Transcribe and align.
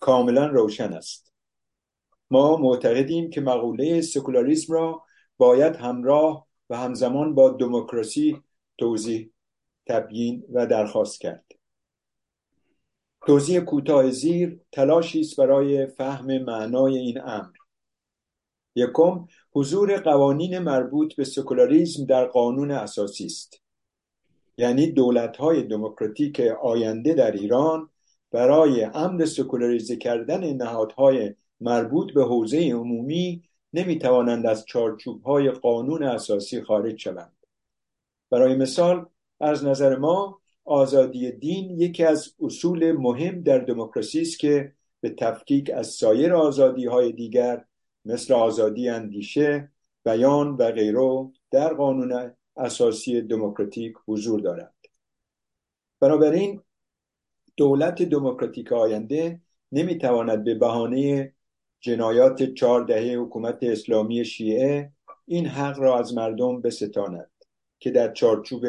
کاملا 0.00 0.46
روشن 0.46 0.92
است. 0.92 1.32
ما 2.30 2.56
معتقدیم 2.56 3.30
که 3.30 3.40
مقوله 3.40 4.00
سکولاریسم 4.00 4.72
را 4.72 5.02
باید 5.38 5.76
همراه 5.76 6.46
و 6.70 6.76
همزمان 6.76 7.34
با 7.34 7.50
دموکراسی 7.50 8.42
توضیح 8.78 9.30
تبیین 9.86 10.44
و 10.52 10.66
درخواست 10.66 11.20
کرد. 11.20 11.44
توضیح 13.26 13.60
کوتاه 13.60 14.10
زیر 14.10 14.60
تلاشی 14.72 15.20
است 15.20 15.36
برای 15.36 15.86
فهم 15.86 16.38
معنای 16.38 16.98
این 16.98 17.20
امر. 17.20 17.52
یکم 18.74 19.28
حضور 19.52 19.96
قوانین 19.96 20.58
مربوط 20.58 21.14
به 21.14 21.24
سکولاریزم 21.24 22.04
در 22.04 22.24
قانون 22.24 22.70
اساسی 22.70 23.26
است. 23.26 23.62
یعنی 24.58 24.92
دولت 24.92 25.36
های 25.36 25.62
دموکراتیک 25.62 26.40
آینده 26.62 27.14
در 27.14 27.32
ایران 27.32 27.90
برای 28.30 28.84
امر 28.84 29.24
سکولاریزه 29.24 29.96
کردن 29.96 30.52
نهادهای 30.52 31.34
مربوط 31.60 32.12
به 32.12 32.24
حوزه 32.24 32.58
عمومی 32.58 33.42
نمی 33.72 33.98
توانند 33.98 34.46
از 34.46 34.64
چارچوب 34.66 35.22
های 35.22 35.50
قانون 35.50 36.02
اساسی 36.02 36.62
خارج 36.62 36.98
شوند. 36.98 37.32
برای 38.30 38.56
مثال 38.56 39.06
از 39.40 39.64
نظر 39.64 39.96
ما 39.96 40.40
آزادی 40.64 41.32
دین 41.32 41.80
یکی 41.80 42.04
از 42.04 42.34
اصول 42.40 42.92
مهم 42.92 43.42
در 43.42 43.58
دموکراسی 43.58 44.20
است 44.20 44.38
که 44.38 44.72
به 45.00 45.10
تفکیک 45.10 45.70
از 45.74 45.86
سایر 45.86 46.34
آزادی 46.34 46.86
های 46.86 47.12
دیگر 47.12 47.64
مثل 48.04 48.34
آزادی 48.34 48.88
اندیشه 48.88 49.72
بیان 50.04 50.48
و 50.48 50.70
غیره 50.70 51.30
در 51.50 51.74
قانون 51.74 52.34
اساسی 52.56 53.22
دموکراتیک 53.22 53.94
حضور 54.08 54.40
دارد. 54.40 54.74
بنابراین 56.00 56.62
دولت 57.60 58.02
دموکراتیک 58.02 58.72
آینده 58.72 59.40
نمی‌تواند 59.72 60.44
به 60.44 60.54
بهانه 60.54 61.34
جنایات 61.80 62.42
چهار 62.42 62.84
دهه 62.84 63.18
حکومت 63.18 63.58
اسلامی 63.62 64.24
شیعه 64.24 64.92
این 65.26 65.46
حق 65.46 65.78
را 65.78 65.98
از 65.98 66.14
مردم 66.14 66.60
بستاند 66.60 67.30
که 67.78 67.90
در 67.90 68.12
چارچوب 68.12 68.66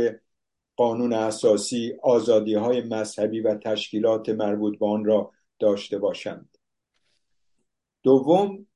قانون 0.75 1.13
اساسی 1.13 1.93
آزادی 2.03 2.53
های 2.53 2.81
مذهبی 2.81 3.39
و 3.39 3.55
تشکیلات 3.55 4.29
مربوط 4.29 4.79
به 4.79 4.85
آن 4.85 5.05
را 5.05 5.31
داشته 5.59 5.97
باشند. 5.97 6.57
دوم 8.03 8.67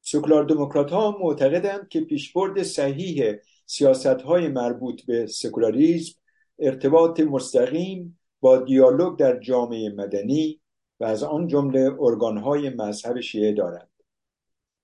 سکولار 0.00 0.44
دموکرات 0.44 0.90
ها 0.90 1.18
معتقدند 1.20 1.88
که 1.88 2.00
پیشبرد 2.00 2.62
صحیح 2.62 3.34
سیاست 3.66 4.06
های 4.06 4.48
مربوط 4.48 5.02
به 5.02 5.26
سکولاریزم 5.26 6.14
ارتباط 6.58 7.20
مستقیم 7.20 8.19
با 8.40 8.56
دیالوگ 8.58 9.18
در 9.18 9.40
جامعه 9.40 9.88
مدنی 9.88 10.60
و 11.00 11.04
از 11.04 11.22
آن 11.22 11.46
جمله 11.46 11.96
ارگانهای 12.00 12.70
مذهب 12.70 13.20
شیعه 13.20 13.52
دارند. 13.52 13.90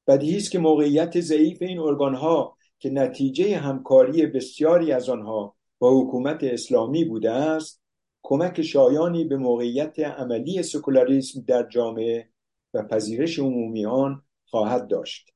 بدیهی 0.06 0.36
است 0.36 0.50
که 0.50 0.58
موقعیت 0.58 1.20
ضعیف 1.20 1.62
این 1.62 1.78
ارگانها 1.78 2.56
که 2.78 2.90
نتیجه 2.90 3.56
همکاری 3.56 4.26
بسیاری 4.26 4.92
از 4.92 5.08
آنها 5.08 5.56
با 5.78 6.00
حکومت 6.00 6.44
اسلامی 6.44 7.04
بوده 7.04 7.30
است 7.30 7.82
کمک 8.22 8.62
شایانی 8.62 9.24
به 9.24 9.36
موقعیت 9.36 9.98
عملی 9.98 10.62
سکولاریسم 10.62 11.40
در 11.40 11.68
جامعه 11.68 12.28
و 12.74 12.82
پذیرش 12.82 13.38
عمومی 13.38 13.86
آن 13.86 14.22
خواهد 14.44 14.88
داشت. 14.88 15.30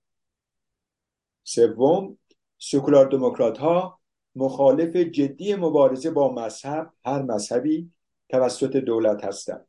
سوم 1.45 2.19
سکولار 2.59 3.07
دموکرات 3.07 3.59
ها 3.59 4.01
مخالف 4.35 4.97
جدی 4.97 5.55
مبارزه 5.55 6.11
با 6.11 6.33
مذهب 6.33 6.93
هر 7.05 7.23
مذهبی 7.23 7.91
توسط 8.31 8.77
دولت 8.77 9.25
هستند 9.25 9.67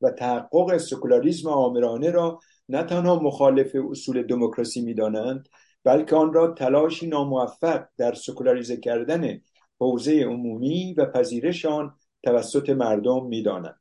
و 0.00 0.10
تحقق 0.10 0.76
سکولاریزم 0.76 1.48
آمرانه 1.48 2.10
را 2.10 2.40
نه 2.68 2.82
تنها 2.82 3.18
مخالف 3.18 3.76
اصول 3.90 4.22
دموکراسی 4.22 4.80
می‌دانند 4.80 5.48
بلکه 5.84 6.16
آن 6.16 6.32
را 6.32 6.48
تلاشی 6.48 7.06
ناموفق 7.06 7.84
در 7.96 8.14
سکولاریزه 8.14 8.76
کردن 8.76 9.40
حوزه 9.80 10.24
عمومی 10.24 10.94
و 10.94 11.06
پذیرش 11.06 11.66
آن 11.66 11.94
توسط 12.22 12.70
مردم 12.70 13.26
می‌دانند. 13.26 13.80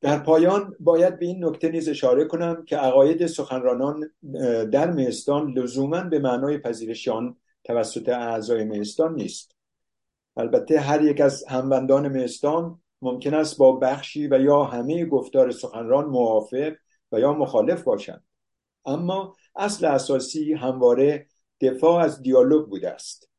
در 0.00 0.18
پایان 0.18 0.76
باید 0.80 1.18
به 1.18 1.26
این 1.26 1.44
نکته 1.44 1.68
نیز 1.68 1.88
اشاره 1.88 2.24
کنم 2.24 2.64
که 2.64 2.76
عقاید 2.76 3.26
سخنرانان 3.26 4.10
در 4.70 4.90
مهستان 4.90 5.58
لزوما 5.58 6.00
به 6.00 6.18
معنای 6.18 6.58
پذیرش 6.58 7.08
آن 7.08 7.36
توسط 7.64 8.08
اعضای 8.08 8.64
مهستان 8.64 9.14
نیست. 9.14 9.53
البته 10.36 10.80
هر 10.80 11.02
یک 11.02 11.20
از 11.20 11.44
هموندان 11.48 12.08
مهستان 12.08 12.80
ممکن 13.02 13.34
است 13.34 13.58
با 13.58 13.72
بخشی 13.72 14.26
و 14.26 14.40
یا 14.40 14.64
همه 14.64 15.04
گفتار 15.04 15.50
سخنران 15.50 16.04
موافق 16.04 16.72
و 17.12 17.20
یا 17.20 17.32
مخالف 17.32 17.82
باشند. 17.82 18.24
اما 18.86 19.36
اصل 19.56 19.86
اساسی 19.86 20.52
همواره 20.52 21.26
دفاع 21.60 22.04
از 22.04 22.22
دیالوگ 22.22 22.68
بوده 22.68 22.90
است. 22.90 23.30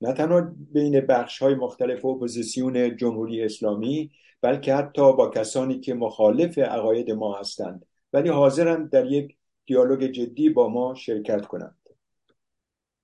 نه 0.00 0.12
تنها 0.12 0.54
بین 0.72 1.00
بخش 1.00 1.42
های 1.42 1.54
مختلف 1.54 2.04
اپوزیسیون 2.04 2.96
جمهوری 2.96 3.44
اسلامی 3.44 4.10
بلکه 4.40 4.74
حتی 4.74 5.12
با 5.12 5.30
کسانی 5.30 5.80
که 5.80 5.94
مخالف 5.94 6.58
عقاید 6.58 7.10
ما 7.10 7.38
هستند 7.38 7.86
ولی 8.12 8.28
حاضرند 8.28 8.90
در 8.90 9.06
یک 9.06 9.36
دیالوگ 9.66 10.04
جدی 10.04 10.50
با 10.50 10.68
ما 10.68 10.94
شرکت 10.94 11.46
کنند. 11.46 11.78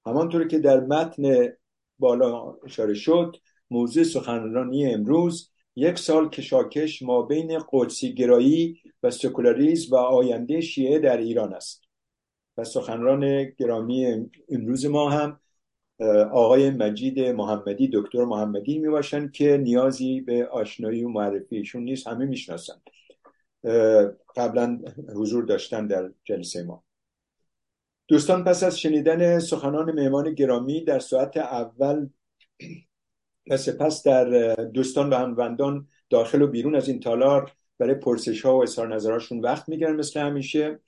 همانطور 0.06 0.48
که 0.48 0.58
در 0.58 0.80
متن 0.80 1.52
بالا 2.00 2.56
اشاره 2.64 2.94
شد. 2.94 3.36
موضوع 3.70 4.04
سخنرانی 4.04 4.94
امروز 4.94 5.50
یک 5.76 5.98
سال 5.98 6.28
کشاکش 6.28 7.02
ما 7.02 7.22
بین 7.22 7.58
قدسی 7.72 8.14
گرایی 8.14 8.76
و 9.02 9.10
سکولاریزم 9.10 9.94
و 9.94 9.98
آینده 9.98 10.60
شیعه 10.60 10.98
در 10.98 11.16
ایران 11.16 11.54
است. 11.54 11.82
و 12.56 12.64
سخنران 12.64 13.44
گرامی 13.44 14.26
امروز 14.48 14.86
ما 14.86 15.10
هم 15.10 15.40
آقای 16.32 16.70
مجید 16.70 17.20
محمدی 17.20 17.90
دکتر 17.92 18.24
محمدی 18.24 18.78
می 18.78 18.88
باشند 18.88 19.32
که 19.32 19.56
نیازی 19.56 20.20
به 20.20 20.46
آشنایی 20.46 21.04
و 21.04 21.08
معرفیشون 21.08 21.82
نیست 21.82 22.06
همه 22.06 22.26
می‌شناسند. 22.26 22.82
قبلا 24.36 24.80
حضور 25.16 25.44
داشتن 25.44 25.86
در 25.86 26.10
جلسه 26.24 26.62
ما. 26.62 26.84
دوستان 28.10 28.44
پس 28.44 28.62
از 28.62 28.80
شنیدن 28.80 29.38
سخنان 29.38 29.92
مهمان 29.92 30.34
گرامی 30.34 30.84
در 30.84 30.98
ساعت 30.98 31.36
اول 31.36 32.08
و 33.50 33.56
سپس 33.56 34.02
در 34.02 34.54
دوستان 34.54 35.10
و 35.10 35.16
هموندان 35.16 35.86
داخل 36.10 36.42
و 36.42 36.46
بیرون 36.46 36.74
از 36.74 36.88
این 36.88 37.00
تالار 37.00 37.52
برای 37.78 37.94
پرسش 37.94 38.42
ها 38.42 38.56
و 38.56 38.62
اظهار 38.62 38.94
نظراتشون 38.94 39.40
وقت 39.40 39.68
می‌گیرن 39.68 39.96
مثل 39.96 40.20
همیشه 40.20 40.80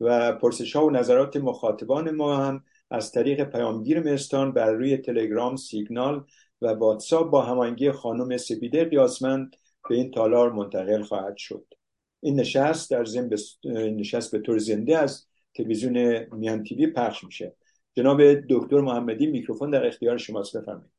و 0.00 0.32
پرسش 0.32 0.76
ها 0.76 0.86
و 0.86 0.90
نظرات 0.90 1.36
مخاطبان 1.36 2.10
ما 2.10 2.36
هم 2.36 2.64
از 2.90 3.12
طریق 3.12 3.44
پیامگیر 3.44 4.12
مستان 4.12 4.52
بر 4.52 4.72
روی 4.72 4.96
تلگرام 4.96 5.56
سیگنال 5.56 6.24
و 6.62 6.66
واتساپ 6.66 7.30
با 7.30 7.42
هماهنگی 7.42 7.92
خانم 7.92 8.36
سپیده 8.36 8.84
قیاسمند 8.84 9.56
به 9.88 9.94
این 9.94 10.10
تالار 10.10 10.52
منتقل 10.52 11.02
خواهد 11.02 11.36
شد. 11.36 11.66
این 12.20 12.40
نشست 12.40 12.90
در 12.90 13.04
ضمن 13.04 13.30
نشست 13.72 14.32
به 14.32 14.38
طور 14.38 14.58
زنده 14.58 14.98
از 14.98 15.29
تلویزیون 15.54 16.26
میان 16.32 16.62
تیوی 16.62 16.86
پخش 16.86 17.24
میشه. 17.24 17.54
جناب 17.94 18.22
دکتر 18.34 18.80
محمدی 18.80 19.26
میکروفون 19.26 19.70
در 19.70 19.86
اختیار 19.86 20.18
شماست 20.18 20.56
بفرمایید. 20.56 20.90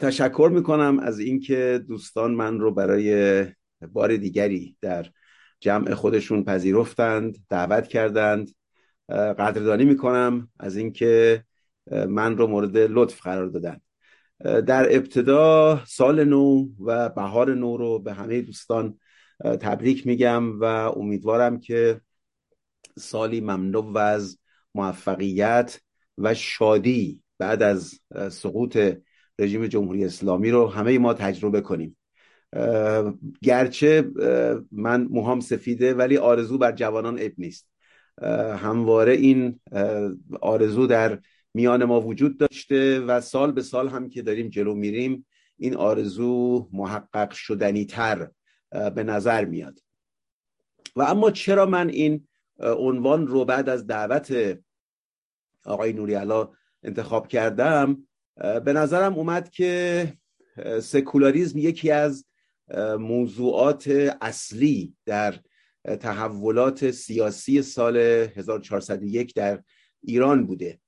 تشکر 0.00 0.50
می‌کنم 0.54 0.98
از 0.98 1.18
اینکه 1.18 1.84
دوستان 1.88 2.34
من 2.34 2.60
رو 2.60 2.74
برای 2.74 3.46
بار 3.92 4.16
دیگری 4.16 4.76
در 4.80 5.06
جمع 5.60 5.94
خودشون 5.94 6.44
پذیرفتند 6.44 7.36
دعوت 7.50 7.88
کردند. 7.88 8.50
قدردانی 9.08 9.84
می‌کنم 9.84 10.48
از 10.60 10.76
اینکه 10.76 11.44
من 12.08 12.36
رو 12.36 12.46
مورد 12.46 12.76
لطف 12.76 13.20
قرار 13.20 13.46
دادن. 13.46 13.80
در 14.60 14.96
ابتدا 14.96 15.80
سال 15.86 16.24
نو 16.24 16.68
و 16.84 17.08
بهار 17.08 17.54
نو 17.54 17.76
رو 17.76 17.98
به 17.98 18.12
همه 18.12 18.40
دوستان 18.40 18.98
تبریک 19.40 20.06
میگم 20.06 20.60
و 20.60 20.64
امیدوارم 20.64 21.60
که 21.60 22.00
سالی 22.98 23.40
مملو 23.40 23.98
از 23.98 24.38
موفقیت 24.74 25.80
و 26.18 26.34
شادی 26.34 27.22
بعد 27.38 27.62
از 27.62 28.00
سقوط 28.30 28.78
رژیم 29.38 29.66
جمهوری 29.66 30.04
اسلامی 30.04 30.50
رو 30.50 30.66
همه 30.66 30.98
ما 30.98 31.14
تجربه 31.14 31.60
کنیم. 31.60 31.96
گرچه 33.42 34.10
من 34.72 35.06
موهام 35.10 35.40
سفیده 35.40 35.94
ولی 35.94 36.16
آرزو 36.16 36.58
بر 36.58 36.72
جوانان 36.72 37.18
اب 37.20 37.32
نیست. 37.38 37.68
همواره 38.58 39.12
این 39.12 39.60
آرزو 40.40 40.86
در 40.86 41.18
میان 41.54 41.84
ما 41.84 42.00
وجود 42.00 42.38
داشته 42.38 43.00
و 43.00 43.20
سال 43.20 43.52
به 43.52 43.62
سال 43.62 43.88
هم 43.88 44.08
که 44.08 44.22
داریم 44.22 44.48
جلو 44.48 44.74
میریم 44.74 45.26
این 45.56 45.76
آرزو 45.76 46.68
محقق 46.72 47.30
شدنی 47.30 47.84
تر 47.84 48.30
به 48.94 49.02
نظر 49.04 49.44
میاد. 49.44 49.80
و 50.96 51.02
اما 51.02 51.30
چرا 51.30 51.66
من 51.66 51.88
این 51.88 52.28
عنوان 52.58 53.26
رو 53.26 53.44
بعد 53.44 53.68
از 53.68 53.86
دعوت 53.86 54.58
آقای 55.64 55.92
نوری 55.92 56.14
انتخاب 56.82 57.28
کردم؟ 57.28 58.06
به 58.36 58.72
نظرم 58.72 59.14
اومد 59.14 59.50
که 59.50 60.12
سکولاریزم 60.82 61.58
یکی 61.58 61.90
از 61.90 62.26
موضوعات 62.98 63.88
اصلی 64.20 64.96
در 65.06 65.34
تحولات 66.00 66.90
سیاسی 66.90 67.62
سال 67.62 67.96
1401 67.96 69.34
در 69.34 69.62
ایران 70.02 70.46
بوده. 70.46 70.80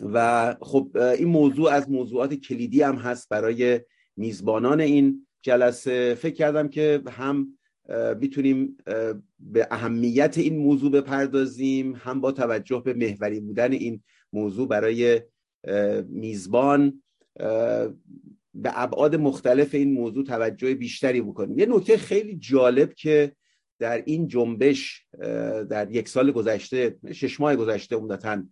و 0.00 0.56
خب 0.60 0.96
این 1.18 1.28
موضوع 1.28 1.70
از 1.70 1.90
موضوعات 1.90 2.34
کلیدی 2.34 2.82
هم 2.82 2.96
هست 2.96 3.28
برای 3.28 3.80
میزبانان 4.16 4.80
این 4.80 5.26
جلسه. 5.44 6.14
فکر 6.14 6.34
کردم 6.34 6.68
که 6.68 7.02
هم 7.08 7.58
می‌تونیم 8.20 8.76
به 9.38 9.68
اهمیت 9.70 10.38
این 10.38 10.58
موضوع 10.58 10.90
بپردازیم 10.90 11.94
هم 11.94 12.20
با 12.20 12.32
توجه 12.32 12.82
به 12.84 12.94
محوری 12.94 13.40
بودن 13.40 13.72
این 13.72 14.02
موضوع 14.32 14.68
برای 14.68 15.20
میزبان 16.08 17.02
به 18.54 18.72
ابعاد 18.74 19.16
مختلف 19.16 19.74
این 19.74 19.92
موضوع 19.92 20.24
توجه 20.24 20.74
بیشتری 20.74 21.20
بکنیم. 21.20 21.58
یه 21.58 21.66
نکته 21.66 21.96
خیلی 21.96 22.36
جالب 22.36 22.94
که 22.94 23.32
در 23.78 24.02
این 24.06 24.28
جنبش 24.28 25.06
در 25.70 25.88
یک 25.90 26.08
سال 26.08 26.30
گذشته 26.30 26.96
شش 27.12 27.40
ماه 27.40 27.56
گذشته 27.56 27.96
عمدتا 27.96 28.44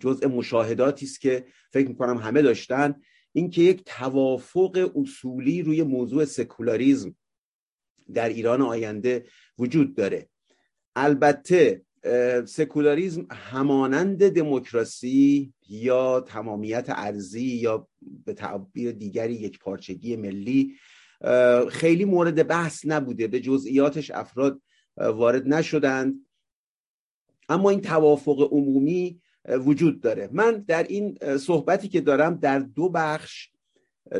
جزء 0.00 0.28
مشاهداتی 0.28 1.06
است 1.06 1.20
که 1.20 1.44
فکر 1.72 1.88
می‌کنم 1.88 2.16
همه 2.16 2.42
داشتن. 2.42 2.94
اینکه 3.38 3.62
یک 3.62 3.82
توافق 3.86 4.92
اصولی 4.96 5.62
روی 5.62 5.82
موضوع 5.82 6.24
سکولاریزم 6.24 7.14
در 8.14 8.28
ایران 8.28 8.62
آینده 8.62 9.26
وجود 9.58 9.94
داره. 9.94 10.28
البته 10.96 11.82
سکولاریزم 12.46 13.26
همانند 13.30 14.28
دموکراسی 14.28 15.52
یا 15.68 16.20
تمامیت 16.20 16.86
ارزی 16.88 17.44
یا 17.44 17.88
به 18.24 18.32
تعبیر 18.32 18.92
دیگری 18.92 19.34
یک 19.34 19.58
پارچگی 19.58 20.16
ملی 20.16 20.74
خیلی 21.70 22.04
مورد 22.04 22.46
بحث 22.46 22.86
نبوده. 22.86 23.26
به 23.26 23.40
جزئیاتش 23.40 24.10
افراد 24.10 24.62
وارد 24.96 25.48
نشدند. 25.48 26.14
اما 27.48 27.70
این 27.70 27.80
توافق 27.80 28.48
عمومی 28.52 29.20
وجود 29.48 30.00
داره. 30.00 30.28
من 30.32 30.64
در 30.68 30.82
این 30.82 31.18
صحبتی 31.38 31.88
که 31.88 32.00
دارم 32.00 32.34
در 32.34 32.58
دو 32.58 32.88
بخش 32.88 33.48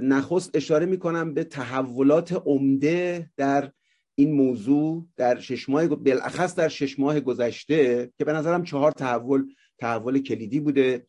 نخست 0.02 0.50
اشاره 0.54 0.86
می‌کنم 0.86 1.34
به 1.34 1.44
تحولات 1.44 2.32
عمده 2.32 3.30
در 3.36 3.72
این 4.14 4.32
موضوع 4.32 5.08
در 5.16 5.40
شش 5.40 5.68
ماه 5.68 5.86
بالاخص 5.86 6.54
در 6.54 6.68
شش 6.68 6.98
ماه 6.98 7.20
گذشته 7.20 8.10
که 8.18 8.24
به 8.24 8.32
نظرم 8.32 8.64
چهار 8.64 8.92
تحول 8.92 9.44
تحول 9.78 10.18
کلیدی 10.18 10.60
بوده. 10.60 11.06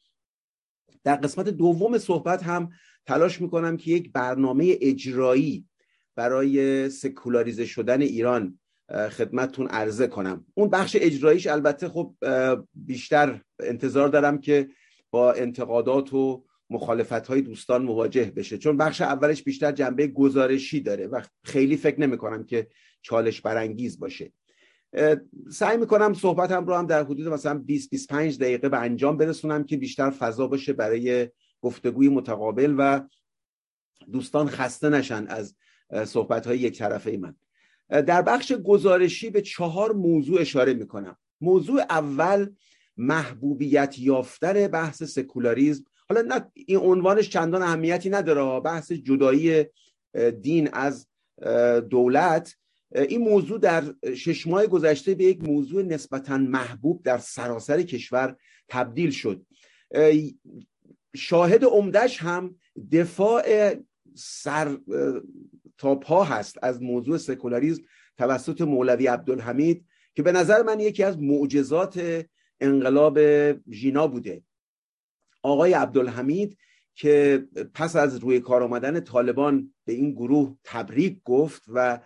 در 1.03 1.15
قسمت 1.15 1.49
دوم 1.49 1.97
صحبت 1.97 2.43
هم 2.43 2.69
تلاش 3.05 3.41
می‌کنم 3.41 3.77
که 3.77 3.91
یک 3.91 4.11
برنامه 4.11 4.77
اجرایی 4.81 5.65
برای 6.15 6.89
سکولاریزه 6.89 7.65
شدن 7.65 8.01
ایران 8.01 8.58
خدمتتون 9.11 9.67
عرضه 9.67 10.07
کنم. 10.07 10.45
اون 10.53 10.69
بخش 10.69 10.97
اجراییش 10.99 11.47
البته 11.47 11.89
خب 11.89 12.15
بیشتر 12.73 13.41
انتظار 13.59 14.09
دارم 14.09 14.37
که 14.37 14.69
با 15.11 15.33
انتقادات 15.33 16.13
و 16.13 16.45
مخالفت 16.69 17.27
های 17.27 17.41
دوستان 17.41 17.83
مواجه 17.83 18.31
بشه. 18.35 18.57
چون 18.57 18.77
بخش 18.77 19.01
اولش 19.01 19.43
بیشتر 19.43 19.71
جنبه 19.71 20.07
گزارشی 20.07 20.81
داره 20.81 21.07
و 21.07 21.21
خیلی 21.43 21.77
فکر 21.77 21.99
نمی 21.99 22.17
کنم 22.17 22.43
که 22.43 22.67
چالش 23.01 23.41
برانگیز 23.41 23.99
باشه. 23.99 24.31
سعی 25.51 25.77
می‌کنم 25.77 26.13
صحبتم 26.13 26.65
رو 26.65 26.75
هم 26.75 26.85
در 26.85 27.03
حدود 27.03 27.27
مثلا 27.27 27.57
20 27.57 27.89
25 27.89 28.39
دقیقه 28.39 28.69
به 28.69 28.79
انجام 28.79 29.17
برسونم 29.17 29.63
که 29.63 29.77
بیشتر 29.77 30.09
فضا 30.09 30.47
باشه 30.47 30.73
برای 30.73 31.29
گفتگوی 31.61 32.09
متقابل 32.09 32.75
و 32.77 33.01
دوستان 34.11 34.47
خسته 34.47 34.89
نشن 34.89 35.27
از 35.27 35.55
صحبت 36.05 36.47
های 36.47 36.59
یک 36.59 36.77
طرفه 36.77 37.17
من. 37.17 37.35
در 37.89 38.21
بخش 38.21 38.51
گزارشی 38.51 39.29
به 39.29 39.41
چهار 39.41 39.93
موضوع 39.93 40.41
اشاره 40.41 40.73
می‌کنم. 40.73 41.17
موضوع 41.41 41.81
اول 41.81 42.49
محبوبیت 42.97 43.99
یافتن 43.99 44.67
بحث 44.67 45.03
سکولاریزم 45.03 45.83
حالا 46.09 46.21
نه 46.21 46.51
این 46.53 46.77
عنوانش 46.77 47.29
چندان 47.29 47.61
اهمیتی 47.61 48.09
نداره 48.09 48.59
بحث 48.59 48.91
جدایی 48.91 49.65
دین 50.41 50.69
از 50.73 51.07
دولت. 51.89 52.55
این 52.95 53.21
موضوع 53.21 53.59
در 53.59 53.83
شش 54.15 54.47
ماه 54.47 54.67
گذشته 54.67 55.15
به 55.15 55.23
یک 55.23 55.43
موضوع 55.43 55.83
نسبتا 55.83 56.37
محبوب 56.37 57.03
در 57.03 57.17
سراسر 57.17 57.81
کشور 57.81 58.35
تبدیل 58.67 59.11
شد. 59.11 59.45
شاهد 61.15 61.63
عمدش 61.63 62.17
هم 62.17 62.55
دفاع 62.91 63.75
سر 64.15 64.77
تا 65.79 65.95
پا 65.95 66.23
هست 66.23 66.57
از 66.61 66.81
موضوع 66.81 67.17
سکولاریزم 67.17 67.83
توسط 68.17 68.61
مولوی 68.61 69.07
عبدالحمید 69.07 69.85
که 70.15 70.23
به 70.23 70.31
نظر 70.31 70.63
من 70.63 70.79
یکی 70.79 71.03
از 71.03 71.19
معجزات 71.19 72.25
انقلاب 72.59 73.19
ژینا 73.71 74.07
بوده. 74.07 74.43
آقای 75.43 75.73
عبدالحمید 75.73 76.57
که 76.95 77.47
پس 77.73 77.95
از 77.95 78.15
روی 78.17 78.39
کار 78.39 78.63
آمدن 78.63 78.99
طالبان 78.99 79.73
به 79.85 79.93
این 79.93 80.11
گروه 80.11 80.55
تبریک 80.63 81.23
گفت 81.23 81.63
و 81.67 81.99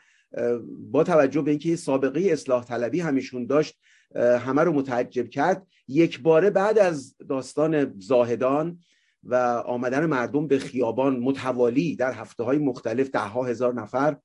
با 0.91 1.03
توجه 1.03 1.41
به 1.41 1.51
اینکه 1.51 1.75
سابقه 1.75 2.21
اصلاح 2.31 2.65
طلبی 2.65 2.99
همیشون 2.99 3.45
داشت 3.45 3.79
همه 4.15 4.63
رو 4.63 4.73
متعجب 4.73 5.29
کرد. 5.29 5.67
یک 5.87 6.21
باره 6.21 6.49
بعد 6.49 6.79
از 6.79 7.15
داستان 7.29 7.99
زاهدان 7.99 8.79
و 9.23 9.35
آمدن 9.65 10.05
مردم 10.05 10.47
به 10.47 10.59
خیابان 10.59 11.19
متوالی 11.19 11.95
در 11.95 12.11
هفته 12.11 12.43
های 12.43 12.57
مختلف 12.57 13.09
ده 13.09 13.19
ها 13.19 13.43
هزار 13.43 13.73
نفر 13.73 14.17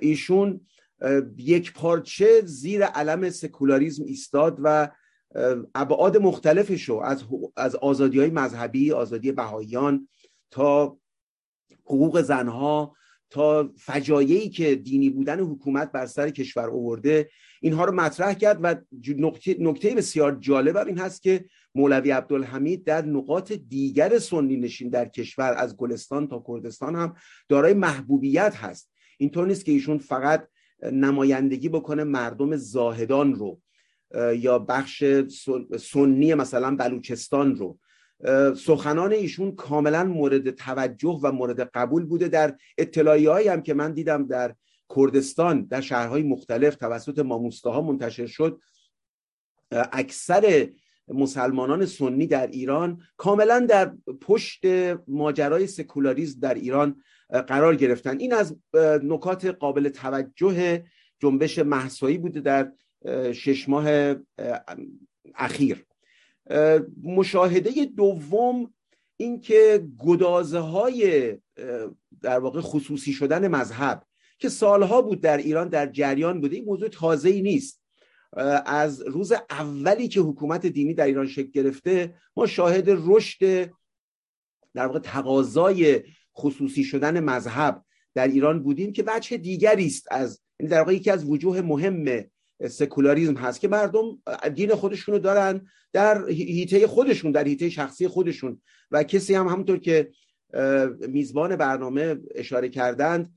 ایشون 0.00 0.60
یک 1.36 1.72
پارچه 1.72 2.42
زیر 2.44 2.84
علم 2.84 3.30
سکولاریزم 3.30 4.04
ایستاد 4.04 4.58
و 4.62 4.88
ابعاد 5.74 6.16
مختلفش 6.16 6.82
رو 6.88 6.96
از, 6.96 7.24
از 7.56 7.76
آزادی 7.76 8.20
های 8.20 8.30
مذهبی 8.30 8.92
آزادی 8.92 9.32
بهاییان 9.32 10.08
تا 10.50 10.98
حقوق 11.84 12.22
زنها 12.22 12.96
تا 13.30 13.70
فجایعی 13.76 14.48
که 14.48 14.74
دینی 14.74 15.10
بودن 15.10 15.40
حکومت 15.40 15.92
بر 15.92 16.06
سر 16.06 16.30
کشور 16.30 16.70
آورده 16.70 17.30
اینها 17.60 17.84
رو 17.84 17.94
مطرح 17.94 18.34
کرد 18.34 18.58
و 18.62 18.74
نکته, 19.18 19.56
نکته 19.60 19.94
بسیار 19.94 20.36
جالب 20.40 20.76
این 20.76 20.98
هست 20.98 21.22
که 21.22 21.44
مولوی 21.74 22.10
عبدالحمید 22.10 22.84
در 22.84 23.04
نقاط 23.04 23.52
دیگر 23.52 24.18
سنی 24.18 24.56
نشین 24.56 24.88
در 24.88 25.08
کشور 25.08 25.54
از 25.54 25.76
گلستان 25.76 26.28
تا 26.28 26.44
کردستان 26.46 26.96
هم 26.96 27.16
دارای 27.48 27.74
محبوبیت 27.74 28.56
هست. 28.56 28.90
اینطور 29.18 29.46
نیست 29.46 29.64
که 29.64 29.72
ایشون 29.72 29.98
فقط 29.98 30.48
نمایندگی 30.92 31.68
بکنه 31.68 32.04
مردم 32.04 32.56
زاهدان 32.56 33.34
رو 33.34 33.60
یا 34.36 34.58
بخش 34.58 35.04
سنی 35.78 36.34
مثلا 36.34 36.76
بلوچستان 36.76 37.56
رو. 37.56 37.78
سخنان 38.56 39.12
ایشون 39.12 39.56
کاملا 39.56 40.04
مورد 40.04 40.50
توجه 40.50 41.20
و 41.22 41.32
مورد 41.32 41.60
قبول 41.60 42.04
بوده. 42.04 42.28
در 42.28 42.56
اطلاعی 42.78 43.48
هم 43.48 43.62
که 43.62 43.74
من 43.74 43.92
دیدم 43.92 44.26
در 44.26 44.54
کردستان 44.96 45.64
در 45.64 45.80
شهرهای 45.80 46.22
مختلف 46.22 46.76
توسط 46.76 47.18
ماموستاها 47.18 47.82
منتشر 47.82 48.26
شد 48.26 48.60
اکثر 49.92 50.68
مسلمانان 51.08 51.86
سنی 51.86 52.26
در 52.26 52.46
ایران 52.46 53.02
کاملا 53.16 53.60
در 53.60 53.92
پشت 54.20 54.64
ماجرای 55.08 55.66
سکولاریزم 55.66 56.40
در 56.40 56.54
ایران 56.54 57.02
قرار 57.30 57.76
گرفتن. 57.76 58.18
این 58.18 58.32
از 58.32 58.56
نکات 59.02 59.44
قابل 59.44 59.88
توجه 59.88 60.84
جنبش 61.18 61.58
محسایی 61.58 62.18
بوده 62.18 62.40
در 62.40 62.72
شش 63.32 63.68
ماه 63.68 64.14
اخیر. 65.34 65.86
مشاهده 67.02 67.84
دوم 67.84 68.74
اینکه 69.16 69.86
گدازه 69.98 70.58
های 70.58 71.32
در 72.20 72.38
واقع 72.38 72.60
خصوصی 72.60 73.12
شدن 73.12 73.48
مذهب 73.48 74.02
که 74.38 74.48
سالها 74.48 75.02
بود 75.02 75.20
در 75.20 75.36
ایران 75.36 75.68
در 75.68 75.86
جریان 75.86 76.40
بوده 76.40 76.56
این 76.56 76.64
موضوع 76.64 76.88
تازه 76.88 77.28
ای 77.28 77.42
نیست 77.42 77.82
از 78.66 79.02
روز 79.02 79.32
اولی 79.50 80.08
که 80.08 80.20
حکومت 80.20 80.66
دینی 80.66 80.94
در 80.94 81.06
ایران 81.06 81.26
شکل 81.26 81.50
گرفته 81.50 82.14
ما 82.36 82.46
شاهد 82.46 82.84
رشد 82.88 83.70
در 84.74 84.86
واقع 84.86 84.98
تقاضای 84.98 86.02
خصوصی 86.36 86.84
شدن 86.84 87.20
مذهب 87.20 87.82
در 88.14 88.28
ایران 88.28 88.62
بودیم 88.62 88.92
که 88.92 89.04
وجه 89.06 89.36
دیگری 89.36 89.86
است 89.86 90.06
از 90.10 90.40
یعنی 90.60 90.70
در 90.70 90.78
واقع 90.78 90.94
یکی 90.94 91.10
از 91.10 91.24
وجوه 91.24 91.60
مهم 91.60 92.24
سکولاریزم 92.70 93.34
هست 93.34 93.60
که 93.60 93.68
مردم 93.68 94.04
دین 94.54 94.74
خودشونو 94.74 95.18
دارن 95.18 95.66
در 95.92 96.28
هیته 96.28 96.86
خودشون 96.86 97.32
در 97.32 97.44
هیته 97.48 97.68
شخصی 97.68 98.08
خودشون. 98.08 98.62
و 98.90 99.02
کسی 99.02 99.34
هم 99.34 99.48
همونطور 99.48 99.78
که 99.78 100.10
میزبان 101.08 101.56
برنامه 101.56 102.16
اشاره 102.34 102.68
کردند 102.68 103.34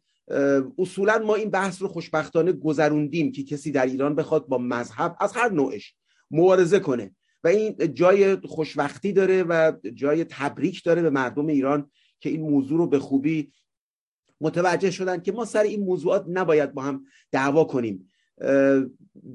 اصولا 0.78 1.18
ما 1.18 1.36
این 1.36 1.50
بحث 1.50 1.82
رو 1.82 1.88
خوشبختانه 1.88 2.52
گذروندیم 2.52 3.32
که 3.32 3.44
کسی 3.44 3.72
در 3.72 3.86
ایران 3.86 4.16
بخواد 4.16 4.48
با 4.48 4.58
مذهب 4.58 5.16
از 5.20 5.34
هر 5.34 5.50
نوعش 5.50 5.96
مبارزه 6.32 6.80
کنه. 6.80 7.16
و 7.44 7.48
این 7.48 7.94
جای 7.94 8.36
خوشبختی 8.36 9.14
داره 9.14 9.44
و 9.44 9.72
جای 9.94 10.24
تبریک 10.24 10.84
داره 10.84 11.02
به 11.02 11.10
مردم 11.10 11.48
ایران 11.48 11.92
که 12.20 12.30
این 12.30 12.42
موضوع 12.42 12.78
رو 12.78 12.88
به 12.88 13.00
خوبی 13.00 13.52
متوجه 14.42 14.92
شدن 14.92 15.22
که 15.22 15.32
ما 15.32 15.46
سر 15.46 15.64
این 15.64 15.84
موضوعات 15.84 16.26
نباید 16.28 16.74
با 16.74 16.82
هم 16.82 17.06
دعوا 17.32 17.64
کنیم. 17.64 18.12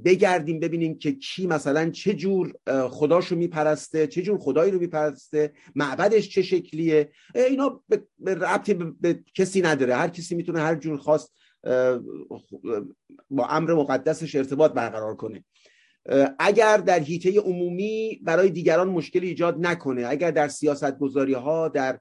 بگردیم 0.05 0.61
ببینیم 0.61 0.99
که 0.99 1.13
کی 1.13 1.47
مثلا 1.47 1.91
چه 1.91 2.15
جور 2.15 2.55
خداشو 2.89 3.37
میپرسته 3.37 4.07
چه 4.07 4.23
جور 4.23 4.39
خدایی 4.39 4.73
رو 4.73 4.79
میپرسته 4.79 5.53
معبدش 5.75 6.29
چه 6.29 6.43
شکلیه؟ 6.43 7.11
اینا 7.35 7.83
به 8.19 8.35
ربطی 8.35 8.75
به 8.75 9.25
کسی 9.35 9.63
نداره. 9.63 9.95
هر 9.95 10.09
کسی 10.09 10.35
می‌تونه 10.35 10.61
هر 10.61 10.75
جور 10.75 10.97
خواست 10.97 11.33
با 13.31 13.47
امر 13.49 13.75
مقدسش 13.75 14.35
ارتباط 14.35 14.73
برقرار 14.73 15.17
کنه. 15.17 15.45
اگر 16.39 16.77
در 16.77 17.01
هیته 17.01 17.41
عمومی 17.41 18.21
برای 18.23 18.51
دیگران 18.51 18.89
مشکلی 18.89 19.29
ایجاد 19.29 19.67
نکنه 19.67 20.07
اگر 20.09 20.31
در 20.31 20.49
سیاست 20.49 20.99
گذاری 20.99 21.35
ها 21.35 21.69
در 21.69 21.99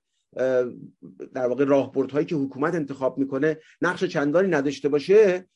در 1.33 1.47
واقع 1.47 1.65
راهبردهایی 1.65 2.25
که 2.25 2.35
حکومت 2.35 2.75
انتخاب 2.75 3.17
می‌کنه 3.17 3.57
نقش 3.81 4.03
چندانی 4.03 4.47
نداشته 4.47 4.89
باشه 4.89 5.47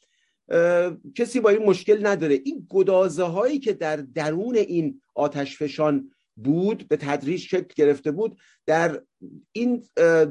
کسی 1.15 1.39
با 1.39 1.49
این 1.49 1.63
مشکل 1.63 2.07
نداره. 2.07 2.39
این 2.45 2.67
گدازه 2.69 3.23
هایی 3.23 3.59
که 3.59 3.73
در 3.73 3.95
درون 3.95 4.55
این 4.55 5.01
آتش 5.15 5.57
فشان 5.57 6.11
بود 6.35 6.87
به 6.87 6.97
تدریج 6.97 7.41
شکل 7.41 7.73
گرفته 7.75 8.11
بود 8.11 8.37
در 8.65 9.01
این 9.51 9.83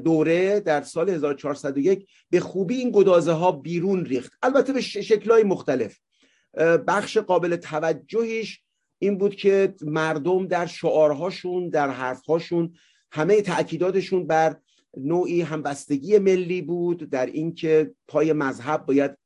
دوره 0.05 0.61
در 0.61 0.83
سال 0.83 1.11
1401 1.11 2.09
به 2.31 2.41
خوبی 2.41 2.77
این 2.77 2.91
گدازه 2.91 3.33
ها 3.33 3.53
بیرون 3.53 4.05
ریخت. 4.05 4.33
البته 4.43 4.73
به 4.73 4.81
شکلهای 4.81 5.43
مختلف. 5.43 5.99
بخش 6.89 7.19
قابل 7.19 7.57
توجهیش 7.57 8.61
این 8.99 9.19
بود 9.19 9.37
که 9.37 9.75
مردم 9.83 10.47
در 10.47 10.67
شعارهاشون 10.67 11.69
در 11.69 11.91
حرفهاشون 11.91 12.75
همه 13.13 13.43
تأکیداتشون 13.43 14.27
بر 14.27 14.57
نوعی 14.97 15.43
همبستگی 15.43 16.19
ملی 16.19 16.63
بود 16.63 17.11
در 17.11 17.27
اینکه 17.27 17.95
پای 18.09 18.33
مذهب 18.33 18.87
باید 18.87 19.17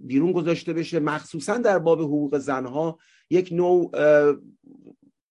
بیرون 0.00 0.32
گذاشته 0.32 0.72
بشه. 0.72 1.00
مخصوصا 1.00 1.56
در 1.56 1.78
باب 1.78 2.00
حقوق 2.00 2.38
زنها 2.38 2.98
یک 3.30 3.52
نوع 3.52 3.90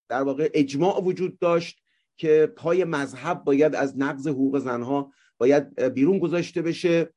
در 0.10 0.24
واقع 0.24 0.50
اجماع 0.54 1.04
وجود 1.04 1.40
داشت 1.40 1.84
که 2.18 2.54
پای 2.56 2.84
مذهب 2.84 3.44
باید 3.44 3.76
از 3.76 4.00
نقض 4.00 4.28
حقوق 4.28 4.60
زنها 4.60 5.12
باید 5.38 5.82
بیرون 5.84 6.20
گذاشته 6.20 6.62
بشه. 6.62 7.14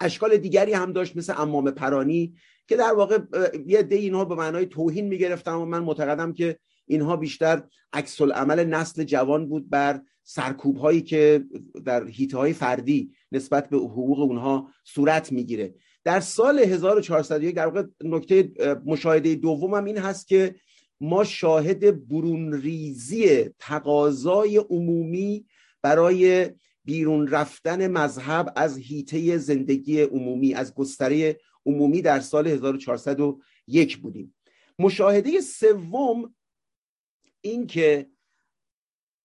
اشکال 0.00 0.36
دیگری 0.36 0.72
هم 0.72 0.92
داشت 0.92 1.16
مثل 1.16 1.34
امام 1.36 1.70
پرانی 1.70 2.34
که 2.68 2.76
در 2.76 2.92
واقع 2.92 3.18
یه 3.66 3.82
دی 3.82 3.96
اینها 3.96 4.24
به 4.24 4.34
معنای 4.34 4.66
توهین 4.66 5.08
می‌گرفتن 5.08 5.52
و 5.52 5.64
من 5.64 5.82
معتقدم 5.82 6.32
که 6.32 6.58
اینها 6.86 7.16
بیشتر 7.16 7.62
عکس 7.92 8.20
عمل 8.20 8.64
نسل 8.64 9.04
جوان 9.04 9.48
بود 9.48 9.70
بر 9.70 10.02
سرکوب 10.22 10.76
هایی 10.76 11.02
که 11.02 11.44
در 11.84 12.06
هیته 12.06 12.38
های 12.38 12.52
فردی 12.52 13.12
نسبت 13.32 13.68
به 13.68 13.76
حقوق 13.76 14.20
اونها 14.20 14.70
صورت 14.84 15.32
می‌گیره. 15.32 15.74
در 16.08 16.20
سال 16.20 16.58
1401 16.58 17.54
در 17.54 17.66
واقع 17.66 17.82
نکته 18.04 18.52
مشاهده 18.86 19.34
دومم 19.34 19.84
این 19.84 19.98
هست 19.98 20.28
که 20.28 20.54
ما 21.00 21.24
شاهد 21.24 22.08
برون 22.08 22.52
ریزی 22.52 23.48
تقاضای 23.58 24.56
عمومی 24.56 25.46
برای 25.82 26.50
بیرون 26.84 27.28
رفتن 27.28 27.90
مذهب 27.90 28.52
از 28.56 28.78
هیته 28.78 29.38
زندگی 29.38 30.02
عمومی 30.02 30.54
از 30.54 30.74
گستره 30.74 31.40
عمومی 31.66 32.02
در 32.02 32.20
سال 32.20 32.46
1401 32.46 33.98
بودیم. 33.98 34.34
مشاهده 34.78 35.40
سوم 35.40 36.34
این 37.40 37.66
که 37.66 38.10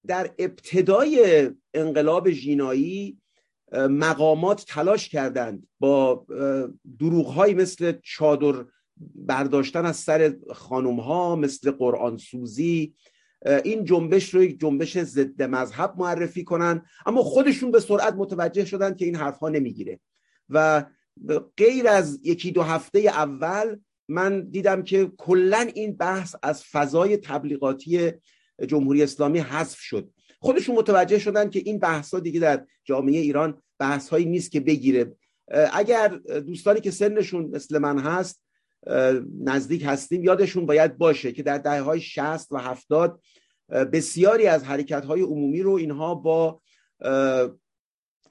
در 0.08 0.36
ابتدای 0.40 1.50
انقلاب 1.74 2.30
ژینایی 2.30 3.22
مقامات 3.74 4.65
تلاش 4.68 5.10
کردند 5.10 5.68
با 5.80 6.25
دروغهایی 7.00 7.53
مثل 7.53 7.94
چادر 8.03 8.65
برداشتن 9.15 9.86
از 9.86 9.96
سر 9.98 10.36
خانم 10.53 11.00
ها 11.00 11.36
مثل 11.36 11.72
قرآن 11.72 12.18
سوزی. 12.18 12.96
این 13.63 13.86
جنبش 13.86 14.34
رو 14.34 14.44
یک 14.44 14.60
جنبش 14.60 14.98
ضد 14.98 15.42
مذهب 15.44 15.94
معرفی 15.98 16.44
کنن 16.44 16.82
اما 17.06 17.24
خودشون 17.24 17.72
به 17.72 17.80
سرعت 17.80 18.13
متوجه 18.13 18.65
شدن 18.65 18.96
که 18.96 19.06
این 19.06 19.15
حرفها 19.15 19.50
نمی‌گیره. 19.50 20.00
و 20.50 20.86
غیر 21.58 21.88
از 21.88 22.20
یکی 22.24 22.51
دو 22.51 22.62
هفته 22.62 23.00
اول 23.00 23.77
من 24.10 24.50
دیدم 24.50 24.84
که 24.84 25.12
کلا 25.18 25.70
این 25.75 25.96
بحث 25.96 26.36
از 26.44 26.63
فضای 26.63 27.18
تبلیغاتی 27.18 28.12
جمهوری 28.68 29.03
اسلامی 29.03 29.39
حذف 29.39 29.80
شد. 29.80 30.10
خودشون 30.44 30.76
متوجه 30.76 31.20
شدن 31.20 31.50
که 31.50 31.62
این 31.66 31.80
بحث 31.80 32.14
ها 32.14 32.20
دیگه 32.20 32.40
در 32.40 32.66
جامعه 32.84 33.20
ایران 33.20 33.62
بحث 33.80 34.10
هایی 34.10 34.26
نیست 34.26 34.52
که 34.52 34.60
بگیره. 34.60 35.16
اگر 35.74 36.08
دوستانی 36.48 36.82
که 36.82 36.92
سنشون 36.92 37.46
مثل 37.46 37.78
من 37.78 38.00
هست 38.00 38.44
نزدیک 39.44 39.84
هستیم 39.86 40.24
یادشون 40.24 40.66
باید 40.66 40.98
باشه 40.98 41.32
که 41.32 41.44
در 41.44 41.58
دهه 41.58 41.82
های 41.82 42.02
60 42.02 42.52
و 42.52 42.58
70 42.58 43.22
بسیاری 43.70 44.48
از 44.48 44.64
حرکت 44.64 45.06
های 45.06 45.22
عمومی 45.22 45.62
رو 45.62 45.72
اینها 45.72 46.16
با 46.16 46.62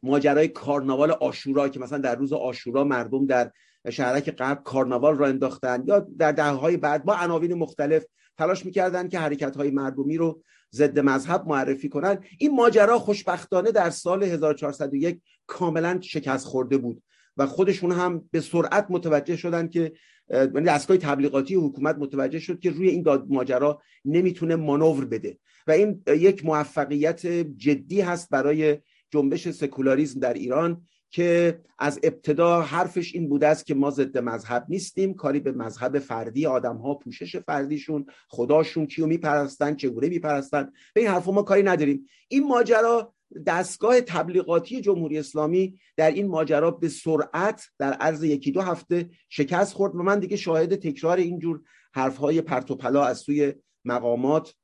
ماجرای 0.02 0.48
کارناوال 0.48 1.10
آشورا 1.10 1.68
که 1.68 1.80
مثلا 1.80 1.98
در 1.98 2.14
روز 2.14 2.32
آشورا 2.32 2.84
مردم 2.84 3.26
در 3.26 3.50
شهرک 3.90 4.30
غرب 4.30 4.62
کارناوال 4.62 5.18
را 5.18 5.26
انداختن 5.26 5.84
یا 5.86 6.06
در 6.18 6.32
دهه 6.32 6.50
های 6.50 6.76
بعد 6.76 7.04
با 7.04 7.14
عناوین 7.14 7.54
مختلف 7.54 8.04
تلاش 8.38 8.66
می‌کردن 8.66 9.08
که 9.08 9.18
حرکت 9.18 9.56
های 9.56 9.70
مردمی 9.70 10.16
رو 10.16 10.42
ضد 10.74 10.98
مذهب 10.98 11.46
معرفی 11.46 11.88
کنن. 11.88 12.18
این 12.38 12.54
ماجرا 12.54 12.98
خوشبختانه 12.98 13.72
در 13.72 13.90
سال 13.90 14.22
1401 14.22 15.20
کاملا 15.46 15.98
شکست 16.00 16.46
خورده 16.46 16.78
بود 16.78 17.02
و 17.36 17.46
خودشون 17.46 17.92
هم 17.92 18.28
به 18.30 18.40
سرعت 18.40 18.86
متوجه 18.90 19.36
شدن 19.36 19.68
که 19.68 19.92
یعنی 20.30 20.60
دستگاه 20.60 20.96
تبلیغاتی 20.96 21.54
حکومت 21.54 21.96
متوجه 21.98 22.38
شد 22.38 22.60
که 22.60 22.70
روی 22.70 22.88
این 22.88 23.04
ماجرا 23.28 23.82
نمی‌تونه 24.04 24.56
مانور 24.56 25.04
بده. 25.04 25.38
و 25.66 25.70
این 25.70 26.02
یک 26.06 26.44
موفقیت 26.44 27.26
جدی 27.56 28.00
هست 28.00 28.30
برای 28.30 28.78
جنبش 29.10 29.48
سکولاریزم 29.48 30.20
در 30.20 30.32
ایران. 30.32 30.86
که 31.12 31.60
از 31.78 32.00
ابتدا 32.02 32.62
حرفش 32.62 33.14
این 33.14 33.28
بوده 33.28 33.46
است 33.46 33.66
که 33.66 33.74
ما 33.74 33.90
ضد 33.90 34.18
مذهب 34.18 34.66
نیستیم. 34.68 35.14
کاری 35.14 35.40
به 35.40 35.52
مذهب 35.52 35.98
فردی 35.98 36.46
آدم 36.46 36.76
ها 36.76 36.94
پوشش 36.94 37.36
فردیشون 37.36 38.06
خداشون 38.28 38.86
کیو 38.86 39.06
میپرستن 39.06 39.74
چگونه 39.74 40.08
میپرستن؟ 40.08 40.72
به 40.94 41.00
این 41.00 41.10
حرف 41.10 41.28
ما 41.28 41.42
کاری 41.42 41.62
نداریم. 41.62 42.06
این 42.28 42.46
ماجرا 42.48 43.14
دستگاه 43.46 44.00
تبلیغاتی 44.00 44.80
جمهوری 44.80 45.18
اسلامی 45.18 45.78
در 45.96 46.10
این 46.10 46.28
ماجرا 46.28 46.70
به 46.70 46.88
سرعت 46.88 47.64
در 47.78 47.92
عرض 47.92 48.24
یکی 48.24 48.52
دو 48.52 48.60
هفته 48.60 49.10
شکست 49.28 49.74
خورد 49.74 49.94
و 49.94 50.02
من 50.02 50.18
دیگه 50.18 50.36
شاهد 50.36 50.76
تکرار 50.76 51.16
اینجور 51.16 51.60
حرفهای 51.94 52.40
پرتوپلا 52.40 53.04
از 53.04 53.18
سوی 53.18 53.52
مقامات 53.84 54.54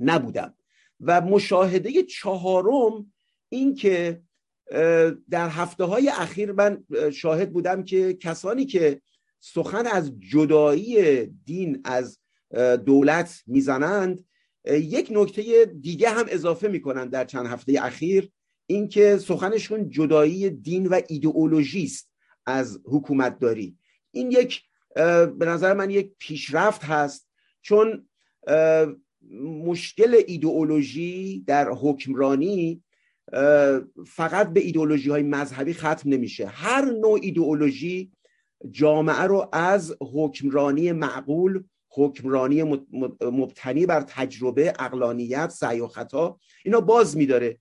نبودم. 0.00 0.54
و 1.00 1.20
مشاهده 1.20 2.02
چهارم 2.02 3.12
این 3.48 3.74
که 3.74 4.22
در 5.30 5.48
هفته 5.48 5.84
های 5.84 6.08
اخیر 6.08 6.52
من 6.52 6.84
شاهد 7.12 7.52
بودم 7.52 7.84
که 7.84 8.14
کسانی 8.14 8.66
که 8.66 9.00
سخن 9.40 9.86
از 9.86 10.12
جدایی 10.32 11.26
دین 11.26 11.80
از 11.84 12.18
دولت 12.86 13.42
می‌زنند 13.46 14.24
یک 14.66 15.08
نکته 15.10 15.64
دیگه 15.80 16.10
هم 16.10 16.26
اضافه 16.28 16.68
می‌کنن 16.68 17.08
در 17.08 17.24
چند 17.24 17.46
هفته 17.46 17.78
اخیر 17.82 18.30
اینکه 18.66 19.18
سخنشون 19.18 19.88
جدایی 19.90 20.50
دین 20.50 20.86
و 20.86 21.00
ایدئولوژی 21.08 21.84
است 21.84 22.10
از 22.46 22.80
حکومت 22.84 23.38
داری 23.38 23.78
این 24.10 24.30
یک 24.30 24.62
به 25.38 25.46
نظر 25.46 25.74
من 25.74 25.90
یک 25.90 26.12
پیشرفت 26.18 26.84
هست 26.84 27.28
چون 27.62 28.08
مشکل 29.42 30.22
ایدئولوژی 30.26 31.44
در 31.46 31.68
حکمرانی 31.70 32.83
فقط 34.06 34.52
به 34.52 34.60
ایدئولوژی 34.60 35.10
های 35.10 35.22
مذهبی 35.22 35.74
ختم 35.74 36.02
نمیشه. 36.04 36.46
هر 36.46 36.84
نوع 36.84 37.18
ایدئولوژی 37.22 38.12
جامعه 38.70 39.22
رو 39.22 39.48
از 39.52 39.96
حکمرانی 40.00 40.92
معقول 40.92 41.64
حکمرانی 41.88 42.62
مبتنی 43.20 43.86
بر 43.86 44.00
تجربه 44.00 44.72
اقلانیت 44.78 45.50
سعی 45.50 45.80
و 45.80 45.86
خطا 45.86 46.38
اینا 46.64 46.80
باز 46.80 47.16
میداره. 47.16 47.58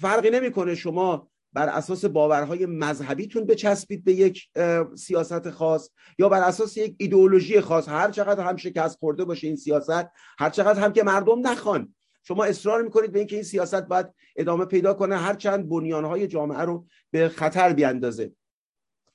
فرقی 0.00 0.30
نمی‌کنه 0.30 0.74
شما 0.74 1.28
بر 1.52 1.68
اساس 1.68 2.04
باورهای 2.04 2.66
مذهبیتون 2.66 3.44
بچسبید 3.44 4.04
به 4.04 4.12
یک 4.12 4.48
سیاست 4.94 5.50
خاص 5.50 5.90
یا 6.18 6.28
بر 6.28 6.42
اساس 6.42 6.76
یک 6.76 6.96
ایدئولوژی 6.98 7.60
خاص. 7.60 7.88
هر 7.88 8.10
چقدر 8.10 8.44
هم 8.44 8.56
شکست 8.56 8.98
خورده 8.98 9.24
باشه 9.24 9.46
این 9.46 9.56
سیاست 9.56 10.06
هر 10.38 10.50
چقدر 10.50 10.80
هم 10.80 10.92
که 10.92 11.02
مردم 11.02 11.46
نخوان. 11.46 11.94
شما 12.22 12.44
اصرار 12.44 12.82
می‌کنید 12.82 13.12
به 13.12 13.18
اینکه 13.18 13.36
این 13.36 13.44
سیاست 13.44 13.82
باید 13.82 14.06
ادامه 14.36 14.64
پیدا 14.64 14.94
کنه 14.94 15.16
هر 15.16 15.34
چند 15.34 15.68
بنیانهای 15.68 16.26
جامعه 16.26 16.60
رو 16.60 16.86
به 17.10 17.28
خطر 17.28 17.72
بیاندازه. 17.72 18.32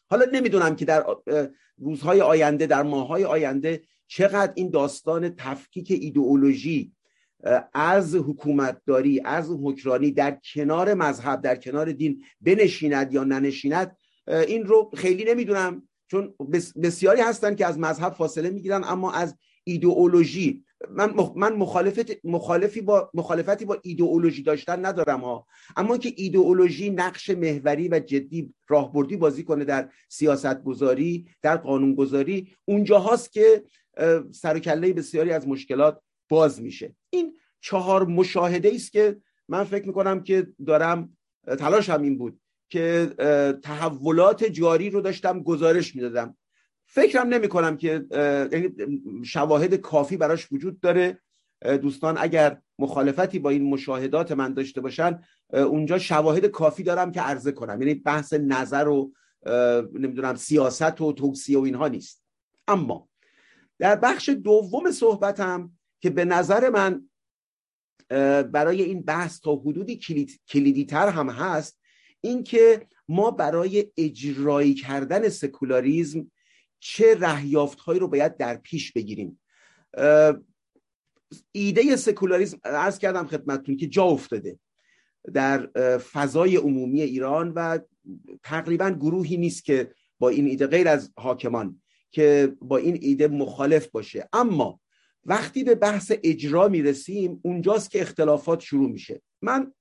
حالا 0.10 0.26
نمی‌دونم 0.32 0.76
که 0.76 0.86
در 0.86 1.06
روزهای 1.78 2.22
آینده 2.22 2.66
در 2.66 2.84
ماههای 2.84 3.26
آینده 3.26 3.82
چقدر 4.08 4.52
این 4.56 4.70
داستان 4.70 5.36
تفکیک 5.36 5.92
ایدئولوژی 5.92 6.92
از 7.74 8.16
حکومتداری 8.16 9.22
از 9.26 9.50
حکرانی 9.63 10.12
در 10.12 10.39
کنار 10.54 10.93
مذهب 10.93 11.41
در 11.41 11.56
کنار 11.56 11.91
دین 11.91 12.24
بنشیند 12.41 13.13
یا 13.13 13.24
ننشیند 13.24 13.98
این 14.28 14.65
رو 14.65 14.91
خیلی 14.96 15.26
نمی‌دونم. 15.26 15.88
چون 16.12 16.34
بسیاری 16.84 17.22
هستن 17.22 17.56
که 17.56 17.65
از 17.65 17.80
مذهب 17.80 18.13
فاصله 18.13 18.50
می‌گیرن 18.50 18.84
اما 18.84 19.12
از 19.12 19.36
ایدئولوژی. 19.67 20.63
من 20.89 21.13
من 21.36 21.56
مخالفت 21.56 22.25
مخالفی 22.25 22.82
با 22.82 23.10
مخالفتی 23.13 23.65
با 23.65 23.77
ایدئولوژی 23.84 24.43
داشتن 24.43 24.86
ندارم 24.86 25.19
ها 25.19 25.47
اما 25.77 25.97
که 25.97 26.13
ایدئولوژی 26.15 26.89
نقش 26.89 27.30
محوری 27.30 27.88
و 27.88 27.99
جدی 27.99 28.53
راهبردی 28.67 29.17
بازی 29.17 29.43
کنه 29.43 29.65
در 29.65 29.89
سیاست 30.10 30.63
گذاری 30.63 31.25
در 31.41 31.58
قانون 31.58 31.95
گذاری 31.95 32.53
اونجا 32.65 32.99
هاست 32.99 33.32
که 33.32 33.63
سر 34.32 34.60
کله 34.60 34.93
بسیاری 34.93 35.32
از 35.32 35.47
مشکلات 35.47 36.01
باز 36.30 36.62
میشه. 36.62 36.95
این 37.10 37.34
چهار 37.62 38.06
مشاهده 38.06 38.71
است 38.75 38.91
که 38.91 39.17
من 39.47 39.63
فکر 39.63 39.88
می‌کنم 39.88 40.23
که 40.23 40.47
دارم 40.65 41.17
تلاش 41.60 41.89
هم 41.89 42.01
این 42.01 42.17
بود 42.17 42.39
که 42.69 43.13
تحولات 43.63 44.43
جاری 44.43 44.89
رو 44.89 45.01
داشتم 45.01 45.43
گزارش 45.43 45.95
می‌دادم. 45.95 46.38
فکرم 46.88 47.28
نمی 47.28 47.47
کنم 47.47 47.78
که 47.78 48.06
یعنی 48.52 48.73
شواهد 49.26 49.76
کافی 49.76 50.17
براش 50.17 50.52
وجود 50.52 50.80
داره. 50.80 51.19
دوستان 51.82 52.17
اگر 52.19 52.62
مخالفتی 52.80 53.39
با 53.39 53.50
این 53.50 53.63
مشاهدات 53.63 54.32
من 54.32 54.54
داشته 54.54 54.82
باشن 54.82 55.19
اونجا 55.54 55.97
شواهد 55.97 56.45
کافی 56.45 56.84
دارم 56.84 57.12
که 57.12 57.21
عرضه 57.21 57.52
کنم. 57.52 57.82
یعنی 57.82 57.93
بحث 57.93 58.34
نظر 58.34 58.88
و 58.88 59.12
نمی‌دونم 59.93 60.36
سیاست 60.36 61.02
و 61.02 61.13
توصیه 61.13 61.58
و 61.58 61.62
اینها 61.62 61.88
نیست. 61.88 62.23
اما 62.67 63.10
در 63.80 63.95
بخش 63.95 64.30
دوم 64.30 64.91
صحبتم 64.91 65.71
که 66.00 66.10
به 66.10 66.26
نظر 66.26 66.69
من 66.69 67.10
برای 68.52 68.82
این 68.82 69.02
بحث 69.02 69.39
تا 69.39 69.56
حدودی 69.56 70.00
کلیدی 70.50 70.86
تر 70.86 71.08
هم 71.08 71.30
هست 71.30 71.80
اینکه 72.21 72.88
ما 73.08 73.32
برای 73.32 73.91
اجرایی 73.97 74.73
کردن 74.73 75.30
سکولاریزم 75.30 76.32
چه 76.89 77.15
رهیافت 77.19 77.80
هایی 77.80 78.00
رو 78.00 78.08
باید 78.08 78.38
در 78.38 78.56
پیش 78.56 78.91
بگیریم. 78.91 79.39
ایده 81.52 81.95
سکولاریزم 81.95 82.60
عرض 82.63 83.00
کردم 83.00 83.28
خدمتتون 83.28 83.78
که 83.78 83.88
جا 83.88 84.04
افتاده 84.04 84.60
در 85.34 85.67
فضای 85.97 86.56
عمومی 86.56 87.02
ایران 87.02 87.52
و 87.56 87.80
تقریبا 88.43 88.89
گروهی 88.89 89.38
نیست 89.38 89.65
که 89.65 89.93
با 90.19 90.30
این 90.30 90.45
ایده 90.47 90.67
غیر 90.67 90.88
از 90.88 91.12
حاکمان 91.17 91.82
که 92.12 92.56
با 92.62 92.78
این 92.78 92.97
ایده 93.02 93.28
مخالف 93.28 93.88
باشه. 93.88 94.30
اما 94.34 94.80
وقتی 95.26 95.63
به 95.63 95.76
بحث 95.76 96.12
اجرا 96.23 96.67
می‌رسیم 96.67 97.39
اونجاست 97.43 97.91
که 97.91 98.02
اختلافات 98.02 98.60
شروع 98.60 98.89
میشه. 98.89 99.21
من 99.41 99.73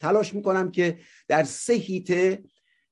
تلاش 0.00 0.34
می‌کنم 0.34 0.70
که 0.70 0.98
در 1.28 1.44
سه 1.44 1.72
هیته 1.72 2.44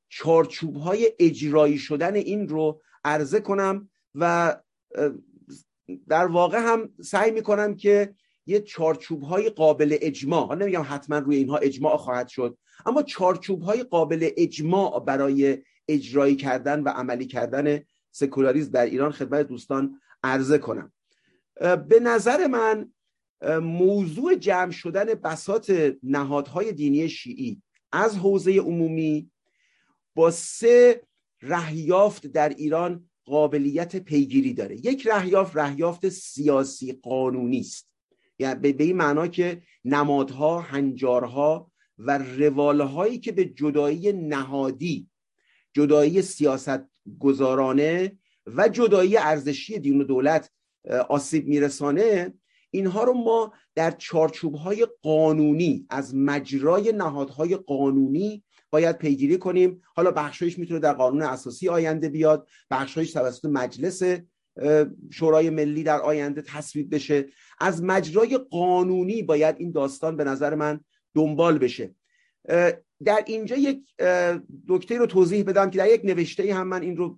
چارچوب 0.09 0.77
های 0.77 1.13
اجرایی 1.19 1.79
شدن 1.79 2.15
این 2.15 2.49
رو 2.49 2.83
عرضه 3.07 3.41
کنم 3.41 3.91
و 4.15 4.57
در 6.09 6.27
واقع 6.27 6.59
هم 6.59 6.91
سعی 7.03 7.31
می‌کنم 7.31 7.75
که 7.75 8.15
یه 8.47 8.61
چارچوب 8.61 9.23
های 9.23 9.51
قابل 9.51 9.97
اجماع 10.01 10.55
نمیگم 10.55 10.85
حتما 10.89 11.19
روی 11.19 11.37
اینها 11.37 11.57
اجماع 11.57 11.97
خواهد 11.97 12.29
شد 12.29 12.59
اما 12.87 13.03
چارچوب 13.03 13.63
های 13.63 13.83
قابل 13.83 14.31
اجماع 14.37 15.05
برای 15.05 15.59
اجرایی 15.89 16.37
کردن 16.37 16.83
و 16.83 16.89
عملی 16.89 17.27
کردن 17.27 17.81
سکولاریزم 18.11 18.71
در 18.71 18.85
ایران 18.85 19.13
خدمت 19.13 19.47
دوستان 19.47 20.01
عرضه 20.25 20.59
کنم. 20.59 20.93
به 21.89 22.01
نظر 22.03 22.47
من 22.47 22.93
موضوع 23.63 24.35
جمع 24.35 24.71
شدن 24.71 25.05
بسات 25.05 25.95
نهادهای 26.03 26.73
دینی 26.73 27.09
شیعی 27.09 27.63
از 27.93 28.17
حوزه 28.17 28.59
عمومی 28.59 29.31
با 30.15 30.31
سه 30.31 31.03
رهیافت 31.49 32.27
در 32.27 32.49
ایران 32.49 33.09
قابلیت 33.25 33.97
پیگیری 33.97 34.55
داره. 34.55 34.77
یک 34.77 35.07
رهیافت 35.07 35.57
رهیافت 35.57 36.09
سیاسی 36.09 36.93
قانونی 36.93 37.61
است. 37.61 37.91
یعنی 38.39 38.73
به 38.73 38.85
این 38.85 38.97
معنا 38.97 39.27
که 39.27 39.63
نمادها 39.85 40.61
هنجارها 40.61 41.73
و 41.99 42.19
روالهایی 42.19 43.19
که 43.19 43.33
به 43.33 43.45
جدایی 43.45 44.13
نهادی 44.13 45.09
جدایی 45.73 46.23
سیاست 46.23 46.81
گذارانه 47.19 48.19
و 48.47 48.69
جدایی 48.69 49.17
ارزشی 49.17 49.79
دین 49.79 50.01
و 50.01 50.05
دولت 50.05 50.51
آسیب 51.09 51.47
میرسانه 51.47 52.35
اینها 52.71 53.05
رو 53.05 53.13
ما 53.13 53.53
در 53.75 53.91
چارچوب 53.91 54.55
های 54.55 54.87
قانونی 55.03 55.87
از 55.91 56.15
مجرای 56.15 56.93
نهادهای 56.93 57.57
قانونی 57.57 58.45
باید 58.77 58.99
پیگیری 58.99 59.39
کنیم. 59.39 59.83
حالا 59.95 60.11
بخشایش 60.11 60.59
می‌تونه 60.59 60.81
در 60.81 60.93
قانون 60.93 61.23
اساسی 61.23 61.69
آینده 61.69 62.09
بیاد. 62.09 62.49
بخشایش 62.71 63.13
توسط 63.13 63.45
مجلس 63.45 64.03
شورای 65.11 65.51
ملی 65.51 65.83
در 65.83 66.01
آینده 66.01 66.43
تصویب 66.43 66.95
بشه. 66.95 67.27
از 67.61 67.83
مجرای 67.83 68.39
قانونی 68.51 69.23
باید 69.23 69.57
این 69.59 69.73
داستان 69.73 70.17
به 70.17 70.25
نظر 70.25 70.55
من 70.55 70.81
دنبال 71.15 71.59
بشه. 71.59 71.95
در 73.05 73.25
اینجا 73.27 73.57
یک 73.57 73.81
دکتر 74.69 74.97
رو 74.97 75.07
توضیح 75.07 75.45
بدم 75.45 75.71
که 75.71 75.79
در 75.79 75.89
یک 75.95 76.01
نوشته 76.05 76.55
هم 76.55 76.69
من 76.69 76.83
این 76.83 76.97
رو 76.97 77.17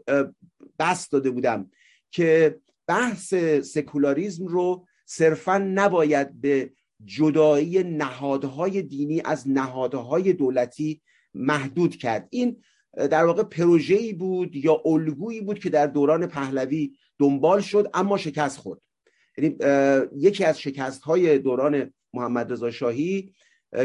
بست 0.79 1.13
داده 1.13 1.31
بودم 1.31 1.71
که 2.11 2.59
بحث 2.87 3.35
سکولاریزم 3.63 4.47
رو 4.47 4.87
صرفا 5.07 5.59
نباید 5.59 6.41
به 6.41 6.73
جدایی 7.05 7.83
نهادهای 7.83 8.83
دینی 8.83 9.23
از 9.25 9.49
نهادهای 9.49 10.33
دولتی 10.33 11.01
محدود 11.35 11.97
کرد. 11.97 12.29
این 12.31 12.63
در 12.97 13.25
واقع 13.25 13.43
پروژه‌ای 13.43 14.13
بود 14.13 14.57
یا 14.57 14.83
الگویی 14.85 15.41
بود 15.41 15.59
که 15.59 15.71
در 15.71 15.87
دوران 15.87 16.27
پهلوی 16.27 16.93
دنبال 17.19 17.61
شد 17.61 17.91
اما 17.95 18.17
شکست 18.17 18.59
خورد. 18.59 18.81
یعنی 19.39 19.57
یکی 20.17 20.45
از 20.45 20.61
شکست 20.61 21.03
های 21.03 21.39
دوران 21.39 21.93
محمد 22.15 22.53
رضا 22.53 22.71
شاهی 22.71 23.35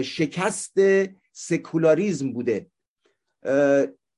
شکست 0.04 0.74
سکولاریزم 1.32 2.34
بوده. 2.34 2.68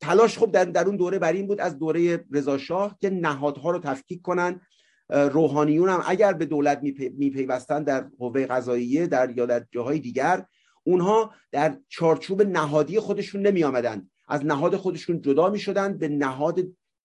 تلاش 0.02 0.38
خب 0.38 0.52
در, 0.52 0.66
در 0.66 0.86
اون 0.86 0.96
دوره 0.96 1.20
بر 1.20 1.34
این 1.34 1.48
بود 1.48 1.62
از 1.62 1.80
دوره 1.80 2.26
رضا 2.32 2.58
شاه 2.58 2.98
که 3.02 3.10
نهادها 3.10 3.72
رو 3.72 3.80
تفکیک 3.80 4.22
کنن. 4.22 4.62
روحانیون 5.10 5.90
هم 5.90 6.04
اگر 6.08 6.34
به 6.34 6.46
دولت 6.46 6.82
میپیوستن 7.18 7.84
در 7.84 8.02
قوه 8.20 8.46
قضاییه 8.46 9.08
در 9.08 9.38
یا 9.38 9.46
در 9.46 9.66
جاهای 9.72 10.00
دیگر 10.00 10.46
اونها 10.88 11.34
در 11.52 11.78
چارچوب 11.90 12.42
نهادی 12.42 13.00
خودشون 13.00 13.42
نمی 13.42 13.64
آمدن 13.64 14.10
از 14.28 14.46
نهاد 14.46 14.76
خودشون 14.76 15.22
جدا 15.22 15.50
می 15.50 15.60
شدن 15.60 15.98
به 15.98 16.08
نهاد 16.08 16.60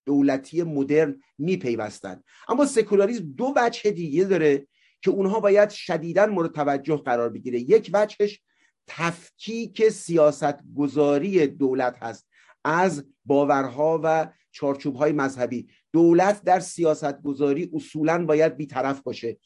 دولتی 0.06 0.62
مدرن 0.62 1.22
می 1.38 1.56
پیوستن. 1.56 2.22
اما 2.48 2.66
سکولاریسم 2.66 3.24
دو 3.36 3.54
وجه 3.56 3.90
دیگه 3.90 4.24
داره 4.24 4.66
که 5.02 5.10
اونها 5.10 5.40
باید 5.40 5.70
شدیدا 5.70 6.26
مورد 6.26 6.52
توجه 6.52 6.96
قرار 6.96 7.28
بگیره. 7.28 7.60
یک 7.60 7.90
وجهش 7.94 8.40
تفکیک 8.86 9.88
سیاست 9.88 10.54
گذاری 10.76 11.46
دولت 11.46 11.96
هست 12.02 12.28
از 12.64 13.04
باورها 13.24 14.00
و 14.04 14.32
چارچوب 14.52 14.94
های 14.94 15.12
مذهبی. 15.12 15.68
دولت 15.92 16.44
در 16.44 16.60
سیاست 16.60 17.22
گذاری 17.22 17.70
اصولا 17.74 18.26
باید 18.26 18.56
بیطرف 18.56 19.02
باشه. 19.02 19.38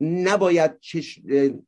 نباید 0.00 0.72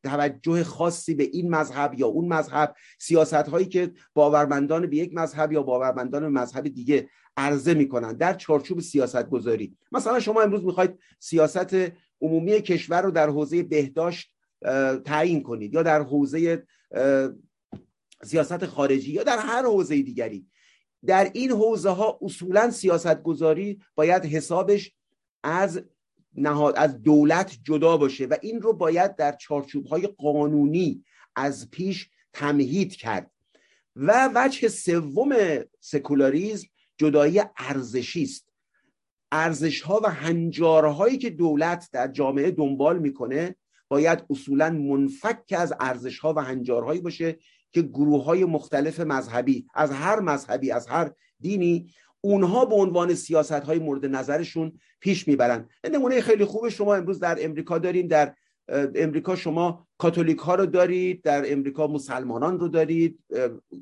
توجه 0.04 0.64
خاصی 0.64 1.14
به 1.14 1.24
این 1.24 1.50
مذهب 1.50 1.94
یا 1.98 2.06
اون 2.06 2.28
مذهب. 2.28 2.74
سیاست 2.98 3.34
هایی 3.34 3.66
که 3.66 3.92
باورمندان 4.14 4.86
به 4.86 4.96
یک 4.96 5.14
مذهب 5.14 5.52
یا 5.52 5.62
باورمندان 5.62 6.22
به 6.22 6.28
مذهب 6.28 6.68
دیگه 6.68 7.08
عرضه 7.36 7.74
می‌کنن 7.74 8.12
در 8.12 8.34
چارچوب 8.34 8.80
سیاست 8.80 9.30
گذاری 9.30 9.76
مثلا 9.92 10.20
شما 10.20 10.40
امروز 10.40 10.64
می‌خواید 10.64 10.98
سیاست 11.18 11.76
عمومی 12.20 12.60
کشور 12.60 13.02
رو 13.02 13.10
در 13.10 13.28
حوزه 13.28 13.62
بهداشت 13.62 14.34
تعیین 15.04 15.42
کنید 15.42 15.74
یا 15.74 15.82
در 15.82 16.02
حوزه 16.02 16.66
سیاست 18.24 18.66
خارجی 18.66 19.12
یا 19.12 19.22
در 19.22 19.38
هر 19.38 19.62
حوزه 19.62 20.02
دیگری. 20.02 20.46
در 21.06 21.30
این 21.34 21.50
حوزه 21.50 21.90
ها 21.90 22.18
اصولا 22.22 22.70
سیاست 22.70 23.22
گذاری 23.22 23.80
باید 23.94 24.24
حسابش 24.24 24.92
از 25.44 25.82
نهاد 26.34 26.76
از 26.76 27.02
دولت 27.02 27.58
جدا 27.64 27.96
باشه 27.96 28.26
و 28.26 28.36
این 28.42 28.62
رو 28.62 28.72
باید 28.72 29.16
در 29.16 29.32
چارچوب 29.32 29.86
های 29.86 30.06
قانونی 30.06 31.04
از 31.36 31.70
پیش 31.70 32.10
تمهید 32.32 32.96
کرد. 32.96 33.30
و 33.96 34.30
وجه 34.34 34.68
سوم 34.68 35.36
سکولاریزم 35.80 36.66
جدایی 36.96 37.40
ارزشی 37.56 38.22
است. 38.22 38.48
ارزش 39.32 39.80
ها 39.80 40.00
و 40.04 40.10
هنجارهایی 40.10 41.18
که 41.18 41.30
دولت 41.30 41.88
در 41.92 42.08
جامعه 42.08 42.50
دنبال 42.50 42.98
می‌کنه 42.98 43.56
باید 43.88 44.24
اصولا 44.30 44.70
منفک 44.70 45.54
از 45.56 45.74
ارزش 45.80 46.18
ها 46.18 46.34
و 46.34 46.38
هنجارهایی 46.38 47.00
باشه 47.00 47.38
که 47.72 47.82
گروه 47.82 48.24
های 48.24 48.44
مختلف 48.44 49.00
مذهبی 49.00 49.66
از 49.74 49.90
هر 49.90 50.20
مذهبی 50.20 50.70
از 50.70 50.86
هر 50.86 51.12
دینی 51.40 51.90
اونها 52.20 52.64
به 52.64 52.74
عنوان 52.74 53.14
سیاست 53.14 53.52
های 53.52 53.78
مورد 53.78 54.06
نظرشون 54.06 54.72
پیش 55.00 55.28
می‌برن. 55.28 55.68
نمونه 55.92 56.20
خیلی 56.20 56.44
خوب 56.44 56.68
شما 56.68 56.94
امروز 56.94 57.18
در 57.20 57.38
امریکا 57.40 57.78
داریم 57.78 58.06
در 58.06 58.34
امریکا 58.94 59.36
شما 59.36 59.86
کاتولیک 59.98 60.38
ها 60.38 60.54
رو 60.54 60.66
دارید 60.66 61.22
در 61.22 61.52
امریکا 61.52 61.86
مسلمانان 61.86 62.60
رو 62.60 62.68
دارید 62.68 63.18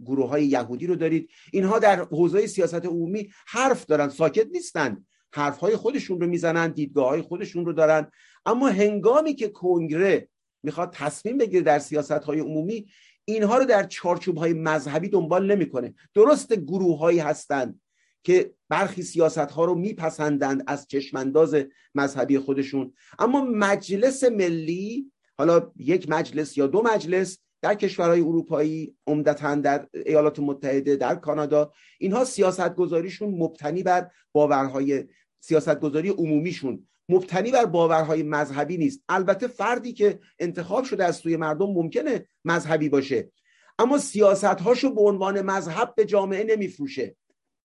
گروه 0.04 0.28
های 0.28 0.46
یهودی 0.46 0.86
رو 0.86 0.96
دارید. 0.96 1.30
اینها 1.52 1.78
در 1.78 1.96
حوزه 2.04 2.46
سیاست 2.46 2.84
عمومی 2.84 3.30
حرف 3.46 3.86
دارن 3.86 4.08
ساکت 4.08 4.46
نیستن. 4.52 5.06
حرف 5.32 5.58
های 5.58 5.76
خودشون 5.76 6.20
رو 6.20 6.26
می‌زنن 6.26 6.72
دیدگاه 6.72 7.08
های 7.08 7.22
خودشون 7.22 7.66
رو 7.66 7.72
دارن. 7.72 8.10
اما 8.46 8.68
هنگامی 8.68 9.34
که 9.34 9.48
کنگره 9.48 10.28
می‌خواد 10.62 10.92
تصمیم 10.92 11.38
بگیره 11.38 11.62
در 11.62 11.78
سیاست 11.78 12.12
های 12.12 12.40
عمومی 12.40 12.86
اینها 13.24 13.58
رو 13.58 13.64
در 13.64 13.86
چارچوب 13.86 14.36
های 14.36 14.52
مذهبی 14.52 15.08
دنبال 15.08 15.52
نمی‌کنه. 15.52 15.94
درست 16.14 16.54
گروه 16.54 16.98
هایی 16.98 17.18
هستند 17.18 17.80
که 18.22 18.54
برخی 18.68 19.02
سیاست 19.02 19.38
ها 19.38 19.64
رو 19.64 19.74
میپسندند 19.74 20.64
از 20.66 20.86
چشمانداز 20.86 21.56
مذهبی 21.94 22.38
خودشون. 22.38 22.92
اما 23.18 23.44
مجلس 23.44 24.24
ملی 24.24 25.12
حالا 25.38 25.72
یک 25.76 26.08
مجلس 26.08 26.56
یا 26.56 26.66
دو 26.66 26.82
مجلس 26.82 27.38
در 27.62 27.74
کشورهای 27.74 28.20
اروپایی 28.20 28.96
عمدتا 29.06 29.54
در 29.54 29.88
ایالات 29.92 30.38
متحده 30.38 30.96
در 30.96 31.14
کانادا 31.14 31.72
اینها 31.98 32.24
سیاست 32.24 32.74
گذاریشون 32.74 33.30
مبتنی 33.30 33.82
بر 33.82 34.10
باورهای 34.32 35.04
سیاست 35.40 35.80
گذاری 35.80 36.08
عمومیشون 36.08 36.86
مبتنی 37.08 37.50
بر 37.50 37.64
باورهای 37.64 38.22
مذهبی 38.22 38.76
نیست. 38.76 39.02
البته 39.08 39.46
فردی 39.46 39.92
که 39.92 40.18
انتخاب 40.38 40.84
شده 40.84 41.04
از 41.04 41.16
سوی 41.16 41.36
مردم 41.36 41.66
ممکنه 41.66 42.28
مذهبی 42.44 42.88
باشه. 42.88 43.30
اما 43.78 43.98
سیاست 43.98 44.44
هاشو 44.44 44.94
به 44.94 45.00
عنوان 45.00 45.42
مذهب 45.42 45.94
به 45.96 46.04
جامعه 46.04 46.44
نمیفروشه. 46.44 47.16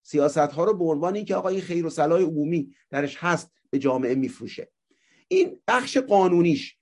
سیاست 0.03 0.37
ها 0.37 0.63
رو 0.63 0.77
به 0.77 0.83
عنوان 0.83 1.15
اینکه 1.15 1.35
آقا 1.35 1.49
این 1.49 1.61
خیر 1.61 1.85
و 1.85 1.89
صلاح 1.89 2.21
عمومی 2.21 2.75
درش 2.89 3.17
هست 3.19 3.51
به 3.69 3.79
جامعه 3.79 4.15
میفروشه. 4.15 4.71
این 5.27 5.59
بخش 5.67 5.97
قانونیش 5.97 6.77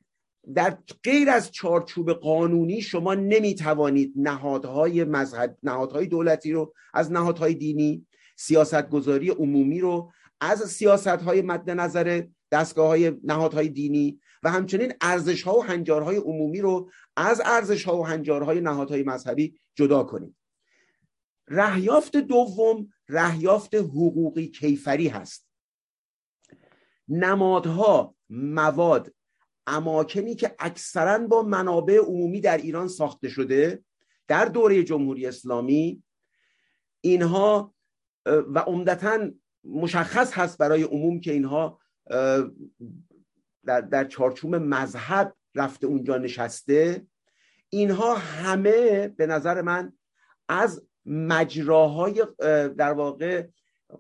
در 0.56 0.78
غیر 1.04 1.30
از 1.30 1.52
چارچوب 1.52 2.14
قانونی 2.14 2.82
شما 2.82 3.14
نمی‌توانید 3.14 4.14
نهادهای 4.16 5.04
مذهب 5.04 5.58
نهادهای 5.64 6.08
دولتی 6.08 6.52
رو 6.52 6.74
از 6.94 7.12
نهادهای 7.12 7.54
دینی 7.54 8.06
سیاست 8.36 8.90
گذاری 8.90 9.30
عمومی 9.30 9.80
رو 9.80 10.12
از 10.42 10.60
سیاست 10.60 11.08
های 11.08 11.42
مد 11.42 11.70
نظر 11.70 12.24
دستگاه 12.52 12.88
های 12.88 13.12
نهادهای 13.24 13.70
دینی 13.70 14.20
و 14.44 14.52
همچنین 14.52 14.94
ارزش 15.02 15.44
ها 15.44 15.58
و 15.58 15.64
هنجارهای 15.64 16.18
عمومی 16.18 16.62
رو 16.62 16.90
از 17.16 17.42
ارزش 17.46 17.84
ها 17.84 17.98
و 17.98 18.06
هنجارهای 18.06 18.62
نهادهای 18.62 19.04
مذهبی 19.04 19.60
جدا 19.76 20.04
کنید. 20.04 20.36
رهیافت 21.48 22.18
دوم 22.18 22.90
رهیافت 23.10 23.76
حقوقی 23.76 24.48
کیفری 24.48 25.08
هست. 25.08 25.50
نمادها 27.08 28.16
مواد 28.30 29.14
اماکنی 29.68 30.36
که 30.36 30.56
اکثرا 30.60 31.28
با 31.28 31.44
منابع 31.44 31.98
عمومی 31.98 32.42
در 32.42 32.58
ایران 32.58 32.88
ساخته 32.88 33.30
شده 33.30 33.84
در 34.28 34.46
دوره 34.46 34.84
جمهوری 34.84 35.26
اسلامی 35.26 36.04
اینها 37.02 37.74
و 38.26 38.60
عمدتا 38.60 39.30
مشخص 39.64 40.34
هست 40.34 40.58
برای 40.58 40.84
عموم 40.84 41.20
که 41.20 41.32
اینها 41.32 41.80
در, 43.66 43.82
در 43.82 44.04
چارچوب 44.04 44.56
مذهب 44.56 45.36
رفته 45.56 45.88
اونجا 45.88 46.18
نشسته. 46.18 47.08
اینها 47.70 48.16
همه 48.16 49.08
به 49.08 49.28
نظر 49.28 49.62
من 49.62 49.94
از 50.50 50.89
مجراهای 51.06 52.26
در 52.78 52.94
واقع 52.94 53.48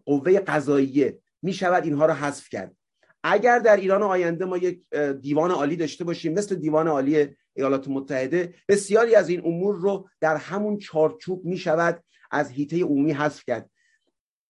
قوه 0.05 0.39
قضاییه 0.39 1.19
می 1.41 1.53
شود 1.53 1.83
اینها 1.83 2.05
رو 2.05 2.13
حذف 2.13 2.49
کرد. 2.49 2.75
اگر 3.23 3.59
در 3.59 3.77
ایران 3.77 4.03
آینده 4.03 4.45
ما 4.45 4.57
یک 4.57 4.81
دیوان 5.21 5.51
عالی 5.51 5.75
داشته 5.75 6.03
باشیم 6.03 6.33
مثل 6.33 6.55
دیوان 6.55 6.87
عالی 6.87 7.27
ایالات 7.55 7.87
متحده 7.87 8.53
بسیاری 8.67 9.15
از 9.15 9.29
این 9.29 9.41
امور 9.45 9.75
رو 9.75 10.09
در 10.21 10.35
همون 10.35 10.77
چارچوب 10.77 11.45
می 11.45 11.57
شود 11.57 12.03
از 12.31 12.49
هیته 12.49 12.83
عمومی 12.83 13.11
حذف 13.11 13.43
کرد. 13.45 13.69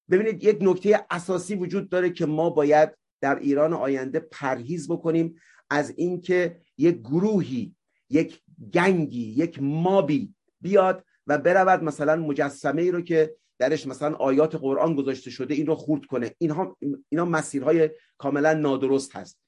ببینید 0.10 0.44
یک 0.44 0.58
نکته 0.62 1.06
اساسی 1.10 1.56
وجود 1.56 1.90
داره 1.90 2.10
که 2.10 2.26
ما 2.26 2.50
باید 2.50 2.90
در 3.22 3.40
ایران 3.40 3.74
آینده 3.74 4.20
پرهیز 4.20 4.92
بکنیم 4.92 5.36
از 5.70 5.94
اینکه 5.98 6.62
یک 6.78 7.00
گروهی 7.00 7.76
یک 8.10 8.42
گنگی 8.74 9.34
یک 9.38 9.62
مابی 9.62 10.34
بیاد 10.62 11.06
و 11.28 11.38
برود 11.38 11.84
مثلا 11.84 12.16
مجسمه 12.16 12.82
ای 12.82 12.92
رو 12.92 13.02
که 13.02 13.36
درش 13.60 13.88
مثلا 13.88 14.16
آیات 14.16 14.56
قرآن 14.56 14.96
گذاشته 14.96 15.32
شده 15.32 15.54
این 15.54 15.68
رو 15.68 15.76
خورد 15.76 16.06
کنه. 16.06 16.36
اینها 16.38 16.78
اینا 17.10 17.26
مسیرهای 17.26 17.90
کاملا 18.18 18.54
نادرست 18.54 19.16
هست. 19.16 19.40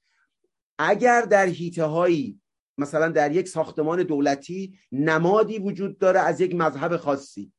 اگر 0.78 1.20
در 1.20 1.46
هیته 1.46 1.84
هایی 1.84 2.40
مثلا 2.78 3.08
در 3.08 3.32
یک 3.32 3.48
ساختمان 3.48 4.02
دولتی 4.02 4.78
نمادی 4.92 5.58
وجود 5.58 5.98
داره 5.98 6.20
از 6.20 6.40
یک 6.40 6.54
مذهب 6.54 6.96
خاصی 6.96 7.52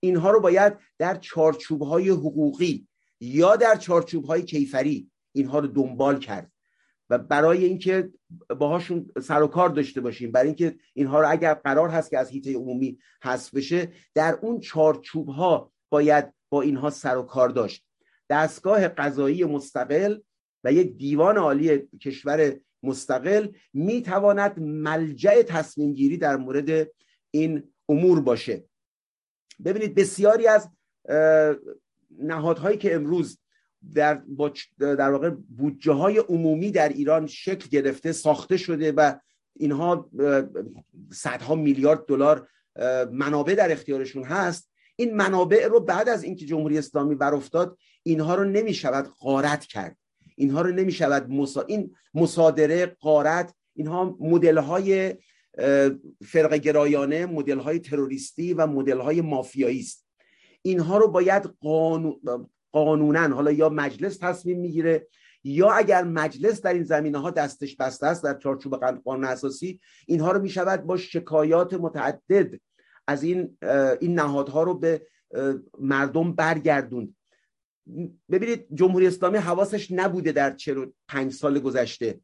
اینها 0.00 0.30
رو 0.30 0.40
باید 0.40 0.78
در 0.98 1.14
چارچوب 1.14 1.82
های 1.82 2.08
حقوقی 2.08 2.88
یا 3.20 3.56
در 3.56 3.76
چارچوب 3.76 4.24
های 4.24 4.42
کیفری 4.42 5.10
اینها 5.32 5.58
رو 5.58 5.66
دنبال 5.66 6.18
کرد. 6.18 6.52
و 7.10 7.18
برای 7.18 7.64
اینکه 7.64 8.10
باهاشون 8.58 9.10
سر 9.22 9.42
و 9.42 9.46
کار 9.46 9.68
داشته 9.68 10.00
باشیم 10.00 10.32
برای 10.32 10.46
اینکه 10.46 10.76
اینها 10.94 11.20
رو 11.20 11.30
اگر 11.30 11.54
قرار 11.54 11.88
هست 11.88 12.10
که 12.10 12.18
از 12.18 12.30
هیته 12.30 12.54
عمومی 12.54 12.98
حذف 13.22 13.54
بشه 13.54 13.92
در 14.14 14.38
اون 14.42 14.60
چارچوب 14.60 15.28
ها 15.28 15.72
باید 15.88 16.32
با 16.48 16.62
اینها 16.62 16.90
سر 16.90 17.16
و 17.16 17.22
کار 17.22 17.48
داشت. 17.48 17.86
دستگاه 18.30 18.88
قضایی 18.88 19.44
مستقل 19.44 20.18
و 20.64 20.72
یک 20.72 20.96
دیوان 20.96 21.36
عالی 21.36 21.88
کشور 22.02 22.56
مستقل 22.82 23.48
می‌تواند 23.72 24.60
ملجع 24.60 25.42
تصمیم 25.42 25.92
گیری 25.92 26.16
در 26.16 26.36
مورد 26.36 26.90
این 27.30 27.72
امور 27.88 28.20
باشه. 28.20 28.64
ببینید 29.64 29.94
بسیاری 29.94 30.46
از 30.46 30.70
نهادهایی 32.18 32.78
که 32.78 32.94
امروز 32.94 33.38
در, 33.94 34.22
در 34.78 35.10
واقع 35.12 35.30
بودجه 35.30 35.92
های 35.92 36.18
عمومی 36.18 36.70
در 36.70 36.88
ایران 36.88 37.26
شکل 37.26 37.68
گرفته 37.68 38.12
ساخته 38.12 38.56
شده 38.56 38.92
و 38.92 39.14
اینها 39.56 40.10
صدها 41.12 41.54
میلیارد 41.54 42.06
دلار 42.06 42.48
منابع 43.12 43.54
در 43.54 43.72
اختیارشون 43.72 44.24
هست. 44.24 44.70
این 44.96 45.16
منابع 45.16 45.66
رو 45.66 45.80
بعد 45.80 46.08
از 46.08 46.24
اینکه 46.24 46.46
جمهوری 46.46 46.78
اسلامی 46.78 47.14
بر 47.14 47.34
افتاد 47.34 47.78
اینها 48.02 48.34
رو 48.34 48.44
نمی 48.44 48.74
شود 48.74 49.08
غارت 49.20 49.64
کرد. 49.64 49.96
اینها 50.36 50.62
رو 50.62 50.72
نمی 50.72 50.92
شود 50.92 51.30
مسا... 51.30 51.62
این 51.62 51.94
مصادره 52.14 52.86
قارت 52.86 53.54
اینها 53.74 54.16
مدل 54.20 54.58
های 54.58 55.14
فرق 56.24 56.54
گرایانه 56.54 57.26
مدل 57.26 57.58
های 57.58 57.78
تروریستی 57.78 58.54
و 58.54 58.66
مدل 58.66 58.98
های 58.98 59.20
مافیایی 59.20 59.80
است. 59.80 60.06
اینها 60.62 60.98
رو 60.98 61.08
باید 61.08 61.42
قانون 61.60 62.20
قانونا 62.76 63.34
حالا 63.34 63.52
یا 63.52 63.68
مجلس 63.68 64.16
تصمیم 64.16 64.60
می‌گیره 64.60 65.06
یا 65.44 65.70
اگر 65.70 66.04
مجلس 66.04 66.62
در 66.62 66.74
این 66.74 66.84
زمینه 66.84 67.18
ها 67.18 67.30
دستش 67.30 67.76
بسته 67.76 68.06
است 68.06 68.24
در 68.24 68.38
چارچوب 68.38 68.76
قانون 68.76 69.24
اساسی 69.24 69.80
اینها 70.06 70.32
رو 70.32 70.42
می‌شود 70.42 70.84
با 70.84 70.96
شکایات 70.96 71.74
متعدد 71.74 72.60
از 73.06 73.22
این 73.22 73.58
این 74.00 74.14
نهادها 74.14 74.62
رو 74.62 74.74
به 74.74 75.06
مردم 75.78 76.32
برگردوند. 76.32 77.16
ببینید 78.30 78.66
جمهوری 78.74 79.06
اسلامی 79.06 79.38
حواسش 79.38 79.90
نبوده 79.90 80.32
در 80.32 80.56
45 80.56 81.32
سال 81.32 81.58
گذشته 81.58 82.20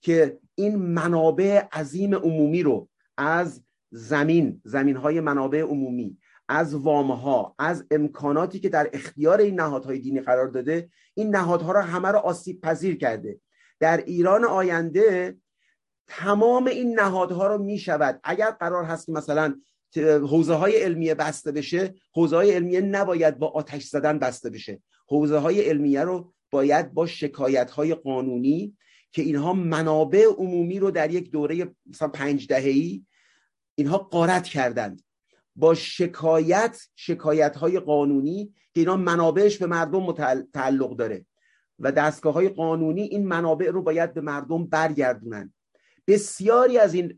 که 0.00 0.38
این 0.54 0.76
منابع 0.76 1.62
عظیم 1.72 2.14
عمومی 2.14 2.62
رو 2.62 2.88
از 3.16 3.62
زمین 3.90 4.60
زمین 4.64 4.96
های 4.96 5.20
منابع 5.20 5.60
عمومی 5.60 6.18
از 6.52 6.74
وامها 6.74 7.54
از 7.58 7.84
امکاناتی 7.90 8.60
که 8.60 8.68
در 8.68 8.90
اختیار 8.92 9.40
این 9.40 9.60
نهادهای 9.60 9.98
دینی 9.98 10.20
قرار 10.20 10.48
داده 10.48 10.90
این 11.14 11.36
نهادها 11.36 11.72
را 11.72 11.82
همه 11.82 12.10
را 12.10 12.20
آسیب 12.20 12.60
پذیر 12.60 12.98
کرده. 12.98 13.40
در 13.80 13.96
ایران 13.96 14.44
آینده 14.44 15.36
تمام 16.06 16.66
این 16.66 17.00
نهادها 17.00 17.46
رو 17.46 17.58
می 17.58 17.78
شود. 17.78 18.20
اگر 18.24 18.50
قرار 18.50 18.84
هست 18.84 19.06
که 19.06 19.12
مثلا 19.12 19.54
حوزه 20.04 20.54
های 20.54 20.76
علمیه 20.76 21.14
بسته 21.14 21.52
بشه 21.52 21.94
حوزه 22.12 22.36
های 22.36 22.50
علمیه 22.50 22.80
نباید 22.80 23.38
با 23.38 23.48
آتش 23.48 23.84
زدن 23.84 24.18
بسته 24.18 24.50
بشه. 24.50 24.82
حوزه 25.08 25.38
های 25.38 25.60
علمیه 25.60 26.04
رو 26.04 26.32
باید 26.50 26.94
با 26.94 27.06
شکایت 27.06 27.70
های 27.70 27.94
قانونی 27.94 28.76
که 29.12 29.22
اینها 29.22 29.52
منابع 29.52 30.24
عمومی 30.38 30.78
رو 30.78 30.90
در 30.90 31.10
یک 31.10 31.30
دوره 31.30 31.74
مثلا 31.86 32.08
پنج 32.08 32.46
دههی 32.46 33.06
اینها 33.74 33.98
قارت 33.98 34.44
کردند. 34.44 35.02
با 35.56 35.74
شکایت 35.74 36.82
شکایت 36.96 37.56
های 37.56 37.80
قانونی 37.80 38.54
که 38.74 38.80
اینا 38.80 38.96
منابعش 38.96 39.58
به 39.58 39.66
مردم 39.66 40.12
تعلق 40.52 40.96
داره. 40.96 41.26
و 41.78 41.92
دستگاه 41.92 42.34
های 42.34 42.48
قانونی 42.48 43.02
این 43.02 43.26
منابع 43.26 43.70
رو 43.70 43.82
باید 43.82 44.14
به 44.14 44.20
مردم 44.20 44.66
برگردونن. 44.66 45.52
بسیاری 46.06 46.78
از 46.78 46.94
این 46.94 47.16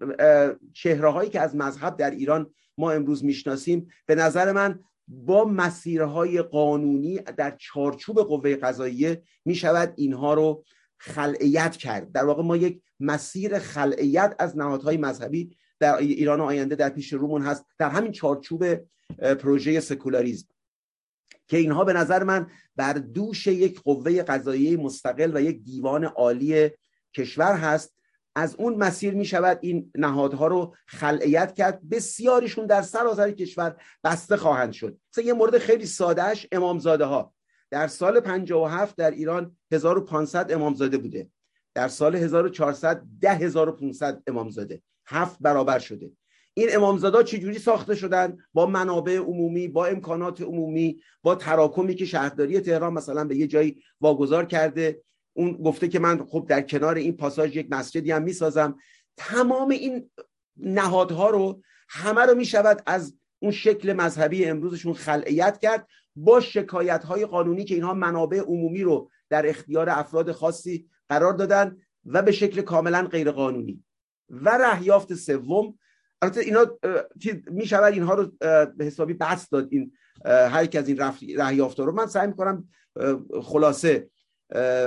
چهره 0.72 1.10
هایی 1.10 1.30
که 1.30 1.40
از 1.40 1.56
مذهب 1.56 1.96
در 1.96 2.10
ایران 2.10 2.54
ما 2.78 2.90
امروز 2.90 3.24
می‌شناسیم 3.24 3.88
به 4.06 4.14
نظر 4.14 4.52
من 4.52 4.80
با 5.08 5.44
مسیرهای 5.44 6.42
قانونی 6.42 7.18
در 7.18 7.56
چارچوب 7.58 8.18
قوه 8.18 8.56
قضاییه 8.56 9.22
می 9.44 9.54
شود 9.54 9.92
اینها 9.96 10.34
رو 10.34 10.64
خلعیت 10.98 11.76
کرد. 11.76 12.12
در 12.12 12.24
واقع 12.24 12.42
ما 12.42 12.56
یک 12.56 12.82
مسیر 13.00 13.58
خلعیت 13.58 14.36
از 14.38 14.56
نهادهای 14.56 14.96
مذهبی 14.96 15.56
در 15.82 15.96
ایران 15.96 16.40
آینده 16.40 16.74
در 16.74 16.88
پیش 16.88 17.12
رومون 17.12 17.42
هست 17.42 17.66
در 17.78 17.88
همین 17.88 18.12
چارچوب 18.12 18.74
پروژه 19.18 19.80
سکولاریزم 19.80 20.46
که 21.48 21.56
اینها 21.56 21.84
به 21.84 21.92
نظر 21.92 22.22
من 22.22 22.46
بر 22.76 22.92
دوش 22.92 23.46
یک 23.46 23.80
قوه 23.80 24.22
قضاییه 24.22 24.76
مستقل 24.76 25.36
و 25.36 25.40
یک 25.40 25.62
دیوان 25.62 26.04
عالی 26.04 26.70
کشور 27.16 27.56
هست. 27.56 27.94
از 28.34 28.54
اون 28.54 28.74
مسیر 28.74 29.14
می 29.14 29.24
شود 29.24 29.58
این 29.60 29.92
نهادها 29.94 30.46
رو 30.46 30.74
خلعیت 30.86 31.54
کرد. 31.54 31.88
بسیاریشون 31.88 32.66
در 32.66 32.82
سراسر 32.82 33.30
کشور 33.30 33.76
بسته 34.04 34.36
خواهند 34.36 34.72
شد. 34.72 34.98
مثلا 35.12 35.24
یه 35.24 35.32
مورد 35.32 35.58
خیلی 35.58 35.86
سادهش 35.86 36.46
امامزاده 36.52 37.04
ها 37.04 37.34
در 37.70 37.86
سال 37.86 38.20
57 38.20 38.96
در 38.96 39.10
ایران 39.10 39.56
1500 39.72 40.52
امامزاده 40.52 40.98
بوده. 40.98 41.30
در 41.74 41.88
سال 41.88 42.16
1400 42.16 43.02
10500 43.20 44.22
امامزاده. 44.26 44.82
هفت 45.06 45.36
برابر 45.40 45.78
شده. 45.78 46.10
این 46.54 46.68
امامزاده 46.72 47.24
چجوری 47.24 47.58
ساخته 47.58 47.94
شدن؟ 47.94 48.38
با 48.52 48.66
منابع 48.66 49.16
عمومی 49.16 49.68
با 49.68 49.86
امکانات 49.86 50.40
عمومی 50.40 51.00
با 51.22 51.34
تراکمی 51.34 51.94
که 51.94 52.04
شهرداری 52.04 52.60
تهران 52.60 52.92
مثلا 52.92 53.24
به 53.24 53.36
یه 53.36 53.46
جایی 53.46 53.82
واگذار 54.00 54.44
کرده. 54.46 55.02
اون 55.32 55.52
گفته 55.52 55.88
که 55.88 55.98
من 55.98 56.24
خب 56.26 56.46
در 56.48 56.62
کنار 56.62 56.94
این 56.94 57.16
پاساژ 57.16 57.56
یک 57.56 57.66
مسجدی 57.70 58.10
هم 58.10 58.22
می‌سازم. 58.22 58.78
تمام 59.16 59.70
این 59.70 60.10
نهادها 60.56 61.30
رو 61.30 61.62
همه 61.88 62.20
رو 62.20 62.34
می‌شود 62.34 62.82
از 62.86 63.14
اون 63.38 63.52
شکل 63.52 63.92
مذهبی 63.92 64.44
امروزشون 64.44 64.94
خلعیت 64.94 65.58
کرد 65.58 65.88
با 66.16 66.40
شکایت 66.40 67.04
های 67.04 67.26
قانونی 67.26 67.64
که 67.64 67.74
اینها 67.74 67.94
منابع 67.94 68.40
عمومی 68.40 68.82
رو 68.82 69.10
در 69.30 69.48
اختیار 69.48 69.90
افراد 69.90 70.32
خاصی 70.32 70.88
قرار 71.08 71.32
دادن 71.32 71.76
و 72.04 72.22
به 72.22 72.32
شکل 72.32 72.60
کاملا 72.60 73.02
غیر 73.02 73.30
قانونی 73.30 73.84
و 74.32 74.48
رهیافت 74.48 75.14
سوم. 75.14 75.78
البته 76.22 76.40
اینا 76.40 76.78
می 77.46 77.66
شود 77.66 77.92
اینها 77.92 78.14
رو 78.14 78.26
به 78.76 78.84
حسابی 78.84 79.14
بس 79.14 79.48
داد 79.48 79.68
این 79.70 79.92
هر 80.24 80.68
از 80.78 80.88
این 80.88 80.98
رهیافت 81.38 81.80
رو. 81.80 81.92
من 81.92 82.06
سعی 82.06 82.32
کنم 82.32 82.68
خلاصه 83.42 84.10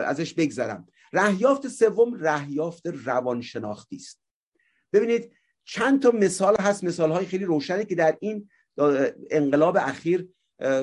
ازش 0.05 0.33
بگذرم. 0.33 0.87
رهیافت 1.13 1.67
سوم 1.67 2.13
رهیافت 2.13 2.87
روانشناختی 2.87 3.95
است. 3.95 4.21
ببینید 4.93 5.33
چند 5.63 6.01
تا 6.01 6.11
مثال 6.11 6.55
هست 6.59 6.83
مثال 6.83 7.11
های 7.11 7.25
خیلی 7.25 7.45
روشنی 7.45 7.85
که 7.85 7.95
در 7.95 8.17
این 8.19 8.49
انقلاب 9.31 9.77
اخیر 9.77 10.29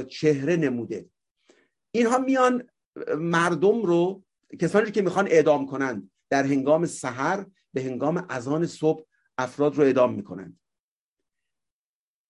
چهره 0.08 0.56
نموده. 0.56 1.06
اینها 1.94 2.18
میان 2.18 2.68
مردم 3.18 3.82
رو 3.82 4.24
کسانی 4.60 4.90
که 4.90 5.02
می‌خوان 5.02 5.26
اعدام 5.26 5.66
کنند 5.66 6.10
در 6.30 6.44
هنگام 6.44 6.86
سحر 6.86 7.46
به 7.72 7.82
هنگام 7.82 8.26
اذان 8.30 8.66
صبح 8.66 9.06
افراد 9.38 9.76
رو 9.76 9.84
اعدام 9.84 10.14
می‌کنند. 10.14 10.60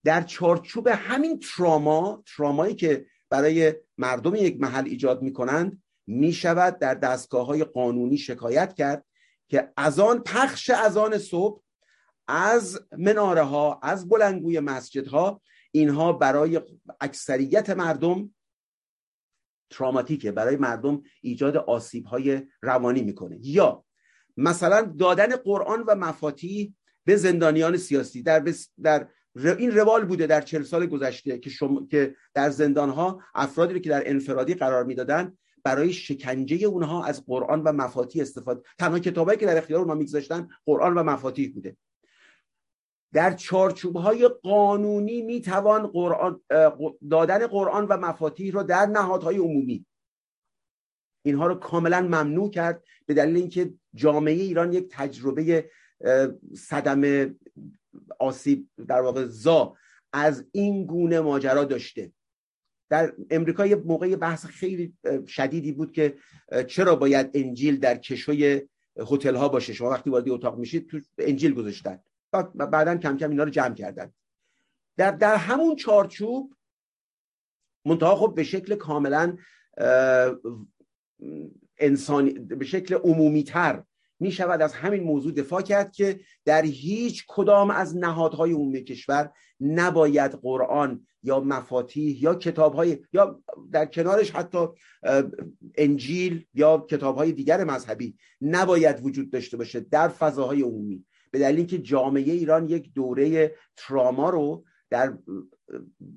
در 0.05 0.23
چارچوب 0.23 0.89
همین 0.89 1.41
تراما 1.41 2.23
ترامایی 2.37 2.75
که 2.75 3.07
برای 3.31 3.75
مردم 3.99 4.35
یک 4.35 4.61
محل 4.61 4.85
ایجاد 4.85 5.23
می‌کنند 5.23 5.83
می‌شود 6.07 6.79
در 6.79 6.95
دستگاه 6.95 7.47
های 7.47 7.65
قانونی 7.65 8.19
شکایت 8.19 8.75
کرد 8.75 9.07
که 9.49 9.73
از 9.77 10.01
آن 10.01 10.23
پخش 10.23 10.71
از 10.71 10.97
آن 10.97 11.19
صبح 11.19 11.63
از 12.29 12.81
مناره 12.99 13.43
ها 13.43 13.81
از 13.83 14.09
بلنگوی 14.09 14.61
مسجد 14.61 15.07
ها 15.07 15.43
اینها 15.73 16.13
برای 16.13 16.61
اکثریت 17.01 17.71
مردم 17.71 18.35
تراماتیکه 19.71 20.33
برای 20.33 20.57
مردم 20.57 21.03
ایجاد 21.21 21.57
آسیب 21.57 22.07
های 22.07 22.47
روانی 22.63 23.03
می‌کنه. 23.03 23.39
یا 23.41 23.85
مثلا 24.37 24.95
دادن 24.99 25.37
قرآن 25.37 25.83
و 25.83 25.95
مفاتیح 25.95 26.75
به 27.05 27.17
زندانیان 27.17 27.77
سیاسی. 27.77 28.23
در, 28.23 28.45
در 28.83 29.07
این 29.37 29.71
روال 29.71 30.05
بوده 30.05 30.27
در 30.27 30.41
چل 30.41 30.63
سال 30.63 30.87
گذشته 30.87 31.39
که, 31.39 31.51
شما... 31.51 31.87
که 31.91 32.15
در 32.35 32.51
زندان 32.51 32.91
ها 32.91 33.21
افرادی 33.35 33.75
رو 33.75 33.81
که 33.81 33.91
در 33.91 34.11
انفرادی 34.11 34.55
قرار 34.55 34.85
می‌دادن 34.85 35.39
برای 35.65 35.93
شکنجه 35.93 36.67
اونها 36.67 37.05
از 37.05 37.27
قرآن 37.27 37.63
و 37.63 37.73
مفاتیح 37.73 38.23
استفاده 38.23 38.63
تنها 38.79 38.99
کتابایی 38.99 39.39
که 39.39 39.47
در 39.47 39.59
اختیار 39.59 39.81
اونها 39.81 39.95
میگذاشتن 39.95 40.49
قرآن 40.67 40.95
و 40.95 41.03
مفاتیح 41.03 41.53
بوده. 41.55 41.77
در 43.13 43.33
چارچوب 43.33 43.97
های 43.97 44.29
قانونی 44.29 45.23
می‌توان 45.23 45.87
قرآن 45.87 46.41
دادن 47.11 47.47
قرآن 47.47 47.87
و 47.87 47.97
مفاتیح 47.97 48.53
رو 48.53 48.63
در 48.63 48.87
نهادهای 48.87 49.37
عمومی 49.37 49.87
اینها 51.23 51.47
رو 51.47 51.55
کاملا 51.55 52.01
ممنوع 52.01 52.51
کرد 52.51 52.83
به 53.07 53.15
دلیل 53.15 53.37
اینکه 53.37 53.75
جامعه 53.95 54.35
ایران 54.35 54.73
یک 54.73 54.89
تجربه 54.91 55.71
صدم 56.57 57.35
آسیب 58.19 58.69
در 58.89 59.01
واقع 59.01 59.27
زا 59.27 59.77
از 60.13 60.45
این 60.53 60.87
گونه 60.87 61.21
ماجرا 61.21 61.65
داشته. 61.65 62.13
در 62.91 63.13
امریکا 63.31 63.67
یه 63.67 63.77
موقع 63.77 64.17
بحث 64.17 64.47
خیلی 64.47 64.97
شدیدی 65.27 65.73
بود 65.73 65.93
که 65.93 66.17
چرا 66.67 66.97
باید 66.97 67.31
انجیل 67.35 67.81
در 67.81 67.97
کشوی 67.97 68.69
هتل 68.97 69.35
ها 69.35 69.49
باشه؟ 69.49 69.73
شما 69.73 69.91
وقتی 69.91 70.11
وارد 70.11 70.31
اتاق 70.31 70.59
میشید 70.59 70.87
تو 70.87 71.01
انجیل 71.19 71.55
گذاشتن. 71.55 71.99
بعدا 72.55 72.97
کم 72.97 73.17
کم 73.17 73.31
اینا 73.31 73.45
رو 73.45 73.51
جمع 73.51 73.75
کردن. 73.75 74.13
در 74.97 75.11
در 75.11 75.37
همون 75.37 75.77
چارچوب 75.77 76.55
منتها 77.85 78.17
خب 78.17 78.35
به 78.35 78.43
شکل 78.43 78.75
کاملا 78.75 79.37
انسانی 81.79 82.31
به 82.33 82.65
شکل 82.65 82.95
عمومی 82.95 83.45
تر 83.45 83.83
می 84.21 84.33
شود 84.33 84.63
از 84.63 84.73
همین 84.73 85.03
موضوع 85.03 85.33
دفاع 85.33 85.63
کرد 85.63 85.93
که 85.93 86.21
در 86.45 86.63
هیچ 86.63 87.25
کدام 87.29 87.71
از 87.71 87.97
نهادهای 87.97 88.53
عمومی 88.53 88.85
کشور 88.85 89.31
نباید 89.61 90.33
قرآن 90.33 91.07
یا 91.23 91.41
مفاتیح 91.41 92.23
یا 92.23 92.35
کتابهای 92.35 92.99
یا 93.13 93.43
در 93.73 93.87
کنارش 93.87 94.31
حتی 94.31 94.67
انجیل 95.79 96.45
یا 96.55 96.87
کتابهای 96.91 97.33
دیگر 97.33 97.65
مذهبی 97.65 98.17
نباید 98.41 99.05
وجود 99.05 99.31
داشته 99.31 99.57
باشه 99.57 99.81
در 99.81 100.09
فضاهای 100.09 100.63
عمومی. 100.63 101.05
به 101.31 101.39
دلیل 101.39 101.57
اینکه 101.57 101.79
جامعه 101.79 102.33
ایران 102.33 102.69
یک 102.69 102.93
دوره 102.95 103.55
تراما 103.77 104.31
رو 104.31 104.65
در 104.93 105.19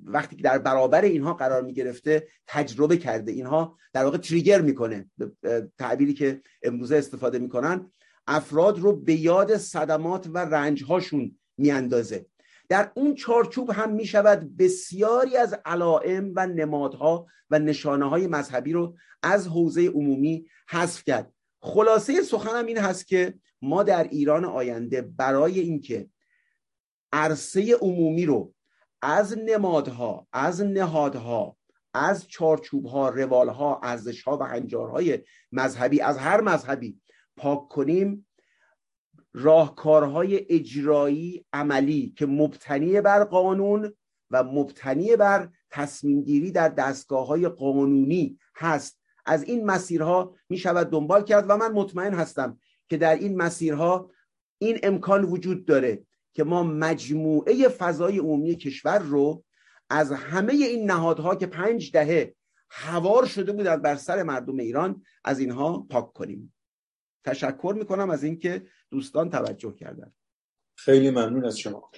وقتی 0.04 0.36
که 0.36 0.42
در 0.42 0.58
برابر 0.58 1.02
اینها 1.02 1.34
قرار 1.34 1.62
می 1.62 1.72
گرفته 1.72 2.28
تجربه 2.46 2.96
کرده. 2.96 3.32
اینها 3.32 3.78
در 3.92 4.04
واقع 4.04 4.18
تریگر 4.18 4.60
می‌کنه 4.60 5.10
تعبیری 5.78 6.14
که 6.14 6.40
امروزه 6.62 6.96
استفاده 6.96 7.38
می‌کنن. 7.38 7.92
افراد 8.26 8.78
رو 8.78 8.96
به 8.96 9.14
یاد 9.14 9.56
صدمات 9.56 10.26
و 10.32 10.38
رنجهاشون 10.38 11.38
میاندازه. 11.58 12.26
در 12.68 12.92
اون 12.94 13.14
چارچوب 13.14 13.70
هم 13.70 13.92
می 13.92 14.06
شود 14.06 14.56
بسیاری 14.56 15.36
از 15.36 15.54
علائم 15.64 16.32
و 16.36 16.46
نمادها 16.46 17.26
و 17.50 17.58
نشانه 17.58 18.08
های 18.08 18.26
مذهبی 18.26 18.72
رو 18.72 18.96
از 19.22 19.48
حوزه 19.48 19.86
عمومی 19.86 20.46
حذف 20.68 21.04
کرد. 21.04 21.32
خلاصه 21.60 22.22
سخنم 22.22 22.66
این 22.66 22.78
هست 22.78 23.06
که 23.06 23.34
ما 23.62 23.82
در 23.82 24.04
ایران 24.04 24.44
آینده 24.44 25.02
برای 25.02 25.60
اینکه 25.60 26.08
عرصه 27.12 27.74
عمومی 27.80 28.26
رو 28.26 28.54
از 29.08 29.38
نمادها 29.38 30.26
از 30.32 30.62
نهادها 30.62 31.56
از 31.94 32.28
چارچوبها 32.28 33.08
روالها 33.08 33.80
ارزشها 33.82 34.38
و 34.38 34.42
هنجارهای 34.42 35.18
مذهبی 35.52 36.00
از 36.00 36.18
هر 36.18 36.40
مذهبی 36.40 37.00
پاک 37.36 37.68
کنیم 37.68 38.26
راهکارهای 39.34 40.46
اجرایی 40.48 41.46
عملی 41.52 42.14
که 42.18 42.26
مبتنی 42.26 43.00
بر 43.00 43.24
قانون 43.24 43.94
و 44.30 44.44
مبتنی 44.44 45.16
بر 45.16 45.48
تصمیم 45.70 46.22
گیری 46.22 46.50
در 46.50 46.68
دستگاه 46.68 47.26
های 47.26 47.48
قانونی 47.48 48.38
هست. 48.54 49.00
از 49.26 49.42
این 49.42 49.64
مسیرها 49.64 50.34
می 50.48 50.58
شود 50.58 50.90
دنبال 50.90 51.24
کرد 51.24 51.44
و 51.48 51.56
من 51.56 51.72
مطمئن 51.72 52.14
هستم 52.14 52.58
که 52.88 52.96
در 52.96 53.14
این 53.14 53.36
مسیرها 53.36 54.10
این 54.58 54.78
امکان 54.82 55.24
وجود 55.24 55.64
داره. 55.64 56.06
که 56.36 56.44
ما 56.44 56.62
مجموعه 56.62 57.68
فضای 57.68 58.18
عمومی 58.18 58.56
کشور 58.56 58.98
رو 58.98 59.44
از 59.90 60.12
همه 60.12 60.52
این 60.52 60.90
نهادها 60.90 61.34
که 61.34 61.46
پنج 61.46 61.92
دهه 61.92 62.34
هوار 62.70 63.26
شده 63.26 63.52
بودند 63.52 63.82
بر 63.82 63.96
سر 63.96 64.22
مردم 64.22 64.58
ایران 64.58 65.02
از 65.24 65.38
اینها 65.38 65.86
پاک 65.90 66.12
کنیم. 66.12 66.54
تشکر 67.24 67.74
می‌کنم 67.78 68.10
از 68.10 68.24
اینکه 68.24 68.66
دوستان 68.90 69.30
توجه 69.30 69.74
کردن. 69.74 70.12
خیلی 70.74 71.10
ممنون 71.10 71.44
از 71.44 71.58
شما. 71.58 71.90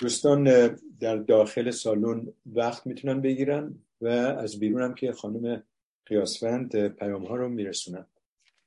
دوستان 0.00 0.44
در 1.00 1.16
داخل 1.16 1.70
سالن 1.70 2.32
وقت 2.46 2.86
می‌تونن 2.86 3.20
بگیرن 3.20 3.74
و 4.00 4.08
از 4.08 4.58
بیرون 4.58 4.82
هم 4.82 4.94
که 4.94 5.12
خانم 5.12 5.62
قیاسفند 6.06 6.88
پیام 6.88 7.24
ها 7.24 7.36
رو 7.36 7.48
میرسونن. 7.48 8.06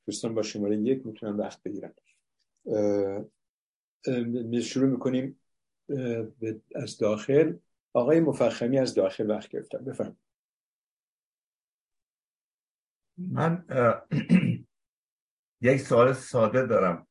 دوستان 0.06 0.34
با 0.34 0.42
شماره 0.42 0.78
یک 0.78 1.06
می‌تونن 1.06 1.36
وقت 1.36 1.64
بگیرن. 1.64 1.94
شروع 4.62 4.90
می‌کنیم 4.90 5.40
از 6.76 6.98
داخل. 6.98 7.54
آقای 7.94 8.20
مفخمی 8.20 8.80
از 8.80 8.94
داخل 8.94 9.30
وقت 9.30 9.50
گرفتن 9.50 9.86
بفرم 9.86 10.18
من 13.18 13.66
یک 15.62 15.82
سوال 15.82 16.14
ساده 16.14 16.66
دارم. 16.66 17.08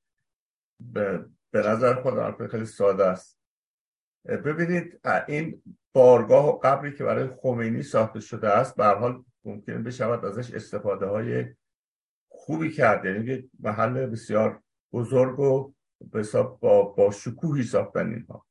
به, 0.80 1.24
به 1.50 1.68
نظر 1.68 2.02
خودم 2.02 2.46
خیلی 2.46 2.64
ساده 2.64 3.04
است. 3.04 3.38
ببینید 4.24 5.00
این 5.28 5.62
بارگاه 5.92 6.46
و 6.48 6.58
قبری 6.58 6.96
که 6.96 7.04
برای 7.04 7.28
خمینی 7.36 7.82
ساخته 7.82 8.20
شده 8.20 8.48
است 8.48 8.76
به 8.76 8.84
حال 8.84 9.24
ممکن 9.44 9.82
بشود 9.82 10.24
ازش 10.24 10.54
استفاده 10.54 11.06
های 11.06 11.44
خوبی 12.28 12.72
کرد. 12.72 13.04
یعنی 13.04 13.50
محل 13.60 14.06
بسیار 14.06 14.62
بزرگ 14.92 15.40
و 15.40 15.74
با, 16.60 16.82
با 16.82 17.10
شکوهی 17.10 17.62
ساختن 17.62 18.14
اینها 18.14 18.46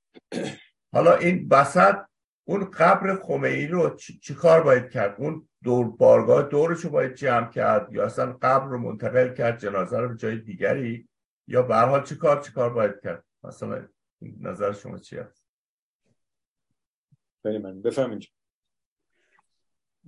حالا 0.93 1.15
این 1.15 1.47
وسط 1.51 1.95
اون 2.43 2.63
قبر 2.63 3.15
خمینی 3.15 3.67
رو 3.67 3.95
چی, 3.95 4.35
کار 4.35 4.63
باید 4.63 4.89
کرد؟ 4.89 5.15
اون 5.19 5.49
دور 5.63 5.89
بارگاه 5.89 6.43
دورش 6.43 6.79
رو 6.79 6.89
باید 6.89 7.13
جمع 7.13 7.49
کرد 7.49 7.93
یا 7.93 8.05
اصلا 8.05 8.33
قبر 8.33 8.65
رو 8.65 8.77
منتقل 8.77 9.33
کرد 9.33 9.59
جنازه 9.59 9.99
رو 9.99 10.09
به 10.09 10.15
جای 10.15 10.37
دیگری؟ 10.37 11.09
یا 11.47 11.61
به 11.61 11.75
حال 11.75 12.03
چی 12.03 12.15
کار 12.15 12.41
چی 12.41 12.51
کار 12.51 12.73
باید 12.73 13.01
کرد؟ 13.03 13.25
مثلا 13.43 13.87
نظر 14.21 14.71
شما 14.71 14.97
چی 14.97 15.17
هست؟ 15.17 15.45
من 17.45 17.81
بفهمید 17.81 18.27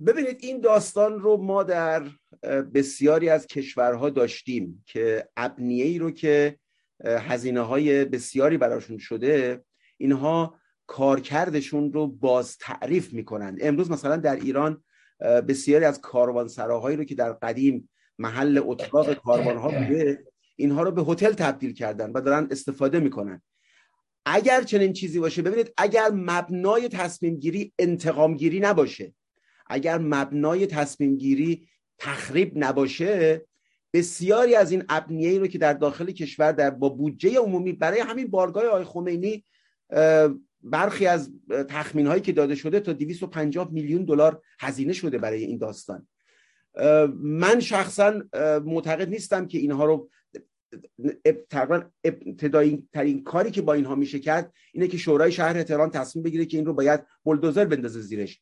ببینید 0.06 0.36
این 0.40 0.60
داستان 0.60 1.20
رو 1.20 1.36
ما 1.36 1.62
در 1.62 2.08
بسیاری 2.74 3.28
از 3.28 3.46
کشورها 3.46 4.10
داشتیم 4.10 4.84
که 4.86 5.28
ابنیه 5.36 5.84
ای 5.84 5.98
رو 5.98 6.10
که 6.10 6.58
هزینه 7.04 7.60
های 7.60 8.04
بسیاری 8.04 8.58
براشون 8.58 8.98
شده 8.98 9.64
اینها 9.96 10.58
کارکردشون 10.86 11.92
رو 11.92 12.06
باز 12.06 12.58
تعریف 12.58 13.12
می‌کنند. 13.12 13.58
امروز 13.60 13.90
مثلا 13.90 14.16
در 14.16 14.36
ایران 14.36 14.84
بسیاری 15.48 15.84
از 15.84 16.00
کاروانسراهایی 16.00 16.96
رو 16.96 17.04
که 17.04 17.14
در 17.14 17.32
قدیم 17.32 17.90
محل 18.18 18.60
اتاق 18.64 19.14
کاروانها 19.14 19.68
بوده 19.68 20.24
اینها 20.56 20.82
رو 20.82 20.90
به 20.90 21.02
هتل 21.12 21.32
تبدیل 21.32 21.72
کردن 21.72 22.10
و 22.10 22.20
دارن 22.20 22.48
استفاده 22.50 23.00
می‌کنن. 23.00 23.42
اگر 24.26 24.62
چنین 24.62 24.92
چیزی 24.92 25.20
باشه 25.20 25.42
ببینید 25.42 25.72
اگر 25.76 26.10
مبنای 26.12 26.88
تصمیم 26.88 27.36
گیری 27.36 27.72
انتقام 27.78 28.36
گیری 28.36 28.60
نباشه 28.60 29.14
اگر 29.66 29.98
مبنای 29.98 30.66
تصمیم 30.66 31.16
گیری 31.16 31.68
تخریب 31.98 32.52
نباشه 32.54 33.46
بسیاری 33.94 34.54
از 34.54 34.70
این 34.70 34.84
ابنیه 34.88 35.38
رو 35.38 35.46
که 35.46 35.58
در 35.58 35.72
داخل 35.72 36.10
کشور 36.10 36.52
در 36.52 36.70
با 36.70 36.88
بودجه 36.88 37.38
عمومی 37.38 37.72
برای 37.72 38.00
همین 38.00 38.26
بارگاه 38.26 38.64
آقای 38.64 38.84
خمینی 38.84 39.44
برخی 40.62 41.06
از 41.06 41.32
تخمین 41.68 42.06
هایی 42.06 42.22
که 42.22 42.32
داده 42.32 42.54
شده 42.54 42.80
تا 42.80 42.92
250 42.92 43.72
میلیون 43.72 44.04
دلار 44.04 44.42
هزینه 44.60 44.92
شده 44.92 45.18
برای 45.18 45.44
این 45.44 45.58
داستان. 45.58 46.08
من 47.22 47.60
شخصا 47.60 48.22
معتقد 48.64 49.08
نیستم 49.08 49.46
که 49.46 49.58
اینها 49.58 49.84
رو 49.84 50.10
تقریبا 51.50 51.82
ابتدایی 52.04 52.88
ترین 52.92 53.24
کاری 53.24 53.50
که 53.50 53.62
با 53.62 53.72
اینها 53.72 53.94
میشه 53.94 54.18
کرد 54.18 54.52
اینه 54.72 54.88
که 54.88 54.96
شورای 54.96 55.32
شهر 55.32 55.62
تهران 55.62 55.90
تصمیم 55.90 56.22
بگیره 56.22 56.44
که 56.44 56.56
این 56.56 56.66
رو 56.66 56.74
باید 56.74 57.00
بلدوزر 57.24 57.64
بندازه 57.64 58.00
زیرش. 58.00 58.40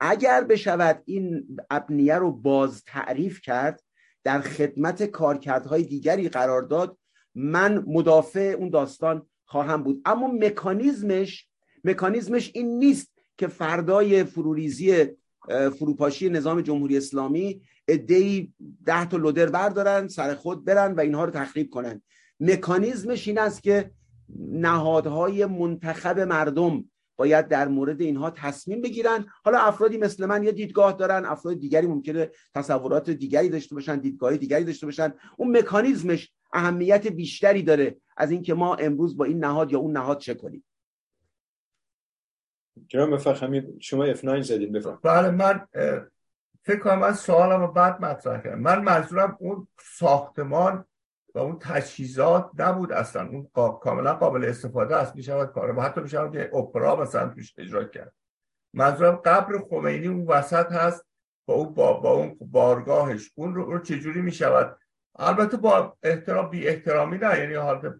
اگر 0.00 0.44
بشود 0.44 1.02
این 1.04 1.46
ابنیه 1.70 2.14
رو 2.14 2.32
باز 2.32 2.84
تعریف 2.84 3.40
کرد 3.40 3.82
در 4.26 4.40
خدمت 4.40 5.02
کارکردهای 5.02 5.82
دیگری 5.82 6.28
قرار 6.28 6.62
داد. 6.62 6.98
من 7.34 7.84
مدافع 7.86 8.54
اون 8.58 8.70
داستان 8.70 9.26
خواهم 9.44 9.82
بود. 9.82 10.02
اما 10.04 10.26
مکانیزمش 10.26 11.48
مکانیزمش 11.84 12.50
این 12.54 12.78
نیست 12.78 13.12
که 13.38 13.46
فردای 13.46 14.24
فروریزی 14.24 15.04
فروپاشی 15.78 16.28
نظام 16.28 16.60
جمهوری 16.60 16.96
اسلامی 16.96 17.62
ادهی 17.88 18.52
ده 18.84 19.08
تا 19.08 19.16
لودر 19.16 19.46
بردارن 19.46 20.08
سر 20.08 20.34
خود 20.34 20.64
برن 20.64 20.94
و 20.94 21.00
اینها 21.00 21.24
رو 21.24 21.30
تخریب 21.30 21.70
کنن. 21.70 22.02
مکانیزمش 22.40 23.28
این 23.28 23.38
است 23.38 23.62
که 23.62 23.90
نهادهای 24.38 25.46
منتخب 25.46 26.20
مردم 26.20 26.84
باید 27.16 27.48
در 27.48 27.68
مورد 27.68 28.00
اینها 28.00 28.30
تصمیم 28.30 28.80
بگیرن. 28.82 29.26
حالا 29.44 29.58
افرادی 29.58 29.98
مثل 29.98 30.26
من 30.26 30.42
یه 30.42 30.52
دیدگاه 30.52 30.92
دارن 30.92 31.24
افراد 31.24 31.60
دیگری 31.60 31.86
ممکنه 31.86 32.30
تصورات 32.54 33.10
دیگری 33.10 33.48
داشته 33.48 33.74
باشن 33.74 33.98
دیدگاه 33.98 34.36
دیگری 34.36 34.64
داشته 34.64 34.86
باشن. 34.86 35.12
اون 35.36 35.58
مکانیزمش 35.58 36.32
اهمیت 36.52 37.06
بیشتری 37.06 37.62
داره 37.62 37.96
از 38.16 38.30
اینکه 38.30 38.54
ما 38.54 38.74
امروز 38.74 39.16
با 39.16 39.24
این 39.24 39.44
نهاد 39.44 39.72
یا 39.72 39.78
اون 39.78 39.96
نهاد 39.96 40.18
چه 40.18 40.34
کنیم. 40.34 40.64
جناب 42.88 43.08
مفخمی 43.08 43.62
شما 43.80 44.14
F9 44.14 44.40
زدید 44.40 44.72
بفرم 44.72 45.00
بله 45.02 45.30
من 45.30 45.66
فکر 46.62 46.78
کنم 46.78 46.98
من 46.98 47.12
سوالم 47.12 47.60
رو 47.60 47.72
بعد 47.72 48.00
مطرح 48.00 48.42
کردم. 48.42 48.58
من 48.58 48.82
منظورم 48.82 49.36
اون 49.40 49.68
ساختمان 49.98 50.84
و 51.36 51.38
اون 51.38 51.58
تجهیزات 51.60 52.50
نبود 52.58 52.92
اصلا. 52.92 53.28
اون 53.28 53.48
کاملا 53.80 54.14
قابل 54.14 54.44
استفاده 54.44 54.96
است. 54.96 55.16
می‌شود 55.16 55.52
کار 55.52 55.78
و 55.78 55.80
حتی 55.80 56.00
می‌شود 56.00 56.32
که 56.32 56.56
اپرا 56.56 56.96
مثلا 56.96 57.28
توش 57.28 57.54
اجرا 57.58 57.84
کرد. 57.84 58.12
منظورم 58.74 59.16
قبر 59.16 59.58
خمینی 59.70 60.06
اون 60.06 60.26
وسط 60.26 60.72
هست 60.72 61.06
با 61.48 61.54
اون 61.54 61.74
با, 61.74 61.92
با 61.92 62.10
اون 62.10 62.38
بارگاهش. 62.40 63.32
اون 63.34 63.54
رو, 63.54 63.72
رو 63.72 63.78
چجوری 63.78 64.22
می‌شود؟ 64.22 64.78
البته 65.18 65.56
با 65.56 65.96
احترام 66.02 66.50
بی 66.50 66.68
احترامی 66.68 67.18
نه. 67.18 67.38
یعنی 67.38 67.54
حالت 67.54 67.94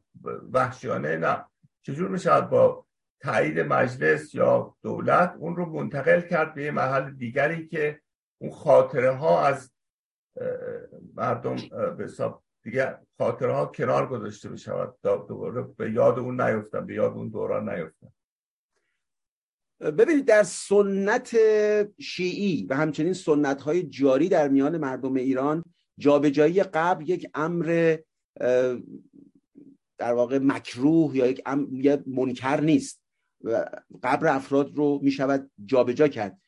وحشیانه 0.52 1.16
نه. 1.16 1.44
چجور 1.82 2.08
می‌شود 2.08 2.50
با 2.50 2.86
تایید 3.20 3.60
مجلس 3.60 4.34
یا 4.34 4.76
دولت 4.82 5.34
اون 5.38 5.56
رو 5.56 5.66
منتقل 5.66 6.20
کرد 6.20 6.54
به 6.54 6.62
یه 6.62 6.70
محل 6.70 7.10
دیگری 7.10 7.68
که 7.68 8.00
اون 8.40 8.50
خاطره 8.50 9.10
ها 9.10 9.46
از 9.46 9.72
مردم 11.14 11.56
به 11.96 12.04
حساب 12.04 12.42
دیگه 12.66 12.98
خاطره 13.18 13.52
ها 13.52 13.66
کنار 13.66 14.08
گذاشته 14.08 14.48
بشود 14.48 14.94
دوباره 15.02 15.62
به 15.62 15.92
یاد 15.92 16.18
اون 16.18 16.40
نیفتن 16.40 16.86
به 16.86 16.94
یاد 16.94 17.12
اون 17.12 17.28
دوران 17.28 17.68
نیفتن 17.68 18.08
ببینید 19.80 20.24
در 20.24 20.42
سنت 20.42 21.36
شیعی 22.00 22.66
و 22.70 22.74
همچنین 22.76 23.12
سنت 23.12 23.62
های 23.62 23.82
جاری 23.82 24.28
در 24.28 24.48
میان 24.48 24.78
مردم 24.78 25.14
ایران 25.14 25.64
جابجایی 25.98 26.62
قبل 26.62 27.10
یک 27.10 27.30
امر 27.34 27.96
در 29.98 30.12
واقع 30.12 30.38
مکروه 30.42 31.16
یا 31.16 31.26
یک 31.26 31.42
امر 31.46 31.98
منکر 32.06 32.60
نیست 32.60 33.02
قبر 34.02 34.26
افراد 34.26 34.76
رو 34.76 35.00
می 35.02 35.10
شود 35.10 35.50
جابجا 35.66 36.08
کرد. 36.08 36.40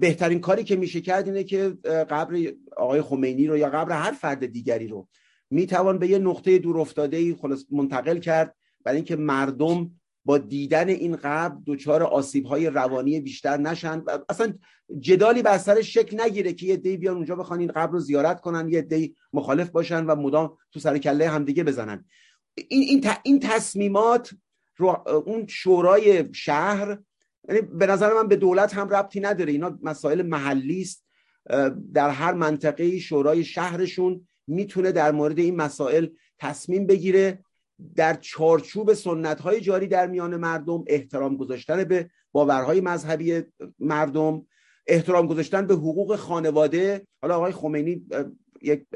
بهترین 0.00 0.40
کاری 0.40 0.64
که 0.64 0.76
میشه 0.76 1.00
کرد 1.00 1.26
اینه 1.26 1.44
که 1.44 1.68
قبر 1.84 2.52
آقای 2.76 3.02
خمینی 3.02 3.46
رو 3.46 3.56
یا 3.56 3.70
قبر 3.70 3.92
هر 3.92 4.12
فرد 4.12 4.46
دیگری 4.46 4.88
رو 4.88 5.08
می‌توان 5.50 5.98
به 5.98 6.08
یه 6.08 6.18
نقطه 6.18 6.58
دور 6.58 6.80
افتاده 6.80 7.34
خلاص 7.34 7.64
منتقل 7.70 8.18
کرد 8.18 8.56
برای 8.84 8.96
اینکه 8.96 9.16
مردم 9.16 9.90
با 10.24 10.38
دیدن 10.38 10.88
این 10.88 11.16
قبر 11.16 11.56
دچار 11.66 12.02
آسیب 12.02 12.46
های 12.46 12.66
روانی 12.66 13.20
بیشتر 13.20 13.56
نشن 13.56 14.04
اصلا 14.28 14.52
جدالی 15.00 15.42
بر 15.42 15.58
سر 15.58 15.82
شکل 15.82 16.20
نگیره 16.20 16.52
که 16.52 16.66
یه 16.66 16.76
دی 16.76 16.96
بیان 16.96 17.16
اونجا 17.16 17.36
بخوان 17.36 17.60
این 17.60 17.72
قبر 17.72 17.92
رو 17.92 18.00
زیارت 18.00 18.40
کنن 18.40 18.68
یه 18.68 18.82
دی 18.82 19.16
مخالف 19.32 19.70
باشن 19.70 20.04
و 20.04 20.14
مدام 20.14 20.56
تو 20.72 20.80
سر 20.80 20.98
کله 20.98 21.28
همدیگه 21.28 21.64
بزنن. 21.64 22.04
این 22.68 22.82
این, 22.82 23.12
این 23.22 23.40
تصمیمات 23.40 24.34
رو 24.76 25.04
اون 25.26 25.46
شورای 25.46 26.34
شهر 26.34 26.98
یعنی 27.48 27.60
به 27.60 27.86
نظر 27.86 28.14
من 28.14 28.28
به 28.28 28.36
دولت 28.36 28.74
هم 28.74 28.88
ربطی 28.88 29.20
نداره. 29.20 29.52
اینا 29.52 29.78
مسائل 29.82 30.22
محلی 30.22 30.80
است 30.80 31.04
در 31.94 32.10
هر 32.10 32.32
منطقه 32.32 32.98
شورای 32.98 33.44
شهرشون 33.44 34.27
می‌تونه 34.48 34.92
در 34.92 35.12
مورد 35.12 35.38
این 35.38 35.56
مسائل 35.56 36.06
تصمیم 36.38 36.86
بگیره 36.86 37.38
در 37.96 38.14
چارچوب 38.14 38.94
سنت 38.94 39.40
های 39.40 39.60
جاری 39.60 39.86
در 39.86 40.06
میان 40.06 40.36
مردم 40.36 40.84
احترام 40.86 41.36
گذاشتن 41.36 41.84
به 41.84 42.10
باورهای 42.32 42.80
مذهبی 42.80 43.42
مردم 43.78 44.46
احترام 44.86 45.26
گذاشتن 45.26 45.66
به 45.66 45.74
حقوق 45.74 46.16
خانواده. 46.16 47.06
حالا 47.22 47.36
آقای 47.36 47.52
خمینی 47.52 48.06
یک 48.62 48.86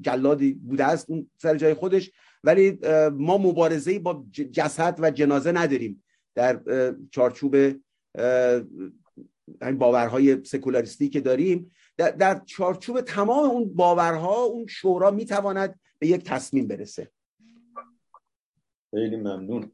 جلادی 0.00 0.52
بوده 0.52 0.84
است 0.84 1.10
اون 1.10 1.30
سر 1.38 1.56
جای 1.56 1.74
خودش 1.74 2.10
ولی 2.44 2.78
ما 3.12 3.38
مبارزه 3.38 3.98
با 3.98 4.24
جسد 4.52 4.98
و 4.98 5.10
جنازه 5.10 5.52
نداریم 5.52 6.04
در 6.34 6.60
چارچوب 7.10 7.54
این 9.62 9.78
باورهای 9.78 10.44
سکولاریستی 10.44 11.08
که 11.08 11.20
داریم. 11.20 11.70
در, 11.96 12.42
چارچوب 12.46 13.00
تمام 13.00 13.50
اون 13.50 13.74
باورها 13.74 14.42
اون 14.42 14.66
شورا 14.66 15.10
می‌تواند 15.10 15.80
به 15.98 16.06
یک 16.06 16.24
تصمیم 16.24 16.68
برسه. 16.68 17.10
خیلی 18.90 19.16
ممنون. 19.16 19.72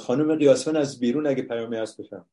خانم 0.00 0.36
قیاسفن 0.36 0.76
از 0.76 1.00
بیرون 1.00 1.26
اگه 1.26 1.42
پیامی 1.42 1.76
هست 1.76 2.00
بفهم. 2.00 2.26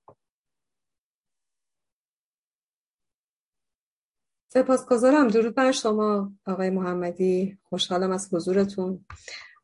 سپاسگزارم. 4.54 5.28
درود 5.28 5.56
بر 5.56 5.72
شما 5.72 6.34
آقای 6.46 6.70
محمدی. 6.70 7.58
خوشحالم 7.64 8.12
از 8.12 8.34
حضورتون. 8.34 9.06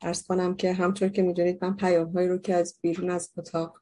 ارز 0.01 0.28
کنم 0.28 0.55
که 0.55 0.74
همطور 0.74 1.09
که 1.09 1.22
می‌دونید 1.22 1.63
من 1.63 1.76
پیام 1.76 2.11
هایی 2.11 2.28
رو 2.28 2.38
که 2.38 2.55
از 2.55 2.80
بیرون 2.82 3.09
از 3.09 3.34
اتاق 3.38 3.80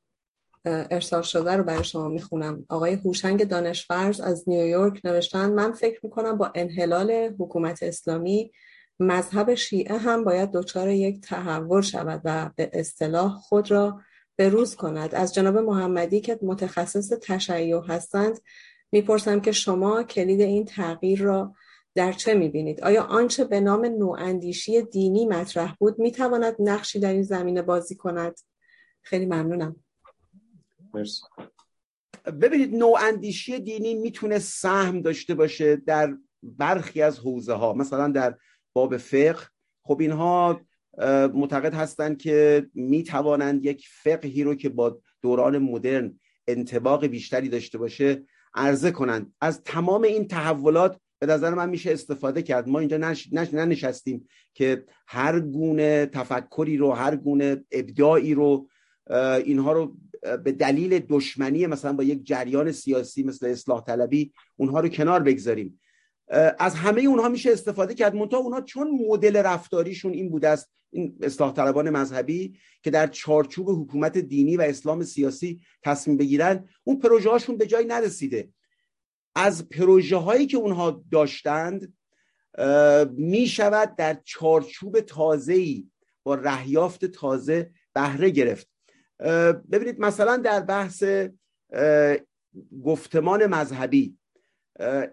ارسال 0.66 1.22
شده 1.22 1.51
رو 1.51 1.64
برای 1.64 1.84
شما 1.84 2.07
می‌خونم 2.07 2.66
آقای 2.70 2.93
هوشنگ 2.93 3.43
دانشورز 3.43 4.20
از 4.20 4.49
نیویورک 4.49 5.01
نوشتن 5.03 5.51
من 5.53 5.72
فکر 5.72 5.99
می‌کنم 6.03 6.38
با 6.38 6.51
انحلال 6.55 7.12
حکومت 7.39 7.84
اسلامی 7.84 8.51
مذهب 8.99 9.55
شیعه 9.55 9.97
هم 9.97 10.24
باید 10.24 10.51
دچار 10.51 10.89
یک 10.89 11.22
تحول 11.22 11.82
شود 11.82 12.22
و 12.24 12.49
به 12.55 12.70
اصطلاح 12.74 13.36
خود 13.36 13.72
را 13.72 14.01
به 14.36 14.49
روز 14.49 14.76
کند 14.76 15.16
از 15.16 15.34
جناب 15.34 15.57
محمدی 15.57 16.22
که 16.22 16.39
متخصص 16.41 17.10
تشیع 17.22 17.82
هستند 17.88 18.39
می‌پرسم 18.91 19.39
که 19.39 19.51
شما 19.51 20.03
کلید 20.03 20.41
این 20.41 20.66
تغییر 20.66 21.22
را 21.22 21.53
در 21.95 22.12
چه 22.12 22.34
می‌بینید؟ 22.34 22.82
آیا 22.82 23.03
آنچه 23.03 23.45
به 23.45 23.60
نام 23.60 23.86
نواندیشی 23.86 24.82
دینی 24.82 25.26
مطرح 25.26 25.76
بود 25.80 25.99
می‌تواند 25.99 26.55
نقشی 26.60 26.99
در 26.99 27.14
این 27.14 27.24
زمینه 27.24 27.62
بازی 27.62 27.95
کند؟ 27.95 28.39
خیلی 29.01 29.26
ممنونم 29.26 29.76
مرسی. 30.94 31.22
ببینید 32.42 32.76
نواندیشی 32.76 33.60
دینی 33.60 33.94
می‌تونه 33.94 34.40
سهم 34.40 35.02
داشته 35.02 35.36
باشه 35.36 35.76
در 35.76 36.18
برخی 36.44 37.02
از 37.02 37.20
حوزه 37.20 37.54
ها 37.54 37.74
مثلا 37.74 38.08
در 38.08 38.38
باب 38.74 38.98
فقه. 38.98 39.48
خب 39.84 39.98
اینها 40.02 40.62
معتقد 41.34 41.74
هستند 41.74 42.18
که 42.18 42.68
می‌توانند 42.74 43.66
یک 43.66 43.88
فقهی 44.04 44.44
رو 44.44 44.56
که 44.56 44.70
با 44.70 45.02
دوران 45.22 45.58
مدرن 45.58 46.20
انتباق 46.48 47.06
بیشتری 47.06 47.50
داشته 47.50 47.78
باشه 47.78 48.24
عرضه 48.54 48.92
کنند. 48.92 49.34
از 49.42 49.64
تمام 49.64 50.04
این 50.04 50.28
تحولات 50.28 51.00
به 51.20 51.28
نظر 51.28 51.54
من 51.54 51.70
میشه 51.70 51.92
استفاده 51.92 52.42
کرد. 52.42 52.68
ما 52.68 52.80
اینجا 52.80 52.98
نش... 52.98 53.30
نش... 53.34 53.54
ننشستیم 53.54 54.28
که 54.54 54.86
هر 55.08 55.40
گونه 55.40 56.06
تفکری 56.06 56.78
رو 56.78 56.92
هر 56.92 57.16
گونه 57.16 57.64
ابداعی 57.72 58.34
رو 58.34 58.70
اینها 59.46 59.72
رو 59.72 59.98
به 60.43 60.51
دلیل 60.51 60.99
دشمنی 60.99 61.67
مثلا 61.67 61.93
با 61.93 62.03
یک 62.03 62.24
جریان 62.24 62.72
سیاسی 62.72 63.24
مثل 63.24 63.45
اصلاح 63.45 63.84
طلبی 63.84 64.34
اونها 64.57 64.80
رو 64.80 64.89
کنار 64.89 65.24
بگذاریم. 65.24 65.82
از 66.59 66.76
همه 66.76 67.01
اونها 67.01 67.30
میشه 67.30 67.51
استفاده 67.51 67.93
کرد. 67.93 68.15
منتها 68.15 68.39
اونها 68.39 68.61
چون 68.61 68.99
مدل 69.07 69.36
رفتاریشون 69.36 70.13
این 70.13 70.30
بوده 70.30 70.47
است 70.49 70.72
این 70.91 71.17
اصلاح 71.22 71.53
طلبان 71.53 71.89
مذهبی 71.89 72.57
که 72.84 72.91
در 72.91 73.07
چارچوب 73.07 73.70
حکومت 73.70 74.17
دینی 74.17 74.57
و 74.57 74.61
اسلام 74.61 75.03
سیاسی 75.03 75.61
تصمیم 75.84 76.17
بگیرن 76.17 76.70
اون 76.84 76.99
پروژه 76.99 77.30
هاشون 77.30 77.57
به 77.57 77.67
جای 77.67 77.86
نرسیده. 77.86 78.49
از 79.36 79.70
پروژه 79.70 80.17
هایی 80.17 80.45
که 80.45 80.57
اونها 80.57 81.03
داشتند 81.11 81.93
می 83.11 83.47
شود 83.47 83.95
در 83.95 84.22
چارچوب 84.24 84.99
تازه‌ای 84.99 85.88
با 86.24 86.36
رهیافت 86.36 87.05
تازه 87.05 87.72
بهره 87.93 88.30
گرفت. 88.30 88.67
ببینید 89.72 89.99
مثلا 89.99 90.38
در 90.38 90.59
بحث 90.59 91.03
گفتمان 92.84 93.45
مذهبی 93.45 94.17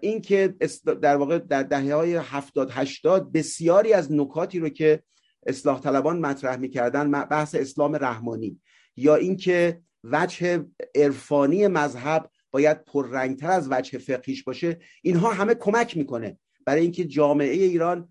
این 0.00 0.20
که 0.20 0.54
در 1.02 1.16
واقع 1.16 1.38
در 1.38 1.62
دهه 1.62 1.94
های 1.94 2.16
هفتاد 2.16 2.70
هشتاد 2.70 3.32
بسیاری 3.32 3.92
از 3.92 4.12
نکاتی 4.12 4.58
رو 4.58 4.68
که 4.68 5.02
اصلاح 5.46 5.80
طلبان 5.80 6.20
مطرح 6.20 6.56
می‌کردن 6.56 7.10
بحث 7.10 7.54
اسلام 7.54 7.96
رحمانی 7.96 8.60
یا 8.96 9.14
اینکه 9.14 9.80
وجه 10.04 10.64
عرفانی 10.94 11.66
مذهب 11.66 12.30
باید 12.50 12.84
پررنگتر 12.84 13.50
از 13.50 13.68
وجه 13.70 13.98
فقهیش 13.98 14.44
باشه 14.44 14.78
اینها 15.02 15.32
همه 15.32 15.54
کمک 15.54 15.96
می‌کنه 15.96 16.38
برای 16.66 16.82
اینکه 16.82 17.04
جامعه 17.04 17.52
ایران 17.52 18.08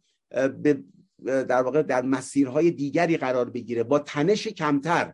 به 0.64 0.84
در 1.26 1.62
واقع 1.62 1.82
در 1.82 2.02
مسیرهای 2.02 2.72
دیگری 2.72 3.18
قرار 3.18 3.50
بگیره. 3.50 3.84
با 3.84 4.00
تنش 4.00 4.48
کمتر 4.48 5.14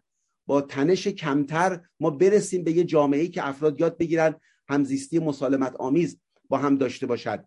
با 0.51 0.61
تنش 0.61 1.07
کمتر 1.07 1.81
ما 1.99 2.09
برسیم 2.09 2.63
به 2.63 2.71
یه 2.71 2.83
جامعه 2.83 3.19
ای 3.19 3.27
که 3.27 3.47
افراد 3.47 3.79
یاد 3.79 3.97
بگیرن 3.97 4.35
همزیستی 4.69 5.19
مسالمت 5.19 5.75
آمیز 5.75 6.19
با 6.49 6.57
هم 6.57 6.77
داشته 6.77 7.05
باشد 7.05 7.45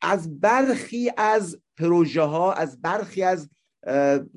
از 0.00 0.40
برخی 0.40 1.10
از 1.16 1.60
پروژه 1.76 2.22
ها 2.22 2.52
از 2.52 2.82
برخی 2.82 3.22
از 3.22 3.50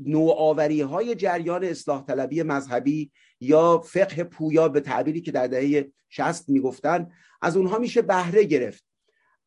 نوآوری 0.05 0.81
های 0.81 1.15
جریان 1.15 1.63
اصلاح 1.63 2.05
طلبی 2.05 2.43
مذهبی 2.43 3.11
یا 3.39 3.77
فقه 3.77 4.23
پویا 4.23 4.67
به 4.67 4.79
تعبیری 4.79 5.21
که 5.21 5.31
در 5.31 5.47
دهه 5.47 5.91
60 6.09 6.49
می‌گفتن 6.49 7.11
از 7.41 7.57
اونها 7.57 7.77
میشه 7.77 8.01
بهره 8.01 8.43
گرفت. 8.43 8.83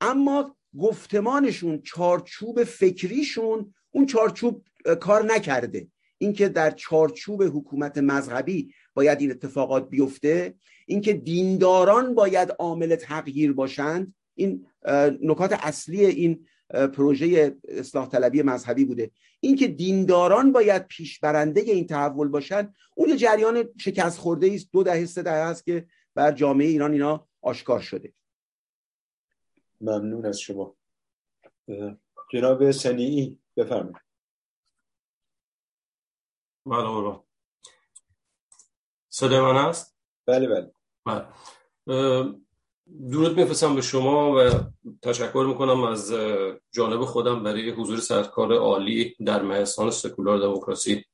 اما 0.00 0.56
گفتمانشون 0.78 1.82
چارچوب 1.82 2.64
فکریشون 2.64 3.74
اون 3.90 4.06
چارچوب 4.06 4.64
کار 5.00 5.24
نکرده. 5.34 5.88
اینکه 6.22 6.48
در 6.48 6.70
چارچوب 6.70 7.42
حکومت 7.42 7.98
مذهبی 7.98 8.74
باید 8.94 9.20
این 9.20 9.30
اتفاقات 9.30 9.88
بیفته 9.88 10.54
اینکه 10.86 11.12
دینداران 11.12 12.14
باید 12.14 12.50
عامل 12.58 12.96
تغییر 12.96 13.52
باشند 13.52 14.14
این 14.34 14.66
نکات 15.22 15.52
اصلی 15.52 16.06
این 16.06 16.46
پروژه 16.70 17.56
اصلاح 17.68 18.08
طلبی 18.08 18.42
مذهبی 18.42 18.84
بوده. 18.84 19.10
اینکه 19.40 19.68
دینداران 19.68 20.52
باید 20.52 20.86
پیشبرنده 20.86 21.60
این 21.60 21.86
تحول 21.86 22.28
باشند 22.28 22.74
اون 22.94 23.08
یه 23.08 23.16
جریان 23.16 23.64
شکست 23.78 24.18
خورده 24.18 24.50
است 24.54 24.68
دو 24.72 24.82
دهه 24.82 25.06
سه 25.06 25.22
دهه 25.22 25.34
است 25.34 25.64
که 25.64 25.86
بر 26.14 26.32
جامعه 26.32 26.66
ایران 26.66 26.92
اینا 26.92 27.28
آشکار 27.42 27.80
شده. 27.80 28.12
ممنون 29.80 30.26
از 30.26 30.40
شما. 30.40 30.76
جناب 32.32 32.70
سنیعی 32.70 33.38
بفرمایید. 33.56 34.09
بله 36.66 37.20
صدای 39.08 39.40
من 39.40 39.56
هست؟ 39.56 39.96
بله 40.26 40.48
بله. 40.48 40.72
بله. 41.06 41.26
درود 43.10 43.36
میفرستم 43.36 43.74
به 43.74 43.80
شما 43.80 44.34
و 44.36 44.50
تشکر 45.02 45.44
می‌کنم 45.48 45.84
از 45.84 46.12
جانب 46.72 47.04
خودم 47.04 47.42
برای 47.42 47.70
حضور 47.70 47.98
سرکار 47.98 48.54
عالی 48.54 49.16
در 49.26 49.42
مهستان 49.42 49.90
سکولار 49.90 50.38
دموکراسی. 50.38 51.04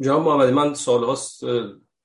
جناب 0.00 0.22
محمدی 0.22 0.52
من 0.52 0.74
سالهاست 0.74 1.44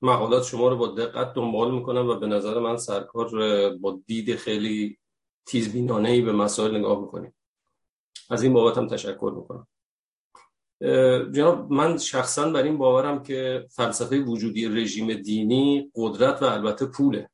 مقالات 0.02 0.44
شما 0.44 0.68
رو 0.68 0.76
با 0.76 0.86
دقت 0.86 1.34
دنبال 1.34 1.74
می‌کنم 1.74 2.08
و 2.08 2.14
به 2.14 2.26
نظر 2.26 2.58
من 2.58 2.76
سرکار 2.76 3.30
با 3.76 4.00
دید 4.06 4.36
خیلی 4.36 4.98
تیزبینانه 5.46 6.08
ای 6.08 6.20
به 6.20 6.32
مسائل 6.32 6.76
نگاه 6.76 7.00
می‌کنیم 7.00 7.34
از 8.30 8.42
این 8.42 8.52
بابت 8.52 8.78
هم 8.78 8.88
تشکر 8.88 9.32
می‌کنم. 9.36 9.66
جناب 11.32 11.72
من 11.72 11.98
شخصا 11.98 12.50
بر 12.50 12.62
این 12.62 12.78
باورم 12.78 13.22
که 13.22 13.66
فلسفه 13.70 14.20
وجودی 14.20 14.68
رژیم 14.68 15.12
دینی 15.12 15.90
قدرت 15.94 16.42
و 16.42 16.44
البته 16.44 16.86
پوله. 16.86 17.30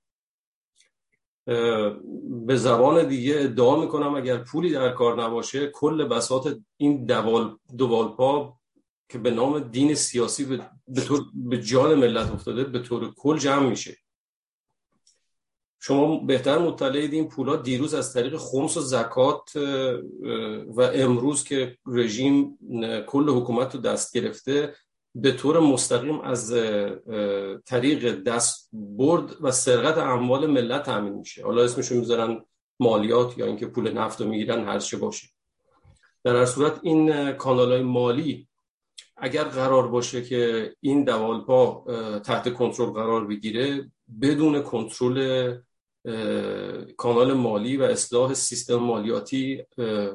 به 2.47 2.57
زبان 2.57 3.09
دیگه 3.09 3.35
ادعا 3.39 3.81
می‌کنم 3.81 4.15
اگر 4.15 4.37
پولی 4.37 4.73
در 4.73 4.91
کار 4.91 5.23
نباشه 5.23 5.67
کل 5.67 6.05
بساط 6.05 6.49
این 6.77 7.05
دوال 7.05 7.57
دوالپا 7.79 8.59
که 9.09 9.19
به 9.19 9.31
نام 9.31 9.59
دین 9.59 9.95
سیاسی 9.95 10.45
به, 10.89 11.01
طور 11.01 11.25
به 11.35 11.59
جان 11.63 11.95
ملت 11.95 12.31
افتاده 12.31 12.65
به 12.65 12.79
طور 12.79 13.15
کل 13.15 13.39
جمع 13.39 13.69
میشه. 13.69 13.97
شما 15.87 16.17
بهتر 16.17 16.59
مطلعید 16.59 17.13
این 17.13 17.29
پولا 17.29 17.57
دیروز 17.57 17.95
از 17.95 18.13
طریق 18.13 18.37
خمس 18.37 18.77
و 18.77 18.81
زکات 18.81 19.57
و 20.67 20.81
امروز 20.95 21.45
که 21.45 21.79
رژیم 21.87 22.59
کل 23.07 23.29
حکومت 23.29 23.75
رو 23.75 23.81
دست 23.81 24.15
گرفته 24.15 24.75
به 25.15 25.33
طور 25.33 25.61
مستقیم 25.61 26.21
از 26.21 26.55
طریق 27.67 28.23
دست 28.23 28.69
برد 28.73 29.37
و 29.41 29.51
سرقت 29.51 29.99
اموال 29.99 30.47
ملت 30.47 30.83
تامین 30.83 31.13
میشه. 31.13 31.45
حالا 31.45 31.65
اسمشون 31.65 31.99
می‌ذارن 31.99 32.45
مالیات 32.81 33.39
یا 33.39 33.47
اینکه 33.47 33.67
پول 33.67 33.93
نفت 33.93 34.21
رو 34.21 34.29
می‌گیرن 34.29 34.65
هر 34.65 34.79
چه 34.79 34.97
باشه. 34.97 35.29
در 36.25 36.37
هر 36.37 36.45
صورت 36.45 36.81
این 36.83 37.33
کانال 37.33 37.73
های 37.73 37.83
مالی 37.83 38.49
اگر 39.17 39.45
قرار 39.45 39.89
باشه 39.89 40.23
که 40.23 40.73
این 40.81 41.05
دوالپا 41.05 41.85
تحت 42.25 42.55
کنترل 42.55 42.91
قرار 42.91 43.27
بگیره 43.27 43.91
بدون 44.23 44.63
کنترل 44.63 45.57
کانال 46.97 47.33
مالی 47.33 47.77
و 47.77 47.83
اصلاح 47.83 48.35
سیستم 48.35 48.77
مالیاتی 48.77 49.65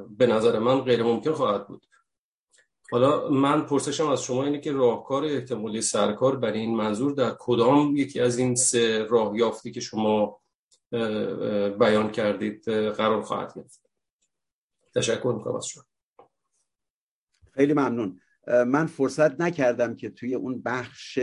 به 0.10 0.28
نظر 0.28 0.60
من 0.60 0.82
غیر 0.82 1.04
ممکن 1.04 1.32
خواهد 1.32 1.68
بود. 1.68 1.86
حالا 2.92 3.30
من 3.30 3.66
پرسشم 3.66 4.08
از 4.08 4.24
شما 4.24 4.44
اینه 4.44 4.60
که 4.60 4.72
راهکار 4.72 5.26
احتمالی 5.26 5.82
سرکار 5.82 6.36
برای 6.36 6.60
این 6.60 6.76
منظور 6.76 7.12
در 7.12 7.36
کدام 7.40 7.96
یکی 7.96 8.20
از 8.20 8.38
این 8.38 8.56
سه 8.56 9.04
راه 9.04 9.38
یافتی 9.38 9.72
که 9.72 9.80
شما 9.80 10.42
بیان 11.80 12.12
کردید 12.12 12.70
قرار 12.70 13.22
خواهد 13.22 13.54
گرفت؟ 13.56 13.90
تشکر 14.96 15.34
می‌کنم 15.38 15.56
از 15.56 15.68
شما. 15.68 15.84
خیلی 17.52 17.74
ممنون. 17.74 18.20
من 18.48 18.86
فرصت 18.86 19.42
نکردم 19.42 19.96
که 19.96 20.10
توی 20.10 20.36
اون 20.36 20.62
بخش 20.62 21.20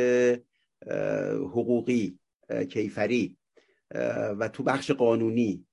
حقوقی 1.40 2.18
کیفری 2.70 3.36
و 4.38 4.48
تو 4.48 4.62
بخش 4.62 4.90
قانونی 4.90 5.66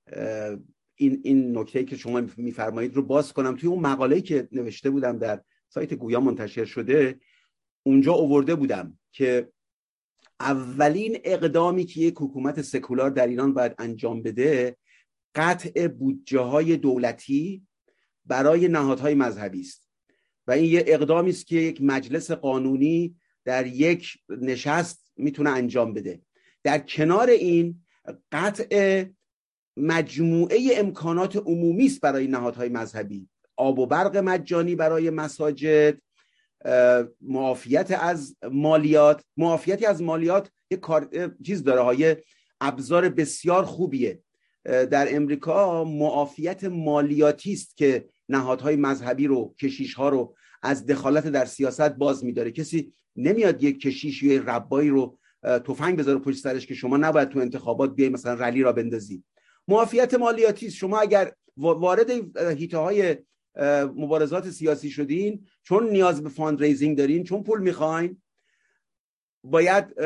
این 0.96 1.20
این 1.24 1.58
نکته 1.58 1.84
که 1.84 1.96
شما 1.96 2.22
میفرمایید 2.36 2.94
رو 2.94 3.02
باز 3.02 3.32
کنم. 3.32 3.56
توی 3.56 3.68
اون 3.68 3.80
مقاله‌ای 3.80 4.22
که 4.22 4.48
نوشته 4.52 4.90
بودم 4.90 5.18
در 5.18 5.42
سایت 5.68 5.94
گویا 5.94 6.20
منتشر 6.20 6.64
شده 6.64 7.20
اونجا 7.82 8.12
اوورده 8.12 8.54
بودم 8.54 8.98
که 9.12 9.48
اولین 10.40 11.18
اقدامی 11.24 11.84
که 11.84 12.00
یک 12.00 12.14
حکومت 12.18 12.62
سکولار 12.62 13.10
در 13.10 13.26
ایران 13.26 13.54
باید 13.54 13.74
انجام 13.78 14.22
بده 14.22 14.76
قطع 15.34 15.88
بودجه 15.88 16.38
های 16.38 16.76
دولتی 16.76 17.66
برای 18.24 18.68
نهادهای 18.68 19.14
مذهبی 19.14 19.60
است. 19.60 19.88
و 20.46 20.52
این 20.52 20.64
یه 20.64 20.84
اقدامی 20.86 21.30
است 21.30 21.46
که 21.46 21.56
یک 21.56 21.82
مجلس 21.82 22.30
قانونی 22.30 23.16
در 23.44 23.66
یک 23.66 24.12
نشست 24.28 25.12
می‌تونه 25.16 25.50
انجام 25.50 25.92
بده. 25.92 26.22
در 26.62 26.78
کنار 26.78 27.30
این 27.30 27.83
قطع 28.32 29.04
مجموعه 29.76 30.70
امکانات 30.76 31.36
عمومی 31.36 31.86
است 31.86 32.00
برای 32.00 32.26
نهادهای 32.26 32.68
مذهبی. 32.68 33.28
آب 33.56 33.78
و 33.78 33.86
برق 33.86 34.16
مجانی 34.16 34.74
برای 34.74 35.10
مساجد 35.10 35.98
معافیت 37.20 37.98
از 38.00 38.36
مالیات. 38.50 39.24
معافیتی 39.36 39.86
از 39.86 40.02
مالیات 40.02 40.50
یک 40.70 40.80
کار 40.80 41.08
چیز 41.46 41.62
داره 41.62 41.80
های 41.80 42.16
ابزار 42.60 43.08
بسیار 43.08 43.64
خوبیه. 43.64 44.20
در 44.64 45.16
امریکا 45.16 45.84
معافیت 45.84 46.64
مالیاتی 46.64 47.52
است 47.52 47.76
که 47.76 48.08
نهادهای 48.28 48.76
مذهبی 48.76 49.26
رو 49.26 49.54
کشیش 49.60 49.94
ها 49.94 50.08
رو 50.08 50.36
از 50.62 50.86
دخالت 50.86 51.26
در 51.26 51.44
سیاست 51.44 51.90
باز 51.90 52.24
میداره. 52.24 52.50
کسی 52.50 52.92
نمیاد 53.16 53.62
یک 53.62 53.80
کشیش 53.80 54.22
یا 54.22 54.42
ربایی 54.46 54.88
رو 54.88 55.18
تفنگ 55.44 55.98
بذاره 55.98 56.18
پشت 56.18 56.38
سرش 56.38 56.66
که 56.66 56.74
شما 56.74 56.96
نباید 56.96 57.28
تو 57.28 57.38
انتخابات 57.38 57.94
بیای 57.94 58.08
مثلا 58.08 58.34
rally 58.34 58.62
را 58.62 58.72
بندازی. 58.72 59.24
معافیت 59.68 60.14
مالیاتی 60.14 60.70
شما 60.70 60.98
اگر 60.98 61.32
وارد 61.56 62.10
حیطه 62.40 62.78
های 62.78 63.16
مبارزات 63.96 64.50
سیاسی 64.50 64.90
شدین 64.90 65.46
چون 65.62 65.90
نیاز 65.90 66.22
به 66.22 66.28
fundraising 66.28 66.98
دارین 66.98 67.24
چون 67.24 67.42
پول 67.42 67.60
می‌خواین 67.60 68.22
باید 69.44 70.00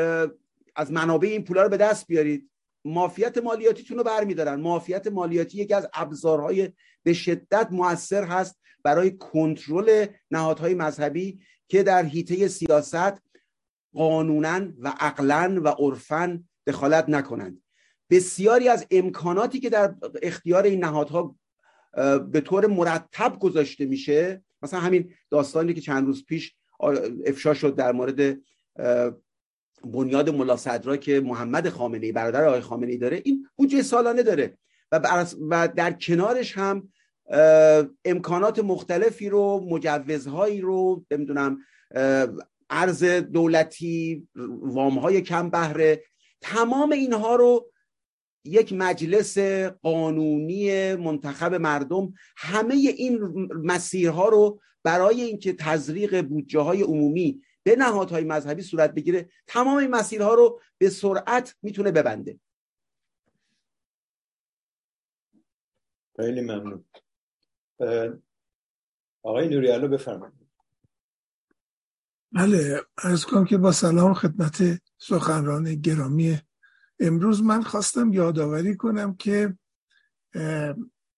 از 0.75 0.91
منابع 0.91 1.27
این 1.27 1.43
پولا 1.43 1.63
رو 1.63 1.69
به 1.69 1.77
دست 1.77 2.07
بیارید. 2.07 2.49
مافیت 2.85 3.37
مالیاتیتون 3.37 3.97
رو 3.97 4.03
برمیدارن. 4.03 4.61
مافیت 4.61 5.07
مالیاتی 5.07 5.57
یکی 5.57 5.73
از 5.73 5.89
ابزارهای 5.93 6.69
به 7.03 7.13
شدت 7.13 7.67
موثر 7.71 8.23
هست 8.23 8.59
برای 8.83 9.11
کنترل 9.11 10.05
نهادهای 10.31 10.73
مذهبی 10.73 11.39
که 11.67 11.83
در 11.83 12.05
حیطه 12.05 12.47
سیاست 12.47 13.28
قانونا 13.93 14.67
و 14.79 14.93
عقلا 14.99 15.61
و 15.63 15.67
عرفا 15.67 16.43
دخالت 16.67 17.09
نکنند. 17.09 17.61
بسیاری 18.09 18.67
از 18.69 18.85
امکاناتی 18.91 19.59
که 19.59 19.69
در 19.69 19.95
اختیار 20.21 20.63
این 20.63 20.83
نهادها 20.83 21.35
به 22.31 22.41
طور 22.41 22.67
مرتب 22.67 23.39
گذاشته 23.39 23.85
میشه 23.85 24.43
مثلا 24.61 24.79
همین 24.79 25.13
داستانی 25.29 25.73
که 25.73 25.81
چند 25.81 26.05
روز 26.05 26.25
پیش 26.25 26.55
افشا 27.25 27.53
شد 27.53 27.75
در 27.75 27.91
مورد 27.91 28.37
بنیاد 29.83 30.29
ملا 30.29 30.57
صدرا 30.57 30.97
که 30.97 31.19
محمد 31.19 31.69
خامنه 31.69 32.11
برادر 32.11 32.45
آقای 32.45 32.61
خامنه 32.61 32.97
داره 32.97 33.21
این 33.25 33.47
بودجه 33.55 33.81
سالانه 33.81 34.23
داره. 34.23 34.57
و, 34.91 35.25
و 35.49 35.67
در 35.67 35.91
کنارش 35.91 36.57
هم 36.57 36.89
امکانات 38.05 38.59
مختلفی 38.59 39.29
رو 39.29 39.67
مجوزهایی 39.69 40.61
رو 40.61 41.05
نمی‌دونم 41.11 41.59
ارز 42.69 43.03
دولتی 43.03 44.27
وامهای 44.61 45.21
کم 45.21 45.49
بهره 45.49 46.03
تمام 46.41 46.91
اینها 46.91 47.35
رو 47.35 47.71
یک 48.43 48.73
مجلس 48.73 49.37
قانونی 49.81 50.95
منتخب 50.95 51.53
مردم 51.53 52.13
همه 52.37 52.73
این 52.73 53.19
مسیرها 53.63 54.29
رو 54.29 54.61
برای 54.83 55.21
اینکه 55.21 55.53
تزریق 55.53 56.21
بودجه 56.21 56.59
های 56.59 56.81
عمومی 56.81 57.41
به 57.63 57.75
نهادهای 57.75 58.23
مذهبی 58.23 58.61
صورت 58.61 58.93
بگیره 58.93 59.29
تمام 59.47 59.77
این 59.77 59.89
مسیرها 59.89 60.33
رو 60.33 60.61
به 60.77 60.89
سرعت 60.89 61.55
می‌تونه 61.61 61.91
ببنده. 61.91 62.39
خیلی 66.15 66.41
ممنون. 66.41 66.85
آقای 69.23 69.47
نوریالو 69.47 69.87
بفرمایید. 69.87 70.38
بله 72.31 72.81
از 72.97 73.25
کنم 73.25 73.45
که 73.45 73.57
با 73.57 73.71
سلام 73.71 74.13
خدمت 74.13 74.81
سخنران 74.97 75.75
گرامی 75.75 76.39
امروز 76.99 77.41
من 77.41 77.63
خواستم 77.63 78.13
یادآوری 78.13 78.77
کنم 78.77 79.15
که 79.15 79.57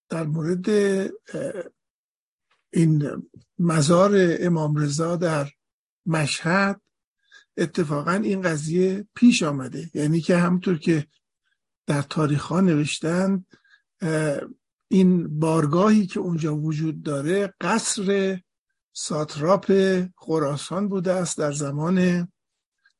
در 0.09 0.23
مورد 0.23 0.69
این 2.73 3.23
مزار 3.59 4.11
امام 4.39 4.75
رضا 4.75 5.15
در 5.15 5.49
مشهد 6.05 6.81
اتفاقا 7.57 8.11
این 8.11 8.41
قضیه 8.41 9.07
پیش 9.15 9.43
آمده. 9.43 9.89
یعنی 9.93 10.21
که 10.21 10.37
همطور 10.37 10.77
که 10.77 11.07
در 11.87 12.01
تاریخ 12.01 12.43
ها 12.43 12.61
نوشتن 12.61 13.45
این 14.87 15.39
بارگاهی 15.39 16.05
که 16.05 16.19
اونجا 16.19 16.55
وجود 16.55 17.03
داره 17.03 17.53
قصر 17.61 18.39
ساتراپ 18.93 19.71
خراسان 20.15 20.87
بوده 20.87 21.13
است 21.13 21.37
در 21.37 21.51
زمان 21.51 22.27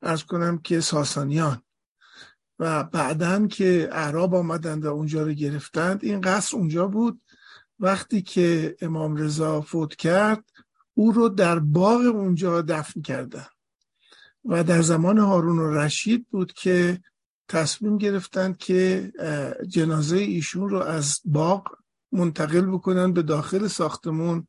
ارز 0.02 0.22
کنم 0.22 0.58
که 0.58 0.80
ساسانیان. 0.80 1.62
و 2.58 2.84
بعدا 2.84 3.46
که 3.46 3.88
اعراب 3.92 4.34
آمدند 4.34 4.84
و 4.84 4.88
اونجا 4.88 5.22
رو 5.22 5.32
گرفتند 5.32 6.04
این 6.04 6.20
قصر 6.20 6.56
اونجا 6.56 6.86
بود. 6.86 7.20
وقتی 7.80 8.22
که 8.22 8.76
امام 8.80 9.16
رضا 9.16 9.60
فوت 9.60 9.96
کرد 9.96 10.44
او 10.94 11.12
رو 11.12 11.28
در 11.28 11.58
باغ 11.58 12.00
اونجا 12.00 12.62
دفن 12.62 13.02
کردن. 13.02 13.46
و 14.44 14.64
در 14.64 14.82
زمان 14.82 15.18
هارون 15.18 15.58
و 15.58 15.74
رشید 15.74 16.26
بود 16.30 16.52
که 16.52 17.00
تصمیم 17.48 17.98
گرفتند 17.98 18.56
که 18.56 19.12
جنازه 19.68 20.16
ایشون 20.16 20.68
رو 20.68 20.78
از 20.78 21.20
باغ 21.24 21.66
منتقل 22.12 22.66
بکنن 22.66 23.12
به 23.12 23.22
داخل 23.22 23.66
ساختمون 23.66 24.46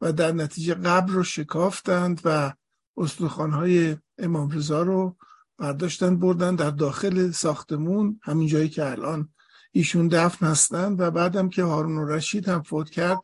و 0.00 0.12
در 0.12 0.32
نتیجه 0.32 0.74
قبر 0.74 1.12
رو 1.12 1.22
شکافتند 1.22 2.20
و 2.24 2.52
استخوانهای 2.96 3.96
امام 4.18 4.50
رضا 4.50 4.82
رو 4.82 5.16
برداشتن 5.58 6.16
بردن 6.16 6.54
در 6.54 6.70
داخل 6.70 7.30
ساختمون 7.30 8.20
همین 8.22 8.48
جایی 8.48 8.68
که 8.68 8.90
الان 8.90 9.28
ایشون 9.72 10.08
دفن 10.08 10.46
هستن. 10.46 10.96
و 10.98 11.10
بعدم 11.10 11.48
که 11.48 11.62
هارون 11.62 12.08
رشید 12.08 12.48
هم 12.48 12.62
فوت 12.62 12.90
کرد 12.90 13.18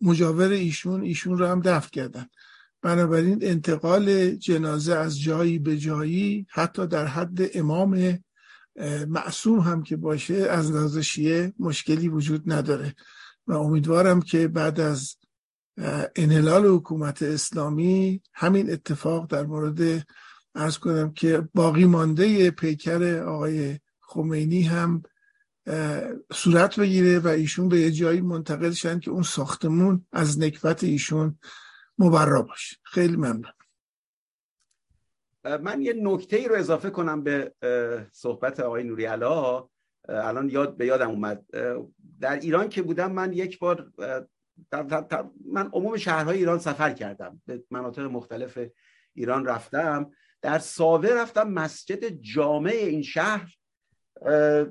مجاور 0.00 0.48
ایشون 0.48 1.02
ایشون 1.02 1.38
رو 1.38 1.46
هم 1.46 1.60
دفن 1.60 1.88
کردن. 1.92 2.26
بنابراین 2.82 3.38
انتقال 3.42 4.30
جنازه 4.30 4.94
از 4.94 5.20
جایی 5.20 5.58
به 5.58 5.78
جایی 5.78 6.46
حتی 6.50 6.86
در 6.86 7.06
حد 7.06 7.56
امام 7.56 8.18
معصوم 9.08 9.58
هم 9.58 9.82
که 9.82 9.96
باشه 9.96 10.34
از 10.34 10.98
شیعه 10.98 11.52
مشکلی 11.58 12.08
وجود 12.08 12.52
نداره. 12.52 12.94
و 13.46 13.52
امیدوارم 13.52 14.22
که 14.22 14.48
بعد 14.48 14.80
از 14.80 15.16
انحلال 16.16 16.66
حکومت 16.66 17.22
اسلامی 17.22 18.22
همین 18.32 18.72
اتفاق 18.72 19.26
در 19.26 19.42
مورد 19.42 20.06
ارز 20.54 20.78
کنم 20.78 21.12
که 21.12 21.48
باقی 21.54 21.84
مانده 21.84 22.50
پیکر 22.50 23.22
آقای 23.22 23.78
خمینی 24.00 24.62
هم 24.62 25.02
صورت 26.32 26.80
بگیره 26.80 27.18
و 27.18 27.28
ایشون 27.28 27.68
به 27.68 27.80
یه 27.80 27.90
جایی 27.90 28.20
منتقل 28.20 28.70
شن 28.70 29.00
که 29.00 29.10
اون 29.10 29.22
ساختمون 29.22 30.06
از 30.12 30.38
نکبت 30.38 30.84
ایشون 30.84 31.38
مبرا 31.98 32.42
باشه. 32.42 32.76
خیلی 32.82 33.16
ممنون. 33.16 33.52
من 35.62 35.82
یه 35.82 35.94
نکته 36.02 36.36
ای 36.36 36.48
رو 36.48 36.54
اضافه 36.54 36.90
کنم 36.90 37.22
به 37.22 37.54
صحبت 38.12 38.60
آقای 38.60 38.84
نوری 38.84 39.04
علا. 39.04 39.68
الان 40.08 40.50
یاد 40.50 40.76
به 40.76 40.86
یادم 40.86 41.10
اومد. 41.10 41.44
در 42.20 42.40
ایران 42.40 42.68
که 42.68 42.82
بودم 42.82 43.12
من 43.12 43.32
یک 43.32 43.58
بار 43.58 43.92
در 44.70 45.24
من 45.52 45.70
عموم 45.72 45.96
شهرهای 45.96 46.38
ایران 46.38 46.58
سفر 46.58 46.92
کردم. 46.92 47.42
به 47.46 47.64
مناطق 47.70 48.02
مختلف 48.02 48.58
ایران 49.14 49.46
رفتم. 49.46 50.10
در 50.42 50.58
ساوه 50.58 51.08
رفتم 51.08 51.48
مسجد 51.48 52.08
جامع 52.08 52.70
این 52.70 53.02
شهر 53.02 53.56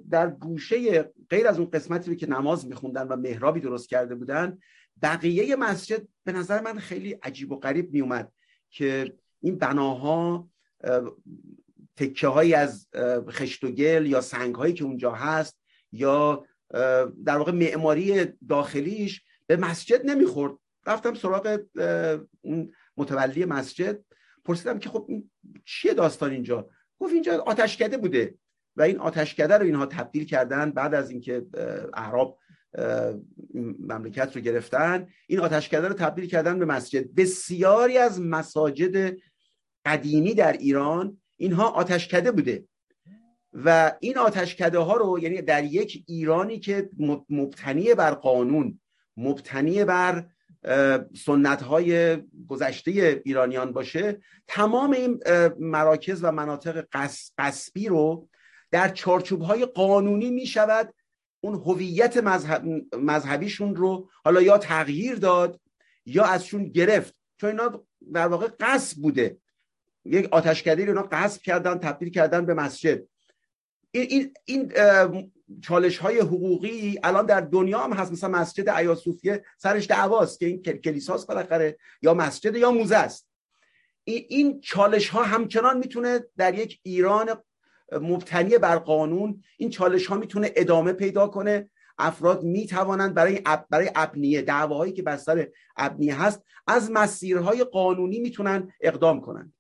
در 0.10 0.30
گوشه 0.30 1.12
غیر 1.30 1.48
از 1.48 1.60
اون 1.60 1.70
قسمتی 1.70 2.16
که 2.16 2.30
نماز 2.30 2.68
میخوندن 2.68 3.08
و 3.08 3.16
محرابی 3.16 3.60
درست 3.60 3.90
کرده 3.90 4.16
بودن 4.16 4.58
بقیه 5.02 5.56
مسجد 5.56 6.08
به 6.24 6.32
نظر 6.32 6.62
من 6.62 6.80
خیلی 6.80 7.12
عجیب 7.14 7.52
و 7.52 7.60
غریب 7.60 7.94
میومد 7.94 8.32
که 8.70 9.14
این 9.42 9.58
بناها 9.58 10.50
تکه 11.96 12.28
هایی 12.28 12.54
از 12.54 12.88
خشت 13.30 13.64
و 13.64 13.72
گل 13.72 14.06
یا 14.06 14.22
سنگ 14.22 14.56
هایی 14.56 14.74
که 14.74 14.84
اونجا 14.84 15.12
هست 15.12 15.60
یا 15.92 16.46
در 17.26 17.38
واقع 17.38 17.52
معماری 17.52 18.26
داخلیش 18.50 19.24
به 19.48 19.58
مسجد 19.58 20.06
نمی‌خورد. 20.06 20.54
رفتم 20.88 21.14
سراغ 21.14 21.60
متولی 22.98 23.46
مسجد. 23.46 24.00
پرسیدم 24.46 24.80
که 24.80 24.90
خب 24.90 25.10
چیه 25.66 25.94
داستان 25.94 26.32
اینجا؟ 26.32 26.70
گفت 27.00 27.14
اینجا 27.14 27.42
آتشکده 27.42 27.98
بوده 27.98 28.38
و 28.76 28.82
این 28.82 29.00
آتشکده 29.00 29.58
رو 29.58 29.66
اینها 29.66 29.86
تبدیل 29.86 30.26
کردن 30.26 30.72
بعد 30.72 30.94
از 30.94 31.10
اینکه 31.10 31.46
اعراب 31.94 32.40
مملکت 33.80 34.36
رو 34.36 34.42
گرفتن 34.42 35.08
این 35.28 35.40
آتشکده 35.40 35.88
رو 35.88 35.94
تبدیل 35.94 36.28
کردن 36.28 36.60
به 36.60 36.66
مسجد. 36.66 37.16
بسیاری 37.16 37.98
از 37.98 38.22
مساجد 38.22 39.18
قدیمی 39.86 40.34
در 40.34 40.52
ایران 40.52 41.22
اینها 41.38 41.70
آتشکده 41.70 42.32
بوده 42.32 42.68
و 43.54 43.94
این 44.00 44.18
آتشکده 44.18 44.78
ها 44.78 44.98
رو 44.98 45.20
یعنی 45.20 45.42
در 45.42 45.64
یک 45.64 46.04
ایرانی 46.08 46.60
که 46.60 46.90
مبتنی 47.30 47.94
بر 47.94 48.12
قانون 48.12 48.80
مبتنی 49.18 49.84
بر 49.84 50.26
سنت 51.26 51.62
های 51.62 52.18
گذشته 52.48 53.22
ایرانیان 53.26 53.72
باشه 53.72 54.22
تمام 54.48 54.92
این 54.92 55.20
مراکز 55.60 56.24
و 56.24 56.32
مناطق 56.32 56.86
قصبی 57.38 57.88
رو 57.88 58.30
در 58.72 58.90
چارچوب 58.90 59.42
های 59.42 59.66
قانونی 59.66 60.32
می 60.32 60.46
شود 60.46 60.94
اون 61.40 61.56
هویت 61.56 62.18
مذهب، 62.18 62.66
مذهبیشون 62.96 63.76
رو 63.76 64.10
حالا 64.24 64.42
یا 64.42 64.58
تغییر 64.58 65.16
داد 65.16 65.62
یا 66.06 66.24
ازشون 66.24 66.70
گرفت. 66.70 67.16
چون 67.38 67.50
اینا 67.50 67.86
در 68.14 68.28
واقع 68.28 68.48
قصب 68.60 69.02
بوده. 69.02 69.38
یک 70.06 70.28
آتشکده 70.32 70.86
رو 70.86 70.90
اینا 70.90 71.08
قصب 71.12 71.42
کردن 71.42 71.78
تبدیل 71.78 72.10
کردن 72.10 72.46
به 72.46 72.54
مسجد. 72.54 73.04
این 74.00 74.34
این 74.46 74.74
چالش 75.64 75.98
های 75.98 76.20
حقوقی 76.20 77.00
الان 77.04 77.26
در 77.26 77.42
دنیا 77.42 77.80
هم 77.80 77.94
هست. 77.94 78.12
مثلا 78.12 78.30
مسجد 78.30 78.70
ایاسوفیه 78.70 79.46
سرش 79.58 79.88
دعواست 79.88 80.40
که 80.40 80.46
این 80.46 80.62
کلیساست 80.62 81.28
بالاخره 81.28 81.78
یا 82.02 82.14
مسجد 82.14 82.56
یا 82.56 82.72
موزه 82.72 82.96
است. 82.96 83.30
این 84.04 84.62
چالش 84.62 85.10
ها 85.10 85.24
همچنان 85.24 85.78
می‌تونه 85.78 86.20
در 86.38 86.54
یک 86.60 86.80
ایران 86.84 87.44
مبتنی 87.92 88.58
بر 88.58 88.78
قانون 88.78 89.44
این 89.58 89.70
چالش 89.70 90.08
ها 90.08 90.18
می‌تونه 90.18 90.52
ادامه 90.56 90.94
پیدا 90.94 91.28
کنه. 91.28 91.70
افراد 91.98 92.44
می‌توانند 92.44 93.14
برای 93.14 93.42
برای 93.70 93.92
ابنیه 93.96 94.42
دعواهایی 94.42 94.94
که 94.94 95.04
بر 95.04 95.18
سر 95.18 95.48
ابنیه 95.78 96.22
هست 96.22 96.42
از 96.68 96.92
مسیرهای 96.92 97.64
قانونی 97.64 98.20
می‌تونن 98.20 98.74
اقدام 98.82 99.22
کنند. 99.22 99.54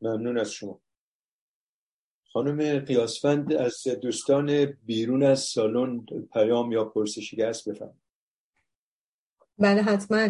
ممنون 0.00 0.38
از 0.38 0.52
شما. 0.52 0.80
خانم 2.32 2.78
قیاسفند 2.78 3.52
از 3.52 3.82
دوستان 4.02 4.64
بیرون 4.64 5.22
از 5.22 5.40
سالن 5.40 6.06
پیام 6.32 6.72
یا 6.72 6.84
پرسشی 6.84 7.42
هست 7.42 7.68
بفرمایید. 7.68 8.00
بله 9.58 9.82
حتما. 9.82 10.28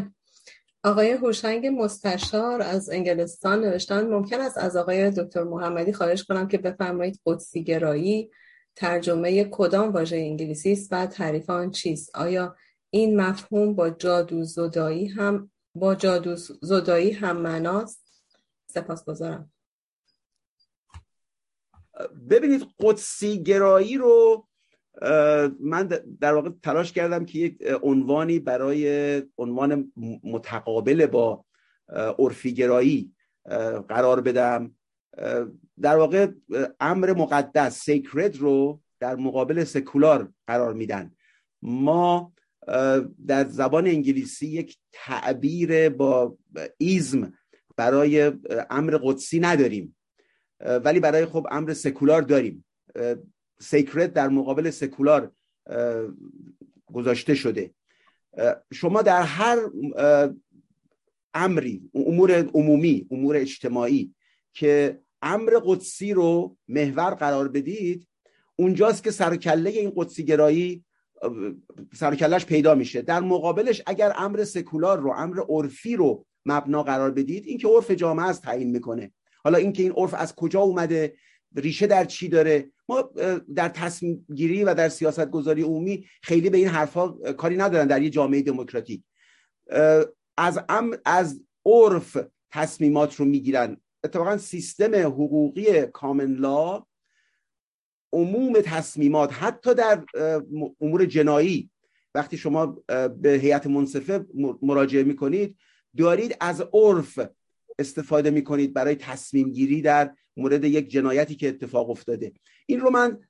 آقای 0.85 1.11
هوشنگ 1.11 1.67
مستشار 1.67 2.63
از 2.63 2.91
انگلستان 2.91 3.61
نوشتن 3.61 4.07
ممکن 4.07 4.41
است 4.41 4.59
از 4.59 4.77
آقای 4.77 5.11
دکتر 5.11 5.43
محمدی 5.43 5.93
خواهش 5.93 6.25
کنم 6.25 6.49
که 6.49 6.59
بفرمایید 6.59 7.21
قدسی 7.27 7.65
گرایی 7.65 8.31
ترجمه 8.77 9.45
کدام 9.45 9.93
واژه 9.93 10.17
انگلیسی 10.17 10.73
است 10.73 10.89
و 10.93 11.07
تعریف 11.07 11.51
آن 11.51 11.71
چیست؟ 11.71 12.17
آیا 12.17 12.57
این 12.91 13.21
مفهوم 13.21 13.75
با 13.75 13.91
جادو 13.91 14.45
زدایی 14.45 15.07
هم 15.07 15.51
با 15.75 15.95
جادو 15.95 16.37
زدایی 16.63 17.11
هم 17.11 17.37
معناست؟ 17.37 18.05
سپاسگزارم. 18.67 19.53
ببینید 22.31 22.67
قدسی 22.81 23.43
گرایی 23.43 23.99
رو 23.99 24.47
من 25.61 25.89
در 26.21 26.35
واقع 26.35 26.51
تلاش 26.63 26.93
کردم 26.93 27.25
که 27.25 27.39
یک 27.39 27.59
عنوانی 27.83 28.39
برای 28.39 29.23
عنوان 29.39 29.93
متقابل 30.25 31.07
با 31.07 31.45
عرفی 32.19 32.55
گرایی 32.55 33.13
قرار 33.89 34.21
بدم. 34.21 34.75
در 35.81 35.97
واقع 35.97 36.29
امر 36.81 37.13
مقدس 37.13 37.81
sacred 37.81 38.37
رو 38.37 38.81
در 39.01 39.17
مقابل 39.17 39.65
سکولار 39.65 40.33
قرار 40.47 40.75
میدن. 40.75 41.11
ما 41.63 42.33
در 43.27 43.45
زبان 43.49 43.87
انگلیسی 43.87 44.47
یک 44.47 44.79
تعبیر 44.93 45.89
با 45.89 46.39
ایزم 46.79 47.33
برای 47.77 48.33
امر 48.71 48.99
قدسی 49.03 49.41
نداریم. 49.41 49.96
ولی 50.61 51.01
برای 51.01 51.27
خب 51.27 51.47
امر 51.51 51.73
سکولار 51.73 52.23
داریم. 52.23 52.65
sacred 53.61 54.13
در 54.13 54.29
مقابل 54.29 54.71
سکولار 54.71 55.33
گذاشته 56.87 57.35
شده. 57.35 57.75
شما 58.73 59.03
در 59.03 59.23
هر 59.23 59.59
امری 61.35 61.91
امور 61.95 62.33
عمومی 62.33 63.07
امور 63.11 63.37
اجتماعی 63.37 64.15
که 64.53 65.01
امر 65.23 65.61
قدسی 65.65 66.13
رو 66.13 66.57
محور 66.69 67.11
قرار 67.11 67.49
بدید 67.49 68.09
اونجاست 68.57 69.05
که 69.05 69.11
سرکله 69.11 69.71
این 69.71 69.93
قدسی 69.97 70.25
گرایی 70.25 70.85
سرکلش 71.95 72.47
پیدا 72.47 72.75
میشه. 72.75 73.03
در 73.03 73.21
مقابلش 73.21 73.83
اگر 73.87 74.13
امر 74.17 74.45
سکولار 74.45 75.01
رو 75.01 75.11
امر 75.11 75.41
عرفی 75.49 75.97
رو 75.97 76.27
مبنا 76.47 76.83
قرار 76.83 77.11
بدید 77.11 77.47
این 77.47 77.59
که 77.59 77.69
عرف 77.69 77.91
جامعه 77.91 78.27
است 78.27 78.43
تعیین 78.43 78.71
می‌کنه. 78.71 79.13
حالا 79.47 79.59
اینکه 79.59 79.83
این 79.83 79.93
عرف 79.93 80.15
از 80.15 80.35
کجا 80.35 80.61
اومده 80.61 81.17
ریشه 81.57 81.87
در 81.87 82.05
چی 82.05 82.29
داره؟ 82.29 82.71
ما 82.89 83.11
در 83.55 83.69
تصمیم 83.69 84.27
گیری 84.35 84.65
و 84.65 84.75
در 84.75 84.89
سیاست 84.89 85.31
گذاری 85.31 85.63
عمومی 85.63 86.07
خیلی 86.23 86.51
به 86.51 86.59
این 86.59 86.69
حرفا 86.69 87.09
کاری 87.33 87.57
ندارن 87.57 87.87
در 87.87 88.03
یه 88.03 88.11
جامعه 88.11 88.43
دموکراتیک. 88.43 89.03
از 90.37 90.59
ام 90.69 90.97
از 91.05 91.41
عرف 91.67 92.19
تصمیمات 92.51 93.15
رو 93.15 93.25
می‌گیرن. 93.25 93.77
اتفاقا 94.05 94.37
سیستم 94.37 94.95
حقوقی 94.95 95.87
کامنلا 95.87 96.83
عموم 98.13 98.61
تصمیمات 98.65 99.33
حتی 99.33 99.75
در 99.75 100.05
امور 100.81 101.05
جنایی. 101.05 101.71
وقتی 102.15 102.37
شما 102.37 102.67
به 103.21 103.31
هیئت 103.43 103.67
منصفه 103.67 104.27
مراجعه 104.63 105.03
می‌کنید 105.03 105.57
دارید 105.97 106.37
از 106.41 106.65
عرف 106.73 107.21
استفاده 107.79 108.31
می‌کنید 108.31 108.75
برای 108.75 108.95
تصمیم 108.95 109.51
گیری 109.51 109.83
در 109.83 110.17
مورد 110.37 110.65
یک 110.65 110.89
جنایتی 110.89 111.35
که 111.35 111.49
اتفاق 111.49 111.91
افتاده. 111.91 112.33
این 112.67 112.81
رو 112.81 112.91
من 112.91 113.21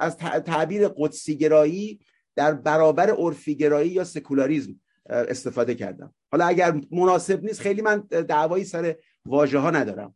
از 0.00 0.16
تعبیر 0.16 0.88
قدسی 0.88 1.36
گرایی 1.36 2.00
در 2.36 2.54
برابر 2.54 3.10
عرفی 3.10 3.54
گرایی 3.54 3.90
یا 3.90 4.04
سکولاریزم 4.04 4.80
استفاده 5.06 5.74
کردم. 5.74 6.14
حالا 6.32 6.46
اگر 6.46 6.80
مناسب 6.90 7.44
نیست 7.44 7.60
خیلی 7.60 7.82
من 7.82 8.00
دعوایی 8.00 8.64
سر 8.64 8.96
واژه 9.26 9.58
ها 9.58 9.70
ندارم. 9.70 10.14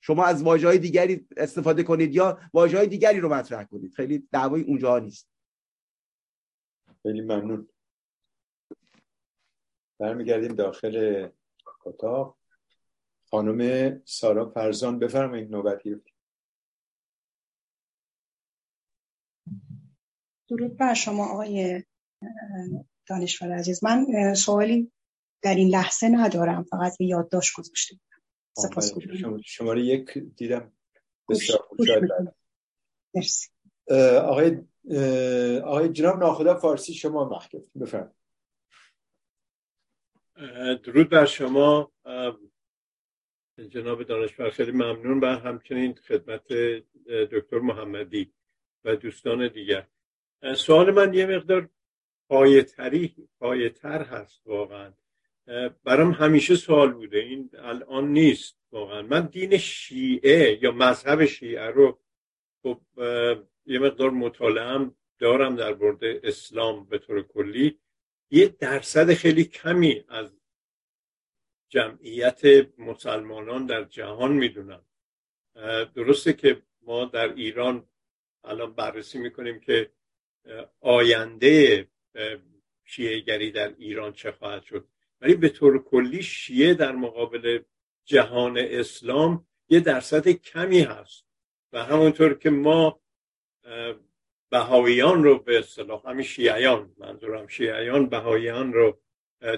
شما 0.00 0.24
از 0.24 0.42
واژه 0.42 0.66
های 0.66 0.78
دیگری 0.78 1.28
استفاده 1.36 1.82
کنید 1.82 2.14
یا 2.14 2.40
واژه 2.54 2.76
های 2.76 2.86
دیگری 2.86 3.20
رو 3.20 3.34
مطرح 3.34 3.64
کنید. 3.64 3.94
خیلی 3.94 4.28
دعوای 4.32 4.62
اونجا 4.62 4.98
نیست. 4.98 5.30
خیلی 7.02 7.20
ممنون. 7.20 7.68
برمیگردیم 10.00 10.54
داخل 10.54 11.28
اتاق 11.86 12.36
خانم 13.34 14.02
سارا 14.04 14.50
فرزان 14.50 14.98
بفرمایید 14.98 15.50
نوبتی 15.50 16.02
درود 20.48 20.76
بر 20.76 20.94
شما 20.94 21.26
آقای 21.26 21.82
دانشور 23.08 23.52
عزیز. 23.52 23.84
من 23.84 24.34
سوالی 24.34 24.92
در 25.42 25.54
این 25.54 25.68
لحظه 25.68 26.08
ندارم 26.08 26.62
فقط 26.62 26.98
به 26.98 27.04
یادداشت 27.04 27.56
گذاشته 27.56 27.96
سپاس 28.56 28.92
شماره 29.44 29.84
یک 29.84 30.18
دیدم. 30.18 30.72
بسیار 31.28 31.68
مرسی. 33.14 33.48
آقای 34.22 34.64
آقای 35.60 35.88
جناب 35.88 36.18
ناخدا 36.18 36.54
فارسی 36.54 36.94
شما 36.94 37.28
محکم 37.28 37.62
بفرمایید. 37.80 38.14
درود 40.84 41.10
بر 41.10 41.26
شما. 41.26 41.92
جناب 43.58 44.02
دانشور 44.02 44.50
خیلی 44.50 44.72
ممنون. 44.72 45.20
و 45.20 45.26
همچنین 45.26 45.94
خدمت 45.94 46.52
دکتر 47.08 47.58
محمدی 47.58 48.32
و 48.84 48.96
دوستان 48.96 49.48
دیگر. 49.48 49.86
سوال 50.56 50.90
من 50.90 51.14
یه 51.14 51.26
مقدار 51.26 51.70
پایتری 52.28 53.14
پایتر 53.38 54.02
هست 54.02 54.46
واقعا. 54.46 54.92
برام 55.84 56.10
همیشه 56.10 56.54
سوال 56.54 56.92
بوده. 56.92 57.18
این 57.18 57.50
الان 57.58 58.12
نیست 58.12 58.58
واقعا. 58.72 59.02
من 59.02 59.26
دین 59.26 59.58
شیعه 59.58 60.58
یا 60.62 60.72
مذهب 60.72 61.24
شیعه 61.24 61.66
رو 61.66 61.98
خب 62.62 62.80
یه 63.66 63.78
مقدار 63.78 64.10
مطالعه 64.10 64.90
دارم 65.18 65.56
در 65.56 65.74
مورد 65.74 66.04
اسلام 66.04 66.84
به 66.84 66.98
طور 66.98 67.22
کلی. 67.22 67.78
یه 68.30 68.48
درصد 68.48 69.12
خیلی 69.12 69.44
کمی 69.44 70.04
از 70.08 70.26
جمعیت 71.74 72.42
مسلمانان 72.78 73.66
در 73.66 73.84
جهان 73.84 74.32
می‌دونم 74.32 74.82
درسته 75.94 76.32
که 76.32 76.62
ما 76.82 77.04
در 77.04 77.34
ایران 77.34 77.88
الان 78.44 78.74
بررسی 78.74 79.18
می‌کنیم 79.18 79.60
که 79.60 79.90
آینده 80.80 81.88
شیعه 82.84 83.50
در 83.50 83.74
ایران 83.78 84.12
چه 84.12 84.32
خواهد 84.32 84.62
شد. 84.62 84.88
ولی 85.20 85.34
به 85.34 85.48
طور 85.48 85.84
کلی 85.84 86.22
شیعه 86.22 86.74
در 86.74 86.92
مقابل 86.92 87.58
جهان 88.04 88.58
اسلام 88.58 89.46
یه 89.68 89.80
درصد 89.80 90.28
کمی 90.28 90.80
هست. 90.80 91.24
و 91.72 91.84
همونطور 91.84 92.34
که 92.34 92.50
ما 92.50 93.00
بهاییان 94.50 95.24
رو 95.24 95.38
به 95.38 95.58
اصطلاح 95.58 96.08
همین 96.08 96.24
شیعیان 96.24 96.94
منظورم 96.98 97.46
شیعیان 97.46 98.06
بهاییان 98.08 98.72
رو 98.72 99.00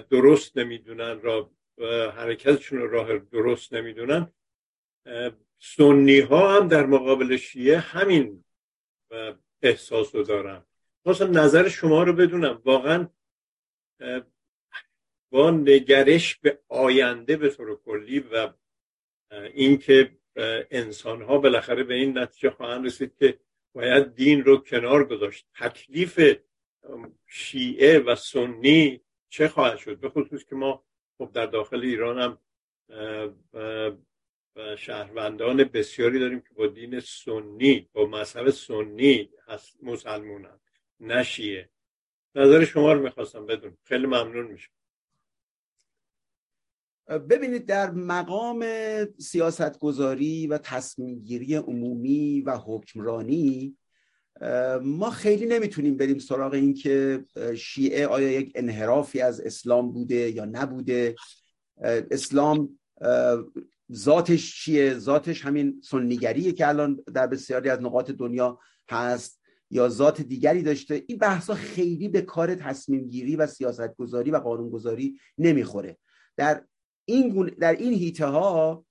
درست 0.09 0.57
نمی‌دونن 0.57 1.21
را 1.21 1.56
حرکتشون 2.15 2.79
رو 2.79 2.87
راه 2.87 3.17
درست 3.17 3.73
نمی‌دونن. 3.73 4.33
سنی 5.59 6.19
ها 6.19 6.55
هم 6.55 6.67
در 6.67 6.85
مقابل 6.85 7.37
شیعه 7.37 7.77
همین 7.77 8.43
احساس 9.61 10.15
رو 10.15 10.23
دارن. 10.23 10.65
مثلا 11.05 11.27
نظر 11.27 11.67
شما 11.67 12.03
رو 12.03 12.13
بدونم. 12.13 12.61
واقعا 12.65 13.09
با 15.29 15.51
نگرش 15.51 16.35
به 16.35 16.59
آینده 16.67 17.37
به 17.37 17.49
طور 17.49 17.75
کلی 17.75 18.19
و 18.19 18.53
اینکه 19.53 20.17
انسان 20.71 21.21
ها 21.21 21.37
بالاخره 21.37 21.83
به 21.83 21.93
این 21.93 22.17
نتیجه 22.17 22.49
خواهند 22.49 22.85
رسید 22.85 23.15
که 23.19 23.39
باید 23.73 24.15
دین 24.15 24.43
رو 24.43 24.57
کنار 24.57 25.07
گذاشت. 25.07 25.47
تکلیف 25.55 26.37
شیعه 27.25 27.99
و 27.99 28.15
سنی 28.15 29.01
چه 29.29 29.47
خواهد 29.47 29.77
شد؟ 29.77 29.99
به 29.99 30.09
خصوص 30.09 30.43
که 30.43 30.55
ما 30.55 30.86
خب 31.17 31.31
در 31.33 31.45
داخل 31.45 31.81
ایران 31.81 32.19
هم 32.19 32.37
شهروندان 34.75 35.63
بسیاری 35.63 36.19
داریم 36.19 36.39
که 36.39 36.53
با 36.53 36.67
دین 36.67 36.99
سنی 36.99 37.89
با 37.93 38.05
مذهب 38.05 38.49
سنی 38.49 39.29
مسلمونن 39.83 40.59
نشیه 40.99 41.69
نظر 42.35 42.65
شما 42.65 42.93
رو 42.93 43.01
می‌خواستم 43.03 43.45
بدون 43.45 43.77
خیلی 43.83 44.05
ممنون 44.05 44.47
میشم. 44.47 44.71
ببینید 47.29 47.65
در 47.65 47.91
مقام 47.91 48.65
سیاست 49.17 49.79
گذاری 49.79 50.47
و 50.47 50.57
تصمیم 50.57 51.19
گیری 51.19 51.55
عمومی 51.55 52.41
و 52.41 52.57
حکمرانی 52.57 53.77
ما 54.81 55.09
خیلی 55.09 55.45
نمی‌تونیم 55.45 55.97
بریم 55.97 56.17
سراغ 56.17 56.53
این 56.53 56.73
که 56.73 57.25
شیعه 57.57 58.07
آیا 58.07 58.31
یک 58.31 58.51
انحرافی 58.55 59.21
از 59.21 59.41
اسلام 59.41 59.91
بوده 59.91 60.31
یا 60.31 60.45
نبوده؟ 60.45 61.15
اسلام 62.11 62.79
ذاتش 63.93 64.63
چیه؟ 64.63 64.93
ذاتش 64.99 65.45
همین 65.45 65.81
سنیگریه 65.83 66.51
که 66.51 66.67
الان 66.67 67.03
در 67.13 67.27
بسیاری 67.27 67.69
از 67.69 67.81
نقاط 67.81 68.11
دنیا 68.11 68.59
هست 68.89 69.41
یا 69.71 69.89
ذات 69.89 70.21
دیگری 70.21 70.63
داشته؟ 70.63 71.03
این 71.07 71.17
بحثا 71.17 71.53
خیلی 71.53 72.07
به 72.07 72.21
کار 72.21 72.55
تصمیم 72.55 73.07
گیری 73.07 73.35
و 73.35 73.47
سیاست 73.47 73.95
گذاری 73.95 74.31
و 74.31 74.37
قانون 74.37 74.69
گذاری 74.69 75.19
نمی‌خوره. 75.37 75.97
در 76.37 76.63
این 77.05 77.53
در 77.59 77.75
این 77.75 77.93
هیته 77.93 78.25
ها 78.25 78.85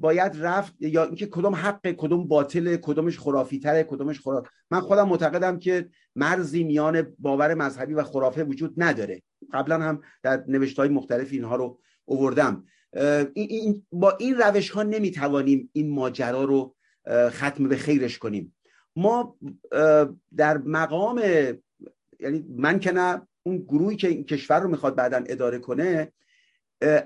باید 0.00 0.32
رفت 0.40 0.74
یا 0.80 1.04
اینکه 1.04 1.26
کدوم 1.26 1.54
حق 1.54 1.92
کدوم 1.92 2.28
باطل 2.28 2.76
کدومش 2.76 3.18
خرافی 3.18 3.58
تره 3.58 3.82
کدومش 3.82 4.20
خراف 4.20 4.46
من 4.70 4.80
خودم 4.80 5.08
معتقدم 5.08 5.58
که 5.58 5.88
مرزی 6.16 6.64
میان 6.64 7.16
باور 7.18 7.54
مذهبی 7.54 7.94
و 7.94 8.02
خرافه 8.02 8.44
وجود 8.44 8.74
نداره. 8.76 9.22
قبلا 9.52 9.78
هم 9.78 10.02
در 10.22 10.44
نوشت 10.48 10.78
های 10.78 10.88
مختلف 10.88 11.32
اینها 11.32 11.56
رو 11.56 11.78
اووردم. 12.04 12.64
این 13.34 13.86
با 13.92 14.16
این 14.20 14.34
روش 14.34 14.70
ها 14.70 14.82
نمی‌توانیم 14.82 15.70
این 15.72 15.90
ماجرا 15.90 16.44
رو 16.44 16.74
ختم 17.28 17.68
به 17.68 17.76
خیرش 17.76 18.18
کنیم. 18.18 18.54
ما 18.96 19.36
در 20.36 20.58
مقام 20.58 21.22
یعنی 22.20 22.44
من 22.56 22.78
که 22.78 22.92
نه 22.92 23.26
اون 23.42 23.56
گروهی 23.58 23.96
که 23.96 24.08
این 24.08 24.24
کشور 24.24 24.60
رو 24.60 24.70
می‌خواد 24.70 24.94
بعدا 24.94 25.24
اداره 25.26 25.58
کنه 25.58 26.12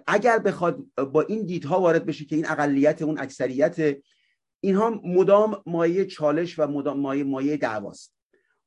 اگر 0.06 0.38
بخواد 0.38 0.84
با 1.12 1.22
این 1.22 1.46
دیدها 1.46 1.80
وارد 1.80 2.06
بشه 2.06 2.24
که 2.24 2.36
این 2.36 2.48
اقلیت 2.48 3.02
اون 3.02 3.18
اکثریت 3.18 3.96
اینها 4.60 5.00
مدام 5.04 5.62
مایه 5.66 6.04
چالش 6.04 6.58
و 6.58 6.66
مدام 6.66 7.00
مایه 7.00 7.24
مایه 7.24 7.56
دعواست. 7.56 8.14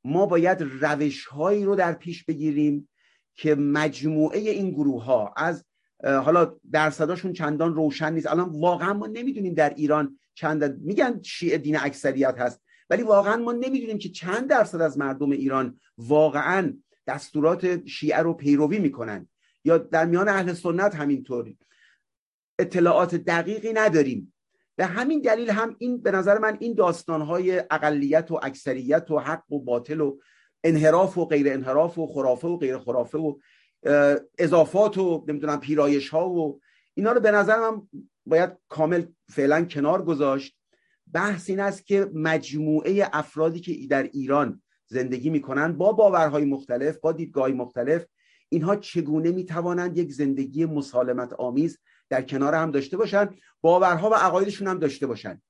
ما 0.04 0.26
باید 0.26 0.64
روش 0.82 1.26
هایی 1.26 1.66
رو 1.66 1.76
در 1.76 1.94
پیش 1.94 2.26
بگیریم 2.26 2.90
که 3.36 3.56
مجموعه 3.56 4.40
این 4.40 4.72
گروه 4.72 5.04
ها 5.04 5.34
از 5.38 5.66
حالا 6.04 6.56
درصداشون 6.72 7.34
چندان 7.34 7.76
روشن 7.76 8.14
نیست. 8.14 8.28
الان 8.28 8.50
واقعا 8.50 8.94
ما 8.94 9.08
نمی‌دونیم 9.08 9.54
در 9.54 9.74
ایران 9.74 10.20
چند 10.36 10.82
میگن 10.82 11.22
شیعه 11.22 11.58
دین 11.58 11.78
اکثریت 11.80 12.36
هست 12.38 12.62
ولی 12.90 13.04
واقعا 13.04 13.38
ما 13.38 13.52
نمی‌دونیم 13.52 13.98
که 13.98 14.10
چند 14.10 14.50
درصد 14.50 14.82
از 14.82 14.98
مردم 14.98 15.32
ایران 15.32 15.80
واقعا 15.98 16.74
دستورات 17.08 17.88
شیعه 17.88 18.20
رو 18.20 18.34
پیروی 18.34 18.80
می‌کنن. 18.80 19.28
یا 19.68 19.78
در 19.78 20.06
میان 20.06 20.30
اهل 20.30 20.54
سنت 20.54 20.96
همینطوری 20.96 21.58
اطلاعات 22.60 23.16
دقیقی 23.16 23.74
نداریم. 23.74 24.34
به 24.76 24.86
همین 24.86 25.22
دلیل 25.22 25.50
هم 25.50 25.76
این 25.80 26.02
به 26.02 26.12
نظر 26.12 26.38
من 26.38 26.58
این 26.60 26.74
داستانهای 26.74 27.64
اقلیت 27.72 28.32
و 28.32 28.40
اکثریت 28.44 29.12
و 29.12 29.20
حق 29.20 29.52
و 29.52 29.60
باطل 29.60 30.02
و 30.02 30.18
انحراف 30.64 31.18
و 31.18 31.26
غیر 31.26 31.54
انحراف 31.54 31.98
و 31.98 32.08
خرافه 32.08 32.48
و 32.48 32.58
غیر 32.58 32.78
خرافه 32.78 33.18
و 33.18 33.38
اضافات 34.38 34.98
و 34.98 35.26
نمی‌دونم 35.28 35.60
پیرایش 35.60 36.10
ها 36.10 36.30
و 36.30 36.60
اینا 36.94 37.12
رو 37.12 37.20
به 37.20 37.32
نظر 37.32 37.60
من 37.60 37.82
باید 38.26 38.50
کامل 38.70 39.06
فعلا 39.30 39.66
کنار 39.66 40.04
گذاشت. 40.04 40.58
بحث 41.14 41.50
این 41.50 41.60
است 41.60 41.86
که 41.86 42.12
مجموعه 42.14 43.10
افرادی 43.14 43.60
که 43.60 43.88
در 43.90 44.04
ایران 44.04 44.62
زندگی 44.88 45.30
می‌کنن 45.30 45.74
با 45.74 45.92
باورهای 45.92 46.46
مختلف 46.46 46.98
با 46.98 47.12
دیدگاه 47.12 47.50
مختلف 47.50 48.06
اینها 48.50 48.76
چگونه 48.76 49.32
می‌توانند 49.32 49.98
یک 49.98 50.14
زندگی 50.14 50.66
مسالمت 50.66 51.34
آمیز 51.34 51.80
در 52.10 52.22
کنار 52.22 52.56
هم 52.56 52.72
داشته 52.72 52.98
باشن 52.98 53.30
باورها 53.62 54.10
و 54.10 54.14
عقایدشون 54.14 54.68
هم 54.68 54.80
داشته 54.80 55.08
باشن 55.08 55.42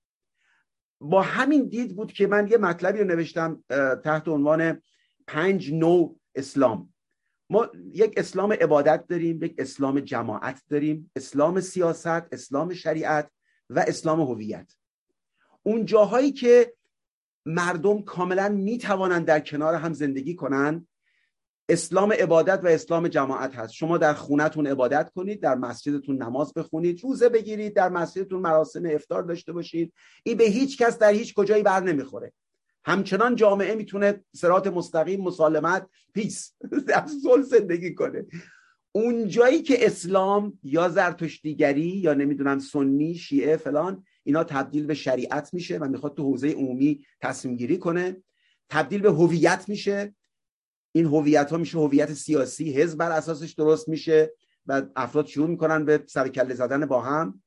با 1.01 1.21
همین 1.21 1.67
دید 1.67 1.95
بود 1.95 2.11
که 2.11 2.27
من 2.27 2.47
یه 2.47 2.57
مطلبی 2.57 2.99
رو 2.99 3.05
نوشتم 3.05 3.63
تحت 4.03 4.27
عنوان 4.27 4.81
پنج 5.27 5.73
نو 5.73 6.15
اسلام. 6.35 6.93
ما 7.49 7.69
یک 7.93 8.13
اسلام 8.17 8.53
عبادت 8.53 9.07
داریم 9.07 9.43
یک 9.43 9.55
اسلام 9.57 9.99
جماعت 9.99 10.61
داریم 10.69 11.11
اسلام 11.15 11.59
سیاست 11.59 12.07
اسلام 12.07 12.73
شریعت 12.73 13.31
و 13.69 13.79
اسلام 13.87 14.21
هویت. 14.21 14.73
اون 15.63 15.85
جاهایی 15.85 16.31
که 16.31 16.73
مردم 17.45 18.01
کاملا 18.01 18.49
می‌توانند 18.49 19.25
در 19.25 19.39
کنار 19.39 19.75
هم 19.75 19.93
زندگی 19.93 20.35
کنند 20.35 20.87
اسلام 21.69 22.11
عبادت 22.11 22.59
و 22.63 22.67
اسلام 22.67 23.07
جماعت 23.07 23.55
هست. 23.55 23.73
شما 23.73 23.97
در 23.97 24.13
خونتون 24.13 24.67
عبادت 24.67 25.11
کنید 25.15 25.41
در 25.41 25.55
مسجدتون 25.55 26.23
نماز 26.23 26.53
بخونید 26.53 27.03
روزه 27.03 27.29
بگیرید 27.29 27.75
در 27.75 27.89
مسجدتون 27.89 28.41
مراسم 28.41 28.85
افطار 28.85 29.23
داشته 29.23 29.53
باشید. 29.53 29.93
این 30.23 30.37
به 30.37 30.43
هیچ 30.43 30.77
کس 30.77 30.97
در 30.97 31.11
هیچ 31.11 31.33
کجایی 31.33 31.63
بر 31.63 31.79
نمی‌خوره. 31.79 32.33
همچنان 32.85 33.35
جامعه 33.35 33.75
می‌تونه 33.75 34.23
سرات 34.35 34.67
مستقیم 34.67 35.21
مسالمت 35.21 35.87
پیس 36.13 36.53
در 36.87 37.05
صلح 37.23 37.43
زندگی 37.43 37.93
کنه. 37.93 38.25
اون 38.91 39.27
جایی 39.27 39.61
که 39.61 39.85
اسلام 39.85 40.59
یا 40.63 40.89
زرتشتیگری 40.89 41.87
یا 41.87 42.13
نمی‌دونم 42.13 42.59
سنی 42.59 43.15
شیعه 43.15 43.57
فلان 43.57 44.03
اینا 44.23 44.43
تبدیل 44.43 44.85
به 44.85 44.93
شریعت 44.93 45.53
میشه 45.53 45.77
و 45.77 45.85
می‌خواد 45.85 46.15
تو 46.15 46.23
حوزه 46.23 46.51
عمومی 46.51 47.05
تصمیم 47.21 47.55
گیری 47.55 47.77
کنه. 47.77 48.23
تبدیل 48.69 49.01
به 49.01 49.11
هویت 49.11 49.65
میشه. 49.67 50.15
این 50.97 51.05
هویت 51.05 51.51
ها 51.51 51.57
میشه 51.57 51.77
هویت 51.77 52.13
سیاسی. 52.13 52.73
حزب 52.73 52.99
بر 52.99 53.11
اساسش 53.11 53.51
درست 53.51 53.89
میشه 53.89 54.33
و 54.65 54.81
افراد 54.95 55.25
شروع 55.25 55.47
می‌کنن 55.47 55.85
به 55.85 56.03
سرکله 56.07 56.53
زدن 56.53 56.85
با 56.85 57.01
هم. 57.01 57.43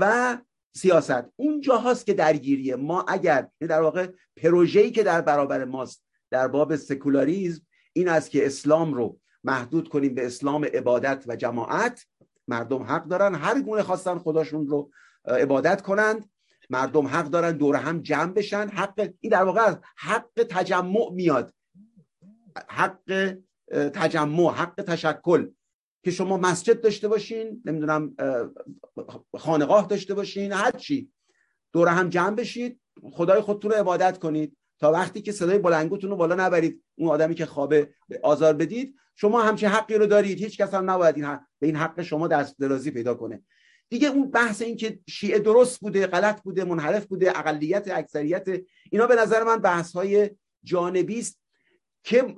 و 0.00 0.38
سیاست. 0.74 1.24
اونجا 1.36 1.76
هاست 1.76 2.06
که 2.06 2.14
درگیریه. 2.14 2.76
ما 2.76 3.04
اگر 3.08 3.48
در 3.60 3.80
واقع 3.80 4.08
پروژه‌ای 4.36 4.90
که 4.90 5.02
در 5.02 5.20
برابر 5.20 5.64
ماست 5.64 6.04
در 6.30 6.48
باب 6.48 6.76
سکولاریزم 6.76 7.62
این 7.92 8.08
است 8.08 8.30
که 8.30 8.46
اسلام 8.46 8.94
رو 8.94 9.18
محدود 9.44 9.88
کنیم 9.88 10.14
به 10.14 10.26
اسلام 10.26 10.64
عبادت 10.64 11.24
و 11.26 11.36
جماعت. 11.36 12.06
مردم 12.48 12.82
حق 12.82 13.04
دارن. 13.04 13.34
هر 13.34 13.60
گونه 13.60 13.82
خواستن 13.82 14.18
خداشون 14.18 14.66
رو 14.66 14.90
عبادت 15.26 15.82
کنند. 15.82 16.30
مردم 16.70 17.06
حق 17.06 17.28
دارن. 17.28 17.56
دور 17.56 17.76
هم 17.76 18.02
جمع 18.02 18.32
بشن. 18.32 18.68
حق 18.68 19.10
این 19.20 19.32
در 19.32 19.44
واقع 19.44 19.74
حق 19.96 20.46
تجمع 20.50 21.10
میاد. 21.12 21.54
حق 22.68 23.34
تجمع 23.70 24.52
حق 24.52 24.74
تشکل. 24.74 25.48
که 26.04 26.10
شما 26.10 26.36
مسجد 26.36 26.80
داشته 26.80 27.08
باشین 27.08 27.62
نمی‌دونم 27.64 28.16
خانقاه 29.36 29.86
داشته 29.86 30.14
باشین 30.14 30.52
هر 30.52 30.70
چی. 30.70 31.12
دور 31.72 31.88
هم 31.88 32.08
جمع 32.08 32.36
بشید 32.36 32.80
خدای 33.12 33.40
خودتون 33.40 33.70
رو 33.70 33.76
عبادت 33.76 34.18
کنید. 34.18 34.56
تا 34.80 34.92
وقتی 34.92 35.22
که 35.22 35.32
صدای 35.32 35.58
بلنگوتون 35.58 36.10
رو 36.10 36.16
بالا 36.16 36.34
نبرید 36.34 36.84
اون 36.94 37.08
آدمی 37.08 37.34
که 37.34 37.46
خوابه 37.46 37.94
آزار 38.22 38.52
بدید. 38.52 38.96
شما 39.16 39.42
همچین 39.42 39.68
حقی 39.68 39.94
رو 39.94 40.06
دارید. 40.06 40.38
هیچ 40.38 40.58
کس 40.58 40.74
هم 40.74 40.90
نباید 40.90 41.16
این 41.16 41.38
به 41.58 41.66
این 41.66 41.76
حق 41.76 42.02
شما 42.02 42.28
دست 42.28 42.58
درازی 42.58 42.90
پیدا 42.90 43.14
کنه. 43.14 43.42
دیگه 43.88 44.08
اون 44.08 44.30
بحث 44.30 44.62
این 44.62 44.76
که 44.76 44.98
شیعه 45.08 45.38
درست 45.38 45.80
بوده 45.80 46.06
غلط 46.06 46.42
بوده 46.42 46.64
منحرف 46.64 47.06
بوده 47.06 47.38
اقلیت 47.38 47.88
اکثریت 47.88 48.48
اینا 48.90 49.06
به 49.06 49.14
نظر 49.14 49.44
من 49.44 49.56
بحث 49.56 49.92
های 49.92 50.30
جانبی 50.64 51.18
است. 51.18 51.41
که 52.04 52.36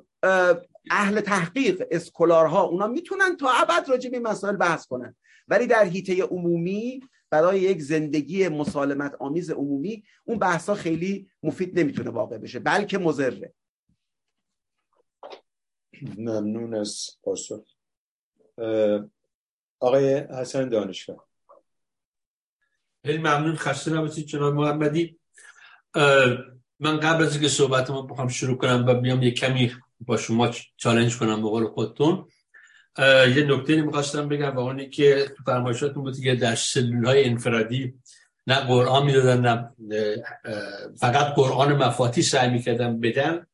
اهل 0.90 1.20
تحقیق 1.20 1.82
اسکولارها 1.90 2.62
اونا 2.62 2.86
می‌تونن 2.86 3.36
تا 3.36 3.50
ابد 3.50 3.88
راجع 3.88 4.10
به 4.10 4.20
مسائل 4.20 4.56
بحث 4.56 4.86
کنن. 4.86 5.16
ولی 5.48 5.66
در 5.66 5.84
حیطه 5.84 6.22
عمومی 6.22 7.00
برای 7.30 7.60
یک 7.60 7.82
زندگی 7.82 8.48
مسالمت 8.48 9.14
آمیز 9.20 9.50
عمومی 9.50 10.04
اون 10.24 10.38
بحثا 10.38 10.74
خیلی 10.74 11.30
مفید 11.42 11.80
نمی‌تونه 11.80 12.10
واقع 12.10 12.38
بشه 12.38 12.58
بلکه 12.58 12.98
مضره. 12.98 13.54
ممنون 16.18 16.74
از 16.74 17.10
پاسخ. 17.22 17.64
آقای 19.80 20.14
حسن 20.14 20.68
دانشگاه. 20.68 21.28
خیلی 23.04 23.18
ممنون 23.18 23.56
خسته 23.56 23.92
نباشید 23.92 24.26
جناب 24.26 24.54
محمدی. 24.54 25.18
من 26.80 27.00
قبل 27.00 27.24
از 27.24 27.32
اینکه 27.32 27.48
صحبت 27.48 27.90
ما 27.90 28.02
بخوام 28.02 28.28
شروع 28.28 28.58
کنم 28.58 28.84
و 28.86 28.94
بیام 28.94 29.22
یک 29.22 29.34
کمی 29.34 29.72
با 30.00 30.16
شما 30.16 30.50
چالنج 30.76 31.18
کنم 31.18 31.42
به 31.42 31.48
قول 31.48 31.66
خودتون 31.66 32.28
یه 33.36 33.46
نکته 33.48 33.82
می‌خواستم 33.82 34.28
بگم 34.28 34.56
و 34.56 34.58
اونی 34.58 34.90
که 34.90 35.32
تو 35.36 35.42
فرمایشاتون 35.46 36.02
بود 36.02 36.20
که 36.20 36.34
در 36.34 36.54
سلول 36.54 37.06
های 37.06 37.24
انفرادی 37.24 37.94
نه 38.46 38.60
قرآن 38.60 39.06
می‌دادن 39.06 39.40
نه 39.40 39.70
فقط 41.00 41.34
قرآن 41.34 41.72
مفاتی 41.72 42.22
سعی 42.22 42.50
می‌کردن 42.50 43.00
بدن. 43.00 43.46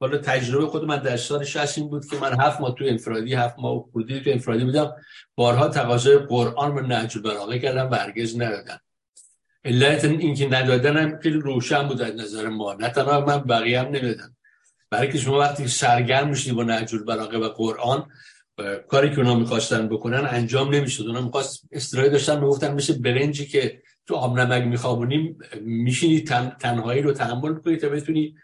حالا 0.00 0.18
تجربه 0.18 0.66
خود 0.66 0.84
من 0.84 0.96
در 0.96 1.16
سال 1.16 1.44
60 1.44 1.78
این 1.78 1.88
بود 1.88 2.06
که 2.06 2.16
من 2.16 2.40
هفت 2.40 2.60
ماه 2.60 2.74
تو 2.74 2.84
انفرادی 2.84 3.34
هفت 3.34 3.58
ماه 3.58 3.84
خودی 3.92 4.20
تو 4.20 4.30
انفرادی 4.30 4.64
بودم. 4.64 4.92
بارها 5.34 5.68
تقاضای 5.68 6.18
قرآن 6.18 6.76
رو 6.76 6.86
نهج 6.86 7.18
براغه 7.18 7.58
کردم 7.58 7.90
و 7.90 7.94
هرگز 7.94 8.40
ندادن 8.40 8.78
علت 9.64 10.04
این 10.04 10.34
که 10.34 10.48
ندادن 10.48 10.96
هم 10.96 11.18
خیلی 11.18 11.38
روشن 11.38 11.88
بود 11.88 12.02
از 12.02 12.14
نظر 12.14 12.48
ما. 12.48 12.74
نه 12.74 12.88
تنها 12.88 13.20
من 13.20 13.38
بقیه 13.38 13.80
هم 13.80 13.86
نمی‌دادم 13.86 14.36
برای 14.90 15.12
که 15.12 15.18
شما 15.18 15.38
وقتی 15.38 15.68
سرگرم 15.68 16.28
میشید 16.28 16.54
با 16.54 16.62
نهج 16.62 16.94
براغه 16.94 17.38
و 17.38 17.48
قرآن 17.48 18.06
کاری 18.88 19.10
که 19.10 19.18
اونا 19.18 19.34
می‌خواستن 19.34 19.88
بکنن 19.88 20.26
انجام 20.30 20.74
نمی‌شد. 20.74 21.06
اونا 21.06 21.20
می‌خواست 21.20 21.62
استرای 21.72 22.10
داشتن 22.10 22.40
می‌گفتن 22.40 22.74
مثل 22.74 22.98
برنجی 22.98 23.46
که 23.46 23.82
تو 24.06 24.14
آب 24.14 24.38
نمک 24.38 24.62
میخوابونیم 24.62 25.38
میشینی 25.60 26.20
تن، 26.20 26.56
تنهایی 26.60 27.02
رو 27.02 27.12
تحمل 27.12 27.54
کنی 27.54 27.76
تا 27.76 27.88
بتونی 27.88 28.34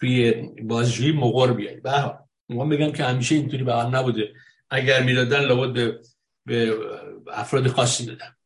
توی 0.00 0.32
بازجویی 0.62 1.12
مقر 1.12 1.52
بیایی 1.52 1.80
به 1.80 2.12
ما 2.48 2.64
میگم 2.64 2.92
که 2.92 3.04
همیشه 3.04 3.34
اینطوری 3.34 3.64
به 3.64 3.74
نبوده. 3.74 4.28
اگر 4.70 5.02
می‌دادن 5.02 5.40
لابد 5.40 5.72
به, 5.72 5.98
به 6.46 6.74
افراد 7.32 7.66
خاصی 7.66 8.06
دادن 8.06 8.36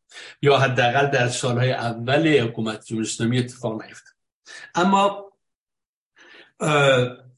یا 0.43 0.59
حداقل 0.59 1.07
در 1.07 1.29
سالهای 1.29 1.73
اول 1.73 2.41
حکومت 2.41 2.87
جمهوری 2.87 3.09
اسلامی 3.09 3.39
اتفاق 3.39 3.83
نیفتاد. 3.83 4.15
اما 4.75 5.25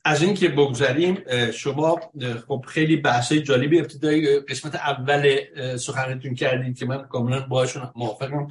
از 0.04 0.22
اینکه 0.22 0.48
بگذاریم 0.48 1.18
شما 1.50 2.00
خب 2.48 2.64
خیلی 2.68 2.96
بحث 2.96 3.32
جالبی 3.32 3.80
ابتدای 3.80 4.40
قسمت 4.40 4.74
اول 4.74 5.36
سخنتون 5.76 6.34
کردید 6.34 6.78
که 6.78 6.86
من 6.86 7.02
کاملا 7.02 7.40
باشون 7.40 7.90
موافقم 7.96 8.48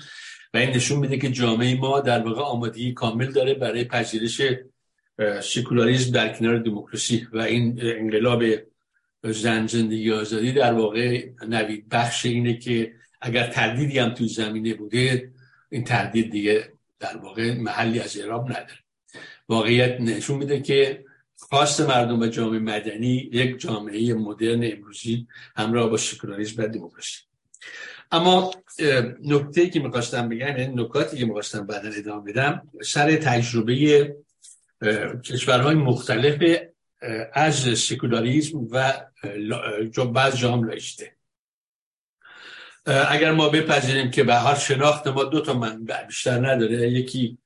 و 0.53 0.57
این 0.57 0.69
نشون 0.69 0.99
میده 0.99 1.17
که 1.17 1.29
جامعه 1.29 1.79
ما 1.79 1.99
در 1.99 2.19
واقع 2.19 2.41
آمادگی 2.41 2.93
کامل 2.93 3.31
داره 3.31 3.53
برای 3.53 3.83
پذیرش 3.83 4.41
سکولاریسم 5.43 6.11
در 6.11 6.33
کنار 6.33 6.57
دموکراسی 6.57 7.27
و 7.33 7.39
این 7.39 7.79
انقلاب 7.81 8.43
زن 9.23 9.67
زندگی 9.67 10.11
آزادی 10.11 10.51
در 10.51 10.73
واقع 10.73 11.29
نوید. 11.47 11.89
بخش 11.89 12.25
اینه 12.25 12.57
که 12.57 12.93
اگر 13.25 13.47
تردیدی 13.47 13.99
هم 13.99 14.09
تو 14.09 14.25
زمینه 14.25 14.73
بوده 14.73 15.31
این 15.69 15.83
تردید 15.83 16.31
دیگه 16.31 16.73
در 16.99 17.17
واقع 17.17 17.53
محلی 17.53 17.99
از 17.99 18.17
اعراب 18.17 18.49
نداره. 18.49 18.79
واقعیت 19.49 20.01
نشون 20.01 20.37
میده 20.37 20.61
که 20.61 21.05
خواست 21.37 21.81
مردم 21.81 22.19
و 22.19 22.27
جامعه 22.27 22.59
مدنی 22.59 23.29
یک 23.33 23.59
جامعه 23.59 24.13
مدرن 24.13 24.71
امروزی 24.73 25.27
همراه 25.55 25.89
با 25.89 25.97
سکولاریسم 25.97 26.63
و 26.63 26.67
دموکراسی. 26.67 27.17
اما 28.11 28.51
نکته 29.23 29.69
که 29.69 29.79
می‌خواستم 29.79 30.29
بگم 30.29 30.57
یعنی 30.57 30.75
نکاتی 30.75 31.17
که 31.17 31.25
می‌خواستم 31.25 31.67
بعدا 31.67 31.89
ادامه 31.89 32.31
بدم 32.31 32.67
سر 32.83 33.15
تجربه 33.15 34.15
کشورهای 35.25 35.75
مختلف 35.75 36.59
از 37.33 37.55
سکولاریزم 37.55 38.67
و 38.71 38.93
بعض 40.13 40.37
جام 40.37 40.63
لایشته 40.63 41.14
اگر 42.85 43.31
ما 43.31 43.49
بپذیریم 43.49 44.11
که 44.11 44.23
به 44.23 44.35
هر 44.35 44.55
شناخت 44.55 45.07
ما 45.07 45.23
دو 45.23 45.41
تا 45.41 45.53
منبع 45.53 46.03
بیشتر 46.03 46.51
نداره 46.51 46.91
یکی 46.91 47.37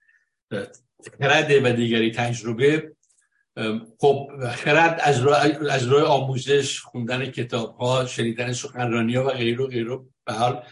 خرده 1.20 1.62
و 1.64 1.76
دیگری 1.76 2.12
تجربه 2.12 2.92
خب 4.00 4.30
خرد 4.56 5.00
از 5.04 5.20
روی 5.20 5.34
از 5.70 5.88
آموزش 5.88 6.80
خوندن 6.80 7.26
کتاب 7.26 7.78
ها 7.78 8.06
شنیدن 8.06 8.54
سخنرانی 8.54 9.16
ها 9.16 9.26
و 9.26 9.30
غیره 9.30 9.64
و 9.64 9.68
غیره 9.68 10.00
به 10.26 10.34
حال 10.34 10.64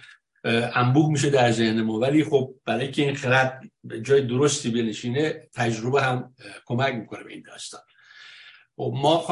انبوه 0.76 1.12
میشه 1.12 1.30
در 1.30 1.52
ذهن 1.52 1.82
ما. 1.82 2.00
ولی 2.00 2.24
خب 2.24 2.54
برای 2.66 2.92
که 2.92 3.02
این 3.02 3.16
خرد 3.16 3.62
جای 4.02 4.22
درستی 4.22 4.70
بنشینه 4.70 5.50
تجربه 5.54 6.02
هم 6.02 6.34
کمک 6.66 6.94
می‌کنه 6.94 7.24
به 7.24 7.34
این 7.34 7.44
داستان. 7.48 7.82
خب 8.78 8.94
ما 8.96 9.26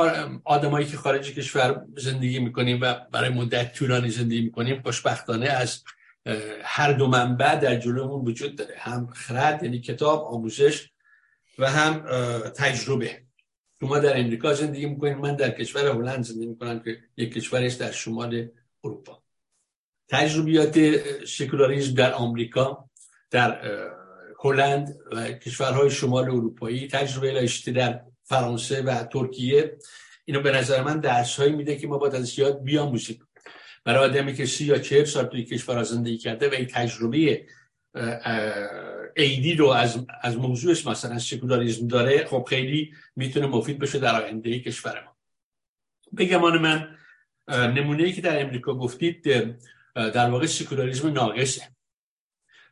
آدمایی 0.44 0.86
که 0.86 0.98
خارج 0.98 1.34
کشور 1.34 1.86
زندگی 1.98 2.40
می‌کنیم 2.40 2.80
و 2.82 2.94
برای 3.12 3.30
مدت 3.30 3.74
طولانی 3.74 4.10
زندگی 4.10 4.42
می‌کنیم 4.42 4.82
خوشبختانه 4.82 5.50
از 5.50 5.84
هر 6.64 6.94
دو 6.94 7.08
منبع 7.08 7.56
در 7.56 7.76
جلومون 7.76 8.26
وجود 8.26 8.56
داره. 8.56 8.76
هم 8.78 9.08
خرد 9.08 9.64
یعنی 9.64 9.80
کتاب 9.80 10.24
آموزش 10.24 10.90
و 11.60 11.70
هم 11.70 12.00
تجربه. 12.50 13.22
شما 13.80 14.00
در 14.00 14.20
امریکا 14.20 14.54
زندگی 14.54 14.86
می‌کنید 14.86 15.18
من 15.18 15.36
در 15.36 15.50
کشور 15.50 15.88
هلند 15.88 16.24
زندگی 16.24 16.46
می‌کنم 16.46 16.80
که 16.80 16.98
یک 17.18 17.34
کشورش 17.34 17.74
در 17.74 17.92
شمال 17.92 18.50
اروپا. 18.84 19.24
تجربیات 20.10 20.80
سکولاریزم 21.26 21.94
در 21.94 22.14
آمریکا 22.14 22.90
در 23.32 23.62
هلند 24.44 24.96
و 25.12 25.32
کشورهای 25.32 25.92
شمال 25.92 26.24
اروپایی 26.24 26.88
تجربه 26.88 27.32
لایسیته 27.32 27.72
در 27.72 28.02
فرانسه 28.26 28.82
و 28.82 29.04
ترکیه. 29.04 29.78
اینو 30.26 30.42
به 30.42 30.52
نظر 30.52 30.84
من 30.84 31.00
درس 31.00 31.36
هایی 31.36 31.52
میده 31.52 31.78
که 31.78 31.88
ما 31.88 31.98
باید 31.98 32.16
از 32.16 32.40
یاد 32.40 32.64
بیاموزیم. 32.64 33.28
برای 33.84 34.10
آدمی 34.10 34.34
که 34.34 34.46
سی 34.46 34.66
یا 34.66 34.80
چهل 34.80 35.04
سال 35.04 35.26
توی 35.26 35.44
کشور 35.44 35.84
زندگی 35.84 36.18
کرده 36.18 36.50
و 36.50 36.54
این 36.54 36.66
تجربه 36.66 37.48
عینی 39.16 39.54
رو 39.56 39.68
از, 39.68 40.06
از 40.22 40.38
موضوعش 40.38 40.88
مثلا 40.88 41.20
سکولاریزم 41.20 41.88
داره 41.88 42.26
خب 42.26 42.46
خیلی 42.50 42.94
می‌تونه 43.16 43.48
مفید 43.48 43.80
بشه 43.80 44.00
در 44.00 44.22
آینده 44.22 44.60
کشور 44.60 45.04
ما. 45.04 45.16
بگمان 46.18 46.58
من 46.58 46.98
نمونه 47.48 48.04
ای 48.04 48.14
که 48.14 48.22
در 48.22 48.42
امریکا 48.42 48.74
گفتید 48.74 49.22
در 49.96 50.30
واقع 50.30 50.46
سکولاریزم 50.46 51.12
ناقصه. 51.12 51.62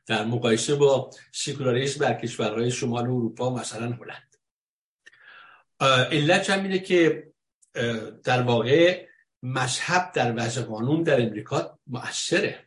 در 0.06 0.26
مقایسه 0.26 0.76
با 0.76 1.10
سکولاریزم 1.32 1.99
در 2.06 2.14
کشورهای 2.14 2.72
شمال 2.72 3.04
اروپا 3.04 3.56
مثلا 3.56 3.86
هلند. 3.86 4.32
علت 5.86 6.49
هم 6.49 6.63
اینه 6.63 6.79
که 6.79 7.27
در 8.23 8.41
واقع 8.41 9.07
مذهب 9.43 10.11
در 10.11 10.34
وضع 10.38 10.61
قانون 10.61 11.03
در 11.03 11.21
امریکا 11.21 11.79
مؤثره. 11.88 12.65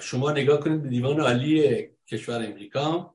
شما 0.00 0.30
نگاه 0.30 0.60
کنید 0.60 0.82
به 0.82 0.88
دیوان 0.88 1.20
عالی 1.20 1.88
کشور 2.08 2.36
امریکا 2.36 3.14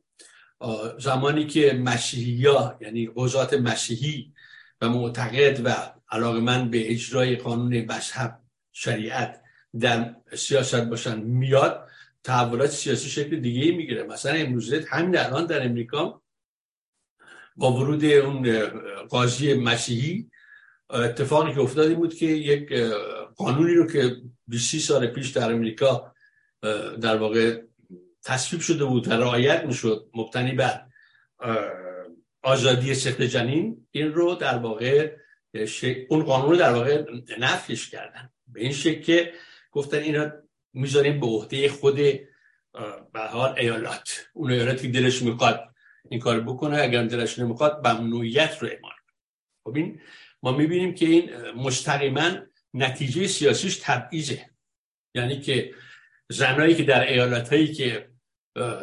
زمانی 1.00 1.48
که 1.48 1.74
مسیحی 1.74 2.46
ها 2.46 2.78
یعنی 2.82 3.10
قضات 3.16 3.54
مسیحی 3.54 4.34
و 4.82 4.90
معتقد 4.90 5.62
و 5.64 5.94
علاقه 6.12 6.40
من 6.40 6.70
به 6.70 6.92
اجرای 6.92 7.36
قانون 7.36 7.86
مذهب 7.86 8.40
شریعت 8.72 9.42
در 9.80 10.16
سیاست 10.36 10.82
باشن 10.82 11.20
میاد 11.20 11.90
تحولات 12.24 12.70
سیاسی 12.70 13.10
شکل 13.10 13.40
دیگه 13.40 13.72
می‌گیره. 13.72 14.04
مثلا 14.04 14.34
امروزه 14.34 14.86
همین 14.90 15.18
الان 15.18 15.46
در 15.46 15.66
امریکا 15.66 16.22
با 17.60 17.74
ورود 17.74 18.06
اون 18.06 18.66
قاضی 19.10 19.54
مسیحی 19.54 20.30
اتفاقی 20.90 21.54
که 21.54 21.60
افتادی 21.60 21.94
بود 21.94 22.14
که 22.14 22.26
یک 22.26 22.74
قانونی 23.36 23.74
رو 23.74 23.88
که 23.88 24.16
20 24.48 24.78
سال 24.78 25.08
پیش 25.08 25.30
در 25.30 25.52
امریکا 25.52 26.14
در 27.02 27.18
واقع 27.18 27.62
تصویب 28.24 28.62
شده 28.62 28.86
بود 28.86 29.08
و 29.08 29.12
رعایت 29.12 29.66
می‌شد 29.66 30.10
مبتنی 30.14 30.52
بر 30.52 30.82
آزادی 32.44 32.96
سخت 32.96 33.22
جنین 33.22 33.88
این 33.92 34.14
رو 34.14 34.36
در 34.36 34.58
واقع 34.58 35.12
اون 36.10 36.24
قانون 36.24 36.50
رو 36.50 36.56
در 36.56 36.74
واقع 36.74 37.06
نفیش 37.40 37.90
کردن. 37.90 38.30
به 38.48 38.62
این 38.62 38.72
شکل 38.72 39.02
که 39.02 39.34
گفتن 39.72 39.98
اینا 39.98 40.32
می‌ذاریم 40.74 41.20
به 41.20 41.26
عهده 41.26 41.70
خود 41.70 41.96
به 43.14 43.20
حال 43.32 43.56
ایالات. 43.58 44.26
اون 44.34 44.52
ایالات 44.52 44.82
که 44.82 44.88
دلش 44.88 45.22
می‌خواد 45.22 45.69
این 46.10 46.20
کار 46.20 46.40
بکنه 46.40 46.82
اگر 46.82 47.04
دلش 47.04 47.40
نمی‌خواد 47.40 47.88
ممنوعیت 47.88 48.58
رو 48.62 48.68
اعمال 48.68 48.92
خب 49.64 49.76
این 49.76 50.02
ما 50.44 50.52
می‌بینیم 50.52 50.94
که 50.94 51.06
این 51.06 51.30
مستقیما 51.52 52.32
نتیجه 52.74 53.28
سیاسیش 53.28 53.80
تبعیضه. 53.84 54.50
یعنی 55.16 55.40
که 55.40 55.74
زنایی 56.30 56.76
که 56.76 56.84
در 56.84 57.08
ایالت 57.08 57.50
هایی 57.50 57.74
که 57.74 58.10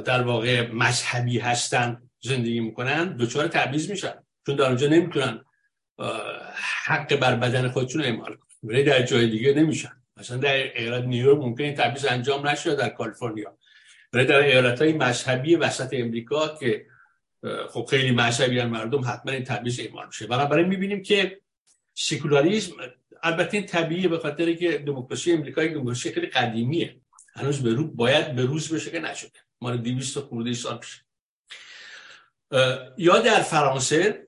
در 0.05 0.23
واقع 0.23 0.71
مذهبی 0.71 1.39
هستن 1.39 2.03
زندگی 2.21 2.61
می‌کنن 2.61 3.17
دچار 3.17 3.49
تبعیض 3.49 3.91
میشن. 3.91 4.15
چون 4.47 4.57
در 4.57 4.65
اونجا 4.65 4.89
نمی‌تونن 4.89 5.45
حق 6.85 7.17
بر 7.17 7.37
بدن 7.37 7.69
خودشون 7.69 8.03
اعمال 8.03 8.35
کنن. 8.35 8.47
ولی 8.63 8.83
در 8.83 9.03
جای 9.03 9.31
دیگه 9.31 9.55
نمیشن. 9.55 10.03
مثلا 10.17 10.37
در 10.37 10.55
ایالت 10.55 11.05
نیویورک 11.05 11.39
ممکنه 11.39 11.73
تبعیض 11.73 12.07
انجام 12.11 12.49
نشه 12.49 12.75
در 12.75 12.89
کالیفرنیا. 12.89 13.59
ولی 14.13 14.25
در 14.25 14.37
ایالت 14.37 14.83
های 14.83 14.93
مذهبی 14.93 15.57
وسط 15.57 15.89
امریکا 15.93 16.57
که 16.61 16.87
خب 17.71 17.87
خیلی 17.91 18.11
مذهبی 18.11 18.63
مردم 18.63 19.01
حتما 19.01 19.33
این 19.33 19.45
تبعیض 19.45 19.81
اعمال 19.81 20.07
میشه. 20.07 20.27
بنابراین 20.27 20.67
می‌بینیم 20.67 21.03
که 21.03 21.41
سکولاریسم 21.95 22.73
البته 23.23 23.57
این 23.57 23.67
طبیعیه 23.67 24.09
به 24.09 24.19
خاطر 24.19 24.53
که 24.53 24.79
دموکراسی 24.79 25.33
امریکایی 25.33 25.69
دموکراسی 25.69 26.13
خیلی 26.13 26.27
قدیمیه. 26.27 27.01
هنوز 27.35 27.63
به 27.63 27.75
رو 27.75 27.87
باید 27.87 28.35
به 28.35 28.43
روز 28.43 28.75
بشه 28.75 28.91
که 28.91 29.01
نشده. 29.01 29.39
مال 29.61 29.77
200 29.77 30.19
خورده 30.19 30.53
سال 30.53 30.79
پیش 30.79 31.03
یا 32.99 33.19
در 33.19 33.41
فرانسه 33.41 34.27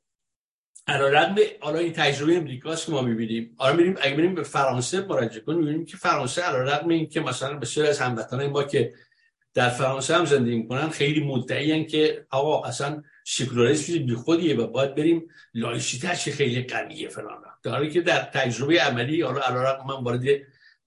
علیرغم 0.87 1.37
حالا 1.61 1.79
این 1.79 1.93
تجربه 1.93 2.37
امریکاست 2.37 2.87
که 2.87 2.93
ما 2.93 3.03
می‌بینیم. 3.03 3.55
حالا 3.59 3.77
میریم 3.77 3.97
اگه 4.01 4.17
بریم 4.17 4.35
به 4.35 4.43
فرانسه 4.43 5.01
مراجعه 5.01 5.41
کنیم 5.41 5.59
می‌بینیم 5.59 5.85
که 5.85 5.97
فرانسه 5.97 6.43
علیرغم 6.43 6.89
این 6.89 7.09
که 7.09 7.21
مثلا 7.21 7.59
بسیار 7.59 7.87
از 7.87 8.01
هموطنان 8.01 8.47
ما 8.47 8.63
که 8.63 8.95
در 9.59 9.69
فرانسه 9.69 10.15
هم 10.15 10.25
زندگی 10.25 10.57
می‌کنن 10.57 10.89
خیلی 10.89 11.21
مدعی 11.25 11.87
که 11.87 12.27
آقا 12.31 12.63
اصلا 12.63 13.03
سکولاریسم 13.27 13.85
چیز 13.87 13.97
بیخودیه 13.97 14.57
و 14.57 14.67
باید 14.67 14.95
بریم 14.95 15.29
لایسیته 15.55 16.17
چه 16.17 16.31
خیلی 16.33 16.63
قویه 16.63 17.09
فلان 17.09 17.43
در 17.63 17.89
که 17.89 18.01
در 18.01 18.19
تجربه 18.19 18.81
عملی 18.81 19.23
حالا 19.23 19.41
علیرغم 19.41 19.87
من 19.87 20.05
وارد 20.05 20.25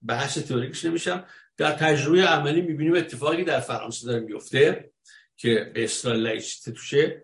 بحث 0.06 0.38
تئوریکش 0.38 0.84
نمیشم 0.84 1.24
در 1.56 1.72
تجربه 1.72 2.22
عملی 2.22 2.60
می‌بینیم 2.60 2.94
اتفاقی 2.94 3.44
در 3.44 3.60
فرانسه 3.60 4.06
داره 4.06 4.20
میفته 4.20 4.90
که 5.36 5.72
اصطلاح 5.74 6.16
لایسیته 6.16 6.72
توشه. 6.72 7.22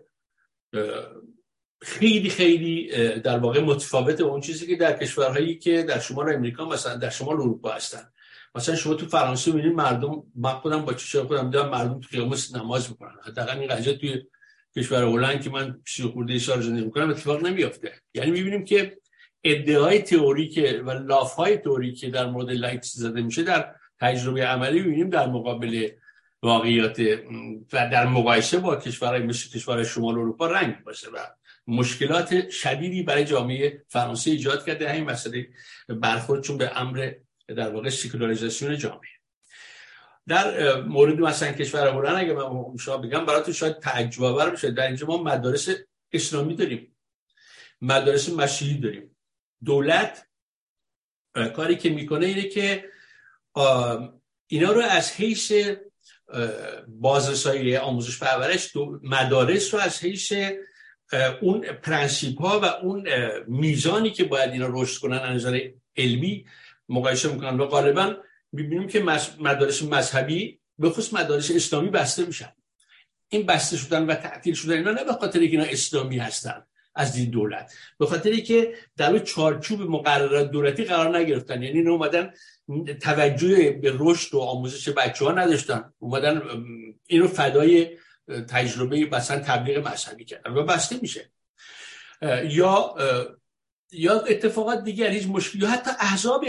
خیلی 1.81 2.29
خیلی 2.29 2.91
در 3.19 3.37
واقع 3.37 3.61
متفاوت 3.61 4.21
اون 4.21 4.41
چیزی 4.41 4.67
که 4.67 4.75
در 4.75 4.97
کشورهایی 4.97 5.57
که 5.57 5.83
در 5.83 5.99
شمال 5.99 6.33
امریکا 6.33 6.65
مثلا 6.65 6.95
در 6.95 7.09
شمال 7.09 7.35
اروپا 7.35 7.71
هستن. 7.71 8.11
مثلا 8.55 8.75
شما 8.75 8.93
تو 8.93 9.05
فرانسه 9.05 9.51
می‌بینید 9.51 9.77
مردم 9.77 10.23
من 10.35 10.51
خودم 10.51 10.85
با 10.85 10.93
چشم 10.93 11.27
خودم 11.27 11.49
دیدم 11.49 11.69
مردم 11.69 11.99
تو 11.99 12.07
خیابون 12.07 12.37
نماز 12.55 12.89
می‌کنن 12.89 13.15
حداقل 13.25 13.59
این 13.59 13.67
قضیه 13.67 13.93
توی 13.93 14.23
کشور 14.77 15.03
هلند 15.03 15.41
که 15.41 15.49
من 15.49 15.81
سی 15.87 16.03
خورده 16.03 16.39
سال 16.39 16.61
زندگی 16.61 16.85
می‌کنم 16.85 17.09
اتفاق 17.09 17.45
نمیافته. 17.45 17.93
یعنی 18.13 18.31
می‌بینیم 18.31 18.65
که 18.65 18.97
ادعای 19.43 19.99
تئوریک 19.99 20.59
و 20.85 20.91
لافهای 20.91 21.57
تئوریک 21.57 22.05
در 22.05 22.25
مورد 22.25 22.49
لایت 22.49 22.83
زده 22.83 23.21
میشه 23.21 23.43
در 23.43 23.75
تجربه 23.99 24.45
عملی 24.45 24.79
می‌بینیم 24.79 25.09
در 25.09 25.27
مقابل 25.27 25.87
واقعیات 26.43 26.99
و 27.73 27.89
در 27.89 28.07
مقایسه 28.07 28.57
با 28.57 28.75
کشورهای 28.75 29.21
مثل 29.21 29.49
کشور 29.49 29.83
شمال 29.83 30.13
اروپا 30.17 30.47
رنگ 30.47 30.83
باشه 30.83 31.07
و 31.09 31.17
مشکلات 31.67 32.49
شدیدی 32.49 33.03
برای 33.03 33.25
جامعه 33.25 33.83
فرانسه 33.87 34.31
ایجاد 34.31 34.65
کرده. 34.65 34.89
همین 34.89 35.03
مسئله 35.03 35.47
برخورد 35.89 36.43
چون 36.43 36.57
به 36.57 36.71
امر 36.75 37.11
در 37.53 37.69
واقع 37.69 37.89
سیکولاریزاسیون 37.89 38.77
جامعه. 38.77 39.09
در 40.27 40.75
مورد 40.81 41.19
مثلا 41.19 41.51
کشور 41.51 41.87
هلند 41.87 42.15
اگه 42.15 42.33
من 42.33 42.77
شما 42.77 42.97
بگم 42.97 43.25
براتون 43.25 43.53
شاید 43.53 43.79
تعجب 43.79 44.23
آور 44.23 44.49
بشه 44.49 44.71
در 44.71 44.87
اینجا 44.87 45.07
ما 45.07 45.23
مدارس 45.23 45.69
اسلامی 46.13 46.55
داریم. 46.55 46.95
مدارس 47.81 48.29
مسیحی 48.29 48.77
داریم. 48.77 49.15
دولت 49.65 50.27
کاری 51.55 51.75
که 51.75 51.89
می‌کنه 51.89 52.25
اینه 52.25 52.43
که 52.43 52.89
اینا 54.47 54.71
رو 54.71 54.81
از 54.81 55.11
حیث 55.11 55.51
بازرسایی 56.87 57.77
آموزش 57.77 58.19
پرورش 58.19 58.75
مدارس 59.03 59.73
رو 59.73 59.79
از 59.79 60.03
حیث 60.03 60.33
اون 61.41 61.61
پرنسیپ 61.61 62.41
ها 62.41 62.59
و 62.59 62.65
اون 62.65 63.07
میزانی 63.47 64.11
که 64.11 64.23
باید 64.23 64.51
اینا 64.51 64.67
رشد 64.69 65.01
کنن 65.01 65.17
از 65.17 65.35
نظر 65.35 65.69
علمی 65.97 66.45
مقایسه 66.89 67.33
می‌کنن 67.33 67.59
و 67.59 67.65
غالبا 67.65 68.15
می‌بینیم 68.51 68.87
که 68.87 69.03
مدارس 69.39 69.83
مذهبی 69.83 70.59
به 70.79 70.89
خصوص 70.89 71.13
مدارس 71.13 71.51
اسلامی 71.51 71.89
بسته 71.89 72.25
میشن. 72.25 72.53
این 73.29 73.45
بسته 73.45 73.77
شدن 73.77 74.05
و 74.05 74.15
تعطیل 74.15 74.53
شدن 74.53 74.73
اینا 74.73 74.91
نه 74.91 75.03
به 75.03 75.13
خاطر 75.13 75.39
که 75.39 75.45
اینا 75.45 75.63
اسلامی 75.63 76.17
هستن 76.17 76.63
از 76.95 77.13
دین 77.13 77.29
دولت 77.29 77.73
به 77.97 78.05
خاطر 78.05 78.35
که 78.35 78.73
در 78.97 79.19
چارچوب 79.19 79.81
مقررات 79.81 80.51
دولتی 80.51 80.83
قرار 80.83 81.17
نگرفتن. 81.17 81.63
یعنی 81.63 81.77
اینا 81.77 81.91
اومدن 81.91 82.33
توجه 83.01 83.71
به 83.71 83.93
رشد 83.99 84.35
و 84.35 84.39
آموزش 84.39 84.89
بچه 84.89 85.25
ها 85.25 85.31
نداشتن. 85.31 85.93
اومدن 85.99 86.41
اینو 87.07 87.27
فدای 87.27 87.97
تجربه 88.49 89.05
مثلا 89.05 89.39
تبلیغ 89.39 89.87
مذهبی 89.87 90.25
کردن 90.25 90.51
و 90.51 90.63
بسته 90.63 90.95
میشه. 91.01 91.31
یا 92.43 92.95
یا 93.91 94.19
اتفاقات 94.19 94.83
دیگر 94.83 95.09
هیچ 95.09 95.27
مشکلی 95.27 95.65
حتی 95.65 95.91
احزاب 95.99 96.45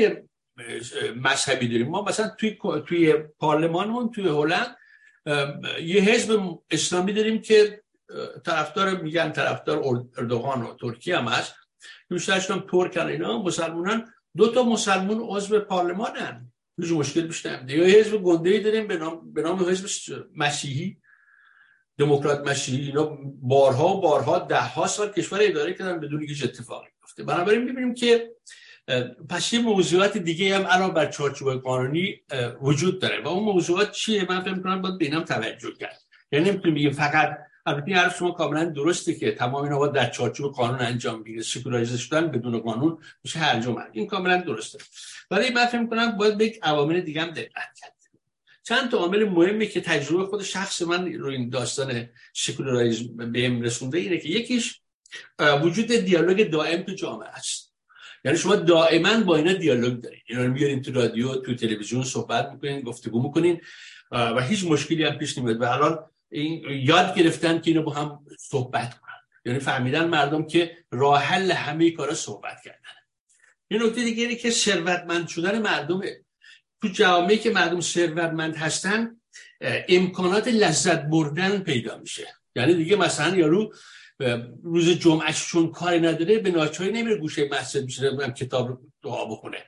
مذهبی 1.17 1.69
داریم. 1.69 1.89
ما 1.89 2.05
مثلا 2.05 2.29
توی 2.29 2.59
توی 2.87 3.13
پارلمانمون 3.13 4.11
توی 4.11 4.29
هلند 4.29 4.77
یه 5.83 6.01
حزب 6.01 6.59
اسلامی 6.71 7.13
داریم 7.13 7.41
که 7.41 7.83
طرفدار 8.45 9.03
میگن 9.03 9.33
طرفدار 9.33 9.83
اردوغان 10.19 10.63
و 10.63 10.75
ترکیه 10.75 11.19
هم 11.19 11.29
هست. 11.29 11.55
دوستاشون 12.11 12.65
ترکن 12.71 13.07
اینا 13.07 13.43
مسلمانان 13.43 14.13
دو 14.37 14.53
تا 14.53 14.63
مسلمون 14.63 15.21
عضو 15.21 15.61
پارلمانن 15.61 16.53
هیچ 16.79 16.93
مشکل 16.93 17.27
بیش 17.27 17.45
یا 17.45 17.85
حزب 17.85 18.17
گنده 18.17 18.59
داریم 18.59 18.87
به 18.87 18.97
نام 18.97 19.33
به 19.33 19.43
نام 19.43 19.65
حزب 19.65 19.87
مسیحی 20.37 20.97
دموکرات 21.99 22.49
مسیحی. 22.49 22.87
اینا 22.87 23.19
بارها 23.43 23.97
و 23.97 24.01
بارها 24.01 24.39
ده 24.39 24.61
ها 24.61 24.87
سال 24.87 25.13
کشور 25.13 25.39
اداره 25.43 25.75
کردن 25.75 26.01
بدون 26.01 26.23
هیچ 26.23 26.45
اتفاقی 26.45 26.89
گفته 27.03 27.25
بنابراین 27.25 27.63
می‌بینیم 27.63 27.95
که 27.95 28.31
پس 29.29 29.53
یه 29.53 29.61
موضوعات 29.61 30.19
دیگه 30.19 30.57
هم 30.57 30.67
الان 30.69 30.95
بر 30.95 31.07
چارچوب 31.07 31.63
قانونی 31.63 32.21
وجود 32.63 33.01
داره 33.01 33.23
و 33.23 33.29
اون 33.29 33.45
موضوعات 33.45 33.93
چیه؟ 33.93 34.27
من 34.29 34.41
فکر 34.41 34.55
می‌کنم 34.55 34.83
باید 34.83 34.99
بینم 34.99 35.25
توجه 35.25 35.73
کرد. 35.81 36.01
یعنی 36.33 36.51
نمی‌تونیم 36.51 36.75
بگیم 36.75 36.93
فقط 36.93 37.39
البته 37.67 37.95
حرف 37.95 38.19
شما 38.19 38.31
کاملا 38.31 38.65
درسته 38.65 39.15
که 39.15 39.33
تمام 39.33 39.65
اینا 39.65 39.79
باید 39.79 39.93
در 39.93 40.11
چارچوب 40.11 40.53
قانون 40.53 40.81
انجام 40.81 41.23
بگیره 41.23 41.43
سکولاریزه 41.43 41.99
شدن 41.99 42.31
بدون 42.31 42.59
قانون 42.59 42.99
میشه 43.25 43.39
هرج 43.39 43.67
و 43.67 43.79
این 43.93 44.07
کاملا 44.07 44.37
درسته. 44.37 44.79
ولی 45.31 45.51
من 45.51 45.67
فکر 45.67 45.81
می‌کنم 45.81 46.17
باید 46.17 46.39
به 46.39 46.53
عوامل 46.63 47.01
دیگه 47.01 47.23
هم 47.23 47.31
دقت 47.31 47.79
کرد. 47.81 47.93
چند 48.63 48.91
تا 48.91 48.99
عامل 48.99 49.25
مهمی 49.25 49.69
که 49.69 49.81
تجربه 49.81 50.25
خود 50.25 50.43
شخص 50.43 50.83
من 50.83 51.13
رو 51.13 51.31
این 51.31 51.49
داستان 51.49 52.09
سکولاریزم 52.33 53.33
بهم 53.33 53.63
رسونده 53.63 53.99
اینه 53.99 54.19
که 54.19 54.29
یکیش 54.29 54.81
وجود 55.63 55.87
دیالوگ 55.87 56.51
دائم 56.51 56.83
تو 56.83 56.95
جامعه 56.95 57.29
است. 57.29 57.70
یعنی 58.25 58.39
شما 58.39 58.57
دائما 58.57 59.21
با 59.21 59.37
اینا 59.37 59.53
دیالوگ 59.53 60.01
دارین. 60.01 60.21
اینا 60.27 60.45
رو 60.45 60.53
میارین 60.53 60.83
تو 60.83 60.93
رادیو 60.93 61.35
تو 61.35 61.55
تلویزیون 61.55 62.05
صحبت 62.05 62.51
می‌کنین 62.53 62.81
گفتگو 62.81 63.23
می‌کنین 63.23 63.61
و 64.11 64.41
هیچ 64.41 64.65
مشکلی 64.65 65.05
هم 65.05 65.19
پیش 65.19 65.39
نمیاد. 65.39 65.61
و 65.61 65.65
الان 65.65 65.99
این 66.31 66.65
یاد 66.69 67.15
گرفتن 67.15 67.61
که 67.61 67.71
اینو 67.71 67.83
با 67.83 67.93
هم 67.93 68.27
صحبت 68.39 68.99
کنن. 68.99 69.11
یعنی 69.45 69.59
فهمیدن 69.59 70.09
مردم 70.09 70.47
که 70.47 70.77
راه 70.91 71.23
حل 71.23 71.51
همه 71.53 71.91
کارا 71.91 72.15
صحبت 72.15 72.61
کردن. 72.65 72.79
این 73.69 73.83
نکته 73.83 74.05
دیگه 74.05 74.23
اینه 74.23 74.35
که 74.35 74.51
ثروتمند 74.51 75.29
شدن 75.29 75.63
مردمه. 75.63 76.25
تو 76.83 76.89
جوامعی 76.89 77.39
که 77.39 77.51
مردم 77.51 77.81
ثروتمند 77.81 78.57
هستن 78.57 79.17
امکانات 79.89 80.49
لذت 80.49 81.03
بردن 81.03 81.59
پیدا 81.59 81.99
میشه. 81.99 82.27
یعنی 82.57 82.75
دیگه 82.75 82.97
مثلا 82.97 83.37
یارو 83.37 83.75
روز 84.63 84.91
جمعهش 84.91 85.47
چون 85.47 85.71
کاری 85.71 86.01
نداره 86.01 86.39
به 86.39 86.51
ناچاری 86.51 86.93
نمیره 86.93 87.17
گوشه 87.17 87.49
مسجد 87.49 87.85
میشه 87.85 88.33
کتاب 88.37 88.81
دعا 89.03 89.25
بخونه. 89.25 89.59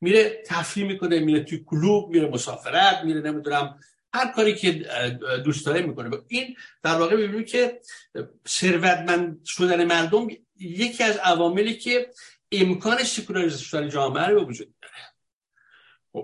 میره 0.00 0.42
تفریح 0.46 0.86
می‌کنه 0.86 1.18
میره 1.18 1.44
توی 1.44 1.64
کلوب 1.66 2.10
میره 2.10 2.28
مسافرت 2.28 3.04
میره 3.04 3.20
نمی‌دونم 3.20 3.80
هر 4.14 4.32
کاری 4.32 4.54
که 4.54 4.72
دوست 5.44 5.66
داره 5.66 5.82
می‌کنه. 5.82 6.18
این 6.28 6.56
در 6.82 6.94
واقع 6.98 7.16
ببینیم 7.16 7.44
که 7.44 7.80
ثروتمند 8.48 9.44
شدن 9.44 9.84
مردم 9.84 10.28
یکی 10.56 11.04
از 11.04 11.16
عواملی 11.16 11.74
که 11.74 12.10
امکان 12.52 13.04
سکولاریزه 13.04 13.58
شدن 13.58 13.88
جامعه 13.88 14.26
رو 14.26 14.40
به 14.40 14.46
وجود 14.46 14.74
داره 14.82 14.94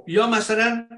یا 0.07 0.27
مثلا 0.27 0.89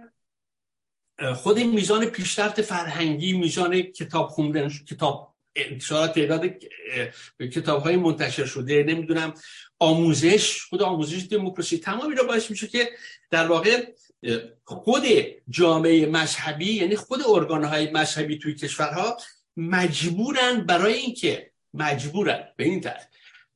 خود 1.35 1.59
میزان 1.59 2.07
پیشرفت 2.07 2.63
فرهنگی 2.63 3.33
میزان 3.33 3.83
کتاب 3.83 4.29
خوندن 4.29 4.69
کتاب 4.69 5.28
انتشارات 5.59 6.15
تعداد 6.15 6.51
کتاب 7.41 7.83
های 7.83 7.97
منتشر 7.97 8.45
شده. 8.45 8.83
نمی‌دونم 8.83 9.35
آموزش 9.79 10.63
خود 10.63 10.83
آموزش 10.83 11.27
دموکراسی 11.31 11.79
تمامی 11.79 12.15
رو 12.15 12.27
باعث 12.27 12.51
میشه 12.51 12.67
که 12.67 12.91
در 13.31 13.47
واقع 13.47 13.87
خود 14.65 15.03
جامعه 15.49 16.07
مذهبی 16.07 16.73
یعنی 16.73 16.97
خود 16.97 17.21
ارگان 17.27 17.65
های 17.65 17.91
مذهبی 17.91 18.39
توی 18.39 18.55
کشورها 18.55 19.17
مجبورن 19.57 20.61
برای 20.67 20.95
اینکه 20.95 21.51
مجبورن 21.75 22.49
به 22.57 22.65
این 22.65 22.81
طرف. 22.81 23.07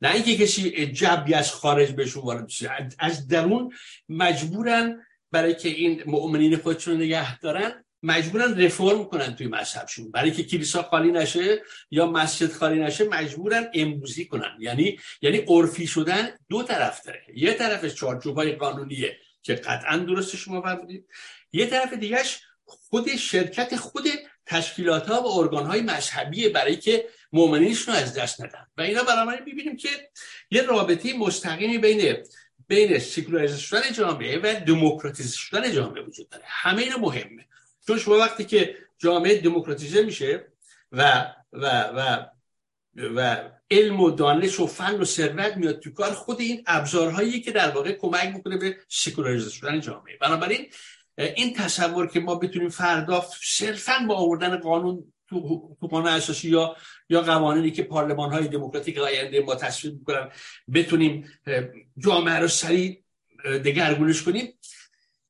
نه 0.02 0.14
اینکه 0.14 0.36
کسی 0.36 0.86
جبی 0.86 1.34
از 1.34 1.52
خارج 1.52 1.90
بهشون 1.90 2.22
وارد 2.22 2.50
از 2.98 3.28
درون 3.28 3.72
مجبورن 4.08 5.06
برای 5.30 5.54
که 5.54 5.68
این 5.68 6.02
مؤمنین 6.06 6.56
خودشون 6.56 6.96
نگه 6.96 7.38
دارن. 7.38 7.84
مجبورن 8.02 8.60
رفرم 8.60 9.04
کنن 9.04 9.36
توی 9.36 9.46
مذهبشون. 9.46 10.10
برای 10.10 10.30
که 10.30 10.44
کلیسا 10.44 10.82
خالی 10.82 11.12
نشه 11.12 11.62
یا 11.90 12.06
مسجد 12.06 12.52
خالی 12.52 12.80
نشه 12.80 13.08
مجبورن 13.08 13.70
امروزی 13.74 14.24
کنن. 14.24 14.56
یعنی 14.60 14.98
یعنی 15.22 15.38
عرفی 15.38 15.86
شدن 15.86 16.30
دو 16.48 16.62
طرف 16.62 17.06
داره. 17.06 17.22
یه 17.34 17.52
طرفش 17.52 17.94
چارچوب 17.94 18.36
های 18.36 18.52
قانونیه 18.52 19.16
که 19.42 19.54
قطعا 19.54 19.96
درست 19.96 20.36
شما 20.36 20.62
فرمودید. 20.62 21.06
یه 21.52 21.66
طرف 21.66 21.92
دیگهش 21.92 22.40
خود 22.64 23.16
شرکت 23.16 23.76
خود 23.76 24.04
تشکیلات 24.46 25.06
ها 25.08 25.22
و 25.22 25.38
ارگان 25.38 25.66
های 25.66 25.80
مذهبیه 25.80 26.48
برای 26.48 26.76
که 26.76 27.08
مؤمنینشون 27.32 27.94
از 27.94 28.14
دست 28.14 28.40
ندن. 28.40 28.66
و 28.76 28.82
اینا 28.82 29.02
بنابراین 29.02 29.44
می‌بینیم 29.44 29.76
که 29.76 29.88
یه 30.50 30.62
رابطه 30.62 31.18
مستقیمی 31.18 31.78
بین 31.78 32.16
بین 32.68 32.98
سکولاریزه 32.98 33.58
شدن 33.58 33.92
جامعه 33.92 34.38
و 34.38 34.60
دموکراتیزه 34.66 35.36
شدن 35.36 35.72
جامعه 35.72 36.02
وجود 36.02 36.28
داره. 36.28 36.44
همه 36.46 36.82
اینا 36.82 36.98
مهمه. 36.98 37.46
چون 37.86 37.98
شما 37.98 38.18
وقتی 38.18 38.44
که 38.44 38.76
جامعه 38.98 39.40
دموکراتیزه 39.40 40.02
میشه 40.02 40.46
و 40.92 41.32
و 41.52 41.66
و 41.82 42.26
و 42.96 43.36
علم 43.70 44.00
و 44.00 44.10
دانش 44.10 44.60
و 44.60 44.66
فن 44.66 45.00
و 45.00 45.04
ثروت 45.04 45.56
میاد 45.56 45.80
تو 45.80 45.90
کار 45.90 46.12
خود 46.12 46.40
این 46.40 46.62
ابزارهایی 46.66 47.40
که 47.40 47.50
در 47.50 47.70
واقع 47.70 47.92
کمک 47.92 48.34
می‌کنه 48.34 48.56
به 48.56 48.76
سکولاریزه 48.88 49.50
شدن 49.50 49.80
جامعه. 49.80 50.16
بنابراین 50.20 50.70
این 51.18 51.54
تصور 51.54 52.06
که 52.06 52.20
ما 52.20 52.34
بتونیم 52.34 52.68
فردا 52.68 53.26
صرفا 53.42 53.92
با 54.08 54.14
آوردن 54.14 54.56
قانون 54.56 55.12
تو 55.28 55.40
قانون 55.80 56.08
اساسی 56.08 56.48
یا 56.48 56.76
یا 57.08 57.22
قوانینی 57.22 57.70
که 57.70 57.82
پارلمان 57.82 58.32
های 58.32 58.48
دموکراتیک 58.48 58.98
آینده 58.98 59.40
ما 59.40 59.54
تصویب 59.54 59.94
می‌کنن 59.98 60.28
بتونیم 60.74 61.28
جامعه 61.98 62.38
رو 62.38 62.48
سریع 62.48 63.02
دگرگونش 63.44 64.22
کنیم 64.22 64.58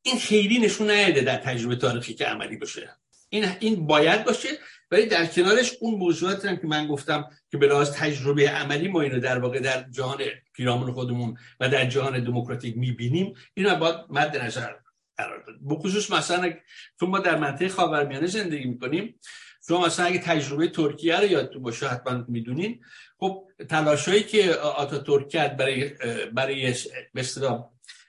این 0.03 0.19
خیلی 0.19 0.59
نشون 0.59 0.87
نهده 0.87 1.21
در 1.21 1.37
تجربه 1.37 1.77
تاریخی 1.77 2.15
که 2.15 2.25
عملی 2.25 2.57
باشه. 2.57 2.97
این 3.29 3.45
این 3.61 3.87
باید 3.87 4.25
باشه 4.25 4.49
ولی 4.91 5.07
در 5.07 5.27
کنارش 5.27 5.73
اون 5.81 5.95
موضوعات 5.95 6.45
هم 6.45 6.57
که 6.57 6.67
من 6.67 6.87
گفتم 6.87 7.31
که 7.51 7.59
به 7.59 7.67
لحاظ 7.67 7.91
تجربه 7.91 8.51
عملی 8.51 8.89
ما 8.89 9.01
اینو 9.01 9.21
در 9.21 9.39
واقع 9.39 9.59
در 9.59 9.85
جهان 9.91 10.19
پیرامون 10.53 10.93
خودمون 10.93 11.37
و 11.61 11.69
در 11.69 11.87
جهان 11.87 12.25
دموکراتیک 12.25 12.77
می‌بینیم 12.77 13.35
اینو 13.55 13.77
باید 13.77 13.97
مد 14.11 14.37
نظر 14.37 14.73
قرار 15.17 15.45
داد. 15.47 15.57
بخصوص 15.69 16.11
مثلا 16.11 16.53
چون 17.01 17.11
ما 17.11 17.19
در 17.19 17.39
منطقه 17.39 17.69
خاورمیانه 17.69 18.27
زندگی 18.27 18.65
می‌کنیم 18.65 19.21
شما 19.69 19.87
مثلا 19.87 20.07
اگه 20.07 20.19
تجربه 20.19 20.69
ترکیه 20.69 21.17
رو 21.17 21.27
یادتون 21.27 21.63
باشه 21.63 21.89
حتما 21.89 22.25
می‌دونین. 22.29 22.81
خب 23.19 23.49
تلاشایی 23.69 24.23
که 24.23 24.55
آتا 24.55 24.99
ترکیه 24.99 25.49
برای 25.59 25.91
برای 26.33 26.75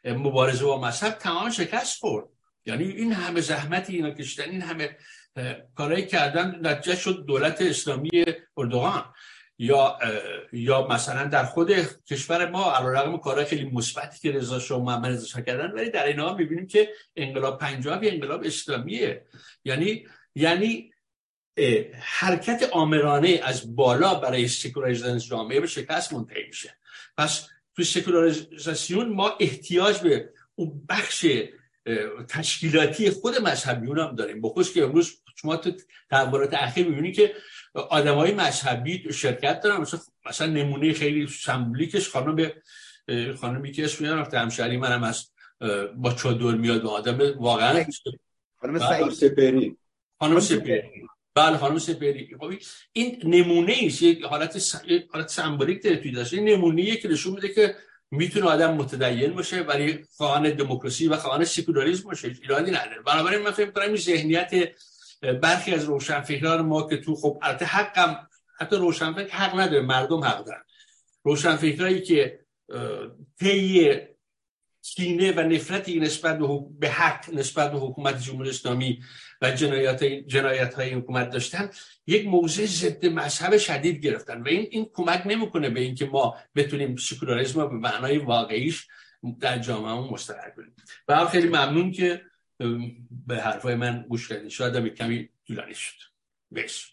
مبارزه 0.05 0.65
با 0.65 0.81
مذهب 0.81 1.13
تمام 1.13 1.49
شکست 1.49 1.99
خورد. 1.99 2.25
یعنی 2.65 2.83
این 2.83 3.13
همه 3.13 3.41
زحمتی 3.41 3.95
اینا 3.95 4.11
کشیدن 4.11 4.49
این 4.49 4.61
همه 4.61 4.97
کارهایی 5.75 6.05
کردن 6.05 6.59
نتیجه 6.67 6.95
شد 6.95 7.25
دولت 7.25 7.61
اسلامی 7.61 8.09
اردوغان. 8.57 9.13
یا 9.57 9.99
یا 10.53 10.87
مثلا 10.87 11.23
در 11.23 11.43
خود 11.45 11.71
کشور 12.09 12.49
ما 12.49 12.71
علیرغم 12.71 13.17
کارهای 13.17 13.45
خیلی 13.45 13.69
مثبتی 13.69 14.19
که 14.19 14.37
رضا 14.37 14.59
شاه 14.59 14.83
محمد 14.83 15.11
رضا 15.11 15.41
کردن 15.41 15.71
ولی 15.71 15.89
در 15.89 16.05
این 16.05 16.19
حال 16.19 16.37
می‌بینیم 16.37 16.67
که 16.67 16.89
انقلاب 17.15 17.57
پنجاه 17.57 17.78
و 17.78 17.83
هفت 17.84 17.99
انقلاب 18.03 18.43
اسلامیه. 18.45 19.25
یعنی 19.65 20.07
یعنی 20.35 20.93
حرکت 22.01 22.69
آمرانه 22.71 23.39
از 23.43 23.75
بالا 23.75 24.15
برای 24.15 24.47
secularization 24.47 25.17
جامعه 25.17 25.59
به 25.59 25.67
شکست 25.67 26.13
منتهی 26.13 26.47
میشه. 26.47 26.77
پس 27.17 27.47
تو 27.75 27.83
سکولاریزاسیون 27.83 29.09
ما 29.09 29.33
احتیاج 29.39 29.99
به 29.99 30.29
اون 30.55 30.85
بخش 30.89 31.25
تشکیلاتی 32.29 33.09
خود 33.09 33.35
مذهبیون 33.35 33.99
هم 33.99 34.15
داریم. 34.15 34.41
بخصوص 34.41 34.73
که 34.73 34.83
امروز 34.83 35.23
شما 35.35 35.57
تو 35.57 35.71
تحولات 36.09 36.53
اخیر 36.53 36.87
می‌بینی 36.87 37.11
که 37.11 37.33
آدم 37.73 38.15
های 38.15 38.33
مذهبی 38.33 39.13
شرکت 39.13 39.61
دارن. 39.61 39.81
مثلا, 39.81 39.99
مثلا 40.25 40.47
نمونه 40.47 40.93
خیلی 40.93 41.27
سمبولیکش 41.27 42.09
خانم 42.09 42.51
خانمی 43.41 43.71
که 43.71 43.83
اسم 43.83 44.05
رفته 44.05 44.39
همشهری 44.39 44.77
منم 44.77 45.03
از 45.03 45.31
با 45.95 46.13
چادر 46.13 46.57
میاد 46.57 46.85
و 46.85 46.87
آدم 46.87 47.39
واقعا 47.39 47.85
خانم 48.61 48.79
بله. 48.79 49.09
سپری 49.09 49.77
خانم 50.19 50.39
سپری 50.39 51.07
بله 51.35 51.57
خانم 51.57 51.79
سپری 51.79 52.35
خب 52.39 52.53
این 52.93 53.21
نمونه 53.23 53.73
ایست 53.73 54.01
یک 54.01 54.23
حالت 54.23 54.57
س... 54.57 54.75
حالت 55.11 55.27
سمبولیک 55.27 55.83
داره 55.83 55.97
توی 55.97 56.11
داشته 56.11 56.37
این 56.37 56.49
نمونه 56.49 56.95
که 56.95 57.07
نشون 57.07 57.33
میده 57.33 57.49
که 57.49 57.75
می‌تونه 58.11 58.45
آدم 58.45 58.73
متدین 58.73 59.33
باشه 59.33 59.61
ولی 59.61 60.05
خواهان 60.17 60.49
دموکراسی 60.49 61.07
و 61.07 61.17
خواهان 61.17 61.45
سکولاریسم 61.45 62.03
باشه. 62.03 62.27
ایرادی 62.41 62.71
نداره. 62.71 63.01
بنابراین 63.01 63.41
من 63.41 63.51
فکر 63.51 63.71
کنم 63.71 63.87
این 63.87 63.95
ذهنیت 63.95 64.51
برخی 65.41 65.73
از 65.73 65.83
روشنفکران 65.83 66.61
ما 66.61 66.89
که 66.89 66.97
تو 66.97 67.15
خب 67.15 67.39
البته 67.41 67.65
حقم 67.65 68.27
حتی 68.59 68.75
روشنفکر 68.75 69.35
حق 69.35 69.59
نداره 69.59 69.81
مردم 69.81 70.23
حق 70.23 70.45
دارن. 70.45 70.63
روشنفکرایی 71.23 72.01
که 72.01 72.39
طی 73.39 73.97
کینه 74.81 75.31
و 75.31 75.39
نفرتی 75.39 75.99
نسبت 75.99 76.37
به 76.79 76.89
حق 76.89 77.33
نسبت 77.33 77.71
به 77.71 77.77
حکومت 77.77 78.21
جمهوری 78.21 78.49
اسلامی 78.49 79.03
و 79.43 79.51
جنایات 79.51 80.03
جنایت 80.03 80.73
های 80.73 80.93
حکومت 80.93 81.29
داشتن 81.29 81.69
یک 82.07 82.27
موضع 82.27 82.65
ضد 82.65 83.05
مذهب 83.05 83.57
شدید 83.57 84.01
گرفتن 84.01 84.41
و 84.41 84.47
این 84.47 84.67
این 84.71 84.89
کمک 84.93 85.23
نمی‌کنه 85.25 85.69
به 85.69 85.79
اینکه 85.79 86.05
ما 86.05 86.37
بتونیم 86.55 86.95
سکولاریسم 86.95 87.59
رو 87.59 87.69
به 87.69 87.75
معنای 87.75 88.17
واقعیش 88.17 88.87
در 89.39 89.59
جامعه 89.59 90.13
مستقر 90.13 90.49
کنیم. 90.49 90.75
و 91.07 91.25
خیلی 91.25 91.47
ممنون 91.47 91.91
که 91.91 92.21
به 93.27 93.41
حرفای 93.41 93.75
من 93.75 94.05
گوش 94.09 94.29
کردین. 94.29 94.49
شاید 94.49 94.75
هم 94.75 94.89
کمی 94.89 95.29
طولانی 95.47 95.73
شد. 95.73 95.95
بس 96.55 96.85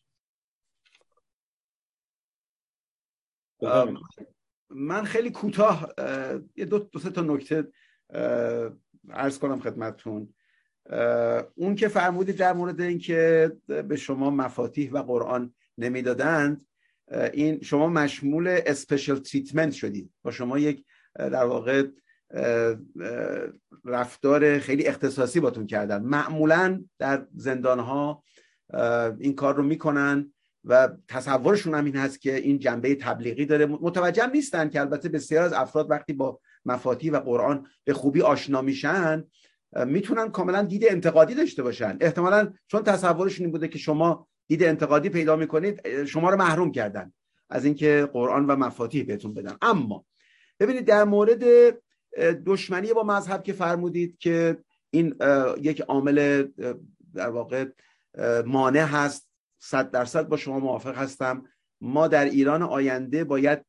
من 4.70 5.04
خیلی 5.04 5.30
کوتاه 5.30 5.92
یه 6.56 6.64
دو, 6.64 6.78
دو 6.78 6.98
تا 6.98 7.20
نکته 7.20 7.64
عرض 9.10 9.38
کنم 9.38 9.60
خدمتتون. 9.60 10.34
اون 11.54 11.74
که 11.74 11.88
فرمودید 11.88 12.36
در 12.36 12.52
مورد 12.52 12.80
اینکه 12.80 13.52
به 13.66 13.96
شما 13.96 14.30
مفاتیح 14.30 14.92
و 14.92 15.02
قرآن 15.02 15.54
نمی‌دادند 15.78 16.66
این 17.32 17.62
شما 17.62 17.88
مشمول 17.88 18.60
اسپیشال 18.66 19.18
تریتمنت 19.18 19.72
شدید. 19.72 20.10
با 20.22 20.30
شما 20.30 20.58
یک 20.58 20.84
در 21.14 21.44
واقع 21.44 21.86
رفتار 23.84 24.58
خیلی 24.58 24.86
اختصاصی 24.86 25.40
باتون 25.40 25.66
کردن. 25.66 26.02
معمولا 26.02 26.84
در 26.98 27.26
زندان 27.34 27.78
ها 27.78 28.22
این 29.18 29.34
کار 29.34 29.54
رو 29.56 29.62
می‌کنن 29.62 30.32
و 30.64 30.88
تصورشون 31.08 31.74
هم 31.74 31.84
این 31.84 31.96
هست 31.96 32.20
که 32.20 32.36
این 32.36 32.58
جنبه 32.58 32.94
تبلیغی 32.94 33.46
داره. 33.46 33.66
متوجه 33.66 34.26
نیستن 34.26 34.68
که 34.68 34.80
البته 34.80 35.08
بسیار 35.08 35.44
از 35.44 35.52
افراد 35.52 35.90
وقتی 35.90 36.12
با 36.12 36.40
مفاتی 36.64 37.10
و 37.10 37.16
قرآن 37.16 37.66
به 37.84 37.92
خوبی 37.92 38.22
آشنا 38.22 38.62
میشن 38.62 39.24
می‌تونن 39.86 40.30
کاملا 40.30 40.62
دید 40.62 40.84
انتقادی 40.88 41.34
داشته 41.34 41.62
باشن. 41.62 41.96
احتمالا 42.00 42.52
چون 42.66 42.82
تصورشون 42.82 43.44
این 43.44 43.52
بوده 43.52 43.68
که 43.68 43.78
شما 43.78 44.28
دید 44.46 44.64
انتقادی 44.64 45.08
پیدا 45.08 45.36
می‌کنید 45.36 46.04
شما 46.04 46.30
رو 46.30 46.36
محروم 46.36 46.72
کردن 46.72 47.12
از 47.50 47.64
اینکه 47.64 48.08
قرآن 48.12 48.46
و 48.46 48.56
مفاتیح 48.56 49.04
بهتون 49.04 49.34
بدن. 49.34 49.56
اما 49.62 50.04
ببینید 50.60 50.84
در 50.84 51.04
مورد 51.04 51.44
دشمنی 52.46 52.92
با 52.92 53.02
مذهب 53.02 53.42
که 53.42 53.52
فرمودید 53.52 54.18
که 54.18 54.58
این 54.90 55.14
یک 55.60 55.80
عامل 55.80 56.46
در 57.14 57.28
واقع 57.28 57.64
مانع 58.46 58.84
هست 58.84 59.28
صد 59.58 59.90
درصد 59.90 60.28
با 60.28 60.36
شما 60.36 60.58
موافق 60.58 60.98
هستم. 60.98 61.44
ما 61.80 62.08
در 62.08 62.24
ایران 62.24 62.62
آینده 62.62 63.24
باید 63.24 63.64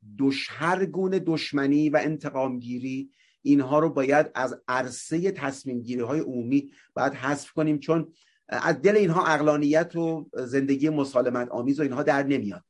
هر 0.50 0.86
گونه 0.86 1.20
دشمنی 1.20 1.90
و 1.90 2.00
انتقامگیری 2.04 3.12
اینها 3.42 3.80
رو 3.80 3.90
باید 3.90 4.32
از 4.36 4.62
عرصه 4.68 5.32
تصمیم 5.32 5.82
گیری 5.82 6.02
های 6.02 6.20
عمومی 6.20 6.72
باید 6.94 7.14
حذف 7.14 7.52
کنیم 7.52 7.80
چون 7.80 8.14
از 8.50 8.82
دل 8.82 8.96
اینها 8.96 9.26
اقلانیت 9.26 9.96
و 9.96 10.30
زندگی 10.34 10.90
مسالمت 10.90 11.50
آمیز 11.50 11.80
و 11.80 11.84
اینها 11.84 12.04
در 12.04 12.24
نمیاد. 12.24 12.64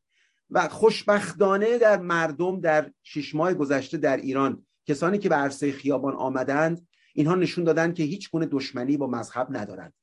و 0.49 0.68
خوشبختانه 0.68 1.77
در 1.77 1.99
مردم 1.99 2.61
در 2.61 2.91
شش 3.03 3.35
ماه 3.35 3.53
گذشته 3.53 3.98
در 3.98 4.18
ایران 4.18 4.65
کسانی 4.88 5.18
که 5.18 5.30
به 5.30 5.35
عرصه 5.35 5.72
خیابان 5.72 6.14
آمدند 6.14 6.88
اینها 7.14 7.35
نشون 7.35 7.64
دادن 7.64 7.93
که 7.93 8.03
هیچ 8.03 8.31
گونه 8.31 8.45
دشمنی 8.45 8.98
با 8.98 9.07
مذهب 9.07 9.48
ندارند. 9.49 9.93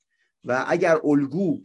و 0.45 0.65
اگر 0.69 0.99
الگو 1.05 1.63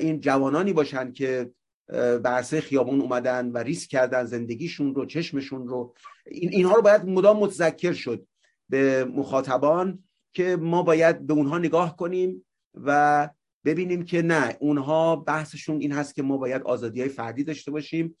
این 0.00 0.20
جوانانی 0.20 0.72
باشند 0.72 1.14
که 1.14 1.50
به 1.88 2.28
عرصه 2.28 2.60
خیابان 2.60 3.00
اومدن 3.00 3.50
و 3.50 3.58
ریسک 3.58 3.90
کردن 3.90 4.24
زندگیشون 4.24 4.94
رو 4.94 5.06
چشمشون 5.06 5.68
رو. 5.68 5.94
این 6.26 6.50
اینها 6.52 6.74
رو 6.74 6.82
باید 6.82 7.04
مدام 7.04 7.38
متذکر 7.38 7.92
شد 7.92 8.26
به 8.68 9.04
مخاطبان 9.04 10.04
که 10.32 10.56
ما 10.56 10.82
باید 10.82 11.26
به 11.26 11.32
اونها 11.32 11.58
نگاه 11.58 11.96
کنیم 11.96 12.46
و 12.74 13.28
ببینیم 13.64 14.04
که 14.04 14.22
نه 14.22 14.56
اونها 14.60 15.16
بحثشون 15.16 15.80
این 15.80 15.92
هست 15.92 16.14
که 16.14 16.22
ما 16.22 16.36
باید 16.36 16.62
آزادی 16.62 17.00
های 17.00 17.08
فردی 17.08 17.44
داشته 17.44 17.70
باشیم 17.70 18.16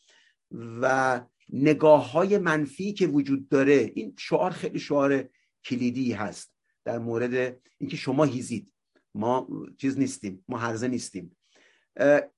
و 0.80 1.20
نگاه 1.48 2.12
های 2.12 2.38
منفی 2.38 2.92
که 2.92 3.06
وجود 3.06 3.48
داره. 3.48 3.92
این 3.94 4.14
شعار 4.18 4.50
خیلی 4.50 4.78
شعار 4.78 5.28
کلیدی 5.64 6.12
هست 6.12 6.54
در 6.84 6.98
مورد 6.98 7.60
اینکه 7.78 7.96
شما 7.96 8.24
هیزید. 8.24 8.72
ما 9.14 9.48
چیز 9.78 9.98
نیستیم 9.98 10.44
ما 10.48 10.58
هرزه 10.58 10.88
نیستیم. 10.88 11.36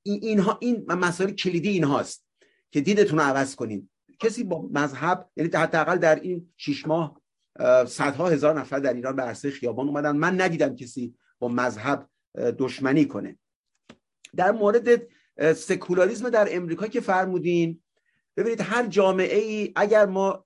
اینها 0.02 0.58
این 0.60 0.84
مسائل 0.92 1.30
کلیدی 1.30 1.68
اینهاست 1.68 2.24
که 2.70 2.80
دیدتون 2.80 3.18
رو 3.18 3.24
عوض 3.24 3.54
کنید 3.54 3.90
کسی 4.20 4.44
با 4.44 4.68
مذهب 4.72 5.30
یعنی 5.36 5.50
حداقل 5.54 5.96
در 5.96 6.20
این 6.20 6.52
شش 6.56 6.86
ماه 6.86 7.20
صدها 7.86 8.28
هزار 8.28 8.60
نفر 8.60 8.78
در 8.78 8.94
ایران 8.94 9.16
به 9.16 9.22
عرصه 9.22 9.50
خیابان 9.50 9.88
اومدن. 9.88 10.16
من 10.16 10.40
ندیدم 10.40 10.76
کسی 10.76 11.14
با 11.38 11.48
مذهب 11.48 12.08
دشمنی 12.58 13.04
کنه. 13.04 13.38
در 14.36 14.52
مورد 14.52 15.02
سکولاریسم 15.52 16.30
در 16.30 16.48
امریکا 16.50 16.86
که 16.86 17.00
فرمودین 17.00 17.82
ببینید 18.36 18.60
هر 18.60 18.86
جامعه 18.86 19.38
ای 19.38 19.72
اگر 19.76 20.06
ما 20.06 20.44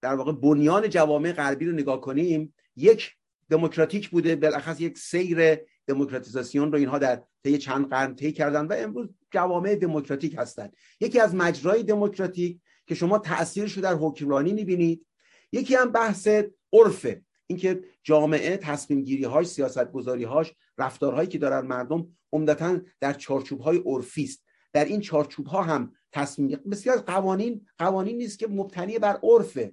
در 0.00 0.14
واقع 0.14 0.32
بنیان 0.32 0.88
جوامع 0.88 1.32
غربی 1.32 1.66
رو 1.66 1.72
نگاه 1.72 2.00
کنیم 2.00 2.54
یک 2.76 3.14
دموکراتیک 3.50 4.08
بوده 4.08 4.36
بالاخص 4.36 4.80
یک 4.80 4.98
سیر 4.98 5.58
دموکراتیزاسیون 5.86 6.72
رو 6.72 6.78
اینها 6.78 6.98
در 6.98 7.22
طی 7.44 7.58
چند 7.58 7.88
قرن 7.88 8.14
طی 8.14 8.32
کردن 8.32 8.66
و 8.66 8.74
امروز 8.78 9.08
جوامع 9.30 9.74
دموکراتیک 9.74 10.34
هستند 10.38 10.76
یکی 11.00 11.20
از 11.20 11.34
مجرای 11.34 11.82
دموکراتیک 11.82 12.60
که 12.86 12.94
شما 12.94 13.18
تاثیرش 13.18 13.72
رو 13.72 13.82
در 13.82 13.94
حکمرانی 13.94 14.52
می‌بینید 14.52 15.06
یکی 15.52 15.74
هم 15.74 15.92
بحث 15.92 16.28
عرفه 16.72 17.22
اینکه 17.46 17.80
جامعه 18.02 18.56
تصمیم 18.56 19.02
گیری 19.02 19.24
هاش 19.24 19.46
سیاست 19.46 19.92
گذاری 19.92 20.24
هاش 20.24 20.54
رفتارهایی 20.78 21.28
که 21.28 21.38
دارن 21.38 21.66
مردم 21.66 22.08
عمدتا 22.32 22.80
در 23.00 23.12
چارچوب 23.12 23.60
های 23.60 23.78
عرفی 23.78 24.24
است. 24.24 24.44
در 24.72 24.84
این 24.84 25.00
چارچوب 25.00 25.46
ها 25.46 25.62
هم 25.62 25.92
تصمیم 26.12 26.60
بسیار 26.70 26.96
قوانین 26.96 27.66
قوانین 27.78 28.16
نیست 28.16 28.38
که 28.38 28.46
مبتنی 28.46 28.98
بر 28.98 29.20
عرفه 29.22 29.72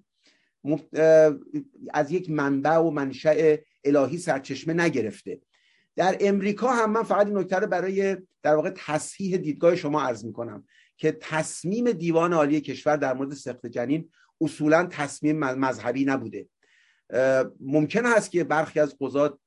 از 1.93 2.11
یک 2.11 2.29
منبع 2.29 2.77
و 2.77 2.89
منشأ 2.89 3.55
الهی 3.83 4.17
سرچشمه 4.17 4.73
نگرفته. 4.73 5.41
در 5.95 6.17
امریکا 6.19 6.71
هم 6.71 6.91
من 6.91 7.03
فقط 7.03 7.27
این 7.27 7.37
نکته 7.37 7.55
رو 7.55 7.67
برای 7.67 8.17
در 8.43 8.55
واقع 8.55 8.71
تصحیح 8.75 9.37
دیدگاه 9.37 9.75
شما 9.75 10.01
عرض 10.01 10.25
می‌کنم 10.25 10.65
که 10.97 11.17
تصمیم 11.21 11.91
دیوان 11.91 12.33
عالی 12.33 12.61
کشور 12.61 12.97
در 12.97 13.13
مورد 13.13 13.33
سخت 13.33 13.65
جنین 13.65 14.09
اصولا 14.41 14.87
تصمیم 14.91 15.39
مذهبی 15.39 16.05
نبوده. 16.05 16.47
ممکن 17.59 18.05
هست 18.05 18.31
که 18.31 18.43
برخی 18.43 18.79
از 18.79 18.95
قضات 19.01 19.39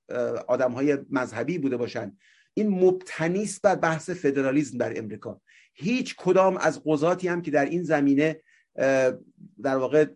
آدم 0.49 0.73
های 0.73 0.99
مذهبی 1.11 1.59
بوده 1.59 1.77
باشند 1.77 2.19
این 2.55 2.69
مبتنیست 2.69 3.63
بر 3.63 3.75
بحث 3.75 4.11
فدرالیزم 4.11 4.79
در 4.79 4.99
امریکا. 4.99 5.41
هیچ 5.75 6.17
کدام 6.17 6.57
از 6.57 6.83
قضاتی 6.85 7.29
هم 7.29 7.43
که 7.43 7.51
در 7.51 7.65
این 7.65 7.83
زمینه 7.83 8.43
در 9.63 9.77
واقع 9.77 10.07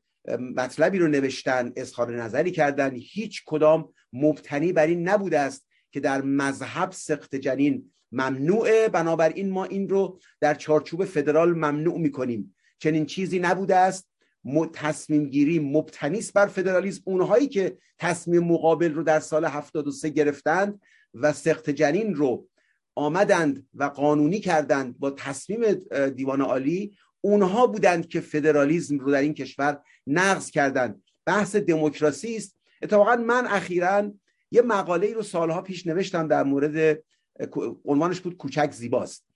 مطلبی 0.56 0.98
رو 0.98 1.08
نوشتن 1.08 1.72
اظهار 1.76 2.22
نظری 2.22 2.50
کردن 2.50 2.94
هیچ 2.94 3.42
کدام 3.46 3.92
مبتنی 4.12 4.72
بر 4.72 4.86
این 4.86 5.08
نبوده 5.08 5.38
است 5.38 5.66
که 5.92 6.00
در 6.00 6.22
مذهب 6.22 6.92
سخت 6.92 7.34
جنین 7.34 7.90
ممنوعه. 8.12 8.88
بنابراین 8.88 9.50
ما 9.50 9.64
این 9.64 9.88
رو 9.88 10.18
در 10.40 10.54
چارچوب 10.54 11.04
فدرال 11.04 11.52
ممنوع 11.52 11.98
می‌کنیم. 11.98 12.54
چنین 12.78 13.06
چیزی 13.06 13.38
نبوده 13.38 13.76
است. 13.76 14.08
تصمیم 14.72 15.28
گیری 15.28 15.58
مبتنیست 15.58 16.32
بر 16.32 16.46
فدرالیسم. 16.46 17.02
اونهایی 17.04 17.48
که 17.48 17.78
تصمیم 17.98 18.44
مقابل 18.44 18.94
رو 18.94 19.02
در 19.02 19.20
سال 19.20 19.44
73 19.44 20.08
گرفتند 20.08 20.80
و 21.14 21.32
سخت 21.32 21.70
جنین 21.70 22.14
رو 22.14 22.48
آمدند 22.94 23.66
و 23.74 23.84
قانونی 23.84 24.40
کردند 24.40 24.98
با 24.98 25.10
تصمیم 25.10 25.60
دیوان 26.14 26.40
عالی 26.40 26.96
اونها 27.20 27.66
بودند 27.66 28.08
که 28.08 28.20
فدرالیزم 28.20 28.98
رو 28.98 29.12
در 29.12 29.20
این 29.20 29.34
کشور 29.34 29.80
نقض 30.06 30.50
کردند. 30.50 31.02
بحث 31.26 31.56
دموکراسی 31.56 32.36
است. 32.36 32.58
اتفاقا 32.82 33.16
من 33.16 33.46
اخیرا 33.46 34.12
یه 34.52 34.62
مقاله 34.62 35.14
رو 35.14 35.22
سالها 35.22 35.62
پیش 35.62 35.86
نوشتم 35.86 36.28
در 36.28 36.42
مورد 36.42 37.02
عنوانش 37.84 38.20
بود 38.20 38.36
کوچک 38.36 38.70
زیباست. 38.72 39.26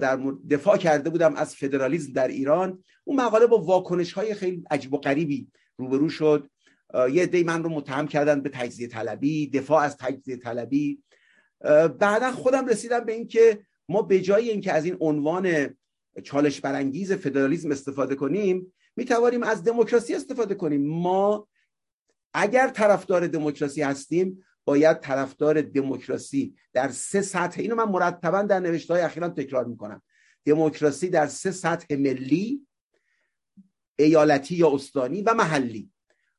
در 0.00 0.16
دفاع 0.50 0.76
کرده 0.76 1.10
بودم 1.10 1.34
از 1.34 1.54
فدرالیزم 1.54 2.12
در 2.12 2.28
ایران. 2.28 2.84
اون 3.04 3.20
مقاله 3.20 3.46
با 3.46 3.58
واکنش 3.58 4.12
های 4.12 4.34
خیلی 4.34 4.64
عجیب 4.70 4.94
و 4.94 4.98
غریبی 4.98 5.48
روبرو 5.76 6.08
شد. 6.08 6.50
یه 7.12 7.26
دی 7.26 7.44
من 7.44 7.62
رو 7.62 7.70
متهم 7.70 8.08
کردن 8.08 8.40
به 8.40 8.48
تجزیه 8.48 8.88
طلبی 8.88 9.46
دفاع 9.50 9.82
از 9.82 9.96
تجزیه 9.96 10.36
طلبی. 10.36 11.02
بعدا 11.98 12.32
خودم 12.32 12.66
رسیدم 12.66 13.00
به 13.00 13.12
اینکه 13.12 13.58
ما 13.88 14.02
به 14.02 14.20
جای 14.20 14.50
اینکه 14.50 14.72
از 14.72 14.84
این 14.84 14.96
عنوان 15.00 15.74
چالش 16.22 16.60
برانگیز 16.60 17.12
فدرالیزم 17.12 17.70
استفاده 17.70 18.14
کنیم 18.14 18.72
می 18.96 19.04
توانیم 19.04 19.42
از 19.42 19.64
دموکراسی 19.64 20.14
استفاده 20.14 20.54
کنیم. 20.54 20.86
ما 20.86 21.48
اگر 22.34 22.68
طرفدار 22.68 23.26
دموکراسی 23.26 23.82
هستیم 23.82 24.44
باید 24.64 25.00
طرفدار 25.00 25.62
دموکراسی 25.62 26.54
در 26.72 26.88
سه 26.88 27.22
سطح. 27.22 27.60
اینو 27.60 27.74
من 27.74 27.84
مرتبا 27.84 28.42
در 28.42 28.60
نوشته 28.60 28.94
های 28.94 29.02
اخیرم 29.02 29.28
تکرار 29.28 29.64
می‌کنم. 29.64 30.02
دموکراسی 30.44 31.08
در 31.08 31.26
سه 31.26 31.50
سطح 31.50 31.96
ملی 31.96 32.66
ایالتی 33.96 34.54
یا 34.54 34.74
استانی 34.74 35.22
و 35.22 35.34
محلی. 35.34 35.90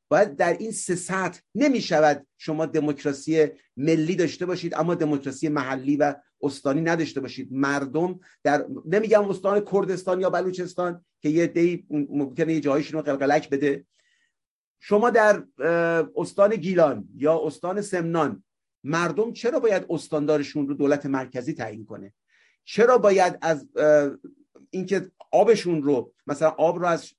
باید 0.07 0.35
در 0.35 0.57
این 0.57 0.71
سه 0.71 0.95
سطح 0.95 1.39
نمی 1.55 1.81
شود 1.81 2.27
شما 2.37 2.65
دموکراسی 2.65 3.47
ملی 3.77 4.15
داشته 4.15 4.45
باشید 4.45 4.75
اما 4.75 4.95
دموکراسی 4.95 5.49
محلی 5.49 5.97
و 5.97 6.15
استانی 6.41 6.81
نداشته 6.81 7.21
باشید. 7.21 7.49
مردم 7.51 8.19
در 8.43 8.65
نمیگم 8.85 9.29
استان 9.29 9.65
کردستان 9.71 10.21
یا 10.21 10.29
بلوچستان 10.29 11.05
که 11.21 11.29
یه 11.29 11.47
دی 11.47 11.87
ممکنه 11.89 12.53
یه 12.53 12.59
جایشون 12.59 12.99
رو 12.99 13.05
قلقلک 13.05 13.49
بده. 13.49 13.85
شما 14.79 15.09
در 15.09 15.43
استان 16.15 16.55
گیلان 16.55 17.07
یا 17.15 17.41
استان 17.45 17.81
سمنان 17.81 18.43
مردم 18.83 19.33
چرا 19.33 19.59
باید 19.59 19.85
استاندارشون 19.89 20.67
رو 20.67 20.73
دولت 20.73 21.05
مرکزی 21.05 21.53
تعیین 21.53 21.85
کنه؟ 21.85 22.13
چرا 22.63 22.97
باید 22.97 23.37
از 23.41 23.67
اینکه 24.69 25.11
آبشون 25.31 25.83
رو 25.83 26.13
مثلا 26.27 26.49
آب 26.49 26.79
رو 26.79 26.85
از 26.85 27.13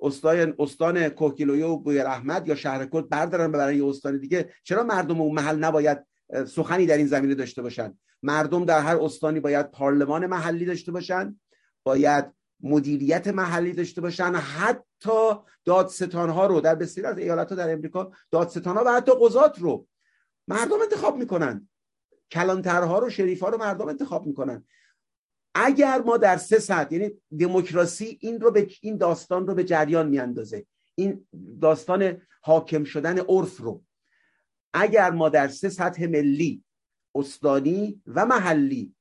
استان 0.00 0.54
استان 0.58 1.08
کوکیلویه 1.08 1.66
و 1.66 1.78
بوی 1.78 1.98
رحمت 1.98 2.48
یا 2.48 2.54
شهر 2.54 2.86
کرد 2.86 3.08
بردارن 3.08 3.52
ببرن 3.52 3.76
یه 3.76 3.86
استان 3.86 4.18
دیگه؟ 4.18 4.50
چرا 4.62 4.82
مردم 4.82 5.20
اون 5.20 5.34
محل 5.34 5.58
نباید 5.58 5.98
سخنی 6.46 6.86
در 6.86 6.96
این 6.96 7.06
زمینه 7.06 7.34
داشته 7.34 7.62
باشن؟ 7.62 7.98
مردم 8.22 8.64
در 8.64 8.80
هر 8.80 8.96
استانی 8.96 9.40
باید 9.40 9.70
پارلمان 9.70 10.26
محلی 10.26 10.64
داشته 10.64 10.92
باشن؟ 10.92 11.40
باید 11.84 12.35
مدیریت 12.60 13.28
محلی 13.28 13.72
داشته 13.72 14.00
باشن. 14.00 14.34
حتی 14.34 15.34
دادستان 15.64 16.30
ها 16.30 16.46
رو 16.46 16.60
در 16.60 16.74
بسیاری 16.74 17.08
از 17.08 17.18
ایالت 17.18 17.48
ها 17.48 17.54
در 17.54 17.72
امریکا 17.72 18.12
دادستان 18.30 18.76
ها 18.76 18.84
و 18.86 18.92
حتی 18.92 19.12
قضات 19.20 19.58
رو 19.58 19.86
مردم 20.48 20.80
انتخاب 20.82 21.16
می‌کنن. 21.16 21.68
کلانترها 22.30 22.98
رو 22.98 23.10
شریف 23.10 23.40
ها 23.40 23.48
رو 23.48 23.58
مردم 23.58 23.88
انتخاب 23.88 24.26
می‌کنن. 24.26 24.64
اگر 25.54 26.02
ما 26.02 26.16
در 26.16 26.36
سه 26.36 26.58
ساعت 26.58 26.92
یعنی 26.92 27.10
دموکراسی 27.38 28.18
این 28.20 28.40
رو 28.40 28.50
به 28.50 28.68
این 28.80 28.96
داستان 28.96 29.46
رو 29.46 29.54
به 29.54 29.64
جریان 29.64 30.08
میاندازه. 30.08 30.66
این 30.94 31.26
داستان 31.60 32.22
حاکم 32.40 32.84
شدن 32.84 33.18
عرف 33.18 33.56
رو. 33.60 33.82
اگر 34.74 35.10
ما 35.10 35.28
در 35.28 35.48
سه 35.48 35.68
سطح 35.68 36.06
ملی 36.06 36.64
استانی 37.14 38.02
و 38.06 38.26
محلی 38.26 38.95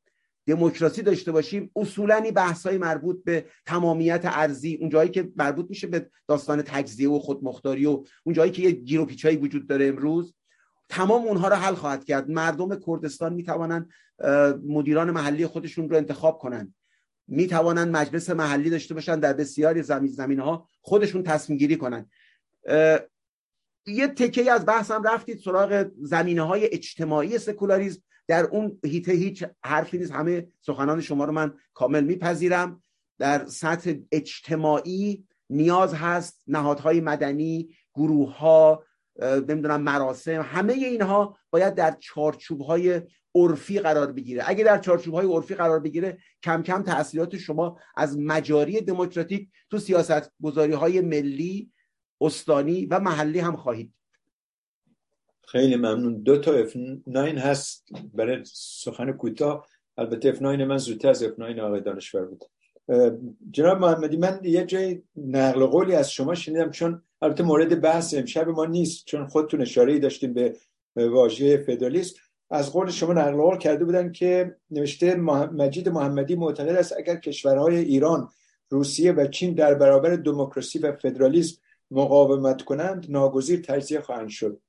دموکراسی 0.47 1.01
داشته 1.01 1.31
باشیم 1.31 1.71
اصولا 1.75 2.15
این 2.15 2.33
بحث 2.33 2.65
های 2.65 2.77
مربوط 2.77 3.23
به 3.23 3.45
تمامیت 3.65 4.21
ارزی 4.23 4.77
اون 4.81 4.89
جایی 4.89 5.09
که 5.09 5.31
مربوط 5.35 5.65
میشه 5.69 5.87
به 5.87 6.09
داستان 6.27 6.61
تجزیه 6.61 7.09
و 7.09 7.19
خودمختاری 7.19 7.85
و 7.85 8.03
اون 8.23 8.35
جایی 8.35 8.51
که 8.51 8.61
یه 8.61 8.71
گیر 8.71 8.99
و 8.99 9.05
پیچایی 9.05 9.37
وجود 9.37 9.67
داره 9.67 9.85
امروز. 9.85 10.35
تمام 10.89 11.23
اونها 11.23 11.47
رو 11.47 11.55
حل 11.55 11.73
خواهد 11.73 12.05
کرد. 12.05 12.29
مردم 12.29 12.79
کردستان 12.87 13.33
می‌توانند 13.33 13.89
مدیران 14.65 15.11
محلی 15.11 15.47
خودشون 15.47 15.89
رو 15.89 15.97
انتخاب 15.97 16.39
کنند. 16.39 16.75
می‌توانند 17.27 17.95
مجلس 17.95 18.29
محلی 18.29 18.69
داشته 18.69 18.93
باشن 18.93 19.19
در 19.19 19.33
بسیاری 19.33 19.83
زمین 19.83 20.11
زمین 20.11 20.39
ها 20.39 20.69
خودشون 20.81 21.23
تصمیم 21.23 21.57
گیری 21.57 21.75
کنند. 21.75 22.09
یه 23.87 24.07
تکه 24.07 24.51
از 24.51 24.65
بحثم 24.65 25.03
رفتید 25.03 25.39
سراغ 25.39 25.91
زمینه 26.01 26.41
های 26.41 26.69
اجتماعی 26.73 27.37
سکولاریزم 27.37 28.01
در 28.27 28.43
اون 28.43 28.79
هیته 28.85 29.11
هیچ 29.11 29.43
حرفی 29.63 29.97
نیست. 29.97 30.11
همه 30.11 30.47
سخنان 30.61 31.01
شما 31.01 31.25
رو 31.25 31.31
من 31.31 31.53
کامل 31.73 32.03
میپذیرم. 32.03 32.81
در 33.19 33.45
سطح 33.45 33.93
اجتماعی 34.11 35.27
نیاز 35.49 35.93
هست 35.93 36.43
نهادهای 36.47 37.01
مدنی 37.01 37.69
گروه 37.93 38.37
ها 38.37 38.83
نمی‌دونم 39.21 39.81
مراسم 39.81 40.41
همه 40.41 40.73
اینها 40.73 41.37
باید 41.49 41.75
در 41.75 41.97
چارچوب 41.99 42.61
های 42.61 43.01
عرفی 43.35 43.79
قرار 43.79 44.11
بگیره. 44.11 44.43
اگه 44.45 44.63
در 44.63 44.77
چارچوب 44.77 45.13
های 45.13 45.27
عرفی 45.27 45.55
قرار 45.55 45.79
بگیره 45.79 46.17
کم 46.43 46.63
کم 46.63 46.83
تاثیرات 46.83 47.37
شما 47.37 47.79
از 47.95 48.17
مجاری 48.19 48.81
دموکراتیک 48.81 49.49
تو 49.69 49.77
سیاست 49.77 50.31
گذاری 50.43 50.73
های 50.73 51.01
ملی 51.01 51.71
استانی 52.21 52.85
و 52.85 52.99
محلی 52.99 53.39
هم 53.39 53.55
خواهید 53.55 53.93
خیلی 55.47 55.75
ممنون. 55.75 56.21
دو 56.21 56.37
تا 56.37 56.53
اف 56.53 56.75
9 57.07 57.21
هست 57.21 57.87
برای 58.13 58.41
سخن 58.53 59.11
کوتاه. 59.11 59.67
البته 59.97 60.29
اف 60.29 60.41
9 60.41 60.65
من 60.65 60.77
زودتر 60.77 61.09
از 61.09 61.23
اف 61.23 61.39
9 61.39 61.61
آقای 61.61 61.81
دانشور 61.81 62.25
بود. 62.25 62.43
جناب 63.51 63.79
محمدی 63.79 64.17
من 64.17 64.39
یه 64.43 64.65
جای 64.65 65.01
نقل 65.17 65.65
قولی 65.65 65.95
از 65.95 66.11
شما 66.11 66.35
شنیدم 66.35 66.71
چون 66.71 67.01
البته 67.21 67.43
مورد 67.43 67.81
بحث 67.81 68.13
امشب 68.13 68.47
ما 68.47 68.65
نیست 68.65 69.05
چون 69.05 69.27
خودتون 69.27 69.61
اشاره 69.61 69.93
ای 69.93 69.99
داشتیم 69.99 70.33
به 70.33 71.09
واژه 71.09 71.57
فدرالیسم 71.57 72.15
از 72.49 72.71
قول 72.71 72.89
شما 72.89 73.13
نقل 73.13 73.41
قول 73.41 73.57
کرده 73.57 73.85
بودن 73.85 74.11
که 74.11 74.55
نوشته 74.71 75.15
مجید 75.15 75.89
محمدی 75.89 76.35
معتقد 76.35 76.75
است 76.75 76.93
اگر 76.97 77.15
کشورهای 77.15 77.77
ایران 77.77 78.29
روسیه 78.69 79.11
و 79.11 79.27
چین 79.27 79.53
در 79.53 79.73
برابر 79.73 80.15
دموکراسی 80.15 80.79
و 80.79 80.91
فدرالیسم 80.91 81.57
مقاومت 81.91 82.61
کنند 82.61 83.05
ناگزیر 83.09 83.61
تجزیه 83.61 84.01
خواهند 84.01 84.29
شد. 84.29 84.61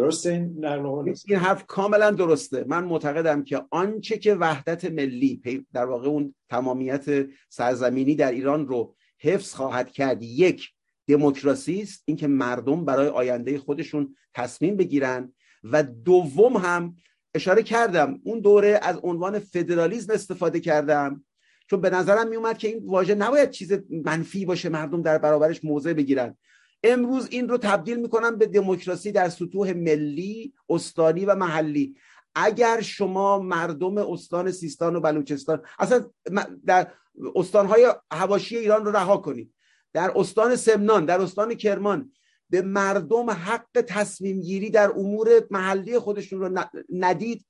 درسته 0.00 0.30
این 0.30 0.64
نقل 0.64 1.14
این 1.28 1.38
حرف 1.38 1.66
کاملا 1.66 2.10
درسته. 2.10 2.64
من 2.68 2.84
معتقدم 2.84 3.44
که 3.44 3.62
آنچه 3.70 4.18
که 4.18 4.34
وحدت 4.34 4.84
ملی 4.84 5.64
در 5.72 5.84
واقع 5.84 6.08
اون 6.08 6.34
تمامیت 6.48 7.26
سرزمینی 7.48 8.14
در 8.14 8.32
ایران 8.32 8.66
رو 8.68 8.94
حفظ 9.18 9.54
خواهد 9.54 9.90
کرد 9.90 10.22
یک 10.22 10.70
دموکراسی 11.08 11.82
است 11.82 12.02
اینکه 12.06 12.26
مردم 12.26 12.84
برای 12.84 13.08
آینده 13.08 13.58
خودشون 13.58 14.16
تصمیم 14.34 14.76
بگیرن. 14.76 15.32
و 15.64 15.82
دوم 15.82 16.56
هم 16.56 16.96
اشاره 17.34 17.62
کردم 17.62 18.20
اون 18.24 18.40
دوره 18.40 18.80
از 18.82 18.96
عنوان 19.02 19.38
فدرالیزم 19.38 20.12
استفاده 20.12 20.60
کردم. 20.60 21.24
چون 21.70 21.80
به 21.80 21.90
نظرم 21.90 22.28
میومد 22.28 22.58
که 22.58 22.68
این 22.68 22.82
واژه 22.86 23.14
نباید 23.14 23.50
چیز 23.50 23.72
منفی 24.04 24.44
باشه 24.44 24.68
مردم 24.68 25.02
در 25.02 25.18
برابرش 25.18 25.64
موضع 25.64 25.92
بگیرن. 25.92 26.36
امروز 26.84 27.28
این 27.30 27.48
رو 27.48 27.58
تبدیل 27.58 28.00
می‌کنم 28.00 28.36
به 28.36 28.46
دموکراسی 28.46 29.12
در 29.12 29.28
سطوح 29.28 29.72
ملی 29.72 30.54
استانی 30.68 31.24
و 31.24 31.34
محلی. 31.34 31.96
اگر 32.34 32.80
شما 32.80 33.38
مردم 33.38 33.98
استان 33.98 34.52
سیستان 34.52 34.96
و 34.96 35.00
بلوچستان 35.00 35.62
اصلا 35.78 36.04
در 36.66 36.92
استانهای 37.34 37.94
هواشی 38.12 38.56
ایران 38.56 38.84
رو 38.84 38.92
رها 38.92 39.16
کنید. 39.16 39.52
در 39.92 40.12
استان 40.16 40.56
سمنان 40.56 41.04
در 41.04 41.20
استان 41.20 41.54
کرمان 41.54 42.12
به 42.50 42.62
مردم 42.62 43.30
حق 43.30 43.84
تصمیم 43.88 44.40
گیری 44.40 44.70
در 44.70 44.90
امور 44.90 45.28
محلی 45.50 45.98
خودشون 45.98 46.40
رو 46.40 46.64
ندید. 46.92 47.46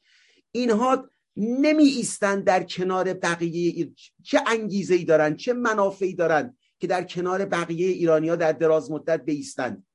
اینها 0.52 1.11
نمی 1.36 1.85
ایستن 1.85 2.40
در 2.40 2.62
کنار 2.62 3.15
بقیه 3.15 3.93
چه 4.24 4.40
انگیزه 4.47 4.94
ای 4.94 5.05
دارن 5.05 5.36
چه 5.36 5.52
منافعی 5.52 6.15
دارن. 6.15 6.57
که 6.81 6.86
در 6.86 7.05
کنار 7.05 7.44
بقیه 7.44 7.89
ایرانیا 7.89 8.36
در 8.36 8.52
دراز 8.52 8.90
مدت 8.90 9.24
بیستند. 9.24 9.86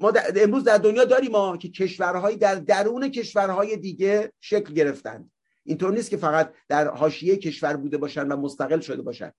ما 0.00 0.12
امروز 0.36 0.64
در 0.64 0.78
دنیا 0.78 1.04
داریم 1.04 1.30
ما 1.32 1.56
که 1.56 1.68
کشورهایی 1.68 2.36
در 2.36 2.54
درون 2.54 3.08
کشورهای 3.08 3.76
دیگه 3.76 4.32
شکل 4.40 4.74
گرفتند. 4.74 5.30
اینطور 5.64 5.92
نیست 5.92 6.10
که 6.10 6.16
فقط 6.16 6.52
در 6.68 6.88
حاشیه 6.88 7.36
کشور 7.36 7.76
بوده 7.76 7.98
باشن 7.98 8.28
و 8.28 8.36
مستقل 8.36 8.80
شده 8.80 9.02
باشن. 9.02 9.32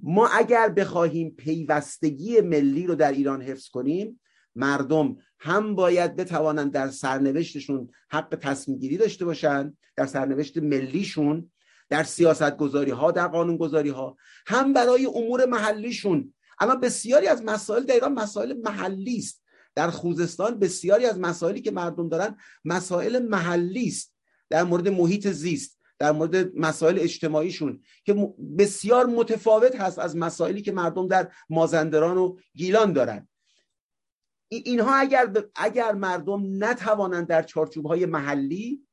ما 0.00 0.28
اگر 0.28 0.68
بخواهیم 0.68 1.30
پیوستگی 1.30 2.40
ملی 2.40 2.86
رو 2.86 2.94
در 2.94 3.12
ایران 3.12 3.42
حفظ 3.42 3.68
کنیم 3.68 4.20
مردم 4.54 5.16
هم 5.38 5.74
باید 5.74 6.16
بتوانند 6.16 6.72
در 6.72 6.88
سرنوشتشون 6.88 7.90
حق 8.10 8.38
تصمیم 8.40 8.78
گیری 8.78 8.96
داشته 8.96 9.24
باشند 9.24 9.78
در 9.96 10.06
سرنوشت 10.06 10.58
ملیشون 10.58 11.50
در 11.90 12.02
سیاست 12.02 12.56
گذاری 12.56 12.90
ها 12.90 13.10
در 13.10 13.28
قانون 13.28 13.56
گذاری 13.56 13.88
ها 13.88 14.16
هم 14.46 14.72
برای 14.72 15.06
امور 15.06 15.44
محلیشون. 15.46 16.34
اما 16.60 16.74
بسیاری 16.74 17.26
از 17.26 17.42
مسائل 17.42 17.82
در 17.82 18.08
مسائل 18.08 18.52
محلی 18.64 19.16
است. 19.16 19.42
در 19.74 19.90
خوزستان 19.90 20.58
بسیاری 20.58 21.06
از 21.06 21.18
مسائلی 21.18 21.60
که 21.60 21.70
مردم 21.70 22.08
دارن 22.08 22.36
مسائل 22.64 23.18
محلی 23.18 23.86
است. 23.86 24.14
در 24.50 24.62
مورد 24.62 24.88
محیط 24.88 25.28
زیست 25.28 25.80
در 25.98 26.12
مورد 26.12 26.56
مسائل 26.56 26.98
اجتماعیشون 26.98 27.80
که 28.04 28.34
بسیار 28.58 29.06
متفاوت 29.06 29.80
هست 29.80 29.98
از 29.98 30.16
مسائلی 30.16 30.62
که 30.62 30.72
مردم 30.72 31.08
در 31.08 31.32
مازندران 31.50 32.18
و 32.18 32.36
گیلان 32.54 32.92
دارن. 32.92 33.28
اینها 34.48 34.94
اگر 34.94 35.32
اگر 35.54 35.92
مردم 35.92 36.64
نتوانند 36.64 37.26
در 37.26 37.42
چارچوب 37.42 37.86
های 37.86 38.06
محلی 38.06 38.86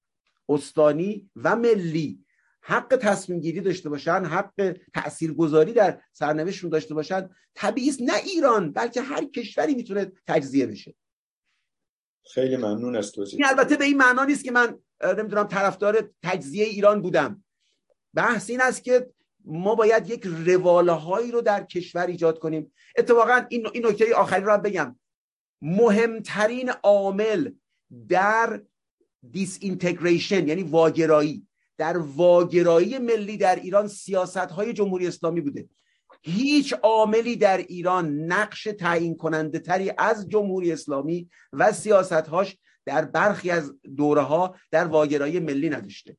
استانی 0.50 1.30
و 1.36 1.56
ملی 1.56 2.26
حق 2.68 2.98
تصمیم 3.02 3.40
گیری 3.40 3.62
داشته 3.62 3.90
باشن 3.90 4.26
حق 4.26 4.78
تاثیرگذاری 4.94 5.74
در 5.74 6.02
سرنوشتشون 6.14 6.70
داشته 6.70 6.94
باشن 6.94 7.30
طبیعی 7.56 7.92
نه 8.00 8.16
ایران 8.16 8.72
بلکه 8.72 9.02
هر 9.02 9.26
کشوری 9.26 9.76
می‌تونه 9.76 10.12
تجزیه 10.28 10.66
بشه. 10.66 10.96
خیلی 12.34 12.58
ممنون 12.58 12.96
از 12.96 13.12
توضیح. 13.12 13.40
این 13.40 13.46
البته 13.46 13.76
به 13.76 13.86
این 13.86 13.98
معنا 13.98 14.24
نیست 14.26 14.44
که 14.44 14.52
من 14.52 14.80
نمی‌دونم 15.18 15.48
طرفدار 15.48 16.10
تجزیه 16.24 16.66
ایران 16.66 17.02
بودم. 17.02 17.44
بحث 18.14 18.50
این 18.50 18.62
است 18.62 18.84
که 18.84 19.10
ما 19.46 19.76
باید 19.76 20.10
یک 20.10 20.24
رواله 20.26 20.92
هایی 20.92 21.32
رو 21.32 21.42
در 21.42 21.64
کشور 21.64 22.08
ایجاد 22.08 22.40
کنیم. 22.40 22.74
اتفاقا 22.98 23.46
این 23.50 23.68
این 23.74 23.86
نکته 23.86 24.16
آخری 24.16 24.44
رو 24.44 24.52
هم 24.52 24.62
بگم. 24.62 25.00
مهمترین 25.62 26.70
عامل 26.70 27.52
در 28.10 28.62
دیس 29.32 29.58
اینتگریشن 29.62 30.48
یعنی 30.48 30.64
واگرایی 30.64 31.48
در 31.78 31.98
واگرایی 31.98 32.98
ملی 32.98 33.38
در 33.38 33.56
ایران 33.56 33.88
سیاست 33.88 34.38
های 34.38 34.74
جمهوری 34.74 35.08
اسلامی 35.08 35.42
بوده. 35.42 35.70
هیچ 36.22 36.74
عاملی 36.74 37.36
در 37.36 37.58
ایران 37.58 38.18
نقش 38.18 38.64
تعیین 38.64 39.18
کننده 39.18 39.60
تری 39.60 39.92
از 39.98 40.30
جمهوری 40.30 40.72
اسلامی 40.72 41.30
و 41.54 41.72
سیاست 41.72 42.14
هاش 42.14 42.58
در 42.86 43.06
برخی 43.06 43.52
از 43.52 43.74
دوره 43.96 44.22
ها 44.22 44.56
در 44.72 44.86
واگرایی 44.86 45.40
ملی 45.40 45.70
نداشته. 45.70 46.18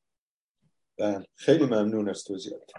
بله 0.99 1.27
خیلی 1.35 1.65
ممنون 1.65 2.09
از 2.09 2.25
توضیحات. 2.25 2.73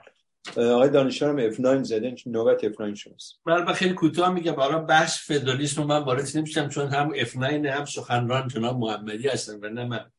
آقای 0.58 0.90
دانشورم 0.90 1.52
F9 1.52 1.84
زدن 1.84 2.16
نوبت 2.26 2.72
F9 2.72 2.94
شماست. 2.94 3.40
من 3.46 3.74
خیلی 3.74 3.94
کوتاه 3.94 4.34
میگم. 4.34 4.52
برای 4.52 4.86
بحث 4.86 5.18
فدرالیسم 5.28 5.84
من 5.84 6.04
وارد 6.04 6.38
نمیشم 6.38 6.70
چون 6.70 6.88
هم 6.88 7.14
F9 7.24 7.44
هم 7.66 7.86
سخنران 7.86 8.48
جناب 8.48 8.78
محمدی 8.78 9.28
هستن 9.28 9.60
و 9.62 9.70
نه 9.70 9.86
من. 9.86 10.12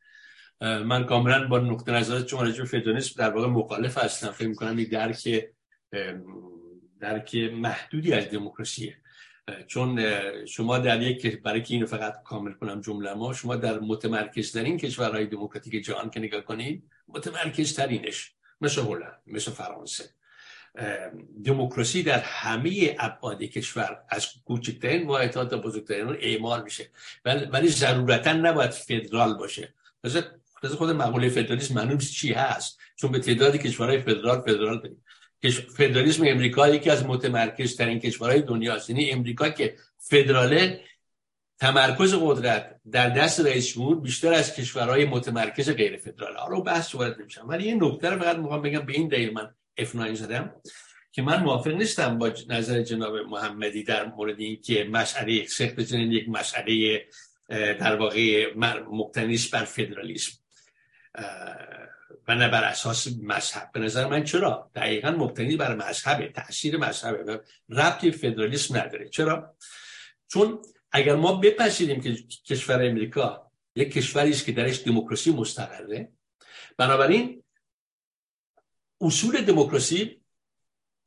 من 0.61 1.05
کاملا 1.05 1.49
با 1.49 1.59
نقطه 1.59 1.93
نظر 1.93 2.23
چون 2.23 2.47
راجع 2.47 2.65
فدرالیسم 2.65 3.15
در 3.19 3.31
واقع 3.31 3.47
مخالف 3.47 3.99
هستم. 3.99 4.31
فکر 4.31 4.49
می‌کنم 4.49 4.77
این 4.77 4.89
درک 4.89 5.47
درک 7.01 7.35
محدودی 7.35 8.13
از 8.13 8.31
دموکراسیه. 8.31 8.97
چون 9.67 10.01
شما 10.47 10.79
در 10.79 11.03
یک 11.03 11.43
برای 11.43 11.63
که 11.63 11.75
اینو 11.75 11.87
فقط 11.87 12.23
کامل 12.23 12.53
کنم 12.53 12.81
جمله 12.81 13.15
ما 13.15 13.33
شما 13.33 13.57
در 13.57 13.79
متمرکز 13.79 14.53
ترین 14.53 14.79
کشورهای 14.79 15.27
دموکراتیک 15.27 15.85
جهان 15.85 16.11
که 16.11 16.21
نگاه 16.21 16.41
کنید 16.41 16.85
متمرکز 17.09 17.75
ترینش 17.77 18.35
مثل 18.61 18.81
هلند 18.81 19.19
مثل 19.27 19.51
فرانسه. 19.51 20.05
دموکراسی 21.45 22.03
در 22.03 22.19
همه 22.19 22.97
ابعاد 22.99 23.43
کشور 23.43 24.03
از 24.09 24.29
کوچکترین 24.45 25.07
واحدها 25.07 25.45
تا 25.45 25.57
بزرگترین 25.57 26.17
اعمال 26.21 26.63
میشه. 26.63 26.91
ولی 27.25 27.69
ضرورتا 27.69 28.33
نباید 28.33 28.71
فدرال 28.71 29.35
باشه. 29.35 29.75
مثل 30.63 30.75
خود 30.75 30.91
مقوله 30.91 31.29
فدرالیسم 31.29 31.75
معلوم 31.75 31.99
چی 31.99 32.33
هست. 32.33 32.79
چون 32.97 33.13
به 33.13 33.19
تعدادی 33.19 33.59
کشورهای 33.59 34.01
فدرال 34.01 34.41
فدرال 34.41 34.81
داریم. 34.81 35.05
فدرالیسم 35.77 36.25
امریکا 36.27 36.69
یکی 36.69 36.91
از 36.91 37.07
متمرکز 37.07 37.77
ترین 37.77 37.99
کشورهای 37.99 38.43
دنیا 38.43 38.75
است 38.75 38.91
یعنی 38.91 39.11
امریکا 39.11 39.49
که 39.49 39.77
فدراله 39.99 40.81
تمرکز 41.59 42.15
قدرت 42.15 42.81
در 42.91 43.09
دست 43.09 43.41
رئیس 43.41 43.75
جمهور 43.75 44.01
بیشتر 44.01 44.33
از 44.33 44.55
کشورهای 44.55 45.05
متمرکز 45.05 45.71
غیر 45.71 45.97
فدرال. 45.97 46.51
رو 46.51 46.63
بحث 46.63 46.95
وارد 46.95 47.21
نمیشم. 47.21 47.49
ولی 47.49 47.65
این 47.65 47.85
نکته 47.85 48.11
رو 48.11 48.19
فقط 48.19 48.37
می‌خوام 48.37 48.63
بگم 48.63 48.81
به 48.81 48.93
این 48.93 49.09
دلیل 49.09 49.33
من 49.33 49.55
F9 49.81 50.15
زدم 50.15 50.55
که 51.13 51.23
من 51.23 51.43
موافق 51.43 51.71
نیستم 51.71 52.19
با 52.19 52.33
نظر 52.49 52.83
جناب 52.83 53.17
محمدی 53.17 53.83
در 53.83 54.07
مورد 54.07 54.41
اینکه 54.41 54.85
مسئله 54.85 55.47
سخت 55.47 55.93
یک 55.93 56.29
مسئله 56.29 57.03
در 57.49 57.97
واقع 57.97 58.55
مقتنیش 58.93 59.49
بر 59.49 59.65
فدرالیسم. 59.65 60.33
و 62.29 62.35
نه 62.35 62.49
بر 62.49 62.65
اساس 62.65 63.09
مذهب. 63.23 63.73
به 63.73 63.81
نظر 63.81 64.09
من 64.09 64.25
چرا؟ 64.25 64.71
دقیقا 64.75 65.11
مبتنی 65.11 65.57
بر 65.57 65.75
مذهبه 65.75 66.29
تاثیر 66.29 66.77
مذهبه 66.77 67.33
و 67.33 67.39
ربطی 67.69 68.11
فدرالیسم 68.11 68.77
نداره. 68.77 69.09
چرا؟ 69.09 69.57
چون 70.29 70.63
اگر 70.93 71.15
ما 71.15 71.33
بپذیریم 71.33 72.01
که 72.01 72.15
کشور 72.47 72.87
امریکا 72.87 73.51
یک 73.75 73.93
کشوری 73.93 74.31
است 74.31 74.45
که 74.45 74.53
درش 74.53 74.83
دموکراسی 74.83 75.33
مستقره 75.33 76.13
بنابراین 76.77 77.43
اصول 79.01 79.41
دموکراسی 79.41 80.21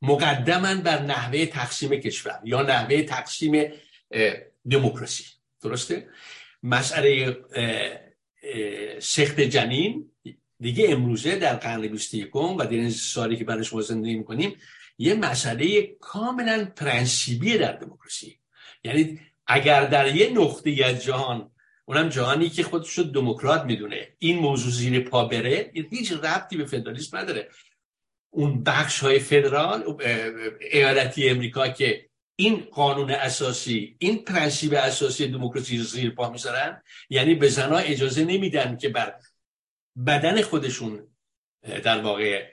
مقدما 0.02 0.74
بر 0.74 1.02
نحوه 1.02 1.46
تقسیم 1.46 1.90
کشور 1.90 2.40
یا 2.44 2.62
نحوه 2.62 3.02
تقسیم 3.02 3.72
دموکراسی. 4.70 5.24
درسته؟ 5.62 6.08
مسئله 6.62 7.36
سخت 8.98 9.40
جنین. 9.40 10.10
دیگه 10.60 10.90
امروزه 10.90 11.36
در 11.36 11.56
قرن 11.56 11.86
21 11.88 12.36
و 12.36 12.56
در 12.56 12.70
این 12.70 12.90
سالی 12.90 13.36
که 13.36 13.44
برای 13.44 13.64
شما 13.64 13.80
زندگی 13.80 14.14
می‌کنیم 14.14 14.56
یه 14.98 15.14
مسئله 15.14 15.82
کاملا 16.00 16.72
پرنسیبی 16.76 17.58
در 17.58 17.72
دموکراسی. 17.72 18.38
یعنی 18.84 19.20
اگر 19.46 19.84
در 19.84 20.16
یه 20.16 20.30
نقطه 20.30 20.84
از 20.84 21.04
جهان 21.04 21.50
اونم 21.84 22.08
جهانی 22.08 22.48
که 22.48 22.62
خودش 22.62 22.90
رو 22.90 23.04
دموکرات 23.04 23.64
می‌دونه 23.64 24.08
این 24.18 24.38
موضوع 24.38 24.72
زیر 24.72 25.00
پا 25.00 25.24
بره 25.24 25.72
هیچ 25.90 26.12
ربطی 26.12 26.56
به 26.56 26.64
فدرالیسم 26.64 27.16
نداره. 27.16 27.48
اون 28.30 28.62
بخش 28.62 29.00
های 29.00 29.18
فدرال 29.18 29.96
ایالتی 30.72 31.28
امریکا 31.28 31.68
که 31.68 32.08
این 32.36 32.64
قانون 32.72 33.10
اساسی 33.10 33.96
این 33.98 34.24
پرنسیب 34.24 34.74
اساسی 34.74 35.28
دموکراسی 35.28 35.78
رو 35.78 35.84
زیر 35.84 36.10
پا 36.10 36.30
می‌ذارن؟ 36.30 36.82
یعنی 37.10 37.34
به 37.34 37.48
زنها 37.48 37.78
اجازه 37.78 38.24
نمیدن 38.24 38.76
که 38.76 38.88
بر 38.88 39.14
بدن 40.06 40.42
خودشون 40.42 41.06
در 41.84 42.00
واقع 42.00 42.46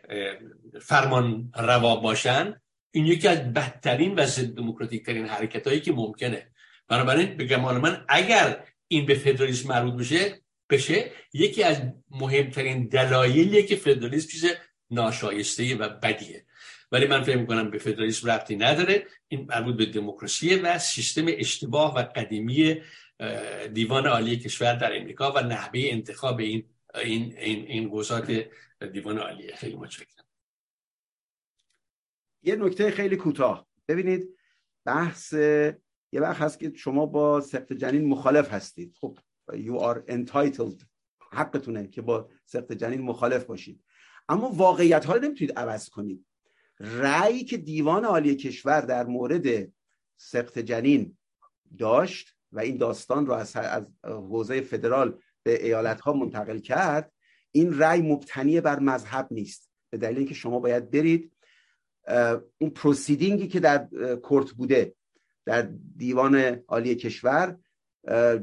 فرمان 0.82 1.52
روا 1.56 1.96
باشن. 1.96 2.62
این 2.92 3.06
یکی 3.06 3.28
از 3.28 3.54
بدترین 3.54 4.16
و 4.16 4.26
ضد 4.26 4.56
دموکراتیک 4.56 5.06
ترین 5.06 5.26
حرکت 5.26 5.68
هایی 5.68 5.80
که 5.80 5.92
ممکنه. 5.92 6.48
بنابراین 6.88 7.38
به 7.38 7.46
گمان 7.46 7.78
من 7.78 8.06
اگر 8.10 8.64
این 8.88 9.06
به 9.06 9.16
فدرالیسم 9.16 9.70
مربوط 9.70 9.94
بشه 9.94 10.42
بشه 10.70 11.12
یکی 11.34 11.64
از 11.64 11.82
مهمترین 12.12 12.88
دلایلیه 12.88 13.64
که 13.64 13.76
فدرالیسم 13.76 14.30
چیز 14.30 14.46
ناشایسته 14.90 15.76
و 15.76 15.90
بدیه. 15.90 16.46
ولی 16.92 17.08
من 17.08 17.24
فکر 17.24 17.38
می‌کنم 17.38 17.72
به 17.72 17.78
فدرالیسم 17.78 18.30
ربطی 18.30 18.56
نداره. 18.56 19.08
این 19.28 19.46
مربوط 19.50 19.76
به 19.76 19.86
دموکراسی 19.86 20.56
و 20.56 20.80
سیستم 20.80 21.26
اشتباه 21.28 21.96
و 21.96 22.00
قدیمی 22.00 22.82
دیوان 23.74 24.08
عالی 24.08 24.38
کشور 24.38 24.74
در 24.76 24.98
امریکا 24.98 25.32
و 25.32 25.40
نحوه 25.40 25.80
انتخاب 25.84 26.40
این 26.40 26.70
این 26.96 27.38
این 27.38 27.66
این 27.66 27.90
گذات 27.90 28.46
دیوان 28.94 29.18
عالیه. 29.18 29.56
خیلی 29.56 29.76
متشکرم. 29.76 30.26
یه 32.44 32.56
نکته 32.56 32.92
خیلی 32.92 33.16
کوتاه. 33.16 33.68
ببینید 33.88 34.30
بحث 34.86 35.34
یه 36.14 36.22
وقت 36.22 36.42
هست 36.42 36.60
که 36.60 36.72
شما 36.76 37.06
با 37.06 37.42
سقط 37.42 37.74
جنین 37.74 38.06
مخالف 38.06 38.54
هستید. 38.54 38.98
خب 39.02 39.20
you 39.52 39.82
are 39.82 40.12
entitled. 40.12 40.86
حقتونه 41.32 41.88
که 41.88 42.02
با 42.02 42.30
سقط 42.46 42.72
جنین 42.72 43.02
مخالف 43.02 43.46
باشید. 43.46 43.84
اما 44.30 44.50
واقعیت 44.50 45.06
ها 45.06 45.16
رو 45.16 45.22
نمی‌تونید 45.22 45.60
عوض 45.60 45.90
کنید. 45.90 46.26
رأیی 46.82 47.44
که 47.44 47.58
دیوان 47.58 48.06
عالی 48.06 48.36
کشور 48.36 48.82
در 48.82 49.06
مورد 49.06 49.72
سقط 50.18 50.60
جنین 50.60 51.18
داشت 51.78 52.36
و 52.52 52.60
این 52.60 52.78
داستان 52.78 53.26
رو 53.26 53.34
از, 53.34 53.56
از 53.56 53.84
حوزه 54.04 54.62
فدرال 54.62 55.20
به 55.44 55.66
ایالت 55.66 56.02
ها 56.02 56.14
منتقل 56.14 56.60
کرد 56.60 57.12
این 57.52 57.80
رأی 57.80 58.02
مبتنی 58.02 58.62
بر 58.62 58.80
مذهب 58.80 59.28
نیست. 59.32 59.70
به 59.90 59.98
دلیل 59.98 60.18
اینکه 60.18 60.34
شما 60.34 60.60
باید 60.60 60.92
برید 60.92 61.32
اون 62.58 62.70
پروسیدینگی 62.70 63.48
که 63.48 63.60
در 63.60 63.88
کورت 64.16 64.52
بوده 64.52 64.96
در 65.46 65.62
دیوان 65.98 66.36
عالی 66.68 66.96
کشور 66.96 67.58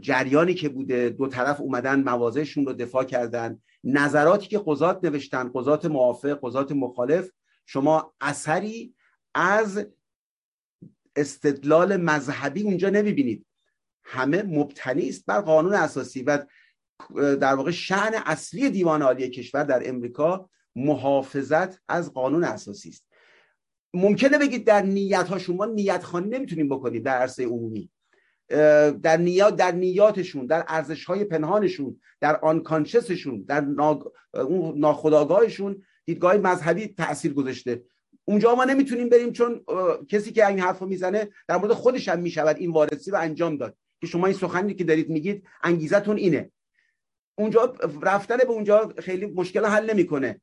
جریانی 0.01 0.55
که 0.55 0.69
بوده 0.69 1.09
دو 1.09 1.27
طرف 1.27 1.61
اومدن 1.61 2.03
موازهشون 2.03 2.67
رو 2.67 2.73
دفاع 2.73 3.05
کردن 3.05 3.61
نظراتی 3.85 4.47
که 4.47 4.63
قضات 4.67 5.05
نوشتن 5.05 5.51
قضات 5.55 5.87
موافق 5.87 6.39
قضات 6.43 6.73
مخالف 6.73 7.31
شما 7.71 8.15
اثری 8.21 8.95
از 9.35 9.87
استدلال 11.17 11.97
مذهبی 11.97 12.63
اونجا 12.63 12.91
نمی‌بینید. 12.91 13.47
همه 14.03 14.43
مبتنی 14.43 15.09
است 15.09 15.27
بر 15.27 15.41
قانون 15.41 15.75
اساسی 15.75 16.23
و 16.23 16.47
در 17.17 17.55
واقع 17.55 17.71
شعن 17.71 18.13
اصلی 18.15 18.71
دیوان 18.71 19.03
عالی 19.03 19.31
کشور 19.31 19.65
در 19.65 19.89
امریکا 19.89 20.51
محافظت 20.77 21.81
از 21.89 22.13
قانون 22.13 22.45
اساسی 22.45 22.89
است. 22.89 23.07
ممکنه 23.95 24.39
بگید 24.39 24.67
در 24.67 24.83
نیت 24.83 25.29
ها 25.29 25.39
شما 25.39 25.65
نیت 25.65 26.03
خانی 26.03 26.29
نمی‌تونیم 26.29 26.69
بکنید 26.69 27.05
در 27.05 27.19
عرصه 27.19 27.45
عمومی. 27.45 27.91
در 29.03 29.17
نیات 29.17 29.57
در 29.57 29.73
نیاتشون 29.73 30.47
در 30.47 30.65
ارزش 30.69 31.05
های 31.05 31.25
پنهانشون 31.25 32.01
در 32.21 32.37
آنکانشسشون 32.37 33.43
در 33.43 33.61
ناخداگاهشون 34.75 35.83
دیدگاه 36.09 36.37
مذهبی 36.37 36.87
تاثیر 36.87 37.33
گذاشته. 37.33 37.83
اونجا 38.25 38.55
ما 38.55 38.65
نمی‌تونیم 38.65 39.09
بریم 39.09 39.33
چون 39.33 39.65
کسی 40.09 40.33
که 40.33 40.47
این 40.47 40.59
حرفو 40.59 40.87
می‌زنه 40.87 41.29
در 41.49 41.57
مورد 41.57 41.73
خودش 41.73 42.09
هم 42.09 42.21
می‌شود 42.21 42.57
این 42.57 42.71
وارسی 42.71 43.11
رو 43.11 43.19
انجام 43.21 43.57
داد. 43.57 43.77
که 44.01 44.07
شما 44.07 44.27
این 44.27 44.37
سخنی 44.37 44.75
که 44.75 44.85
دارید 44.85 45.11
میگید 45.11 45.47
انگیزتون 45.63 46.17
اینه. 46.17 46.51
اونجا 47.39 47.75
رفتن 48.03 48.37
به 48.37 48.49
اونجا 48.49 48.93
خیلی 48.99 49.27
مشکل 49.27 49.65
حل 49.65 49.91
نمی‌کنه. 49.91 50.41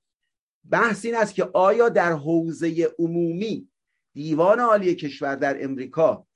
بحث 0.70 1.06
این 1.06 1.16
است 1.16 1.36
که 1.36 1.50
آیا 1.54 1.90
در 1.90 2.14
حوزه 2.14 2.94
عمومی 3.00 3.68
دیوان 4.14 4.60
عالی 4.60 4.96
کشور 4.96 5.36
در 5.36 5.64
امریکا 5.64 6.28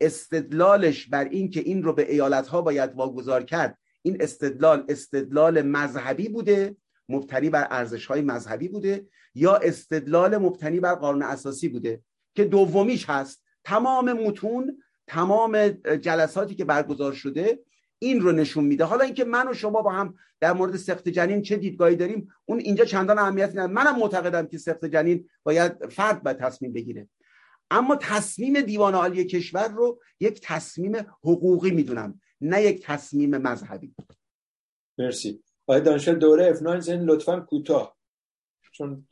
استدلالش 0.00 1.06
بر 1.06 1.24
این 1.24 1.50
که 1.50 1.60
این 1.60 1.82
رو 1.82 1.92
به 1.92 2.12
ایالت 2.12 2.48
ها 2.48 2.62
باید 2.62 2.94
واگذار 2.94 3.42
کرد 3.42 3.78
این 4.02 4.22
استدلال 4.22 4.84
استدلال 4.88 5.62
مذهبی 5.62 6.28
بوده 6.28 6.76
مبتنی 7.08 7.50
بر 7.50 7.66
ارزش 7.70 8.06
های 8.06 8.20
مذهبی 8.20 8.68
بوده 8.68 9.06
یا 9.34 9.56
استدلال 9.56 10.38
مبتنی 10.38 10.80
بر 10.80 10.94
قانون 10.94 11.22
اساسی 11.22 11.68
بوده 11.68 12.02
که 12.34 12.44
دومیش 12.44 13.10
هست. 13.10 13.42
تمام 13.64 14.12
متون 14.12 14.82
تمام 15.06 15.68
جلساتی 15.78 16.54
که 16.54 16.64
برگزار 16.64 17.12
شده 17.12 17.58
این 17.98 18.20
رو 18.20 18.32
نشون 18.32 18.64
میده. 18.64 18.84
حالا 18.84 19.04
اینکه 19.04 19.24
من 19.24 19.48
و 19.48 19.54
شما 19.54 19.82
با 19.82 19.92
هم 19.92 20.14
در 20.40 20.52
مورد 20.52 20.76
سخت 20.76 21.08
جنین 21.08 21.42
چه 21.42 21.56
دیدگاهی 21.56 21.96
داریم 21.96 22.28
اون 22.44 22.58
اینجا 22.58 22.84
چندان 22.84 23.18
اهمیتی 23.18 23.52
نداره. 23.52 23.72
منم 23.72 23.98
معتقدم 23.98 24.46
که 24.46 24.58
سخت 24.58 24.84
جنین 24.84 25.28
باید 25.42 25.86
فرد 25.86 26.22
باید 26.22 26.38
تصمیم 26.38 26.72
بگیره. 26.72 27.08
اما 27.70 27.96
تصمیم 27.96 28.60
دیوان 28.60 28.94
عالی 28.94 29.24
کشور 29.24 29.68
رو 29.68 30.00
یک 30.20 30.40
تصمیم 30.42 30.96
حقوقی 31.24 31.70
می‌دونم 31.70 32.20
نه 32.40 32.62
یک 32.62 32.82
تصمیم 32.82 33.36
مذهبی. 33.36 33.94
مرسی. 34.98 35.42
آقای 35.68 35.80
دانشگاه 35.80 36.14
دوره 36.14 36.54
F9 36.54 36.88
لطفا 36.88 37.40
کوتاه. 37.40 37.96
چون 38.72 39.06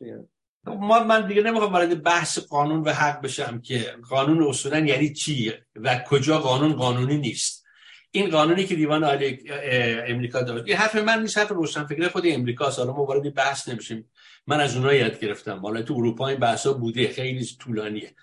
ما 0.67 1.05
من 1.05 1.27
دیگه 1.27 1.43
نمی‌خوام 1.43 1.73
وارد 1.73 2.03
بحث 2.03 2.39
قانون 2.39 2.83
و 2.83 2.93
حق 2.93 3.23
بشم 3.23 3.61
که 3.61 3.97
قانون 4.09 4.43
اصولا 4.43 4.79
یعنی 4.79 5.13
چی 5.13 5.53
و 5.77 6.05
کجا 6.09 6.39
قانون 6.39 6.73
قانونی 6.73 7.19
نیست. 7.19 7.65
این 8.11 8.31
قانونی 8.31 8.65
که 8.65 8.75
دیوان 8.75 9.05
عالی 9.05 9.45
امریکا 10.07 10.43
داد 10.43 10.69
یه 10.69 10.77
حرف 10.77 10.97
من 10.97 11.23
نیست 11.23 11.39
حرف 11.39 11.49
روشن 11.49 11.87
فکر 11.87 12.09
خود 12.09 12.23
امریکا 12.27 12.71
حالا 12.71 12.93
ما 12.93 13.05
وارد 13.05 13.35
بحث 13.35 13.69
نمیشیم. 13.69 14.11
من 14.47 14.61
از 14.61 14.77
اونها 14.77 14.95
یاد 14.95 15.21
گرفتم. 15.21 15.59
حالا 15.59 15.83
تو 15.83 15.95
اروپا 15.95 16.29
این 16.29 16.39
بحثا 16.39 16.73
بوده. 16.73 17.09
خیلی 17.09 17.47
طولانیه. 17.61 18.15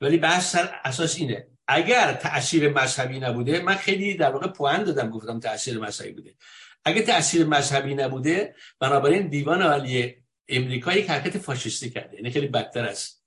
ولی 0.00 0.18
بحث 0.18 0.52
سر 0.52 0.70
اساس 0.84 1.18
اینه. 1.18 1.46
اگر 1.68 2.12
تاثیر 2.12 2.68
مذهبی 2.68 3.20
نبوده 3.20 3.62
من 3.62 3.74
خیلی 3.74 4.14
در 4.14 4.30
واقع 4.30 4.46
پوان 4.46 4.84
دادم. 4.84 5.10
گفتم 5.10 5.40
تاثیر 5.40 5.78
مذهبی 5.78 6.12
بوده. 6.12 6.34
اگه 6.88 7.02
تاثیر 7.02 7.46
مذهبی 7.46 7.94
نبوده 7.94 8.54
بنابراین 8.80 9.28
دیوان 9.28 9.62
عالی 9.62 10.16
امریکا 10.48 10.92
یک 10.92 11.10
حرکت 11.10 11.38
فاشیستی 11.38 11.90
کرده. 11.90 12.16
یعنی 12.16 12.30
خیلی 12.30 12.46
بدتر 12.46 12.88
از 12.88 13.22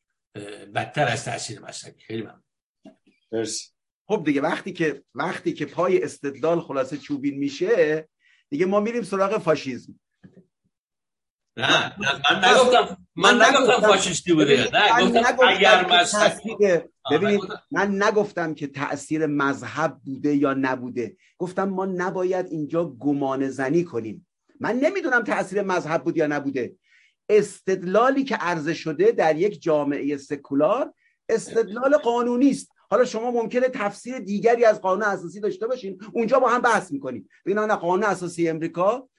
بدتر 0.75 1.07
از 1.07 1.25
تاثیر 1.25 1.59
مذهبی. 1.59 2.01
خیلی 2.01 2.21
ممنون. 2.21 2.43
مرسی. 3.31 3.69
خب 4.07 4.23
دیگه 4.25 4.41
وقتی 4.41 4.73
که 4.73 5.03
وقتی 5.15 5.53
که 5.53 5.65
پای 5.65 6.03
استدلال 6.03 6.61
خلاصه 6.61 6.97
چوبین 6.97 7.38
میشه 7.38 8.07
دیگه 8.49 8.65
ما 8.65 8.79
میریم 8.79 9.03
سراغ 9.03 9.38
فاشیسم 9.38 9.99
نه 11.57 11.93
من 11.99 12.49
نگفتم 12.49 12.97
من 13.15 13.41
نگفتم 13.41 13.87
فاشیستی 13.87 14.33
بوده 14.33 14.69
نه 14.73 15.05
گفتم 15.05 15.47
اگر 15.47 15.85
مذهب 15.85 16.41
ببینید 17.11 17.41
من 17.71 18.03
نگفتم 18.03 18.53
که 18.53 18.67
تاثیر 18.67 19.25
مذهب 19.25 19.97
بوده 20.05 20.35
یا 20.35 20.53
نبوده. 20.53 21.15
گفتم 21.37 21.69
ما 21.69 21.85
نباید 21.85 22.45
اینجا 22.45 22.85
گمان 22.85 23.49
زنی 23.49 23.83
کنیم. 23.83 24.27
من 24.59 24.75
نمی‌دونم 24.75 25.23
تاثیر 25.23 25.61
مذهب 25.61 26.03
بود 26.03 26.17
یا 26.17 26.27
نبوده. 26.27 26.75
استدلالی 27.29 28.23
که 28.23 28.35
عرضه 28.35 28.73
شده 28.73 29.11
در 29.11 29.35
یک 29.35 29.61
جامعه 29.61 30.17
سکولار 30.17 30.93
استدلال 31.29 31.97
قانونی 31.97 32.49
است. 32.49 32.71
حالا 32.89 33.05
شما 33.05 33.31
ممکنه 33.31 33.69
تفسیر 33.69 34.19
دیگری 34.19 34.65
از 34.65 34.81
قانون 34.81 35.03
اساسی 35.03 35.39
داشته 35.39 35.67
باشین 35.67 36.01
اونجا 36.13 36.39
با 36.39 36.49
هم 36.49 36.61
بحث 36.61 36.91
می‌کنیم. 36.91 37.29
ببین 37.45 37.75
قانون 37.75 38.03
اساسی 38.03 38.49
امریکا 38.49 39.09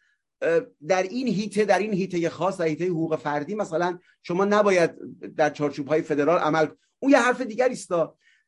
در 0.89 1.03
این 1.03 1.29
هیته 1.29 1.65
در 1.65 1.79
این 1.79 1.93
هیته 1.93 2.29
خاص 2.29 2.59
در 2.59 2.67
هیته 2.67 2.87
حقوق 2.87 3.17
فردی 3.17 3.55
مثلا 3.55 3.99
شما 4.23 4.45
نباید 4.45 4.91
در 5.37 5.51
چارچوب 5.51 5.89
های 5.89 6.03
فدرال 6.03 6.39
عمل 6.39 6.67
اون 6.99 7.13
یه 7.13 7.19
حرف 7.19 7.41
دیگری 7.41 7.73
است 7.73 7.93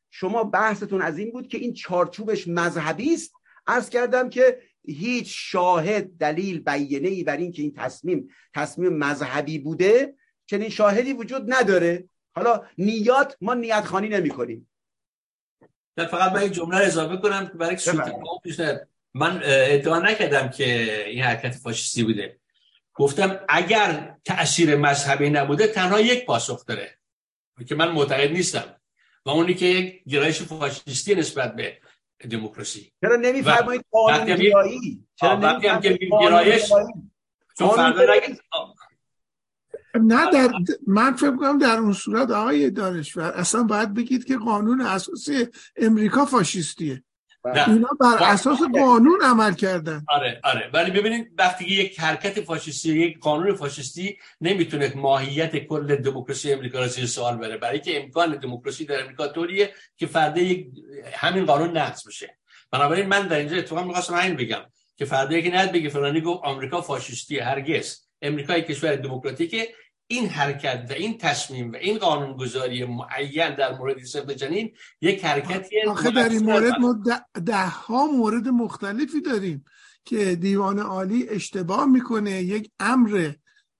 شما 0.09 0.43
بحثتون 0.43 1.01
از 1.01 1.17
این 1.17 1.31
بود 1.31 1.47
که 1.47 1.57
این 1.57 1.73
چارچوبش 1.73 2.47
مذهبی 2.47 3.13
است. 3.13 3.33
عرض 3.67 3.89
کردم 3.89 4.29
که 4.29 4.61
هیچ 4.83 5.27
شاهد 5.29 6.17
دلیل 6.17 6.59
بیانه 6.59 7.07
ای 7.07 7.23
بر 7.23 7.37
این 7.37 7.51
که 7.51 7.61
این 7.61 7.73
تصمیم 7.73 8.29
تصمیم 8.53 8.93
مذهبی 8.93 9.59
بوده 9.59 10.15
چنین 10.45 10.69
شاهدی 10.69 11.13
وجود 11.13 11.53
نداره. 11.53 12.09
حالا 12.35 12.63
نیات 12.77 13.37
ما 13.41 13.53
نیت 13.53 13.85
خانی 13.85 14.09
نمی 14.09 14.29
کنیم 14.29 14.69
فقط 15.97 16.31
من 16.31 16.45
یک 16.45 16.51
جمله 16.51 16.77
اضافه 16.77 17.17
کنم 17.17 17.47
که 17.47 17.53
برای 17.53 17.77
من 19.15 19.41
ادعا 19.43 19.99
نکردم 19.99 20.49
که 20.49 21.03
این 21.09 21.23
حرکت 21.23 21.55
فاشیستی 21.55 22.03
بوده. 22.03 22.39
گفتم 22.93 23.39
اگر 23.49 24.15
تاثیر 24.25 24.75
مذهبی 24.75 25.29
نبوده 25.29 25.67
تنها 25.67 26.01
یک 26.01 26.25
پاسخ 26.25 26.65
داره. 26.65 26.97
که 27.67 27.75
من 27.75 27.91
معتقد 27.91 28.31
نیستم. 28.31 28.75
و 29.25 29.29
اونی 29.29 29.53
که 29.53 29.65
یک 29.65 30.03
گرایش 30.03 30.41
فاشیستی 30.41 31.15
نسبت 31.15 31.55
به 31.55 31.77
دموکراسی. 32.29 32.91
چرا 33.01 33.15
نمیفرمایید 33.15 33.85
قانون 33.91 34.25
گرایی؟ 34.35 35.07
چرا 35.15 35.35
نمیفرمایید 35.35 35.99
گرایش 36.21 36.71
چون 37.57 37.93
نه 40.01 40.31
در 40.31 40.53
من 40.87 41.15
فکر 41.15 41.35
کنم 41.35 41.57
در 41.57 41.77
اون 41.77 41.93
صورت 41.93 42.31
آقای 42.31 42.69
دانشور 42.69 43.31
اصلا 43.31 43.63
باید 43.63 43.93
بگید 43.93 44.25
که 44.25 44.37
قانون 44.37 44.81
اساسی 44.81 45.47
امریکا 45.75 46.25
فاشیستیه. 46.25 47.03
اینا 47.45 47.87
بر 47.99 48.17
اساس 48.21 48.59
قانون 48.73 49.21
عمل 49.23 49.53
کردن. 49.53 50.05
آره 50.07 50.39
آره. 50.43 50.69
ولی 50.73 50.91
ببینید 50.91 51.31
وقتی 51.37 51.65
یک 51.65 51.99
حرکت 51.99 52.41
فاشیستی 52.41 52.99
یک 52.99 53.19
قانون 53.19 53.55
فاشیستی 53.55 54.17
نمی‌تونه 54.41 54.93
ماهیت 54.95 55.55
کل 55.55 55.95
دموکراسی 55.95 56.53
امریکا 56.53 56.79
را 56.79 56.87
زیر 56.87 57.05
سوال 57.05 57.37
بره. 57.37 57.57
برای 57.57 57.79
که 57.79 58.03
امکان 58.03 58.35
دموکراسی 58.35 58.85
در 58.85 59.03
امریکا 59.03 59.27
طوریه 59.27 59.73
که 59.97 60.05
فردا 60.05 60.41
یک 60.41 60.67
همین 61.13 61.45
قانون 61.45 61.77
نقض 61.77 62.07
بشه. 62.07 62.37
بنابراین 62.71 63.05
من 63.05 63.27
در 63.27 63.37
اینجا 63.37 63.57
اتفاقا 63.57 63.83
می‌خواستم 63.83 64.13
این 64.13 64.35
بگم 64.35 64.61
که 64.97 65.05
فردا 65.05 65.37
یکی 65.37 65.49
نهاد 65.49 65.71
بگه 65.71 65.89
فلانی 65.89 66.21
گفت 66.21 66.43
آمریکا 66.43 66.81
فاشیستی 66.81 67.39
هرگز. 67.39 68.05
امریکا 68.21 68.57
یک 68.57 68.65
کشور 68.67 68.95
دموکراتیکه. 68.95 69.67
این 70.07 70.29
حرکت 70.29 70.87
و 70.89 70.93
این 70.93 71.17
تصمیم 71.17 71.71
و 71.71 71.75
این 71.75 71.97
قانونگذاری 71.97 72.85
معین 72.85 73.55
در 73.55 73.77
مورد 73.77 74.03
سفت 74.03 74.31
جنین 74.31 74.71
یک 75.01 75.25
حرکتی 75.25 75.81
آخه 75.81 76.11
در 76.11 76.29
این 76.29 76.43
مورد 76.43 76.79
ما 76.79 76.99
ده 77.45 77.67
ها 77.67 78.07
مورد 78.07 78.47
مختلفی 78.47 79.21
داریم 79.21 79.65
که 80.05 80.35
دیوان 80.35 80.79
عالی 80.79 81.29
اشتباه 81.29 81.85
می‌کنه 81.85 82.31
یک 82.31 82.71
امر 82.79 83.31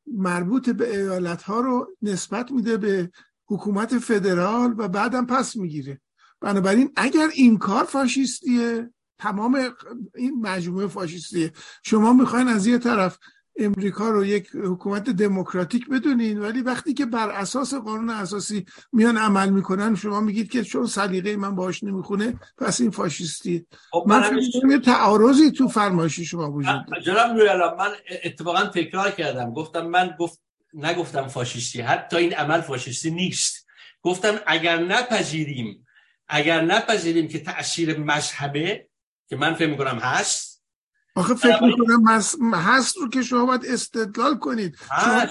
مربوط 0.07 0.69
به 0.69 0.97
ایالت 0.97 1.43
ها 1.43 1.59
رو 1.59 1.95
نسبت 2.01 2.51
میده 2.51 2.77
به 2.77 3.11
حکومت 3.47 3.97
فدرال 3.97 4.75
و 4.77 4.87
بعدم 4.87 5.25
پس 5.25 5.55
می‌گیره. 5.55 6.01
بنابراین 6.41 6.91
اگر 6.95 7.27
این 7.33 7.57
کار 7.57 7.83
فاشیستیه 7.83 8.89
تمام 9.19 9.75
این 10.15 10.41
مجموعه 10.41 10.87
فاشیستیه 10.87 11.51
شما 11.83 12.13
می‌خواین 12.13 12.47
از 12.47 12.67
یه 12.67 12.77
طرف 12.77 13.17
امریکا 13.57 14.09
رو 14.09 14.25
یک 14.25 14.49
حکومت 14.55 15.09
دموکراتیک 15.09 15.89
بدونین 15.89 16.39
ولی 16.39 16.61
وقتی 16.61 16.93
که 16.93 17.05
بر 17.05 17.29
اساس 17.29 17.73
قانون 17.73 18.09
اساسی 18.09 18.65
میان 18.93 19.17
عمل 19.17 19.49
می‌کنن 19.49 19.95
شما 19.95 20.21
میگید 20.21 20.51
که 20.51 20.63
چون 20.63 20.85
سلیقه 20.85 21.35
من 21.35 21.55
باش 21.55 21.83
نمی‌خونه 21.83 22.39
پس 22.57 22.81
این 22.81 22.91
فاشیستی 22.91 23.65
خب 23.91 24.05
من 24.07 24.21
فکر 24.21 24.67
یه 24.69 24.79
تعارضی 24.79 25.51
تو 25.51 25.67
فرمایشی 25.67 26.25
شما 26.25 26.51
وجود 26.51 26.85
داره. 26.91 27.03
جناب 27.03 27.31
من 27.79 27.91
اتفاقا 28.23 28.65
تکرار 28.65 29.11
کردم. 29.11 29.53
گفتم 29.53 29.87
من 29.87 30.15
گفت 30.19 30.41
نگفتم 30.73 31.27
فاشیستی 31.27 31.81
حتی 31.81 32.17
این 32.17 32.33
عمل 32.33 32.61
فاشیستی 32.61 33.11
نیست. 33.11 33.67
گفتم 34.01 34.35
اگر 34.47 34.77
نپذیریم 34.77 35.87
اگر 36.27 36.61
نپذیریم 36.61 37.27
که 37.27 37.39
تاثیر 37.39 37.99
مذهبه 37.99 38.87
که 39.27 39.35
من 39.35 39.53
فکر 39.53 39.69
می‌کنم 39.69 39.99
هست 39.99 40.54
آخه 41.17 41.33
فکر 41.33 41.63
می‌کنم 41.63 42.07
هست 42.53 42.97
رو 42.97 43.09
که 43.09 43.21
شما 43.21 43.45
باید 43.45 43.65
استدلال 43.65 44.37
کنید. 44.37 44.77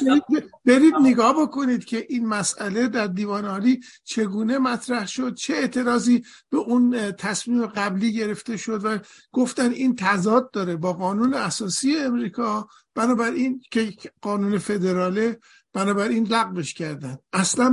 شما 0.01 0.21
برید 0.65 0.95
نگاه 1.03 1.43
بکنید 1.43 1.85
که 1.85 2.07
این 2.09 2.27
مسئله 2.27 2.89
در 2.89 3.07
دیوان 3.07 3.45
عالی 3.45 3.81
چگونه 4.05 4.59
مطرح 4.59 5.07
شد 5.07 5.35
چه 5.35 5.55
اعتراضی 5.55 6.25
به 6.51 6.59
اون 6.59 7.13
تصمیم 7.13 7.67
قبلی 7.67 8.13
گرفته 8.13 8.57
شد 8.57 8.85
و 8.85 8.99
گفتن 9.33 9.71
این 9.71 9.97
تضاد 9.97 10.51
داره 10.51 10.77
با 10.77 10.93
قانون 10.93 11.35
اساسی 11.35 11.97
امریکا 11.97 12.69
بنابراین 12.95 13.63
که 13.71 13.93
قانون 14.21 14.59
فدراله 14.59 15.39
بنابراین 15.73 16.27
لغوش 16.27 16.75
کردن. 16.75 17.19
اصلا 17.33 17.71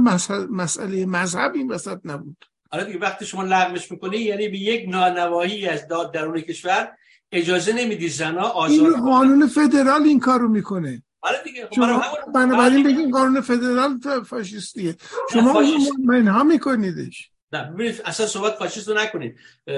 مسئله 0.49 1.05
مذهب 1.05 1.55
این 1.55 1.71
وسط 1.71 1.99
نبود. 2.05 2.45
حالا 2.71 2.83
دیگه 2.83 2.99
وقتی 2.99 3.25
شما 3.25 3.43
لغوش 3.43 3.91
می‌کنی 3.91 4.17
یعنی 4.17 4.49
به 4.49 4.57
یک 4.57 4.89
نانوایی 4.89 5.67
از 5.67 5.87
داد 5.87 6.13
درون 6.13 6.41
کشور 6.41 6.91
اجازه 7.31 7.73
نمیدی 7.73 8.09
زنا 8.09 8.41
آزار 8.41 8.89
این 8.89 9.05
قانون 9.05 9.47
فدرال 9.47 10.03
این 10.03 10.19
کارو 10.19 10.47
می‌کنه. 10.47 11.03
آره 11.21 11.37
دیگه 11.43 11.65
خب 11.65 11.75
شما 11.75 12.03
بنابراین 12.35 12.83
بگین 12.83 13.11
قانون 13.11 13.41
فدرال 13.41 13.99
فاشیستیه. 14.25 14.95
شما 15.33 15.61
منها 16.03 16.43
میکنیدش. 16.43 17.31
نه 17.53 17.71
ببینید 17.71 18.01
اصلا 18.05 18.27
صحبت 18.27 18.55
فاشیست 18.55 18.89
رو 18.89 18.93
نکنید. 18.97 19.35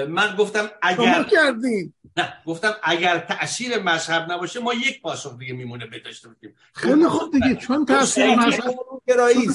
من 0.08 0.36
گفتم 0.38 0.70
اگر 0.82 1.14
شما 1.14 1.24
کردین. 1.24 1.94
نه 2.16 2.34
گفتم 2.46 2.76
اگر 2.82 3.18
تاثیر 3.18 3.78
مذهب 3.78 4.32
نباشه 4.32 4.60
ما 4.60 4.74
یک 4.74 5.02
پاسخ 5.02 5.38
دیگه 5.38 5.52
میمونه 5.52 5.86
به 5.86 5.98
داشته 5.98 6.28
باشیم. 6.28 6.56
خیلی 6.74 7.08
خوب. 7.08 7.32
دیگه 7.32 7.56
چون 7.56 7.84
تاثیر 7.84 8.34
مذهب 8.34 8.74
گرایی 9.08 9.48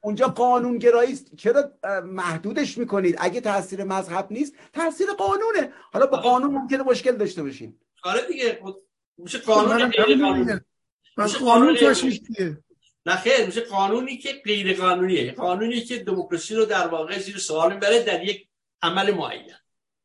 اونجا 0.00 0.28
قانون 0.28 0.78
گرایی 0.78 1.18
چرا 1.36 1.70
محدودش 2.04 2.78
می‌کنید؟ 2.78 3.16
اگه 3.18 3.40
تاثیر 3.40 3.84
مذهب 3.84 4.26
نیست 4.30 4.54
تاثیر 4.72 5.06
قانونه. 5.18 5.72
حالا 5.92 6.06
با 6.06 6.16
قانون 6.16 6.50
ممکنه 6.50 6.82
مشکل 6.82 7.16
داشته 7.16 7.42
باشین. 7.42 7.78
آره 8.04 8.26
دیگه 8.26 8.60
میشه 9.18 9.38
قانون 9.38 9.88
غیر 9.88 10.18
قانونی 10.18 10.60
قانون 11.44 11.76
نه 13.06 13.16
خیر 13.16 13.46
میشه 13.46 13.60
قانونی 13.60 14.18
که 14.18 14.32
غیر 14.44 14.80
قانونیه 14.80 15.32
قانونی 15.32 15.80
که 15.80 15.98
دموکراسی 15.98 16.54
رو 16.54 16.64
در 16.64 16.86
واقع 16.86 17.18
زیر 17.18 17.38
سوال 17.38 17.74
می‌بره 17.74 18.02
در 18.02 18.24
یک 18.24 18.48
عمل 18.82 19.14
معین. 19.14 19.50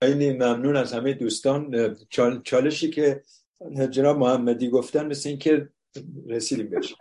خیلی 0.04 0.34
ممنون 0.34 0.76
از 0.76 0.94
همه 0.94 1.14
دوستان. 1.14 1.96
چالشی 2.44 2.90
که 2.90 3.24
جناب 3.90 4.18
محمدی 4.18 4.70
گفتن 4.70 5.06
مثل 5.06 5.30
اینکه 5.30 5.70
رسیدیم 6.28 6.70
بهش. 6.70 6.96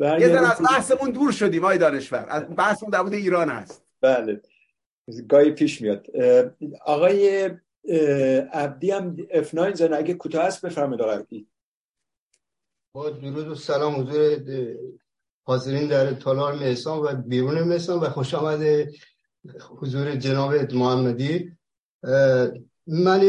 یه 0.00 0.28
در 0.28 0.44
از 0.44 0.60
بحثمون 0.70 1.10
دور 1.10 1.32
شدیم 1.32 1.64
آی 1.64 1.78
دانشور. 1.78 2.40
بحثمون 2.40 2.90
در 2.90 3.02
بود 3.02 3.12
ایران 3.12 3.48
هست 3.48 3.84
بله. 4.00 4.40
گاهی 5.28 5.50
پیش 5.50 5.80
میاد. 5.80 6.06
آقای 6.84 7.50
عبدی 8.52 8.90
هم 8.90 9.16
F9 9.16 9.74
زن. 9.74 9.94
اگه 9.94 10.14
کوتاه 10.14 10.44
هست 10.44 10.66
بفرمید 10.66 11.00
آقای 11.00 11.16
عبدی. 11.16 11.48
با 12.94 13.10
درود 13.10 13.48
و 13.48 13.54
سلام 13.54 14.00
حضور 14.00 14.38
حاضرین 15.46 15.88
در 15.88 16.12
تالار 16.12 16.58
میسان 16.58 16.98
و 16.98 17.22
بیرون 17.22 17.62
میسان 17.62 18.00
و 18.00 18.08
خوش 18.08 18.34
آمده 18.34 18.92
حضور 19.78 20.14
جناب 20.14 20.74
محمدی 20.74 21.52
من 22.86 23.20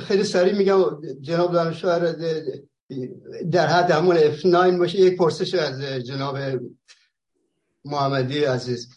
خیلی 0.00 0.24
سریع 0.24 0.58
میگم 0.58 0.82
جناب 1.20 1.52
دانشور 1.52 2.16
در 3.50 3.66
حد 3.66 3.90
همون 3.90 4.16
F9 4.36 4.78
باشه 4.78 4.98
یک 4.98 5.16
پرسش 5.16 5.54
از 5.54 5.82
جناب 5.82 6.38
محمدی 7.84 8.44
عزیز. 8.44 8.88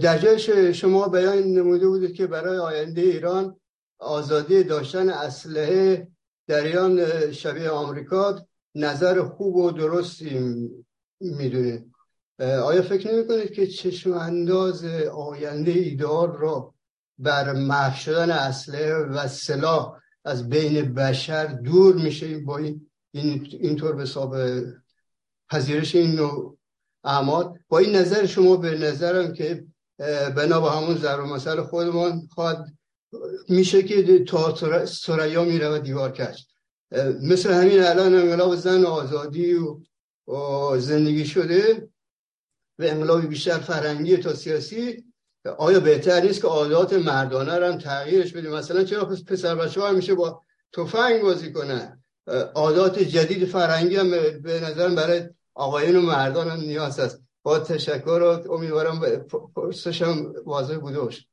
در 0.00 0.18
جای 0.18 0.74
شما 0.74 1.08
بیان 1.08 1.38
نموده 1.38 1.88
بودید 1.88 2.14
که 2.14 2.26
برای 2.26 2.58
آینده 2.58 3.00
ایران 3.00 3.56
آزادی 3.98 4.62
داشتن 4.62 5.08
اسلحه 5.08 6.08
در 6.46 6.64
ایران 6.64 7.06
شبیه 7.32 7.70
آمریکا 7.70 8.46
نظر 8.74 9.22
خوب 9.22 9.56
و 9.56 9.70
درستی 9.70 10.70
می‌دونه 11.20 11.84
آیا 12.40 12.82
فکر 12.82 13.12
نمی 13.12 13.28
کنید 13.28 13.52
که 13.52 13.66
چشم 13.66 14.12
انداز 14.12 14.84
آینده 15.14 15.70
ایدار 15.70 16.36
را 16.36 16.74
بر 17.18 17.52
محو 17.52 17.96
شدن 17.96 18.30
اسلحه 18.30 18.94
و 18.94 19.28
سلاح 19.28 19.96
از 20.24 20.48
بین 20.48 20.94
بشر 20.94 21.46
دور 21.46 21.94
میشه؟ 21.94 22.38
با 22.38 22.58
این 22.58 22.86
اینطور 23.12 23.92
به 23.92 24.02
حساب 24.02 24.36
پذیرش 25.50 25.94
این 25.94 26.14
نوع 26.14 26.58
اعمال. 27.04 27.58
با 27.68 27.78
این 27.78 27.96
نظر 27.96 28.26
شما 28.26 28.56
به 28.56 28.78
نظرم 28.78 29.32
که 29.32 29.64
بنا 30.36 30.60
به 30.60 30.70
همون 30.70 30.96
ضرب 30.96 31.20
مسئله 31.20 31.62
خودمان 31.62 32.28
خواهد 32.34 32.64
میشه 33.48 33.82
که 33.82 34.24
تا 34.24 34.54
سریا 34.86 35.44
میره 35.44 35.68
و 35.68 35.78
دیوار 35.78 36.12
کش 36.12 36.46
مثل 37.22 37.52
همین 37.52 37.82
الان 37.82 38.14
انقلاب 38.14 38.56
زن 38.56 38.84
آزادی 38.84 39.54
و 39.54 40.78
زندگی 40.78 41.26
شده 41.26 41.88
و 42.80 42.82
انقلابی 42.82 43.26
بیشتر 43.26 43.58
فرنگی 43.58 44.16
تا 44.16 44.34
سیاسی 44.34 45.04
آیا 45.58 45.80
بهتر 45.80 46.20
نیست 46.20 46.40
که 46.40 46.46
عادات 46.46 46.92
مردانه 46.92 47.58
رو 47.58 47.66
هم 47.66 47.78
تغییرش 47.78 48.32
بدیم؟ 48.32 48.50
مثلا 48.50 48.84
چرا 48.84 49.04
پسر 49.04 49.54
بچه 49.54 49.80
ها 49.80 49.92
میشه 49.92 50.14
با 50.14 50.42
تفنگ 50.72 51.22
بازی 51.22 51.52
کنن 51.52 52.02
عادات 52.54 52.98
جدید 52.98 53.44
فرنگی 53.44 53.96
هم 53.96 54.10
به 54.42 54.60
نظرم 54.60 54.94
برای 54.94 55.28
آقایون 55.54 55.96
و 55.96 56.00
مردان 56.00 56.48
هم 56.48 56.60
نیاز 56.60 57.00
است 57.00 57.22
با 57.42 57.58
تشکر 57.58 58.42
و 58.46 58.52
امیدوارم 58.52 59.00
پرسشم 59.54 60.32
واضح 60.46 60.76
بوده 60.76 61.00
باشه. 61.00 61.24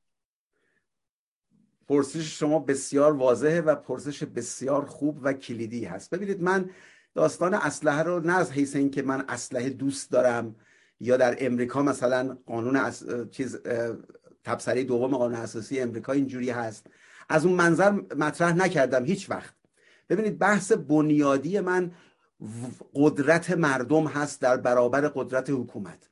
پرسش 1.87 2.39
شما 2.39 2.59
بسیار 2.59 3.13
واضحه 3.13 3.61
و 3.61 3.75
پرسش 3.75 4.23
بسیار 4.23 4.85
خوب 4.85 5.19
و 5.21 5.33
کلیدی 5.33 5.85
هست. 5.85 6.09
ببینید 6.09 6.41
من 6.41 6.69
داستان 7.15 7.53
اسلحه 7.53 8.03
رو 8.03 8.19
نه 8.19 8.33
از 8.33 8.51
حیث 8.51 8.75
اینکه 8.75 9.01
من 9.01 9.25
اسلحه 9.29 9.69
دوست 9.69 10.11
دارم 10.11 10.55
یا 10.99 11.17
در 11.17 11.37
امریکا 11.39 11.81
مثلا 11.81 12.37
قانون 12.45 12.75
اس... 12.75 13.03
چیز 13.31 13.57
تبصره 14.43 14.83
دوم 14.83 15.17
قانون 15.17 15.35
اساسی 15.39 15.79
امریکا 15.79 16.11
اینجوری 16.13 16.49
هست. 16.49 16.87
از 17.29 17.45
اون 17.45 17.55
منظر 17.55 17.91
مطرح 17.91 18.53
نکردم 18.53 19.05
هیچ 19.05 19.29
وقت. 19.29 19.53
ببینید 20.09 20.39
بحث 20.39 20.71
بنیادی 20.71 21.59
من 21.59 21.91
قدرت 22.93 23.51
مردم 23.51 24.07
هست 24.07 24.41
در 24.41 24.57
برابر 24.57 25.01
قدرت 25.01 25.49
حکومت. 25.49 26.09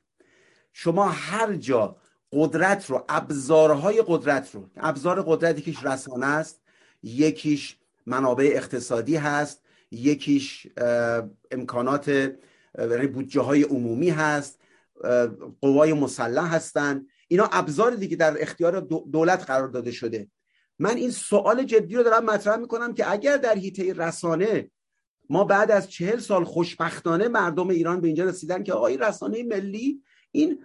شما 0.72 1.08
هر 1.08 1.54
جا 1.54 1.96
قدرت 2.32 2.90
رو 2.90 3.04
ابزارهای 3.08 4.04
قدرت 4.06 4.54
رو 4.54 4.70
ابزار 4.76 5.22
قدرت 5.22 5.58
یکیش 5.58 5.84
رسانه 5.84 6.26
است 6.26 6.60
یکیش 7.02 7.76
منابع 8.06 8.50
اقتصادی 8.54 9.16
هست 9.16 9.62
یکیش 9.90 10.66
امکانات 11.50 12.08
یعنی 12.78 13.06
بودجه 13.06 13.40
های 13.40 13.62
عمومی 13.62 14.10
هست 14.10 14.60
قوای 15.60 15.92
مسلح 15.92 16.54
هستند 16.54 17.06
اینا 17.28 17.48
ابزار 17.52 17.94
دیگه 17.94 18.16
در 18.16 18.42
اختیار 18.42 18.80
دولت 19.12 19.44
قرار 19.44 19.68
داده 19.68 19.90
شده. 19.90 20.28
من 20.78 20.96
این 20.96 21.10
سوال 21.10 21.64
جدی 21.64 21.94
رو 21.96 22.02
دارم 22.02 22.24
مطرح 22.24 22.56
می‌کنم 22.56 22.94
که 22.94 23.12
اگر 23.12 23.36
در 23.36 23.54
حیطه 23.54 23.92
رسانه 23.92 24.70
ما 25.30 25.44
بعد 25.44 25.70
از 25.70 25.90
چهل 25.90 26.18
سال 26.18 26.44
خوشبختانه 26.44 27.28
مردم 27.28 27.68
ایران 27.68 28.00
به 28.00 28.06
اینجا 28.06 28.24
رسیدن 28.24 28.62
که 28.62 28.72
آقای 28.72 28.96
رسانه 28.96 29.42
ملی 29.42 30.02
این 30.30 30.64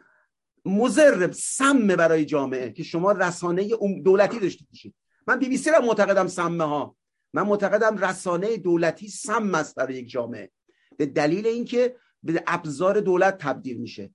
مزرب 0.66 1.32
سم 1.32 1.88
برای 1.88 2.26
جامعه 2.26 2.72
که 2.72 2.84
شما 2.84 3.12
رسانه 3.12 3.70
دولتی 4.04 4.40
داشته 4.40 4.66
باشید. 4.70 4.96
من 5.28 5.40
بی 5.40 5.50
بی 5.50 5.58
سی 5.58 5.72
را 5.72 5.82
معتقدم 5.82 6.28
سمه 6.28 6.64
ها 6.64 6.96
من 7.34 7.42
معتقدم 7.42 7.98
رسانه 7.98 8.58
دولتی 8.58 9.08
سم 9.08 9.56
است 9.56 9.76
برای 9.76 9.96
یک 9.96 10.10
جامعه. 10.10 10.52
به 10.98 11.06
دلیل 11.06 11.48
اینکه 11.48 11.96
به 12.24 12.44
ابزار 12.48 13.00
دولت 13.00 13.38
تبدیل 13.38 13.78
میشه. 13.78 14.12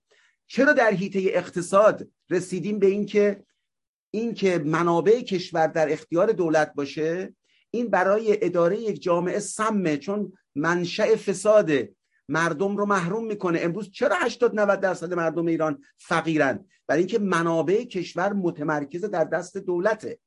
چرا 0.47 0.73
در 0.73 0.91
حیطه 0.91 1.19
اقتصاد 1.23 2.07
رسیدیم 2.29 2.79
به 2.79 2.87
اینکه 2.87 3.43
اینکه 4.11 4.57
منابع 4.57 5.21
کشور 5.21 5.67
در 5.67 5.93
اختیار 5.93 6.31
دولت 6.31 6.73
باشه؟ 6.73 7.35
این 7.71 7.89
برای 7.89 8.45
اداره 8.45 8.79
یک 8.79 9.01
جامعه 9.01 9.39
سمه 9.39 9.97
چون 9.97 10.33
منشأ 10.55 11.15
فساد 11.15 11.71
مردم 12.29 12.77
رو 12.77 12.85
محروم 12.85 13.25
می‌کنه. 13.25 13.59
امروز 13.61 13.91
چرا 13.91 14.15
80 14.15 14.59
90 14.59 14.79
درصد 14.79 15.13
مردم 15.13 15.45
ایران 15.45 15.83
فقیرن؟ 15.97 16.65
برای 16.87 16.99
اینکه 16.99 17.19
منابع 17.19 17.83
کشور 17.83 18.33
متمرکز 18.33 19.05
در 19.05 19.23
دست 19.23 19.57
دولته. 19.57 20.19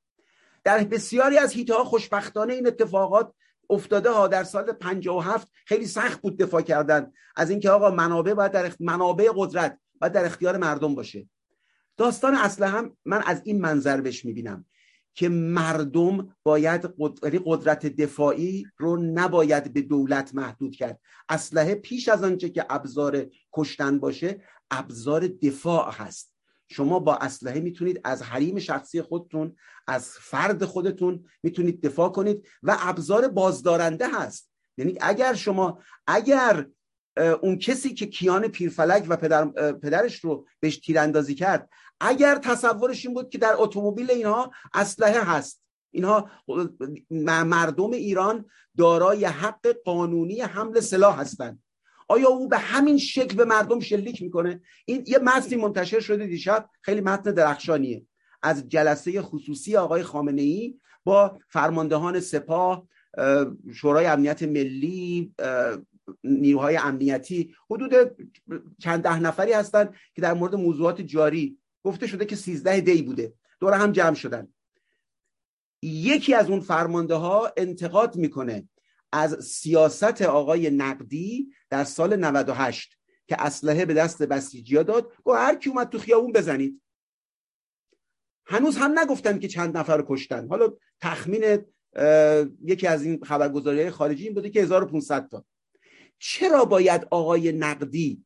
در 0.65 0.85
بسیاری 0.85 1.39
از 1.39 1.53
هیته 1.53 1.75
خوشبختانه 1.75 2.55
این 2.55 2.67
اتفاقات 2.67 3.33
افتاده 3.71 4.11
ها. 4.11 4.29
در 4.29 4.45
سال 4.45 4.73
57 4.73 5.49
خیلی 5.67 5.87
سخت 5.87 6.23
بود 6.23 6.39
دفاع 6.39 6.63
کردن. 6.63 7.13
از 7.37 7.51
اینکه 7.51 7.71
آقا 7.71 7.91
منابع 7.91 8.35
باید 8.35 8.53
در 8.53 8.73
منابع 8.81 9.31
قدرت 9.37 9.79
باید 10.01 10.13
در 10.13 10.25
اختیار 10.25 10.57
مردم 10.57 10.95
باشه. 10.95 11.29
داستان 11.97 12.35
اصلا 12.35 12.69
هم 12.69 12.97
من 13.05 13.23
از 13.27 13.43
این 13.45 13.61
منظر 13.61 14.01
بهش 14.01 14.25
می‌بینم 14.25 14.65
که 15.15 15.29
مردم 15.29 16.37
باید 16.43 16.95
یعنی 17.23 17.41
قدرت 17.45 17.87
دفاعی 17.87 18.67
رو 18.77 18.97
نباید 18.97 19.73
به 19.73 19.83
دولت 19.83 20.35
محدود 20.35 20.77
کرد. 20.77 21.01
اسلحه 21.29 21.75
پیش 21.75 22.09
از 22.09 22.25
آنچه 22.25 22.51
که 22.51 22.67
ابزار 22.71 23.27
کشتن 23.53 23.99
باشه 23.99 24.43
ابزار 24.71 25.27
دفاع 25.27 25.93
هست. 25.93 26.35
شما 26.69 26.99
با 26.99 27.17
اسلحه 27.17 27.61
می‌تونید 27.61 28.01
از 28.05 28.23
حریم 28.23 28.59
شخصی 28.59 29.03
خودتون 29.03 29.57
از 29.87 30.09
فرد 30.09 30.65
خودتون 30.65 31.25
می‌تونید 31.43 31.87
دفاع 31.87 32.09
کنید 32.09 32.47
و 32.63 32.77
ابزار 32.81 33.29
بازدارنده 33.29 34.09
هست. 34.09 34.51
یعنی 34.77 34.99
اگر 35.01 35.35
شما 35.35 35.83
اگر 36.07 36.67
اون 37.17 37.59
کسی 37.59 37.95
که 37.95 38.07
کیان 38.07 38.49
پیرفلک 38.49 39.07
و 39.09 39.17
پدر، 39.17 39.45
پدرش 39.73 40.25
رو 40.25 40.47
بهش 40.61 40.79
تیراندازی 40.79 41.35
کرد 41.35 41.69
اگر 42.01 42.39
تصورش 42.39 43.07
این 43.07 43.15
بود 43.15 43.31
که 43.31 43.39
در 43.39 43.55
اتومبیل 43.57 44.11
اینها 44.11 44.51
اسلحه 44.75 45.21
هست. 45.25 45.63
اینها 45.91 46.31
مردم 47.45 47.91
ایران 47.91 48.45
دارای 48.77 49.25
حق 49.25 49.77
قانونی 49.85 50.41
حمل 50.41 50.81
سلاح 50.81 51.21
هستند. 51.21 51.63
آیا 52.09 52.29
او 52.29 52.49
به 52.49 52.59
همین 52.59 52.99
شکل 52.99 53.37
به 53.37 53.45
مردم 53.45 53.81
شلیک 53.81 54.23
می‌کنه؟ 54.23 54.61
این 54.85 55.05
یه 55.07 55.19
متنی 55.19 55.57
منتشر 55.57 56.01
شده 56.01 56.27
دیشب 56.27 56.69
خیلی 56.81 57.01
متن 57.01 57.31
درخشانیه. 57.31 58.07
از 58.43 58.69
جلسه 58.69 59.23
خصوصی 59.23 59.77
آقای 59.77 60.03
خامنه 60.03 60.43
ای 60.43 60.75
با 61.05 61.39
فرماندهان 61.49 62.21
سپاه 62.21 62.87
شورای 63.75 64.07
امنیت 64.07 64.43
ملی 64.43 65.35
نیروهای 66.25 66.77
امنیتی 66.77 67.55
حدود 67.71 67.93
چند 68.79 69.03
ده 69.03 69.21
نفری 69.21 69.53
هستند 69.53 69.95
که 70.15 70.23
در 70.23 70.35
مورد 70.35 70.55
موضوعات 70.55 71.01
جاری 71.01 71.59
گفته 71.83 72.07
شده 72.07 72.25
که 72.25 72.37
13 72.37 72.81
دی 72.81 73.03
بوده. 73.03 73.35
دور 73.61 73.75
هم 73.75 73.93
جمع 73.93 74.15
شدن. 74.15 74.49
یکی 75.83 76.35
از 76.35 76.51
اون 76.51 76.61
فرمانده 76.61 77.15
ها 77.15 77.53
انتقاد 77.57 78.17
می‌کنه 78.17 78.69
از 79.13 79.45
سیاست 79.45 80.23
آقای 80.23 80.71
نقدی 80.71 81.49
در 81.71 81.85
سال 81.85 82.17
98 82.17 82.99
که 83.27 83.37
اسلحه 83.43 83.85
به 83.85 83.95
دست 83.95 84.23
بسیجیا 84.23 84.83
داد. 84.83 85.13
گفت 85.25 85.39
هر 85.39 85.55
کی 85.55 85.71
اومد 85.71 85.89
تو 85.89 85.99
خیابون 85.99 86.33
بزنید. 86.33 86.83
هنوز 88.47 88.77
هم 88.77 88.99
نگفتن 88.99 89.39
که 89.39 89.49
چند 89.49 89.77
نفر 89.77 89.97
رو 89.97 90.05
کشتن. 90.09 90.49
حالا 90.49 90.73
تخمین 91.01 91.65
یکی 92.65 92.87
از 92.87 93.03
این 93.03 93.25
خبرگزاری 93.25 93.91
خارجی 93.91 94.25
این 94.25 94.35
بوده 94.35 94.51
که 94.51 94.63
1500 94.63 95.29
تا. 95.29 95.45
چرا 96.21 96.65
باید 96.65 97.07
آقای 97.11 97.53
نقدی 97.53 98.25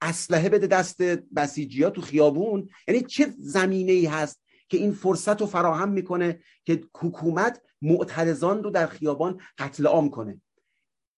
اسلحه 0.00 0.48
بده 0.48 0.66
دست 0.66 1.02
بسیجی 1.36 1.82
ها 1.82 1.90
تو 1.90 2.00
خیابون؟ 2.00 2.68
یعنی 2.88 3.00
چه 3.02 3.34
زمینه 3.38 3.92
ای 3.92 4.06
هست 4.06 4.42
که 4.68 4.76
این 4.76 4.92
فرصت 4.92 5.40
رو 5.40 5.46
فراهم 5.46 5.88
می‌کنه 5.88 6.40
که 6.64 6.84
حکومت 6.98 7.62
معترضان 7.82 8.62
رو 8.62 8.70
در 8.70 8.86
خیابان 8.86 9.40
قتل 9.58 9.86
عام 9.86 10.10
کنه؟ 10.10 10.40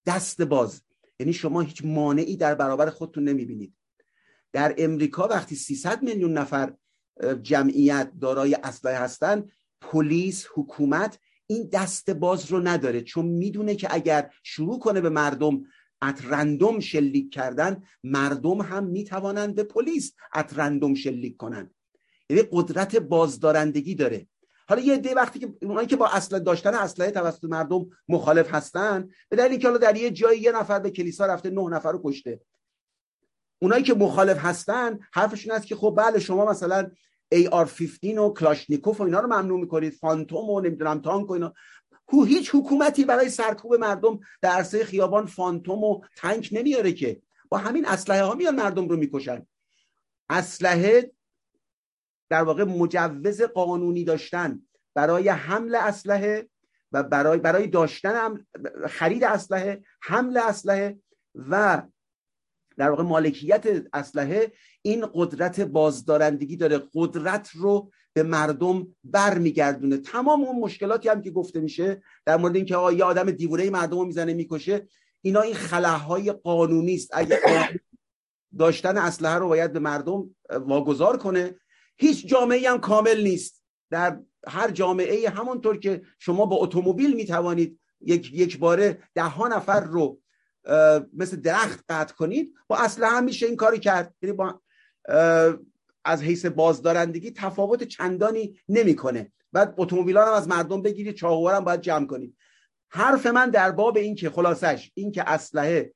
دست 0.06 0.42
باز. 0.42 0.82
یعنی 1.20 1.32
شما 1.32 1.60
هیچ 1.60 1.84
مانعی 1.84 2.36
در 2.36 2.54
برابر 2.54 2.90
خودتون 2.90 3.24
نمی‌بینید. 3.24 3.74
در 4.52 4.74
امریکا 4.78 5.28
وقتی 5.28 5.56
300 5.56 6.02
میلیون 6.02 6.32
نفر 6.32 6.74
جمعیت 7.42 8.12
دارای 8.20 8.54
اسلحه 8.54 8.98
هستن 8.98 9.48
پلیس 9.80 10.46
حکومت 10.54 11.18
این 11.46 11.68
دست 11.72 12.10
باز 12.10 12.50
رو 12.50 12.60
نداره 12.60 13.02
چون 13.02 13.26
می‌دونه 13.26 13.74
که 13.74 13.88
اگر 13.90 14.30
شروع 14.42 14.78
کنه 14.78 15.00
به 15.00 15.08
مردم 15.08 15.62
at 16.02 16.24
random 16.24 16.80
شلیک 16.80 17.32
کردن 17.32 17.82
مردم 18.04 18.60
هم 18.60 18.84
می‌توانند 18.84 19.54
به 19.54 19.62
پلیس 19.62 20.14
at 20.34 20.58
random 20.58 20.94
شلیک 20.94 21.36
کنند 21.36 21.74
یعنی 22.30 22.42
قدرت 22.52 22.96
بازدارندگی 22.96 23.94
داره. 23.94 24.26
حالا 24.68 24.82
یه 24.82 24.96
عده‌ای 24.96 25.14
وقتی 25.14 25.38
که 25.38 25.54
اونایی 25.62 25.86
که 25.86 25.96
با 25.96 26.08
اصل 26.08 26.38
داشتن 26.38 26.74
اسلحه 26.74 27.10
توسط 27.10 27.44
مردم 27.44 27.86
مخالف 28.08 28.54
هستن 28.54 29.08
به 29.28 29.36
دلیل 29.36 29.50
اینکه 29.50 29.66
حالا 29.66 29.78
در 29.78 29.96
یه 29.96 30.10
جایی 30.10 30.40
یه 30.40 30.52
نفر 30.52 30.78
به 30.78 30.90
کلیسا 30.90 31.26
رفته 31.26 31.50
نه 31.50 31.68
نفر 31.68 31.92
رو 31.92 32.00
کشته. 32.04 32.40
اونایی 33.62 33.82
که 33.82 33.94
مخالف 33.94 34.38
هستن 34.38 34.98
حرفشون 35.12 35.54
هست 35.54 35.66
که 35.66 35.76
خب 35.76 35.94
بله 35.98 36.18
شما 36.18 36.50
مثلا 36.50 36.90
AR-15 37.34 38.04
و 38.04 38.34
کلاشنیکوف 38.34 39.00
و 39.00 39.04
اینا 39.04 39.20
رو 39.20 39.26
ممنوع 39.26 39.60
می‌کنید 39.60 39.92
فانتوم 39.92 40.50
و 40.50 40.60
نمی‌دونم 40.60 41.00
تانک 41.00 41.30
و 41.30 41.32
اینا. 41.32 41.54
هیچ 42.20 42.50
حکومتی 42.54 43.04
برای 43.04 43.28
سرکوب 43.28 43.74
مردم 43.74 44.20
در 44.40 44.50
عرصه 44.50 44.84
خیابان 44.84 45.26
فانتوم 45.26 45.84
و 45.84 46.00
تانک 46.16 46.48
نمیاره 46.52 46.92
که. 46.92 47.22
با 47.48 47.58
همین 47.58 47.86
اسلحه 47.86 48.22
ها 48.22 48.34
میان 48.34 48.54
مردم 48.54 48.88
رو 48.88 48.96
می‌کشن. 48.96 49.46
اسلحه 50.30 51.12
در 52.30 52.42
واقع 52.42 52.64
مجوز 52.64 53.42
قانونی 53.42 54.04
داشتن 54.04 54.62
برای 54.94 55.28
حمل 55.28 55.74
اسلحه 55.74 56.48
و 56.92 57.02
برای 57.02 57.38
برای 57.38 57.66
داشتن 57.66 58.46
خرید 58.88 59.24
اسلحه 59.24 59.84
حمل 60.02 60.36
اسلحه 60.36 60.98
و 61.34 61.82
در 62.76 62.90
واقع 62.90 63.02
مالکیت 63.02 63.86
اسلحه 63.92 64.52
این 64.82 65.06
قدرت 65.14 65.60
بازدارندگی 65.60 66.56
داره. 66.56 66.82
قدرت 66.94 67.50
رو 67.50 67.92
به 68.14 68.22
مردم 68.22 68.86
برمیگردونه. 69.04 69.96
تمام 69.96 70.44
اون 70.44 70.60
مشکلاتی 70.60 71.08
هم 71.08 71.22
که 71.22 71.30
گفته 71.30 71.60
میشه 71.60 72.02
در 72.26 72.36
مورد 72.36 72.56
اینکه 72.56 72.76
آقا 72.76 72.92
یه 72.92 73.04
آدم 73.04 73.30
دیوونه 73.30 73.70
مردم 73.70 73.98
رو 73.98 74.04
می‌زنه 74.04 74.34
می‌کشه 74.34 74.88
اینا 75.20 75.40
این 75.40 75.54
خلاهای 75.54 76.32
قانونی 76.32 76.94
است. 76.94 77.10
اگه 77.12 77.40
داشتن 78.58 78.96
اسلحه 78.96 79.34
رو 79.34 79.48
باید 79.48 79.72
به 79.72 79.78
مردم 79.78 80.34
واگذار 80.50 81.16
کنه. 81.16 81.54
هیچ 81.96 82.26
جامعه 82.26 82.70
هم 82.70 82.78
کامل 82.78 83.22
نیست. 83.22 83.64
در 83.90 84.20
هر 84.46 84.70
جامعه 84.70 85.30
همونطور 85.30 85.78
که 85.78 86.02
شما 86.18 86.46
با 86.46 86.56
اتومبیل 86.56 87.16
می‌توانید 87.16 87.80
یک 88.00 88.32
یک 88.32 88.58
باره 88.58 89.02
ده 89.14 89.22
ها 89.22 89.48
نفر 89.48 89.80
رو 89.80 90.20
مثل 91.12 91.36
درخت 91.36 91.84
قطع 91.88 92.14
کنید 92.14 92.54
با 92.68 92.76
اسلحه 92.76 93.10
هم 93.10 93.24
میشه 93.24 93.46
این 93.46 93.56
کاری 93.56 93.78
کرد. 93.78 94.14
یعنی 94.22 94.36
با 94.36 94.60
از 96.04 96.22
حیث 96.22 96.46
بازدارندگی 96.46 97.30
تفاوت 97.30 97.82
چندانی 97.82 98.60
نمی‌کنه. 98.68 99.32
بعد 99.52 99.74
اتومبیلان 99.76 100.28
هم 100.28 100.34
از 100.34 100.48
مردم 100.48 100.82
بگیرید 100.82 101.14
چاقوها 101.14 101.56
هم 101.56 101.64
باید 101.64 101.80
جمع 101.80 102.06
کنید 102.06 102.36
حرف 102.88 103.26
من 103.26 103.50
در 103.50 103.70
باب 103.70 103.96
این 103.96 104.14
که 104.14 104.30
خلاصش 104.30 104.90
این 104.94 105.12
که 105.12 105.30
اسلحه 105.30 105.92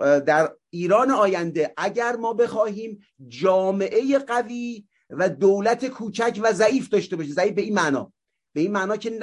در 0.00 0.52
ایران 0.70 1.10
آینده 1.10 1.72
اگر 1.76 2.16
ما 2.16 2.32
بخواهیم 2.32 3.00
جامعه 3.28 4.18
قوی 4.18 4.84
و 5.10 5.28
دولت 5.28 5.86
کوچک 5.86 6.40
و 6.42 6.52
ضعیف 6.52 6.88
داشته 6.88 7.16
باشه 7.16 7.32
ضعیف 7.32 7.52
به 7.52 7.62
این 7.62 7.74
معنا 7.74 8.12
به 8.54 8.60
این 8.60 8.72
معنا 8.72 8.96
که 8.96 9.18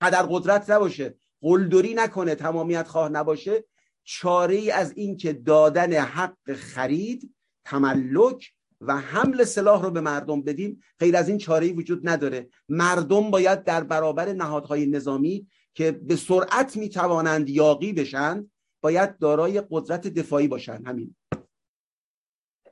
قدر 0.00 0.22
قدرت 0.22 0.70
نباشه 0.70 1.14
قلدری 1.40 1.94
نکنه 1.94 2.34
تمامیت 2.34 2.88
خواه 2.88 3.08
نباشه 3.08 3.64
چاره 4.04 4.54
ای 4.54 4.70
از 4.70 4.92
این 4.96 5.16
که 5.16 5.32
دادن 5.32 5.92
حق 5.92 6.52
خرید 6.52 7.34
تملک 7.64 8.52
و 8.80 8.96
حمل 8.96 9.44
سلاح 9.44 9.82
رو 9.82 9.90
به 9.90 10.00
مردم 10.00 10.42
بدیم 10.42 10.82
غیر 10.98 11.16
از 11.16 11.28
این 11.28 11.38
چاره 11.38 11.72
وجود 11.72 12.08
نداره. 12.08 12.48
مردم 12.68 13.30
باید 13.30 13.64
در 13.64 13.84
برابر 13.84 14.32
نهادهای 14.32 14.86
نظامی 14.86 15.46
که 15.74 15.92
به 15.92 16.16
سرعت 16.16 16.76
می‌توانند 16.76 17.48
یاقی 17.48 17.92
بشن 17.92 18.50
باید 18.80 19.18
دارای 19.18 19.62
قدرت 19.70 20.06
دفاعی 20.08 20.48
باشن. 20.48 20.84
همین. 20.86 21.16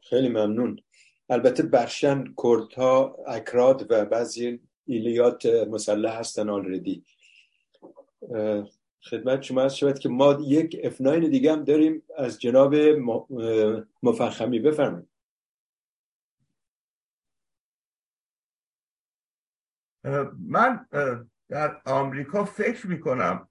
خیلی 0.02 0.28
ممنون. 0.28 0.80
البته 1.30 1.62
برشن 1.62 2.24
کردها 2.42 3.16
اکراد 3.26 3.86
و 3.90 4.04
بعضی 4.04 4.60
ایلیات 4.84 5.46
مسلح 5.46 6.18
هستن 6.18 6.50
آلردی 6.50 7.04
خدمت 9.10 9.42
شما 9.42 9.62
از 9.62 9.76
شود 9.76 9.98
که 9.98 10.08
ما 10.08 10.38
یک 10.46 10.80
افناین 10.82 11.30
دیگه 11.30 11.52
هم 11.52 11.64
داریم. 11.64 12.02
از 12.16 12.40
جناب 12.40 12.74
مفخمی 14.02 14.58
بفرمایید. 14.58 15.08
من 20.38 20.86
در 21.48 21.82
آمریکا 21.84 22.44
فکر 22.44 22.86
می‌کنم 22.86 23.48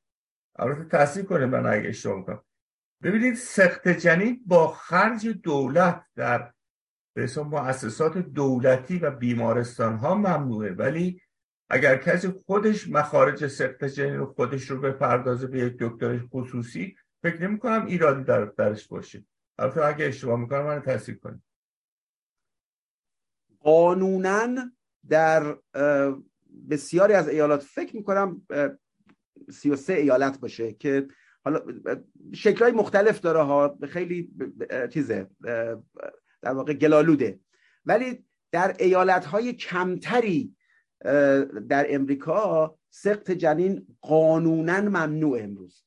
البته 0.55 0.83
تصدیق 0.83 1.25
کنه 1.25 1.45
من 1.45 1.65
اگه 1.65 1.89
اشتباه 1.89 2.17
می‌کنم 2.17 2.43
ببینید 3.03 3.35
سخت 3.35 3.87
جنین 3.87 4.43
با 4.45 4.67
خرج 4.67 5.27
دولت 5.27 6.05
در 6.15 6.53
به 7.15 7.29
مؤسسات 7.37 8.17
دولتی 8.17 8.99
و 8.99 9.11
بیمارستان 9.11 9.97
ها 9.97 10.15
ممنوعه. 10.15 10.71
ولی 10.71 11.21
اگر 11.69 11.97
کسی 11.97 12.27
خودش 12.45 12.89
مخارج 12.89 13.47
سخت 13.47 13.83
جنین 13.83 14.15
رو 14.15 14.25
خودش 14.25 14.69
رو 14.69 14.81
بپردازه 14.81 15.47
به 15.47 15.59
یک 15.59 15.77
دکتر 15.79 16.19
خصوصی 16.19 16.95
فکر 17.23 17.47
نمی 17.47 17.59
کنم 17.59 17.85
ایرادی 17.85 18.23
در 18.23 18.45
درش 18.45 18.87
باشه. 18.87 19.25
البته 19.59 19.85
اگه 19.85 20.05
اشتباه 20.05 20.39
می‌کنم 20.39 20.65
من 20.65 20.81
تصدیق 20.81 21.19
کنیم 21.19 21.43
قانونا 23.59 24.71
در 25.09 25.57
بسیاری 26.69 27.13
از 27.13 27.29
ایالات 27.29 27.63
فکر 27.63 27.95
می‌کنم 27.95 28.41
33 29.49 29.93
ایالت 29.93 30.39
باشه 30.39 30.73
که 30.73 31.07
حالا 31.43 31.61
شکلهای 32.33 32.71
مختلف 32.71 33.19
داره 33.19 33.41
ها 33.41 33.77
خیلی 33.89 34.31
چیزه 34.93 35.27
در 36.41 36.53
واقع 36.53 36.73
گلالوده. 36.73 37.39
ولی 37.85 38.25
در 38.51 38.75
ایالت 38.79 39.25
های 39.25 39.53
کمتری 39.53 40.55
در 41.69 41.85
امریکا 41.89 42.77
سقط 42.89 43.31
جنین 43.31 43.87
قانونا 44.01 44.81
ممنوع 44.81 45.39
امروز. 45.41 45.83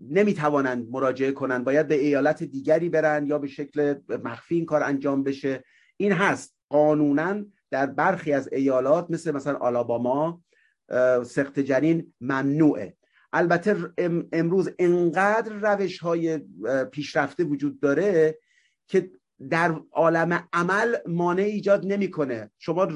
نمی‌توانند 0.00 0.88
مراجعه 0.90 1.32
کنند. 1.32 1.64
باید 1.64 1.88
به 1.88 1.94
ایالت 1.94 2.42
دیگری 2.42 2.88
برن 2.88 3.26
یا 3.26 3.38
به 3.38 3.46
شکل 3.46 3.94
مخفی 4.24 4.54
این 4.54 4.66
کار 4.66 4.82
انجام 4.82 5.22
بشه. 5.22 5.64
این 5.96 6.12
هست. 6.12 6.56
قانونا 6.68 7.44
در 7.74 7.86
برخی 7.86 8.32
از 8.32 8.48
ایالات 8.52 9.06
مثل 9.10 9.30
مثلا 9.30 9.56
آلاباما 9.56 10.42
سخت 11.24 11.58
جنین 11.58 12.14
ممنوعه. 12.20 12.96
البته 13.32 13.76
امروز 14.32 14.70
انقدر 14.78 15.52
روش 15.52 15.98
های 15.98 16.38
پیشرفته 16.92 17.44
وجود 17.44 17.80
داره 17.80 18.38
که 18.86 19.10
در 19.50 19.80
عالم 19.92 20.48
عمل 20.52 20.96
مانع 21.06 21.42
ایجاد 21.42 21.86
نمی‌کنه. 21.86 22.50
شما 22.58 22.88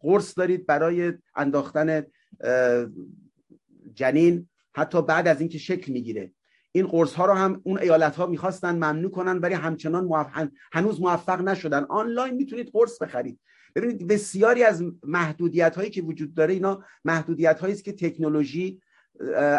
قرص 0.00 0.38
دارید 0.38 0.66
برای 0.66 1.12
انداختن 1.36 2.06
جنین 3.94 4.48
حتی 4.74 5.02
بعد 5.02 5.28
از 5.28 5.40
اینکه 5.40 5.58
شکل 5.58 5.92
می‌گیره. 5.92 6.32
این 6.72 6.86
قرص 6.86 7.14
ها 7.14 7.26
رو 7.26 7.32
هم 7.32 7.60
اون 7.64 7.78
ایالت 7.78 8.16
ها 8.16 8.26
می‌خواستن 8.26 8.74
ممنوع 8.74 9.10
کنن 9.10 9.38
ولی 9.38 9.54
همچنان 9.54 10.04
موفق 10.04 10.48
هنوز 10.72 11.00
موفق 11.00 11.40
نشدن. 11.40 11.84
آنلاین 11.84 12.34
می‌تونید 12.34 12.70
قرص 12.72 13.02
بخرید. 13.02 13.40
ببینید 13.74 14.06
بسیاری 14.06 14.64
از 14.64 14.84
محدودیت 15.02 15.76
هایی 15.76 15.90
که 15.90 16.02
وجود 16.02 16.34
داره 16.34 16.54
اینا 16.54 16.84
محدودیت 17.04 17.60
هایی 17.60 17.74
است 17.74 17.84
که 17.84 17.92
تکنولوژی 17.92 18.82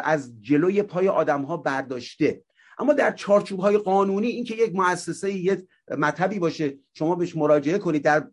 از 0.03 0.41
جلوی 0.41 0.83
پای 0.83 1.07
آدم 1.07 1.41
ها 1.41 1.57
برداشته. 1.57 2.43
اما 2.77 2.93
در 2.93 3.11
چارچوب 3.11 3.59
های 3.59 3.77
قانونی 3.77 4.27
اینکه 4.27 4.55
یک 4.55 4.75
مؤسسه 4.75 5.33
یه 5.33 5.67
مطبی 5.97 6.39
باشه 6.39 6.77
شما 6.93 7.15
بهش 7.15 7.35
مراجعه 7.35 7.77
کنید 7.77 8.03
در 8.03 8.27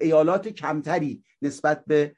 ایالات 0.00 0.48
کمتری 0.48 1.24
نسبت 1.42 1.84
به 1.84 2.16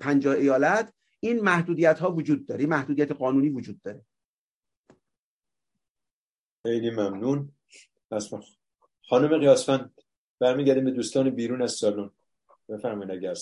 پنجاه 0.00 0.34
ایالت 0.34 0.92
این 1.20 1.40
محدودیت 1.40 1.98
ها 1.98 2.12
وجود 2.12 2.46
داره 2.46 2.66
محدودیت 2.66 3.12
قانونی 3.12 3.48
وجود 3.48 3.82
داره. 3.82 4.04
خیلی 6.62 6.90
ممنون. 6.90 7.52
خانم 9.08 9.38
قیاسفند. 9.38 9.95
برمیگردیم 10.40 10.84
به 10.84 10.90
دوستان 10.90 11.30
بیرون 11.30 11.62
از 11.62 11.72
سالن. 11.72 12.10
بفرمایید 12.68 13.10
اگر 13.10 13.34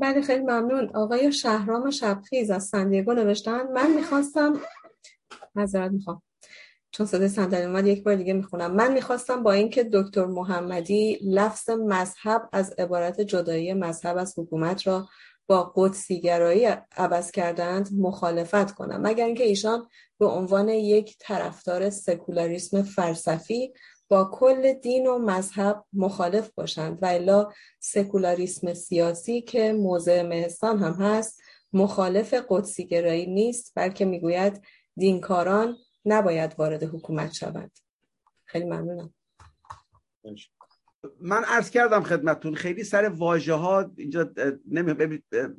بله 0.00 0.22
خیلی 0.22 0.42
ممنون. 0.42 0.96
آقای 0.96 1.32
شهرام 1.32 1.90
شبخیز 1.90 2.50
از 2.50 2.64
سندیگو 2.64 3.12
نوشتن. 3.12 3.72
من 3.72 3.94
می‌خواستم 3.94 4.60
نظرت 5.54 5.90
می‌خوام. 5.90 6.22
چون 6.90 7.06
صدای 7.06 7.28
صندلی 7.28 7.62
اومد 7.62 7.86
یک 7.86 8.02
بار 8.02 8.14
دیگه 8.14 8.32
می‌خونم. 8.32 8.74
من 8.74 8.92
می‌خواستم 8.92 9.42
با 9.42 9.52
اینکه 9.52 9.88
دکتر 9.92 10.26
محمدی 10.26 11.18
لفظ 11.22 11.70
مذهب 11.70 12.48
از 12.52 12.72
عبارت 12.78 13.20
جدایی 13.20 13.74
مذهب 13.74 14.16
از 14.16 14.38
حکومت 14.38 14.86
را 14.86 15.08
با 15.46 15.72
قدسیگرایی 15.76 16.66
عوض 16.96 17.30
کردند 17.30 17.88
مخالفت 17.98 18.74
کنم. 18.74 19.00
مگر 19.00 19.24
اینکه 19.24 19.44
ایشان 19.44 19.88
به 20.18 20.26
عنوان 20.26 20.68
یک 20.68 21.16
طرفدار 21.18 21.90
سکولاریسم 21.90 22.82
فلسفی 22.82 23.72
با 24.08 24.30
کل 24.32 24.72
دین 24.72 25.06
و 25.06 25.18
مذهب 25.18 25.84
مخالف 25.92 26.50
باشند 26.50 27.02
و 27.02 27.06
الا 27.06 27.52
سکولاریسم 27.80 28.74
سیاسی 28.74 29.40
که 29.40 29.72
موضع 29.72 30.22
مهستان 30.22 30.78
هم 30.78 30.92
هست 30.92 31.42
مخالف 31.72 32.34
قدسیگرایی 32.48 33.26
نیست 33.26 33.72
بلکه 33.76 34.04
می‌گوید 34.04 34.62
دینکاران 34.96 35.76
نباید 36.04 36.54
وارد 36.58 36.82
حکومت 36.82 37.32
شوند. 37.32 37.78
خیلی 38.44 38.64
ممنونم. 38.64 39.14
من 41.20 41.44
عرض 41.44 41.70
کردم 41.70 42.02
خدمتون 42.02 42.54
خیلی 42.54 42.84
سر 42.84 43.08
واژه 43.08 43.54
ها 43.54 43.90
اینجا 43.96 44.32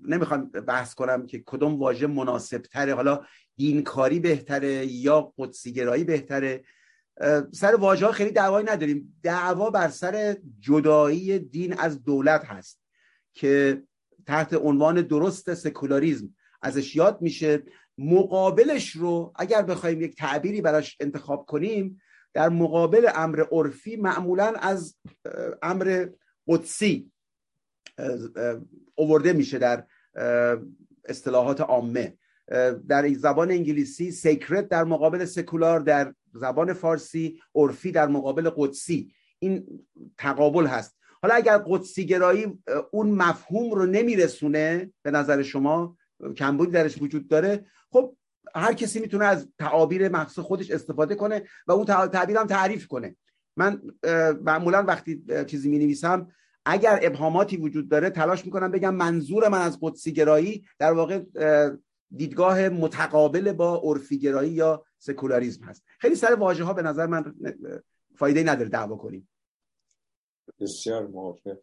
نمی‌خوام 0.08 0.46
بحث 0.50 0.94
کنم 0.94 1.26
که 1.26 1.44
کدوم 1.46 1.80
واژه 1.80 2.08
مناسب 2.08 2.62
تره 2.62 2.96
حالا 2.96 3.26
دینکاری 3.56 4.20
بهتره 4.20 4.86
یا 4.86 5.34
قدسیگرایی 5.38 6.04
بهتره. 6.04 6.64
سر 7.52 7.76
واژه 7.76 8.06
ها 8.06 8.12
خیلی 8.12 8.32
دعوایی 8.32 8.66
نداریم. 8.66 9.20
دعوا 9.24 9.70
بر 9.70 9.90
سر 9.90 10.38
جدایی 10.60 11.40
دین 11.40 11.74
از 11.74 12.04
دولت 12.04 12.46
هست 12.46 12.82
که 13.34 13.84
تحت 14.28 14.54
عنوان 14.54 15.02
درست 15.02 15.54
سکولاریزم 15.54 16.36
ازش 16.62 16.96
یاد 16.96 17.22
میشه. 17.22 17.64
مقابلش 17.98 18.96
رو 18.96 19.34
اگر 19.36 19.62
بخوایم 19.62 20.02
یک 20.02 20.16
تعبیری 20.16 20.62
براش 20.62 20.98
انتخاب 21.00 21.46
کنیم 21.46 22.02
در 22.34 22.50
مقابل 22.50 23.10
امر 23.16 23.44
عرفی 23.52 23.96
معمولا 23.96 24.54
از 24.60 24.96
امر 25.62 26.08
قدسی 26.48 27.12
اوورده 28.96 29.34
میشه 29.34 29.58
در 29.58 29.84
اصطلاحات 31.06 31.62
عامه. 31.62 32.18
در 32.88 33.14
زبان 33.14 33.52
انگلیسی 33.52 34.12
سیکرت 34.12 34.68
در 34.68 34.84
مقابل 34.84 35.26
سکولار 35.26 35.80
در 35.80 36.14
زبان 36.34 36.74
فارسی 36.74 37.42
عرفی 37.56 37.92
در 37.92 38.08
مقابل 38.08 38.50
قدسی. 38.50 39.14
این 39.40 39.86
تقابل 40.18 40.68
هست. 40.68 40.98
حالا 41.22 41.36
اگر 41.36 41.58
قدسی 41.58 42.06
گرایی 42.06 42.60
اون 42.92 43.12
مفهوم 43.12 43.72
رو 43.72 43.86
نمیرسونه 43.86 44.92
به 45.02 45.12
نظر 45.12 45.42
شما 45.42 45.98
کمبودی 46.38 46.72
درش 46.72 47.02
وجود 47.02 47.28
داره 47.28 47.66
خب 47.92 48.16
هر 48.56 48.74
کسی 48.74 49.00
می‌تونه 49.00 49.26
از 49.26 49.48
تعابیر 49.60 50.10
مخصوص 50.10 50.46
خودش 50.46 50.72
استفاده 50.72 51.16
کنه 51.16 51.44
و 51.68 51.72
اون 51.72 51.86
تعبیر 51.86 52.38
هم 52.38 52.48
تعریف 52.48 52.88
کنه. 52.88 53.16
من 53.58 53.82
معمولا 54.44 54.84
وقتی 54.84 55.24
چیزی 55.48 55.70
می 55.70 55.80
نویسم 55.80 56.28
اگر 56.66 57.00
ابهاماتی 57.02 57.58
وجود 57.58 57.90
داره 57.90 58.10
تلاش 58.10 58.46
می‌کنم 58.46 58.72
بگم 58.72 58.96
منظور 58.96 59.48
من 59.48 59.62
از 59.62 59.78
قدسی 59.82 60.14
گرایی 60.14 60.66
در 60.80 60.94
واقع 60.94 61.22
دیدگاه 62.16 62.70
متقابل 62.70 63.54
با 63.54 63.82
عرفی 63.84 64.20
گرایی 64.20 64.52
یا 64.52 64.86
سکولاریزم 65.00 65.64
هست. 65.64 65.84
خیلی 66.00 66.16
سر 66.16 66.34
واژه 66.34 66.64
ها 66.64 66.74
به 66.74 66.82
نظر 66.82 67.06
من 67.06 67.36
فایده 68.18 68.44
نداره 68.44 68.70
دعوا 68.70 68.98
کنیم. 68.98 69.30
بسیار 70.60 71.08
موافق. 71.08 71.58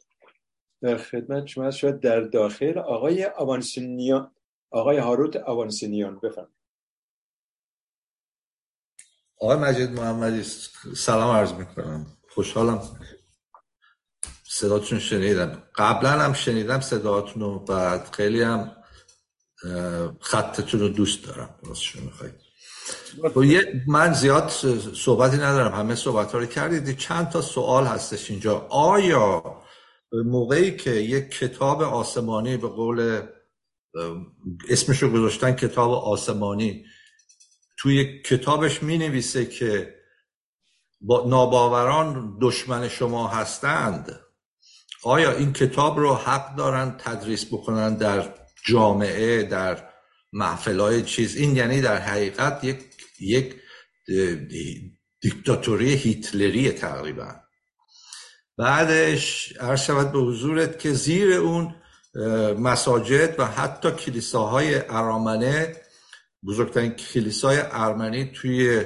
در 0.80 0.96
خدمت 0.96 1.46
شما 1.46 1.70
شاید 1.70 2.00
در 2.00 2.20
داخل 2.20 2.78
آقای 2.78 3.24
آوانسینیان 3.24 4.34
آقای 4.70 4.98
هاروت 4.98 5.36
آوانسینیان 5.36 6.18
بفرمایید. 6.18 6.56
آقای 9.40 9.56
مجید 9.56 9.90
محمدی 9.90 10.42
سلام 10.96 11.36
عرض 11.36 11.52
می‌کنم. 11.52 12.06
خوشحالم 12.28 12.98
صداتون 14.44 14.98
شنیدم. 14.98 15.62
قبلا 15.74 16.10
هم 16.10 16.32
شنیدم 16.32 16.80
صداتون 16.80 17.42
رو 17.42 17.58
بعد 17.58 18.04
خیلی 18.04 18.42
هم 18.42 18.76
خطتون 20.20 20.80
رو 20.80 20.88
دوست 20.88 21.24
دارم. 21.24 21.58
راستشون 21.62 22.04
می‌خواید. 22.04 22.45
من 23.86 24.12
زیاد 24.12 24.48
صحبتی 24.94 25.36
ندارم. 25.36 25.74
همه 25.74 25.94
صحبت 25.94 26.34
رو 26.34 26.46
کردید. 26.46 26.96
چند 26.96 27.28
تا 27.28 27.42
سوال 27.42 27.86
هستش 27.86 28.30
اینجا. 28.30 28.66
آیا 28.70 29.42
موقعی 30.12 30.76
که 30.76 30.90
یک 30.90 31.30
کتاب 31.30 31.82
آسمانی 31.82 32.56
به 32.56 32.68
قول 32.68 33.22
اسمش 34.68 35.04
گذاشتن 35.04 35.52
کتاب 35.52 35.90
آسمانی 35.90 36.84
توی 37.78 38.22
کتابش 38.22 38.82
می 38.82 38.98
نویسه 38.98 39.46
که 39.46 39.94
با 41.00 41.24
ناباوران 41.28 42.38
دشمن 42.40 42.88
شما 42.88 43.28
هستند 43.28 44.20
آیا 45.04 45.32
این 45.32 45.52
کتاب 45.52 45.98
رو 45.98 46.14
حق 46.14 46.56
دارن 46.56 46.96
تدریس 46.98 47.46
بکنن 47.46 47.94
در 47.94 48.34
جامعه 48.64 49.42
در 49.42 49.88
محفل 50.32 50.80
های 50.80 51.02
چیز. 51.02 51.36
این 51.36 51.56
یعنی 51.56 51.80
در 51.80 51.96
حقیقت 51.96 52.64
یک 52.64 52.84
یک 53.20 53.54
دیکتاتوری 55.20 55.94
هیتلری 55.94 56.70
تقریبا. 56.72 57.34
بعدش 58.58 59.52
عرض 59.60 59.80
شود 59.80 60.12
به 60.12 60.18
حضورت 60.18 60.78
که 60.78 60.92
زیر 60.92 61.32
اون 61.32 61.74
مساجد 62.58 63.34
و 63.38 63.46
حتی 63.46 63.90
کلیساهای 63.90 64.74
ارامنه 64.74 65.76
بزرگترین 66.46 66.90
کلیسای 66.90 67.58
ارمنی 67.70 68.24
توی 68.24 68.84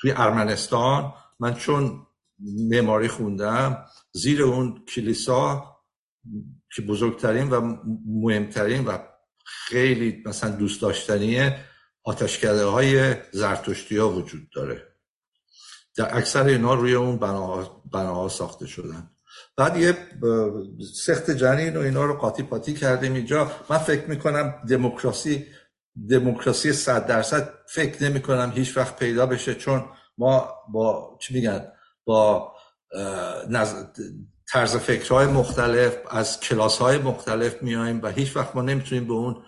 توی 0.00 0.12
ارمنستان. 0.16 1.12
من 1.40 1.54
چون 1.54 2.06
معماری 2.70 3.08
خوندم 3.08 3.86
زیر 4.12 4.42
اون 4.42 4.84
کلیسا 4.88 5.74
که 6.74 6.82
بزرگترین 6.82 7.50
و 7.50 7.76
مهمترین 8.06 8.84
و 8.84 8.98
خیلی 9.44 10.22
مثلا 10.26 10.50
دوست 10.50 10.82
داشتنی 10.82 11.50
آتشکده 12.04 12.64
های 12.64 13.14
زرتشتی 13.32 13.96
ها 13.96 14.10
وجود 14.10 14.50
داره. 14.54 14.82
در 15.96 16.16
اکثر 16.16 16.44
اینا 16.44 16.74
روی 16.74 16.94
اون 16.94 17.18
بناها, 17.18 17.82
بناها 17.92 18.28
ساخته 18.28 18.66
شدن. 18.66 19.10
بعد 19.56 19.76
یه 19.76 19.96
سخت 20.94 21.30
جنین 21.30 21.76
و 21.76 21.80
اینا 21.80 22.04
رو 22.04 22.14
قاطی 22.14 22.42
پاتی 22.42 22.74
کردیم 22.74 23.14
اینجا. 23.14 23.52
من 23.70 23.78
فکر 23.78 24.06
می‌کنم 24.06 24.54
دموکراسی 24.68 25.46
دموکراسی 26.10 26.72
صد 26.72 27.06
درصد 27.06 27.54
فکر 27.68 28.04
نمی 28.04 28.22
کنم 28.22 28.52
هیچ 28.54 28.76
وقت 28.76 28.96
پیدا 28.96 29.26
بشه 29.26 29.54
چون 29.54 29.84
ما 30.18 30.54
با 30.72 31.18
چی 31.20 31.34
میگن؟ 31.34 31.72
با 32.04 32.52
نز... 33.48 33.74
طرز 34.48 34.76
فکرهای 34.76 35.26
مختلف 35.26 35.98
از 36.10 36.40
کلاس 36.40 36.78
های 36.78 36.98
مختلف 36.98 37.62
میایم 37.62 38.02
و 38.02 38.08
هیچ 38.08 38.36
وقت 38.36 38.56
ما 38.56 38.62
نمی‌تونیم 38.62 39.06
به 39.06 39.12
اون 39.12 39.44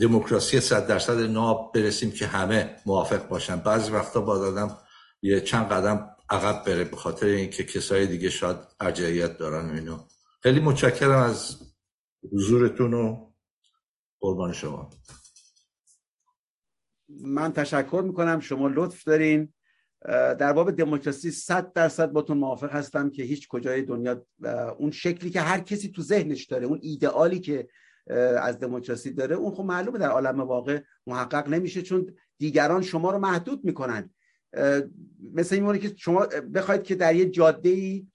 دموکراسی 0.00 0.60
صد 0.60 0.86
درصد 0.86 1.20
ناب 1.20 1.72
برسیم 1.74 2.10
که 2.10 2.26
همه 2.26 2.76
موافق 2.86 3.28
باشن. 3.28 3.56
بعضی 3.56 3.92
وقتا 3.92 4.20
با 4.20 4.38
دادم 4.38 4.78
یه 5.22 5.40
چند 5.40 5.68
قدم 5.68 6.16
عقب 6.30 6.64
بره 6.64 6.84
به 6.84 6.96
خاطر 6.96 7.26
اینکه 7.26 7.64
کسای 7.64 8.06
دیگه 8.06 8.30
شاید 8.30 8.56
ارجعیت 8.80 9.38
دارن 9.38 9.70
و 9.70 9.74
اینو. 9.74 9.98
خیلی 10.42 10.60
متشکرم 10.60 11.18
از 11.18 11.56
حضورتون 12.32 12.94
و 12.94 13.32
قربان 14.20 14.52
شما. 14.52 14.90
من 17.08 17.52
تشکر 17.52 18.02
می‌کنم. 18.06 18.40
شما 18.40 18.68
لطف 18.68 19.04
دارین. 19.04 19.52
در 20.08 20.52
باب 20.52 20.70
دموکراسی 20.70 21.30
صد 21.30 21.72
درصد 21.72 22.12
باتون 22.12 22.38
موافق 22.38 22.72
هستم 22.72 23.10
که 23.10 23.22
هیچ 23.22 23.48
کجای 23.48 23.82
دنیا 23.82 24.26
اون 24.78 24.90
شکلی 24.90 25.30
که 25.30 25.40
هر 25.40 25.60
کسی 25.60 25.88
تو 25.88 26.02
ذهنش 26.02 26.44
داره 26.44 26.66
اون 26.66 26.78
ایدئالی 26.82 27.40
که 27.40 27.68
از 28.40 28.58
دموکراسی 28.58 29.12
داره 29.12 29.36
اون 29.36 29.54
خب 29.54 29.64
معلومه 29.64 29.98
در 29.98 30.10
عالم 30.10 30.40
واقع 30.40 30.80
محقق 31.06 31.48
نمیشه 31.48 31.82
چون 31.82 32.14
دیگران 32.38 32.82
شما 32.82 33.10
رو 33.10 33.18
محدود 33.18 33.64
می‌کنن. 33.64 34.10
مثل 35.34 35.54
این 35.54 35.78
که 35.78 35.94
شما 35.96 36.26
بخواید 36.54 36.82
که 36.82 36.94
در 36.94 37.14
یه 37.14 37.30
جاده 37.30 37.68
ای 37.68 38.06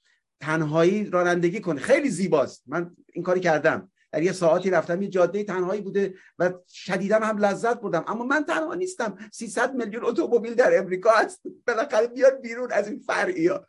تنهایی 0.42 1.06
رانندگی 1.06 1.60
کنید 1.60 1.82
خیلی 1.82 2.10
زیباست. 2.10 2.64
من 2.68 2.96
این 3.14 3.24
کاری 3.24 3.40
کردم. 3.40 3.92
در 4.18 4.24
یه 4.24 4.32
ساعتی 4.32 4.70
رفتم 4.70 5.02
یه 5.02 5.08
جاده 5.08 5.44
تنهایی 5.44 5.82
بوده 5.82 6.14
و 6.40 6.54
شدیدا 6.68 7.20
هم 7.20 7.38
لذت 7.38 7.82
بردم. 7.82 8.06
اما 8.08 8.24
من 8.24 8.44
تنها 8.44 8.74
نیستم. 8.74 9.18
300 9.32 9.76
میلیون 9.76 10.06
اتومبیل 10.06 10.54
در 10.54 10.78
امریکا 10.78 11.12
هست. 11.12 11.42
بالاخره 11.68 12.08
بیاد 12.08 12.42
بیرون 12.42 12.72
از 12.72 12.88
این 12.88 13.00
فرعی 13.00 13.48
ها 13.48 13.66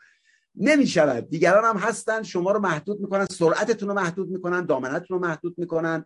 نمی 0.55 0.87
شود 0.87 1.29
دیگران 1.31 1.65
هم 1.65 1.77
هستن. 1.77 2.23
شما 2.23 2.53
رو 2.53 2.61
محدود 2.61 3.01
می‌کنن. 3.01 3.27
سرعتتون 3.31 3.89
رو 3.89 3.95
محدود 3.95 4.31
می‌کنن. 4.31 4.67
دامنتون 4.67 5.19
رو 5.19 5.27
محدود 5.27 5.55
می‌کنن. 5.59 6.05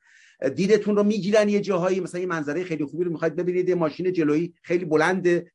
دیدتون 0.55 0.97
رو 0.97 1.03
می‌گیرن 1.03 1.49
یه 1.49 1.61
جاهایی. 1.61 2.01
مثلا 2.01 2.21
یه 2.21 2.27
منظره 2.27 2.65
خیلی 2.65 2.85
خوبی 2.85 3.05
رو 3.05 3.13
می‌خواید 3.13 3.37
ببینید. 3.37 3.69
یه 3.69 3.75
ماشین 3.75 4.13
جلویی 4.13 4.55
خیلی 4.63 4.85
بلند 4.85 5.47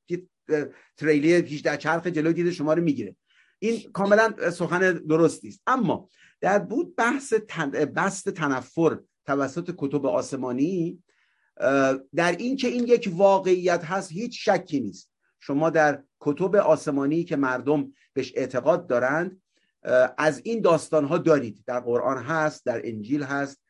تریلی 0.97 1.33
18 1.33 1.77
چرخ 1.77 2.07
جلوی 2.07 2.33
دید 2.33 2.51
شما 2.51 2.73
رو 2.73 2.83
می‌گیره. 2.83 3.15
این 3.59 3.91
کاملا 3.93 4.33
سخن 4.51 4.91
درستی 4.91 5.47
است. 5.47 5.61
اما 5.67 6.09
در 6.41 6.59
بود 6.59 6.95
بحث 6.95 7.33
تن... 7.47 7.69
بست 7.69 8.29
تنفر 8.29 8.99
توسط 9.25 9.73
کتب 9.77 10.05
آسمانی 10.05 11.03
در 12.15 12.31
این 12.31 12.55
که 12.55 12.67
این 12.67 12.83
یک 12.87 13.09
واقعیت 13.13 13.85
هست 13.85 14.11
هیچ 14.11 14.49
شکی 14.49 14.79
نیست. 14.79 15.11
شما 15.39 15.69
در 15.69 16.03
کتب 16.19 16.55
آسمانی 16.55 17.23
که 17.23 17.35
مردم 17.35 17.93
بهش 18.13 18.33
اعتقاد 18.35 18.87
دارند 18.87 19.41
از 20.17 20.41
این 20.43 20.61
داستان 20.61 21.05
ها 21.05 21.17
دارید. 21.17 21.63
در 21.67 21.79
قرآن 21.79 22.17
هست 22.17 22.65
در 22.65 22.81
انجیل 22.83 23.23
هست. 23.23 23.61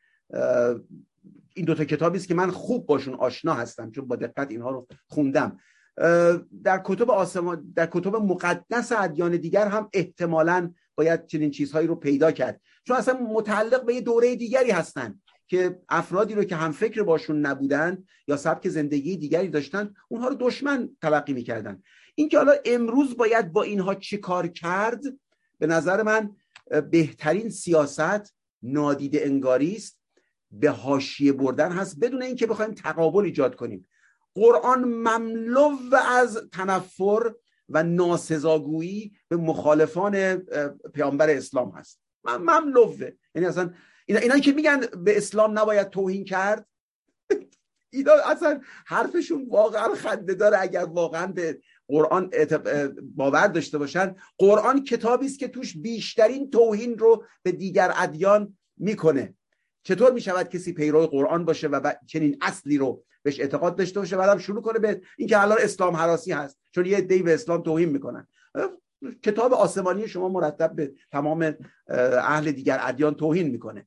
این 1.54 1.64
دوتا 1.66 1.84
کتابی 1.84 2.18
است 2.18 2.28
که 2.28 2.34
من 2.34 2.50
خوب 2.50 2.86
باشون 2.86 3.14
آشنا 3.14 3.54
هستم 3.54 3.90
چون 3.90 4.08
با 4.08 4.16
دقت 4.16 4.50
اینها 4.50 4.70
رو 4.70 4.86
خوندم. 5.06 5.58
در 6.64 6.80
کتب 6.84 7.10
آسمان 7.10 7.72
در 7.76 7.86
کتب 7.86 8.16
مقدس 8.16 8.92
ادیان 8.92 9.36
دیگر 9.36 9.68
هم 9.68 9.88
احتمالا 9.92 10.72
باید 10.98 11.26
چنین 11.26 11.50
چیزهایی 11.50 11.86
رو 11.86 11.94
پیدا 11.94 12.32
کرد. 12.32 12.60
چون 12.84 12.96
اصلا 12.96 13.14
متعلق 13.14 13.84
به 13.84 13.94
یه 13.94 14.00
دوره 14.00 14.36
دیگری 14.36 14.70
هستن 14.70 15.20
که 15.46 15.80
افرادی 15.88 16.34
رو 16.34 16.44
که 16.44 16.56
هم 16.56 16.72
فکر 16.72 17.02
باشون 17.02 17.40
نبودن 17.46 18.04
یا 18.28 18.36
سبک 18.36 18.68
زندگی 18.68 19.16
دیگری 19.16 19.48
داشتن 19.48 19.94
اونها 20.08 20.28
رو 20.28 20.34
دشمن 20.34 20.88
تلقی 21.02 21.32
می‌کردن. 21.32 21.82
اینکه 22.14 22.38
حالا 22.38 22.52
امروز 22.64 23.16
باید 23.16 23.52
با 23.52 23.62
اینها 23.62 23.94
چه 23.94 24.16
کار 24.16 24.46
کرد؟ 24.46 25.00
به 25.58 25.66
نظر 25.66 26.02
من 26.02 26.36
بهترین 26.90 27.50
سیاست 27.50 28.34
نادیده 28.62 29.20
انگاری 29.24 29.76
است. 29.76 29.98
به 30.50 30.70
حاشیه 30.70 31.32
بردن 31.32 31.72
هست. 31.72 32.00
بدون 32.00 32.22
اینکه 32.22 32.46
بخوایم 32.46 32.74
تقابل 32.74 33.24
ایجاد 33.24 33.56
کنیم. 33.56 33.88
قرآن 34.34 34.84
مملو 34.84 35.78
از 36.08 36.38
تنفر 36.52 37.32
و 37.68 37.82
ناسزاگویی 37.82 39.12
به 39.28 39.36
مخالفان 39.36 40.36
پیامبر 40.94 41.30
اسلام 41.30 41.70
هست. 41.70 42.00
مملوه 42.24 43.10
یعنی 43.34 43.48
اصلا 43.48 43.74
اینا, 44.06 44.20
اینا 44.20 44.38
که 44.38 44.52
میگن 44.52 44.80
به 44.80 45.16
اسلام 45.16 45.58
نباید 45.58 45.90
توهین 45.90 46.24
کرد 46.24 46.66
اینا 47.90 48.12
اصلا 48.26 48.60
حرفشون 48.86 49.46
واقعا 49.50 49.94
خنده 49.94 50.34
داره. 50.34 50.60
اگر 50.60 50.84
واقعا 50.84 51.26
به 51.26 51.60
قرآن 51.88 52.30
باور 53.16 53.46
داشته 53.46 53.78
باشن 53.78 54.16
قرآن 54.38 54.84
کتابی 54.84 55.26
است 55.26 55.38
که 55.38 55.48
توش 55.48 55.76
بیشترین 55.76 56.50
توهین 56.50 56.98
رو 56.98 57.24
به 57.42 57.52
دیگر 57.52 57.92
ادیان 57.96 58.58
می‌کنه. 58.76 59.34
چطور 59.82 60.12
می‌شود 60.12 60.48
کسی 60.48 60.72
پیرو 60.72 61.06
قرآن 61.06 61.44
باشه 61.44 61.68
و 61.68 61.92
چنین 62.06 62.38
اصلی 62.40 62.78
رو 62.78 63.04
بهش 63.22 63.40
اعتقاد 63.40 63.76
داشته 63.76 64.00
باشه 64.00 64.16
بعدم 64.16 64.38
شروع 64.38 64.62
کنه 64.62 64.78
به 64.78 65.00
اینکه 65.18 65.42
الان 65.42 65.58
اسلام 65.60 65.96
حراسی 65.96 66.32
هست. 66.32 66.58
چون 66.70 66.86
یه 66.86 67.00
دی 67.00 67.22
به 67.22 67.34
اسلام 67.34 67.62
توهین 67.62 67.88
می‌کنن. 67.88 68.26
کتاب 69.22 69.52
آسمانی 69.54 70.08
شما 70.08 70.28
مرتب 70.28 70.74
به 70.74 70.92
تمام 71.12 71.54
اهل 72.18 72.52
دیگر 72.52 72.78
ادیان 72.82 73.14
توهین 73.14 73.48
می‌کنه. 73.48 73.86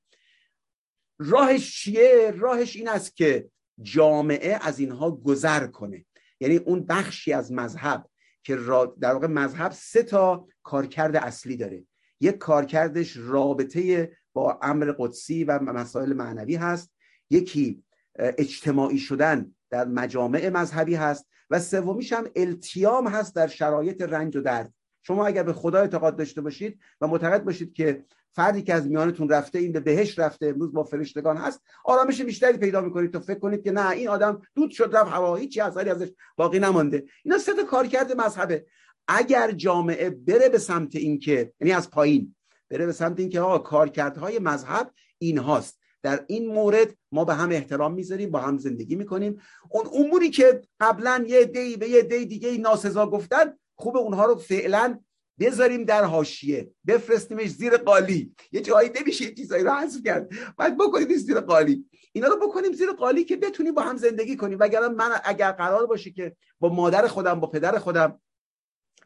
راهش 1.19 1.83
چیه؟ 1.83 2.33
راهش 2.37 2.75
این 2.75 2.89
است 2.89 3.15
که 3.15 3.49
جامعه 3.81 4.59
از 4.61 4.79
اینها 4.79 5.11
گذر 5.11 5.67
کنه. 5.67 6.05
یعنی 6.39 6.57
اون 6.57 6.85
بخشی 6.85 7.33
از 7.33 7.51
مذهب 7.51 8.05
که 8.43 8.55
در 8.99 9.13
واقع 9.13 9.27
مذهب 9.27 9.71
سه 9.71 10.03
تا 10.03 10.47
کارکرد 10.63 11.15
اصلی 11.15 11.57
داره. 11.57 11.83
یک 12.19 12.37
کارکردش 12.37 13.17
رابطه 13.17 14.11
با 14.33 14.59
امر 14.61 14.91
قدسی 14.97 15.43
و 15.43 15.59
مسائل 15.59 16.13
معنوی 16.13 16.55
هست. 16.55 16.91
یکی 17.29 17.83
اجتماعی 18.15 18.97
شدن 18.97 19.55
در 19.69 19.87
مجامع 19.87 20.49
مذهبی 20.49 20.95
هست 20.95 21.25
و 21.49 21.59
سومیش 21.59 22.13
هم 22.13 22.27
التیام 22.35 23.07
هست 23.07 23.35
در 23.35 23.47
شرایط 23.47 24.01
رنج 24.01 24.37
و 24.37 24.41
درد. 24.41 24.73
شما 25.03 25.25
اگر 25.25 25.43
به 25.43 25.53
خدا 25.53 25.79
اعتقاد 25.79 26.17
داشته 26.17 26.41
باشید 26.41 26.79
و 27.01 27.07
معتقد 27.07 27.43
باشید 27.43 27.73
که 27.73 28.05
فردی 28.33 28.61
که 28.61 28.73
از 28.73 28.87
میانتون 28.87 29.29
رفته 29.29 29.59
این 29.59 29.71
به 29.71 29.79
بهش 29.79 30.19
رفته 30.19 30.47
امروز 30.47 30.73
با 30.73 30.83
فرشتگان 30.83 31.37
هست 31.37 31.61
آرامش 31.85 32.21
بیشتری 32.21 32.57
پیدا 32.57 32.81
می‌کنید 32.81 33.11
تو 33.11 33.19
فکر 33.19 33.39
کنید 33.39 33.63
که 33.63 33.71
نه 33.71 33.89
این 33.89 34.09
آدم 34.09 34.41
دود 34.55 34.71
شد 34.71 34.89
رفت 34.93 35.11
هوا 35.11 35.35
هیچی 35.35 35.61
اثری 35.61 35.89
ازش 35.89 36.09
باقی 36.35 36.59
نمانده. 36.59 37.05
اینا 37.23 37.37
سه 37.37 37.53
تا 37.53 37.63
کارکرد 37.63 38.21
مذهبه. 38.21 38.65
اگر 39.07 39.51
جامعه 39.51 40.09
بره 40.09 40.49
به 40.49 40.57
سمت 40.57 40.95
اینکه 40.95 41.53
یعنی 41.59 41.73
از 41.73 41.89
پایین 41.89 42.35
بره 42.69 42.85
به 42.85 42.91
سمت 42.91 43.19
اینکه 43.19 43.39
آقا 43.39 43.59
کارکردهای 43.59 44.39
مذهب 44.39 44.91
این 45.17 45.37
هاست 45.37 45.80
در 46.03 46.25
این 46.27 46.47
مورد 46.47 46.95
ما 47.11 47.25
به 47.25 47.33
هم 47.33 47.49
احترام 47.49 47.93
می‌ذاریم 47.93 48.31
با 48.31 48.39
هم 48.39 48.57
زندگی 48.57 48.95
می‌کنیم. 48.95 49.41
اون 49.69 50.05
اموری 50.05 50.29
که 50.29 50.61
قبلا 50.79 51.25
یه 51.27 51.45
دی 51.45 51.77
به 51.77 51.89
یه 51.89 52.01
دی 52.01 52.25
دیگه 52.25 52.57
ناسزا 52.57 53.09
گفتن 53.09 53.53
خوب 53.75 53.97
اونها 53.97 54.25
رو 54.25 54.35
فعلا 54.35 54.99
بذاریم 55.39 55.83
در 55.83 56.03
حاشیه. 56.03 56.71
بفرستیمش 56.87 57.49
زیر 57.49 57.77
قالی. 57.77 58.35
یه 58.51 58.61
جایی 58.61 58.91
نمیشه 59.01 59.25
یه 59.25 59.33
چیزایی 59.33 59.63
رو 59.63 59.71
حذف 59.71 60.03
کرد. 60.05 60.29
بعد 60.57 60.77
بکنید 60.77 61.17
زیر 61.17 61.39
قالی. 61.39 61.85
اینا 62.13 62.27
رو 62.27 62.47
بکنیم 62.47 62.73
زیر 62.73 62.91
قالی 62.91 63.23
که 63.23 63.37
بتونیم 63.37 63.73
با 63.73 63.81
هم 63.81 63.97
زندگی 63.97 64.35
کنیم. 64.35 64.57
وگرنه 64.59 64.87
من 64.87 65.19
اگر 65.23 65.51
قرار 65.51 65.85
باشه 65.85 66.11
که 66.11 66.35
با 66.59 66.69
مادر 66.69 67.07
خودم 67.07 67.39
با 67.39 67.47
پدر 67.47 67.79
خودم 67.79 68.21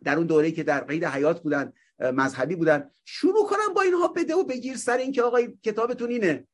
در 0.04 0.18
اون 0.18 0.28
دوره‌ای 0.28 0.52
که 0.52 0.64
در 0.64 0.84
قید 0.84 1.04
حیات 1.06 1.44
بودن 1.44 1.74
مذهبی 2.00 2.56
بودن 2.56 2.90
شروع 3.06 3.48
کنم 3.48 3.74
با 3.76 3.82
اینها 3.82 4.08
بده 4.08 4.36
و 4.36 4.44
بگیر 4.44 4.78
سر 4.78 4.98
اینکه 4.98 5.22
آقای 5.22 5.58
کتابتون 5.64 6.10
اینه. 6.10 6.48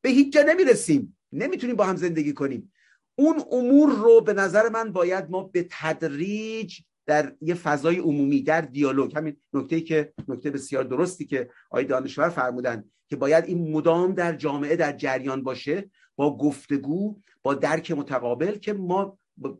به 0.00 0.08
هیچ 0.08 0.32
جا 0.32 0.42
نمی‌رسیم. 0.42 1.16
نمی‌تونیم 1.32 1.76
با 1.76 1.84
هم 1.84 1.96
زندگی 1.96 2.32
کنیم. 2.32 2.72
اون 3.18 3.42
امور 3.52 3.90
رو 3.90 4.20
به 4.20 4.32
نظر 4.32 4.68
من 4.68 4.92
باید 4.92 5.30
ما 5.30 5.42
به 5.42 5.66
تدریج 5.70 6.80
در 7.06 7.32
یه 7.40 7.54
فضای 7.54 7.98
عمومی 7.98 8.42
در 8.42 8.60
دیالوگ 8.60 9.16
همین 9.16 9.36
نکته 9.52 9.80
که 9.80 10.12
نکته 10.28 10.50
بسیار 10.50 10.84
درستی 10.84 11.26
که 11.26 11.50
آقای 11.70 11.84
دانشور 11.84 12.28
فرمودن 12.28 12.84
که 13.08 13.16
باید 13.16 13.44
این 13.44 13.72
مدام 13.72 14.12
در 14.12 14.36
جامعه 14.36 14.76
در 14.76 14.92
جریان 14.92 15.42
باشه 15.42 15.90
با 16.16 16.36
گفتگو 16.36 17.20
با 17.42 17.54
درک 17.54 17.90
متقابل 17.90 18.54
که 18.54 18.72
ما 18.72 19.18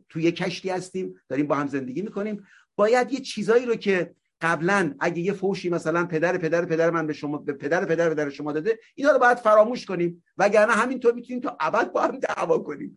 توی 0.09 0.31
کشتی 0.31 0.69
هستیم 0.69 1.15
داریم 1.29 1.47
با 1.47 1.55
هم 1.55 1.67
زندگی 1.67 2.01
می‌کنیم. 2.01 2.47
باید 2.75 3.13
یه 3.13 3.19
چیزایی 3.19 3.65
رو 3.65 3.75
که 3.75 4.15
قبلا 4.41 4.95
اگه 4.99 5.19
یه 5.21 5.33
فوشی 5.33 5.69
مثلا 5.69 6.05
پدر 6.05 6.37
پدر 6.37 6.65
پدر 6.65 6.89
من 6.89 7.07
به 7.07 7.13
شما 7.13 7.37
به 7.37 7.53
پدر 7.53 7.85
پدر 7.85 8.09
پدر 8.09 8.29
شما 8.29 8.51
داده 8.51 8.79
اینا 8.95 9.11
رو 9.11 9.19
باید 9.19 9.37
فراموش 9.37 9.85
کنیم. 9.85 10.23
وگرنه 10.37 10.71
همینطور 10.71 11.13
می‌تونیم 11.13 11.41
تا 11.41 11.57
ابد 11.59 11.91
با 11.91 12.01
هم 12.01 12.19
دعوا 12.19 12.59
کنیم. 12.59 12.95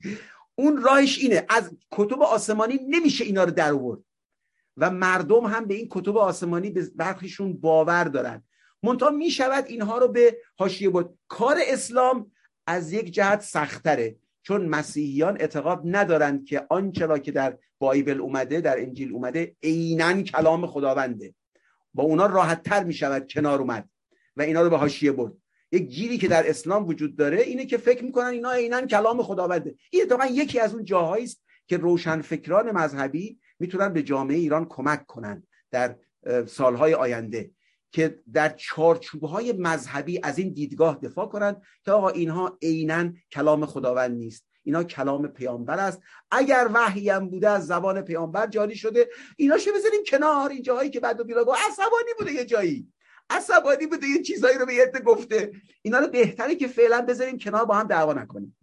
اون 0.55 0.83
راهش 0.83 1.19
اینه 1.19 1.47
از 1.49 1.71
کتب 1.91 2.23
آسمانی 2.23 2.81
نمیشه 2.89 3.25
اینا 3.25 3.45
رو 3.45 3.51
در 3.51 3.73
آورد. 3.73 4.01
و 4.77 4.91
مردم 4.91 5.45
هم 5.45 5.65
به 5.65 5.75
این 5.75 5.89
کتب 5.91 6.17
آسمانی 6.17 6.71
به 6.71 6.91
برخیشون 6.97 7.53
باور 7.53 8.05
دارن. 8.05 8.45
منتها 8.83 9.11
می‌شود 9.11 9.65
اینها 9.67 9.99
رو 9.99 10.09
به 10.09 10.39
حاشیه 10.59 10.91
بود 10.91 11.19
کار 11.29 11.57
اسلام 11.67 12.33
از 12.67 12.93
یک 12.93 13.11
جهت 13.11 13.41
سختره 13.41 14.17
چون 14.43 14.67
مسیحیان 14.67 15.37
اعتقاد 15.41 15.83
ندارند 15.85 16.45
که 16.45 16.67
آنچه 16.71 17.07
را 17.07 17.19
که 17.19 17.33
در 17.33 17.59
بایبل 17.79 18.21
اومده 18.21 18.61
در 18.61 18.81
انجیل 18.81 19.13
اومده 19.13 19.57
عینا 19.63 20.23
کلام 20.23 20.67
خداونده. 20.67 21.35
با 21.95 22.03
اونا 22.03 22.27
راحت 22.27 22.63
تر 22.63 22.85
می 22.85 22.95
شود 22.95 23.33
کنار 23.33 23.61
اومد 23.61 23.89
و 24.37 24.43
اینا 24.43 24.63
رو 24.63 24.71
به 24.71 24.77
حاشیه 24.77 25.13
برد. 25.13 25.33
یک 25.73 25.83
گیری 25.83 26.19
که 26.19 26.29
در 26.29 26.51
اسلام 26.51 26.87
وجود 26.87 27.17
داره 27.17 27.41
اینه 27.41 27.67
که 27.67 27.77
فکر 27.77 28.05
می‌کنن 28.05 28.27
اینا 28.27 28.51
عینا 28.51 28.87
کلام 28.87 29.23
خداونده. 29.23 29.75
این 29.91 30.03
اتفاقا 30.03 30.27
یکی 30.27 30.61
از 30.61 30.75
اون 30.75 30.85
جاهایی 30.85 31.25
است 31.25 31.43
که 31.67 31.77
روشنفکران 31.77 32.71
مذهبی 32.71 33.39
می‌تونن 33.59 33.89
به 33.89 34.03
جامعه 34.03 34.37
ایران 34.37 34.67
کمک 34.69 35.07
کنن 35.07 35.43
در 35.71 35.97
سالهای 36.47 36.95
آینده. 36.95 37.51
که 37.93 38.21
در 38.33 38.49
چارچوبهای 38.49 39.53
مذهبی 39.53 40.21
از 40.23 40.39
این 40.39 40.53
دیدگاه 40.53 40.99
دفاع 41.03 41.27
کنند 41.27 41.63
که 41.85 41.93
آقا 41.93 42.09
اینها 42.09 42.59
عینا 42.63 43.13
کلام 43.33 43.67
خداوند 43.67 44.17
نیست. 44.17 44.47
اینا 44.65 44.85
کلام 44.85 45.29
پیامبر 45.29 45.79
است. 45.79 46.03
اگر 46.31 46.71
وحی 46.75 47.11
هم 47.11 47.29
بوده 47.29 47.49
از 47.49 47.67
زبان 47.67 48.03
پیامبر 48.03 48.47
جاری 48.47 48.77
شده. 48.77 49.09
اینا 49.37 49.59
شو 49.59 49.71
بذاریم 49.75 50.01
کنار. 50.07 50.51
این 50.51 50.63
جاهایی 50.63 50.91
که 50.91 51.01
بعد 51.01 51.27
بیرا 51.27 51.41
عصبانی 51.41 52.15
بوده 52.19 52.33
یه 52.33 52.45
جایی. 52.45 52.93
عصبانی 53.31 53.87
بوده 53.87 54.07
یه 54.07 54.23
چیزایی 54.23 54.59
رو 54.59 54.67
به 54.67 54.75
یه 54.75 54.93
گفته. 55.07 55.53
اینا 55.83 55.99
رو 55.99 56.09
بهتره 56.09 56.55
که 56.55 56.69
فعلا 56.69 57.01
بذاریم 57.01 57.39
کنار 57.39 57.65
با 57.65 57.75
هم 57.75 57.87
دعوا 57.87 58.13
نکنیم. 58.13 58.57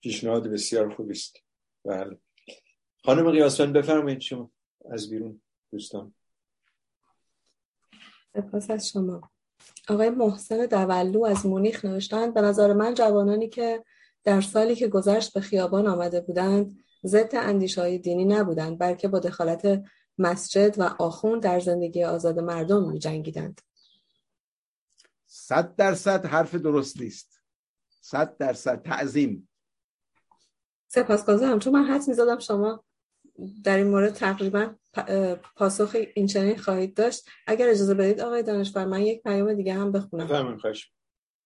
پیشنهاد 0.00 0.48
بسیار 0.48 0.94
خوبی 0.94 1.12
است. 1.12 1.36
بله. 1.84 2.18
خانم 3.04 3.30
قیاسفند 3.30 3.72
بفرمایید 3.72 4.20
شما 4.20 4.50
از 4.90 5.10
بیرون 5.10 5.42
دوستان. 5.72 6.14
سپاس 8.36 8.70
از 8.70 8.88
شما. 8.88 9.30
آقای 9.88 10.10
محسن 10.10 10.66
دولو 10.66 11.24
از 11.24 11.46
مونیخ 11.46 11.84
نوشتند 11.84 12.34
به 12.34 12.40
نظر 12.40 12.72
من 12.72 12.94
جوانانی 12.94 13.48
که 13.48 13.84
در 14.24 14.40
سالی 14.40 14.74
که 14.74 14.88
گذشت 14.88 15.34
به 15.34 15.40
خیابان 15.40 15.86
آمده 15.86 16.20
بودند 16.20 16.78
ضد 17.04 17.30
اندیشه 17.34 17.98
دینی 17.98 18.24
نبودند 18.24 18.78
بلکه 18.78 19.08
با 19.08 19.18
دخالت 19.18 19.82
مسجد 20.18 20.74
و 20.78 20.82
آخون 20.82 21.38
در 21.38 21.60
زندگی 21.60 22.04
آزاد 22.04 22.38
مردم 22.38 22.88
می 22.88 22.98
جنگیدند 22.98 23.60
صد 25.26 25.76
درصد 25.76 26.26
حرف 26.26 26.54
درستی 26.54 27.06
است 27.06 27.40
صد 28.00 28.36
درصد 28.36 28.82
تعظیم. 28.82 29.48
سپاسگزارم. 30.88 31.58
چون 31.58 31.72
من 31.72 31.84
حد 31.84 32.08
می‌زدم 32.08 32.38
شما 32.38 32.84
در 33.64 33.76
این 33.76 33.86
مورد 33.86 34.14
تقریبا 34.14 34.74
پاسخ 35.56 35.96
این 36.14 36.26
چنین 36.26 36.56
خواهید 36.56 36.94
داشت. 36.94 37.28
اگر 37.46 37.68
اجازه 37.68 37.94
بدید 37.94 38.20
آقای 38.20 38.42
دانشور 38.42 38.84
من 38.84 39.02
یک 39.02 39.22
پیام 39.22 39.54
دیگه 39.54 39.74
هم 39.74 39.92
بخونم. 39.92 40.26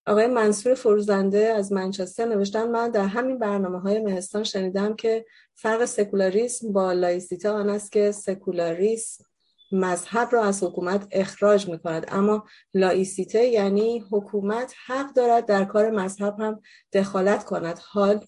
آقای 0.06 0.26
منصور 0.26 0.74
فروزنده 0.74 1.38
از 1.38 1.72
منچستر 1.72 2.24
نوشتن 2.24 2.70
من 2.70 2.90
در 2.90 3.06
همین 3.06 3.38
برنامه 3.38 3.80
های 3.80 3.98
مهستان 3.98 4.44
شنیدم 4.44 4.96
که 4.96 5.24
فرق 5.54 5.84
سکولاریسم 5.84 6.72
با 6.72 6.92
لایسیته 6.92 7.50
آن 7.50 7.70
است 7.70 7.92
که 7.92 8.12
سکولاریسم 8.12 9.24
مذهب 9.72 10.28
را 10.32 10.44
از 10.44 10.62
حکومت 10.62 11.08
اخراج 11.10 11.68
می 11.68 11.78
کند 11.78 12.06
اما 12.08 12.44
لایسیته 12.74 13.44
یعنی 13.44 14.04
حکومت 14.10 14.74
حق 14.86 15.12
دارد 15.12 15.46
در 15.46 15.64
کار 15.64 15.90
مذهب 15.90 16.40
هم 16.40 16.60
دخالت 16.92 17.44
کند. 17.44 17.80
حال 17.82 18.24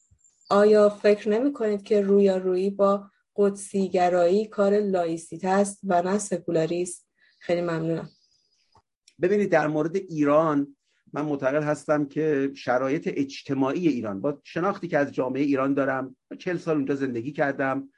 آیا 0.51 0.89
فکر 0.89 1.29
نمی 1.29 1.53
کنید 1.53 1.83
که 1.83 2.01
رویارویی 2.01 2.71
با 2.71 3.11
قدسیگرایی 3.39 4.47
کار 4.47 4.81
لایسیته 4.81 5.49
است 5.49 5.81
و 5.85 6.03
نه 6.03 6.19
سکولاریسم. 6.19 7.09
خیلی 7.41 7.61
ممنونم. 7.61 8.09
ببینید 9.23 9.51
در 9.51 9.67
مورد 9.67 9.97
ایران 9.97 10.77
من 11.13 11.23
معتقد 11.23 11.63
هستم 11.63 12.05
که 12.05 12.51
شرایط 12.55 13.11
اجتماعی 13.15 13.89
ایران 13.89 14.21
با 14.21 14.41
شناختی 14.45 14.89
که 14.89 14.99
از 14.99 15.13
جامعه 15.13 15.43
ایران 15.43 15.75
دارم 15.75 16.17
چل 16.39 16.57
سال 16.57 16.77
اونجا 16.77 16.95
زندگی 16.95 17.33
کردم 17.33 17.89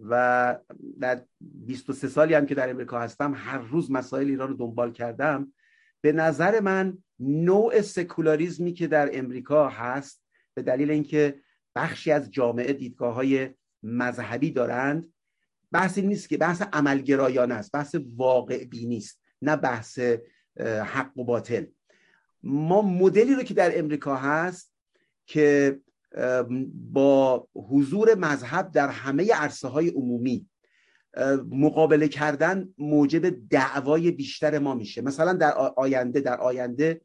و 0.00 0.58
در 1.00 1.24
23 1.40 2.08
سالی 2.08 2.34
هم 2.34 2.46
که 2.46 2.54
در 2.54 2.70
امریکا 2.70 3.00
هستم 3.00 3.34
هر 3.36 3.58
روز 3.58 3.90
مسائل 3.90 4.26
ایران 4.26 4.48
رو 4.48 4.54
دنبال 4.54 4.92
کردم. 4.92 5.52
به 6.00 6.12
نظر 6.12 6.60
من 6.60 6.98
نوع 7.20 7.80
سکولاریزمی 7.80 8.72
که 8.72 8.86
در 8.86 9.18
امریکا 9.18 9.68
هست 9.68 10.22
به 10.54 10.62
دلیل 10.62 10.90
اینکه 10.90 11.40
بخشی 11.76 12.12
از 12.12 12.30
جامعه 12.30 12.72
دیدگاه 12.72 13.14
های 13.14 13.50
مذهبی 13.82 14.50
دارند 14.50 15.12
بحثی 15.72 16.02
نیست 16.02 16.28
که 16.28 16.36
بحث 16.36 16.62
عملگرایانه 16.72 17.54
است 17.54 17.72
بحث 17.72 17.96
واقع 18.16 18.64
بینی 18.64 18.96
است 18.96 19.20
نه 19.42 19.56
بحث 19.56 19.98
حق 20.84 21.18
و 21.18 21.24
باطل. 21.24 21.64
ما 22.42 22.82
مدلی 22.82 23.34
رو 23.34 23.42
که 23.42 23.54
در 23.54 23.78
امریکا 23.78 24.16
هست 24.16 24.72
که 25.26 25.80
با 26.74 27.48
حضور 27.54 28.14
مذهب 28.14 28.70
در 28.70 28.88
همه 28.88 29.32
عرصه 29.32 29.68
های 29.68 29.88
عمومی 29.88 30.48
مقابله 31.50 32.08
کردن 32.08 32.68
موجب 32.78 33.48
دعوای 33.48 34.10
بیشتر 34.10 34.58
ما 34.58 34.74
میشه. 34.74 35.02
مثلا 35.02 35.32
در 35.32 35.52
آینده 35.52 36.20
در 36.20 36.40
آینده 36.40 37.00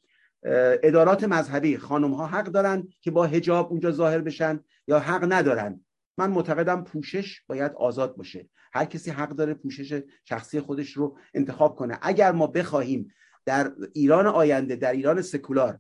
ادارات 0.83 1.23
مذهبی 1.23 1.77
خانم 1.77 2.13
ها 2.13 2.27
حق 2.27 2.45
دارن 2.45 2.87
که 3.01 3.11
با 3.11 3.25
هجاب 3.25 3.71
اونجا 3.71 3.91
ظاهر 3.91 4.21
بشن 4.21 4.59
یا 4.87 4.99
حق 4.99 5.33
ندارن. 5.33 5.85
من 6.17 6.29
معتقدم 6.29 6.83
پوشش 6.83 7.41
باید 7.47 7.71
آزاد 7.71 8.15
باشه. 8.15 8.49
هر 8.73 8.85
کسی 8.85 9.11
حق 9.11 9.29
داره 9.29 9.53
پوشش 9.53 10.01
شخصی 10.25 10.59
خودش 10.59 10.91
رو 10.91 11.17
انتخاب 11.33 11.75
کنه. 11.75 11.97
اگر 12.01 12.31
ما 12.31 12.47
بخواهیم 12.47 13.13
در 13.45 13.71
ایران 13.93 14.27
آینده 14.27 14.75
در 14.75 14.91
ایران 14.91 15.21
سکولار 15.21 15.79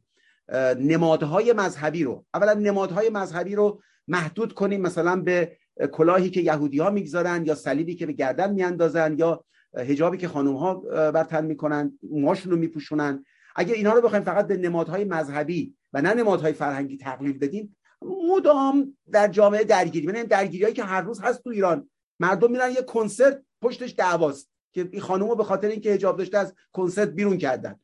نمادهای 0.79 1.53
مذهبی 1.53 2.03
رو 2.03 2.25
اولا 2.33 2.53
نمادهای 2.53 3.09
مذهبی 3.09 3.55
رو 3.55 3.81
محدود 4.07 4.53
کنیم 4.53 4.81
مثلا 4.81 5.15
به 5.15 5.57
کلاهی 5.91 6.29
که 6.29 6.41
یهودی 6.41 6.79
ها 6.79 6.89
می‌گذارن 6.89 7.45
یا 7.45 7.55
صلیبی 7.55 7.95
که 7.95 8.05
به 8.05 8.13
گردن 8.13 8.53
میاندازن 8.53 9.15
یا 9.17 9.45
هجابی 9.77 10.17
که 10.17 10.27
خانم 10.27 10.55
ها 10.55 10.75
بر 11.11 11.23
تن 11.23 11.45
می‌کنن 11.45 11.99
موهاشون 12.11 12.51
رو 12.51 12.57
میپوشونن. 12.57 13.25
اگر 13.55 13.73
اینا 13.73 13.93
رو 13.93 14.01
بخوایم 14.01 14.23
فقط 14.23 14.47
به 14.47 14.57
نمادهای 14.57 15.03
مذهبی 15.03 15.75
و 15.93 16.01
نه 16.01 16.13
نمادهای 16.13 16.53
فرهنگی 16.53 16.97
تقلیل 16.97 17.37
بدیم 17.37 17.76
مدام 18.01 18.97
در 19.11 19.27
جامعه 19.27 19.63
درگیری 19.63 20.07
یعنی 20.07 20.23
درگیری 20.23 20.73
که 20.73 20.83
هر 20.83 21.01
روز 21.01 21.21
هست 21.21 21.43
تو 21.43 21.49
ایران. 21.49 21.89
مردم 22.19 22.51
میرن 22.51 22.71
یه 22.71 22.81
کنسرت 22.81 23.43
پشتش 23.61 23.93
دعواست 23.97 24.49
که 24.73 24.89
این 24.91 25.01
خانومو 25.01 25.35
به 25.35 25.43
خاطر 25.43 25.67
اینکه 25.67 25.93
حجاب 25.93 26.17
داشته 26.17 26.37
از 26.37 26.53
کنسرت 26.71 27.09
بیرون 27.09 27.37
کردن. 27.37 27.79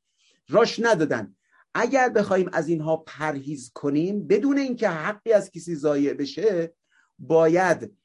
راش 0.49 0.80
ندادن. 0.80 1.35
اگر 1.73 2.10
بخوایم 2.10 2.49
از 2.53 2.68
اینها 2.68 2.98
پرهیز 2.98 3.72
کنیم 3.73 4.27
بدون 4.27 4.57
اینکه 4.57 4.90
حقی 4.90 5.34
از 5.34 5.52
کسی 5.52 5.76
ضایع 5.76 6.14
بشه 6.14 6.73
باید 7.19 7.98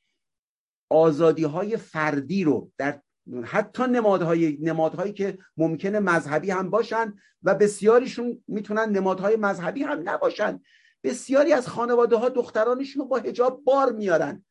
آزادی 0.90 1.44
های 1.44 1.76
فردی 1.76 2.44
رو 2.44 2.70
در 2.78 3.00
حتی 3.44 3.82
نمادهای 3.82 4.58
نمادهایی 4.60 5.12
که 5.12 5.38
ممکنه 5.56 6.00
مذهبی 6.00 6.50
هم 6.50 6.70
باشن 6.70 7.14
و 7.42 7.54
بسیاریشون 7.54 8.44
می‌تونن 8.48 8.88
نمادهای 8.88 9.36
مذهبی 9.36 9.82
هم 9.82 10.08
نباشن. 10.08 10.60
بسیاری 11.04 11.52
از 11.52 11.68
خانواده 11.68 12.16
ها 12.16 12.28
دخترانشون 12.28 13.02
رو 13.02 13.08
با 13.08 13.16
هجاب 13.16 13.64
بار 13.64 13.92
میارن. 13.92 14.44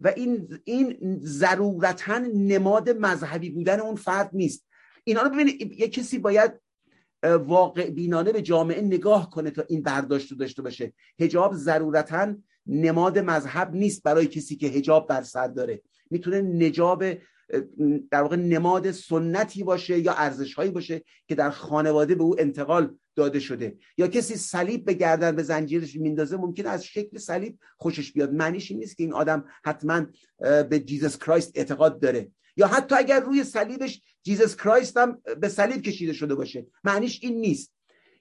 و 0.00 0.08
این 0.16 0.58
این 0.64 0.98
ضرورتا 1.22 2.18
نماد 2.18 2.90
مذهبی 2.90 3.50
بودن 3.50 3.80
اون 3.80 3.96
فرد 3.96 4.30
نیست. 4.32 4.66
اینا 5.04 5.22
رو 5.22 5.30
ببینید 5.30 5.72
یه 5.72 5.88
کسی 5.88 6.18
باید 6.18 6.52
واقع 7.22 7.90
بینانه 7.90 8.32
به 8.32 8.42
جامعه 8.42 8.82
نگاه 8.82 9.30
کنه 9.30 9.50
تا 9.50 9.64
این 9.68 9.82
برداشت 9.82 10.32
رو 10.32 10.38
داشته 10.38 10.62
باشه. 10.62 10.92
هجاب 11.20 11.54
ضرورتا 11.54 12.34
نماد 12.66 13.18
مذهب 13.18 13.74
نیست 13.74 14.02
برای 14.02 14.26
کسی 14.26 14.56
که 14.56 14.66
هجاب 14.66 15.08
بر 15.08 15.22
سر 15.22 15.48
داره. 15.48 15.82
می‌تونه 16.10 16.40
نجاب 16.40 17.04
در 18.10 18.22
واقع 18.22 18.36
نماد 18.36 18.90
سنتی 18.90 19.64
باشه 19.64 19.98
یا 19.98 20.12
ارزش 20.12 20.54
هایی 20.54 20.70
باشه 20.70 21.04
که 21.28 21.34
در 21.34 21.50
خانواده 21.50 22.14
به 22.14 22.22
او 22.22 22.40
انتقال 22.40 22.96
داده 23.16 23.40
شده. 23.40 23.76
یا 23.98 24.08
کسی 24.08 24.36
صلیب 24.36 24.84
به 24.84 24.94
گردن 24.94 25.36
به 25.36 25.42
زنجیرش 25.42 25.96
میندازه 25.96 26.36
ممکن 26.36 26.66
از 26.66 26.84
شکل 26.84 27.18
صلیب 27.18 27.58
خوشش 27.76 28.12
بیاد. 28.12 28.32
معنیش 28.32 28.70
این 28.70 28.80
نیست 28.80 28.96
که 28.96 29.02
این 29.04 29.12
آدم 29.12 29.44
حتما 29.64 30.06
به 30.38 30.82
جیزس 30.86 31.18
کرایست 31.18 31.52
اعتقاد 31.54 32.00
داره. 32.00 32.30
یا 32.56 32.66
حتی 32.66 32.94
اگر 32.94 33.20
روی 33.20 33.44
صلیبش 33.44 34.02
جیزس 34.22 34.56
کرایست 34.56 34.96
هم 34.96 35.22
به 35.40 35.48
صلیب 35.48 35.82
کشیده 35.82 36.12
شده 36.12 36.34
باشه. 36.34 36.66
معنیش 36.84 37.20
این 37.22 37.40
نیست. 37.40 37.74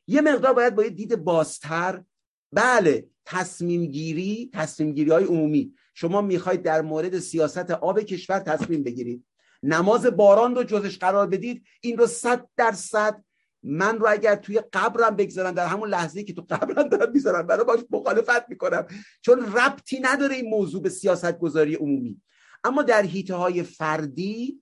یه 0.07 0.21
مقدار 0.21 0.53
باید 0.53 0.75
با 0.75 0.83
یه 0.83 0.89
دید 0.89 1.15
بازتر. 1.15 2.03
بله 2.51 3.07
تصمیم 3.25 3.85
گیری 3.85 4.49
تصمیم 4.53 4.93
گیری 4.93 5.11
های 5.11 5.23
عمومی. 5.23 5.73
شما 5.93 6.21
می‌خواید 6.21 6.61
در 6.61 6.81
مورد 6.81 7.19
سیاست 7.19 7.71
آب 7.71 7.99
کشور 7.99 8.39
تصمیم 8.39 8.83
بگیرید. 8.83 9.25
نماز 9.63 10.05
باران 10.05 10.55
رو 10.55 10.63
جزش 10.63 10.97
قرار 10.97 11.27
بدید. 11.27 11.63
این 11.81 11.97
رو 11.97 12.07
صد 12.07 12.49
درصد 12.57 13.23
من 13.63 13.99
رو 13.99 14.07
اگر 14.09 14.35
توی 14.35 14.61
قبرم 14.73 15.15
بگذارم 15.15 15.51
در 15.51 15.67
همون 15.67 15.89
لحظه 15.89 16.23
که 16.23 16.33
تو 16.33 16.45
قبرم 16.49 16.89
دارم 16.89 17.11
می‌ذارم 17.11 17.47
برای 17.47 17.65
باش 17.65 17.79
مخالفت 17.89 18.49
می‌کنم. 18.49 18.87
چون 19.21 19.53
ربطی 19.53 19.99
نداره 19.99 20.35
این 20.35 20.49
موضوع 20.49 20.81
به 20.81 20.89
سیاست 20.89 21.39
گذاری 21.39 21.75
عمومی. 21.75 22.21
اما 22.63 22.83
در 22.83 23.03
هیته 23.03 23.35
های 23.35 23.63
فردی 23.63 24.61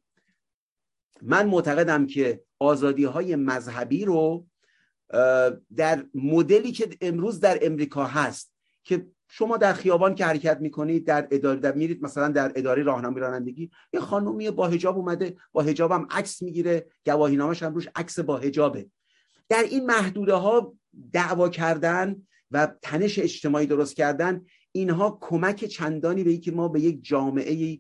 من 1.22 1.48
معتقدم 1.48 2.07
که 2.07 2.44
آزادی 2.60 3.03
های 3.03 3.36
مذهبی 3.36 4.06
رو 4.06 4.48
در 5.76 6.06
مدلی 6.14 6.72
که 6.72 6.90
امروز 7.02 7.40
در 7.40 7.60
امریکا 7.61 8.06
هست 8.06 8.53
که 8.84 9.07
شما 9.34 9.58
در 9.58 9.74
خیابان 9.74 10.16
که 10.16 10.26
حرکت 10.26 10.58
می‌کنید 10.62 11.08
در 11.08 11.28
اداره 11.32 11.60
در 11.60 11.74
میرید 11.74 12.03
مثلا 12.03 12.28
در 12.28 12.52
اداره 12.56 12.84
راهنمایی 12.84 13.20
رانندگی 13.20 13.72
یه 13.94 13.99
خانومی 13.99 14.52
با 14.52 14.68
حجاب 14.68 14.98
اومده 14.98 15.36
با 15.52 15.62
حجابم 15.62 16.08
عکس 16.10 16.41
می‌گیره 16.41 16.86
گواهی 17.06 17.36
نامش 17.36 17.64
هم 17.64 17.74
روش 17.74 17.88
عکس 17.95 18.20
با 18.20 18.38
حجابه. 18.38 18.90
در 19.49 19.64
این 19.64 19.86
محدوده 19.86 20.34
ها 20.34 20.74
دعوا 21.14 21.49
کردن 21.49 22.28
و 22.52 22.68
تنش 22.82 23.20
اجتماعی 23.20 23.66
درست 23.66 23.95
کردن 23.95 24.45
اینها 24.72 25.18
کمک 25.22 25.66
چندانی 25.66 26.24
به 26.24 26.38
که 26.38 26.52
ما 26.52 26.68
به 26.68 26.80
یک 26.80 27.03
جامعه 27.03 27.80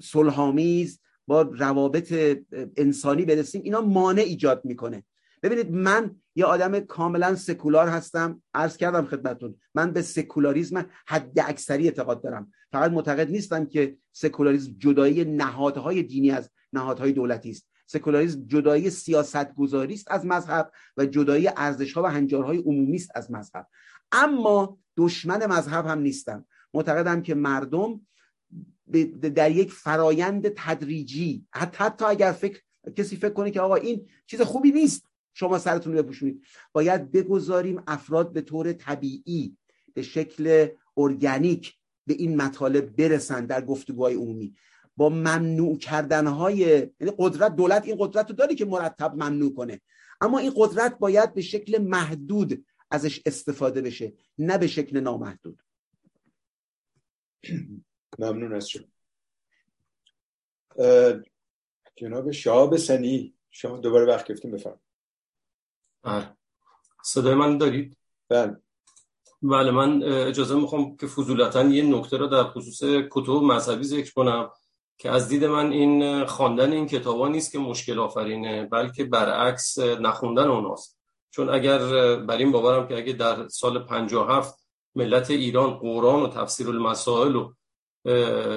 صلحآمیز 0.00 1.00
با 1.26 1.42
روابط 1.42 2.38
انسانی 2.76 3.24
برسیم 3.24 3.62
اینا 3.64 3.80
مانع 3.80 4.22
ایجاد 4.22 4.64
می‌کنه. 4.64 5.04
ببینید 5.42 5.70
من 5.70 6.16
یه 6.38 6.44
آدم 6.44 6.80
کاملا 6.80 7.34
سکولار 7.34 7.88
هستم. 7.88 8.42
عرض 8.54 8.76
کردم 8.76 9.04
خدمتون 9.04 9.54
من 9.74 9.92
به 9.92 10.02
سکولاریزم 10.02 10.86
حد 11.06 11.40
اکثری 11.40 11.84
اعتقاد 11.84 12.22
دارم. 12.22 12.52
فقط 12.72 12.90
معتقد 12.90 13.30
نیستم 13.30 13.66
که 13.66 13.96
سکولاریزم 14.12 14.72
جدایی 14.78 15.24
نهادهای 15.24 16.02
دینی 16.02 16.30
از 16.30 16.50
نهادهای 16.72 17.12
دولتی 17.12 17.50
است. 17.50 17.68
سکولاریزم 17.86 18.46
جدایی 18.46 18.90
سیاست 18.90 19.54
گذاری 19.54 19.94
است 19.94 20.10
از 20.10 20.26
مذهب 20.26 20.72
و 20.96 21.06
جدایی 21.06 21.48
ارزش 21.56 21.92
ها 21.92 22.02
و 22.02 22.06
هنجارهای 22.06 22.58
عمومی 22.58 22.96
است 22.96 23.10
از 23.14 23.30
مذهب. 23.30 23.66
اما 24.12 24.78
دشمن 24.96 25.46
مذهب 25.46 25.86
هم 25.86 25.98
نیستم. 25.98 26.46
معتقدم 26.74 27.22
که 27.22 27.34
مردم 27.34 28.00
در 29.34 29.50
یک 29.50 29.72
فرایند 29.72 30.48
تدریجی 30.56 31.46
حتی, 31.50 31.84
حتی 31.84 32.04
اگر 32.04 32.32
فکر 32.32 32.60
کسی 32.96 33.16
فکر 33.16 33.32
کنه 33.32 33.50
که 33.50 33.60
آقا 33.60 33.74
این 33.74 34.08
چیز 34.26 34.40
خوبی 34.40 34.72
نیست. 34.72 35.07
شما 35.38 35.58
سرتون 35.58 35.92
رو 35.92 36.02
بپوشونید. 36.02 36.44
باید 36.72 37.12
بگذاریم 37.12 37.82
افراد 37.86 38.32
به 38.32 38.40
طور 38.40 38.72
طبیعی 38.72 39.56
به 39.94 40.02
شکل 40.02 40.68
ارگانیک 40.96 41.74
به 42.06 42.14
این 42.14 42.36
مطالب 42.42 42.96
برسن 42.96 43.46
در 43.46 43.64
گفتگوهای 43.64 44.14
عمومی. 44.14 44.54
با 44.96 45.08
ممنوع 45.08 45.78
کردنهای 45.78 46.56
یعنی 47.00 47.12
قدرت 47.18 47.56
دولت 47.56 47.84
این 47.84 47.96
قدرت 47.98 48.30
رو 48.30 48.36
داره 48.36 48.54
که 48.54 48.64
مرتب 48.64 49.14
ممنوع 49.14 49.54
کنه. 49.54 49.80
اما 50.20 50.38
این 50.38 50.52
قدرت 50.56 50.98
باید 50.98 51.34
به 51.34 51.40
شکل 51.40 51.82
محدود 51.82 52.66
ازش 52.90 53.22
استفاده 53.26 53.82
بشه 53.82 54.12
نه 54.38 54.58
به 54.58 54.66
شکل 54.66 55.00
نامحدود. 55.00 55.62
ممنون 58.18 58.54
از 58.54 58.68
شما. 58.68 58.86
جناب 61.96 62.30
شهاب 62.30 62.76
سنی 62.76 63.34
شما 63.50 63.76
دوباره 63.78 64.06
وقت 64.06 64.32
گفتیم 64.32 64.50
بفرم 64.50 64.80
بله. 66.08 66.36
صدای 67.04 67.34
من 67.34 67.58
دارید؟ 67.58 67.96
بله. 68.28 68.56
بله 69.42 69.70
من 69.70 70.02
اجازه 70.02 70.54
می‌خوام 70.54 70.96
که 70.96 71.06
فضولتا 71.06 71.62
یه 71.62 71.82
نکته 71.82 72.16
رو 72.16 72.26
در 72.26 72.44
خصوص 72.44 72.82
کتب 73.10 73.32
مذهبی 73.32 73.84
ذکر 73.84 74.12
کنم 74.12 74.50
که 74.98 75.10
از 75.10 75.28
دید 75.28 75.44
من 75.44 75.72
این 75.72 76.24
خواندن 76.24 76.72
این 76.72 76.86
کتابا 76.86 77.28
نیست 77.28 77.52
که 77.52 77.58
مشکل 77.58 77.98
آفرینه 77.98 78.66
بلکه 78.66 79.04
برعکس 79.04 79.78
نخوندن 79.78 80.48
اوناست. 80.48 80.98
چون 81.30 81.48
اگر 81.48 81.78
بر 82.16 82.36
این 82.36 82.52
باورم 82.52 82.88
که 82.88 82.96
اگه 82.96 83.12
در 83.12 83.48
سال 83.48 83.78
57 83.78 84.58
ملت 84.94 85.30
ایران 85.30 85.70
قرآن 85.70 86.22
و 86.22 86.28
تفسیر 86.28 86.68
المسائل 86.68 87.36
و 87.36 87.52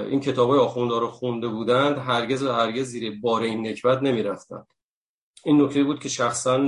این 0.09 0.19
کتاب 0.19 0.49
های 0.49 0.89
رو 0.99 1.07
خونده 1.07 1.47
بودند 1.47 1.97
هرگز 1.97 2.43
و 2.43 2.51
هرگز 2.51 2.87
زیر 2.87 3.19
بار 3.21 3.41
این 3.41 3.67
نکبت 3.67 4.01
نمی‌رفتند. 4.01 4.67
این 5.45 5.61
نکته 5.61 5.83
بود 5.83 5.99
که 5.99 6.09
شخصا 6.09 6.59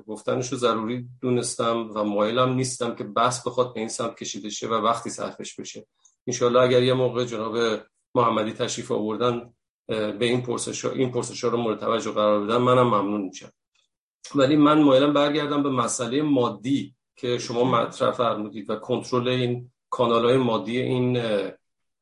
گفتنش 0.00 0.52
رو 0.52 0.58
ضروری 0.58 1.08
دونستم 1.20 1.90
و 1.94 2.04
مایلم 2.04 2.54
نیستم 2.54 2.94
که 2.94 3.04
بحث 3.04 3.46
بخواد 3.46 3.74
به 3.74 3.80
این 3.80 3.88
سمت 3.88 4.16
کشیده 4.16 4.50
شه 4.50 4.68
و 4.68 4.74
وقتی 4.74 5.10
صرفش 5.10 5.60
بشه. 5.60 5.86
انشالله 6.26 6.60
اگر 6.60 6.82
یه 6.82 6.94
موقع 6.94 7.24
جناب 7.24 7.80
محمدی 8.14 8.52
تشریف 8.52 8.92
آوردن 8.92 9.52
به 9.88 10.24
این 10.24 10.42
پرسش 10.42 10.84
این 10.84 11.10
پرسش 11.10 11.44
رو 11.44 11.56
مورد 11.56 11.78
توجه 11.78 12.10
قرار 12.10 12.46
بدن 12.46 12.56
منم 12.56 12.86
ممنون 12.86 13.20
میشم. 13.20 13.52
ولی 14.34 14.56
من 14.56 14.82
مایلم 14.82 15.12
برگردم 15.12 15.62
به 15.62 15.70
مسئله 15.70 16.22
مادی 16.22 16.94
که 17.16 17.38
شما 17.38 17.64
مطرح 17.64 18.10
فرمودید 18.10 18.70
و 18.70 18.76
کنترل 18.76 19.28
این 19.28 19.70
کانال 19.90 20.24
های 20.24 20.36
مادی 20.36 20.80
این 20.80 21.22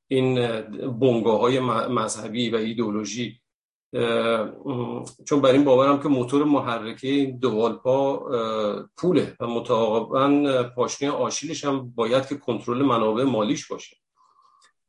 این 0.08 0.34
بنگاه 1.00 1.40
های 1.40 1.60
مذهبی 1.88 2.50
و 2.50 2.56
ایدئولوژی 2.56 3.40
چون 5.24 5.40
بر 5.40 5.52
این 5.52 5.64
باورم 5.64 6.02
که 6.02 6.08
موتور 6.08 6.44
محرکه 6.44 7.08
این 7.08 7.38
دوالپا 7.38 8.16
پوله 8.96 9.36
و 9.40 9.46
متعاقبا 9.46 10.62
پاشنه 10.76 11.10
آشیلش 11.10 11.64
هم 11.64 11.92
باید 11.94 12.26
که 12.26 12.34
کنترل 12.34 12.82
منابع 12.82 13.24
مالیش 13.24 13.66
باشه. 13.66 13.96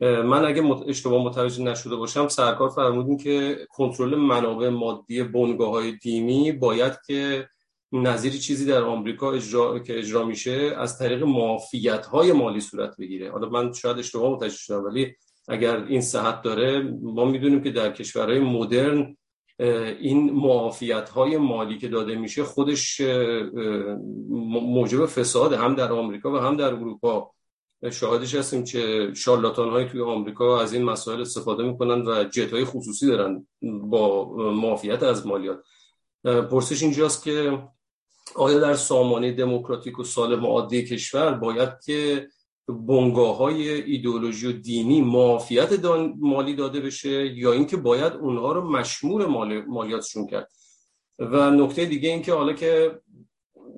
من 0.02 0.46
اگه 0.46 0.64
اشتباه 0.88 1.24
متوجه 1.24 1.64
نشده 1.64 1.96
باشم 1.96 2.28
سرکار 2.28 2.70
فرمودین 2.70 3.18
که 3.18 3.68
کنترل 3.70 4.16
منابع 4.16 4.70
مادی 4.70 5.24
بنگاه 5.24 5.70
های 5.70 5.92
دینی 5.92 6.52
باید 6.52 6.94
که 7.08 7.50
نظیر 7.92 8.34
چیزی 8.34 8.66
در 8.66 8.84
آمریکا 8.84 9.32
اجرا 9.32 9.80
که 9.80 10.00
اجرا 10.00 10.26
میشه 10.26 10.76
از 10.78 11.00
طریق 11.00 11.24
معافیت 11.24 12.06
های 12.06 12.32
مالی 12.32 12.62
صورت 12.62 12.98
بگیره. 12.98 13.32
حالا 13.32 13.50
من 13.50 13.74
شاید 13.74 14.00
اشتباه 14.00 14.32
متوجه 14.32 14.56
شدم 14.56 14.84
ولی 14.84 15.16
اگر 15.48 15.84
این 15.84 16.02
صحت 16.02 16.42
داره 16.42 16.82
ما 17.02 17.26
می‌دونیم 17.26 17.64
که 17.64 17.72
در 17.72 17.92
کشورهای 17.92 18.40
مدرن 18.40 19.18
این 20.00 20.34
معافیت 20.34 21.10
های 21.10 21.38
مالی 21.38 21.78
که 21.78 21.88
داده 21.88 22.16
میشه 22.16 22.44
خودش 22.44 23.02
موجب 24.50 25.06
فساد 25.06 25.54
هم 25.54 25.76
در 25.76 25.92
آمریکا 25.92 26.32
و 26.32 26.38
هم 26.38 26.58
در 26.58 26.74
اروپا. 26.74 27.32
شاهدش 27.92 28.36
هستیم 28.36 28.64
که 28.64 29.12
شارلاتان 29.16 29.70
های 29.70 29.86
توی 29.86 30.02
آمریکا 30.02 30.62
از 30.62 30.74
این 30.74 30.84
مسائل 30.84 31.22
استفاده 31.22 31.64
می‌کنن 31.64 32.08
و 32.08 32.24
جت 32.24 32.54
های 32.54 32.66
خصوصی 32.66 33.08
دارن 33.08 33.48
با 33.62 34.34
معافیت 34.36 35.04
از 35.04 35.28
مالیات. 35.28 35.60
پرسش 36.24 36.84
اینجاست 36.84 37.24
که 37.24 37.64
آیا 38.36 38.60
در 38.60 38.74
سامانه 38.74 39.32
دموکراتیک 39.32 40.00
و 40.00 40.04
سالم 40.04 40.46
عادی 40.46 40.86
کشور 40.86 41.34
باید 41.34 41.70
که 41.86 42.28
بنگاه 42.68 43.38
های 43.38 43.70
ایدئولوژی 43.70 44.48
و 44.48 44.52
دینی 44.52 45.02
معافیت 45.02 45.86
مالی 46.20 46.56
داده 46.56 46.80
بشه 46.80 47.38
یا 47.38 47.52
اینکه 47.52 47.78
باید 47.78 48.14
اونها 48.14 48.52
رو 48.52 48.70
مشمول 48.70 49.26
مالی... 49.26 49.62
مالیاتشون 49.62 50.28
کرد. 50.28 50.52
و 51.20 51.50
نکته 51.50 51.86
دیگه 51.86 52.10
این 52.10 52.22
که 52.22 52.34
حالا 52.34 52.54
که 52.54 53.00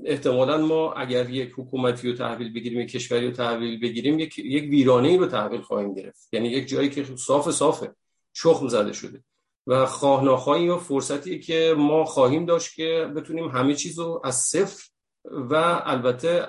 احتمالا 0.06 0.58
ما 0.58 0.94
اگر 0.94 1.30
یک 1.30 1.52
حکومتی 1.58 2.12
رو 2.12 2.18
تحویل 2.18 2.54
بگیریم 2.54 2.80
یک 2.80 2.92
کشوری 2.92 3.26
رو 3.26 3.32
تحویل 3.32 3.80
بگیریم 3.80 4.20
یک, 4.20 4.40
یک 4.40 4.64
ویرانه 4.64 5.18
رو 5.18 5.26
تحویل 5.26 5.62
خواهیم 5.62 5.94
گرفت. 5.94 6.34
یعنی 6.34 6.50
یک 6.50 6.68
جایی 6.68 6.90
که 6.90 7.06
صاف 7.16 7.52
صافه 7.52 7.96
شخم 8.34 8.68
زده 8.68 8.94
شده. 8.94 9.24
و 9.68 9.86
خواهناخواهی 9.86 10.64
یا 10.64 10.78
فرصتی 10.78 11.40
که 11.40 11.76
ما 11.78 12.06
خواهیم 12.06 12.46
داشت 12.46 12.76
که 12.76 13.12
بتونیم 13.16 13.48
همه 13.48 13.76
چیز 13.76 14.00
رو 14.00 14.22
از 14.24 14.36
صفر 14.36 14.84
و 15.26 15.82
البته 15.86 16.40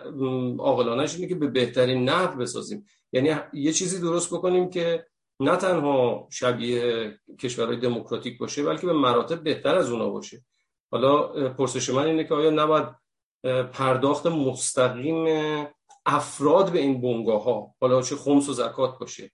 عاقلانش 0.59 1.14
اینه 1.14 1.28
که 1.28 1.34
به 1.34 1.46
بهترین 1.46 2.09
نحو 2.09 2.38
بسازیم. 2.38 2.86
یعنی 3.12 3.36
یه 3.52 3.72
چیزی 3.72 4.01
درست 4.01 4.34
بکنیم 4.34 4.70
که 4.70 5.06
نه 5.40 5.56
تنها 5.56 6.28
شبیه 6.30 7.14
کشورهای 7.40 7.76
دموکراتیک 7.76 8.38
باشه 8.38 8.64
بلکه 8.64 8.86
به 8.86 8.92
مراتب 8.92 9.42
بهتر 9.42 9.74
از 9.74 9.90
اونا 9.90 10.09
باشه. 10.09 10.44
حالا 10.90 11.22
پرسش 11.48 11.90
من 11.90 12.05
اینه 12.05 12.24
که 12.24 12.34
آیا 12.34 12.51
نباید 12.51 12.88
پرداخت 13.72 14.26
مستقیم 14.26 15.26
افراد 16.06 16.72
به 16.72 16.78
این 16.78 17.01
بنگاه 17.01 17.44
ها 17.44 17.74
حالا 17.80 18.02
چه 18.02 18.16
خمس 18.16 18.48
و 18.48 18.52
زکات 18.52 18.98
باشه 18.98 19.30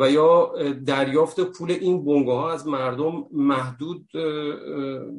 و 0.00 0.10
یا 0.10 0.52
دریافت 0.86 1.40
پول 1.40 1.70
این 1.70 2.04
بنگاه 2.04 2.40
ها 2.40 2.52
از 2.52 2.66
مردم 2.66 3.26
محدود 3.32 4.08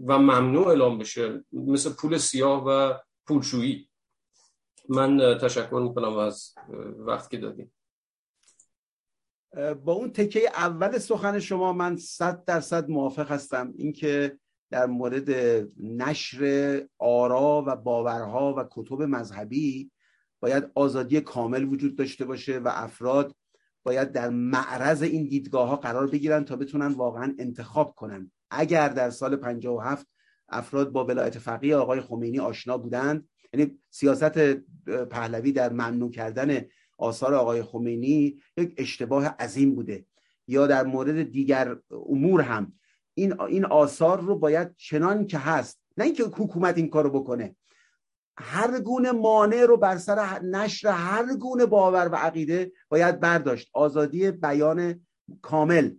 و 0.07 0.17
ممنوع 0.19 0.67
اعلام 0.67 0.97
بشه 0.97 1.43
مثل 1.53 1.93
پول 1.93 2.17
سیاه 2.17 2.63
و 2.67 2.93
پولشویی 3.27 3.89
من 4.89 5.37
تشکر 5.41 5.79
می‌کنم 5.83 6.17
از 6.17 6.55
وقت 6.97 7.29
که 7.29 7.37
دادیم 7.37 7.71
با 9.83 9.93
اون 9.93 10.11
تکه 10.11 10.49
اول 10.49 10.97
سخن 10.97 11.39
شما 11.39 11.73
من 11.73 11.97
صد 11.97 12.45
درصد 12.45 12.89
موافق 12.89 13.31
هستم. 13.31 13.73
اینکه 13.77 14.39
در 14.71 14.85
مورد 14.85 15.29
نشر 15.79 16.81
آرا 16.97 17.63
و 17.67 17.75
باورها 17.75 18.53
و 18.57 18.63
کتب 18.71 19.01
مذهبی 19.01 19.91
باید 20.39 20.71
آزادی 20.75 21.21
کامل 21.21 21.63
وجود 21.63 21.95
داشته 21.95 22.25
باشه 22.25 22.59
و 22.59 22.71
افراد 22.73 23.35
باید 23.83 24.11
در 24.11 24.29
معرض 24.29 25.01
این 25.01 25.27
دیدگاه 25.27 25.69
ها 25.69 25.75
قرار 25.75 26.07
بگیرن 26.07 26.45
تا 26.45 26.55
بتونن 26.55 26.87
واقعا 26.87 27.35
انتخاب 27.39 27.95
کنن. 27.95 28.31
اگر 28.51 28.89
در 28.89 29.09
سال 29.09 29.35
57 29.35 30.07
افراد 30.49 30.91
با 30.91 31.05
ولایت 31.05 31.39
فقیه 31.39 31.75
آقای 31.75 32.01
خمینی 32.01 32.39
آشنا 32.39 32.77
بودند. 32.77 33.27
یعنی 33.53 33.79
سیاست 33.89 34.39
پهلوی 35.09 35.51
در 35.51 35.73
ممنوع 35.73 36.11
کردن 36.11 36.61
آثار 36.97 37.33
آقای 37.33 37.63
خمینی 37.63 38.39
یک 38.57 38.73
اشتباه 38.77 39.27
عظیم 39.27 39.75
بوده. 39.75 40.05
یا 40.47 40.67
در 40.67 40.83
مورد 40.83 41.31
دیگر 41.31 41.77
امور 41.91 42.41
هم. 42.41 42.73
این 43.13 43.41
این 43.41 43.65
آثار 43.65 44.21
رو 44.21 44.35
باید 44.35 44.75
چنان 44.75 45.27
که 45.27 45.37
هست 45.37 45.81
نه 45.97 46.05
اینکه 46.05 46.23
حکومت 46.23 46.77
این 46.77 46.89
کارو 46.89 47.09
بکنه. 47.09 47.55
هر 48.37 48.79
گونه 48.79 49.11
مانع 49.11 49.65
رو 49.65 49.77
بر 49.77 49.97
سر 49.97 50.39
نشر 50.39 50.89
هر 50.89 51.35
گونه 51.35 51.65
باور 51.65 52.09
و 52.11 52.15
عقیده 52.15 52.71
باید 52.89 53.19
برداشت. 53.19 53.69
آزادی 53.73 54.31
بیان 54.31 55.05
کامل. 55.41 55.91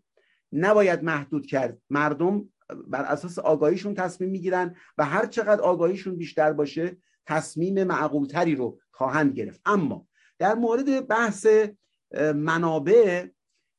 نباید 0.52 1.02
محدود 1.02 1.46
کرد. 1.46 1.78
مردم 1.90 2.48
بر 2.86 3.02
اساس 3.02 3.38
آگاهیشون 3.38 3.94
تصمیم 3.94 4.30
می‌گیرن 4.30 4.76
و 4.98 5.04
هر 5.04 5.26
چقدر 5.26 5.60
آگاهیشون 5.60 6.16
بیشتر 6.16 6.52
باشه 6.52 6.96
تصمیم 7.26 7.84
معقولتری 7.84 8.54
رو 8.54 8.80
خواهند 8.90 9.34
گرفت. 9.34 9.60
اما 9.66 10.06
در 10.38 10.54
مورد 10.54 11.06
بحث 11.06 11.46
منابع 12.34 13.26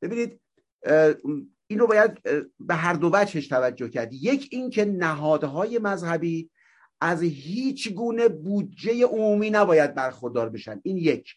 ببینید 0.01 0.41
این 1.67 1.79
رو 1.79 1.87
باید 1.87 2.21
به 2.59 2.75
هر 2.75 2.93
دو 2.93 3.09
وجهش 3.13 3.47
توجه 3.47 3.89
کرد. 3.89 4.13
یک 4.13 4.47
اینکه 4.51 4.85
نهادهای 4.85 5.79
مذهبی 5.79 6.49
از 7.01 7.21
هیچ 7.23 7.93
گونه 7.93 8.27
بودجه 8.27 9.05
عمومی 9.05 9.49
نباید 9.49 9.95
برخوردار 9.95 10.49
بشن. 10.49 10.81
این 10.83 10.97
یک. 10.97 11.33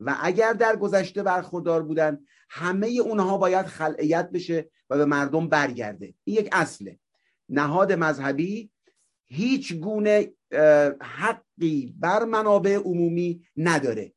و 0.00 0.16
اگر 0.20 0.52
در 0.52 0.76
گذشته 0.76 1.22
برخوردار 1.22 1.82
بودن 1.82 2.18
همه 2.48 2.86
اونها 2.86 3.38
باید 3.38 3.66
خلعیت 3.66 4.30
بشه 4.30 4.70
و 4.90 4.96
به 4.96 5.04
مردم 5.04 5.48
برگرده. 5.48 6.14
این 6.24 6.36
یک 6.36 6.48
اصله. 6.52 6.98
نهاد 7.48 7.92
مذهبی 7.92 8.70
هیچ 9.26 9.74
گونه 9.74 10.32
حقی 11.00 11.94
بر 12.00 12.24
منابع 12.24 12.76
عمومی 12.76 13.46
نداره. 13.56 14.12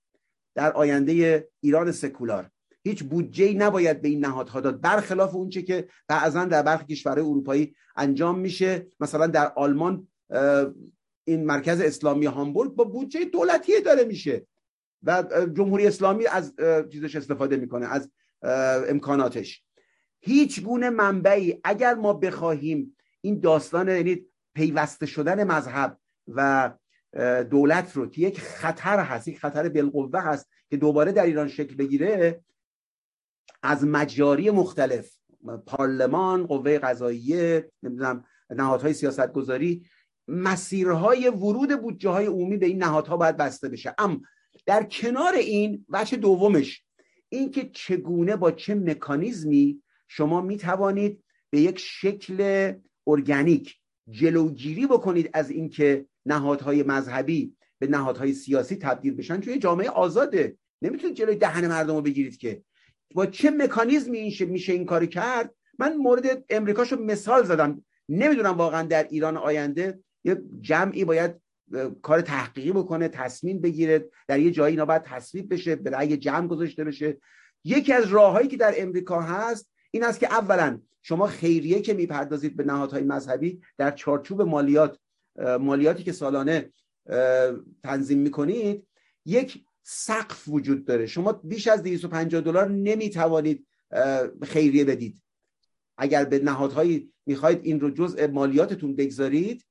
در 0.56 0.72
آینده 0.72 1.48
ایران 1.60 1.92
سکولار. 1.92 2.50
هیچ 2.84 3.04
بودجه 3.04 3.54
نباید 3.54 4.02
به 4.02 4.08
این 4.08 4.26
نهادها 4.26 4.62
داد. 4.62 4.82
برخلاف 4.82 5.36
اونچه 5.36 5.62
که 5.62 5.88
بعضا 6.08 6.46
در 6.46 6.62
برخی 6.62 6.86
کشورهای 6.86 7.28
اروپایی 7.28 7.76
انجام 7.96 8.40
میشه. 8.40 8.88
مثلا 9.00 9.28
در 9.28 9.54
آلمان 9.56 10.08
این 11.24 11.46
مرکز 11.46 11.82
اسلامی 11.82 12.26
هامبورگ 12.26 12.76
با 12.76 12.84
بودجه 12.84 13.26
دولتی 13.26 13.82
داره 13.82 14.04
میشه. 14.04 14.48
و 15.04 15.24
جمهوری 15.54 15.88
اسلامی 15.88 16.28
از 16.28 16.54
چیزش 16.92 17.16
استفاده 17.16 17.58
می‌کنه. 17.58 17.86
از 17.86 18.12
امکاناتش. 18.90 19.64
هیچ 20.20 20.64
گونه 20.64 20.90
منبعی 20.90 21.60
اگر 21.64 21.94
ما 21.94 22.14
بخواهیم 22.14 22.96
این 23.22 23.40
داستان 23.40 23.88
یعنی 23.88 24.26
پیوسته 24.56 25.06
شدن 25.06 25.44
مذهب 25.44 25.98
و 26.28 26.72
دولت 27.50 27.96
رو 27.96 28.08
که 28.08 28.22
یک 28.22 28.40
خطر 28.40 29.00
هست 29.00 29.28
یک 29.28 29.40
خطر 29.40 29.70
بالقوه 29.70 30.20
هست 30.20 30.50
که 30.70 30.78
دوباره 30.78 31.12
در 31.12 31.26
ایران 31.26 31.48
شکل 31.48 31.76
بگیره 31.76 32.44
از 33.64 33.86
مجاری 33.86 34.50
مختلف 34.50 35.12
پارلمان 35.66 36.48
قوه 36.48 36.80
قضاییه 36.80 37.72
نمی‌دونم 37.84 38.26
نهادهای 38.50 38.94
سیاست 38.94 39.34
گذاری 39.34 39.86
مسیرهای 40.28 41.30
ورود 41.30 41.82
بودجه 41.82 42.10
های 42.10 42.26
عمومی 42.26 42.58
به 42.58 42.66
این 42.66 42.84
نهادها 42.84 43.18
باید 43.18 43.38
بسته 43.38 43.70
بشه. 43.70 43.96
اما 43.98 44.22
در 44.66 44.84
کنار 44.84 45.34
این 45.34 45.86
وچه 45.90 46.18
دومش 46.18 46.84
اینکه 47.30 47.70
چگونه 47.74 48.36
با 48.36 48.52
چه 48.52 48.76
مکانیزمی 48.76 49.82
شما 50.08 50.42
می 50.42 50.58
توانید 50.58 51.24
به 51.50 51.62
یک 51.62 51.80
شکل 51.80 52.74
ارگانیک 53.08 53.76
جلوگیری 54.10 54.88
بکنید 54.88 55.30
از 55.34 55.50
اینکه 55.50 56.06
نهادهای 56.26 56.84
مذهبی 56.84 57.56
به 57.80 57.88
نهادهای 57.88 58.34
سیاسی 58.34 58.76
تبدیل 58.76 59.14
بشن؟ 59.14 59.42
چون 59.42 59.60
جامعه 59.60 59.90
آزاده. 59.90 60.58
نمی‌تونید 60.82 61.16
جلوی 61.16 61.36
دهن 61.36 61.68
مردم 61.68 61.96
رو 61.96 62.02
بگیرید 62.02 62.38
که 62.38 62.64
با 63.16 63.26
چه 63.26 63.52
مکانیزمی 63.52 64.18
این 64.18 64.50
میشه 64.50 64.74
این 64.74 64.86
کاری 64.86 65.08
کرد؟ 65.08 65.54
من 65.80 65.98
مورد 65.98 66.46
امریکاشو 66.50 66.96
مثال 66.96 67.44
زدم. 67.44 67.86
نمی‌دونم 68.10 68.58
واقعا 68.58 68.84
در 68.84 69.04
ایران 69.04 69.38
آینده 69.38 70.00
یه 70.24 70.42
جمعی 70.62 71.06
باید 71.06 71.36
کار 72.02 72.22
تحقیقی 72.22 72.72
بکنه 72.72 73.08
تصمیم 73.08 73.62
بگیره 73.62 74.10
در 74.28 74.40
یه 74.40 74.52
جایی 74.52 74.74
اینا 74.74 74.86
باید 74.86 75.04
تصویب 75.04 75.54
بشه 75.54 75.76
به 75.76 75.90
رأی 75.90 76.18
جمع 76.18 76.48
گذاشته 76.48 76.84
بشه. 76.84 77.18
یکی 77.64 77.94
از 77.94 78.08
راههایی 78.08 78.48
که 78.48 78.58
در 78.58 78.74
امریکا 78.78 79.22
هست 79.22 79.72
این 79.92 80.04
است 80.04 80.20
که 80.20 80.34
اولا 80.34 80.82
شما 81.02 81.28
خیریه 81.28 81.82
که 81.82 81.94
می‌پردازید 81.94 82.56
به 82.56 82.64
نهادهای 82.64 83.04
مذهبی 83.04 83.62
در 83.78 83.92
چارچوب 83.92 84.42
مالیات 84.42 85.00
مالیاتی 85.60 86.04
که 86.04 86.12
سالانه 86.12 86.72
تنظیم 87.84 88.20
می‌کنید 88.20 88.88
یک 89.26 89.64
سقف 89.84 90.48
وجود 90.48 90.86
داره. 90.86 91.06
شما 91.06 91.32
بیش 91.32 91.68
از 91.68 91.84
250 91.84 92.42
دلار 92.42 92.70
نمی‌توانید 92.70 93.68
خیریه 94.44 94.86
بدید. 94.86 95.22
اگر 95.98 96.26
به 96.26 96.40
نهادهایی 96.40 97.14
می‌خواید 97.26 97.60
این 97.64 97.80
رو 97.80 97.90
جزء 97.90 98.28
مالیاتتون 98.28 98.96
بگذارید 98.96 99.66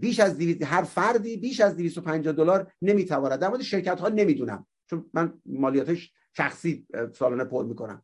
بیش 0.00 0.20
از 0.20 0.40
هر 0.62 0.82
فردی 0.82 1.36
بیش 1.36 1.60
از 1.60 1.76
250 1.76 2.32
دلار 2.32 2.72
نمی‌تواند. 2.82 3.38
در 3.40 3.48
مورد 3.48 3.62
شرکت 3.62 4.00
ها 4.00 4.08
نمی‌دونم 4.08 4.66
چون 4.90 5.10
من 5.14 5.32
مالیات 5.46 5.96
شخصی 6.36 6.86
سالانه 7.14 7.44
پر 7.44 7.64
می‌کنم. 7.64 8.02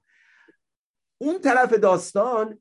اون 1.19 1.40
طرف 1.40 1.73
داستان 1.73 2.59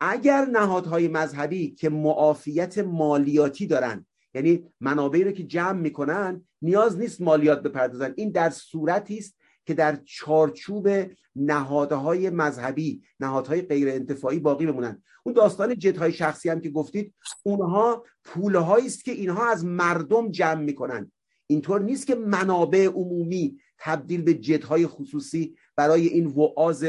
اگر 0.00 0.44
نهادهای 0.44 1.08
مذهبی 1.08 1.70
که 1.70 1.88
معافیت 1.88 2.78
مالیاتی 2.78 3.66
دارن 3.66 4.06
یعنی 4.34 4.64
منابعی 4.80 5.24
رو 5.24 5.32
که 5.32 5.42
جمع 5.42 5.80
می‌کنن 5.80 6.44
نیاز 6.62 6.98
نیست 6.98 7.20
مالیات 7.20 7.62
بپردازن. 7.62 8.14
این 8.16 8.30
در 8.30 8.50
صورتی 8.50 9.18
است 9.18 9.36
که 9.66 9.74
در 9.74 9.98
چارچوب 10.04 10.88
نهادهای 11.36 12.30
مذهبی 12.30 13.02
نهادهای 13.20 13.62
غیر 13.62 13.88
انتفاعی 13.88 14.38
باقی 14.38 14.66
بمونن. 14.66 15.02
اون 15.22 15.34
داستان 15.34 15.78
جدهای 15.78 16.12
شخصی 16.12 16.48
هم 16.48 16.60
که 16.60 16.70
گفتید 16.70 17.14
اونها 17.42 18.04
پولهایی 18.24 18.86
است 18.86 19.04
که 19.04 19.12
اینها 19.12 19.50
از 19.50 19.64
مردم 19.64 20.30
جمع 20.30 20.62
می‌کنن. 20.62 21.12
اینطور 21.46 21.80
نیست 21.80 22.06
که 22.06 22.14
منابع 22.14 22.86
عمومی 22.86 23.58
تبدیل 23.78 24.22
به 24.22 24.34
جدهای 24.34 24.86
خصوصی 24.86 25.56
برای 25.76 26.06
این 26.06 26.26
وعاز 26.26 26.84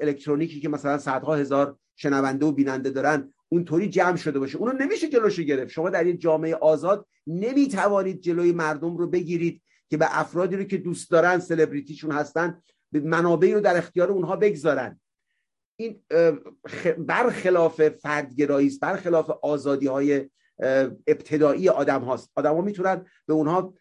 الکترونیکی 0.00 0.60
که 0.60 0.68
مثلا 0.68 0.98
صدها 0.98 1.34
هزار 1.34 1.78
شنونده 1.96 2.46
و 2.46 2.52
بیننده 2.52 2.90
دارن 2.90 3.32
اونطوری 3.48 3.88
جمع 3.88 4.16
شده 4.16 4.38
باشه. 4.38 4.58
اونو 4.58 4.72
نمیشه 4.72 5.08
جلوشو 5.08 5.42
گرفت. 5.42 5.70
شما 5.70 5.90
در 5.90 6.06
یک 6.06 6.20
جامعه 6.20 6.54
آزاد 6.54 7.06
نمی‌توانید 7.26 8.20
جلوی 8.20 8.52
مردم 8.52 8.96
رو 8.96 9.06
بگیرید. 9.06 9.62
که 9.90 9.96
به 9.96 10.18
افرادی 10.20 10.56
رو 10.56 10.64
که 10.64 10.76
دوست 10.76 11.10
دارن 11.10 11.38
سلبریتیشون 11.38 12.12
هستن 12.12 12.60
به 12.92 13.00
منابعی 13.00 13.54
رو 13.54 13.60
در 13.60 13.76
اختیار 13.76 14.10
اونها 14.10 14.36
بگذارن. 14.36 15.00
این 15.76 16.02
برخلاف 16.98 17.88
فردگرایی 17.88 18.66
است 18.66 18.80
برخلاف 18.80 19.30
آزادی 19.30 19.86
های 19.86 20.30
ابتدایی 21.06 21.68
آدم 21.68 22.00
هاست. 22.00 22.30
آدم 22.34 22.54
ها 22.54 22.60
می‌تونن 22.60 23.06
به 23.26 23.32
اونها 23.32 23.74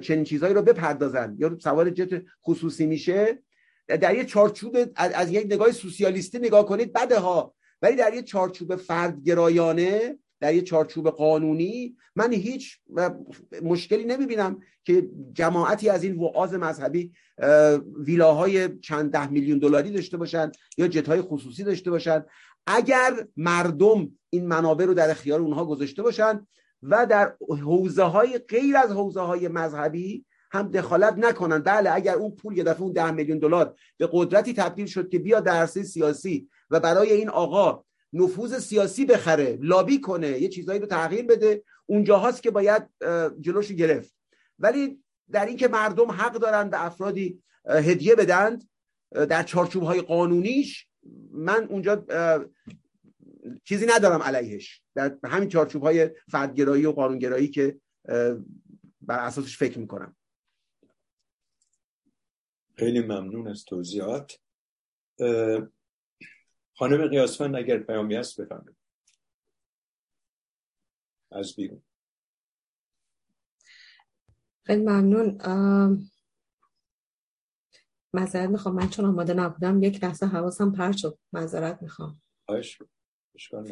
چنین 0.00 0.24
چیزهایی 0.24 0.54
رو 0.54 0.62
بپردازن. 0.62 1.36
یا 1.38 1.58
سوار 1.58 1.90
جت 1.90 2.22
خصوصی 2.46 2.86
میشه 2.86 3.42
در 3.88 4.14
یه 4.14 4.24
چارچوب 4.24 4.76
از 4.96 5.30
یک 5.30 5.46
نگاه 5.46 5.72
سوسیالیستی 5.72 6.38
نگاه 6.38 6.66
کنید 6.66 6.92
بده 6.92 7.18
ها. 7.18 7.54
ولی 7.82 7.96
در 7.96 8.14
یه 8.14 8.22
چارچوب 8.22 8.76
فردگرایانه 8.76 10.18
در 10.40 10.54
یه 10.54 10.62
چارچوب 10.62 11.10
قانونی 11.10 11.96
من 12.16 12.32
هیچ 12.32 12.78
مشکلی 13.62 14.04
نمی‌بینم 14.04 14.60
که 14.84 15.08
جماعتی 15.32 15.88
از 15.88 16.04
این 16.04 16.16
وعاز 16.16 16.54
مذهبی 16.54 17.12
ویلاهای 17.98 18.78
چند 18.78 19.12
ده 19.12 19.30
میلیون 19.30 19.58
دلاری 19.58 19.90
داشته 19.90 20.16
باشن 20.16 20.52
یا 20.78 20.88
جتهای 20.88 21.20
خصوصی 21.20 21.64
داشته 21.64 21.90
باشن. 21.90 22.24
اگر 22.66 23.26
مردم 23.36 24.10
این 24.30 24.46
منابع 24.46 24.84
رو 24.84 24.94
در 24.94 25.10
اختیار 25.10 25.40
اونها 25.40 25.64
گذاشته 25.64 26.02
باشن 26.02 26.46
و 26.82 27.06
در 27.06 27.36
حوزه 27.48 28.02
های 28.02 28.38
غیر 28.38 28.76
از 28.76 28.90
حوزه 28.90 29.20
های 29.20 29.48
مذهبی 29.48 30.24
هم 30.50 30.70
دخالت 30.70 31.14
نکنن 31.18 31.58
بله 31.58 31.94
اگر 31.94 32.14
اون 32.14 32.30
پول 32.30 32.58
یه 32.58 32.64
دفعه 32.64 32.82
اون 32.82 32.92
ده 32.92 33.10
میلیون 33.10 33.38
دلار 33.38 33.74
به 33.98 34.08
قدرتی 34.12 34.54
تبدیل 34.54 34.86
شد 34.86 35.08
که 35.08 35.18
بیا 35.18 35.40
در 35.40 35.66
سیاسی 35.66 36.48
و 36.70 36.80
برای 36.80 37.12
این 37.12 37.28
آقا 37.28 37.84
نفوذ 38.16 38.58
سیاسی 38.58 39.04
بخره 39.04 39.58
لابی 39.60 40.00
کنه 40.00 40.28
یه 40.28 40.48
چیزایی 40.48 40.80
رو 40.80 40.86
تغییر 40.86 41.26
بده. 41.26 41.64
اونجا 41.86 42.18
هاست 42.18 42.42
که 42.42 42.50
باید 42.50 42.82
جلوش 43.40 43.72
گرفت. 43.72 44.16
ولی 44.58 45.02
در 45.30 45.46
اینکه 45.46 45.68
مردم 45.68 46.10
حق 46.10 46.32
دارن 46.32 46.70
به 46.70 46.84
افرادی 46.84 47.42
هدیه 47.66 48.14
بدند 48.14 48.68
در 49.10 49.42
چارچوب 49.42 49.82
های 49.82 50.00
قانونیش 50.00 50.88
من 51.30 51.64
اونجا 51.64 52.06
چیزی 53.64 53.86
ندارم 53.86 54.22
علیهش. 54.22 54.82
در 54.94 55.18
همین 55.24 55.48
چارچوب 55.48 55.82
های 55.82 56.10
فردگرایی 56.28 56.86
و 56.86 56.92
قانونگرایی 56.92 57.48
که 57.48 57.80
بر 59.00 59.18
اساسش 59.18 59.58
فکر 59.58 59.78
می‌کنم. 59.78 60.16
خیلی 62.78 63.00
ممنون 63.00 63.48
از 63.48 63.64
توضیحات. 63.64 64.38
خانم 66.78 67.08
قیاسفند 67.08 67.56
اگر 67.56 67.78
پیامی 67.78 68.14
هست 68.14 68.40
بفهمید 68.40 68.76
از 71.32 71.56
بیرون. 71.56 71.82
خیلی 74.66 74.82
ممنون. 74.82 75.38
معذرت 78.12 78.50
می‌خوام. 78.50 78.74
من 78.74 78.88
چون 78.88 79.04
آماده 79.04 79.34
نبودم 79.34 79.82
یک 79.82 80.04
لحظه 80.04 80.26
حواسم 80.26 80.72
پرت 80.72 80.96
شد. 80.96 81.18
معذرت 81.32 81.82
می‌خوام. 81.82 82.22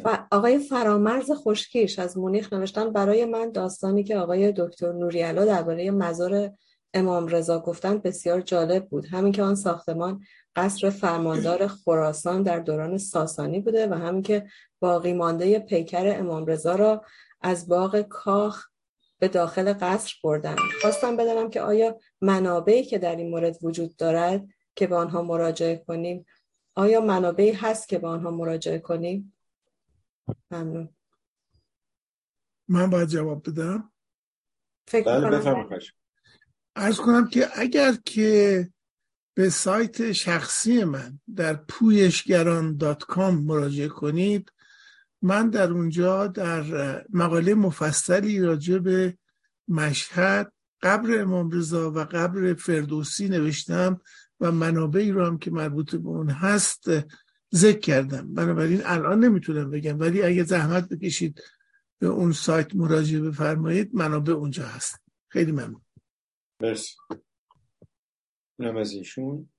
و 0.05 0.27
آقای 0.31 0.59
فرامرز 0.59 1.31
خشکیش 1.31 1.99
از 1.99 2.17
مونیخ 2.17 2.53
نوشتن 2.53 2.93
برای 2.93 3.25
من 3.25 3.51
داستانی 3.51 4.03
که 4.03 4.17
آقای 4.17 4.53
دکتر 4.57 4.91
نوریالا 4.91 5.45
درباره 5.45 5.91
مزار 5.91 6.57
امام 6.95 7.27
رضا 7.27 7.59
گفتن 7.59 7.97
بسیار 7.97 8.41
جالب 8.41 8.89
بود. 8.89 9.05
همین 9.05 9.31
که 9.31 9.43
آن 9.43 9.55
ساختمان 9.55 10.23
قصر 10.55 10.89
فرماندار 10.89 11.67
خراسان 11.67 12.43
در 12.43 12.59
دوران 12.59 12.97
ساسانی 12.97 13.59
بوده 13.59 13.87
و 13.87 13.93
همین 13.93 14.21
که 14.21 14.47
باقی 14.79 15.13
مانده 15.13 15.59
پیکر 15.59 16.19
امام 16.19 16.45
رضا 16.45 16.75
را 16.75 17.05
از 17.41 17.67
باغ 17.67 18.01
کاخ 18.01 18.67
به 19.19 19.27
داخل 19.27 19.73
قصر 19.73 20.13
بردن. 20.23 20.55
خواستم 20.81 21.17
بدانم 21.17 21.49
که 21.49 21.61
آیا 21.61 21.99
منابعی 22.21 22.85
که 22.85 22.97
در 22.97 23.15
این 23.15 23.29
مورد 23.29 23.57
وجود 23.61 23.95
دارد 23.95 24.47
که 24.75 24.87
به 24.87 24.95
آنها 24.95 25.21
مراجعه 25.21 25.83
کنیم 25.87 26.25
آیا 26.75 27.01
منابعی 27.01 27.51
هست 27.51 27.89
که 27.89 27.99
به 27.99 28.07
آنها 28.07 28.31
مراجعه 28.31 28.79
کنیم؟ 28.79 29.33
ممنون. 30.51 30.89
من 32.67 32.89
باید 32.89 33.09
جواب 33.09 33.49
بدم. 33.49 33.91
فکر 34.87 35.19
بله 35.19 35.85
ارز 36.75 36.97
کنم 36.97 37.27
که 37.27 37.47
اگر 37.55 37.93
که 38.05 38.69
به 39.33 39.49
سایت 39.49 40.11
شخصی 40.11 40.83
من 40.83 41.19
در 41.35 41.53
پویشگران 41.53 42.77
دات 42.77 43.03
کام 43.03 43.43
مراجعه 43.43 43.87
کنید 43.87 44.51
من 45.21 45.49
در 45.49 45.71
اونجا 45.71 46.27
در 46.27 46.63
مقاله 47.09 47.53
مفصلی 47.53 48.41
راجع 48.41 48.77
به 48.77 49.17
مشهد 49.67 50.53
قبر 50.81 51.21
امام 51.21 51.51
رضا 51.51 51.91
و 51.91 51.99
قبر 51.99 52.53
فردوسی 52.53 53.29
نوشتم 53.29 54.01
و 54.39 54.51
منابعی 54.51 55.11
رو 55.11 55.25
هم 55.25 55.37
که 55.37 55.51
مربوط 55.51 55.95
به 55.95 56.07
اون 56.07 56.29
هست 56.29 56.85
ذکر 57.55 57.79
کردم. 57.79 58.33
بنابراین 58.33 58.81
الان 58.85 59.23
نمی‌تونم 59.25 59.71
بگم 59.71 59.99
ولی 59.99 60.21
اگه 60.21 60.43
زحمت 60.43 60.89
بکشید 60.89 61.41
به 61.99 62.07
اون 62.07 62.31
سایت 62.31 62.75
مراجعه 62.75 63.21
بفرمایید 63.21 63.95
منابع 63.95 64.33
اونجا 64.33 64.65
هست. 64.65 65.01
خیلی 65.29 65.51
ممنون. 65.51 65.84
مرسی. 66.59 66.95
اونم 68.59 68.77
از 68.77 68.91
ایشون. 68.91 69.49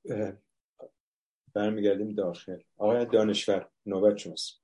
برمیگردیم 1.54 2.14
داخل. 2.14 2.58
آقای 2.76 3.06
دانشور 3.06 3.68
نوبت 3.86 4.16
شماست. 4.16 4.62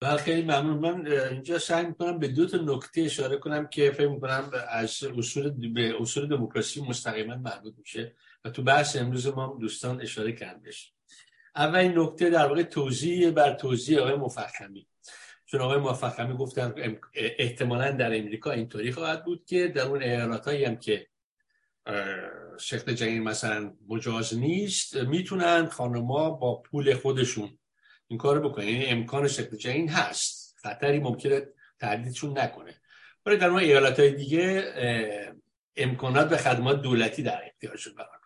بله 0.00 0.16
خیلی 0.16 0.42
ممنون. 0.42 0.78
من 0.78 1.06
اینجا 1.06 1.58
سعی 1.58 1.86
می‌کنم 1.86 2.18
به 2.18 2.28
دو 2.28 2.46
تا 2.46 2.56
نکته 2.56 3.00
اشاره 3.00 3.36
کنم 3.36 3.66
که 3.66 3.90
فکر 3.90 4.08
می‌کنم 4.08 4.50
از 4.68 5.04
اصول 5.04 5.72
به 5.72 5.94
اصول 6.00 6.28
دموکراسی 6.28 6.82
مستقیما 6.82 7.36
مربوط 7.36 7.74
میشه 7.78 8.16
و 8.44 8.50
تو 8.50 8.62
بحث 8.62 8.96
امروز 8.96 9.26
ما 9.26 9.58
دوستان 9.60 10.00
اشاره 10.00 10.32
کردش 10.32 10.94
اولین 11.56 11.98
نکته 11.98 12.30
در 12.30 12.46
واقع 12.46 12.62
توضیح 12.62 13.30
بر 13.30 13.54
توضیح 13.54 13.98
آقای 13.98 14.14
مفخمی. 14.14 14.88
چون 15.46 15.60
آقای 15.60 15.78
مفخمی 15.78 16.36
گفتن 16.36 16.98
احتمالا 17.14 17.90
در 17.90 18.18
امریکا 18.18 18.50
اینطوری 18.50 18.92
خواهد 18.92 19.24
بود 19.24 19.44
که 19.44 19.68
در 19.68 19.82
اون 19.82 20.02
ایالات 20.02 20.48
هم 20.48 20.76
که 20.76 21.06
شکل 22.58 22.92
جنین 22.92 23.22
مثلا 23.22 23.72
مجاز 23.88 24.38
نیست. 24.38 24.96
می‌تونن 24.96 25.66
خانما 25.66 26.30
با 26.30 26.62
پول 26.62 26.94
خودشون 26.94 27.58
این 28.08 28.18
کارو 28.18 28.48
بکنن. 28.48 28.68
یعنی 28.68 28.86
امکان 28.86 29.28
شکل 29.28 29.56
جنین 29.56 29.88
هست. 29.88 30.56
خطری 30.62 30.98
ممکنه 30.98 31.42
تردیدشون 31.80 32.38
نکنه. 32.38 32.80
ولی 33.26 33.36
در 33.36 33.50
ایالت 33.50 34.00
های 34.00 34.12
دیگه 34.12 34.74
امکانات 35.76 36.32
و 36.32 36.36
خدمات 36.36 36.82
دولتی 36.82 37.22
در 37.22 37.42
اختیارشون 37.46 37.94
قرار 37.94 38.20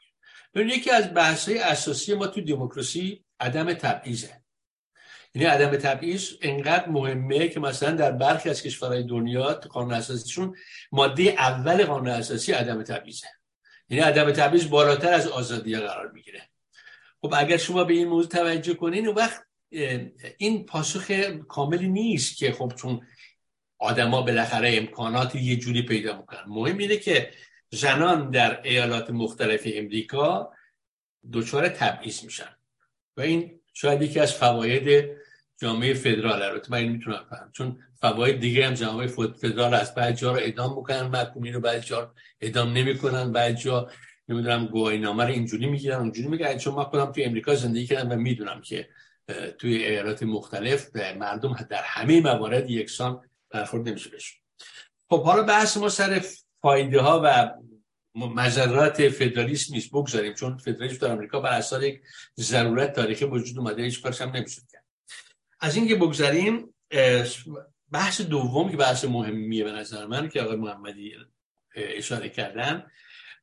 می‌گیره 0.55 0.77
یکی 0.77 0.91
از 0.91 1.15
بحث 1.15 1.49
اساسی 1.49 2.15
ما 2.15 2.27
تو 2.27 2.41
دموکراسی 2.41 3.25
عدم 3.41 3.75
تبعیضه. 3.75 4.31
یعنی 5.35 5.49
عدم 5.49 5.77
تبعیض 5.77 6.33
انقدر 6.43 6.89
مهمه 6.89 7.49
که 7.49 7.61
مثلا 7.61 7.91
در 7.91 8.13
برخی 8.13 8.51
از 8.51 8.63
کشورهای 8.63 9.03
دنیا 9.03 9.55
قانون 9.55 9.93
اساسیشون 9.93 10.57
ماده 10.93 11.23
اول 11.23 11.85
قانون 11.85 12.09
اساسی 12.09 12.53
عدم 12.53 12.83
تبعیضه. 12.83 13.27
یعنی 13.91 14.05
عدم 14.05 14.31
تبعیض 14.31 14.69
بالاتر 14.69 15.13
از 15.13 15.27
آزادی 15.27 15.77
قرار 15.77 16.11
می‌گیره. 16.13 16.49
خب 17.21 17.35
اگر 17.37 17.57
شما 17.57 17.85
به 17.85 17.95
این 17.95 18.09
موضوع 18.09 18.31
توجه 18.31 18.75
کنین 18.75 19.07
اون 19.07 19.17
وقت 19.17 19.43
این 20.39 20.67
پاسخ 20.67 21.11
کاملی 21.49 21.89
نیست 21.89 22.37
که 22.37 22.53
خب 22.53 22.73
چون 22.77 23.07
آدما 23.79 24.23
بالاخره 24.23 24.77
امکانات 24.77 25.35
یه 25.35 25.57
جوری 25.57 25.83
پیدا 25.83 26.17
می‌کنن. 26.17 26.45
مهم 26.47 26.79
اینه 26.79 26.97
که 26.97 27.31
زنان 27.71 28.31
در 28.31 28.63
ایالات 28.63 29.11
مختلف 29.11 29.63
امریکا 29.67 30.53
دچار 31.33 31.69
تبعیض 31.69 32.25
میشن. 32.25 32.57
و 33.17 33.21
این 33.21 33.61
شاید 33.73 34.03
یکی 34.03 34.21
از 34.21 34.35
فواید 34.35 35.11
جامعه 35.61 35.95
فدرال. 35.95 36.43
البته 36.43 36.73
من 36.73 36.85
می‌تونم 36.85 37.27
فهم 37.31 37.51
چون 37.53 37.85
فواید 38.01 38.41
دیگه 38.41 38.67
هم 38.67 38.75
جامعه 38.75 39.07
فدرال 39.07 39.75
از 39.75 39.95
بعد 39.95 40.17
جا 40.17 40.33
رو 40.33 40.41
ادام 40.43 40.77
می‌کنن 40.77 41.03
محکومین 41.03 41.55
رو 41.55 41.61
بعد 41.61 41.81
جا 41.81 42.15
ادام 42.41 42.73
نمی‌کنن 42.73 43.33
بعد 43.33 43.57
جا 43.57 43.91
نمی‌دونم 44.29 44.67
گواهینامه 44.67 45.25
رو 45.25 45.31
اینجوری 45.31 45.67
می‌گیرن 45.67 45.97
اونجوری 45.97 46.29
می‌گیرن 46.29 46.59
چون 46.59 46.75
ما 46.75 46.85
خودم 46.85 47.13
توی 47.13 47.25
امریکا 47.25 47.55
زندگی 47.55 47.87
کردم 47.87 48.11
و 48.11 48.17
می‌دونم 48.17 48.61
که 48.61 48.89
توی 49.59 49.85
ایالات 49.85 50.23
مختلف 50.23 50.97
مردم 50.97 51.67
در 51.71 51.83
همه 51.83 52.21
موارد 52.21 52.71
یکسان 52.71 53.21
برخورد 53.51 53.89
نمیشه 53.89 54.11
بشون 54.11 54.41
خب 55.11 55.23
حالا 55.23 55.43
بحث 55.43 55.77
ما 55.77 55.89
سر 55.89 56.25
فایده 56.63 57.01
ها 57.01 57.23
و 57.25 57.51
مذرات 58.15 59.09
فدرالیسم 59.09 59.75
نیست. 59.75 59.91
بگذاریم 59.91 60.35
چون 60.35 60.57
فدرالیسم 60.57 61.07
در 61.07 61.13
آمریکا 61.13 61.41
بر 61.41 61.51
اساس 61.51 61.83
یک 61.83 62.01
ضرورت 62.41 62.93
تاریخی 62.93 63.25
وجود 63.25 63.59
اومده 63.59 63.83
هیچ 63.83 64.03
کارش 64.03 64.21
هم 64.21 64.31
نمیشه 64.31 64.63
کرد. 64.73 64.85
از 65.61 65.77
اینکه 65.77 65.95
بگذاریم 65.95 66.75
بحث 67.93 68.21
دوم 68.21 68.71
که 68.71 68.77
بحث 68.77 69.05
مهمیه 69.05 69.65
به 69.65 69.73
نظر 69.73 70.07
من 70.07 70.29
که 70.29 70.43
آقای 70.43 70.57
محمدی 70.57 71.15
اشاره 71.75 72.29
کردن. 72.29 72.87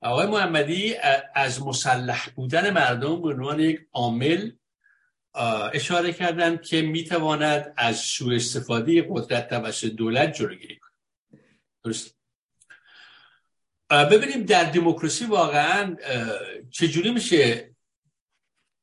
آقای 0.01 0.27
محمدی 0.27 0.95
از 1.35 1.61
مسلح 1.61 2.29
بودن 2.35 2.69
مردم 2.69 3.21
به 3.21 3.29
عنوان 3.29 3.59
یک 3.59 3.79
عامل 3.93 4.51
اشاره 5.73 6.13
کردن 6.13 6.57
که 6.57 6.81
می‌تواند 6.81 7.73
از 7.77 7.97
سوء 7.97 8.35
استفاده 8.35 9.05
قدرت 9.09 9.49
توسط 9.49 9.87
دولت 9.87 10.33
جلوگیری 10.33 10.79
کنه 10.79 10.91
درست 11.83 12.15
ببینیم 13.89 14.43
در 14.43 14.63
دموکراسی 14.63 15.25
واقعا 15.25 15.95
چجوری 16.71 17.11
میشه 17.11 17.75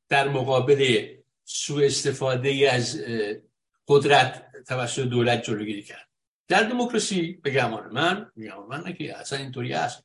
در 0.09 0.29
مقابل 0.29 1.07
سوء 1.45 1.85
استفاده 1.85 2.71
از 2.73 3.05
قدرت 3.89 4.45
توسط 4.69 5.03
دولت 5.03 5.43
جلوگیری 5.43 5.83
کرد. 5.83 6.09
در 6.49 6.63
دموکراسی 6.63 7.33
به 7.33 7.51
گمان 7.51 7.93
من 7.93 8.31
گمان 8.37 8.81
من 8.81 8.93
که 8.93 9.19
اصلا 9.19 9.39
اینطوری 9.39 9.73
است. 9.75 10.05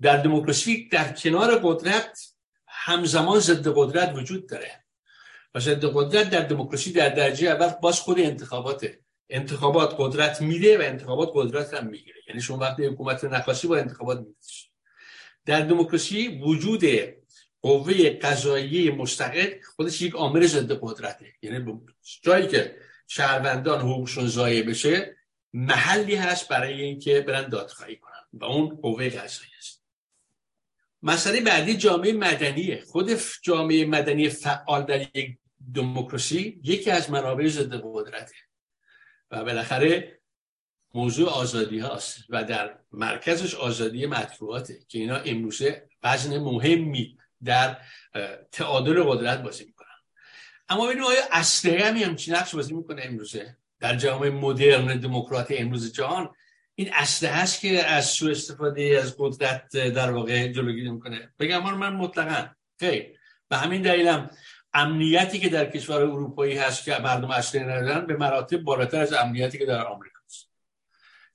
در 0.00 0.16
دموکراسی 0.16 0.88
در 0.88 1.12
کنار 1.12 1.60
قدرت 1.62 2.18
همزمان 2.66 3.40
ضد 3.40 3.68
قدرت 3.76 4.14
وجود 4.14 4.48
داره. 4.48 4.84
و 5.54 5.60
ضد 5.60 5.84
قدرت 5.84 6.30
در 6.30 6.40
دموکراسی 6.40 6.92
در 6.92 7.08
درجه 7.08 7.48
اول 7.48 7.68
باز 7.68 8.00
خود 8.00 8.20
انتخاباته. 8.20 9.00
انتخابات 9.28 9.94
قدرت 9.98 10.40
میده 10.40 10.78
و 10.78 10.82
انتخابات 10.82 11.30
قدرت 11.34 11.74
هم 11.74 11.86
می‌گیره. 11.86 12.18
یعنی 12.28 12.40
شما 12.40 12.58
وقتی 12.58 12.86
حکومت 12.86 13.24
نخواستی 13.24 13.68
با 13.68 13.76
انتخابات 13.76 14.18
میده 14.18 14.34
در 15.46 15.60
دموکراسی 15.60 16.28
وجود 16.28 16.84
قوه 17.62 18.10
قضایی 18.10 18.90
مستقل 18.90 19.50
خودش 19.76 20.02
یک 20.02 20.14
عامل 20.14 20.46
ضد 20.46 20.72
قدرته. 20.80 21.32
یعنی 21.42 21.80
جایی 22.22 22.48
که 22.48 22.76
شهروندان 23.12 23.80
حقوقشون 23.80 24.26
ضایع 24.26 24.62
بشه 24.62 25.16
محلی 25.52 26.14
هست 26.14 26.48
برای 26.48 26.82
اینکه 26.82 27.20
برن 27.20 27.48
دادخواهی 27.48 27.96
کنن. 27.96 28.22
و 28.32 28.44
اون 28.44 28.68
قوه 28.68 29.08
قضایی 29.08 29.50
است. 29.58 29.82
مسئله 31.02 31.40
بعدی 31.40 31.76
جامعه 31.76 32.12
مدنیه. 32.12 32.82
خود 32.86 33.10
جامعه 33.42 33.84
مدنی 33.84 34.28
فعال 34.28 34.82
در 34.82 35.16
یک 35.16 35.38
دموکراسی 35.74 36.60
یکی 36.64 36.90
از 36.90 37.10
منابع 37.10 37.48
ضد 37.48 37.80
قدرته. 37.84 38.34
و 39.30 39.44
بالاخره 39.44 40.18
موضوع 40.94 41.30
آزادی 41.30 41.78
هاست 41.78 42.24
و 42.28 42.44
در 42.44 42.78
مرکزش 42.92 43.54
آزادی 43.54 44.06
مطبوعاته 44.06 44.78
که 44.88 44.98
اینا 44.98 45.16
امروزه 45.16 45.88
وزن 46.02 46.38
مهمی 46.38 47.18
در 47.44 47.76
تعادل 48.52 49.02
قدرت 49.02 49.42
بازی 49.42 49.64
اما 50.70 50.86
ببینیم 50.86 51.04
آیا 51.04 51.86
هم 51.86 51.96
همچین 51.96 52.34
نقش 52.34 52.54
بازی 52.54 52.74
می‌کنه 52.74 53.02
امروزه؟ 53.04 53.56
در 53.80 53.96
جامعه 53.96 54.30
مدرن 54.30 55.00
دموکرات 55.00 55.46
امروز 55.50 55.92
جهان 55.92 56.30
این 56.74 56.90
اسلحه 56.94 57.32
هست 57.32 57.60
که 57.60 57.86
از 57.86 58.06
سو 58.06 58.28
استفاده 58.28 59.00
از 59.02 59.14
قدرت 59.18 59.76
در 59.76 60.10
واقع 60.10 60.48
جلوگیری 60.48 60.90
می‌کنه؟ 60.90 61.32
بگم 61.38 61.76
من 61.76 61.92
مطلقا. 61.92 62.48
خیر. 62.80 63.06
به 63.48 63.56
همین 63.56 63.82
دلیلم 63.82 64.30
امنیتی 64.74 65.38
که 65.38 65.48
در 65.48 65.70
کشور 65.70 66.02
اروپایی 66.02 66.58
هست 66.58 66.84
که 66.84 66.98
مردم 66.98 67.30
اسلحه 67.30 67.64
ندارن 67.64 68.06
به 68.06 68.16
مراتب 68.16 68.56
بالاتر 68.56 69.00
از 69.00 69.12
امنیتی 69.12 69.58
که 69.58 69.66
در 69.66 69.86
آمریکا 69.86 70.20
است 70.26 70.50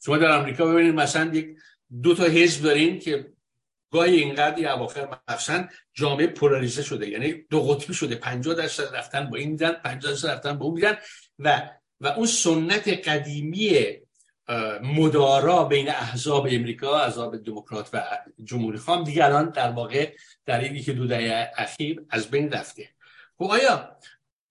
شما 0.06 0.18
در 0.18 0.32
آمریکا 0.32 0.66
ببینید 0.66 0.95
مثلا 0.95 1.34
یک 1.34 1.57
دو 2.02 2.16
تا 2.16 2.24
حزب 2.24 2.64
دارین 2.64 2.99
که 2.99 3.35
گاهی 3.91 4.16
اینقدر 4.16 4.72
اواخر 4.72 5.18
مثلا 5.30 5.68
جامعه 5.94 6.28
پولاریزه 6.28 6.84
شده. 6.84 7.10
یعنی 7.10 7.34
دو 7.49 7.62
قطبی 7.62 7.94
شده. 7.94 8.16
50 8.16 8.56
درصد 8.56 8.95
رفتن 8.95 9.30
با 9.30 9.38
این 9.38 9.52
میدن 9.52 9.72
50 9.72 10.12
درصد 10.12 10.28
رفتن 10.28 10.57
با 10.57 10.66
اون 10.66 10.76
میدن 10.76 10.98
و 11.40 11.70
و 12.02 12.07
اون 12.07 12.26
سنت 12.26 12.88
قدیمی 12.88 13.88
مدارا 14.82 15.64
بین 15.64 15.90
احزاب 15.90 16.48
امریکا 16.52 16.99
احزاب 16.99 17.44
دموکرات 17.44 17.90
و 17.94 18.03
جمهوری 18.44 18.78
خواهم 18.78 19.03
دیگه 19.03 19.26
الان 19.26 19.49
در 19.49 19.72
واقع 19.72 20.16
در 20.45 20.60
این 20.60 20.84
که 20.84 20.94
دو 20.94 21.07
دهه 21.07 21.52
اخیر 21.57 22.06
از 22.10 22.32
بین 22.32 22.52
رفته. 22.52 22.90
خب 23.38 23.44
آیا 23.44 23.98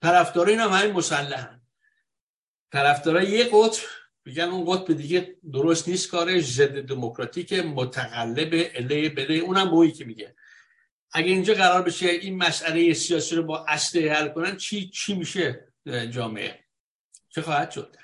طرفدارا 0.02 0.50
اینا 0.50 0.68
هم 0.68 0.80
همین 0.80 0.92
مسلحن؟ 0.92 1.60
طرفدارا 2.72 3.22
یک 3.22 3.48
قطب 3.52 3.82
میگن 4.24 4.44
اون 4.44 4.64
قطب 4.64 4.92
دیگه 4.92 5.36
درست 5.52 5.88
نیست 5.88 6.10
کارش 6.10 6.44
ضد 6.44 6.82
دموکراتیک 6.82 7.52
متقلب 7.52 8.70
اله 8.74 9.08
بله 9.08 9.34
اونم 9.34 9.70
بویی 9.70 9.92
که 9.92 10.04
میگه. 10.04 10.34
اگه 11.12 11.28
اینجا 11.28 11.54
قرار 11.54 11.82
بشه 11.82 12.06
این 12.06 12.38
مسئله 12.38 12.94
سیاسی 12.94 13.36
رو 13.36 13.42
با 13.42 13.64
اصله 13.68 14.12
حل 14.12 14.28
کنن 14.28 14.56
چی 14.56 14.88
چی 14.88 15.14
میشه 15.14 15.68
جامعه؟ 16.10 16.64
چه 17.28 17.42
خواهد 17.42 17.70
شد؟ 17.70 17.96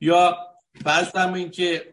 یا 0.00 0.38
فرض 0.84 1.16
این 1.16 1.50
که 1.50 1.92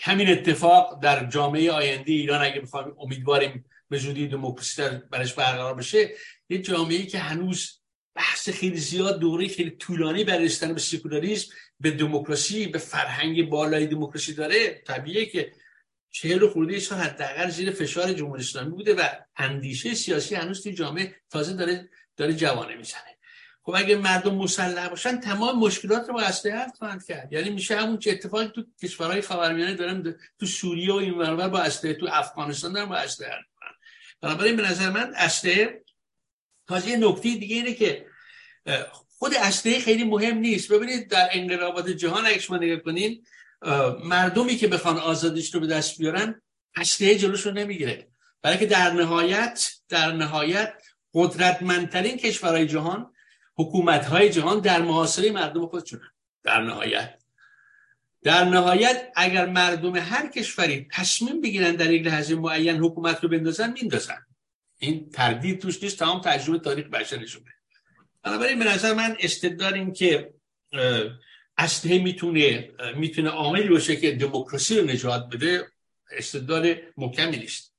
همین 0.00 0.28
اتفاق 0.28 1.02
در 1.02 1.26
جامعه 1.26 1.72
آینده 1.72 2.12
ایران 2.12 2.44
اگه 2.44 2.60
بخوایم 2.60 2.94
امیدواریم 2.98 3.64
به 3.88 3.98
زودی 3.98 4.28
دموکراسی 4.28 4.82
برش 5.10 5.34
برقرار 5.34 5.74
بشه 5.74 6.10
یه 6.48 6.58
جامعه 6.58 7.06
که 7.06 7.18
هنوز 7.18 7.77
بحث 8.18 8.48
خیلی 8.48 8.76
زیاد 8.76 9.18
دوره 9.18 9.48
خیلی 9.48 9.70
طولانی 9.70 10.24
برای 10.24 10.44
رسیدن 10.44 10.74
به 10.74 10.80
سکولاریسم 10.80 11.52
به 11.80 11.90
دموکراسی 11.90 12.66
به 12.66 12.78
فرهنگ 12.78 13.48
بالای 13.48 13.86
دموکراسی 13.86 14.34
داره. 14.34 14.82
طبیعیه 14.86 15.26
که 15.26 15.52
چهل 16.10 16.48
خورده 16.48 16.80
سال 16.80 16.98
حداقل 16.98 17.50
زیر 17.50 17.70
فشار 17.70 18.12
جمهوری 18.12 18.42
اسلامی 18.42 18.70
بوده 18.70 18.94
و 18.94 19.08
اندیشه 19.36 19.94
سیاسی 19.94 20.34
هنوز 20.34 20.62
توی 20.62 20.74
جامعه 20.74 21.14
تازه 21.30 21.52
داره 21.52 21.88
داره 22.16 22.32
جوانه 22.34 22.76
می‌زنه. 22.76 23.18
خب 23.62 23.74
اگه 23.76 23.96
مردم 23.96 24.34
مسلح 24.34 24.88
باشن 24.88 25.20
تمام 25.20 25.58
مشکلات 25.58 26.08
رو 26.08 26.14
با 26.14 26.22
اسلحه 26.22 26.56
حل 26.56 26.70
خواهند 26.78 27.04
کرد. 27.04 27.32
یعنی 27.32 27.50
میشه 27.50 27.76
همون 27.76 27.98
چه 27.98 28.10
اتفاقی 28.10 28.46
تو 28.54 28.64
کشورهای 28.82 29.20
خاورمیانه 29.20 29.74
دارن 29.74 30.16
تو 30.38 30.46
سوریه 30.46 30.92
و 30.92 30.96
این 30.96 31.48
با 31.48 31.58
اسلحه 31.58 31.94
تو 31.94 32.08
افغانستان 32.10 32.72
دارن 32.72 32.88
با 32.88 32.96
اسلحه 32.96 33.30
حل 33.30 33.42
بنابراین 34.20 34.56
به 34.56 34.62
نظر 34.62 34.90
من 34.90 35.12
اسلحه 35.16 35.84
تازه 36.68 36.96
نکته 36.96 37.22
دیگه 37.22 37.56
اینه 37.56 37.74
که 37.74 38.07
خود 39.18 39.34
اسلحه 39.34 39.80
خیلی 39.80 40.04
مهم 40.04 40.38
نیست. 40.38 40.72
ببینید 40.72 41.08
در 41.08 41.28
انقلابات 41.32 41.88
جهان 41.88 42.26
اگه 42.26 42.38
شما 42.38 42.56
نگاه 42.56 42.76
کنین 42.76 43.26
مردمی 44.04 44.56
که 44.56 44.68
بخوان 44.68 44.98
آزادیش 44.98 45.54
رو 45.54 45.60
به 45.60 45.66
دست 45.66 45.98
بیارن 45.98 46.42
اسلحه 46.76 47.14
جلوش 47.14 47.46
رو 47.46 47.52
نمی‌گیره. 47.52 48.08
برای 48.42 48.58
که 48.58 48.66
در 48.66 48.90
نهایت 48.90 49.70
در 49.88 50.12
نهایت 50.12 50.74
قدرتمندترین 51.14 52.16
کشورهای 52.16 52.66
جهان 52.66 53.12
حکومتهای 53.56 54.30
جهان 54.30 54.60
در 54.60 54.82
محاصره 54.82 55.30
مردم 55.30 55.66
خودشون 55.66 56.00
در 56.42 56.60
نهایت. 56.60 57.18
در 58.22 58.44
نهایت 58.44 59.12
اگر 59.16 59.46
مردم 59.46 59.96
هر 59.96 60.28
کشوری 60.28 60.88
تصمیم 60.92 61.40
بگیرن 61.40 61.76
در 61.76 61.90
یک 61.90 62.06
لحظه 62.06 62.34
معین 62.34 62.76
حکومت 62.76 63.22
رو 63.22 63.28
بندازن 63.28 63.72
میندازن. 63.72 64.26
این 64.78 65.10
تردید 65.10 65.60
توش 65.60 65.82
نیست. 65.82 65.98
تمام 65.98 66.20
تجربه 66.20 66.58
تاریخ 66.58 66.86
بشری 66.86 67.28
شده 67.28 67.50
بنابراین 68.28 68.58
به 68.58 68.64
نظر 68.64 68.94
من 68.94 69.16
استدلال 69.20 69.90
که 69.90 70.34
اسلحه 71.58 71.98
می‌تونه 71.98 72.70
می‌تونه 72.96 73.30
عاملی 73.30 73.68
باشه 73.68 73.96
که 73.96 74.12
دموکراسی 74.12 74.78
رو 74.78 74.86
نجات 74.86 75.28
بده 75.32 75.66
استدلال 76.10 76.74
محکمی 76.96 77.36
نیست. 77.36 77.74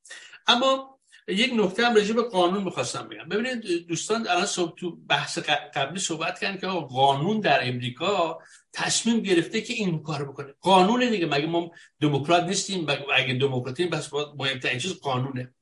اما 0.48 1.00
یک 1.28 1.52
نکته 1.56 1.86
هم 1.86 1.94
به 1.94 2.22
قانون 2.22 2.64
می‌خواستم 2.64 3.08
بگم. 3.08 3.30
ببینید 3.30 3.88
دوستان 3.88 4.28
الان 4.28 4.46
صبح 4.46 4.76
تو 4.76 4.96
بحث 4.96 5.40
قبلی 5.76 6.00
صحبت 6.00 6.40
کردن 6.40 6.58
که 6.58 6.68
قانون 6.68 7.40
در 7.40 7.68
امریکا 7.68 8.40
تصمیم 8.74 9.20
گرفته 9.20 9.62
که 9.62 9.74
این 9.74 10.04
کار 10.04 10.30
بکنه. 10.30 10.54
قانون 10.62 11.10
دیگه. 11.10 11.26
مگه 11.26 11.46
ما 11.46 11.72
دموکرات 12.02 12.44
نیستیم؟ 12.44 12.88
اگه 13.16 13.34
دموکراتیم 13.34 13.90
بس 13.90 14.10
مهمترین 14.14 14.80
چیز 14.80 14.94
قانونه. 14.94 15.54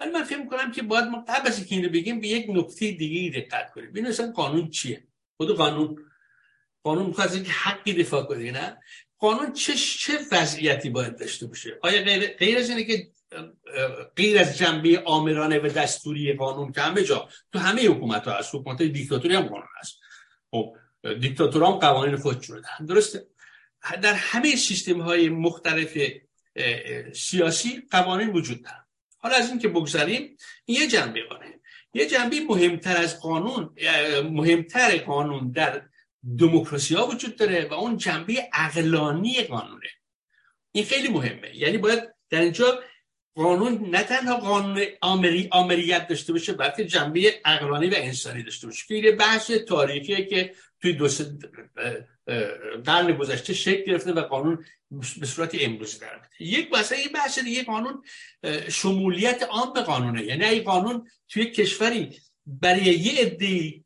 ولی 0.00 0.10
من 0.10 0.24
فکر 0.24 0.38
می‌کنم 0.38 0.72
که 0.72 0.82
باید 0.82 1.04
ما 1.04 1.24
قبل 1.28 1.52
اینکه 1.52 1.74
اینو 1.74 1.88
بگیم 1.88 2.20
به 2.20 2.28
یک 2.28 2.46
نکته 2.48 2.92
دیگه 2.92 3.40
دقت 3.40 3.70
کنیم. 3.70 3.90
ببینید 3.90 4.10
اصلا 4.10 4.32
قانون 4.32 4.70
چیه؟ 4.70 5.06
خود 5.36 5.56
قانون 5.56 5.98
قانون 6.82 7.06
می‌خواد 7.06 7.32
اینکه 7.32 7.50
حقی 7.50 7.92
دفاع 7.92 8.24
کنه 8.24 8.50
نه؟ 8.50 8.78
قانون 9.18 9.52
چه 9.52 9.74
چه 9.74 10.18
وضعیتی 10.32 10.90
باید 10.90 11.18
داشته 11.18 11.46
باشه؟ 11.46 11.78
آیا 11.82 12.02
غیر, 12.02 12.26
غیر 12.26 12.58
از 12.58 12.70
اینه 12.70 12.84
که 12.84 13.10
غیر 14.16 14.38
از 14.38 14.58
جنبه 14.58 15.02
آمرانه 15.06 15.58
و 15.58 15.68
دستوری 15.68 16.32
قانون 16.32 16.72
که 16.72 16.80
همه 16.80 17.02
جا 17.04 17.28
تو 17.52 17.58
همه 17.58 17.88
حکومت 17.88 18.24
ها 18.24 18.38
هست 18.38 18.54
حکومت 18.54 18.82
دیکتاتوری 18.82 19.34
هم 19.34 19.42
قانون 19.42 19.68
هست. 19.80 20.00
خب 20.50 20.76
دیکتاتور 21.20 21.64
هم 21.64 21.72
قوانین 21.72 22.16
خودشون 22.16 22.60
دارن 22.60 22.86
درسته؟ 22.86 23.26
در 24.02 24.14
همه 24.14 24.56
سیستم 24.56 25.00
های 25.00 25.28
مختلف 25.28 25.98
سیاسی 27.14 27.82
قوانین 27.90 28.30
وجود 28.30 28.62
دارن. 28.62 28.83
حالا 29.24 29.36
از 29.36 29.48
این 29.48 29.58
که 29.58 29.68
بگذاریم 29.68 30.36
یه 30.66 30.86
جنبه 30.86 31.22
قانون 31.22 31.60
یه 31.94 32.06
جنبه 32.06 32.40
مهمتر 32.40 32.96
از 32.96 33.20
قانون 33.20 33.74
مهمتر 34.30 34.98
قانون 34.98 35.50
در 35.50 35.82
دموکراسی 36.38 36.94
ها 36.94 37.06
وجود 37.06 37.36
داره 37.36 37.68
و 37.70 37.74
اون 37.74 37.96
جنبه 37.96 38.48
اقلانی 38.52 39.42
قانونه. 39.42 39.88
این 40.72 40.84
خیلی 40.84 41.08
مهمه. 41.08 41.56
یعنی 41.56 41.78
باید 41.78 42.14
در 42.30 42.40
اینجا 42.40 42.80
قانون 43.34 43.90
نه 43.90 44.02
تنها 44.02 44.36
قانون 44.36 44.82
آمری، 45.00 45.48
آمریت 45.52 46.08
داشته 46.08 46.32
باشه 46.32 46.52
بلکه 46.52 46.84
جنبه 46.84 47.40
اقلانی 47.44 47.86
و 47.90 47.94
انسانی 47.96 48.42
داشته 48.42 48.66
باشه. 48.66 49.02
که 49.02 49.12
بحث 49.12 49.50
تاریخیه 49.50 50.24
که 50.24 50.54
توی 50.84 50.92
دو 50.92 51.08
قرن 52.84 53.16
گذشته 53.16 53.54
شکل 53.54 53.84
گرفته 53.84 54.12
و 54.12 54.20
قانون 54.20 54.64
به 55.20 55.26
صورت 55.26 55.56
امروزی 55.60 55.98
در 55.98 56.20
یک 56.40 56.72
مثلا 56.72 56.98
این 56.98 57.08
بحث 57.14 57.38
دیگه 57.38 57.64
قانون 57.64 58.02
شمولیت 58.68 59.42
عام 59.42 59.72
به 59.72 59.80
قانونه. 59.80 60.24
یعنی 60.24 60.44
این 60.44 60.62
قانون 60.62 61.08
توی 61.28 61.50
کشوری 61.50 62.20
برای 62.46 62.82
یه 62.82 63.20
عده 63.20 63.84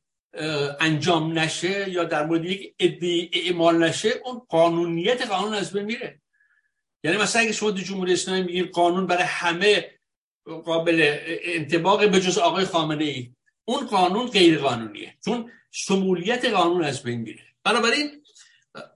انجام 0.80 1.38
نشه 1.38 1.90
یا 1.90 2.04
در 2.04 2.26
مورد 2.26 2.44
یک 2.44 2.74
عده 2.80 3.30
اعمال 3.32 3.84
نشه 3.84 4.08
اون 4.24 4.38
قانونیت 4.48 5.26
قانون 5.26 5.54
از 5.54 5.72
بین 5.72 5.84
میره. 5.84 6.20
یعنی 7.04 7.16
مثلا 7.16 7.42
اگه 7.42 7.52
شما 7.52 7.70
تو 7.70 7.82
جمهوری 7.82 8.12
اسلامی 8.12 8.42
میگید 8.42 8.70
قانون 8.70 9.06
برای 9.06 9.24
همه 9.24 9.90
قابل 10.64 11.16
انتباق 11.42 12.10
به 12.10 12.20
جز 12.20 12.38
آقای 12.38 12.64
خامنه 12.64 13.04
ای 13.04 13.32
اون 13.68 13.86
قانون 13.86 14.26
غیر 14.26 14.58
قانونیه 14.58 15.14
چون 15.24 15.50
شمولیت 15.70 16.44
قانون 16.44 16.84
از 16.84 17.02
بین 17.02 17.20
میره. 17.20 17.42
بنابراین 17.64 18.22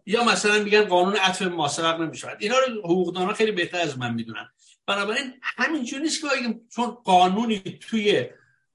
یا 0.07 0.25
مثلا 0.25 0.63
میگن 0.63 0.85
قانون 0.85 1.17
عطف 1.17 1.43
ماسبق 1.43 2.01
نمی‌شود. 2.01 2.37
اینا 2.41 2.59
رو 2.59 2.81
حقوقدانا 2.81 3.33
خیلی 3.33 3.53
بهتر 3.53 3.79
از 3.79 3.99
من 3.99 4.15
می‌دونن. 4.15 4.49
بنابراین 4.87 5.35
همینجور 5.43 6.01
نیست 6.01 6.23
که 6.23 6.27
بگیم 6.37 6.69
چون 6.77 6.87
قانونی 6.91 7.59
توی 7.59 8.27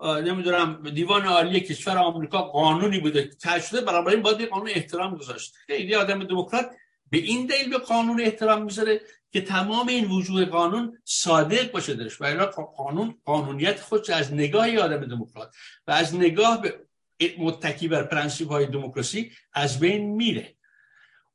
نمی‌دونم 0.02 0.90
دیوان 0.90 1.26
عالی 1.26 1.60
کشور 1.60 1.98
آمریکا 1.98 2.42
قانونی 2.42 3.00
بوده 3.00 3.30
که 3.44 3.60
شده 3.60 3.82
بنابراین 3.82 4.22
باید 4.22 4.42
قانون 4.42 4.70
احترام 4.70 5.16
گذاشت. 5.16 5.54
خیلی 5.68 5.96
آدم 5.96 6.24
دموکرات 6.24 6.72
به 7.10 7.18
این 7.18 7.46
دلیل 7.46 7.70
به 7.70 7.78
قانون 7.78 8.22
احترام 8.22 8.64
می‌ذاره 8.64 9.02
که 9.32 9.42
تمام 9.42 9.88
این 9.88 10.06
وجود 10.06 10.50
قانون 10.50 10.98
صادق 11.04 11.72
باشه 11.72 11.94
درش 11.94 12.22
و 12.22 12.46
قانون 12.78 13.16
قانونیت 13.26 13.82
خودش 13.82 14.10
از 14.10 14.34
نگاه 14.34 14.78
آدم 14.78 15.06
دموکرات 15.06 15.56
و 15.88 15.92
از 15.92 16.16
نگاه 16.16 16.62
به 16.62 16.80
متکی 17.38 17.88
بر 17.88 18.04
پرنسیب 18.04 18.48
های 18.48 18.66
دموکراسی 18.66 19.32
از 19.54 19.80
بین 19.80 20.16
میره. 20.16 20.56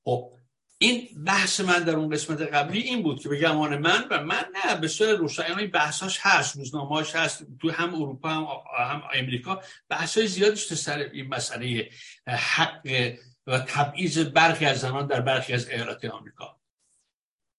خب 0.04 0.32
این 0.78 1.08
بحث 1.26 1.60
من 1.60 1.78
در 1.78 1.96
اون 1.96 2.10
قسمت 2.10 2.40
قبلی 2.40 2.80
این 2.80 3.02
بود 3.02 3.20
که 3.20 3.28
به 3.28 3.40
گمان 3.40 3.78
من 3.78 4.04
و 4.10 4.24
من 4.24 4.44
نه 4.54 4.74
به 4.80 4.88
صورت 4.88 5.18
روشن. 5.18 5.58
این 5.58 5.70
بحثاش 5.70 6.18
هست 6.22 6.56
روزنامه‌اش 6.56 7.16
هست 7.16 7.46
تو 7.60 7.70
هم 7.70 7.94
اروپا 7.94 8.28
هم, 8.28 8.46
هم 8.78 9.02
امریکا 9.14 9.62
بحثای 9.88 10.26
زیادی 10.26 10.60
تو 10.68 10.74
سر 10.74 10.98
این 10.98 11.28
مسئله 11.28 11.90
حق 12.26 13.12
و 13.46 13.58
تبعیض 13.58 14.18
برخی 14.18 14.66
از 14.66 14.80
زنان 14.80 15.06
در 15.06 15.20
برخی 15.20 15.52
از 15.52 15.68
ایالات 15.68 16.04
آمریکا. 16.04 16.61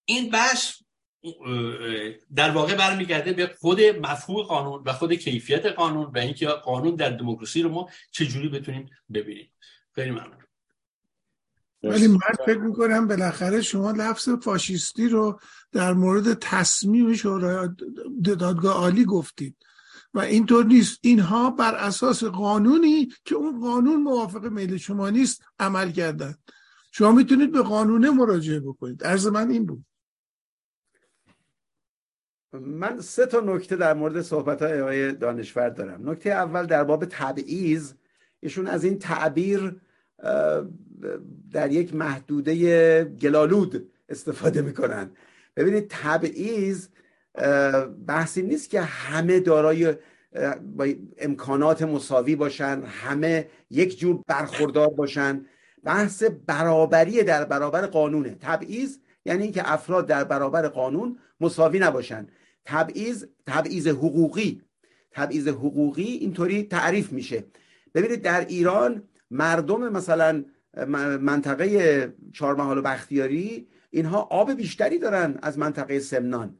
این 0.04 0.30
بحث 0.30 0.72
در 2.34 2.50
واقع 2.50 2.74
برمیگرده 2.74 3.32
به 3.32 3.54
خود 3.60 3.80
مفهوم 3.80 4.42
قانون 4.42 4.82
و 4.86 4.92
خود 4.92 5.12
کیفیت 5.12 5.66
قانون 5.66 6.04
و 6.14 6.18
اینکه 6.18 6.46
قانون 6.46 6.94
در 6.94 7.10
دموکراسی 7.10 7.62
رو 7.62 7.68
ما 7.68 7.88
چجوری 8.10 8.48
بتونیم 8.48 8.90
ببینیم. 9.14 9.52
خیلی 9.94 10.10
ممنون. 10.10 10.44
ولی 11.82 12.06
من 12.06 12.18
فکر 12.46 12.58
می‌کنم 12.58 13.08
بالاخره 13.08 13.62
شما 13.62 13.90
لفظ 13.90 14.28
فاشیستی 14.28 15.08
رو 15.08 15.40
در 15.72 15.92
مورد 15.92 16.38
تصمیم 16.40 17.14
شورای 17.14 17.68
دادگاه 18.24 18.74
عالی 18.74 19.04
گفتید 19.04 19.56
و 20.14 20.20
اینطور 20.20 20.64
نیست. 20.64 20.98
اینها 21.02 21.50
بر 21.50 21.74
اساس 21.74 22.24
قانونی 22.24 23.08
که 23.24 23.34
اون 23.34 23.60
قانون 23.60 24.02
موافق 24.02 24.44
میل 24.44 24.76
شما 24.76 25.10
نیست 25.10 25.42
عمل 25.58 25.90
کردن. 25.90 26.34
شما 26.92 27.12
می‌تونید 27.12 27.52
به 27.52 27.62
قانونه 27.62 28.10
مراجعه 28.10 28.60
بکنید. 28.60 29.04
عرض 29.04 29.26
من 29.26 29.50
این 29.50 29.66
بود. 29.66 29.84
من 32.60 33.00
سه 33.00 33.26
تا 33.26 33.40
نکته 33.40 33.76
در 33.76 33.94
مورد 33.94 34.22
صحبت 34.22 34.62
های 34.62 34.80
آقای 34.80 35.12
دانشور 35.12 35.68
دارم. 35.68 36.10
نکته 36.10 36.30
اول 36.30 36.66
در 36.66 36.84
باب 36.84 37.04
تبعیض 37.04 37.92
ایشون 38.40 38.66
از 38.66 38.84
این 38.84 38.98
تعبیر 38.98 39.76
در 41.52 41.72
یک 41.72 41.94
محدوده 41.94 43.04
گلالود 43.04 43.88
استفاده 44.08 44.62
می‌کنن. 44.62 45.10
ببینید 45.56 45.86
تبعیض 45.88 46.88
بحثی 48.06 48.42
نیست 48.42 48.70
که 48.70 48.80
همه 48.80 49.40
دارای 49.40 49.94
امکانات 51.18 51.82
مساوی 51.82 52.36
باشن 52.36 52.82
همه 52.86 53.48
یک 53.70 53.98
جور 53.98 54.20
برخوردار 54.26 54.88
باشن. 54.88 55.46
بحث 55.84 56.22
برابری 56.46 57.22
در 57.22 57.44
برابر 57.44 57.86
قانونه. 57.86 58.36
تبعیض 58.40 58.98
یعنی 59.24 59.42
اینکه 59.42 59.72
افراد 59.72 60.06
در 60.06 60.24
برابر 60.24 60.68
قانون 60.68 61.18
مساوی 61.40 61.78
نباشن. 61.78 62.26
تبعیض 62.64 63.24
تبعیض 63.46 63.88
حقوقی. 63.88 64.62
تبعیض 65.10 65.48
حقوقی 65.48 66.02
اینطوری 66.02 66.62
تعریف 66.62 67.12
میشه. 67.12 67.44
ببینید 67.94 68.22
در 68.22 68.44
ایران 68.44 69.02
مردم 69.30 69.88
مثلا 69.88 70.44
منطقه 71.20 72.14
چهارمحال 72.32 72.78
و 72.78 72.82
بختیاری 72.82 73.66
اینها 73.90 74.20
آب 74.20 74.52
بیشتری 74.52 74.98
دارن 74.98 75.38
از 75.42 75.58
منطقه 75.58 75.98
سمنان. 75.98 76.58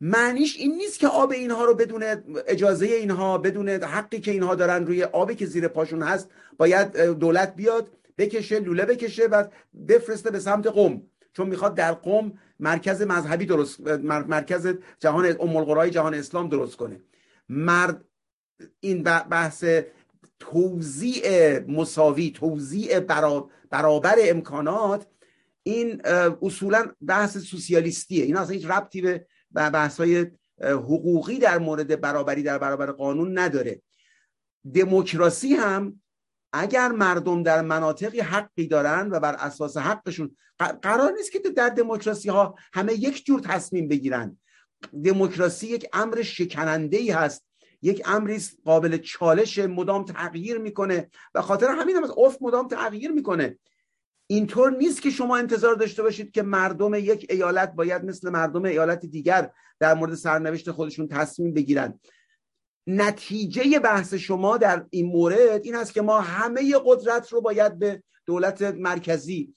معنیش 0.00 0.56
این 0.56 0.76
نیست 0.76 0.98
که 0.98 1.08
آب 1.08 1.30
اینها 1.32 1.64
رو 1.64 1.74
بدون 1.74 2.04
اجازه 2.46 2.86
اینها 2.86 3.38
بدون 3.38 3.68
حقی 3.68 4.20
که 4.20 4.30
اینها 4.30 4.54
دارن 4.54 4.86
روی 4.86 5.04
آبی 5.04 5.34
که 5.34 5.46
زیر 5.46 5.68
پاشون 5.68 6.02
هست 6.02 6.30
باید 6.58 6.96
دولت 6.96 7.56
بیاد 7.56 7.88
بکشه 8.18 8.60
لوله 8.60 8.84
بکشه 8.84 9.26
و 9.26 9.44
بفرسته 9.88 10.30
به 10.30 10.38
سمت 10.38 10.66
قم. 10.66 11.02
چون 11.32 11.48
می‌خواد 11.48 11.74
در 11.74 11.92
قم 11.92 12.32
مرکز 12.60 13.02
مذهبی 13.02 13.46
درست 13.46 13.80
مرکز 14.06 14.74
جهان 14.98 15.36
ام 15.40 15.88
جهان 15.88 16.14
اسلام 16.14 16.48
درست 16.48 16.76
کنه. 16.76 17.00
مرد 17.48 18.04
این 18.80 19.02
بحث 19.02 19.64
توزیع 20.38 21.58
مساوی 21.58 22.30
توزیع 22.30 23.00
برابر 23.70 24.14
امکانات 24.18 25.06
این 25.62 26.02
اصولا 26.42 26.92
بحث 27.06 27.38
سوسیالیستیه. 27.38 28.24
این 28.24 28.36
اصلا 28.36 28.54
هیچ 28.54 28.66
ربطی 28.66 29.00
به 29.00 29.26
بحث 29.52 30.00
های 30.00 30.26
حقوقی 30.62 31.38
در 31.38 31.58
مورد 31.58 32.00
برابری 32.00 32.42
در 32.42 32.58
برابر 32.58 32.92
قانون 32.92 33.38
نداره. 33.38 33.82
دموکراسی 34.74 35.54
هم 35.54 36.00
اگر 36.52 36.88
مردم 36.88 37.42
در 37.42 37.62
مناطقی 37.62 38.20
حقی 38.20 38.66
دارن 38.66 39.08
و 39.10 39.20
بر 39.20 39.34
اساس 39.34 39.76
حقشون 39.76 40.36
قرار 40.82 41.12
نیست 41.12 41.32
که 41.32 41.38
در 41.38 41.68
دموکراسی 41.68 42.28
ها 42.28 42.54
همه 42.72 42.92
یک 42.92 43.24
جور 43.24 43.40
تصمیم 43.40 43.88
بگیرن. 43.88 44.38
دموکراسی 45.04 45.66
یک 45.66 45.86
امر 45.92 46.22
شکننده 46.22 46.96
ای 46.96 47.10
هست. 47.10 47.48
یک 47.82 48.02
امری 48.04 48.42
قابل 48.64 48.96
چالش 48.96 49.58
مدام 49.58 50.04
تغییر 50.04 50.58
می‌کنه 50.58 51.10
و 51.34 51.42
خاطر 51.42 51.68
همین 51.68 51.96
هم 51.96 52.04
از 52.04 52.12
افت 52.16 52.38
مدام 52.42 52.68
تغییر 52.68 53.10
می‌کنه. 53.10 53.58
اینطور 54.26 54.76
نیست 54.76 55.02
که 55.02 55.10
شما 55.10 55.36
انتظار 55.36 55.74
داشته 55.74 56.02
باشید 56.02 56.30
که 56.32 56.42
مردم 56.42 56.94
یک 56.94 57.26
ایالت 57.30 57.72
باید 57.72 58.04
مثل 58.04 58.30
مردم 58.30 58.64
ایالت 58.64 59.06
دیگر 59.06 59.50
در 59.80 59.94
مورد 59.94 60.14
سرنوشت 60.14 60.70
خودشون 60.70 61.08
تصمیم 61.08 61.54
بگیرن. 61.54 62.00
نتیجه 62.90 63.78
بحث 63.78 64.14
شما 64.14 64.56
در 64.56 64.86
این 64.90 65.06
مورد 65.06 65.64
این 65.64 65.74
است 65.74 65.94
که 65.94 66.02
ما 66.02 66.20
همه 66.20 66.74
قدرت 66.84 67.32
رو 67.32 67.40
باید 67.40 67.78
به 67.78 68.02
دولت 68.26 68.62
مرکزی 68.62 69.54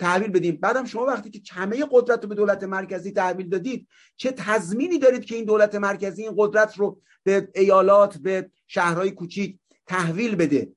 تحویل 0.00 0.30
بدیم. 0.30 0.56
بعدم 0.56 0.84
شما 0.84 1.04
وقتی 1.04 1.30
که 1.30 1.54
همه 1.54 1.86
قدرت 1.90 2.22
رو 2.22 2.28
به 2.28 2.34
دولت 2.34 2.62
مرکزی 2.64 3.12
تحویل 3.12 3.48
دادید 3.48 3.88
چه 4.16 4.32
تضمینی 4.32 4.98
دارید 4.98 5.24
که 5.24 5.34
این 5.34 5.44
دولت 5.44 5.74
مرکزی 5.74 6.22
این 6.22 6.34
قدرت 6.36 6.78
رو 6.78 7.00
به 7.22 7.48
ایالات 7.54 8.18
به 8.18 8.50
شهرهای 8.66 9.10
کوچیک 9.10 9.58
تحویل 9.86 10.36
بده؟ 10.36 10.72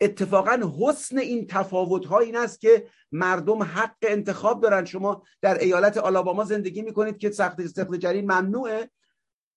اتفاقا 0.00 0.72
حسن 0.80 1.18
این 1.18 1.46
تفاوت 1.46 2.06
ها 2.06 2.18
این 2.18 2.36
است 2.36 2.60
که 2.60 2.86
مردم 3.12 3.62
حق 3.62 3.96
انتخاب 4.02 4.62
دارن. 4.62 4.84
شما 4.84 5.22
در 5.42 5.58
ایالت 5.58 5.96
آلاباما 5.96 6.44
زندگی 6.44 6.82
می‌کنید 6.82 7.18
که 7.18 7.30
سخت 7.30 7.60
استخدام 7.60 7.96
جرین 7.96 8.24
ممنوعه. 8.24 8.90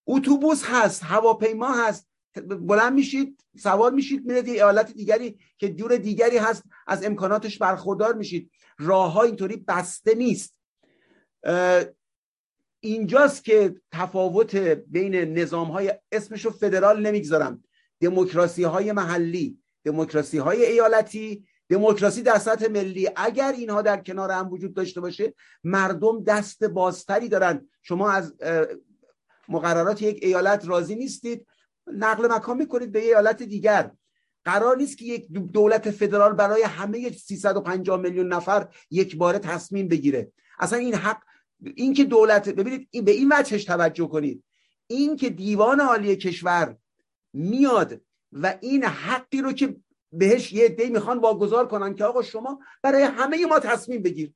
اتوبوس 0.07 0.63
هست 0.65 1.03
هواپیما 1.03 1.71
هست. 1.71 2.07
بلند 2.47 2.93
میشید 2.93 3.43
سوار 3.57 3.91
میشید 3.91 4.25
میرید 4.25 4.47
یه 4.47 4.53
ایالت 4.53 4.93
دیگری 4.93 5.39
که 5.57 5.69
جور 5.69 5.97
دیگری 5.97 6.37
هست 6.37 6.63
از 6.87 7.05
امکاناتش 7.05 7.57
برخوردار 7.57 8.13
میشید. 8.13 8.51
راه 8.79 9.11
ها 9.11 9.23
اینطوری 9.23 9.57
بسته 9.57 10.15
نیست. 10.15 10.55
اینجاست 12.79 13.43
که 13.43 13.75
تفاوت 13.91 14.55
بین 14.87 15.15
نظام 15.15 15.67
های 15.67 15.93
اسمشو 16.11 16.51
فدرال 16.51 17.07
نمی‌گذارم. 17.07 17.63
دموکراسی 17.99 18.63
های 18.63 18.91
محلی 18.91 19.57
دموکراسی 19.83 20.37
های 20.37 20.65
ایالتی 20.65 21.45
دموکراسی 21.69 22.21
در 22.21 22.37
سطح 22.37 22.67
ملی. 22.67 23.09
اگر 23.15 23.51
اینها 23.51 23.81
در 23.81 23.97
کنار 23.97 24.31
هم 24.31 24.51
وجود 24.51 24.73
داشته 24.73 25.01
باشه 25.01 25.33
مردم 25.63 26.23
دست 26.23 26.63
بازتری 26.63 27.29
دارن. 27.29 27.69
شما 27.81 28.11
از 28.11 28.33
مقررات 29.51 30.01
یک 30.01 30.19
ایالت 30.21 30.67
راضی 30.67 30.95
نیستید 30.95 31.47
نقل 31.87 32.33
مکان 32.33 32.57
می‌کنید 32.57 32.91
به 32.91 32.99
ایالت 32.99 33.43
دیگر. 33.43 33.91
قرار 34.45 34.77
نیست 34.77 34.97
که 34.97 35.05
یک 35.05 35.27
دولت 35.31 35.91
فدرال 35.91 36.33
برای 36.33 36.63
همه 36.63 37.11
350 37.11 37.99
میلیون 37.99 38.33
نفر 38.33 38.67
یک 38.91 39.17
باره 39.17 39.39
تصمیم 39.39 39.87
بگیره. 39.87 40.31
اصلا 40.59 40.79
این 40.79 40.95
حق 40.95 41.17
این 41.75 41.93
که 41.93 42.03
دولت 42.03 42.49
ببینید 42.49 42.87
این 42.91 43.05
به 43.05 43.11
این 43.11 43.33
وجهش 43.33 43.63
توجه 43.63 44.07
کنید. 44.07 44.43
این 44.87 45.15
که 45.15 45.29
دیوان 45.29 45.79
عالی 45.79 46.15
کشور 46.15 46.77
میاد 47.33 48.01
و 48.31 48.57
این 48.61 48.83
حقی 48.83 49.41
رو 49.41 49.51
که 49.51 49.75
بهش 50.11 50.53
یه 50.53 50.69
دی 50.69 50.89
می‌خوان 50.89 51.19
واگذار 51.19 51.67
کنن 51.67 51.95
که 51.95 52.05
آقا 52.05 52.21
شما 52.21 52.59
برای 52.81 53.03
همه 53.03 53.45
ما 53.45 53.59
تصمیم 53.59 54.01
بگیر. 54.01 54.33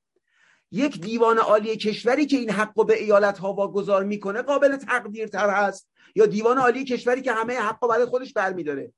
یک 0.71 1.01
دیوان 1.01 1.37
عالی 1.37 1.77
کشوری 1.77 2.25
که 2.25 2.37
این 2.37 2.49
حق 2.49 2.85
به 2.85 3.03
ایالت 3.03 3.37
ها 3.37 3.53
واگذار 3.53 4.03
می‌کنه 4.03 4.41
قابل 4.41 4.77
تقدیر 4.77 5.27
تر 5.27 5.49
هست. 5.49 5.89
یا 6.15 6.25
دیوان 6.25 6.57
عالی 6.57 6.83
کشوری 6.83 7.21
که 7.21 7.31
همه 7.31 7.53
حق 7.53 7.77
رو 7.81 7.89
برای 7.89 8.05
خودش 8.05 8.33
برمیداره. 8.33 8.93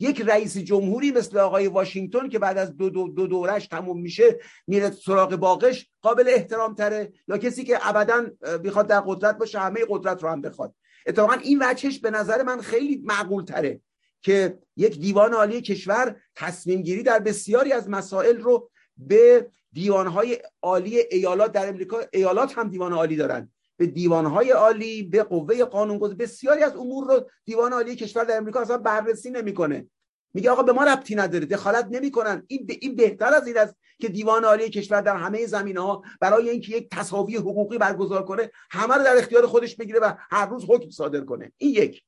یک 0.00 0.20
رئیس 0.20 0.58
جمهوری 0.58 1.10
مثل 1.10 1.38
آقای 1.38 1.68
واشنگتن 1.68 2.28
که 2.28 2.38
بعد 2.38 2.58
از 2.58 2.76
دو, 2.76 2.90
دو, 2.90 3.08
دو 3.08 3.26
دورش 3.26 3.66
تموم 3.66 4.00
میشه 4.00 4.38
میره 4.66 4.90
سراغ 4.90 5.36
باقش 5.36 5.90
قابل 6.02 6.24
احترام 6.28 6.74
تره 6.74 7.12
یا 7.28 7.38
کسی 7.38 7.64
که 7.64 7.88
ابدا 7.88 8.26
بخواد 8.64 8.86
در 8.86 9.00
قدرت 9.00 9.38
باشه 9.38 9.58
همه 9.58 9.80
قدرت 9.88 10.22
رو 10.22 10.28
هم 10.28 10.40
بخواد. 10.40 10.74
اتفاقا 11.06 11.32
این 11.32 11.62
وجهش 11.62 11.98
به 11.98 12.10
نظر 12.10 12.42
من 12.42 12.60
خیلی 12.60 13.00
معقول 13.04 13.44
تره 13.44 13.80
که 14.22 14.58
یک 14.76 14.98
دیوان 14.98 15.32
عالی 15.32 15.60
کشور 15.60 16.16
تصمیم 16.34 16.82
گیری 16.82 17.02
در 17.02 17.18
بسیاری 17.18 17.72
از 17.72 17.88
مسائل 17.88 18.36
رو 18.36 18.70
به 18.96 19.50
دیوانهای 19.72 20.38
عالی 20.62 20.98
ایالات 21.10 21.52
در 21.52 21.68
امریکا 21.68 22.00
ایالات 22.12 22.58
هم 22.58 22.68
دیوان 22.68 22.92
عالی 22.92 23.16
دارن. 23.16 23.50
به 23.76 23.86
دیوانهای 23.86 24.50
عالی 24.50 25.02
به 25.02 25.22
قوه 25.22 25.64
قانونگذار 25.64 26.14
بسیاری 26.14 26.62
از 26.62 26.76
امور 26.76 27.06
رو 27.06 27.30
دیوان 27.44 27.72
عالی 27.72 27.96
کشور 27.96 28.24
در 28.24 28.36
امریکا 28.36 28.60
اصلا 28.60 28.78
بررسی 28.78 29.30
نمی‌کنه. 29.30 29.86
میگه 30.34 30.50
آقا 30.50 30.62
به 30.62 30.72
ما 30.72 30.84
ربطی 30.84 31.14
نداره 31.14 31.46
دخالت 31.46 31.88
نمی‌کنن. 31.90 32.42
این 32.46 32.66
این 32.80 32.96
بهتر 32.96 33.34
از 33.34 33.46
این 33.46 33.58
است 33.58 33.74
که 33.98 34.08
دیوان 34.08 34.44
عالی 34.44 34.70
کشور 34.70 35.00
در 35.00 35.16
همه 35.16 35.46
زمینه 35.46 35.80
ها 35.80 36.02
برای 36.20 36.50
اینکه 36.50 36.76
یک 36.76 36.88
تساوی 36.90 37.36
حقوقی 37.36 37.78
برگزار 37.78 38.24
کنه 38.24 38.50
همه 38.70 38.94
رو 38.94 39.04
در 39.04 39.18
اختیار 39.18 39.46
خودش 39.46 39.76
بگیره 39.76 40.00
و 40.00 40.12
هر 40.30 40.46
روز 40.46 40.64
حکم 40.68 40.90
صادر 40.90 41.20
کنه. 41.20 41.52
این 41.58 41.70
یک. 41.70 42.02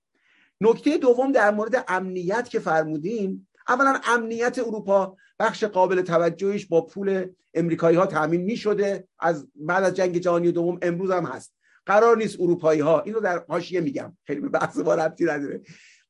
نکته 0.61 0.99
دوم 0.99 1.33
در 1.33 1.51
مورد 1.51 1.85
امنیت 1.89 2.49
که 2.49 2.59
فرمودین 2.59 3.47
اولا 3.69 4.01
امنیت 4.05 4.59
اروپا 4.59 5.17
بخش 5.39 5.65
قابل 5.65 6.03
توجهش 6.03 6.67
با 6.67 6.81
پول 6.81 7.27
امریکایی 7.55 7.97
ها 7.97 8.07
تامین 8.07 8.41
می 8.41 8.57
شده 8.57 9.09
از 9.19 9.49
بعد 9.55 9.85
از 9.85 9.95
جنگ 9.95 10.19
جهانی 10.19 10.53
دوم 10.53 10.79
امروز 10.83 11.11
هم 11.11 11.25
هست. 11.25 11.55
قرار 11.87 12.17
نیست 12.17 12.41
اروپایی 12.41 12.81
ها 12.81 13.01
اینو 13.01 13.21
در 13.21 13.45
حاشیه 13.49 13.81
میگم. 13.81 14.17
خیلی 14.25 14.41
به 14.41 14.49
بحث 14.49 14.79
ما 14.79 14.95
ربطی 14.95 15.25
نداره. 15.25 15.61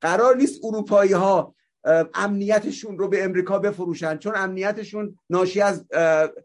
قرار 0.01 0.37
نیست 0.37 0.65
اروپایی 0.65 1.13
ها 1.13 1.55
امنیتشون 2.15 2.99
رو 2.99 3.09
به 3.09 3.25
امریکا 3.25 3.59
بفروشن 3.59 4.17
چون 4.17 4.33
امنیتشون 4.37 5.19
ناشی 5.31 5.61
از 5.61 5.85